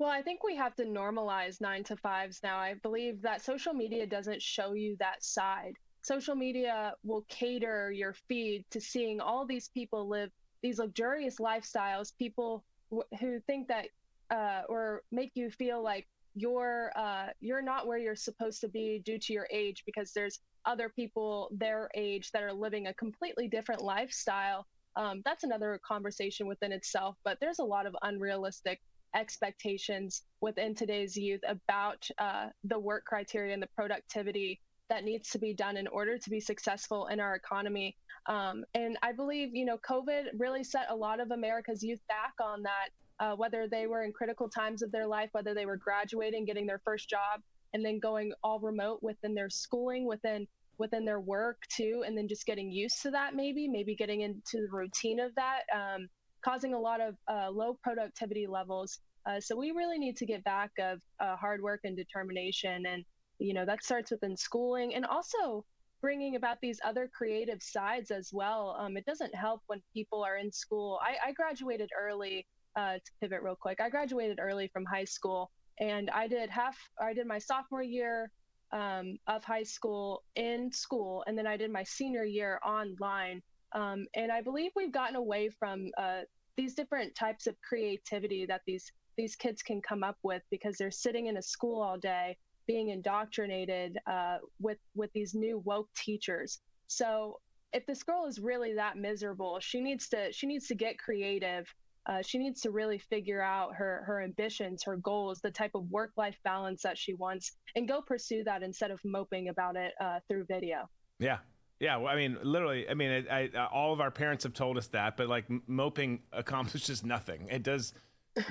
Well, 0.00 0.08
I 0.10 0.22
think 0.22 0.42
we 0.42 0.56
have 0.56 0.74
to 0.76 0.84
normalize 0.84 1.60
nine 1.60 1.84
to 1.84 1.96
fives 1.96 2.40
now. 2.42 2.56
I 2.58 2.72
believe 2.82 3.20
that 3.20 3.42
social 3.42 3.74
media 3.74 4.06
doesn't 4.06 4.40
show 4.40 4.72
you 4.72 4.96
that 4.98 5.22
side. 5.22 5.74
Social 6.02 6.34
media 6.34 6.94
will 7.04 7.26
cater 7.28 7.92
your 7.92 8.14
feed 8.26 8.64
to 8.70 8.80
seeing 8.80 9.20
all 9.20 9.46
these 9.46 9.68
people 9.68 10.08
live 10.08 10.30
these 10.62 10.78
luxurious 10.78 11.36
lifestyles, 11.38 12.16
people 12.18 12.64
w- 12.90 13.06
who 13.20 13.40
think 13.46 13.68
that 13.68 13.88
uh, 14.30 14.62
or 14.70 15.02
make 15.12 15.32
you 15.34 15.50
feel 15.50 15.82
like 15.82 16.08
you're 16.34 16.92
uh, 16.96 17.26
you're 17.40 17.62
not 17.62 17.86
where 17.86 17.98
you're 17.98 18.16
supposed 18.16 18.62
to 18.62 18.68
be 18.68 19.02
due 19.04 19.18
to 19.18 19.34
your 19.34 19.48
age 19.52 19.82
because 19.84 20.12
there's 20.14 20.40
other 20.64 20.88
people 20.88 21.50
their 21.52 21.90
age 21.94 22.30
that 22.32 22.42
are 22.42 22.54
living 22.54 22.86
a 22.86 22.94
completely 22.94 23.48
different 23.48 23.82
lifestyle. 23.82 24.66
Um, 24.96 25.20
that's 25.26 25.44
another 25.44 25.78
conversation 25.86 26.46
within 26.46 26.72
itself. 26.72 27.16
But 27.22 27.38
there's 27.40 27.58
a 27.58 27.64
lot 27.64 27.86
of 27.86 27.94
unrealistic 28.02 28.80
expectations 29.14 30.22
within 30.40 30.74
today's 30.74 31.16
youth 31.16 31.40
about 31.48 32.06
uh, 32.18 32.48
the 32.64 32.78
work 32.78 33.04
criteria 33.04 33.52
and 33.52 33.62
the 33.62 33.68
productivity 33.74 34.60
that 34.88 35.04
needs 35.04 35.30
to 35.30 35.38
be 35.38 35.54
done 35.54 35.76
in 35.76 35.86
order 35.86 36.18
to 36.18 36.30
be 36.30 36.40
successful 36.40 37.06
in 37.06 37.20
our 37.20 37.34
economy. 37.36 37.96
Um, 38.26 38.64
and 38.74 38.98
I 39.02 39.12
believe, 39.12 39.54
you 39.54 39.64
know, 39.64 39.78
COVID 39.78 40.24
really 40.38 40.64
set 40.64 40.86
a 40.90 40.96
lot 40.96 41.20
of 41.20 41.30
America's 41.30 41.82
youth 41.82 42.00
back 42.08 42.34
on 42.42 42.62
that, 42.62 42.88
uh, 43.24 43.36
whether 43.36 43.68
they 43.68 43.86
were 43.86 44.02
in 44.02 44.12
critical 44.12 44.48
times 44.48 44.82
of 44.82 44.90
their 44.92 45.06
life, 45.06 45.30
whether 45.32 45.54
they 45.54 45.66
were 45.66 45.76
graduating, 45.76 46.44
getting 46.44 46.66
their 46.66 46.80
first 46.84 47.08
job, 47.08 47.40
and 47.72 47.84
then 47.84 48.00
going 48.00 48.32
all 48.42 48.58
remote 48.58 48.98
within 49.02 49.34
their 49.34 49.48
schooling, 49.48 50.06
within 50.06 50.46
within 50.78 51.04
their 51.04 51.20
work 51.20 51.58
too, 51.68 52.02
and 52.06 52.16
then 52.16 52.26
just 52.26 52.46
getting 52.46 52.72
used 52.72 53.02
to 53.02 53.10
that 53.10 53.34
maybe, 53.34 53.68
maybe 53.68 53.94
getting 53.94 54.22
into 54.22 54.54
the 54.54 54.68
routine 54.72 55.20
of 55.20 55.32
that. 55.34 55.60
Um, 55.72 56.08
causing 56.44 56.74
a 56.74 56.78
lot 56.78 57.00
of 57.00 57.14
uh, 57.28 57.50
low 57.50 57.76
productivity 57.82 58.46
levels. 58.46 58.98
Uh, 59.26 59.40
so 59.40 59.56
we 59.56 59.70
really 59.70 59.98
need 59.98 60.16
to 60.16 60.26
get 60.26 60.42
back 60.44 60.70
of 60.78 60.98
uh, 61.20 61.36
hard 61.36 61.62
work 61.62 61.80
and 61.84 61.96
determination, 61.96 62.86
and 62.86 63.04
you 63.38 63.54
know 63.54 63.64
that 63.66 63.84
starts 63.84 64.10
within 64.10 64.36
schooling 64.36 64.94
and 64.94 65.04
also 65.04 65.64
bringing 66.00 66.36
about 66.36 66.56
these 66.62 66.80
other 66.84 67.10
creative 67.14 67.62
sides 67.62 68.10
as 68.10 68.30
well. 68.32 68.76
Um, 68.78 68.96
it 68.96 69.04
doesn't 69.04 69.34
help 69.34 69.60
when 69.66 69.82
people 69.92 70.24
are 70.24 70.38
in 70.38 70.50
school. 70.50 70.98
I, 71.02 71.28
I 71.28 71.32
graduated 71.32 71.90
early. 71.98 72.46
Uh, 72.76 72.94
to 72.94 73.10
pivot 73.20 73.42
real 73.42 73.56
quick, 73.56 73.80
I 73.80 73.88
graduated 73.88 74.38
early 74.40 74.68
from 74.72 74.84
high 74.84 75.04
school, 75.04 75.50
and 75.80 76.08
I 76.10 76.28
did 76.28 76.48
half. 76.50 76.78
I 77.00 77.12
did 77.12 77.26
my 77.26 77.40
sophomore 77.40 77.82
year 77.82 78.30
um, 78.72 79.18
of 79.26 79.44
high 79.44 79.62
school 79.64 80.22
in 80.36 80.70
school, 80.72 81.24
and 81.26 81.36
then 81.36 81.46
I 81.46 81.56
did 81.56 81.70
my 81.70 81.82
senior 81.82 82.24
year 82.24 82.60
online. 82.64 83.42
Um, 83.72 84.06
and 84.14 84.32
I 84.32 84.40
believe 84.40 84.72
we've 84.74 84.92
gotten 84.92 85.16
away 85.16 85.48
from 85.48 85.88
uh, 85.98 86.20
these 86.56 86.74
different 86.74 87.14
types 87.14 87.46
of 87.46 87.54
creativity 87.66 88.46
that 88.46 88.62
these 88.66 88.90
these 89.16 89.36
kids 89.36 89.62
can 89.62 89.82
come 89.82 90.02
up 90.02 90.16
with 90.22 90.42
because 90.50 90.76
they're 90.78 90.90
sitting 90.90 91.26
in 91.26 91.36
a 91.36 91.42
school 91.42 91.82
all 91.82 91.98
day 91.98 92.36
being 92.66 92.88
indoctrinated 92.88 93.98
uh, 94.06 94.38
with 94.60 94.78
with 94.94 95.12
these 95.12 95.34
new 95.34 95.58
woke 95.64 95.88
teachers. 95.94 96.60
So 96.86 97.40
if 97.72 97.86
this 97.86 98.02
girl 98.02 98.26
is 98.26 98.38
really 98.38 98.74
that 98.74 98.96
miserable, 98.96 99.58
she 99.60 99.80
needs 99.80 100.08
to 100.10 100.32
she 100.32 100.46
needs 100.46 100.66
to 100.68 100.74
get 100.74 100.98
creative. 100.98 101.66
Uh, 102.06 102.22
she 102.22 102.38
needs 102.38 102.60
to 102.62 102.70
really 102.70 102.98
figure 102.98 103.42
out 103.42 103.74
her 103.74 104.02
her 104.06 104.22
ambitions, 104.22 104.82
her 104.84 104.96
goals, 104.96 105.40
the 105.40 105.50
type 105.50 105.72
of 105.74 105.90
work 105.90 106.12
life 106.16 106.36
balance 106.44 106.82
that 106.82 106.96
she 106.96 107.14
wants, 107.14 107.52
and 107.76 107.86
go 107.86 108.00
pursue 108.00 108.42
that 108.44 108.62
instead 108.62 108.90
of 108.90 109.00
moping 109.04 109.48
about 109.48 109.76
it 109.76 109.92
uh, 110.00 110.18
through 110.28 110.44
video. 110.46 110.88
Yeah, 111.18 111.38
yeah, 111.80 111.96
well, 111.96 112.12
I 112.12 112.16
mean, 112.16 112.36
literally, 112.42 112.88
I 112.88 112.94
mean, 112.94 113.26
I, 113.30 113.50
I, 113.54 113.66
all 113.66 113.94
of 113.94 114.00
our 114.00 114.10
parents 114.10 114.44
have 114.44 114.52
told 114.52 114.76
us 114.76 114.88
that, 114.88 115.16
but 115.16 115.28
like 115.28 115.46
moping 115.66 116.20
accomplishes 116.30 117.02
nothing. 117.04 117.48
It 117.50 117.62
does 117.62 117.94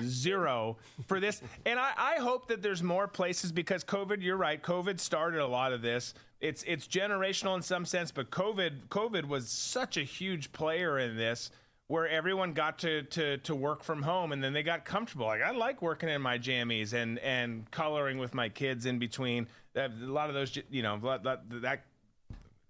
zero 0.02 0.76
for 1.06 1.20
this. 1.20 1.40
And 1.64 1.78
I, 1.78 1.92
I 1.96 2.14
hope 2.16 2.48
that 2.48 2.60
there's 2.60 2.82
more 2.82 3.06
places 3.06 3.52
because 3.52 3.84
COVID, 3.84 4.20
you're 4.20 4.36
right, 4.36 4.60
COVID 4.60 4.98
started 4.98 5.40
a 5.40 5.46
lot 5.46 5.72
of 5.72 5.80
this. 5.80 6.12
It's 6.40 6.62
it's 6.64 6.86
generational 6.86 7.54
in 7.54 7.62
some 7.62 7.84
sense, 7.84 8.10
but 8.10 8.30
COVID 8.30 8.88
COVID 8.88 9.26
was 9.26 9.48
such 9.48 9.96
a 9.96 10.02
huge 10.02 10.52
player 10.52 10.98
in 10.98 11.16
this 11.16 11.50
where 11.86 12.08
everyone 12.08 12.52
got 12.52 12.78
to, 12.78 13.02
to, 13.02 13.36
to 13.38 13.52
work 13.52 13.82
from 13.82 14.00
home 14.00 14.30
and 14.30 14.44
then 14.44 14.52
they 14.52 14.62
got 14.62 14.84
comfortable. 14.84 15.26
Like 15.26 15.42
I 15.42 15.50
like 15.50 15.82
working 15.82 16.08
in 16.08 16.22
my 16.22 16.38
jammies 16.38 16.92
and, 16.92 17.18
and 17.18 17.68
coloring 17.72 18.18
with 18.18 18.32
my 18.32 18.48
kids 18.48 18.86
in 18.86 19.00
between. 19.00 19.48
A 19.74 19.88
lot 19.98 20.28
of 20.28 20.34
those, 20.34 20.56
you 20.70 20.84
know, 20.84 21.18
that, 21.24 21.42
that 21.62 21.82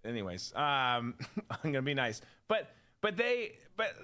anyways, 0.04 0.52
um, 0.54 1.14
I'm 1.50 1.72
gonna 1.72 1.82
be 1.82 1.94
nice, 1.94 2.20
but 2.48 2.70
but 3.00 3.16
they 3.16 3.52
but 3.76 3.94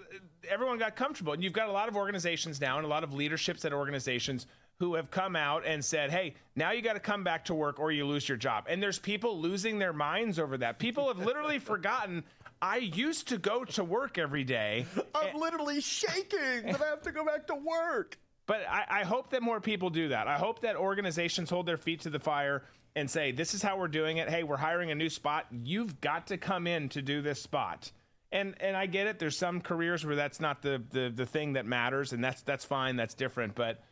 everyone 0.48 0.78
got 0.78 0.96
comfortable, 0.96 1.32
and 1.32 1.42
you've 1.42 1.52
got 1.52 1.68
a 1.68 1.72
lot 1.72 1.88
of 1.88 1.96
organizations 1.96 2.60
now 2.60 2.76
and 2.76 2.86
a 2.86 2.88
lot 2.88 3.04
of 3.04 3.12
leaderships 3.12 3.64
at 3.64 3.72
organizations 3.72 4.46
who 4.78 4.94
have 4.94 5.10
come 5.10 5.36
out 5.36 5.66
and 5.66 5.84
said, 5.84 6.10
"Hey, 6.10 6.34
now 6.54 6.72
you 6.72 6.82
got 6.82 6.94
to 6.94 7.00
come 7.00 7.24
back 7.24 7.46
to 7.46 7.54
work 7.54 7.78
or 7.78 7.92
you 7.92 8.06
lose 8.06 8.28
your 8.28 8.38
job." 8.38 8.66
And 8.68 8.82
there's 8.82 8.98
people 8.98 9.38
losing 9.40 9.78
their 9.78 9.92
minds 9.92 10.38
over 10.38 10.58
that. 10.58 10.78
People 10.78 11.08
have 11.08 11.18
literally 11.18 11.58
forgotten. 11.60 12.24
I 12.60 12.78
used 12.78 13.28
to 13.28 13.38
go 13.38 13.64
to 13.64 13.84
work 13.84 14.16
every 14.16 14.44
day. 14.44 14.86
I'm 15.14 15.38
literally 15.38 15.82
shaking 15.82 16.62
that 16.62 16.82
I 16.82 16.86
have 16.86 17.02
to 17.02 17.12
go 17.12 17.24
back 17.24 17.46
to 17.48 17.54
work. 17.54 18.18
But 18.46 18.64
I, 18.68 19.00
I, 19.00 19.04
hope 19.04 19.30
that 19.30 19.42
more 19.42 19.60
people 19.60 19.90
do 19.90 20.08
that. 20.08 20.28
I 20.28 20.38
hope 20.38 20.60
that 20.60 20.76
organizations 20.76 21.50
hold 21.50 21.66
their 21.66 21.76
feet 21.76 22.02
to 22.02 22.10
the 22.10 22.20
fire 22.20 22.62
and 22.96 23.08
say, 23.10 23.30
this 23.30 23.54
is 23.54 23.62
how 23.62 23.78
we're 23.78 23.86
doing 23.86 24.16
it. 24.16 24.28
Hey, 24.28 24.42
we're 24.42 24.56
hiring 24.56 24.90
a 24.90 24.94
new 24.94 25.10
spot. 25.10 25.46
You've 25.52 26.00
got 26.00 26.28
to 26.28 26.38
come 26.38 26.66
in 26.66 26.88
to 26.88 27.02
do 27.02 27.20
this 27.20 27.40
spot. 27.40 27.92
And 28.32 28.56
and 28.60 28.76
I 28.76 28.86
get 28.86 29.06
it. 29.06 29.20
There's 29.20 29.38
some 29.38 29.60
careers 29.60 30.04
where 30.04 30.16
that's 30.16 30.40
not 30.40 30.62
the 30.62 30.82
the, 30.90 31.12
the 31.14 31.26
thing 31.26 31.52
that 31.52 31.64
matters, 31.64 32.12
and 32.12 32.24
that's 32.24 32.42
that's 32.42 32.64
fine. 32.64 32.96
That's 32.96 33.14
different. 33.14 33.54
But 33.54 33.84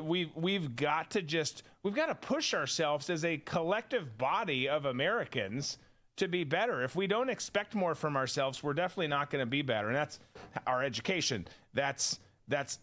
we've 0.00 0.30
we've 0.34 0.74
got 0.74 1.10
to 1.10 1.22
just 1.22 1.62
we've 1.82 1.94
got 1.94 2.06
to 2.06 2.14
push 2.14 2.54
ourselves 2.54 3.10
as 3.10 3.24
a 3.24 3.36
collective 3.36 4.16
body 4.16 4.68
of 4.68 4.86
Americans 4.86 5.76
to 6.16 6.28
be 6.28 6.44
better. 6.44 6.82
If 6.82 6.96
we 6.96 7.06
don't 7.06 7.28
expect 7.28 7.74
more 7.74 7.94
from 7.94 8.16
ourselves, 8.16 8.62
we're 8.62 8.74
definitely 8.74 9.08
not 9.08 9.30
going 9.30 9.42
to 9.42 9.50
be 9.50 9.62
better. 9.62 9.88
And 9.88 9.96
that's 9.96 10.20
our 10.66 10.82
education. 10.82 11.46
That's 11.74 12.18
that's 12.48 12.78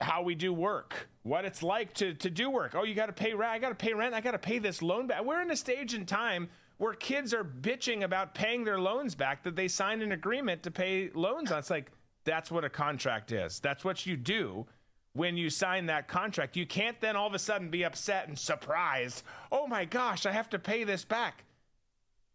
how 0.00 0.22
we 0.22 0.34
do 0.34 0.52
work, 0.52 1.08
what 1.22 1.44
it's 1.44 1.62
like 1.62 1.92
to, 1.94 2.14
to 2.14 2.30
do 2.30 2.50
work. 2.50 2.74
Oh, 2.74 2.84
you 2.84 2.94
got 2.94 3.06
to 3.06 3.12
pay 3.12 3.34
rent. 3.34 3.52
I 3.52 3.58
got 3.58 3.68
to 3.68 3.74
pay 3.74 3.92
rent. 3.92 4.14
I 4.14 4.20
got 4.20 4.32
to 4.32 4.38
pay 4.38 4.58
this 4.58 4.80
loan 4.82 5.06
back. 5.06 5.24
We're 5.24 5.42
in 5.42 5.50
a 5.50 5.56
stage 5.56 5.94
in 5.94 6.06
time 6.06 6.48
where 6.78 6.94
kids 6.94 7.34
are 7.34 7.44
bitching 7.44 8.04
about 8.04 8.34
paying 8.34 8.64
their 8.64 8.80
loans 8.80 9.14
back 9.14 9.42
that 9.42 9.54
they 9.54 9.68
signed 9.68 10.02
an 10.02 10.12
agreement 10.12 10.62
to 10.62 10.70
pay 10.70 11.10
loans 11.14 11.52
on. 11.52 11.58
It's 11.58 11.68
like, 11.68 11.92
that's 12.24 12.50
what 12.50 12.64
a 12.64 12.70
contract 12.70 13.32
is. 13.32 13.60
That's 13.60 13.84
what 13.84 14.06
you 14.06 14.16
do 14.16 14.66
when 15.12 15.36
you 15.36 15.50
sign 15.50 15.86
that 15.86 16.08
contract. 16.08 16.56
You 16.56 16.66
can't 16.66 16.98
then 17.00 17.16
all 17.16 17.26
of 17.26 17.34
a 17.34 17.38
sudden 17.38 17.68
be 17.68 17.84
upset 17.84 18.28
and 18.28 18.38
surprised. 18.38 19.22
Oh 19.52 19.66
my 19.66 19.84
gosh, 19.84 20.24
I 20.24 20.32
have 20.32 20.48
to 20.50 20.58
pay 20.58 20.84
this 20.84 21.04
back. 21.04 21.44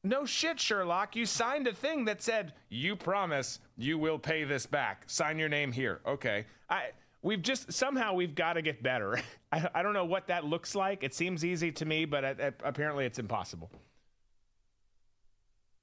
No 0.04 0.26
shit, 0.26 0.60
Sherlock. 0.60 1.16
You 1.16 1.26
signed 1.26 1.66
a 1.66 1.74
thing 1.74 2.06
that 2.06 2.22
said, 2.22 2.54
you 2.70 2.96
promise 2.96 3.60
you 3.76 3.98
will 3.98 4.20
pay 4.20 4.44
this 4.44 4.68
back. 4.68 5.04
Sign 5.08 5.40
your 5.40 5.50
name 5.50 5.72
here. 5.72 6.02
Okay. 6.06 6.46
I 6.70 6.90
we've 7.26 7.42
just 7.42 7.74
somehow 7.74 8.14
we've 8.14 8.36
got 8.36 8.54
to 8.54 8.62
get 8.62 8.82
better. 8.84 9.20
I, 9.52 9.68
I, 9.74 9.84
don't 9.84 9.94
know 9.94 10.06
what 10.06 10.28
that 10.28 10.46
looks 10.46 10.76
like. 10.76 11.04
It 11.04 11.14
seems 11.14 11.44
easy 11.44 11.72
to 11.74 11.86
me, 11.86 12.06
but 12.06 12.24
it, 12.24 12.40
it, 12.40 12.62
apparently 12.64 13.06
it's 13.06 13.20
impossible. 13.20 13.72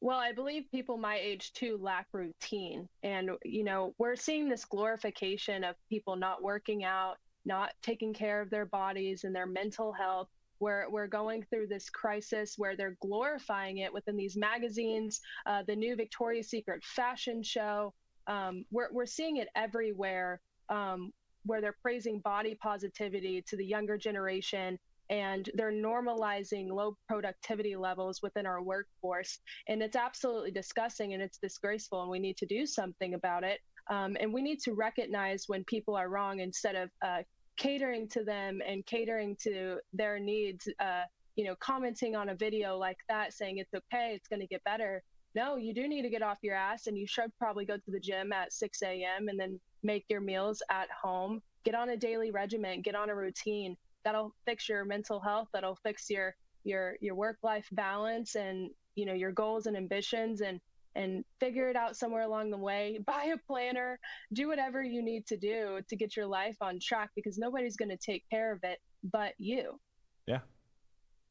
Well, 0.01 0.19
I 0.19 0.33
believe 0.33 0.65
people 0.71 0.97
my 0.97 1.19
age 1.19 1.53
too 1.53 1.79
lack 1.81 2.07
routine. 2.12 2.89
And, 3.03 3.31
you 3.45 3.65
know, 3.65 3.95
we're 3.99 4.17
seeing 4.17 4.49
this 4.49 4.65
glorification 4.65 5.65
of 5.65 5.77
people 5.89 6.17
not 6.17 6.43
working 6.43 6.85
out, 6.85 7.17
not 7.45 7.73
taking 7.83 8.12
care 8.12 8.41
of 8.41 8.51
their 8.51 8.67
bodies 8.67 9.25
and 9.25 9.35
their 9.35 9.47
mental 9.47 9.93
health. 9.93 10.29
We're, 10.61 10.89
we're 10.91 11.09
going 11.09 11.45
through 11.51 11.69
this 11.69 11.91
crisis 11.91 12.55
where 12.57 12.77
they're 12.77 12.97
glorifying 13.01 13.79
it 13.79 13.93
within 13.93 14.17
these 14.17 14.37
magazines, 14.37 15.21
uh, 15.47 15.62
the 15.67 15.75
new 15.75 15.97
Victoria's 15.97 16.49
Secret 16.49 16.85
fashion 16.85 17.43
show. 17.43 17.95
Um, 18.29 18.65
we're, 18.71 18.93
we're 18.93 19.07
seeing 19.07 19.37
it 19.37 19.49
everywhere. 19.57 20.41
Um, 20.69 21.12
where 21.45 21.61
they're 21.61 21.77
praising 21.83 22.21
body 22.21 22.55
positivity 22.55 23.43
to 23.49 23.57
the 23.57 23.65
younger 23.65 23.97
generation 23.97 24.79
and 25.11 25.51
they're 25.55 25.73
normalizing 25.73 26.71
low 26.71 26.97
productivity 27.07 27.77
levels 27.77 28.23
within 28.23 28.47
our 28.47 28.62
workforce. 28.62 29.39
And 29.69 29.83
it's 29.83 29.97
absolutely 29.97 30.53
disgusting 30.53 31.12
and 31.12 31.23
it's 31.23 31.37
disgraceful, 31.39 32.01
and 32.01 32.11
we 32.11 32.19
need 32.19 32.39
to 32.39 32.47
do 32.47 32.65
something 32.65 33.12
about 33.15 33.45
it. 33.45 33.61
Um, 33.91 34.17
and 34.21 34.33
we 34.33 34.41
need 34.43 34.61
to 34.61 34.73
recognize 34.73 35.45
when 35.49 35.65
people 35.65 35.97
are 35.97 36.09
wrong 36.09 36.41
instead 36.41 36.77
of 36.77 36.91
uh, 37.05 37.23
catering 37.59 38.09
to 38.09 38.25
them 38.25 38.61
and 38.67 38.87
catering 38.87 39.37
to 39.43 39.79
their 39.93 40.19
needs. 40.19 40.67
Uh, 40.81 41.03
you 41.37 41.45
know, 41.45 41.57
commenting 41.61 42.15
on 42.15 42.29
a 42.29 42.35
video 42.35 42.77
like 42.77 42.99
that, 43.09 43.33
saying 43.33 43.59
it's 43.59 43.73
okay, 43.75 44.12
it's 44.15 44.29
going 44.29 44.41
to 44.41 44.47
get 44.47 44.62
better. 44.65 45.03
No, 45.35 45.57
you 45.57 45.75
do 45.75 45.89
need 45.89 46.03
to 46.03 46.11
get 46.11 46.23
off 46.23 46.39
your 46.43 46.55
ass, 46.55 46.87
and 46.87 46.97
you 46.97 47.07
should 47.07 47.31
probably 47.39 47.65
go 47.65 47.77
to 47.77 47.91
the 47.91 48.01
gym 48.01 48.33
at 48.33 48.53
6 48.53 48.83
a.m. 48.83 49.29
and 49.29 49.41
then 49.41 49.59
make 49.83 50.05
your 50.09 50.20
meals 50.20 50.62
at 50.70 50.89
home. 50.91 51.41
Get 51.65 51.75
on 51.75 51.91
a 51.91 51.97
daily 51.97 52.31
regimen, 52.31 52.83
get 52.83 52.94
on 52.94 53.11
a 53.11 53.15
routine. 53.15 53.77
That'll 54.05 54.35
fix 54.47 54.69
your 54.69 54.85
mental 54.85 55.20
health. 55.20 55.49
That'll 55.52 55.78
fix 55.83 56.11
your 56.11 56.35
your 56.65 56.97
your 57.01 57.15
work 57.15 57.39
life 57.43 57.67
balance 57.73 58.36
and 58.36 58.70
you 58.94 59.07
know 59.07 59.15
your 59.15 59.33
goals 59.33 59.67
and 59.67 59.77
ambitions 59.77 60.41
and 60.41 60.61
and 60.94 61.25
figure 61.41 61.69
it 61.69 61.77
out 61.77 61.97
somewhere 61.97 62.23
along 62.23 62.51
the 62.51 62.59
way. 62.59 62.99
Buy 63.07 63.33
a 63.35 63.39
planner, 63.47 63.99
do 64.33 64.49
whatever 64.49 64.83
you 64.83 65.02
need 65.02 65.27
to 65.27 65.36
do 65.36 65.81
to 65.89 65.97
get 65.97 66.17
your 66.17 66.27
life 66.27 66.57
on 66.61 66.78
track 66.81 67.11
because 67.15 67.39
nobody's 67.39 67.77
going 67.77 67.91
to 67.91 67.97
take 67.97 68.25
care 68.31 68.52
of 68.52 68.61
it 68.62 68.78
but 69.05 69.33
you. 69.39 69.78
Yeah. 70.27 70.41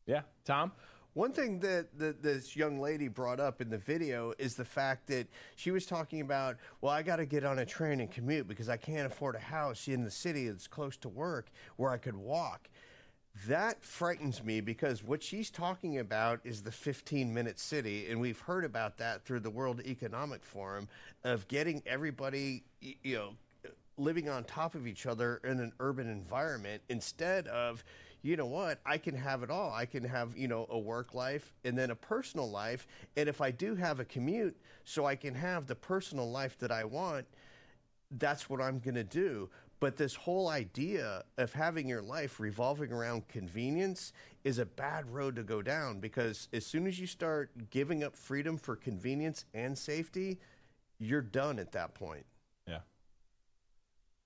Yeah. 0.06 0.22
Tom? 0.46 0.72
One 1.14 1.34
thing 1.34 1.60
that, 1.60 1.98
that 2.00 2.24
this 2.24 2.56
young 2.56 2.80
lady 2.80 3.10
brought 3.10 3.42
up 3.42 3.60
in 3.60 3.70
the 3.70 3.78
video 3.78 4.34
is 4.40 4.56
the 4.56 4.64
fact 4.64 5.08
that 5.08 5.28
she 5.58 5.72
was 5.72 5.86
talking 5.86 6.22
about, 6.22 6.56
well, 6.80 6.94
I 6.94 7.02
got 7.02 7.18
to 7.18 7.26
get 7.26 7.44
on 7.44 7.60
a 7.60 7.66
train 7.66 8.00
and 8.00 8.10
commute 8.10 8.48
because 8.48 8.70
I 8.70 8.78
can't 8.78 9.12
afford 9.12 9.36
a 9.36 9.40
house 9.40 9.90
in 9.90 10.06
the 10.06 10.12
city 10.12 10.48
that's 10.48 10.68
close 10.68 10.96
to 10.98 11.10
work 11.10 11.52
where 11.76 11.92
I 11.92 11.98
could 11.98 12.16
walk. 12.16 12.70
That 13.48 13.84
frightens 13.84 14.42
me 14.42 14.62
because 14.62 15.04
what 15.04 15.22
she's 15.22 15.50
talking 15.50 16.00
about 16.00 16.40
is 16.46 16.62
the 16.62 16.72
15 16.72 17.34
minute 17.34 17.60
city. 17.60 18.08
And 18.10 18.22
we've 18.22 18.40
heard 18.40 18.64
about 18.64 18.98
that 19.00 19.26
through 19.26 19.42
the 19.42 19.50
World 19.50 19.82
Economic 19.86 20.46
Forum 20.46 20.88
of 21.26 21.46
getting 21.50 21.84
everybody, 21.86 22.64
you 22.80 23.16
know, 23.16 23.30
living 23.98 24.30
on 24.30 24.46
top 24.46 24.76
of 24.76 24.88
each 24.88 25.06
other 25.06 25.42
in 25.44 25.60
an 25.60 25.74
urban 25.80 26.10
environment 26.10 26.82
instead 26.90 27.48
of 27.50 27.84
you 28.22 28.36
know 28.38 28.46
what? 28.46 28.80
I 28.86 28.98
can 28.98 29.16
have 29.16 29.44
it 29.44 29.50
all. 29.50 29.72
I 29.74 29.86
can 29.86 30.04
have, 30.04 30.38
you 30.38 30.48
know, 30.48 30.68
a 30.70 30.78
work 30.78 31.14
life 31.14 31.54
and 31.64 31.78
then 31.78 31.90
a 31.92 31.96
personal 31.96 32.50
life. 32.50 32.88
And 33.18 33.28
if 33.28 33.42
I 33.42 33.52
do 33.52 33.76
have 33.76 34.00
a 34.00 34.06
commute, 34.06 34.56
so 34.84 35.06
I 35.06 35.16
can 35.16 35.34
have 35.36 35.68
the 35.68 35.76
personal 35.76 36.30
life 36.30 36.58
that 36.60 36.72
I 36.72 36.84
want, 36.84 37.26
that's 38.12 38.50
what 38.50 38.62
I'm 38.62 38.80
going 38.80 38.96
to 38.96 39.04
do. 39.04 39.50
But 39.80 39.98
this 39.98 40.14
whole 40.14 40.50
idea 40.50 41.24
of 41.40 41.54
having 41.54 41.90
your 41.90 42.04
life 42.04 42.40
revolving 42.40 42.92
around 42.92 43.28
convenience 43.28 44.14
is 44.44 44.60
a 44.60 44.66
bad 44.66 45.10
road 45.12 45.36
to 45.38 45.44
go 45.44 45.64
down 45.64 46.00
because 46.00 46.48
as 46.54 46.66
soon 46.66 46.86
as 46.86 47.00
you 47.00 47.08
start 47.08 47.50
giving 47.72 48.04
up 48.04 48.16
freedom 48.16 48.58
for 48.58 48.76
convenience 48.76 49.46
and 49.56 49.76
safety, 49.76 50.38
you're 51.00 51.22
done 51.22 51.58
at 51.58 51.72
that 51.72 51.96
point. 51.96 52.26
Yeah. 52.68 52.80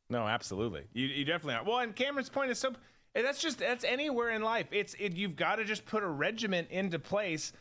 No, 0.09 0.27
absolutely. 0.27 0.83
You, 0.91 1.07
you 1.07 1.23
definitely 1.23 1.55
are. 1.55 1.63
Well, 1.63 1.79
and 1.79 1.95
Camryn's 1.95 2.29
point 2.29 2.51
is 2.51 2.59
so 2.59 2.73
and 3.15 3.25
that's 3.25 3.41
just 3.41 3.57
that's 3.59 3.83
anywhere 3.83 4.29
in 4.29 4.41
life. 4.41 4.67
It's 4.71 4.93
it, 4.99 5.15
you've 5.15 5.35
got 5.35 5.55
to 5.55 5.63
just 5.63 5.85
put 5.85 6.03
a 6.03 6.07
regiment 6.07 6.69
into 6.69 6.99
place, 6.99 7.53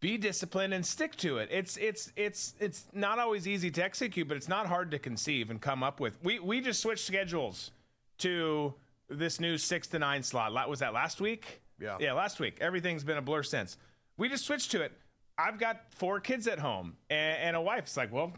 be 0.00 0.16
disciplined, 0.16 0.72
and 0.72 0.86
stick 0.86 1.16
to 1.16 1.38
it. 1.38 1.48
It's 1.50 1.76
it's 1.76 2.12
it's 2.16 2.54
it's 2.60 2.86
not 2.92 3.18
always 3.18 3.48
easy 3.48 3.70
to 3.72 3.84
execute, 3.84 4.28
but 4.28 4.36
it's 4.36 4.48
not 4.48 4.66
hard 4.66 4.92
to 4.92 4.98
conceive 4.98 5.50
and 5.50 5.60
come 5.60 5.82
up 5.82 5.98
with. 5.98 6.16
We 6.22 6.38
we 6.38 6.60
just 6.60 6.80
switched 6.80 7.04
schedules 7.04 7.72
to 8.18 8.74
this 9.10 9.40
new 9.40 9.58
six 9.58 9.88
to 9.88 9.98
nine 9.98 10.22
slot. 10.22 10.52
Was 10.68 10.78
that 10.78 10.94
last 10.94 11.20
week? 11.20 11.60
Yeah. 11.80 11.96
Yeah, 12.00 12.12
last 12.12 12.40
week. 12.40 12.58
Everything's 12.60 13.04
been 13.04 13.18
a 13.18 13.22
blur 13.22 13.42
since. 13.42 13.76
We 14.16 14.28
just 14.28 14.46
switched 14.46 14.70
to 14.70 14.82
it. 14.82 14.92
I've 15.36 15.58
got 15.58 15.82
four 15.90 16.20
kids 16.20 16.46
at 16.46 16.58
home 16.58 16.96
and, 17.10 17.36
and 17.38 17.56
a 17.56 17.60
wife. 17.60 17.84
It's 17.84 17.96
like, 17.96 18.10
well, 18.10 18.32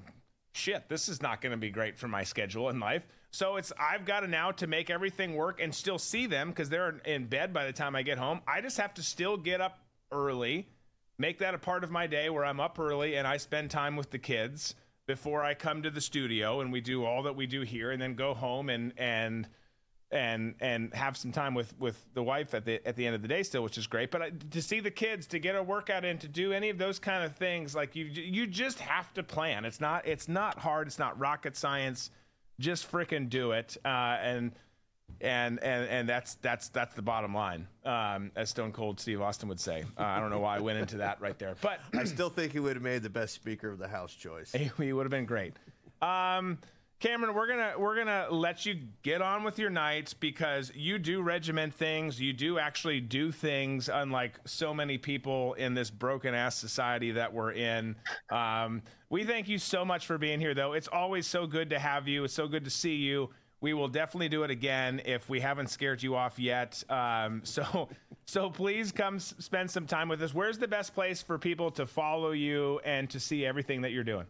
shit, 0.53 0.89
this 0.89 1.09
is 1.09 1.23
not 1.23 1.41
going 1.41 1.53
to 1.53 1.57
be 1.57 1.71
great 1.71 1.97
for 1.97 2.09
my 2.09 2.25
schedule 2.25 2.69
in 2.71 2.81
life. 2.81 3.07
So 3.31 3.57
it's 3.57 3.73
I've 3.79 4.05
got 4.05 4.21
to 4.21 4.27
now 4.27 4.53
to 4.53 4.67
make 4.67 4.91
everything 4.91 5.35
work 5.35 5.61
and 5.61 5.75
still 5.75 5.99
see 5.99 6.27
them 6.27 6.49
because 6.49 6.69
they're 6.69 6.99
in 7.05 7.27
bed 7.27 7.53
by 7.53 7.67
the 7.67 7.73
time 7.73 7.95
I 7.95 8.03
get 8.03 8.19
home. 8.19 8.41
I 8.47 8.61
just 8.61 8.79
have 8.79 8.95
to 8.95 9.03
still 9.03 9.37
get 9.37 9.61
up 9.61 9.79
early, 10.11 10.69
make 11.19 11.39
that 11.39 11.55
a 11.55 11.59
part 11.59 11.85
of 11.85 11.91
my 11.91 12.07
day 12.07 12.31
where 12.31 12.45
I'm 12.45 12.61
up 12.61 12.79
early 12.79 13.17
and 13.17 13.27
I 13.27 13.37
spend 13.37 13.71
time 13.71 13.97
with 13.97 14.11
the 14.11 14.19
kids 14.19 14.75
before 15.07 15.43
I 15.43 15.55
come 15.55 15.83
to 15.83 15.91
the 15.91 16.01
studio 16.01 16.61
and 16.61 16.73
we 16.73 16.81
do 16.81 17.05
all 17.05 17.25
that 17.25 17.37
we 17.37 17.47
do 17.47 17.63
here 17.63 17.91
and 17.91 18.01
then 18.01 18.15
go 18.15 18.35
home 18.35 18.71
and 18.71 18.93
and 18.97 19.49
and 20.11 20.55
and 20.61 20.95
have 20.95 21.19
some 21.19 21.33
time 21.33 21.55
with 21.55 21.79
with 21.79 22.03
the 22.15 22.23
wife 22.23 22.55
at 22.55 22.65
the 22.65 22.87
at 22.89 22.97
the 22.97 23.07
end 23.07 23.15
of 23.15 23.21
the 23.21 23.29
day 23.29 23.43
still 23.43 23.63
which 23.63 23.77
is 23.77 23.87
great. 23.87 24.11
But 24.11 24.23
I, 24.23 24.31
to 24.31 24.63
see 24.63 24.81
the 24.81 24.91
kids 24.91 25.27
to 25.29 25.39
get 25.39 25.55
a 25.55 25.63
workout 25.63 26.05
in 26.07 26.17
to 26.19 26.29
do 26.29 26.55
any 26.55 26.71
of 26.71 26.79
those 26.79 26.99
kind 26.99 27.25
of 27.25 27.37
things 27.37 27.75
like 27.75 27.95
you 27.95 28.07
you 28.07 28.47
just 28.47 28.79
have 28.79 29.13
to 29.15 29.23
plan. 29.23 29.67
It's 29.67 29.83
not 29.83 30.07
it's 30.07 30.29
not 30.29 30.59
hard. 30.59 30.87
It's 30.87 30.99
not 30.99 31.19
rocket 31.19 31.57
science 31.57 32.11
just 32.59 32.91
freaking 32.91 33.29
do 33.29 33.53
it. 33.53 33.77
Uh, 33.85 33.89
and 34.21 34.53
and 35.21 35.63
and 35.63 35.89
and 35.89 36.09
that's 36.09 36.35
that's 36.37 36.69
that's 36.69 36.95
the 36.95 37.03
bottom 37.03 37.35
line, 37.35 37.67
um, 37.85 38.31
as 38.37 38.51
Stone 38.51 38.73
Cold 38.73 39.01
Steve 39.01 39.21
Austin 39.21 39.49
would 39.49 39.61
say. 39.61 39.85
Uh, 39.99 40.03
I 40.03 40.21
don't 40.21 40.31
know 40.31 40.41
why 40.41 40.57
I 40.57 40.61
went 40.61 40.79
into 40.79 40.99
that 40.99 41.21
right 41.21 41.39
there, 41.39 41.57
but 41.61 41.81
I 41.95 42.05
still 42.05 42.31
think 42.31 42.53
he 42.53 42.61
would 42.61 42.77
have 42.77 42.83
made 42.83 43.03
the 43.03 43.11
best 43.11 43.35
Speaker 43.35 43.69
of 43.71 43.79
the 43.79 43.89
House 43.89 44.15
choice. 44.15 44.55
He 44.79 44.93
would 44.93 45.05
have 45.05 45.11
been 45.11 45.27
great. 45.27 45.55
Um, 46.01 46.59
Camryn, 47.01 47.33
we're 47.33 47.47
gonna 47.47 47.75
we're 47.79 47.97
gonna 47.97 48.27
let 48.29 48.67
you 48.67 48.77
get 49.03 49.23
on 49.23 49.45
with 49.45 49.57
your 49.57 49.71
nights 49.71 50.15
because 50.15 50.73
you 50.75 50.99
do 50.99 51.23
regiment 51.23 51.73
things. 51.73 52.21
You 52.21 52.33
do 52.33 52.59
actually 52.59 53.01
do 53.01 53.31
things, 53.31 53.89
unlike 53.89 54.37
so 54.47 54.75
many 54.75 54.99
people 54.99 55.55
in 55.55 55.75
this 55.75 55.91
broken 55.91 56.35
ass 56.35 56.57
society 56.57 57.13
that 57.13 57.33
we're 57.33 57.53
in. 57.53 57.95
Um, 58.31 58.83
we 59.11 59.23
thank 59.23 59.49
you 59.49 59.59
so 59.59 59.85
much 59.85 60.07
for 60.07 60.19
being 60.19 60.41
here, 60.41 60.55
though. 60.55 60.73
It's 60.73 60.89
always 60.89 61.29
so 61.29 61.47
good 61.47 61.71
to 61.71 61.79
have 61.79 62.09
you. 62.09 62.25
It's 62.25 62.35
so 62.35 62.49
good 62.49 62.65
to 62.65 62.71
see 62.71 62.97
you. 62.97 63.31
We 63.61 63.75
will 63.75 63.89
definitely 63.89 64.29
do 64.29 64.43
it 64.43 64.51
again 64.51 65.01
if 65.05 65.29
we 65.29 65.39
haven't 65.39 65.69
scared 65.69 66.03
you 66.03 66.17
off 66.17 66.37
yet. 66.39 66.83
Um, 66.89 67.43
so, 67.45 67.89
so 68.27 68.51
please 68.51 68.91
come 68.91 69.21
spend 69.21 69.71
some 69.71 69.87
time 69.87 70.09
with 70.09 70.21
us. 70.21 70.35
Where's 70.35 70.59
the 70.59 70.69
best 70.69 70.95
place 70.95 71.23
for 71.23 71.39
people 71.39 71.71
to 71.73 71.87
follow 71.87 72.33
you 72.33 72.81
and 72.85 73.09
to 73.11 73.21
see 73.21 73.47
everything 73.47 73.83
that 73.83 73.93
you're 73.93 74.03
doing? 74.03 74.27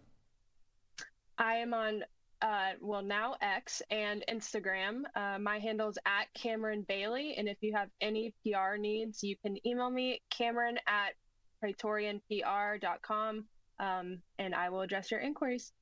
I 1.38 1.54
am 1.54 1.72
on 1.72 2.04
uh, 2.42 2.72
well 2.80 3.02
now 3.02 3.36
X 3.40 3.82
and 3.90 4.24
Instagram. 4.30 5.02
Uh, 5.14 5.38
my 5.38 5.58
handle 5.58 5.88
is 5.88 5.98
at 6.06 6.26
Camryn 6.36 6.86
Baylee, 6.86 7.34
and 7.36 7.48
if 7.48 7.58
you 7.60 7.74
have 7.74 7.88
any 8.00 8.34
PR 8.42 8.76
needs, 8.76 9.22
you 9.22 9.36
can 9.44 9.56
email 9.66 9.90
me 9.90 10.20
Camryn 10.30 10.76
at 10.86 11.14
praetorianpr.com, 11.62 13.44
um, 13.80 14.18
and 14.38 14.54
I 14.54 14.68
will 14.70 14.82
address 14.82 15.10
your 15.10 15.20
inquiries. 15.20 15.72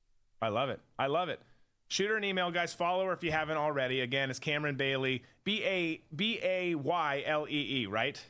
I 0.40 0.48
love 0.48 0.68
it. 0.70 0.80
I 0.98 1.06
love 1.06 1.28
it. 1.28 1.40
Shoot 1.88 2.08
her 2.08 2.16
an 2.16 2.24
email, 2.24 2.50
guys. 2.50 2.74
Follow 2.74 3.06
her 3.06 3.12
if 3.12 3.22
you 3.22 3.30
haven't 3.30 3.58
already. 3.58 4.00
Again, 4.00 4.30
it's 4.30 4.40
Camryn 4.40 4.76
Baylee, 4.76 5.22
B 5.44 5.62
A 5.62 6.02
B 6.14 6.40
A 6.42 6.74
Y 6.74 7.22
L 7.26 7.46
E 7.48 7.82
E, 7.82 7.86
right? 7.86 8.20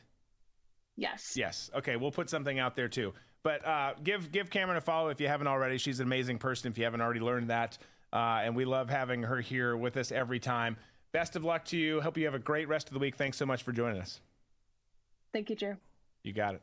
Yes. 0.95 1.33
Yes. 1.35 1.69
Okay, 1.75 1.95
we'll 1.95 2.11
put 2.11 2.29
something 2.29 2.59
out 2.59 2.75
there 2.75 2.87
too. 2.87 3.13
But 3.43 3.65
uh, 3.65 3.93
give 4.03 4.31
give 4.31 4.49
Camryn 4.49 4.77
a 4.77 4.81
follow 4.81 5.09
if 5.09 5.21
you 5.21 5.27
haven't 5.27 5.47
already. 5.47 5.77
She's 5.77 5.99
an 5.99 6.05
amazing 6.05 6.37
person. 6.37 6.71
If 6.71 6.77
you 6.77 6.83
haven't 6.83 7.01
already 7.01 7.19
learned 7.19 7.49
that. 7.49 7.77
Uh, 8.17 8.41
and 8.43 8.55
we 8.55 8.65
love 8.65 8.89
having 8.89 9.21
her 9.21 9.39
here 9.39 9.77
with 9.77 9.95
us 9.95 10.11
every 10.11 10.39
time. 10.39 10.75
Best 11.11 11.35
of 11.35 11.43
luck 11.43 11.63
to 11.65 11.77
you. 11.77 12.01
Hope 12.01 12.17
you 12.17 12.25
have 12.25 12.33
a 12.33 12.39
great 12.39 12.67
rest 12.67 12.87
of 12.87 12.93
the 12.93 12.99
week. 12.99 13.15
Thanks 13.15 13.37
so 13.37 13.45
much 13.45 13.61
for 13.61 13.71
joining 13.71 14.01
us. 14.01 14.21
Thank 15.33 15.51
you, 15.51 15.55
Drew. 15.55 15.77
You 16.23 16.33
got 16.33 16.55
it. 16.55 16.61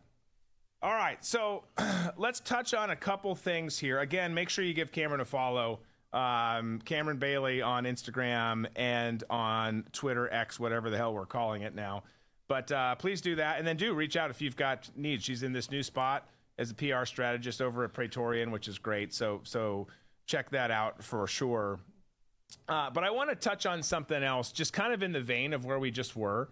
All 0.83 0.95
right, 0.95 1.25
so 1.25 1.63
let's 2.17 2.41
touch 2.41 2.75
on 2.75 2.91
a 2.91 2.97
couple 2.97 3.37
things 3.37 3.79
here. 3.79 4.01
Again, 4.01 4.35
make 4.35 4.49
sure 4.49 4.65
you 4.65 4.75
give 4.75 4.91
Camryn 4.91 5.21
a 5.21 5.25
follow. 5.25 5.79
Um, 6.13 6.81
Camryn 6.85 7.21
Baylee 7.21 7.65
on 7.65 7.85
Instagram 7.85 8.67
and 8.75 9.23
on 9.31 9.85
Twitter, 9.93 10.29
X, 10.35 10.59
whatever 10.59 10.91
the 10.91 10.97
hell 10.97 11.15
we're 11.15 11.25
calling 11.25 11.63
it 11.63 11.77
now. 11.77 12.03
But 12.49 12.73
uh, 12.73 12.97
please 12.97 13.21
do 13.21 13.37
that, 13.37 13.61
and 13.61 13.67
then 13.67 13.77
do 13.77 13.95
reach 13.95 14.17
out 14.17 14.29
if 14.29 14.43
you've 14.43 14.57
got 14.57 14.91
needs. 14.97 15.23
She's 15.23 15.45
in 15.45 15.53
this 15.53 15.71
new 15.71 15.85
spot 15.85 16.29
as 16.59 16.73
a 16.73 16.75
PR 16.75 17.05
strategist 17.05 17.63
over 17.63 17.85
at 17.85 17.93
Praetorian, 17.93 18.51
which 18.51 18.67
is 18.67 18.77
great. 18.81 19.15
So 19.15 19.41
so 19.45 19.87
check 20.27 20.51
that 20.51 20.71
out 20.71 21.03
for 21.03 21.27
sure. 21.27 21.79
Uh, 22.69 22.91
but 22.91 23.05
I 23.05 23.11
want 23.11 23.31
to 23.31 23.37
touch 23.37 23.67
on 23.67 23.83
something 23.83 24.23
else, 24.23 24.53
just 24.53 24.73
kind 24.73 24.93
of 24.93 25.03
in 25.03 25.13
the 25.13 25.21
vein 25.21 25.53
of 25.53 25.65
where 25.65 25.79
we 25.79 25.91
just 25.91 26.17
were, 26.17 26.49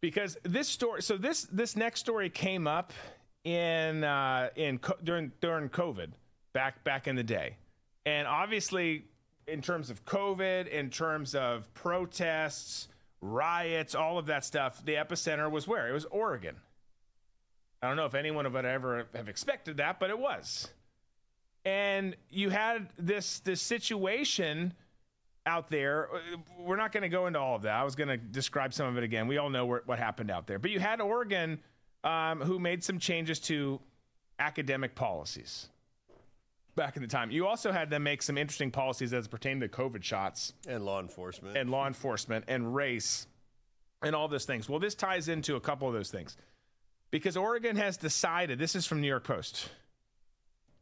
because 0.00 0.36
this 0.42 0.68
story. 0.68 1.02
So 1.02 1.16
this 1.16 1.42
this 1.44 1.76
next 1.76 2.00
story 2.00 2.30
came 2.30 2.66
up 2.66 2.92
in 3.44 4.04
uh, 4.04 4.50
in 4.56 4.78
co- 4.78 4.96
during 5.02 5.32
during 5.40 5.68
COVID 5.68 6.10
back 6.52 6.84
back 6.84 7.06
in 7.06 7.16
the 7.16 7.22
day, 7.22 7.56
and 8.06 8.26
obviously 8.26 9.04
in 9.46 9.60
terms 9.60 9.90
of 9.90 10.04
COVID, 10.04 10.68
in 10.68 10.90
terms 10.90 11.34
of 11.34 11.72
protests, 11.74 12.88
riots, 13.20 13.94
all 13.94 14.16
of 14.16 14.26
that 14.26 14.44
stuff, 14.44 14.84
the 14.84 14.94
epicenter 14.94 15.50
was 15.50 15.66
where 15.66 15.88
it 15.88 15.92
was 15.92 16.04
Oregon. 16.06 16.56
I 17.82 17.88
don't 17.88 17.96
know 17.96 18.06
if 18.06 18.14
anyone 18.14 18.50
would 18.50 18.64
ever 18.64 19.08
have 19.14 19.28
expected 19.28 19.78
that, 19.78 19.98
but 19.98 20.10
it 20.10 20.18
was 20.18 20.68
and 21.64 22.16
you 22.30 22.50
had 22.50 22.88
this 22.98 23.40
this 23.40 23.60
situation 23.60 24.72
out 25.46 25.70
there. 25.70 26.08
We're 26.58 26.76
not 26.76 26.92
going 26.92 27.02
to 27.02 27.08
go 27.08 27.26
into 27.26 27.38
all 27.38 27.56
of 27.56 27.62
that. 27.62 27.74
I 27.74 27.82
was 27.82 27.96
going 27.96 28.08
to 28.08 28.16
describe 28.16 28.72
some 28.74 28.86
of 28.86 28.96
it 28.96 29.04
again. 29.04 29.26
We 29.26 29.38
all 29.38 29.50
know 29.50 29.66
where, 29.66 29.82
what 29.86 29.98
happened 29.98 30.30
out 30.30 30.46
there. 30.46 30.58
But 30.58 30.70
you 30.70 30.80
had 30.80 31.00
Oregon 31.00 31.60
um, 32.04 32.40
who 32.40 32.58
made 32.58 32.84
some 32.84 32.98
changes 32.98 33.38
to 33.40 33.80
academic 34.38 34.94
policies 34.94 35.68
back 36.76 36.96
in 36.96 37.02
the 37.02 37.08
time. 37.08 37.30
You 37.30 37.46
also 37.46 37.72
had 37.72 37.90
them 37.90 38.02
make 38.02 38.22
some 38.22 38.38
interesting 38.38 38.70
policies 38.70 39.12
as 39.12 39.28
pertain 39.28 39.60
to 39.60 39.68
COVID 39.68 40.02
shots 40.02 40.54
and 40.66 40.84
law 40.84 41.00
enforcement 41.00 41.56
and 41.56 41.70
law 41.70 41.86
enforcement 41.86 42.44
and 42.48 42.74
race 42.74 43.26
and 44.02 44.14
all 44.14 44.28
those 44.28 44.44
things. 44.44 44.68
Well, 44.68 44.78
this 44.78 44.94
ties 44.94 45.28
into 45.28 45.56
a 45.56 45.60
couple 45.60 45.88
of 45.88 45.94
those 45.94 46.10
things 46.10 46.36
because 47.10 47.36
Oregon 47.36 47.76
has 47.76 47.96
decided. 47.96 48.58
This 48.58 48.74
is 48.74 48.86
from 48.86 49.00
New 49.00 49.08
York 49.08 49.24
Post. 49.24 49.68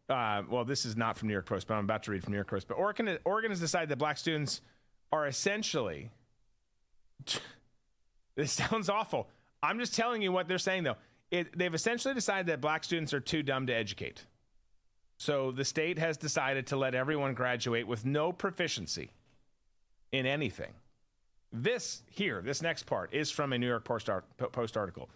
Uh, 0.08 0.42
well, 0.48 0.64
this 0.64 0.86
is 0.86 0.96
not 0.96 1.18
from 1.18 1.28
New 1.28 1.34
York 1.34 1.46
Post, 1.46 1.66
but 1.66 1.74
I'm 1.74 1.84
about 1.84 2.02
to 2.04 2.10
read 2.10 2.24
from 2.24 2.32
New 2.32 2.38
York 2.38 2.48
Post. 2.48 2.66
But 2.66 2.74
Oregon, 2.74 3.18
Oregon 3.24 3.50
has 3.50 3.60
decided 3.60 3.90
that 3.90 3.98
black 3.98 4.16
students 4.16 4.62
are 5.12 5.26
essentially. 5.26 6.10
This 8.36 8.52
sounds 8.52 8.88
awful. 8.88 9.28
I'm 9.64 9.80
just 9.80 9.96
telling 9.96 10.22
you 10.22 10.30
what 10.30 10.46
they're 10.46 10.58
saying, 10.58 10.84
though. 10.84 10.96
It, 11.32 11.58
they've 11.58 11.74
essentially 11.74 12.14
decided 12.14 12.46
that 12.46 12.60
black 12.60 12.84
students 12.84 13.12
are 13.12 13.18
too 13.18 13.42
dumb 13.42 13.66
to 13.66 13.74
educate. 13.74 14.24
So 15.18 15.50
the 15.50 15.64
state 15.64 15.98
has 15.98 16.16
decided 16.16 16.68
to 16.68 16.76
let 16.76 16.94
everyone 16.94 17.34
graduate 17.34 17.88
with 17.88 18.06
no 18.06 18.30
proficiency 18.30 19.10
in 20.12 20.24
anything. 20.24 20.72
This 21.52 22.02
here, 22.08 22.40
this 22.40 22.62
next 22.62 22.84
part 22.84 23.12
is 23.12 23.30
from 23.30 23.52
a 23.52 23.58
New 23.58 23.66
York 23.66 23.84
Post, 23.84 24.08
art, 24.08 24.24
Post 24.52 24.76
article. 24.76 25.10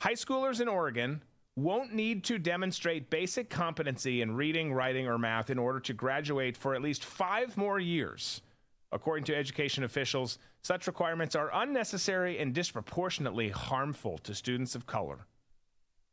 High 0.00 0.14
schoolers 0.14 0.60
in 0.60 0.66
Oregon 0.66 1.22
won't 1.56 1.94
need 1.94 2.22
to 2.24 2.38
demonstrate 2.38 3.08
basic 3.08 3.48
competency 3.48 4.20
in 4.20 4.36
reading, 4.36 4.74
writing, 4.74 5.08
or 5.08 5.18
math 5.18 5.48
in 5.48 5.58
order 5.58 5.80
to 5.80 5.94
graduate 5.94 6.56
for 6.56 6.74
at 6.74 6.82
least 6.82 7.04
five 7.04 7.56
more 7.56 7.80
years. 7.80 8.42
According 8.92 9.24
to 9.24 9.34
education 9.34 9.82
officials, 9.82 10.38
such 10.62 10.86
requirements 10.86 11.34
are 11.34 11.50
unnecessary 11.52 12.38
and 12.38 12.54
disproportionately 12.54 13.48
harmful 13.48 14.18
to 14.18 14.34
students 14.34 14.74
of 14.74 14.86
color. 14.86 15.26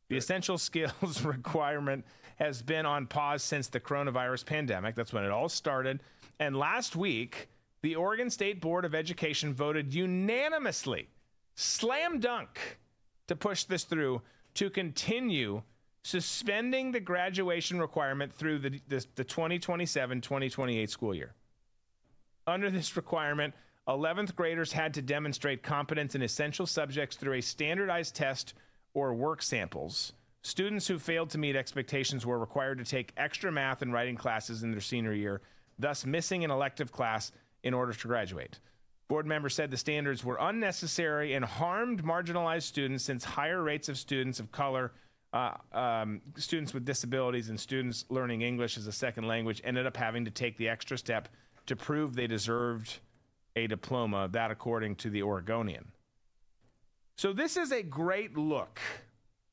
The 0.09 0.17
essential 0.17 0.57
skills 0.57 1.21
requirement 1.23 2.05
has 2.37 2.61
been 2.61 2.85
on 2.85 3.05
pause 3.07 3.43
since 3.43 3.67
the 3.67 3.79
coronavirus 3.79 4.45
pandemic. 4.45 4.95
That's 4.95 5.13
when 5.13 5.23
it 5.23 5.31
all 5.31 5.49
started. 5.49 6.01
And 6.39 6.55
last 6.55 6.95
week, 6.95 7.49
the 7.81 7.95
Oregon 7.95 8.29
State 8.29 8.61
Board 8.61 8.85
of 8.85 8.95
Education 8.95 9.53
voted 9.53 9.93
unanimously, 9.93 11.09
slam 11.55 12.19
dunk, 12.19 12.79
to 13.27 13.35
push 13.35 13.65
this 13.65 13.83
through 13.83 14.21
to 14.55 14.69
continue 14.69 15.61
suspending 16.03 16.91
the 16.91 16.99
graduation 16.99 17.79
requirement 17.79 18.33
through 18.33 18.59
the, 18.59 18.81
the, 18.87 19.05
the 19.15 19.23
2027 19.23 20.21
2028 20.21 20.89
school 20.89 21.15
year. 21.15 21.33
Under 22.45 22.69
this 22.69 22.95
requirement, 22.97 23.53
11th 23.87 24.35
graders 24.35 24.71
had 24.71 24.93
to 24.93 25.01
demonstrate 25.01 25.63
competence 25.63 26.15
in 26.15 26.21
essential 26.21 26.65
subjects 26.65 27.15
through 27.15 27.33
a 27.33 27.41
standardized 27.41 28.15
test 28.15 28.53
or 28.93 29.13
work 29.13 29.41
samples. 29.41 30.13
Students 30.41 30.87
who 30.87 30.99
failed 30.99 31.29
to 31.31 31.37
meet 31.37 31.55
expectations 31.55 32.25
were 32.25 32.37
required 32.37 32.77
to 32.79 32.83
take 32.83 33.13
extra 33.15 33.51
math 33.51 33.81
and 33.81 33.93
writing 33.93 34.15
classes 34.15 34.63
in 34.63 34.71
their 34.71 34.81
senior 34.81 35.13
year, 35.13 35.41
thus 35.79 36.05
missing 36.05 36.43
an 36.43 36.51
elective 36.51 36.91
class 36.91 37.31
in 37.63 37.73
order 37.73 37.93
to 37.93 38.07
graduate. 38.07 38.59
Board 39.07 39.25
members 39.25 39.53
said 39.53 39.69
the 39.69 39.77
standards 39.77 40.23
were 40.23 40.37
unnecessary 40.39 41.33
and 41.33 41.43
harmed 41.43 42.03
marginalized 42.03 42.63
students 42.63 43.03
since 43.03 43.23
higher 43.23 43.61
rates 43.61 43.89
of 43.89 43.97
students 43.97 44.39
of 44.39 44.51
color, 44.51 44.93
uh, 45.33 45.51
um, 45.73 46.21
students 46.37 46.73
with 46.73 46.85
disabilities, 46.85 47.49
and 47.49 47.59
students 47.59 48.05
learning 48.09 48.41
English 48.41 48.77
as 48.77 48.87
a 48.87 48.91
second 48.91 49.27
language 49.27 49.61
ended 49.63 49.85
up 49.85 49.97
having 49.97 50.25
to 50.25 50.31
take 50.31 50.57
the 50.57 50.69
extra 50.69 50.97
step 50.97 51.27
to 51.65 51.75
prove 51.75 52.15
they 52.15 52.27
deserved 52.27 52.99
a 53.55 53.67
diploma, 53.67 54.29
that 54.31 54.51
according 54.51 54.95
to 54.95 55.09
the 55.09 55.21
Oregonian. 55.21 55.91
So, 57.17 57.33
this 57.33 57.57
is 57.57 57.71
a 57.71 57.83
great 57.83 58.37
look 58.37 58.79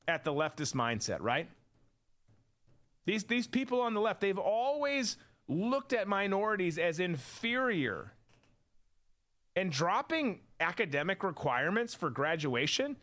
at 0.08 0.24
the 0.24 0.32
leftist 0.32 0.74
mindset, 0.74 1.18
right? 1.20 1.48
These, 3.06 3.24
these 3.24 3.46
people 3.46 3.80
on 3.80 3.94
the 3.94 4.00
left, 4.00 4.20
they've 4.20 4.38
always 4.38 5.16
looked 5.48 5.92
at 5.92 6.08
minorities 6.08 6.78
as 6.78 7.00
inferior. 7.00 8.12
And 9.56 9.70
dropping 9.70 10.40
academic 10.60 11.22
requirements 11.24 11.94
for 11.94 12.10
graduation 12.10 12.96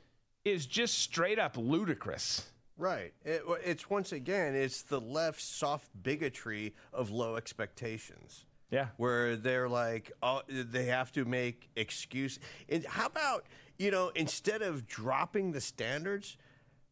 is 0.45 0.65
just 0.65 0.99
straight 0.99 1.39
up 1.39 1.57
ludicrous. 1.57 2.49
Right. 2.77 3.13
It, 3.25 3.41
it's 3.65 3.89
once 3.89 4.11
again, 4.11 4.55
it's 4.55 4.83
the 4.83 5.01
left 5.01 5.41
soft 5.41 5.89
bigotry 6.03 6.75
of 6.93 7.09
low 7.09 7.35
expectations. 7.35 8.45
Yeah. 8.69 8.87
Where 8.97 9.35
they're 9.35 9.69
like, 9.69 10.11
oh, 10.21 10.41
they 10.47 10.85
have 10.85 11.11
to 11.13 11.25
make 11.25 11.69
excuse. 11.75 12.39
And 12.69 12.85
how 12.85 13.07
about 13.07 13.45
you 13.77 13.91
know, 13.91 14.11
instead 14.15 14.61
of 14.61 14.87
dropping 14.87 15.51
the 15.51 15.61
standards, 15.61 16.37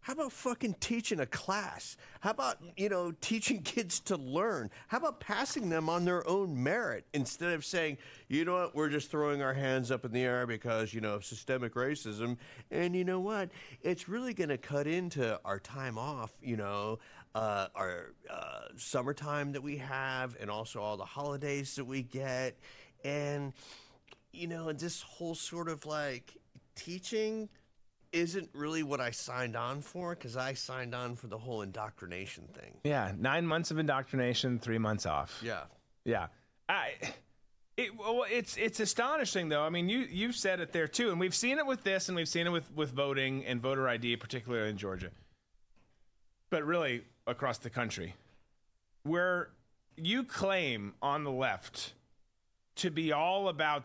how 0.06 0.14
about 0.14 0.32
fucking 0.32 0.76
teaching 0.80 1.20
a 1.20 1.26
class? 1.26 1.98
How 2.20 2.30
about, 2.30 2.58
you 2.78 2.90
know, 2.90 3.12
teaching 3.22 3.64
kids 3.64 4.00
to 4.02 4.18
learn? 4.18 4.70
How 4.88 5.00
about 5.00 5.20
passing 5.20 5.68
them 5.68 5.90
on 5.90 6.06
their 6.06 6.28
own 6.30 6.62
merit 6.62 7.08
instead 7.16 7.54
of 7.54 7.66
saying, 7.66 7.98
you 8.28 8.46
know 8.46 8.54
what, 8.54 8.76
we're 8.76 8.90
just 8.90 9.10
throwing 9.10 9.42
our 9.42 9.56
hands 9.56 9.90
up 9.90 10.06
in 10.06 10.12
the 10.12 10.22
air 10.22 10.46
because, 10.46 10.94
you 10.94 11.02
know, 11.02 11.20
systemic 11.22 11.74
racism. 11.74 12.38
And 12.70 12.96
you 12.96 13.04
know 13.04 13.20
what? 13.20 13.50
It's 13.82 14.08
really 14.08 14.36
going 14.36 14.50
to 14.50 14.60
cut 14.60 14.86
into 14.86 15.40
our 15.44 15.58
time 15.58 15.98
off, 15.98 16.32
you 16.40 16.56
know, 16.56 17.00
uh, 17.34 17.70
our 17.74 18.14
uh, 18.30 18.66
summertime 18.78 19.54
that 19.54 19.64
we 19.64 19.78
have 19.78 20.38
and 20.40 20.52
also 20.52 20.82
all 20.82 20.98
the 20.98 21.04
holidays 21.04 21.78
that 21.78 21.86
we 21.86 22.04
get. 22.04 22.60
And, 23.04 23.54
you 24.32 24.46
know, 24.46 24.72
this 24.72 25.02
whole 25.02 25.34
sort 25.34 25.68
of 25.68 25.84
like 25.88 26.38
teaching 26.76 27.50
isn't 28.16 28.50
really 28.54 28.82
what 28.82 29.02
I 29.02 29.12
signed 29.12 29.58
on 29.58 29.82
for 29.82 30.16
because 30.16 30.38
I 30.38 30.54
signed 30.54 30.96
on 30.96 31.16
for 31.16 31.28
the 31.28 31.38
whole 31.38 31.62
indoctrination 31.62 32.48
thing. 32.54 32.78
Yeah, 32.84 33.12
nine 33.18 33.46
months 33.46 33.72
of 33.72 33.78
indoctrination, 33.78 34.58
three 34.58 34.78
months 34.78 35.06
off. 35.06 35.42
Yeah, 35.44 35.64
yeah. 36.06 36.28
I, 36.70 36.94
it, 37.78 37.98
well, 37.98 38.26
it's 38.32 38.56
it's 38.56 38.80
astonishing 38.80 39.50
though. 39.50 39.64
I 39.64 39.70
mean, 39.70 39.90
you 39.90 40.00
you've 40.10 40.36
said 40.36 40.62
it 40.62 40.72
there 40.72 40.88
too, 40.88 41.12
and 41.12 41.20
we've 41.20 41.36
seen 41.36 41.60
it 41.60 41.66
with 41.66 41.84
this, 41.84 42.08
and 42.08 42.16
we've 42.16 42.28
seen 42.28 42.48
it 42.48 42.52
with 42.52 42.74
with 42.74 42.92
voting 42.92 43.46
and 43.46 43.62
voter 43.62 43.88
ID, 43.90 44.16
particularly 44.16 44.70
in 44.70 44.78
Georgia, 44.78 45.12
but 46.50 46.64
really 46.64 47.04
across 47.28 47.58
the 47.58 47.70
country, 47.70 48.16
where 49.04 49.50
you 49.98 50.24
claim 50.24 50.94
on 51.02 51.26
the 51.26 51.32
left 51.32 51.94
to 52.76 52.90
be 52.90 53.12
all 53.12 53.50
about 53.50 53.84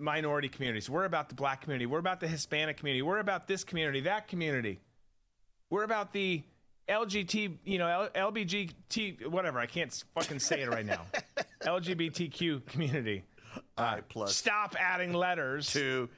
minority 0.00 0.48
communities. 0.48 0.88
We're 0.88 1.04
about 1.04 1.28
the 1.28 1.34
black 1.34 1.62
community. 1.62 1.86
We're 1.86 1.98
about 1.98 2.20
the 2.20 2.28
Hispanic 2.28 2.76
community. 2.76 3.02
We're 3.02 3.18
about 3.18 3.46
this 3.46 3.64
community, 3.64 4.00
that 4.00 4.28
community. 4.28 4.80
We're 5.68 5.84
about 5.84 6.12
the 6.12 6.42
LGBT, 6.88 7.58
you 7.64 7.78
know, 7.78 8.08
LBGT, 8.14 9.26
whatever. 9.28 9.58
I 9.60 9.66
can't 9.66 9.92
fucking 10.14 10.40
say 10.40 10.62
it 10.62 10.68
right 10.68 10.84
now. 10.84 11.06
LGBTQ 11.62 12.66
community. 12.66 13.24
Uh, 13.76 13.98
plus. 14.08 14.34
Stop 14.36 14.74
adding 14.78 15.12
letters 15.12 15.72
to 15.72 16.08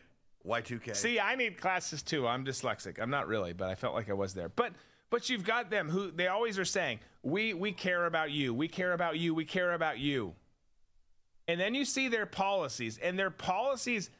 Y2K. 0.46 0.96
See, 0.96 1.20
I 1.20 1.34
need 1.34 1.60
classes 1.60 2.02
too. 2.02 2.26
I'm 2.26 2.44
dyslexic. 2.44 3.00
I'm 3.00 3.10
not 3.10 3.28
really, 3.28 3.52
but 3.52 3.68
I 3.68 3.74
felt 3.74 3.94
like 3.94 4.08
I 4.08 4.14
was 4.14 4.34
there. 4.34 4.48
But 4.48 4.72
but 5.10 5.28
you've 5.28 5.44
got 5.44 5.70
them 5.70 5.90
who 5.90 6.10
they 6.10 6.28
always 6.28 6.58
are 6.58 6.64
saying, 6.64 7.00
"We 7.22 7.54
we 7.54 7.72
care 7.72 8.06
about 8.06 8.30
you. 8.30 8.54
We 8.54 8.68
care 8.68 8.92
about 8.92 9.18
you. 9.18 9.34
We 9.34 9.44
care 9.44 9.72
about 9.72 9.98
you." 9.98 10.34
And 11.48 11.60
then 11.60 11.74
you 11.74 11.84
see 11.84 12.08
their 12.08 12.26
policies, 12.26 12.98
and 12.98 13.18
their 13.18 13.30
policies 13.30 14.10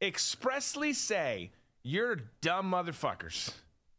expressly 0.00 0.92
say, 0.92 1.50
You're 1.82 2.16
dumb 2.40 2.70
motherfuckers. 2.70 3.52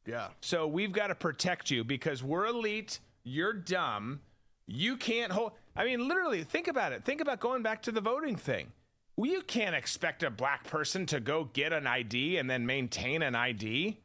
Yeah. 0.06 0.30
So 0.42 0.68
we've 0.68 0.92
got 0.92 1.08
to 1.08 1.16
protect 1.16 1.70
you 1.70 1.84
because 1.84 2.24
we're 2.24 2.48
elite. 2.48 3.00
You're 3.24 3.54
dumb. 3.54 4.22
You 4.66 4.98
can't 4.98 5.32
hold. 5.32 5.54
I 5.76 5.84
mean, 5.84 6.08
literally, 6.08 6.44
think 6.44 6.68
about 6.68 6.94
it. 6.94 7.04
Think 7.04 7.22
about 7.22 7.40
going 7.40 7.64
back 7.64 7.82
to 7.84 7.92
the 7.92 8.02
voting 8.02 8.36
thing. 8.36 8.72
Well, 9.16 9.30
you 9.30 9.42
can't 9.42 9.76
expect 9.76 10.24
a 10.24 10.30
black 10.30 10.64
person 10.64 11.06
to 11.08 11.20
go 11.20 11.50
get 11.52 11.74
an 11.74 11.86
ID 11.86 12.38
and 12.38 12.50
then 12.50 12.66
maintain 12.66 13.22
an 13.22 13.36
ID. 13.36 13.98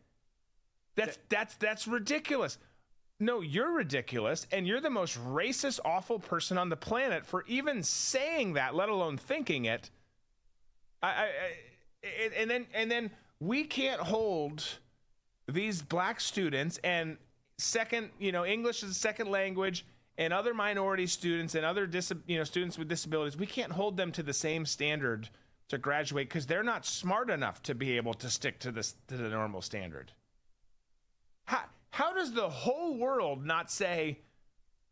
That's 0.96 1.18
that's 1.28 1.54
that's 1.56 1.86
ridiculous. 1.86 2.58
No, 3.20 3.40
you're 3.40 3.72
ridiculous, 3.72 4.46
and 4.50 4.66
you're 4.66 4.80
the 4.80 4.90
most 4.90 5.18
racist, 5.24 5.78
awful 5.84 6.18
person 6.18 6.58
on 6.58 6.68
the 6.68 6.76
planet 6.76 7.24
for 7.24 7.44
even 7.46 7.82
saying 7.82 8.54
that, 8.54 8.74
let 8.74 8.88
alone 8.88 9.16
thinking 9.16 9.66
it. 9.66 9.90
I, 11.02 11.06
I, 11.06 11.12
I 11.22 12.30
and 12.36 12.50
then 12.50 12.66
and 12.74 12.90
then 12.90 13.10
we 13.40 13.64
can't 13.64 14.00
hold 14.00 14.64
these 15.46 15.80
black 15.82 16.20
students 16.20 16.78
and 16.82 17.16
second, 17.58 18.10
you 18.18 18.32
know, 18.32 18.44
English 18.44 18.82
as 18.82 18.90
a 18.90 18.94
second 18.94 19.30
language 19.30 19.86
and 20.18 20.32
other 20.32 20.54
minority 20.54 21.06
students 21.06 21.54
and 21.54 21.64
other 21.64 21.86
dis- 21.86 22.12
you 22.26 22.38
know 22.38 22.44
students 22.44 22.78
with 22.78 22.88
disabilities. 22.88 23.36
We 23.36 23.46
can't 23.46 23.72
hold 23.72 23.96
them 23.96 24.12
to 24.12 24.22
the 24.22 24.32
same 24.32 24.66
standard 24.66 25.28
to 25.68 25.78
graduate 25.78 26.28
because 26.28 26.46
they're 26.46 26.62
not 26.62 26.84
smart 26.84 27.30
enough 27.30 27.62
to 27.64 27.74
be 27.74 27.96
able 27.96 28.14
to 28.14 28.30
stick 28.30 28.58
to 28.60 28.72
this 28.72 28.94
to 29.08 29.16
the 29.16 29.28
normal 29.28 29.62
standard. 29.62 30.12
How, 31.46 31.64
how 31.94 32.12
does 32.12 32.32
the 32.32 32.48
whole 32.48 32.96
world 32.96 33.46
not 33.46 33.70
say, 33.70 34.18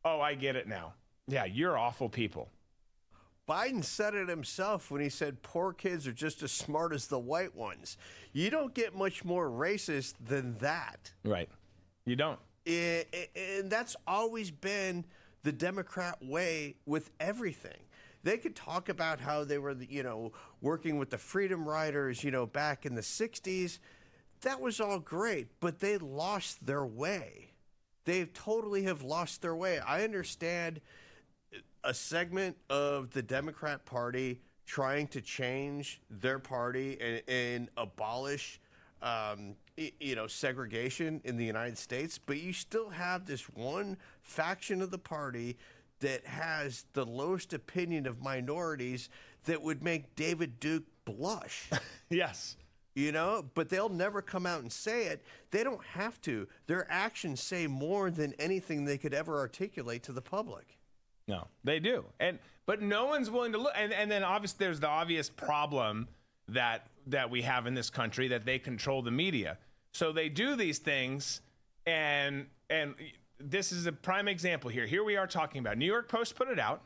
"Oh, 0.04 0.20
I 0.20 0.34
get 0.34 0.54
it 0.54 0.68
now"? 0.68 0.94
Yeah, 1.26 1.44
you're 1.44 1.76
awful 1.76 2.08
people. 2.08 2.48
Biden 3.48 3.82
said 3.82 4.14
it 4.14 4.28
himself 4.28 4.88
when 4.88 5.00
he 5.02 5.08
said 5.08 5.42
poor 5.42 5.72
kids 5.72 6.06
are 6.06 6.12
just 6.12 6.44
as 6.44 6.52
smart 6.52 6.92
as 6.92 7.08
the 7.08 7.18
white 7.18 7.56
ones. 7.56 7.96
You 8.32 8.50
don't 8.50 8.72
get 8.72 8.94
much 8.94 9.24
more 9.24 9.48
racist 9.50 10.14
than 10.24 10.54
that. 10.58 11.12
Right. 11.24 11.48
You 12.04 12.14
don't. 12.14 12.38
And 12.64 13.68
that's 13.68 13.96
always 14.06 14.52
been 14.52 15.04
the 15.42 15.50
Democrat 15.50 16.24
way 16.24 16.76
with 16.86 17.10
everything. 17.18 17.80
They 18.22 18.38
could 18.38 18.54
talk 18.54 18.88
about 18.88 19.18
how 19.18 19.42
they 19.42 19.58
were, 19.58 19.72
you 19.72 20.04
know, 20.04 20.30
working 20.60 20.98
with 20.98 21.10
the 21.10 21.18
Freedom 21.18 21.68
Riders, 21.68 22.22
you 22.22 22.30
know, 22.30 22.46
back 22.46 22.86
in 22.86 22.94
the 22.94 23.02
60s. 23.02 23.80
That 24.42 24.60
was 24.60 24.80
all 24.80 24.98
great, 24.98 25.48
but 25.60 25.80
they 25.80 25.98
lost 25.98 26.66
their 26.66 26.84
way. 26.84 27.52
They 28.04 28.24
totally 28.26 28.82
have 28.84 29.02
lost 29.02 29.42
their 29.42 29.54
way. 29.54 29.78
I 29.78 30.02
understand 30.02 30.80
a 31.84 31.94
segment 31.94 32.56
of 32.68 33.10
the 33.10 33.22
Democrat 33.22 33.84
Party 33.84 34.40
trying 34.66 35.06
to 35.08 35.20
change 35.20 36.00
their 36.10 36.38
party 36.38 36.98
and, 37.00 37.22
and 37.28 37.68
abolish, 37.76 38.60
um, 39.00 39.54
you 39.76 40.14
know, 40.14 40.26
segregation 40.26 41.20
in 41.24 41.36
the 41.36 41.44
United 41.44 41.78
States, 41.78 42.18
but 42.18 42.40
you 42.40 42.52
still 42.52 42.90
have 42.90 43.26
this 43.26 43.42
one 43.50 43.96
faction 44.22 44.82
of 44.82 44.90
the 44.90 44.98
party 44.98 45.56
that 46.00 46.24
has 46.26 46.84
the 46.94 47.04
lowest 47.04 47.52
opinion 47.52 48.06
of 48.06 48.20
minorities 48.20 49.08
that 49.44 49.62
would 49.62 49.82
make 49.82 50.14
David 50.16 50.58
Duke 50.58 50.84
blush. 51.04 51.70
yes. 52.10 52.56
You 52.94 53.10
know, 53.10 53.44
but 53.54 53.70
they'll 53.70 53.88
never 53.88 54.20
come 54.20 54.44
out 54.44 54.60
and 54.60 54.70
say 54.70 55.06
it. 55.06 55.24
They 55.50 55.64
don't 55.64 55.84
have 55.84 56.20
to. 56.22 56.46
Their 56.66 56.86
actions 56.90 57.42
say 57.42 57.66
more 57.66 58.10
than 58.10 58.34
anything 58.38 58.84
they 58.84 58.98
could 58.98 59.14
ever 59.14 59.38
articulate 59.38 60.02
to 60.04 60.12
the 60.12 60.20
public. 60.20 60.78
No, 61.26 61.46
they 61.64 61.78
do. 61.78 62.04
And 62.20 62.38
but 62.66 62.82
no 62.82 63.06
one's 63.06 63.30
willing 63.30 63.52
to 63.52 63.58
look. 63.58 63.72
And, 63.74 63.92
and 63.92 64.10
then 64.10 64.22
obviously 64.22 64.66
there's 64.66 64.80
the 64.80 64.88
obvious 64.88 65.30
problem 65.30 66.08
that 66.48 66.86
that 67.06 67.30
we 67.30 67.42
have 67.42 67.66
in 67.66 67.74
this 67.74 67.90
country 67.90 68.28
that 68.28 68.44
they 68.44 68.58
control 68.58 69.02
the 69.02 69.10
media. 69.10 69.58
So 69.92 70.12
they 70.12 70.28
do 70.28 70.56
these 70.56 70.78
things, 70.78 71.40
and 71.86 72.46
and 72.70 72.94
this 73.38 73.72
is 73.72 73.86
a 73.86 73.92
prime 73.92 74.28
example 74.28 74.70
here. 74.70 74.86
Here 74.86 75.04
we 75.04 75.16
are 75.16 75.26
talking 75.26 75.60
about 75.60 75.78
New 75.78 75.86
York 75.86 76.08
Post 76.08 76.36
put 76.36 76.48
it 76.48 76.58
out. 76.58 76.82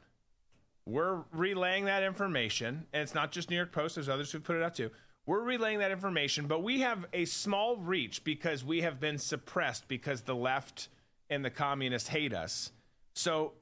We're 0.87 1.25
relaying 1.33 1.87
that 1.87 2.05
information, 2.05 2.87
and 2.93 3.03
it's 3.03 3.15
not 3.15 3.33
just 3.33 3.51
New 3.51 3.57
York 3.57 3.73
Post. 3.73 3.97
There's 3.97 4.09
others 4.09 4.31
who 4.31 4.39
put 4.39 4.57
it 4.57 4.63
out 4.63 4.75
too. 4.75 4.91
We're 5.27 5.43
relaying 5.43 5.81
that 5.81 5.91
information, 5.91 6.47
but 6.47 6.63
we 6.63 6.81
have 6.81 7.05
a 7.13 7.25
small 7.25 7.77
reach 7.77 8.23
because 8.23 8.65
we 8.65 8.83
have 8.83 9.01
been 9.01 9.19
suppressed 9.19 9.89
because 9.89 10.23
the 10.23 10.37
left 10.37 10.89
and 11.29 11.45
the 11.45 11.51
communists 11.51 12.09
hate 12.09 12.33
us. 12.33 12.71
So 13.15 13.53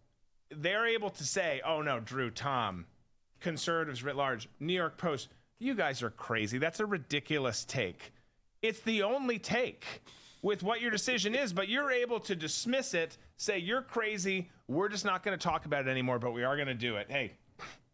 they're 0.50 0.86
able 0.86 1.10
to 1.10 1.24
say, 1.24 1.62
"Oh 1.64 1.80
no, 1.80 2.00
Drew, 2.00 2.30
Tom, 2.30 2.84
conservatives 3.40 4.02
writ 4.02 4.16
large, 4.16 4.48
New 4.60 4.74
York 4.74 4.98
Post, 4.98 5.28
you 5.58 5.74
guys 5.74 6.02
are 6.02 6.10
crazy. 6.10 6.58
That's 6.58 6.80
a 6.80 6.86
ridiculous 6.86 7.64
take. 7.64 8.12
It's 8.60 8.80
the 8.80 9.02
only 9.02 9.38
take 9.38 10.02
with 10.42 10.62
what 10.62 10.82
your 10.82 10.90
decision 10.90 11.34
is, 11.34 11.52
but 11.52 11.68
you're 11.68 11.90
able 11.90 12.20
to 12.20 12.36
dismiss 12.36 12.92
it, 12.92 13.16
say 13.38 13.58
you're 13.58 13.82
crazy. 13.82 14.50
We're 14.68 14.88
just 14.88 15.04
not 15.04 15.22
going 15.22 15.38
to 15.38 15.42
talk 15.42 15.64
about 15.64 15.86
it 15.86 15.90
anymore, 15.90 16.18
but 16.18 16.32
we 16.32 16.44
are 16.44 16.56
going 16.56 16.68
to 16.68 16.74
do 16.74 16.96
it. 16.96 17.06
Hey, 17.10 17.32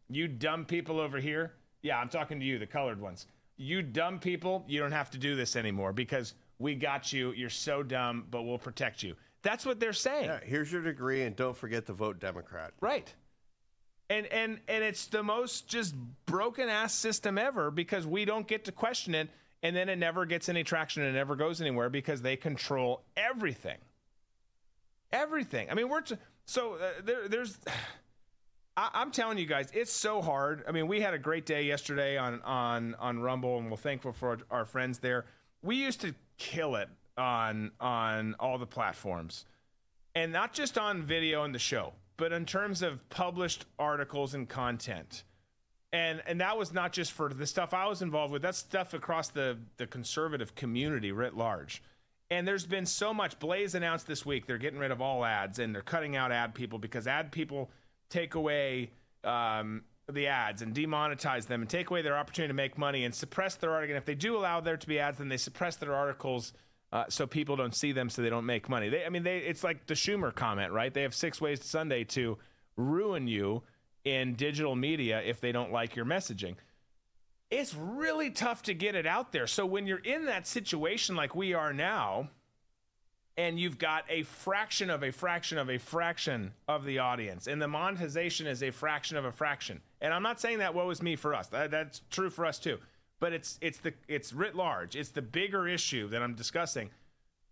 you 0.09 0.27
dumb 0.27 0.65
people 0.65 0.99
over 0.99 1.19
here. 1.19 1.53
Yeah, 1.83 1.99
I'm 1.99 2.09
talking 2.09 2.41
to 2.41 2.47
you, 2.47 2.59
the 2.59 2.67
colored 2.67 3.01
ones. 3.01 3.27
You 3.61 3.83
dumb 3.83 4.19
people, 4.19 4.65
you 4.69 4.81
don't 4.81 4.93
have 4.93 5.11
to 5.11 5.19
do 5.19 5.37
this 5.37 5.55
anymore 5.55 5.93
because 5.93 6.33
we 6.59 6.75
got 6.75 7.13
you. 7.13 7.33
You're 7.33 7.51
so 7.51 7.83
dumb, 7.83 8.27
but 8.31 8.45
we'll 8.45 8.57
protect 8.57 9.03
you. 9.03 9.17
That's 9.43 9.67
what 9.67 9.79
they're 9.79 9.93
saying. 9.93 10.25
Yeah, 10.25 10.41
here's 10.43 10.73
your 10.73 10.83
degree, 10.83 11.25
and 11.25 11.37
don't 11.37 11.55
forget 11.55 11.85
to 11.87 11.93
vote 11.93 12.21
Democrat. 12.21 12.73
Right. 12.81 13.13
And 14.09 14.27
and 14.29 14.61
and 14.67 14.83
it's 14.83 15.07
the 15.07 15.23
most 15.23 15.69
just 15.69 15.95
broken 16.25 16.71
ass 16.71 16.95
system 16.95 17.37
ever 17.37 17.71
because 17.71 18.07
we 18.07 18.25
don't 18.25 18.49
get 18.49 18.65
to 18.65 18.73
question 18.73 19.15
it 19.15 19.29
and 19.63 19.77
then 19.77 19.91
it 19.91 19.97
never 19.97 20.25
gets 20.25 20.49
any 20.49 20.65
traction 20.65 21.03
and 21.03 21.15
it 21.15 21.19
never 21.19 21.37
goes 21.37 21.61
anywhere 21.61 21.91
because 21.91 22.23
they 22.23 22.37
control 22.37 23.03
everything. 23.15 23.77
Everything. 25.13 25.71
I 25.71 25.75
mean, 25.75 25.89
we're 25.89 26.01
t- 26.01 26.17
so 26.47 26.75
uh, 26.75 27.03
there, 27.05 27.29
there's. 27.29 27.59
I, 28.81 28.89
I'm 28.95 29.11
telling 29.11 29.37
you 29.37 29.45
guys, 29.45 29.69
it's 29.75 29.93
so 29.93 30.23
hard. 30.23 30.65
I 30.67 30.73
mean, 30.73 30.89
we 30.89 31.03
had 31.03 31.13
a 31.13 31.19
great 31.19 31.45
day 31.45 31.65
yesterday 31.65 32.17
on 32.17 32.41
on 32.43 32.95
on 32.99 33.21
Rumble, 33.21 33.59
and 33.59 33.71
we're 33.71 33.77
thankful 33.77 34.13
for 34.13 34.31
our, 34.31 34.39
our 34.61 34.65
friends 34.65 34.99
there. 34.99 35.27
We 35.63 35.77
used 35.77 36.01
to 36.01 36.15
kill 36.39 36.77
it 36.77 36.89
on 37.19 37.73
on 37.79 38.37
all 38.41 38.57
the 38.57 38.67
platforms, 38.67 39.45
and 40.15 40.33
not 40.33 40.55
just 40.55 40.79
on 40.79 41.03
video 41.03 41.45
and 41.45 41.55
the 41.55 41.59
show, 41.59 41.93
but 42.17 42.33
in 42.33 42.47
terms 42.47 42.81
of 42.81 43.07
published 43.11 43.67
articles 43.79 44.33
and 44.33 44.49
content. 44.49 45.25
And 45.93 46.23
and 46.27 46.41
that 46.41 46.57
was 46.57 46.73
not 46.73 46.93
just 46.93 47.13
for 47.13 47.29
the 47.29 47.47
stuff 47.47 47.75
I 47.75 47.87
was 47.87 48.01
involved 48.01 48.33
with. 48.33 48.41
That's 48.41 48.59
stuff 48.59 48.95
across 48.95 49.29
the 49.29 49.59
the 49.77 49.87
conservative 49.87 50.55
community 50.55 51.13
writ 51.13 51.37
large. 51.37 51.83
And 52.33 52.47
there's 52.47 52.65
been 52.65 52.87
so 52.87 53.13
much. 53.13 53.41
Blaze 53.41 53.75
announced 53.75 54.07
this 54.07 54.25
week 54.25 54.47
they're 54.47 54.57
getting 54.57 54.79
rid 54.79 54.93
of 54.93 55.03
all 55.03 55.25
ads 55.25 55.59
and 55.59 55.75
they're 55.75 55.83
cutting 55.83 56.17
out 56.17 56.31
ad 56.33 56.55
people 56.55 56.79
because 56.79 57.09
ad 57.09 57.33
people 57.33 57.71
take 58.11 58.35
away 58.35 58.91
um, 59.25 59.83
the 60.13 60.27
ads 60.27 60.63
and 60.63 60.75
demonetize 60.75 61.47
them 61.47 61.63
and 61.63 61.71
take 61.71 61.91
away 61.91 62.03
their 62.03 62.17
opportunity 62.17 62.51
to 62.51 62.55
make 62.55 62.77
money 62.77 63.05
and 63.05 63.15
suppress 63.15 63.55
their 63.55 63.73
article. 63.73 63.95
And 63.95 64.03
if 64.03 64.05
they 64.05 64.15
do 64.15 64.37
allow 64.37 64.61
there 64.61 64.77
to 64.77 64.87
be 64.87 64.99
ads, 64.99 65.19
then 65.19 65.29
they 65.29 65.37
suppress 65.37 65.77
their 65.77 65.95
articles 65.95 66.53
uh, 66.93 67.05
so 67.09 67.27
people 67.27 67.55
don't 67.55 67.75
see 67.75 67.93
them, 67.93 68.11
so 68.11 68.21
they 68.21 68.31
don't 68.31 68.47
make 68.47 68.69
money. 68.69 68.89
They, 68.89 69.05
I 69.05 69.11
mean, 69.11 69.23
they, 69.23 69.39
it's 69.39 69.63
like 69.63 69.87
the 69.87 69.95
Schumer 69.95 70.35
comment, 70.35 70.73
right? 70.73 70.93
They 70.93 71.03
have 71.03 71.15
six 71.15 71.41
ways 71.41 71.61
to 71.61 71.69
Sunday 71.69 72.05
to 72.05 72.39
ruin 72.77 73.29
you 73.29 73.63
in 74.05 74.35
digital 74.35 74.75
media 74.75 75.23
if 75.25 75.41
they 75.41 75.53
don't 75.53 75.73
like 75.73 75.95
your 75.95 76.05
messaging. 76.05 76.57
It's 77.51 77.75
really 77.75 78.31
tough 78.31 78.63
to 78.65 78.75
get 78.75 78.95
it 78.95 79.07
out 79.07 79.33
there. 79.33 79.47
So 79.47 79.67
when 79.67 79.87
you're 79.87 79.99
in 79.99 80.25
that 80.27 80.47
situation 80.47 81.15
like 81.15 81.35
we 81.35 81.55
are 81.55 81.73
now, 81.73 82.31
and 83.41 83.59
you've 83.59 83.79
got 83.79 84.05
a 84.11 84.23
fraction 84.23 84.91
of 84.91 85.03
a 85.03 85.11
fraction 85.11 85.57
of 85.57 85.71
a 85.71 85.79
fraction 85.79 86.53
of 86.69 86.85
the 86.85 86.99
audience, 86.99 87.47
and 87.47 87.61
the 87.61 87.69
monetization 87.69 88.47
is 88.47 88.63
a 88.63 88.71
fraction 88.71 89.17
of 89.17 89.25
a 89.25 89.33
fraction. 89.33 89.81
And 90.03 90.13
I'm 90.13 90.23
not 90.23 90.39
saying 90.41 90.59
that 90.59 90.75
woe 90.75 90.91
is 90.91 91.01
me 91.01 91.17
for 91.17 91.35
us. 91.35 91.47
That, 91.47 91.71
that's 91.71 92.03
true 92.11 92.29
for 92.29 92.45
us 92.45 92.59
too. 92.59 92.79
But 93.19 93.33
it's 93.33 93.59
it's 93.63 93.79
the 93.79 93.95
it's 94.09 94.35
writ 94.35 94.55
large. 94.55 94.95
It's 94.95 95.09
the 95.09 95.23
bigger 95.23 95.67
issue 95.67 96.09
that 96.09 96.23
I'm 96.23 96.35
discussing. 96.35 96.91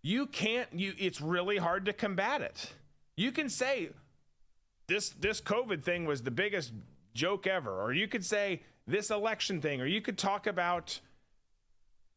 You 0.03 0.27
can't 0.27 0.69
you 0.71 0.93
it's 0.99 1.21
really 1.21 1.57
hard 1.57 1.85
to 1.85 1.93
combat 1.93 2.41
it. 2.41 2.71
You 3.17 3.31
can 3.31 3.49
say 3.49 3.89
this 4.87 5.09
this 5.09 5.41
COVID 5.41 5.83
thing 5.83 6.05
was 6.05 6.21
the 6.21 6.31
biggest 6.31 6.71
joke 7.15 7.47
ever, 7.47 7.81
or 7.81 7.93
you 7.93 8.07
could 8.07 8.23
say 8.23 8.61
this 8.85 9.09
election 9.09 9.59
thing, 9.59 9.81
or 9.81 9.87
you 9.87 10.01
could 10.01 10.19
talk 10.19 10.45
about 10.45 10.99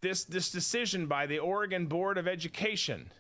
this 0.03 0.25
this 0.25 0.51
decision 0.51 1.07
by 1.07 1.27
the 1.27 1.39
Oregon 1.39 1.87
Board 1.87 2.19
of 2.19 2.29
Education 2.29 3.11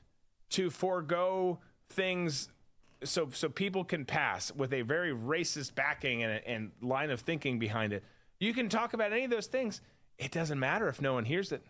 to 0.52 0.70
forego 0.70 1.58
things 1.90 2.48
so 3.04 3.28
so 3.32 3.48
people 3.48 3.84
can 3.84 4.04
pass 4.04 4.52
with 4.54 4.72
a 4.72 4.82
very 4.82 5.12
racist 5.12 5.74
backing 5.74 6.22
and, 6.22 6.40
and 6.46 6.70
line 6.80 7.10
of 7.10 7.20
thinking 7.20 7.58
behind 7.58 7.92
it. 7.92 8.04
You 8.38 8.54
can 8.54 8.68
talk 8.68 8.92
about 8.92 9.12
any 9.12 9.24
of 9.24 9.30
those 9.30 9.46
things. 9.46 9.80
It 10.18 10.30
doesn't 10.30 10.58
matter 10.58 10.88
if 10.88 11.00
no 11.00 11.14
one 11.14 11.24
hears 11.24 11.52
it. 11.52 11.62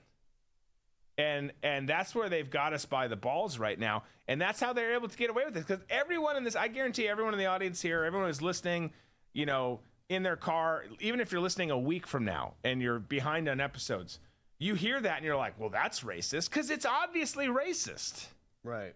And 1.18 1.52
and 1.62 1.88
that's 1.88 2.14
where 2.14 2.28
they've 2.28 2.48
got 2.48 2.72
us 2.72 2.84
by 2.84 3.08
the 3.08 3.16
balls 3.16 3.58
right 3.58 3.78
now. 3.78 4.04
And 4.28 4.40
that's 4.40 4.60
how 4.60 4.72
they're 4.72 4.94
able 4.94 5.08
to 5.08 5.16
get 5.16 5.30
away 5.30 5.44
with 5.44 5.54
this. 5.54 5.64
Because 5.64 5.84
everyone 5.90 6.36
in 6.36 6.44
this, 6.44 6.56
I 6.56 6.68
guarantee 6.68 7.08
everyone 7.08 7.34
in 7.34 7.38
the 7.38 7.46
audience 7.46 7.80
here, 7.80 8.04
everyone 8.04 8.28
who's 8.28 8.42
listening, 8.42 8.92
you 9.32 9.46
know, 9.46 9.80
in 10.08 10.22
their 10.22 10.36
car, 10.36 10.84
even 11.00 11.20
if 11.20 11.32
you're 11.32 11.40
listening 11.40 11.70
a 11.70 11.78
week 11.78 12.06
from 12.06 12.24
now 12.24 12.54
and 12.64 12.80
you're 12.80 12.98
behind 12.98 13.48
on 13.48 13.60
episodes, 13.60 14.18
you 14.58 14.74
hear 14.74 15.00
that 15.00 15.16
and 15.16 15.24
you're 15.26 15.36
like, 15.36 15.58
well, 15.58 15.70
that's 15.70 16.00
racist 16.00 16.48
because 16.48 16.70
it's 16.70 16.86
obviously 16.86 17.46
racist. 17.46 18.26
Right. 18.64 18.94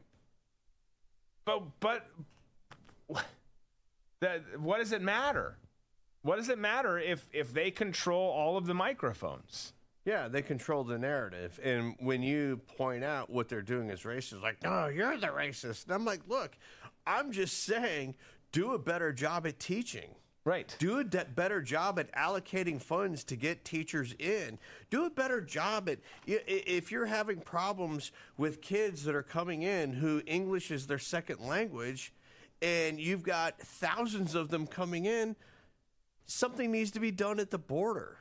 But 1.45 1.63
but 1.81 2.07
that 4.21 4.61
what 4.61 4.79
does 4.79 4.93
it 4.93 5.03
matter? 5.03 5.57
What 6.23 6.37
does 6.37 6.49
it 6.49 6.59
matter 6.59 6.99
if 6.99 7.29
if 7.33 7.53
they 7.53 7.71
control 7.71 8.31
all 8.31 8.57
of 8.57 8.67
the 8.67 8.75
microphones? 8.75 9.73
Yeah, 10.05 10.29
they 10.29 10.41
control 10.41 10.85
the 10.85 10.99
narrative. 10.99 11.59
And 11.63 11.97
when 11.99 12.23
you 12.23 12.61
point 12.77 13.03
out 13.03 13.29
what 13.29 13.49
they're 13.49 13.61
doing 13.61 13.91
is 13.91 14.03
racist, 14.03 14.41
like, 14.41 14.63
no, 14.63 14.87
you're 14.87 15.19
the 15.19 15.27
racist. 15.27 15.85
And 15.87 15.95
I'm 15.95 16.05
like, 16.05 16.21
look, 16.29 16.57
I'm 17.05 17.33
just 17.33 17.65
saying, 17.65 18.15
do 18.53 18.73
a 18.73 18.79
better 18.79 19.13
job 19.13 19.49
at 19.49 19.59
teaching. 19.59 20.15
Right. 20.47 20.77
Do 20.79 21.01
a 21.01 21.05
better 21.05 21.61
job 21.61 21.99
at 21.99 22.13
allocating 22.13 22.81
funds 22.81 23.25
to 23.25 23.35
get 23.35 23.65
teachers 23.65 24.15
in. 24.17 24.61
Do 24.91 25.05
a 25.05 25.11
better 25.11 25.41
job 25.41 25.89
at 25.89 25.99
if 26.25 26.93
you're 26.93 27.07
having 27.07 27.41
problems 27.41 28.13
with 28.39 28.63
kids 28.63 29.03
that 29.05 29.17
are 29.17 29.25
coming 29.25 29.63
in 29.63 29.93
who 29.93 30.23
English 30.25 30.71
is 30.71 30.87
their 30.87 31.01
second 31.01 31.41
language, 31.41 32.13
and 32.63 33.01
you've 33.01 33.25
got 33.25 33.59
thousands 33.59 34.37
of 34.37 34.49
them 34.49 34.69
coming 34.69 35.07
in. 35.07 35.35
Something 36.27 36.71
needs 36.71 36.93
to 36.93 37.01
be 37.01 37.11
done 37.11 37.41
at 37.41 37.51
the 37.51 37.59
border. 37.59 38.17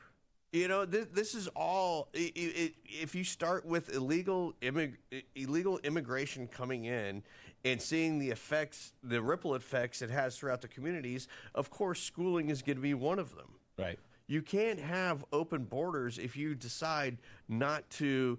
You 0.52 0.66
know, 0.66 0.84
this, 0.84 1.06
this 1.12 1.34
is 1.36 1.46
all. 1.54 2.08
i 2.12 2.32
i 2.36 2.72
if 2.86 3.14
you 3.14 3.22
start 3.22 3.64
with 3.64 3.94
illegal 3.94 4.52
immig, 4.62 4.94
illegal 5.36 5.78
immigration 5.84 6.48
coming 6.48 6.86
in 6.86 7.22
and 7.66 7.82
seeing 7.82 8.18
the 8.18 8.30
effects, 8.30 8.92
the 9.02 9.20
ripple 9.20 9.54
effects 9.54 10.02
it 10.02 10.10
has 10.10 10.38
throughout 10.38 10.60
the 10.60 10.68
communities, 10.68 11.26
of 11.54 11.70
course, 11.70 12.00
schooling 12.00 12.48
is 12.48 12.62
going 12.62 12.76
to 12.76 12.82
be 12.82 12.94
one 12.94 13.18
of 13.18 13.34
them. 13.34 13.48
Right. 13.78 13.98
You 14.28 14.42
can't 14.42 14.78
have 14.78 15.24
open 15.32 15.64
borders 15.64 16.18
if 16.18 16.36
you 16.36 16.54
decide 16.54 17.18
not 17.48 17.88
to 17.90 18.38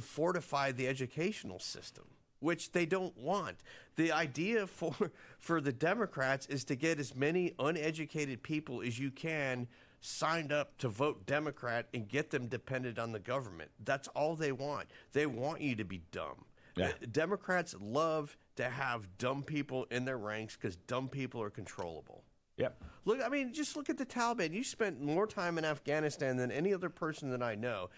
fortify 0.00 0.72
the 0.72 0.88
educational 0.88 1.58
system, 1.58 2.04
which 2.40 2.72
they 2.72 2.86
don't 2.86 3.16
want. 3.16 3.56
The 3.96 4.12
idea 4.12 4.66
for 4.66 4.94
for 5.38 5.60
the 5.60 5.72
Democrats 5.72 6.46
is 6.46 6.64
to 6.64 6.76
get 6.76 6.98
as 6.98 7.14
many 7.14 7.52
uneducated 7.58 8.42
people 8.42 8.82
as 8.82 8.98
you 8.98 9.10
can 9.10 9.68
signed 10.00 10.52
up 10.52 10.76
to 10.78 10.88
vote 10.88 11.24
Democrat 11.26 11.88
and 11.94 12.08
get 12.08 12.30
them 12.30 12.46
dependent 12.46 12.98
on 12.98 13.12
the 13.12 13.18
government. 13.18 13.70
That's 13.84 14.06
all 14.08 14.36
they 14.36 14.52
want. 14.52 14.86
They 15.12 15.26
want 15.26 15.62
you 15.62 15.74
to 15.76 15.84
be 15.84 16.02
dumb. 16.12 16.44
Yeah. 16.76 16.92
Democrats 17.10 17.74
love 17.80 18.36
to 18.56 18.68
have 18.68 19.18
dumb 19.18 19.42
people 19.42 19.86
in 19.90 20.04
their 20.04 20.18
ranks 20.18 20.56
because 20.56 20.76
dumb 20.76 21.08
people 21.08 21.42
are 21.42 21.50
controllable. 21.50 22.24
Yep. 22.56 22.82
Look, 23.04 23.20
I 23.24 23.28
mean, 23.28 23.52
just 23.52 23.76
look 23.76 23.90
at 23.90 23.98
the 23.98 24.06
Taliban. 24.06 24.52
You 24.52 24.62
spent 24.62 25.00
more 25.00 25.26
time 25.26 25.58
in 25.58 25.64
Afghanistan 25.64 26.36
than 26.36 26.52
any 26.52 26.72
other 26.72 26.88
person 26.88 27.30
that 27.30 27.42
I 27.42 27.56
know. 27.56 27.90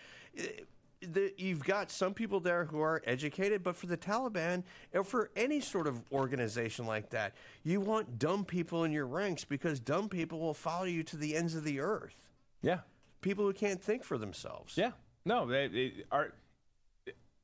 The, 1.03 1.35
you've 1.37 1.63
got 1.63 1.91
some 1.91 2.15
people 2.15 2.41
there 2.41 2.65
who 2.65 2.81
are 2.81 3.03
educated, 3.05 3.63
but 3.63 3.77
for 3.77 3.87
the 3.87 3.99
Taliban 3.99 4.65
or 4.95 5.05
for 5.05 5.31
any 5.37 5.61
sort 5.61 5.87
of 5.87 6.03
organization 6.11 6.87
like 6.87 7.11
that, 7.11 7.35
you 7.65 7.81
want 7.81 8.19
dumb 8.19 8.47
people 8.47 8.85
in 8.85 8.93
your 8.93 9.07
ranks 9.07 9.45
because 9.45 9.79
dumb 9.79 10.09
people 10.09 10.41
will 10.41 10.55
follow 10.55 10.85
you 10.85 11.03
to 11.03 11.19
the 11.19 11.37
ends 11.37 11.55
of 11.55 11.65
the 11.65 11.81
earth. 11.81 12.17
Yeah. 12.63 12.79
People 13.21 13.45
who 13.45 13.53
can't 13.53 13.81
think 13.81 14.05
for 14.05 14.17
themselves. 14.17 14.77
Yeah. 14.79 14.93
No, 15.27 15.47
they, 15.47 15.69
they 15.69 15.93
are. 16.11 16.33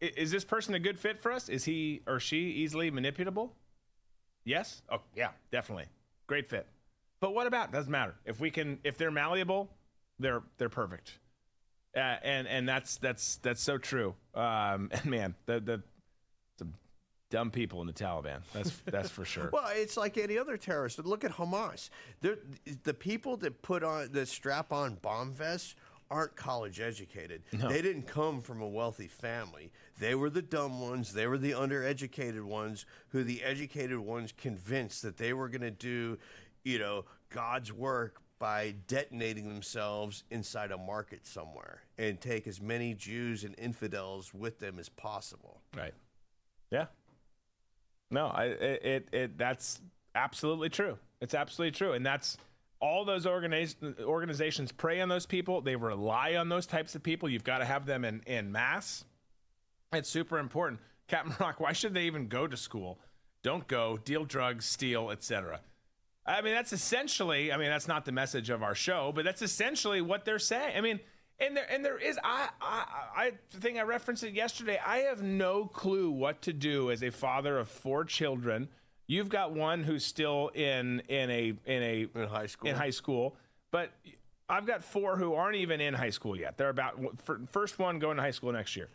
Is 0.02 0.32
this 0.32 0.44
person 0.44 0.74
a 0.74 0.80
good 0.80 0.98
fit 0.98 1.22
for 1.22 1.30
us? 1.30 1.48
Is 1.48 1.64
he 1.64 2.02
or 2.08 2.18
she 2.18 2.38
easily 2.38 2.90
manipulable? 2.90 3.50
Yes. 4.44 4.82
Oh, 4.90 5.00
yeah, 5.14 5.28
definitely. 5.52 5.86
Great 6.26 6.48
fit. 6.48 6.66
But 7.20 7.34
what 7.34 7.46
about? 7.46 7.70
Doesn't 7.70 7.90
matter. 7.90 8.16
If 8.24 8.40
we 8.40 8.50
can, 8.50 8.80
if 8.82 8.98
they're 8.98 9.12
malleable, 9.12 9.70
they're 10.18 10.42
they're 10.58 10.68
perfect. 10.68 11.18
Uh, 11.96 12.16
and 12.24 12.48
and 12.48 12.68
that's 12.68 12.96
that's 12.96 13.36
that's 13.36 13.62
so 13.62 13.78
true. 13.78 14.14
Um, 14.34 14.90
and 14.90 15.04
man, 15.04 15.34
the 15.46 15.60
the 15.60 15.82
some 16.58 16.74
dumb 17.30 17.52
people 17.52 17.80
in 17.80 17.86
the 17.86 17.92
Taliban. 17.92 18.40
That's 18.52 18.72
that's 18.86 19.08
for 19.08 19.24
sure. 19.24 19.50
Well, 19.52 19.70
it's 19.72 19.96
like 19.96 20.18
any 20.18 20.36
other 20.36 20.56
terrorist. 20.56 20.98
Look 21.04 21.22
at 21.22 21.30
Hamas. 21.30 21.90
They're, 22.22 22.38
the 22.82 22.94
people 22.94 23.36
that 23.36 23.62
put 23.62 23.84
on 23.84 24.10
the 24.10 24.26
strap 24.26 24.72
on 24.72 24.96
bomb 24.96 25.32
vests 25.32 25.76
aren't 26.12 26.36
college 26.36 26.78
educated. 26.78 27.42
No. 27.52 27.68
They 27.68 27.80
didn't 27.80 28.06
come 28.06 28.42
from 28.42 28.60
a 28.60 28.68
wealthy 28.68 29.08
family. 29.08 29.72
They 29.98 30.14
were 30.14 30.30
the 30.30 30.42
dumb 30.42 30.80
ones. 30.80 31.12
They 31.12 31.26
were 31.26 31.38
the 31.38 31.52
undereducated 31.52 32.42
ones 32.42 32.84
who 33.08 33.24
the 33.24 33.42
educated 33.42 33.98
ones 33.98 34.32
convinced 34.36 35.02
that 35.02 35.16
they 35.16 35.32
were 35.32 35.48
going 35.48 35.62
to 35.62 35.70
do, 35.70 36.18
you 36.64 36.78
know, 36.78 37.06
God's 37.30 37.72
work 37.72 38.20
by 38.38 38.74
detonating 38.88 39.48
themselves 39.48 40.24
inside 40.30 40.72
a 40.72 40.76
market 40.76 41.26
somewhere 41.26 41.80
and 41.96 42.20
take 42.20 42.46
as 42.46 42.60
many 42.60 42.92
Jews 42.92 43.44
and 43.44 43.54
infidels 43.56 44.34
with 44.34 44.58
them 44.58 44.78
as 44.78 44.88
possible. 44.88 45.62
Right. 45.76 45.94
Yeah. 46.70 46.86
No, 48.10 48.26
I 48.26 48.44
it, 48.44 48.84
it 48.84 49.08
it 49.12 49.38
that's 49.38 49.80
absolutely 50.14 50.68
true. 50.68 50.98
It's 51.20 51.34
absolutely 51.34 51.72
true, 51.72 51.92
and 51.92 52.04
that's 52.04 52.36
all 52.82 53.04
those 53.04 53.24
organiz- 53.24 54.00
organizations 54.00 54.72
prey 54.72 55.00
on 55.00 55.08
those 55.08 55.24
people. 55.24 55.60
They 55.60 55.76
rely 55.76 56.34
on 56.34 56.48
those 56.48 56.66
types 56.66 56.94
of 56.96 57.02
people. 57.02 57.28
You've 57.28 57.44
got 57.44 57.58
to 57.58 57.64
have 57.64 57.86
them 57.86 58.04
in 58.04 58.20
in 58.26 58.52
mass. 58.52 59.04
It's 59.92 60.10
super 60.10 60.38
important. 60.38 60.80
Captain 61.06 61.34
Rock, 61.40 61.60
why 61.60 61.72
should 61.72 61.94
they 61.94 62.04
even 62.04 62.26
go 62.26 62.46
to 62.46 62.56
school? 62.56 62.98
Don't 63.42 63.66
go. 63.68 63.98
Deal 64.04 64.24
drugs, 64.24 64.64
steal, 64.64 65.10
etc. 65.10 65.60
I 66.26 66.42
mean, 66.42 66.54
that's 66.54 66.72
essentially. 66.72 67.52
I 67.52 67.56
mean, 67.56 67.70
that's 67.70 67.88
not 67.88 68.04
the 68.04 68.12
message 68.12 68.50
of 68.50 68.62
our 68.62 68.74
show, 68.74 69.12
but 69.14 69.24
that's 69.24 69.42
essentially 69.42 70.00
what 70.00 70.24
they're 70.24 70.38
saying. 70.38 70.76
I 70.76 70.80
mean, 70.80 71.00
and 71.38 71.56
there 71.56 71.70
and 71.70 71.84
there 71.84 71.98
is. 71.98 72.18
I 72.24 72.48
I 72.60 72.84
I 73.16 73.32
the 73.50 73.60
thing 73.60 73.78
I 73.78 73.82
referenced 73.82 74.24
it 74.24 74.34
yesterday. 74.34 74.80
I 74.84 74.98
have 74.98 75.22
no 75.22 75.66
clue 75.66 76.10
what 76.10 76.42
to 76.42 76.52
do 76.52 76.90
as 76.90 77.02
a 77.02 77.10
father 77.10 77.58
of 77.58 77.68
four 77.68 78.04
children. 78.04 78.68
You've 79.06 79.28
got 79.28 79.52
one 79.52 79.82
who's 79.82 80.04
still 80.04 80.48
in 80.54 81.00
in 81.08 81.30
a 81.30 81.54
in 81.66 81.82
a 81.82 82.06
in 82.14 82.28
high 82.28 82.46
school. 82.46 82.70
In 82.70 82.76
high 82.76 82.90
school, 82.90 83.36
but 83.70 83.90
I've 84.48 84.66
got 84.66 84.84
four 84.84 85.16
who 85.16 85.34
aren't 85.34 85.56
even 85.56 85.80
in 85.80 85.94
high 85.94 86.10
school 86.10 86.36
yet. 86.36 86.56
They're 86.56 86.68
about 86.68 86.98
fir- 87.22 87.40
first 87.50 87.78
one 87.78 87.98
going 87.98 88.16
to 88.16 88.22
high 88.22 88.30
school 88.30 88.52
next 88.52 88.76
year. 88.76 88.88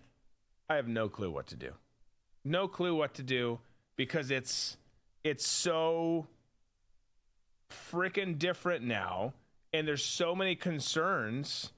I 0.69 0.75
have 0.75 0.87
no 0.87 1.09
clue 1.09 1.31
what 1.31 1.47
to 1.47 1.55
do. 1.55 1.71
No 2.43 2.67
clue 2.67 2.95
what 2.95 3.13
to 3.15 3.23
do 3.23 3.59
because 3.95 4.31
it's 4.31 4.77
it's 5.23 5.47
so 5.47 6.27
freaking 7.69 8.39
different 8.39 8.83
now 8.83 9.33
and 9.73 9.87
there's 9.87 10.03
so 10.03 10.33
many 10.35 10.55
concerns 10.55 11.71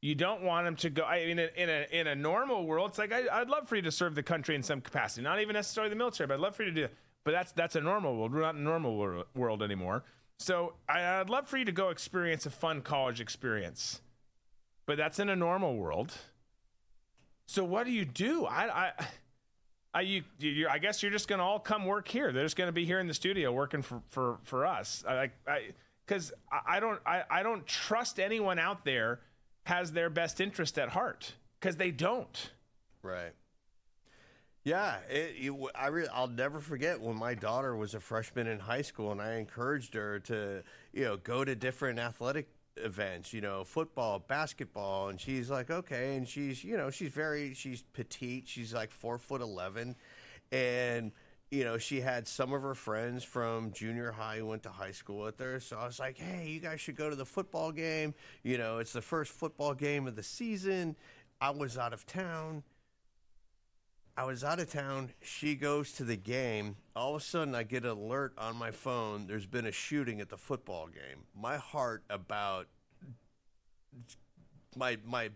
you 0.00 0.16
don't 0.16 0.42
want 0.42 0.66
them 0.66 0.74
to 0.74 0.90
go 0.90 1.04
i 1.04 1.24
mean 1.24 1.38
in 1.38 1.68
a 1.68 1.86
in 1.92 2.06
a 2.08 2.14
normal 2.14 2.66
world 2.66 2.90
it's 2.90 2.98
like 2.98 3.12
I, 3.12 3.40
i'd 3.40 3.48
love 3.48 3.68
for 3.68 3.76
you 3.76 3.82
to 3.82 3.92
serve 3.92 4.16
the 4.16 4.22
country 4.22 4.56
in 4.56 4.62
some 4.62 4.80
capacity 4.80 5.22
not 5.22 5.40
even 5.40 5.54
necessarily 5.54 5.90
the 5.90 5.96
military 5.96 6.26
but 6.26 6.34
i'd 6.34 6.40
love 6.40 6.56
for 6.56 6.64
you 6.64 6.70
to 6.70 6.74
do 6.74 6.82
that 6.82 6.92
but 7.24 7.32
that's 7.32 7.52
that's 7.52 7.76
a 7.76 7.80
normal 7.80 8.16
world 8.16 8.32
we're 8.32 8.40
not 8.40 8.54
in 8.54 8.60
a 8.60 8.64
normal 8.64 8.96
wor- 8.96 9.24
world 9.34 9.62
anymore 9.62 10.04
so 10.38 10.74
I, 10.88 11.20
i'd 11.20 11.30
love 11.30 11.48
for 11.48 11.58
you 11.58 11.64
to 11.64 11.72
go 11.72 11.90
experience 11.90 12.46
a 12.46 12.50
fun 12.50 12.82
college 12.82 13.20
experience 13.20 14.00
but 14.86 14.96
that's 14.96 15.18
in 15.18 15.28
a 15.28 15.36
normal 15.36 15.76
world 15.76 16.12
so 17.46 17.64
what 17.64 17.86
do 17.86 17.92
you 17.92 18.04
do 18.04 18.46
i 18.46 18.86
i 18.86 18.92
I, 19.94 20.00
you, 20.00 20.22
you, 20.38 20.68
I 20.68 20.78
guess 20.78 21.02
you're 21.02 21.12
just 21.12 21.28
to 21.38 21.44
all 21.44 21.58
come 21.58 21.84
work 21.84 22.08
here. 22.08 22.32
They're 22.32 22.44
just 22.44 22.56
to 22.68 22.72
be 22.72 22.86
here 22.86 22.98
in 22.98 23.08
the 23.08 23.14
studio 23.14 23.52
working 23.52 23.82
for, 23.82 24.00
for, 24.08 24.38
for 24.42 24.64
us. 24.64 25.04
I, 25.06 25.30
I, 25.46 25.72
because 26.06 26.32
I, 26.50 26.76
I 26.76 26.80
don't, 26.80 27.00
I, 27.04 27.24
I 27.30 27.42
don't 27.42 27.66
trust 27.66 28.18
anyone 28.18 28.58
out 28.58 28.84
there 28.84 29.20
has 29.64 29.92
their 29.92 30.10
best 30.10 30.40
interest 30.40 30.78
at 30.78 30.88
heart 30.88 31.34
because 31.60 31.76
they 31.76 31.90
don't. 31.90 32.50
Right. 33.02 33.32
Yeah, 34.64 34.98
it, 35.10 35.36
you, 35.36 35.68
I 35.74 35.88
re- 35.88 36.06
I'll 36.12 36.28
never 36.28 36.60
forget 36.60 37.00
when 37.00 37.16
my 37.16 37.34
daughter 37.34 37.74
was 37.74 37.94
a 37.94 38.00
freshman 38.00 38.46
in 38.46 38.60
high 38.60 38.82
school, 38.82 39.10
and 39.10 39.20
I 39.20 39.34
encouraged 39.34 39.94
her 39.94 40.20
to, 40.20 40.62
you 40.92 41.04
know, 41.04 41.16
go 41.16 41.44
to 41.44 41.56
different 41.56 41.98
athletic 41.98 42.48
events, 42.76 43.32
you 43.32 43.40
know, 43.40 43.64
football, 43.64 44.20
basketball, 44.20 45.08
and 45.08 45.20
she's 45.20 45.50
like, 45.50 45.70
okay, 45.70 46.16
and 46.16 46.28
she's, 46.28 46.62
you 46.62 46.76
know, 46.76 46.90
she's 46.90 47.10
very, 47.10 47.54
she's 47.54 47.82
petite, 47.92 48.46
she's 48.46 48.72
like 48.72 48.92
four 48.92 49.18
foot 49.18 49.40
eleven, 49.40 49.96
and 50.52 51.10
you 51.50 51.64
know, 51.64 51.76
she 51.76 52.00
had 52.00 52.26
some 52.26 52.54
of 52.54 52.62
her 52.62 52.74
friends 52.74 53.22
from 53.22 53.72
junior 53.72 54.10
high 54.10 54.38
who 54.38 54.46
went 54.46 54.62
to 54.62 54.70
high 54.70 54.92
school 54.92 55.24
with 55.24 55.38
her. 55.38 55.60
So 55.60 55.76
I 55.76 55.84
was 55.84 55.98
like, 55.98 56.16
hey, 56.16 56.48
you 56.48 56.60
guys 56.60 56.80
should 56.80 56.96
go 56.96 57.10
to 57.10 57.16
the 57.16 57.26
football 57.26 57.72
game. 57.72 58.14
You 58.42 58.56
know, 58.56 58.78
it's 58.78 58.94
the 58.94 59.02
first 59.02 59.32
football 59.32 59.74
game 59.74 60.06
of 60.06 60.16
the 60.16 60.22
season. 60.22 60.96
I 61.42 61.50
was 61.50 61.76
out 61.76 61.92
of 61.92 62.06
town. 62.06 62.62
I 64.16 64.24
was 64.24 64.44
out 64.44 64.60
of 64.60 64.70
town. 64.70 65.10
She 65.22 65.54
goes 65.54 65.92
to 65.92 66.04
the 66.04 66.16
game. 66.16 66.76
All 66.94 67.14
of 67.14 67.22
a 67.22 67.24
sudden, 67.24 67.54
I 67.54 67.62
get 67.62 67.84
an 67.84 67.90
alert 67.90 68.34
on 68.36 68.56
my 68.56 68.70
phone. 68.70 69.26
There's 69.26 69.46
been 69.46 69.66
a 69.66 69.72
shooting 69.72 70.20
at 70.20 70.28
the 70.28 70.36
football 70.36 70.86
game. 70.86 71.24
My 71.34 71.56
heart 71.56 72.04
about 72.10 72.66
my 74.76 74.98
my 75.06 75.30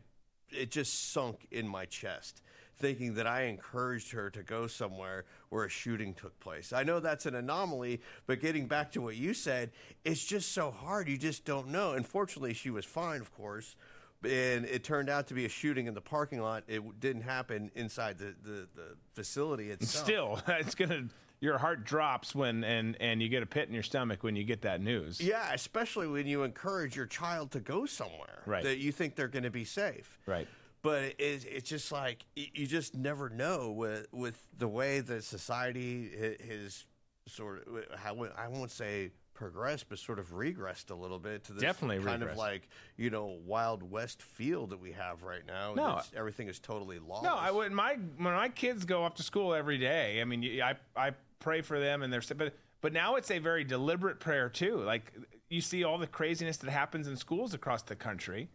it 0.51 0.71
just 0.71 1.13
sunk 1.13 1.47
in 1.51 1.67
my 1.67 1.87
chest 1.87 2.43
thinking 2.79 3.15
that 3.15 3.27
I 3.27 3.45
encouraged 3.45 4.13
her 4.13 4.29
to 4.31 4.43
go 4.43 4.67
somewhere 4.67 5.25
where 5.49 5.65
a 5.65 5.69
shooting 5.69 6.13
took 6.13 6.39
place. 6.41 6.75
I 6.75 6.83
know 6.83 7.01
that's 7.01 7.25
an 7.25 7.35
anomaly, 7.35 8.03
but 8.27 8.41
getting 8.41 8.67
back 8.67 8.93
to 8.93 9.01
what 9.01 9.17
you 9.17 9.33
said, 9.33 9.71
it's 10.05 10.23
just 10.23 10.53
so 10.53 10.71
hard. 10.71 11.09
You 11.09 11.17
just 11.17 11.47
don't 11.47 11.69
know. 11.69 11.93
Unfortunately, 11.93 12.53
she 12.53 12.69
was 12.69 12.85
fine, 12.85 13.23
of 13.23 13.35
course, 13.35 13.77
and 14.25 14.65
it 14.65 14.85
turned 14.85 15.09
out 15.09 15.27
to 15.29 15.35
be 15.35 15.45
a 15.45 15.49
shooting 15.49 15.87
in 15.87 15.95
the 15.95 16.01
parking 16.01 16.41
lot. 16.41 16.65
It 16.69 17.01
didn't 17.01 17.23
happen 17.23 17.71
inside 17.75 18.19
the, 18.19 18.35
the, 18.43 18.69
the 18.75 18.97
facility 19.15 19.71
itself. 19.71 20.05
Still, 20.05 20.41
it's 20.59 20.75
gonna. 20.75 21.05
Your 21.39 21.59
heart 21.59 21.85
drops 21.85 22.35
when 22.35 22.65
and 22.65 22.97
and 22.99 23.21
you 23.21 23.29
get 23.29 23.43
a 23.43 23.47
pit 23.47 23.69
in 23.69 23.75
your 23.75 23.83
stomach 23.83 24.23
when 24.25 24.37
you 24.37 24.45
get 24.45 24.63
that 24.63 24.81
news. 24.81 25.21
Yeah, 25.21 25.53
especially 25.53 26.07
when 26.09 26.27
you 26.27 26.45
encourage 26.45 26.97
your 26.97 27.05
child 27.07 27.51
to 27.53 27.61
go 27.61 27.85
somewhere 27.85 28.43
Right. 28.47 28.65
that 28.65 28.79
you 28.79 28.91
think 28.91 29.17
they're 29.17 29.29
going 29.29 29.43
to 29.45 29.51
be 29.51 29.65
safe. 29.65 30.19
Right. 30.25 30.49
But 30.81 31.15
it's, 31.19 31.45
it's 31.45 31.69
just 31.69 31.93
like 31.93 32.25
you 32.35 32.67
just 32.67 32.95
never 32.95 33.29
know 33.29 33.71
with 33.71 34.07
with 34.13 34.41
the 34.57 34.67
way 34.69 35.01
that 35.01 35.25
society 35.25 36.11
ha- 36.19 36.47
has 36.49 36.87
sort 37.29 37.67
of 37.69 37.85
how 37.99 38.17
I 38.37 38.49
won't 38.49 38.71
say 38.71 39.11
progressed, 39.37 39.89
but 39.89 40.01
sort 40.01 40.19
of 40.19 40.31
regressed 40.33 40.91
a 40.91 40.95
little 40.95 41.21
bit 41.21 41.45
to 41.45 41.53
this 41.53 41.63
Definitely 41.63 42.03
kind 42.05 42.25
of 42.25 42.37
like 42.37 42.69
you 42.97 43.11
know 43.11 43.39
wild 43.47 43.89
west 43.89 44.23
feel 44.23 44.67
that 44.67 44.81
we 44.81 44.93
have 44.93 45.23
right 45.23 45.47
now. 45.47 45.75
No. 45.75 46.01
Everything 46.17 46.49
is 46.49 46.59
totally 46.59 46.99
lost. 46.99 47.23
No, 47.23 47.37
I 47.37 47.53
would. 47.53 47.71
My 47.71 47.95
when 48.17 48.35
my 48.35 48.49
kids 48.49 48.85
go 48.85 49.05
off 49.05 49.15
to 49.17 49.23
school 49.23 49.55
every 49.55 49.79
day. 49.79 50.21
I 50.21 50.25
mean, 50.25 50.61
I 50.61 50.75
I 50.97 51.13
pray 51.39 51.61
for 51.61 51.79
them 51.79 52.03
and 52.03 52.13
they're 52.13 52.23
but 52.37 52.55
but 52.81 52.93
now 52.93 53.17
it's 53.17 53.31
a 53.31 53.39
very 53.39 53.63
deliberate 53.63 54.19
prayer 54.19 54.49
too. 54.49 54.79
Like 54.79 55.13
you 55.49 55.61
see 55.61 55.85
all 55.85 55.99
the 55.99 56.07
craziness 56.07 56.57
that 56.59 56.71
happens 56.71 57.07
in 57.07 57.17
schools 57.17 57.55
across 57.55 57.83
the 57.83 57.97
country, 57.97 58.49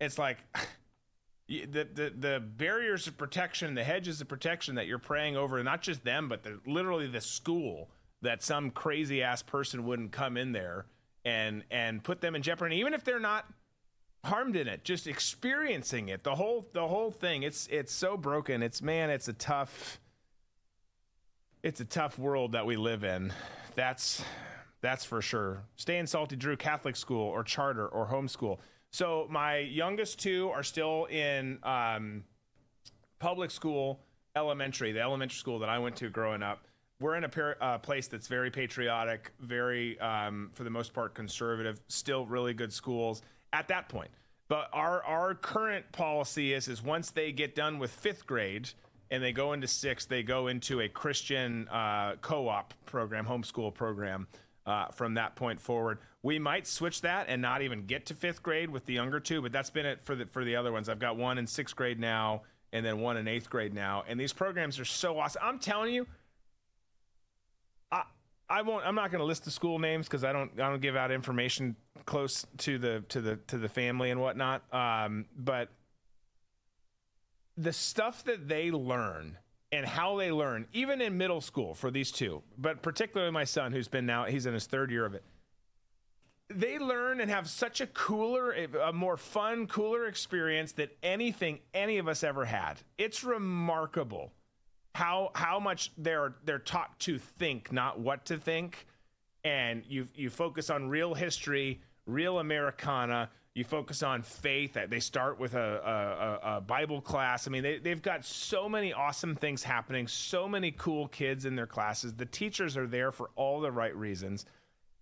It's 0.00 0.18
like 0.18 0.38
the, 1.48 1.64
the 1.66 2.12
the 2.16 2.40
barriers 2.40 3.06
of 3.06 3.16
protection, 3.16 3.74
the 3.74 3.84
hedges 3.84 4.20
of 4.20 4.28
protection 4.28 4.76
that 4.76 4.86
you're 4.86 4.98
praying 4.98 5.36
over, 5.36 5.62
not 5.62 5.82
just 5.82 6.04
them, 6.04 6.28
but 6.28 6.42
the, 6.42 6.60
literally 6.66 7.06
the 7.06 7.20
school 7.20 7.90
that 8.22 8.42
some 8.42 8.70
crazy 8.70 9.22
ass 9.22 9.42
person 9.42 9.84
wouldn't 9.84 10.12
come 10.12 10.36
in 10.36 10.52
there 10.52 10.86
and 11.24 11.64
and 11.70 12.02
put 12.02 12.20
them 12.20 12.34
in 12.34 12.42
jeopardy, 12.42 12.76
even 12.76 12.94
if 12.94 13.04
they're 13.04 13.20
not 13.20 13.46
harmed 14.24 14.56
in 14.56 14.68
it, 14.68 14.84
just 14.84 15.06
experiencing 15.06 16.08
it, 16.08 16.22
the 16.22 16.34
whole 16.34 16.66
the 16.72 16.86
whole 16.86 17.10
thing. 17.10 17.42
It's 17.42 17.66
it's 17.70 17.92
so 17.92 18.16
broken. 18.16 18.62
It's 18.62 18.80
man, 18.82 19.10
it's 19.10 19.28
a 19.28 19.32
tough 19.32 20.00
it's 21.62 21.80
a 21.80 21.84
tough 21.84 22.18
world 22.18 22.52
that 22.52 22.66
we 22.66 22.76
live 22.76 23.04
in. 23.04 23.32
That's 23.74 24.22
that's 24.80 25.04
for 25.04 25.22
sure. 25.22 25.62
Stay 25.76 25.98
in 25.98 26.06
Salty 26.06 26.36
Drew 26.36 26.56
Catholic 26.56 26.96
school 26.96 27.28
or 27.28 27.44
charter 27.44 27.86
or 27.86 28.06
homeschool. 28.06 28.58
So 28.90 29.26
my 29.30 29.58
youngest 29.58 30.18
two 30.18 30.50
are 30.50 30.62
still 30.62 31.06
in 31.06 31.58
um, 31.62 32.24
public 33.20 33.50
school, 33.50 34.00
elementary, 34.36 34.92
the 34.92 35.00
elementary 35.00 35.38
school 35.38 35.60
that 35.60 35.68
I 35.68 35.78
went 35.78 35.96
to 35.96 36.10
growing 36.10 36.42
up. 36.42 36.66
We're 37.02 37.16
in 37.16 37.24
a 37.24 37.28
par- 37.28 37.56
uh, 37.60 37.78
place 37.78 38.06
that's 38.06 38.28
very 38.28 38.50
patriotic, 38.50 39.32
very, 39.40 39.98
um, 39.98 40.50
for 40.54 40.62
the 40.62 40.70
most 40.70 40.94
part, 40.94 41.14
conservative. 41.14 41.80
Still 41.88 42.24
really 42.26 42.54
good 42.54 42.72
schools 42.72 43.22
at 43.52 43.68
that 43.68 43.88
point. 43.88 44.10
But 44.48 44.68
our 44.72 45.02
our 45.04 45.34
current 45.34 45.90
policy 45.92 46.52
is 46.52 46.68
is 46.68 46.82
once 46.82 47.10
they 47.10 47.32
get 47.32 47.54
done 47.54 47.78
with 47.78 47.90
fifth 47.90 48.26
grade 48.26 48.70
and 49.10 49.22
they 49.22 49.32
go 49.32 49.52
into 49.52 49.66
sixth, 49.66 50.08
they 50.08 50.22
go 50.22 50.46
into 50.46 50.80
a 50.80 50.88
Christian 50.88 51.68
uh, 51.68 52.16
co-op 52.20 52.72
program, 52.86 53.26
homeschool 53.26 53.74
program. 53.74 54.28
Uh, 54.64 54.86
from 54.92 55.14
that 55.14 55.34
point 55.34 55.60
forward, 55.60 55.98
we 56.22 56.38
might 56.38 56.68
switch 56.68 57.00
that 57.00 57.26
and 57.28 57.42
not 57.42 57.62
even 57.62 57.84
get 57.84 58.06
to 58.06 58.14
fifth 58.14 58.44
grade 58.44 58.70
with 58.70 58.86
the 58.86 58.92
younger 58.92 59.18
two. 59.18 59.42
But 59.42 59.50
that's 59.50 59.70
been 59.70 59.86
it 59.86 60.00
for 60.02 60.14
the 60.14 60.26
for 60.26 60.44
the 60.44 60.54
other 60.54 60.70
ones. 60.70 60.88
I've 60.88 61.00
got 61.00 61.16
one 61.16 61.36
in 61.38 61.48
sixth 61.48 61.74
grade 61.74 61.98
now, 61.98 62.42
and 62.72 62.86
then 62.86 63.00
one 63.00 63.16
in 63.16 63.26
eighth 63.26 63.50
grade 63.50 63.74
now. 63.74 64.04
And 64.06 64.20
these 64.20 64.32
programs 64.32 64.78
are 64.78 64.84
so 64.84 65.18
awesome. 65.18 65.42
I'm 65.42 65.58
telling 65.58 65.92
you, 65.92 66.06
I 68.52 68.60
won't. 68.60 68.84
I'm 68.84 68.94
not 68.94 69.10
going 69.10 69.20
to 69.20 69.24
list 69.24 69.46
the 69.46 69.50
school 69.50 69.78
names 69.78 70.06
because 70.06 70.24
I 70.24 70.32
don't. 70.32 70.52
I 70.60 70.68
don't 70.68 70.82
give 70.82 70.94
out 70.94 71.10
information 71.10 71.74
close 72.04 72.46
to 72.58 72.76
the 72.78 73.02
to 73.08 73.22
the 73.22 73.36
to 73.46 73.56
the 73.56 73.68
family 73.68 74.10
and 74.10 74.20
whatnot. 74.20 74.62
Um, 74.74 75.24
but 75.34 75.70
the 77.56 77.72
stuff 77.72 78.24
that 78.24 78.48
they 78.48 78.70
learn 78.70 79.38
and 79.72 79.86
how 79.86 80.18
they 80.18 80.30
learn, 80.30 80.66
even 80.74 81.00
in 81.00 81.16
middle 81.16 81.40
school 81.40 81.74
for 81.74 81.90
these 81.90 82.12
two, 82.12 82.42
but 82.58 82.82
particularly 82.82 83.32
my 83.32 83.44
son, 83.44 83.72
who's 83.72 83.88
been 83.88 84.04
now 84.04 84.26
he's 84.26 84.44
in 84.44 84.52
his 84.52 84.66
third 84.66 84.90
year 84.90 85.06
of 85.06 85.14
it. 85.14 85.24
They 86.50 86.78
learn 86.78 87.22
and 87.22 87.30
have 87.30 87.48
such 87.48 87.80
a 87.80 87.86
cooler, 87.86 88.52
a 88.52 88.92
more 88.92 89.16
fun, 89.16 89.66
cooler 89.66 90.06
experience 90.06 90.72
than 90.72 90.90
anything 91.02 91.60
any 91.72 91.96
of 91.96 92.06
us 92.06 92.22
ever 92.22 92.44
had. 92.44 92.74
It's 92.98 93.24
remarkable 93.24 94.30
how 94.94 95.30
how 95.34 95.58
much 95.58 95.90
they're 95.96 96.34
they're 96.44 96.58
taught 96.58 96.98
to 97.00 97.18
think, 97.18 97.72
not 97.72 97.98
what 97.98 98.26
to 98.26 98.36
think. 98.36 98.86
And 99.44 99.84
you 99.88 100.08
you 100.14 100.30
focus 100.30 100.70
on 100.70 100.88
real 100.88 101.14
history, 101.14 101.80
real 102.06 102.38
Americana. 102.38 103.30
You 103.54 103.64
focus 103.64 104.02
on 104.02 104.22
faith. 104.22 104.78
They 104.88 105.00
start 105.00 105.38
with 105.38 105.54
a, 105.54 106.40
a, 106.42 106.56
a 106.56 106.60
Bible 106.62 107.02
class. 107.02 107.46
I 107.46 107.50
mean, 107.50 107.62
they, 107.62 107.76
they've 107.76 108.00
got 108.00 108.24
so 108.24 108.66
many 108.66 108.94
awesome 108.94 109.36
things 109.36 109.62
happening, 109.62 110.08
so 110.08 110.48
many 110.48 110.70
cool 110.70 111.06
kids 111.08 111.44
in 111.44 111.54
their 111.54 111.66
classes. 111.66 112.14
The 112.14 112.24
teachers 112.24 112.78
are 112.78 112.86
there 112.86 113.12
for 113.12 113.28
all 113.36 113.60
the 113.60 113.70
right 113.70 113.94
reasons. 113.94 114.46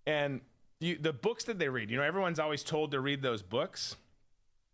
And 0.05 0.41
you, 0.81 0.97
the 0.97 1.13
books 1.13 1.45
that 1.45 1.59
they 1.59 1.69
read, 1.69 1.89
you 1.89 1.95
know, 1.95 2.03
everyone's 2.03 2.39
always 2.39 2.61
told 2.61 2.91
to 2.91 2.99
read 2.99 3.21
those 3.21 3.41
books. 3.41 3.95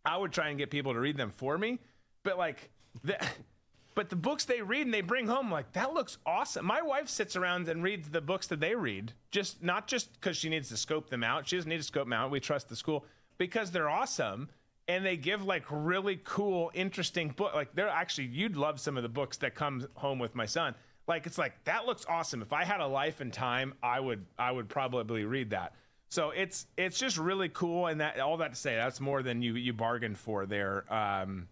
I 0.04 0.18
would 0.18 0.32
try 0.32 0.50
and 0.50 0.58
get 0.58 0.72
people 0.72 0.94
to 0.94 1.00
read 1.00 1.16
them 1.16 1.30
for 1.30 1.56
me. 1.56 1.78
But 2.24 2.40
like, 2.40 2.72
the, 3.04 3.24
but 3.98 4.12
the 4.12 4.16
books 4.16 4.46
they 4.46 4.62
read 4.62 4.86
and 4.86 4.94
they 4.94 5.02
bring 5.02 5.26
home, 5.26 5.50
like, 5.50 5.72
that 5.72 5.92
looks 5.92 6.20
awesome. 6.24 6.68
My 6.68 6.84
wife 6.84 7.10
sits 7.10 7.36
around 7.36 7.68
and 7.68 7.82
reads 7.82 8.10
the 8.10 8.22
books 8.22 8.46
that 8.46 8.60
they 8.60 8.76
read, 8.76 9.14
just 9.32 9.64
not 9.64 9.88
just 9.88 10.14
because 10.14 10.38
she 10.38 10.50
needs 10.50 10.70
to 10.70 10.78
scope 10.78 11.10
them 11.10 11.24
out. 11.24 11.48
She 11.48 11.56
doesn't 11.56 11.68
need 11.68 11.78
to 11.78 11.84
scope 11.84 12.06
them 12.06 12.14
out. 12.14 12.30
We 12.30 12.40
trust 12.40 12.70
the 12.70 12.76
school 12.76 13.06
because 13.40 13.72
they're 13.72 13.90
awesome 13.90 14.50
and 14.88 15.04
they 15.04 15.18
give 15.18 15.44
like 15.46 15.64
really 15.72 16.22
cool, 16.24 16.70
interesting 16.76 17.30
book. 17.30 17.56
Like 17.56 17.74
they're 17.74 17.90
actually, 17.90 18.28
you'd 18.28 18.56
love 18.56 18.80
some 18.80 18.98
of 18.98 19.04
the 19.04 19.10
books 19.10 19.38
that 19.38 19.56
come 19.56 19.88
home 19.96 20.20
with 20.20 20.36
my 20.36 20.46
son. 20.46 20.76
Like 21.08 21.26
it's 21.26 21.40
like 21.40 21.64
that 21.64 21.88
looks 21.88 22.06
awesome. 22.08 22.44
If 22.44 22.54
I 22.54 22.66
had 22.66 22.82
a 22.82 22.88
life 22.88 23.20
and 23.20 23.34
time, 23.34 23.74
I 23.82 24.00
would 24.00 24.28
I 24.38 24.52
would 24.52 24.70
probably 24.70 25.26
read 25.26 25.50
that. 25.50 25.74
So 26.10 26.30
it's 26.30 26.68
it's 26.78 27.00
just 27.00 27.18
really 27.18 27.50
cool, 27.50 27.88
and 27.88 28.00
that 28.02 28.20
all 28.20 28.38
that 28.38 28.52
to 28.52 28.56
say 28.60 28.76
that's 28.76 29.02
more 29.02 29.24
than 29.24 29.42
you 29.42 29.56
you 29.56 29.74
bargained 29.74 30.20
for 30.20 30.46
there. 30.46 30.86
Um, 30.94 31.48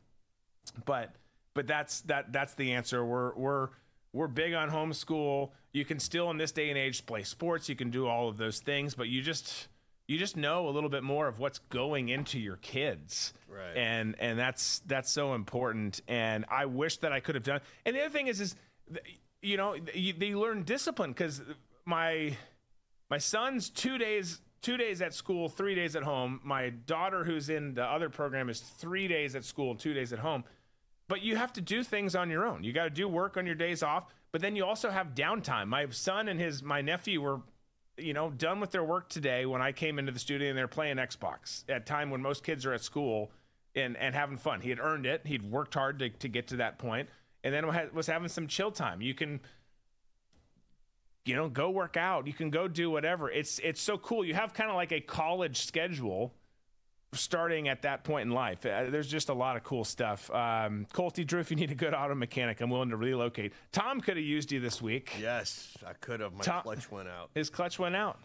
but 0.85 1.15
but 1.56 1.66
that's 1.66 2.01
that 2.01 2.32
that's 2.32 2.53
the 2.53 2.74
answer. 2.74 3.03
We're 3.03 3.34
we're 3.34 3.69
we're 4.14 4.27
big 4.27 4.53
on 4.53 4.69
homeschool. 4.69 5.50
You 5.74 5.84
can 5.85 6.00
still 6.00 6.30
in 6.30 6.38
this 6.38 6.51
day 6.51 6.69
and 6.69 6.77
age 6.77 7.06
play 7.08 7.24
sports. 7.24 7.67
You 7.67 7.75
can 7.75 7.90
do 7.90 8.08
all 8.08 8.30
of 8.30 8.38
those 8.38 8.59
things, 8.59 8.93
but 8.93 9.08
you 9.08 9.22
just 9.24 9.67
you 10.08 10.19
just 10.19 10.38
know 10.38 10.67
a 10.67 10.72
little 10.72 10.90
bit 10.90 11.01
more 11.03 11.27
of 11.27 11.40
what's 11.40 11.58
going 11.58 12.09
into 12.09 12.40
your 12.40 12.58
kids 12.58 13.34
Right. 13.50 13.75
and 13.75 14.16
and 14.19 14.38
that's 14.38 14.80
that's 14.85 15.09
so 15.11 15.34
important 15.34 16.01
and 16.08 16.45
i 16.50 16.66
wish 16.67 16.98
that 16.98 17.11
i 17.11 17.19
could 17.22 17.34
have 17.35 17.43
done 17.43 17.61
and 17.85 17.95
the 17.95 18.01
other 18.01 18.09
thing 18.11 18.27
is 18.27 18.40
is 18.42 18.56
you 19.42 19.58
know 19.58 19.75
you, 19.95 20.14
they 20.14 20.35
learn 20.35 20.61
discipline 20.64 21.09
because 21.11 21.42
my 21.85 22.38
my 23.09 23.17
son's 23.17 23.69
two 23.72 23.98
days 23.98 24.42
two 24.61 24.77
days 24.77 25.01
at 25.01 25.14
school 25.14 25.50
three 25.50 25.74
days 25.74 25.95
at 25.95 26.03
home 26.03 26.40
my 26.43 26.69
daughter 26.69 27.24
who's 27.24 27.50
in 27.50 27.74
the 27.74 27.84
other 27.84 28.09
program 28.09 28.48
is 28.50 28.59
three 28.59 29.08
days 29.08 29.35
at 29.35 29.43
school 29.43 29.74
two 29.74 29.93
days 29.95 30.14
at 30.14 30.19
home 30.19 30.43
but 31.08 31.22
you 31.22 31.35
have 31.35 31.53
to 31.53 31.61
do 31.61 31.84
things 31.84 32.16
on 32.16 32.30
your 32.30 32.45
own 32.45 32.64
you 32.64 32.74
got 32.74 32.85
to 32.85 32.90
do 32.90 33.08
work 33.08 33.38
on 33.38 33.45
your 33.45 33.56
days 33.56 33.84
off 33.84 34.06
but 34.32 34.42
then 34.42 34.56
you 34.56 34.66
also 34.66 34.90
have 34.90 35.16
downtime 35.16 35.67
my 35.67 35.88
son 35.90 36.27
and 36.27 36.40
his 36.40 36.64
my 36.64 36.82
nephew 36.82 37.22
were 37.22 37.42
you 37.98 38.14
know, 38.14 38.30
done 38.30 38.59
with 38.59 38.72
their 38.72 38.84
work 38.84 39.09
today 39.09 39.45
when 39.45 39.61
I 39.61 39.72
came 39.72 40.00
into 40.00 40.11
the 40.11 40.19
studio 40.19 40.50
and 40.50 40.58
they're 40.58 40.67
playing 40.67 40.98
Xbox 40.98 41.64
at 41.69 41.77
a 41.77 41.85
time 41.85 42.09
when 42.09 42.22
most 42.22 42.43
kids 42.43 42.66
are 42.66 42.74
at 42.74 42.82
school 42.82 43.32
and, 43.74 43.95
and 43.98 44.14
having 44.14 44.38
fun. 44.38 44.61
He 44.61 44.69
had 44.69 44.80
earned 44.80 45.06
it. 45.06 45.22
He'd 45.25 45.50
worked 45.50 45.74
hard 45.74 46.00
to, 46.00 46.09
to 46.09 46.27
get 46.27 46.48
to 46.50 46.58
that 46.58 46.77
point 46.77 47.09
and 47.43 47.53
then 47.53 47.66
was 47.93 48.08
having 48.08 48.27
some 48.27 48.48
chill 48.48 48.72
time. 48.72 49.01
You 49.01 49.14
can, 49.14 49.40
you 51.25 51.35
know, 51.35 51.48
go 51.48 51.69
work 51.69 51.95
out. 51.95 52.27
You 52.27 52.34
can 52.34 52.50
go 52.50 52.67
do 52.67 52.90
whatever. 52.90 53.30
It's, 53.30 53.59
it's 53.59 53.82
so 53.82 53.98
cool. 53.98 54.25
You 54.25 54.34
have 54.34 54.53
kind 54.53 54.69
of 54.69 54.75
like 54.75 54.92
a 54.92 55.00
college 55.00 55.66
schedule 55.66 56.34
starting 57.19 57.68
at 57.68 57.82
that 57.84 58.03
point 58.03 58.27
in 58.27 58.34
life. 58.34 58.66
Uh, 58.66 58.90
there's 58.90 59.08
just 59.08 59.30
a 59.30 59.34
lot 59.34 59.56
of 59.56 59.64
cool 59.64 59.84
stuff. 59.84 60.30
Um, 60.32 60.85
Colty 60.94 61.26
Drew, 61.26 61.40
if 61.40 61.50
you 61.52 61.58
need 61.58 61.72
a 61.72 61.76
good 61.76 61.94
auto 61.94 62.16
mechanic, 62.16 62.61
I'm 62.61 62.69
willing 62.69 62.90
to 62.90 62.98
relocate. 62.98 63.53
Tom 63.72 64.02
could 64.02 64.18
have 64.18 64.26
used 64.26 64.52
you 64.52 64.60
this 64.60 64.82
week. 64.82 65.14
Yes, 65.19 65.77
I 65.85 65.94
could 65.94 66.19
have. 66.19 66.34
My 66.34 66.44
Tom- 66.44 66.64
clutch 66.64 66.92
went 66.92 67.08
out. 67.08 67.30
His 67.34 67.50
clutch 67.50 67.80
went 67.80 67.95
out. 67.95 68.19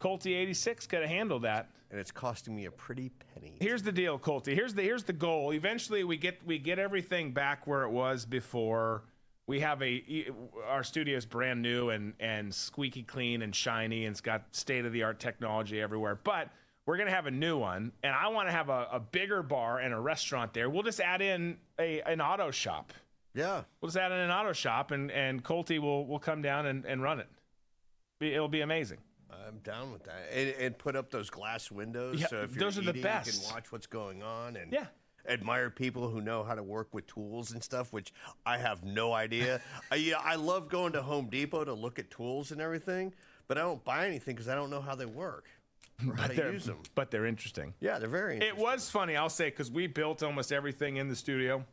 Colty 0.00 0.36
86 0.36 0.86
could 0.86 1.00
have 1.00 1.10
handled 1.10 1.42
that. 1.42 1.70
And 1.90 1.98
it's 1.98 2.10
costing 2.10 2.54
me 2.54 2.66
a 2.66 2.70
pretty 2.70 3.10
penny. 3.34 3.56
Here's 3.60 3.82
the 3.82 3.92
deal, 3.92 4.18
Colty. 4.18 4.54
Here's 4.54 4.74
the 4.74 4.82
here's 4.82 5.04
the 5.04 5.14
goal. 5.14 5.54
Eventually, 5.54 6.04
we 6.04 6.18
get 6.18 6.44
we 6.44 6.58
get 6.58 6.78
everything 6.78 7.32
back 7.32 7.66
where 7.66 7.82
it 7.84 7.90
was 7.90 8.26
before. 8.26 9.04
We 9.46 9.60
have 9.60 9.82
a 9.82 10.26
our 10.66 10.82
studio's 10.82 11.24
brand 11.24 11.62
new 11.62 11.88
and 11.88 12.12
and 12.20 12.54
squeaky 12.54 13.04
clean 13.04 13.40
and 13.40 13.56
shiny, 13.56 14.04
and 14.04 14.12
it's 14.12 14.20
got 14.20 14.54
state 14.54 14.84
of 14.84 14.92
the 14.92 15.02
art 15.02 15.18
technology 15.18 15.80
everywhere. 15.80 16.20
But 16.22 16.50
we're 16.88 16.96
gonna 16.96 17.10
have 17.10 17.26
a 17.26 17.30
new 17.30 17.58
one, 17.58 17.92
and 18.02 18.14
I 18.14 18.28
want 18.28 18.48
to 18.48 18.52
have 18.52 18.70
a, 18.70 18.88
a 18.92 18.98
bigger 18.98 19.42
bar 19.42 19.78
and 19.78 19.92
a 19.92 20.00
restaurant 20.00 20.54
there. 20.54 20.70
We'll 20.70 20.82
just 20.82 21.00
add 21.00 21.20
in 21.20 21.58
a 21.78 22.00
an 22.00 22.22
auto 22.22 22.50
shop. 22.50 22.94
Yeah, 23.34 23.64
we'll 23.80 23.88
just 23.90 23.98
add 23.98 24.10
in 24.10 24.16
an 24.16 24.30
auto 24.30 24.54
shop, 24.54 24.90
and 24.90 25.10
and 25.10 25.44
Colty 25.44 25.78
will 25.78 26.06
will 26.06 26.18
come 26.18 26.40
down 26.40 26.64
and, 26.64 26.86
and 26.86 27.02
run 27.02 27.20
it. 27.20 27.28
It'll 28.20 28.48
be 28.48 28.62
amazing. 28.62 28.98
I'm 29.30 29.58
down 29.58 29.92
with 29.92 30.04
that. 30.04 30.30
And, 30.32 30.48
and 30.58 30.78
put 30.78 30.96
up 30.96 31.10
those 31.10 31.28
glass 31.28 31.70
windows. 31.70 32.22
Yeah, 32.22 32.28
so 32.28 32.40
if 32.40 32.54
you're 32.54 32.64
those 32.64 32.78
are 32.78 32.80
the 32.80 32.90
eating, 32.96 33.02
you 33.04 33.32
can 33.32 33.52
watch 33.52 33.70
what's 33.70 33.86
going 33.86 34.22
on 34.22 34.56
and 34.56 34.72
Yeah. 34.72 34.86
admire 35.28 35.68
people 35.68 36.08
who 36.08 36.22
know 36.22 36.42
how 36.42 36.54
to 36.54 36.62
work 36.62 36.94
with 36.94 37.06
tools 37.06 37.52
and 37.52 37.62
stuff, 37.62 37.92
which 37.92 38.14
I 38.46 38.56
have 38.56 38.82
no 38.82 39.12
idea. 39.12 39.60
I, 39.92 39.96
yeah, 39.96 40.16
I 40.24 40.36
love 40.36 40.70
going 40.70 40.94
to 40.94 41.02
Home 41.02 41.26
Depot 41.26 41.64
to 41.64 41.74
look 41.74 41.98
at 41.98 42.10
tools 42.10 42.50
and 42.50 42.62
everything, 42.62 43.12
but 43.46 43.58
I 43.58 43.60
don't 43.60 43.84
buy 43.84 44.06
anything 44.06 44.34
because 44.34 44.48
I 44.48 44.54
don't 44.54 44.70
know 44.70 44.80
how 44.80 44.94
they 44.94 45.06
work 45.06 45.44
or 46.08 46.14
how 46.14 46.22
But 46.22 46.30
to 46.30 46.36
they're, 46.36 46.52
use 46.52 46.64
them. 46.66 46.78
but 46.94 47.10
they're 47.10 47.26
interesting. 47.26 47.74
Yeah, 47.80 47.98
they're 47.98 48.08
very 48.08 48.38
It 48.38 48.56
was 48.56 48.88
funny, 48.90 49.16
I'll 49.16 49.28
say, 49.28 49.46
because 49.50 49.70
we 49.70 49.86
built 49.86 50.22
almost 50.22 50.52
everything 50.52 50.96
in 50.96 51.08
the 51.08 51.16
studio, 51.16 51.64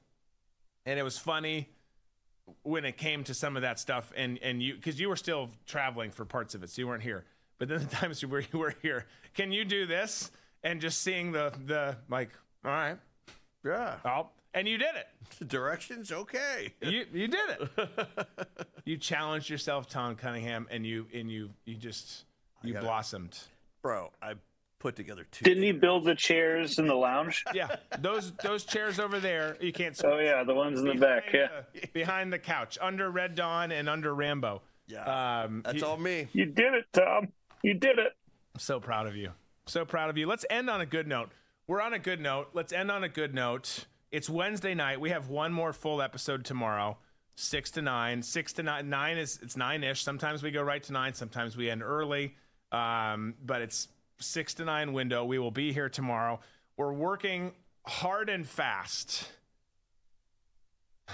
and 0.85 0.99
it 0.99 1.03
was 1.03 1.17
funny 1.17 1.69
when 2.63 2.85
it 2.85 2.97
came 2.97 3.23
to 3.25 3.33
some 3.33 3.55
of 3.55 3.61
that 3.63 3.79
stuff, 3.79 4.11
and 4.15 4.37
and 4.39 4.61
you 4.61 4.75
because 4.75 4.99
you 4.99 5.09
were 5.09 5.15
still 5.15 5.49
traveling 5.65 6.11
for 6.11 6.25
parts 6.25 6.53
of 6.55 6.63
it, 6.63 6.69
so 6.69 6.81
you 6.81 6.87
weren't 6.87 7.03
here. 7.03 7.25
But 7.57 7.69
then 7.69 7.79
the 7.79 7.85
times 7.95 8.21
you 8.21 8.27
were 8.27 8.43
you 8.53 8.59
were 8.59 8.75
here, 8.81 9.05
can 9.33 9.51
you 9.51 9.65
do 9.65 9.85
this? 9.85 10.31
And 10.63 10.81
just 10.81 11.01
seeing 11.03 11.31
the 11.31 11.51
the 11.65 11.95
like, 12.09 12.29
all 12.63 12.71
right, 12.71 12.97
yeah, 13.63 13.95
oh, 14.05 14.29
and 14.53 14.67
you 14.67 14.77
did 14.77 14.95
it. 14.95 15.07
The 15.39 15.45
directions, 15.57 16.11
okay. 16.11 16.73
You 16.81 17.05
you 17.13 17.27
did 17.27 17.49
it. 17.49 17.87
you 18.85 18.97
challenged 18.97 19.49
yourself, 19.49 19.87
Tom 19.87 20.15
Cunningham, 20.15 20.67
and 20.71 20.85
you 20.85 21.07
and 21.13 21.29
you 21.31 21.49
you 21.65 21.75
just 21.75 22.25
you 22.63 22.73
gotta- 22.73 22.85
blossomed. 22.85 23.37
Bro, 23.85 24.13
I 24.19 24.33
put 24.79 24.95
together 24.95 25.27
two. 25.29 25.45
Didn't 25.45 25.61
he 25.61 25.71
build 25.71 26.05
the 26.05 26.15
chairs 26.15 26.79
in 26.79 26.87
the 26.87 26.95
lounge? 26.95 27.45
Yeah, 27.53 27.75
those 27.99 28.31
those 28.41 28.63
chairs 28.63 28.99
over 28.99 29.19
there. 29.19 29.57
You 29.61 29.71
can't. 29.71 29.95
Oh 30.03 30.17
yeah, 30.17 30.43
the 30.43 30.55
ones 30.55 30.79
in 30.79 30.87
the 30.87 30.95
back. 30.95 31.25
Yeah, 31.31 31.49
the- 31.71 31.87
behind 31.93 32.33
the 32.33 32.39
couch, 32.39 32.79
under 32.81 33.11
Red 33.11 33.35
Dawn 33.35 33.71
and 33.71 33.87
under 33.87 34.15
Rambo. 34.15 34.63
Yeah, 34.87 35.43
um, 35.43 35.61
that's 35.63 35.83
all 35.83 35.97
me. 35.97 36.27
You 36.33 36.47
did 36.47 36.73
it, 36.73 36.85
Tom. 36.93 37.27
You 37.61 37.75
did 37.75 37.99
it. 37.99 38.13
I'm 38.55 38.59
so 38.59 38.79
proud 38.79 39.05
of 39.05 39.15
you. 39.15 39.33
So 39.67 39.85
proud 39.85 40.09
of 40.09 40.17
you. 40.17 40.25
Let's 40.25 40.45
end 40.49 40.67
on 40.67 40.81
a 40.81 40.87
good 40.87 41.07
note. 41.07 41.29
We're 41.67 41.81
on 41.81 41.93
a 41.93 41.99
good 41.99 42.19
note. 42.19 42.49
Let's 42.53 42.73
end 42.73 42.89
on 42.89 43.03
a 43.03 43.09
good 43.09 43.35
note. 43.35 43.85
It's 44.11 44.31
Wednesday 44.31 44.73
night. 44.73 44.99
We 44.99 45.11
have 45.11 45.29
one 45.29 45.53
more 45.53 45.73
full 45.73 46.01
episode 46.01 46.43
tomorrow. 46.43 46.97
Six 47.35 47.69
to 47.71 47.83
nine. 47.83 48.23
Six 48.23 48.53
to 48.53 48.63
nine. 48.63 48.89
Nine 48.89 49.19
is 49.19 49.37
it's 49.43 49.55
nine 49.55 49.83
ish. 49.83 50.01
Sometimes 50.01 50.41
we 50.41 50.49
go 50.49 50.63
right 50.63 50.81
to 50.81 50.91
nine. 50.91 51.13
Sometimes 51.13 51.55
we 51.55 51.69
end 51.69 51.83
early. 51.83 52.33
Um, 52.71 53.35
but 53.43 53.61
it's 53.61 53.87
six 54.19 54.53
to 54.55 54.65
nine 54.65 54.93
window. 54.93 55.25
We 55.25 55.39
will 55.39 55.51
be 55.51 55.73
here 55.73 55.89
tomorrow. 55.89 56.39
We're 56.77 56.93
working 56.93 57.53
hard 57.85 58.29
and 58.29 58.47
fast. 58.47 59.29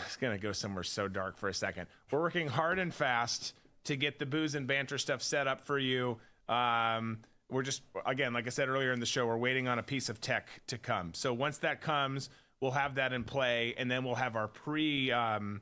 It's 0.06 0.16
gonna 0.16 0.38
go 0.38 0.54
somewhere 0.54 0.84
so 0.84 1.08
dark 1.08 1.38
for 1.38 1.50
a 1.50 1.54
second. 1.54 1.88
We're 2.12 2.22
working 2.22 2.48
hard 2.48 2.80
and 2.80 2.94
fast 2.94 3.54
to 3.86 3.96
get 3.96 4.20
the 4.20 4.26
booze 4.26 4.56
and 4.56 4.68
banter 4.68 4.98
stuff 4.98 5.22
set 5.22 5.48
up 5.48 5.62
for 5.62 5.78
you. 5.78 6.18
Um, 6.48 7.20
we're 7.50 7.64
just 7.64 7.82
again, 8.06 8.34
like 8.34 8.48
I 8.48 8.50
said 8.50 8.70
earlier 8.70 8.94
in 8.94 9.00
the 9.00 9.06
show, 9.06 9.26
we're 9.28 9.38
waiting 9.38 9.68
on 9.68 9.80
a 9.80 9.84
piece 9.84 10.10
of 10.10 10.22
tech 10.22 10.48
to 10.68 10.78
come. 10.78 11.14
So 11.14 11.34
once 11.34 11.58
that 11.60 11.82
comes, 11.82 12.30
we'll 12.62 12.72
have 12.72 12.96
that 12.96 13.12
in 13.12 13.24
play, 13.24 13.76
and 13.78 13.92
then 13.92 14.04
we'll 14.04 14.16
have 14.16 14.36
our 14.36 14.48
pre 14.48 15.12
um, 15.12 15.62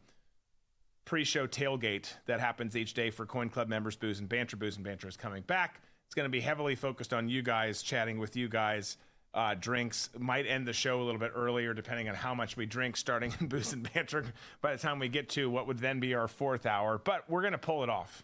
pre-show 1.09 1.47
tailgate 1.47 2.13
that 2.27 2.39
happens 2.39 2.77
each 2.77 2.93
day 2.93 3.09
for 3.09 3.25
Coin 3.25 3.49
Club 3.49 3.67
members. 3.67 3.95
Booze 3.95 4.19
and 4.19 4.29
Banter. 4.29 4.55
Booze 4.55 4.75
and 4.75 4.85
Banter 4.85 5.07
is 5.07 5.17
coming 5.17 5.41
back. 5.41 5.81
It's 6.05 6.13
going 6.13 6.25
to 6.25 6.29
be 6.29 6.39
heavily 6.39 6.75
focused 6.75 7.15
on 7.15 7.27
you 7.27 7.41
guys, 7.41 7.81
chatting 7.81 8.19
with 8.19 8.35
you 8.35 8.47
guys. 8.47 8.97
Uh, 9.33 9.55
drinks 9.55 10.11
might 10.19 10.45
end 10.45 10.67
the 10.67 10.73
show 10.73 11.01
a 11.01 11.03
little 11.03 11.19
bit 11.19 11.31
earlier, 11.33 11.73
depending 11.73 12.09
on 12.09 12.13
how 12.13 12.35
much 12.35 12.55
we 12.55 12.67
drink, 12.67 12.95
starting 12.95 13.33
in 13.39 13.47
Booze 13.49 13.73
and 13.73 13.91
Banter. 13.91 14.23
By 14.61 14.75
the 14.75 14.77
time 14.77 14.99
we 14.99 15.09
get 15.09 15.29
to 15.29 15.49
what 15.49 15.65
would 15.65 15.79
then 15.79 15.99
be 15.99 16.13
our 16.13 16.27
fourth 16.27 16.67
hour, 16.67 17.01
but 17.03 17.27
we're 17.27 17.41
going 17.41 17.53
to 17.53 17.57
pull 17.57 17.81
it 17.81 17.89
off. 17.89 18.23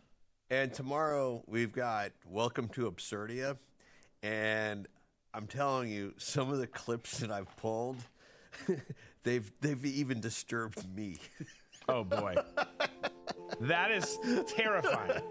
And 0.51 0.71
tomorrow 0.71 1.43
we've 1.47 1.71
got 1.71 2.11
Welcome 2.29 2.69
to 2.69 2.91
Absurdia. 2.91 3.57
And 4.21 4.87
I'm 5.33 5.47
telling 5.47 5.89
you, 5.89 6.13
some 6.17 6.51
of 6.51 6.59
the 6.59 6.67
clips 6.67 7.17
that 7.17 7.31
I've 7.31 7.57
pulled, 7.57 7.97
they've 9.23 9.51
they've 9.59 9.85
even 9.85 10.19
disturbed 10.21 10.87
me. 10.95 11.17
Oh 11.87 12.03
boy. 12.03 12.35
that 13.61 13.91
is 13.91 14.17
terrifying. 14.47 15.21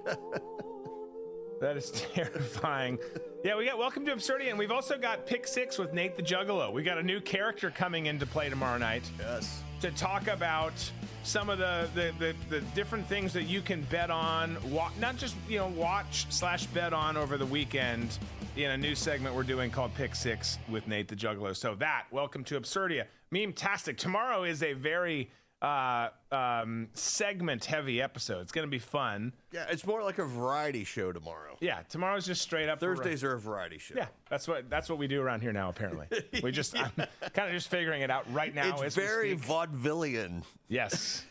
That 1.61 1.77
is 1.77 1.91
terrifying. 2.15 2.99
Yeah, 3.45 3.57
we 3.57 3.67
got 3.67 3.79
Welcome 3.79 4.05
to 4.07 4.13
Absurdia, 4.15 4.51
and 4.51 4.59
we've 4.59 4.71
also 4.71 4.97
got 4.99 5.27
Pick 5.27 5.47
Six 5.47 5.79
with 5.79 5.93
Nate 5.93 6.17
the 6.17 6.23
Juggalo. 6.23 6.73
We 6.73 6.83
got 6.83 6.99
a 6.99 7.03
new 7.03 7.21
character 7.21 7.71
coming 7.71 8.07
into 8.07 8.27
play 8.27 8.49
tomorrow 8.49 8.79
night. 8.79 9.03
Yes. 9.19 9.63
To 9.81 9.91
talk 9.93 10.29
about 10.29 10.73
some 11.23 11.49
of 11.51 11.59
the 11.59 11.89
the, 11.95 12.13
the, 12.19 12.35
the 12.51 12.61
different 12.75 13.07
things 13.07 13.33
that 13.33 13.45
you 13.45 13.61
can 13.61 13.83
bet 13.85 14.11
on, 14.11 14.57
wa- 14.71 14.91
not 15.01 15.17
just 15.17 15.37
you 15.49 15.59
know 15.59 15.69
watch 15.69 16.27
slash 16.31 16.67
bet 16.67 16.93
on 16.93 17.17
over 17.17 17.37
the 17.37 17.47
weekend. 17.47 18.19
In 18.57 18.71
a 18.71 18.77
new 18.77 18.95
segment 18.95 19.35
we're 19.35 19.43
doing 19.43 19.69
called 19.73 19.93
Pick 19.97 20.15
Six 20.15 20.59
with 20.69 20.87
Nate 20.87 21.09
the 21.09 21.17
Juggalo. 21.17 21.57
So 21.57 21.75
that 21.77 22.05
Welcome 22.13 22.45
to 22.45 22.61
Absurdia, 22.61 23.05
meme 23.33 23.53
tastic. 23.53 23.97
Tomorrow 23.99 24.45
is 24.45 24.63
a 24.63 24.75
very 24.75 25.31
uh, 25.63 26.09
um, 26.31 26.89
segment 26.93 27.65
heavy 27.65 28.03
episode. 28.03 28.41
It's 28.43 28.53
going 28.53 28.67
to 28.67 28.71
be 28.71 28.79
fun. 28.79 29.33
Yeah, 29.53 29.67
it's 29.71 29.87
more 29.87 30.03
like 30.03 30.19
a 30.19 30.25
variety 30.25 30.85
show 30.85 31.13
tomorrow. 31.13 31.57
Yeah, 31.61 31.81
tomorrow's 31.89 32.27
just 32.27 32.43
straight 32.43 32.69
up 32.69 32.81
Thursdays 32.81 33.25
are 33.25 33.33
a 33.33 33.41
variety 33.41 33.79
show. 33.79 33.95
Yeah, 33.97 34.07
that's 34.29 34.47
what 34.47 34.69
that's 34.69 34.89
what 34.89 34.99
we 34.99 35.07
do 35.07 35.23
around 35.23 35.41
here 35.41 35.53
now. 35.53 35.71
Apparently, 35.71 36.07
we 36.43 36.51
just 36.51 36.79
I'm 36.79 36.93
kind 36.97 37.49
of 37.49 37.53
just 37.53 37.69
figuring 37.69 38.03
it 38.03 38.11
out 38.11 38.31
right 38.33 38.55
now. 38.55 38.81
It's 38.81 38.95
very 38.95 39.37
vaudevillian. 39.37 40.43
Yes. 40.69 41.25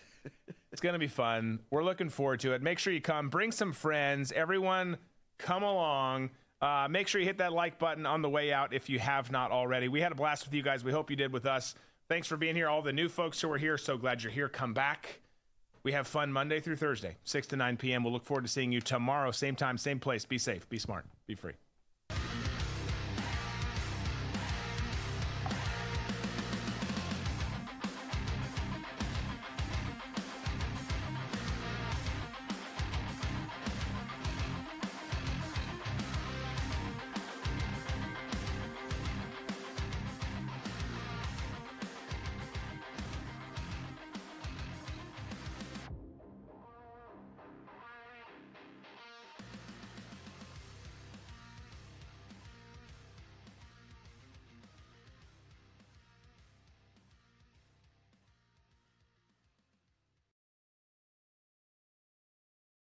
it's 0.72 0.82
going 0.82 0.93
to 0.93 1.00
be 1.00 1.08
fun. 1.08 1.60
We're 1.69 1.84
looking 1.84 2.10
forward 2.10 2.40
to 2.42 2.53
it. 2.53 2.61
Make 2.61 2.80
sure 2.80 2.92
you 2.93 3.02
come. 3.02 3.30
Bring 3.30 3.52
some 3.52 3.74
friends. 3.74 4.32
Everyone, 4.32 4.98
come 5.38 5.64
along. 5.64 6.32
Uh, 6.61 6.88
make 6.90 7.10
sure 7.10 7.19
you 7.19 7.27
hit 7.27 7.40
that 7.40 7.52
like 7.52 7.77
button 7.77 8.06
on 8.06 8.22
the 8.22 8.30
way 8.30 8.53
out 8.53 8.74
if 8.74 8.90
you 8.90 8.98
have 8.98 9.30
not 9.32 9.52
already. 9.52 9.90
We 9.90 10.00
had 10.00 10.14
a 10.14 10.16
blast 10.16 10.45
with 10.45 10.53
you 10.53 10.64
guys. 10.64 10.82
We 10.82 10.93
hope 10.93 11.10
you 11.10 11.18
did 11.18 11.34
with 11.34 11.45
us. 11.45 11.76
Thanks 12.14 12.27
for 12.27 12.38
being 12.38 12.56
here. 12.56 12.69
All 12.69 12.83
the 12.83 12.93
new 12.93 13.09
folks 13.09 13.42
who 13.42 13.51
are 13.51 13.58
here, 13.58 13.75
so 13.75 13.98
glad 13.98 14.22
you're 14.22 14.32
here. 14.32 14.48
Come 14.48 14.72
back. 14.72 15.19
We 15.82 15.93
have 15.93 16.06
fun 16.06 16.32
Monday 16.32 16.59
through 16.59 16.75
Thursday, 16.75 17.17
6 17.24 17.48
to 17.48 17.56
9 17.56 17.75
p.m. 17.77 18.03
We'll 18.03 18.14
look 18.14 18.24
forward 18.24 18.43
to 18.43 18.48
seeing 18.48 18.72
you 18.72 18.82
tomorrow, 18.82 19.32
same 19.32 19.56
time, 19.56 19.80
same 19.80 20.00
place. 20.00 20.24
Be 20.24 20.38
safe, 20.38 20.69
be 20.69 20.77
smart, 20.77 21.08
be 21.25 21.33
free. 21.33 21.53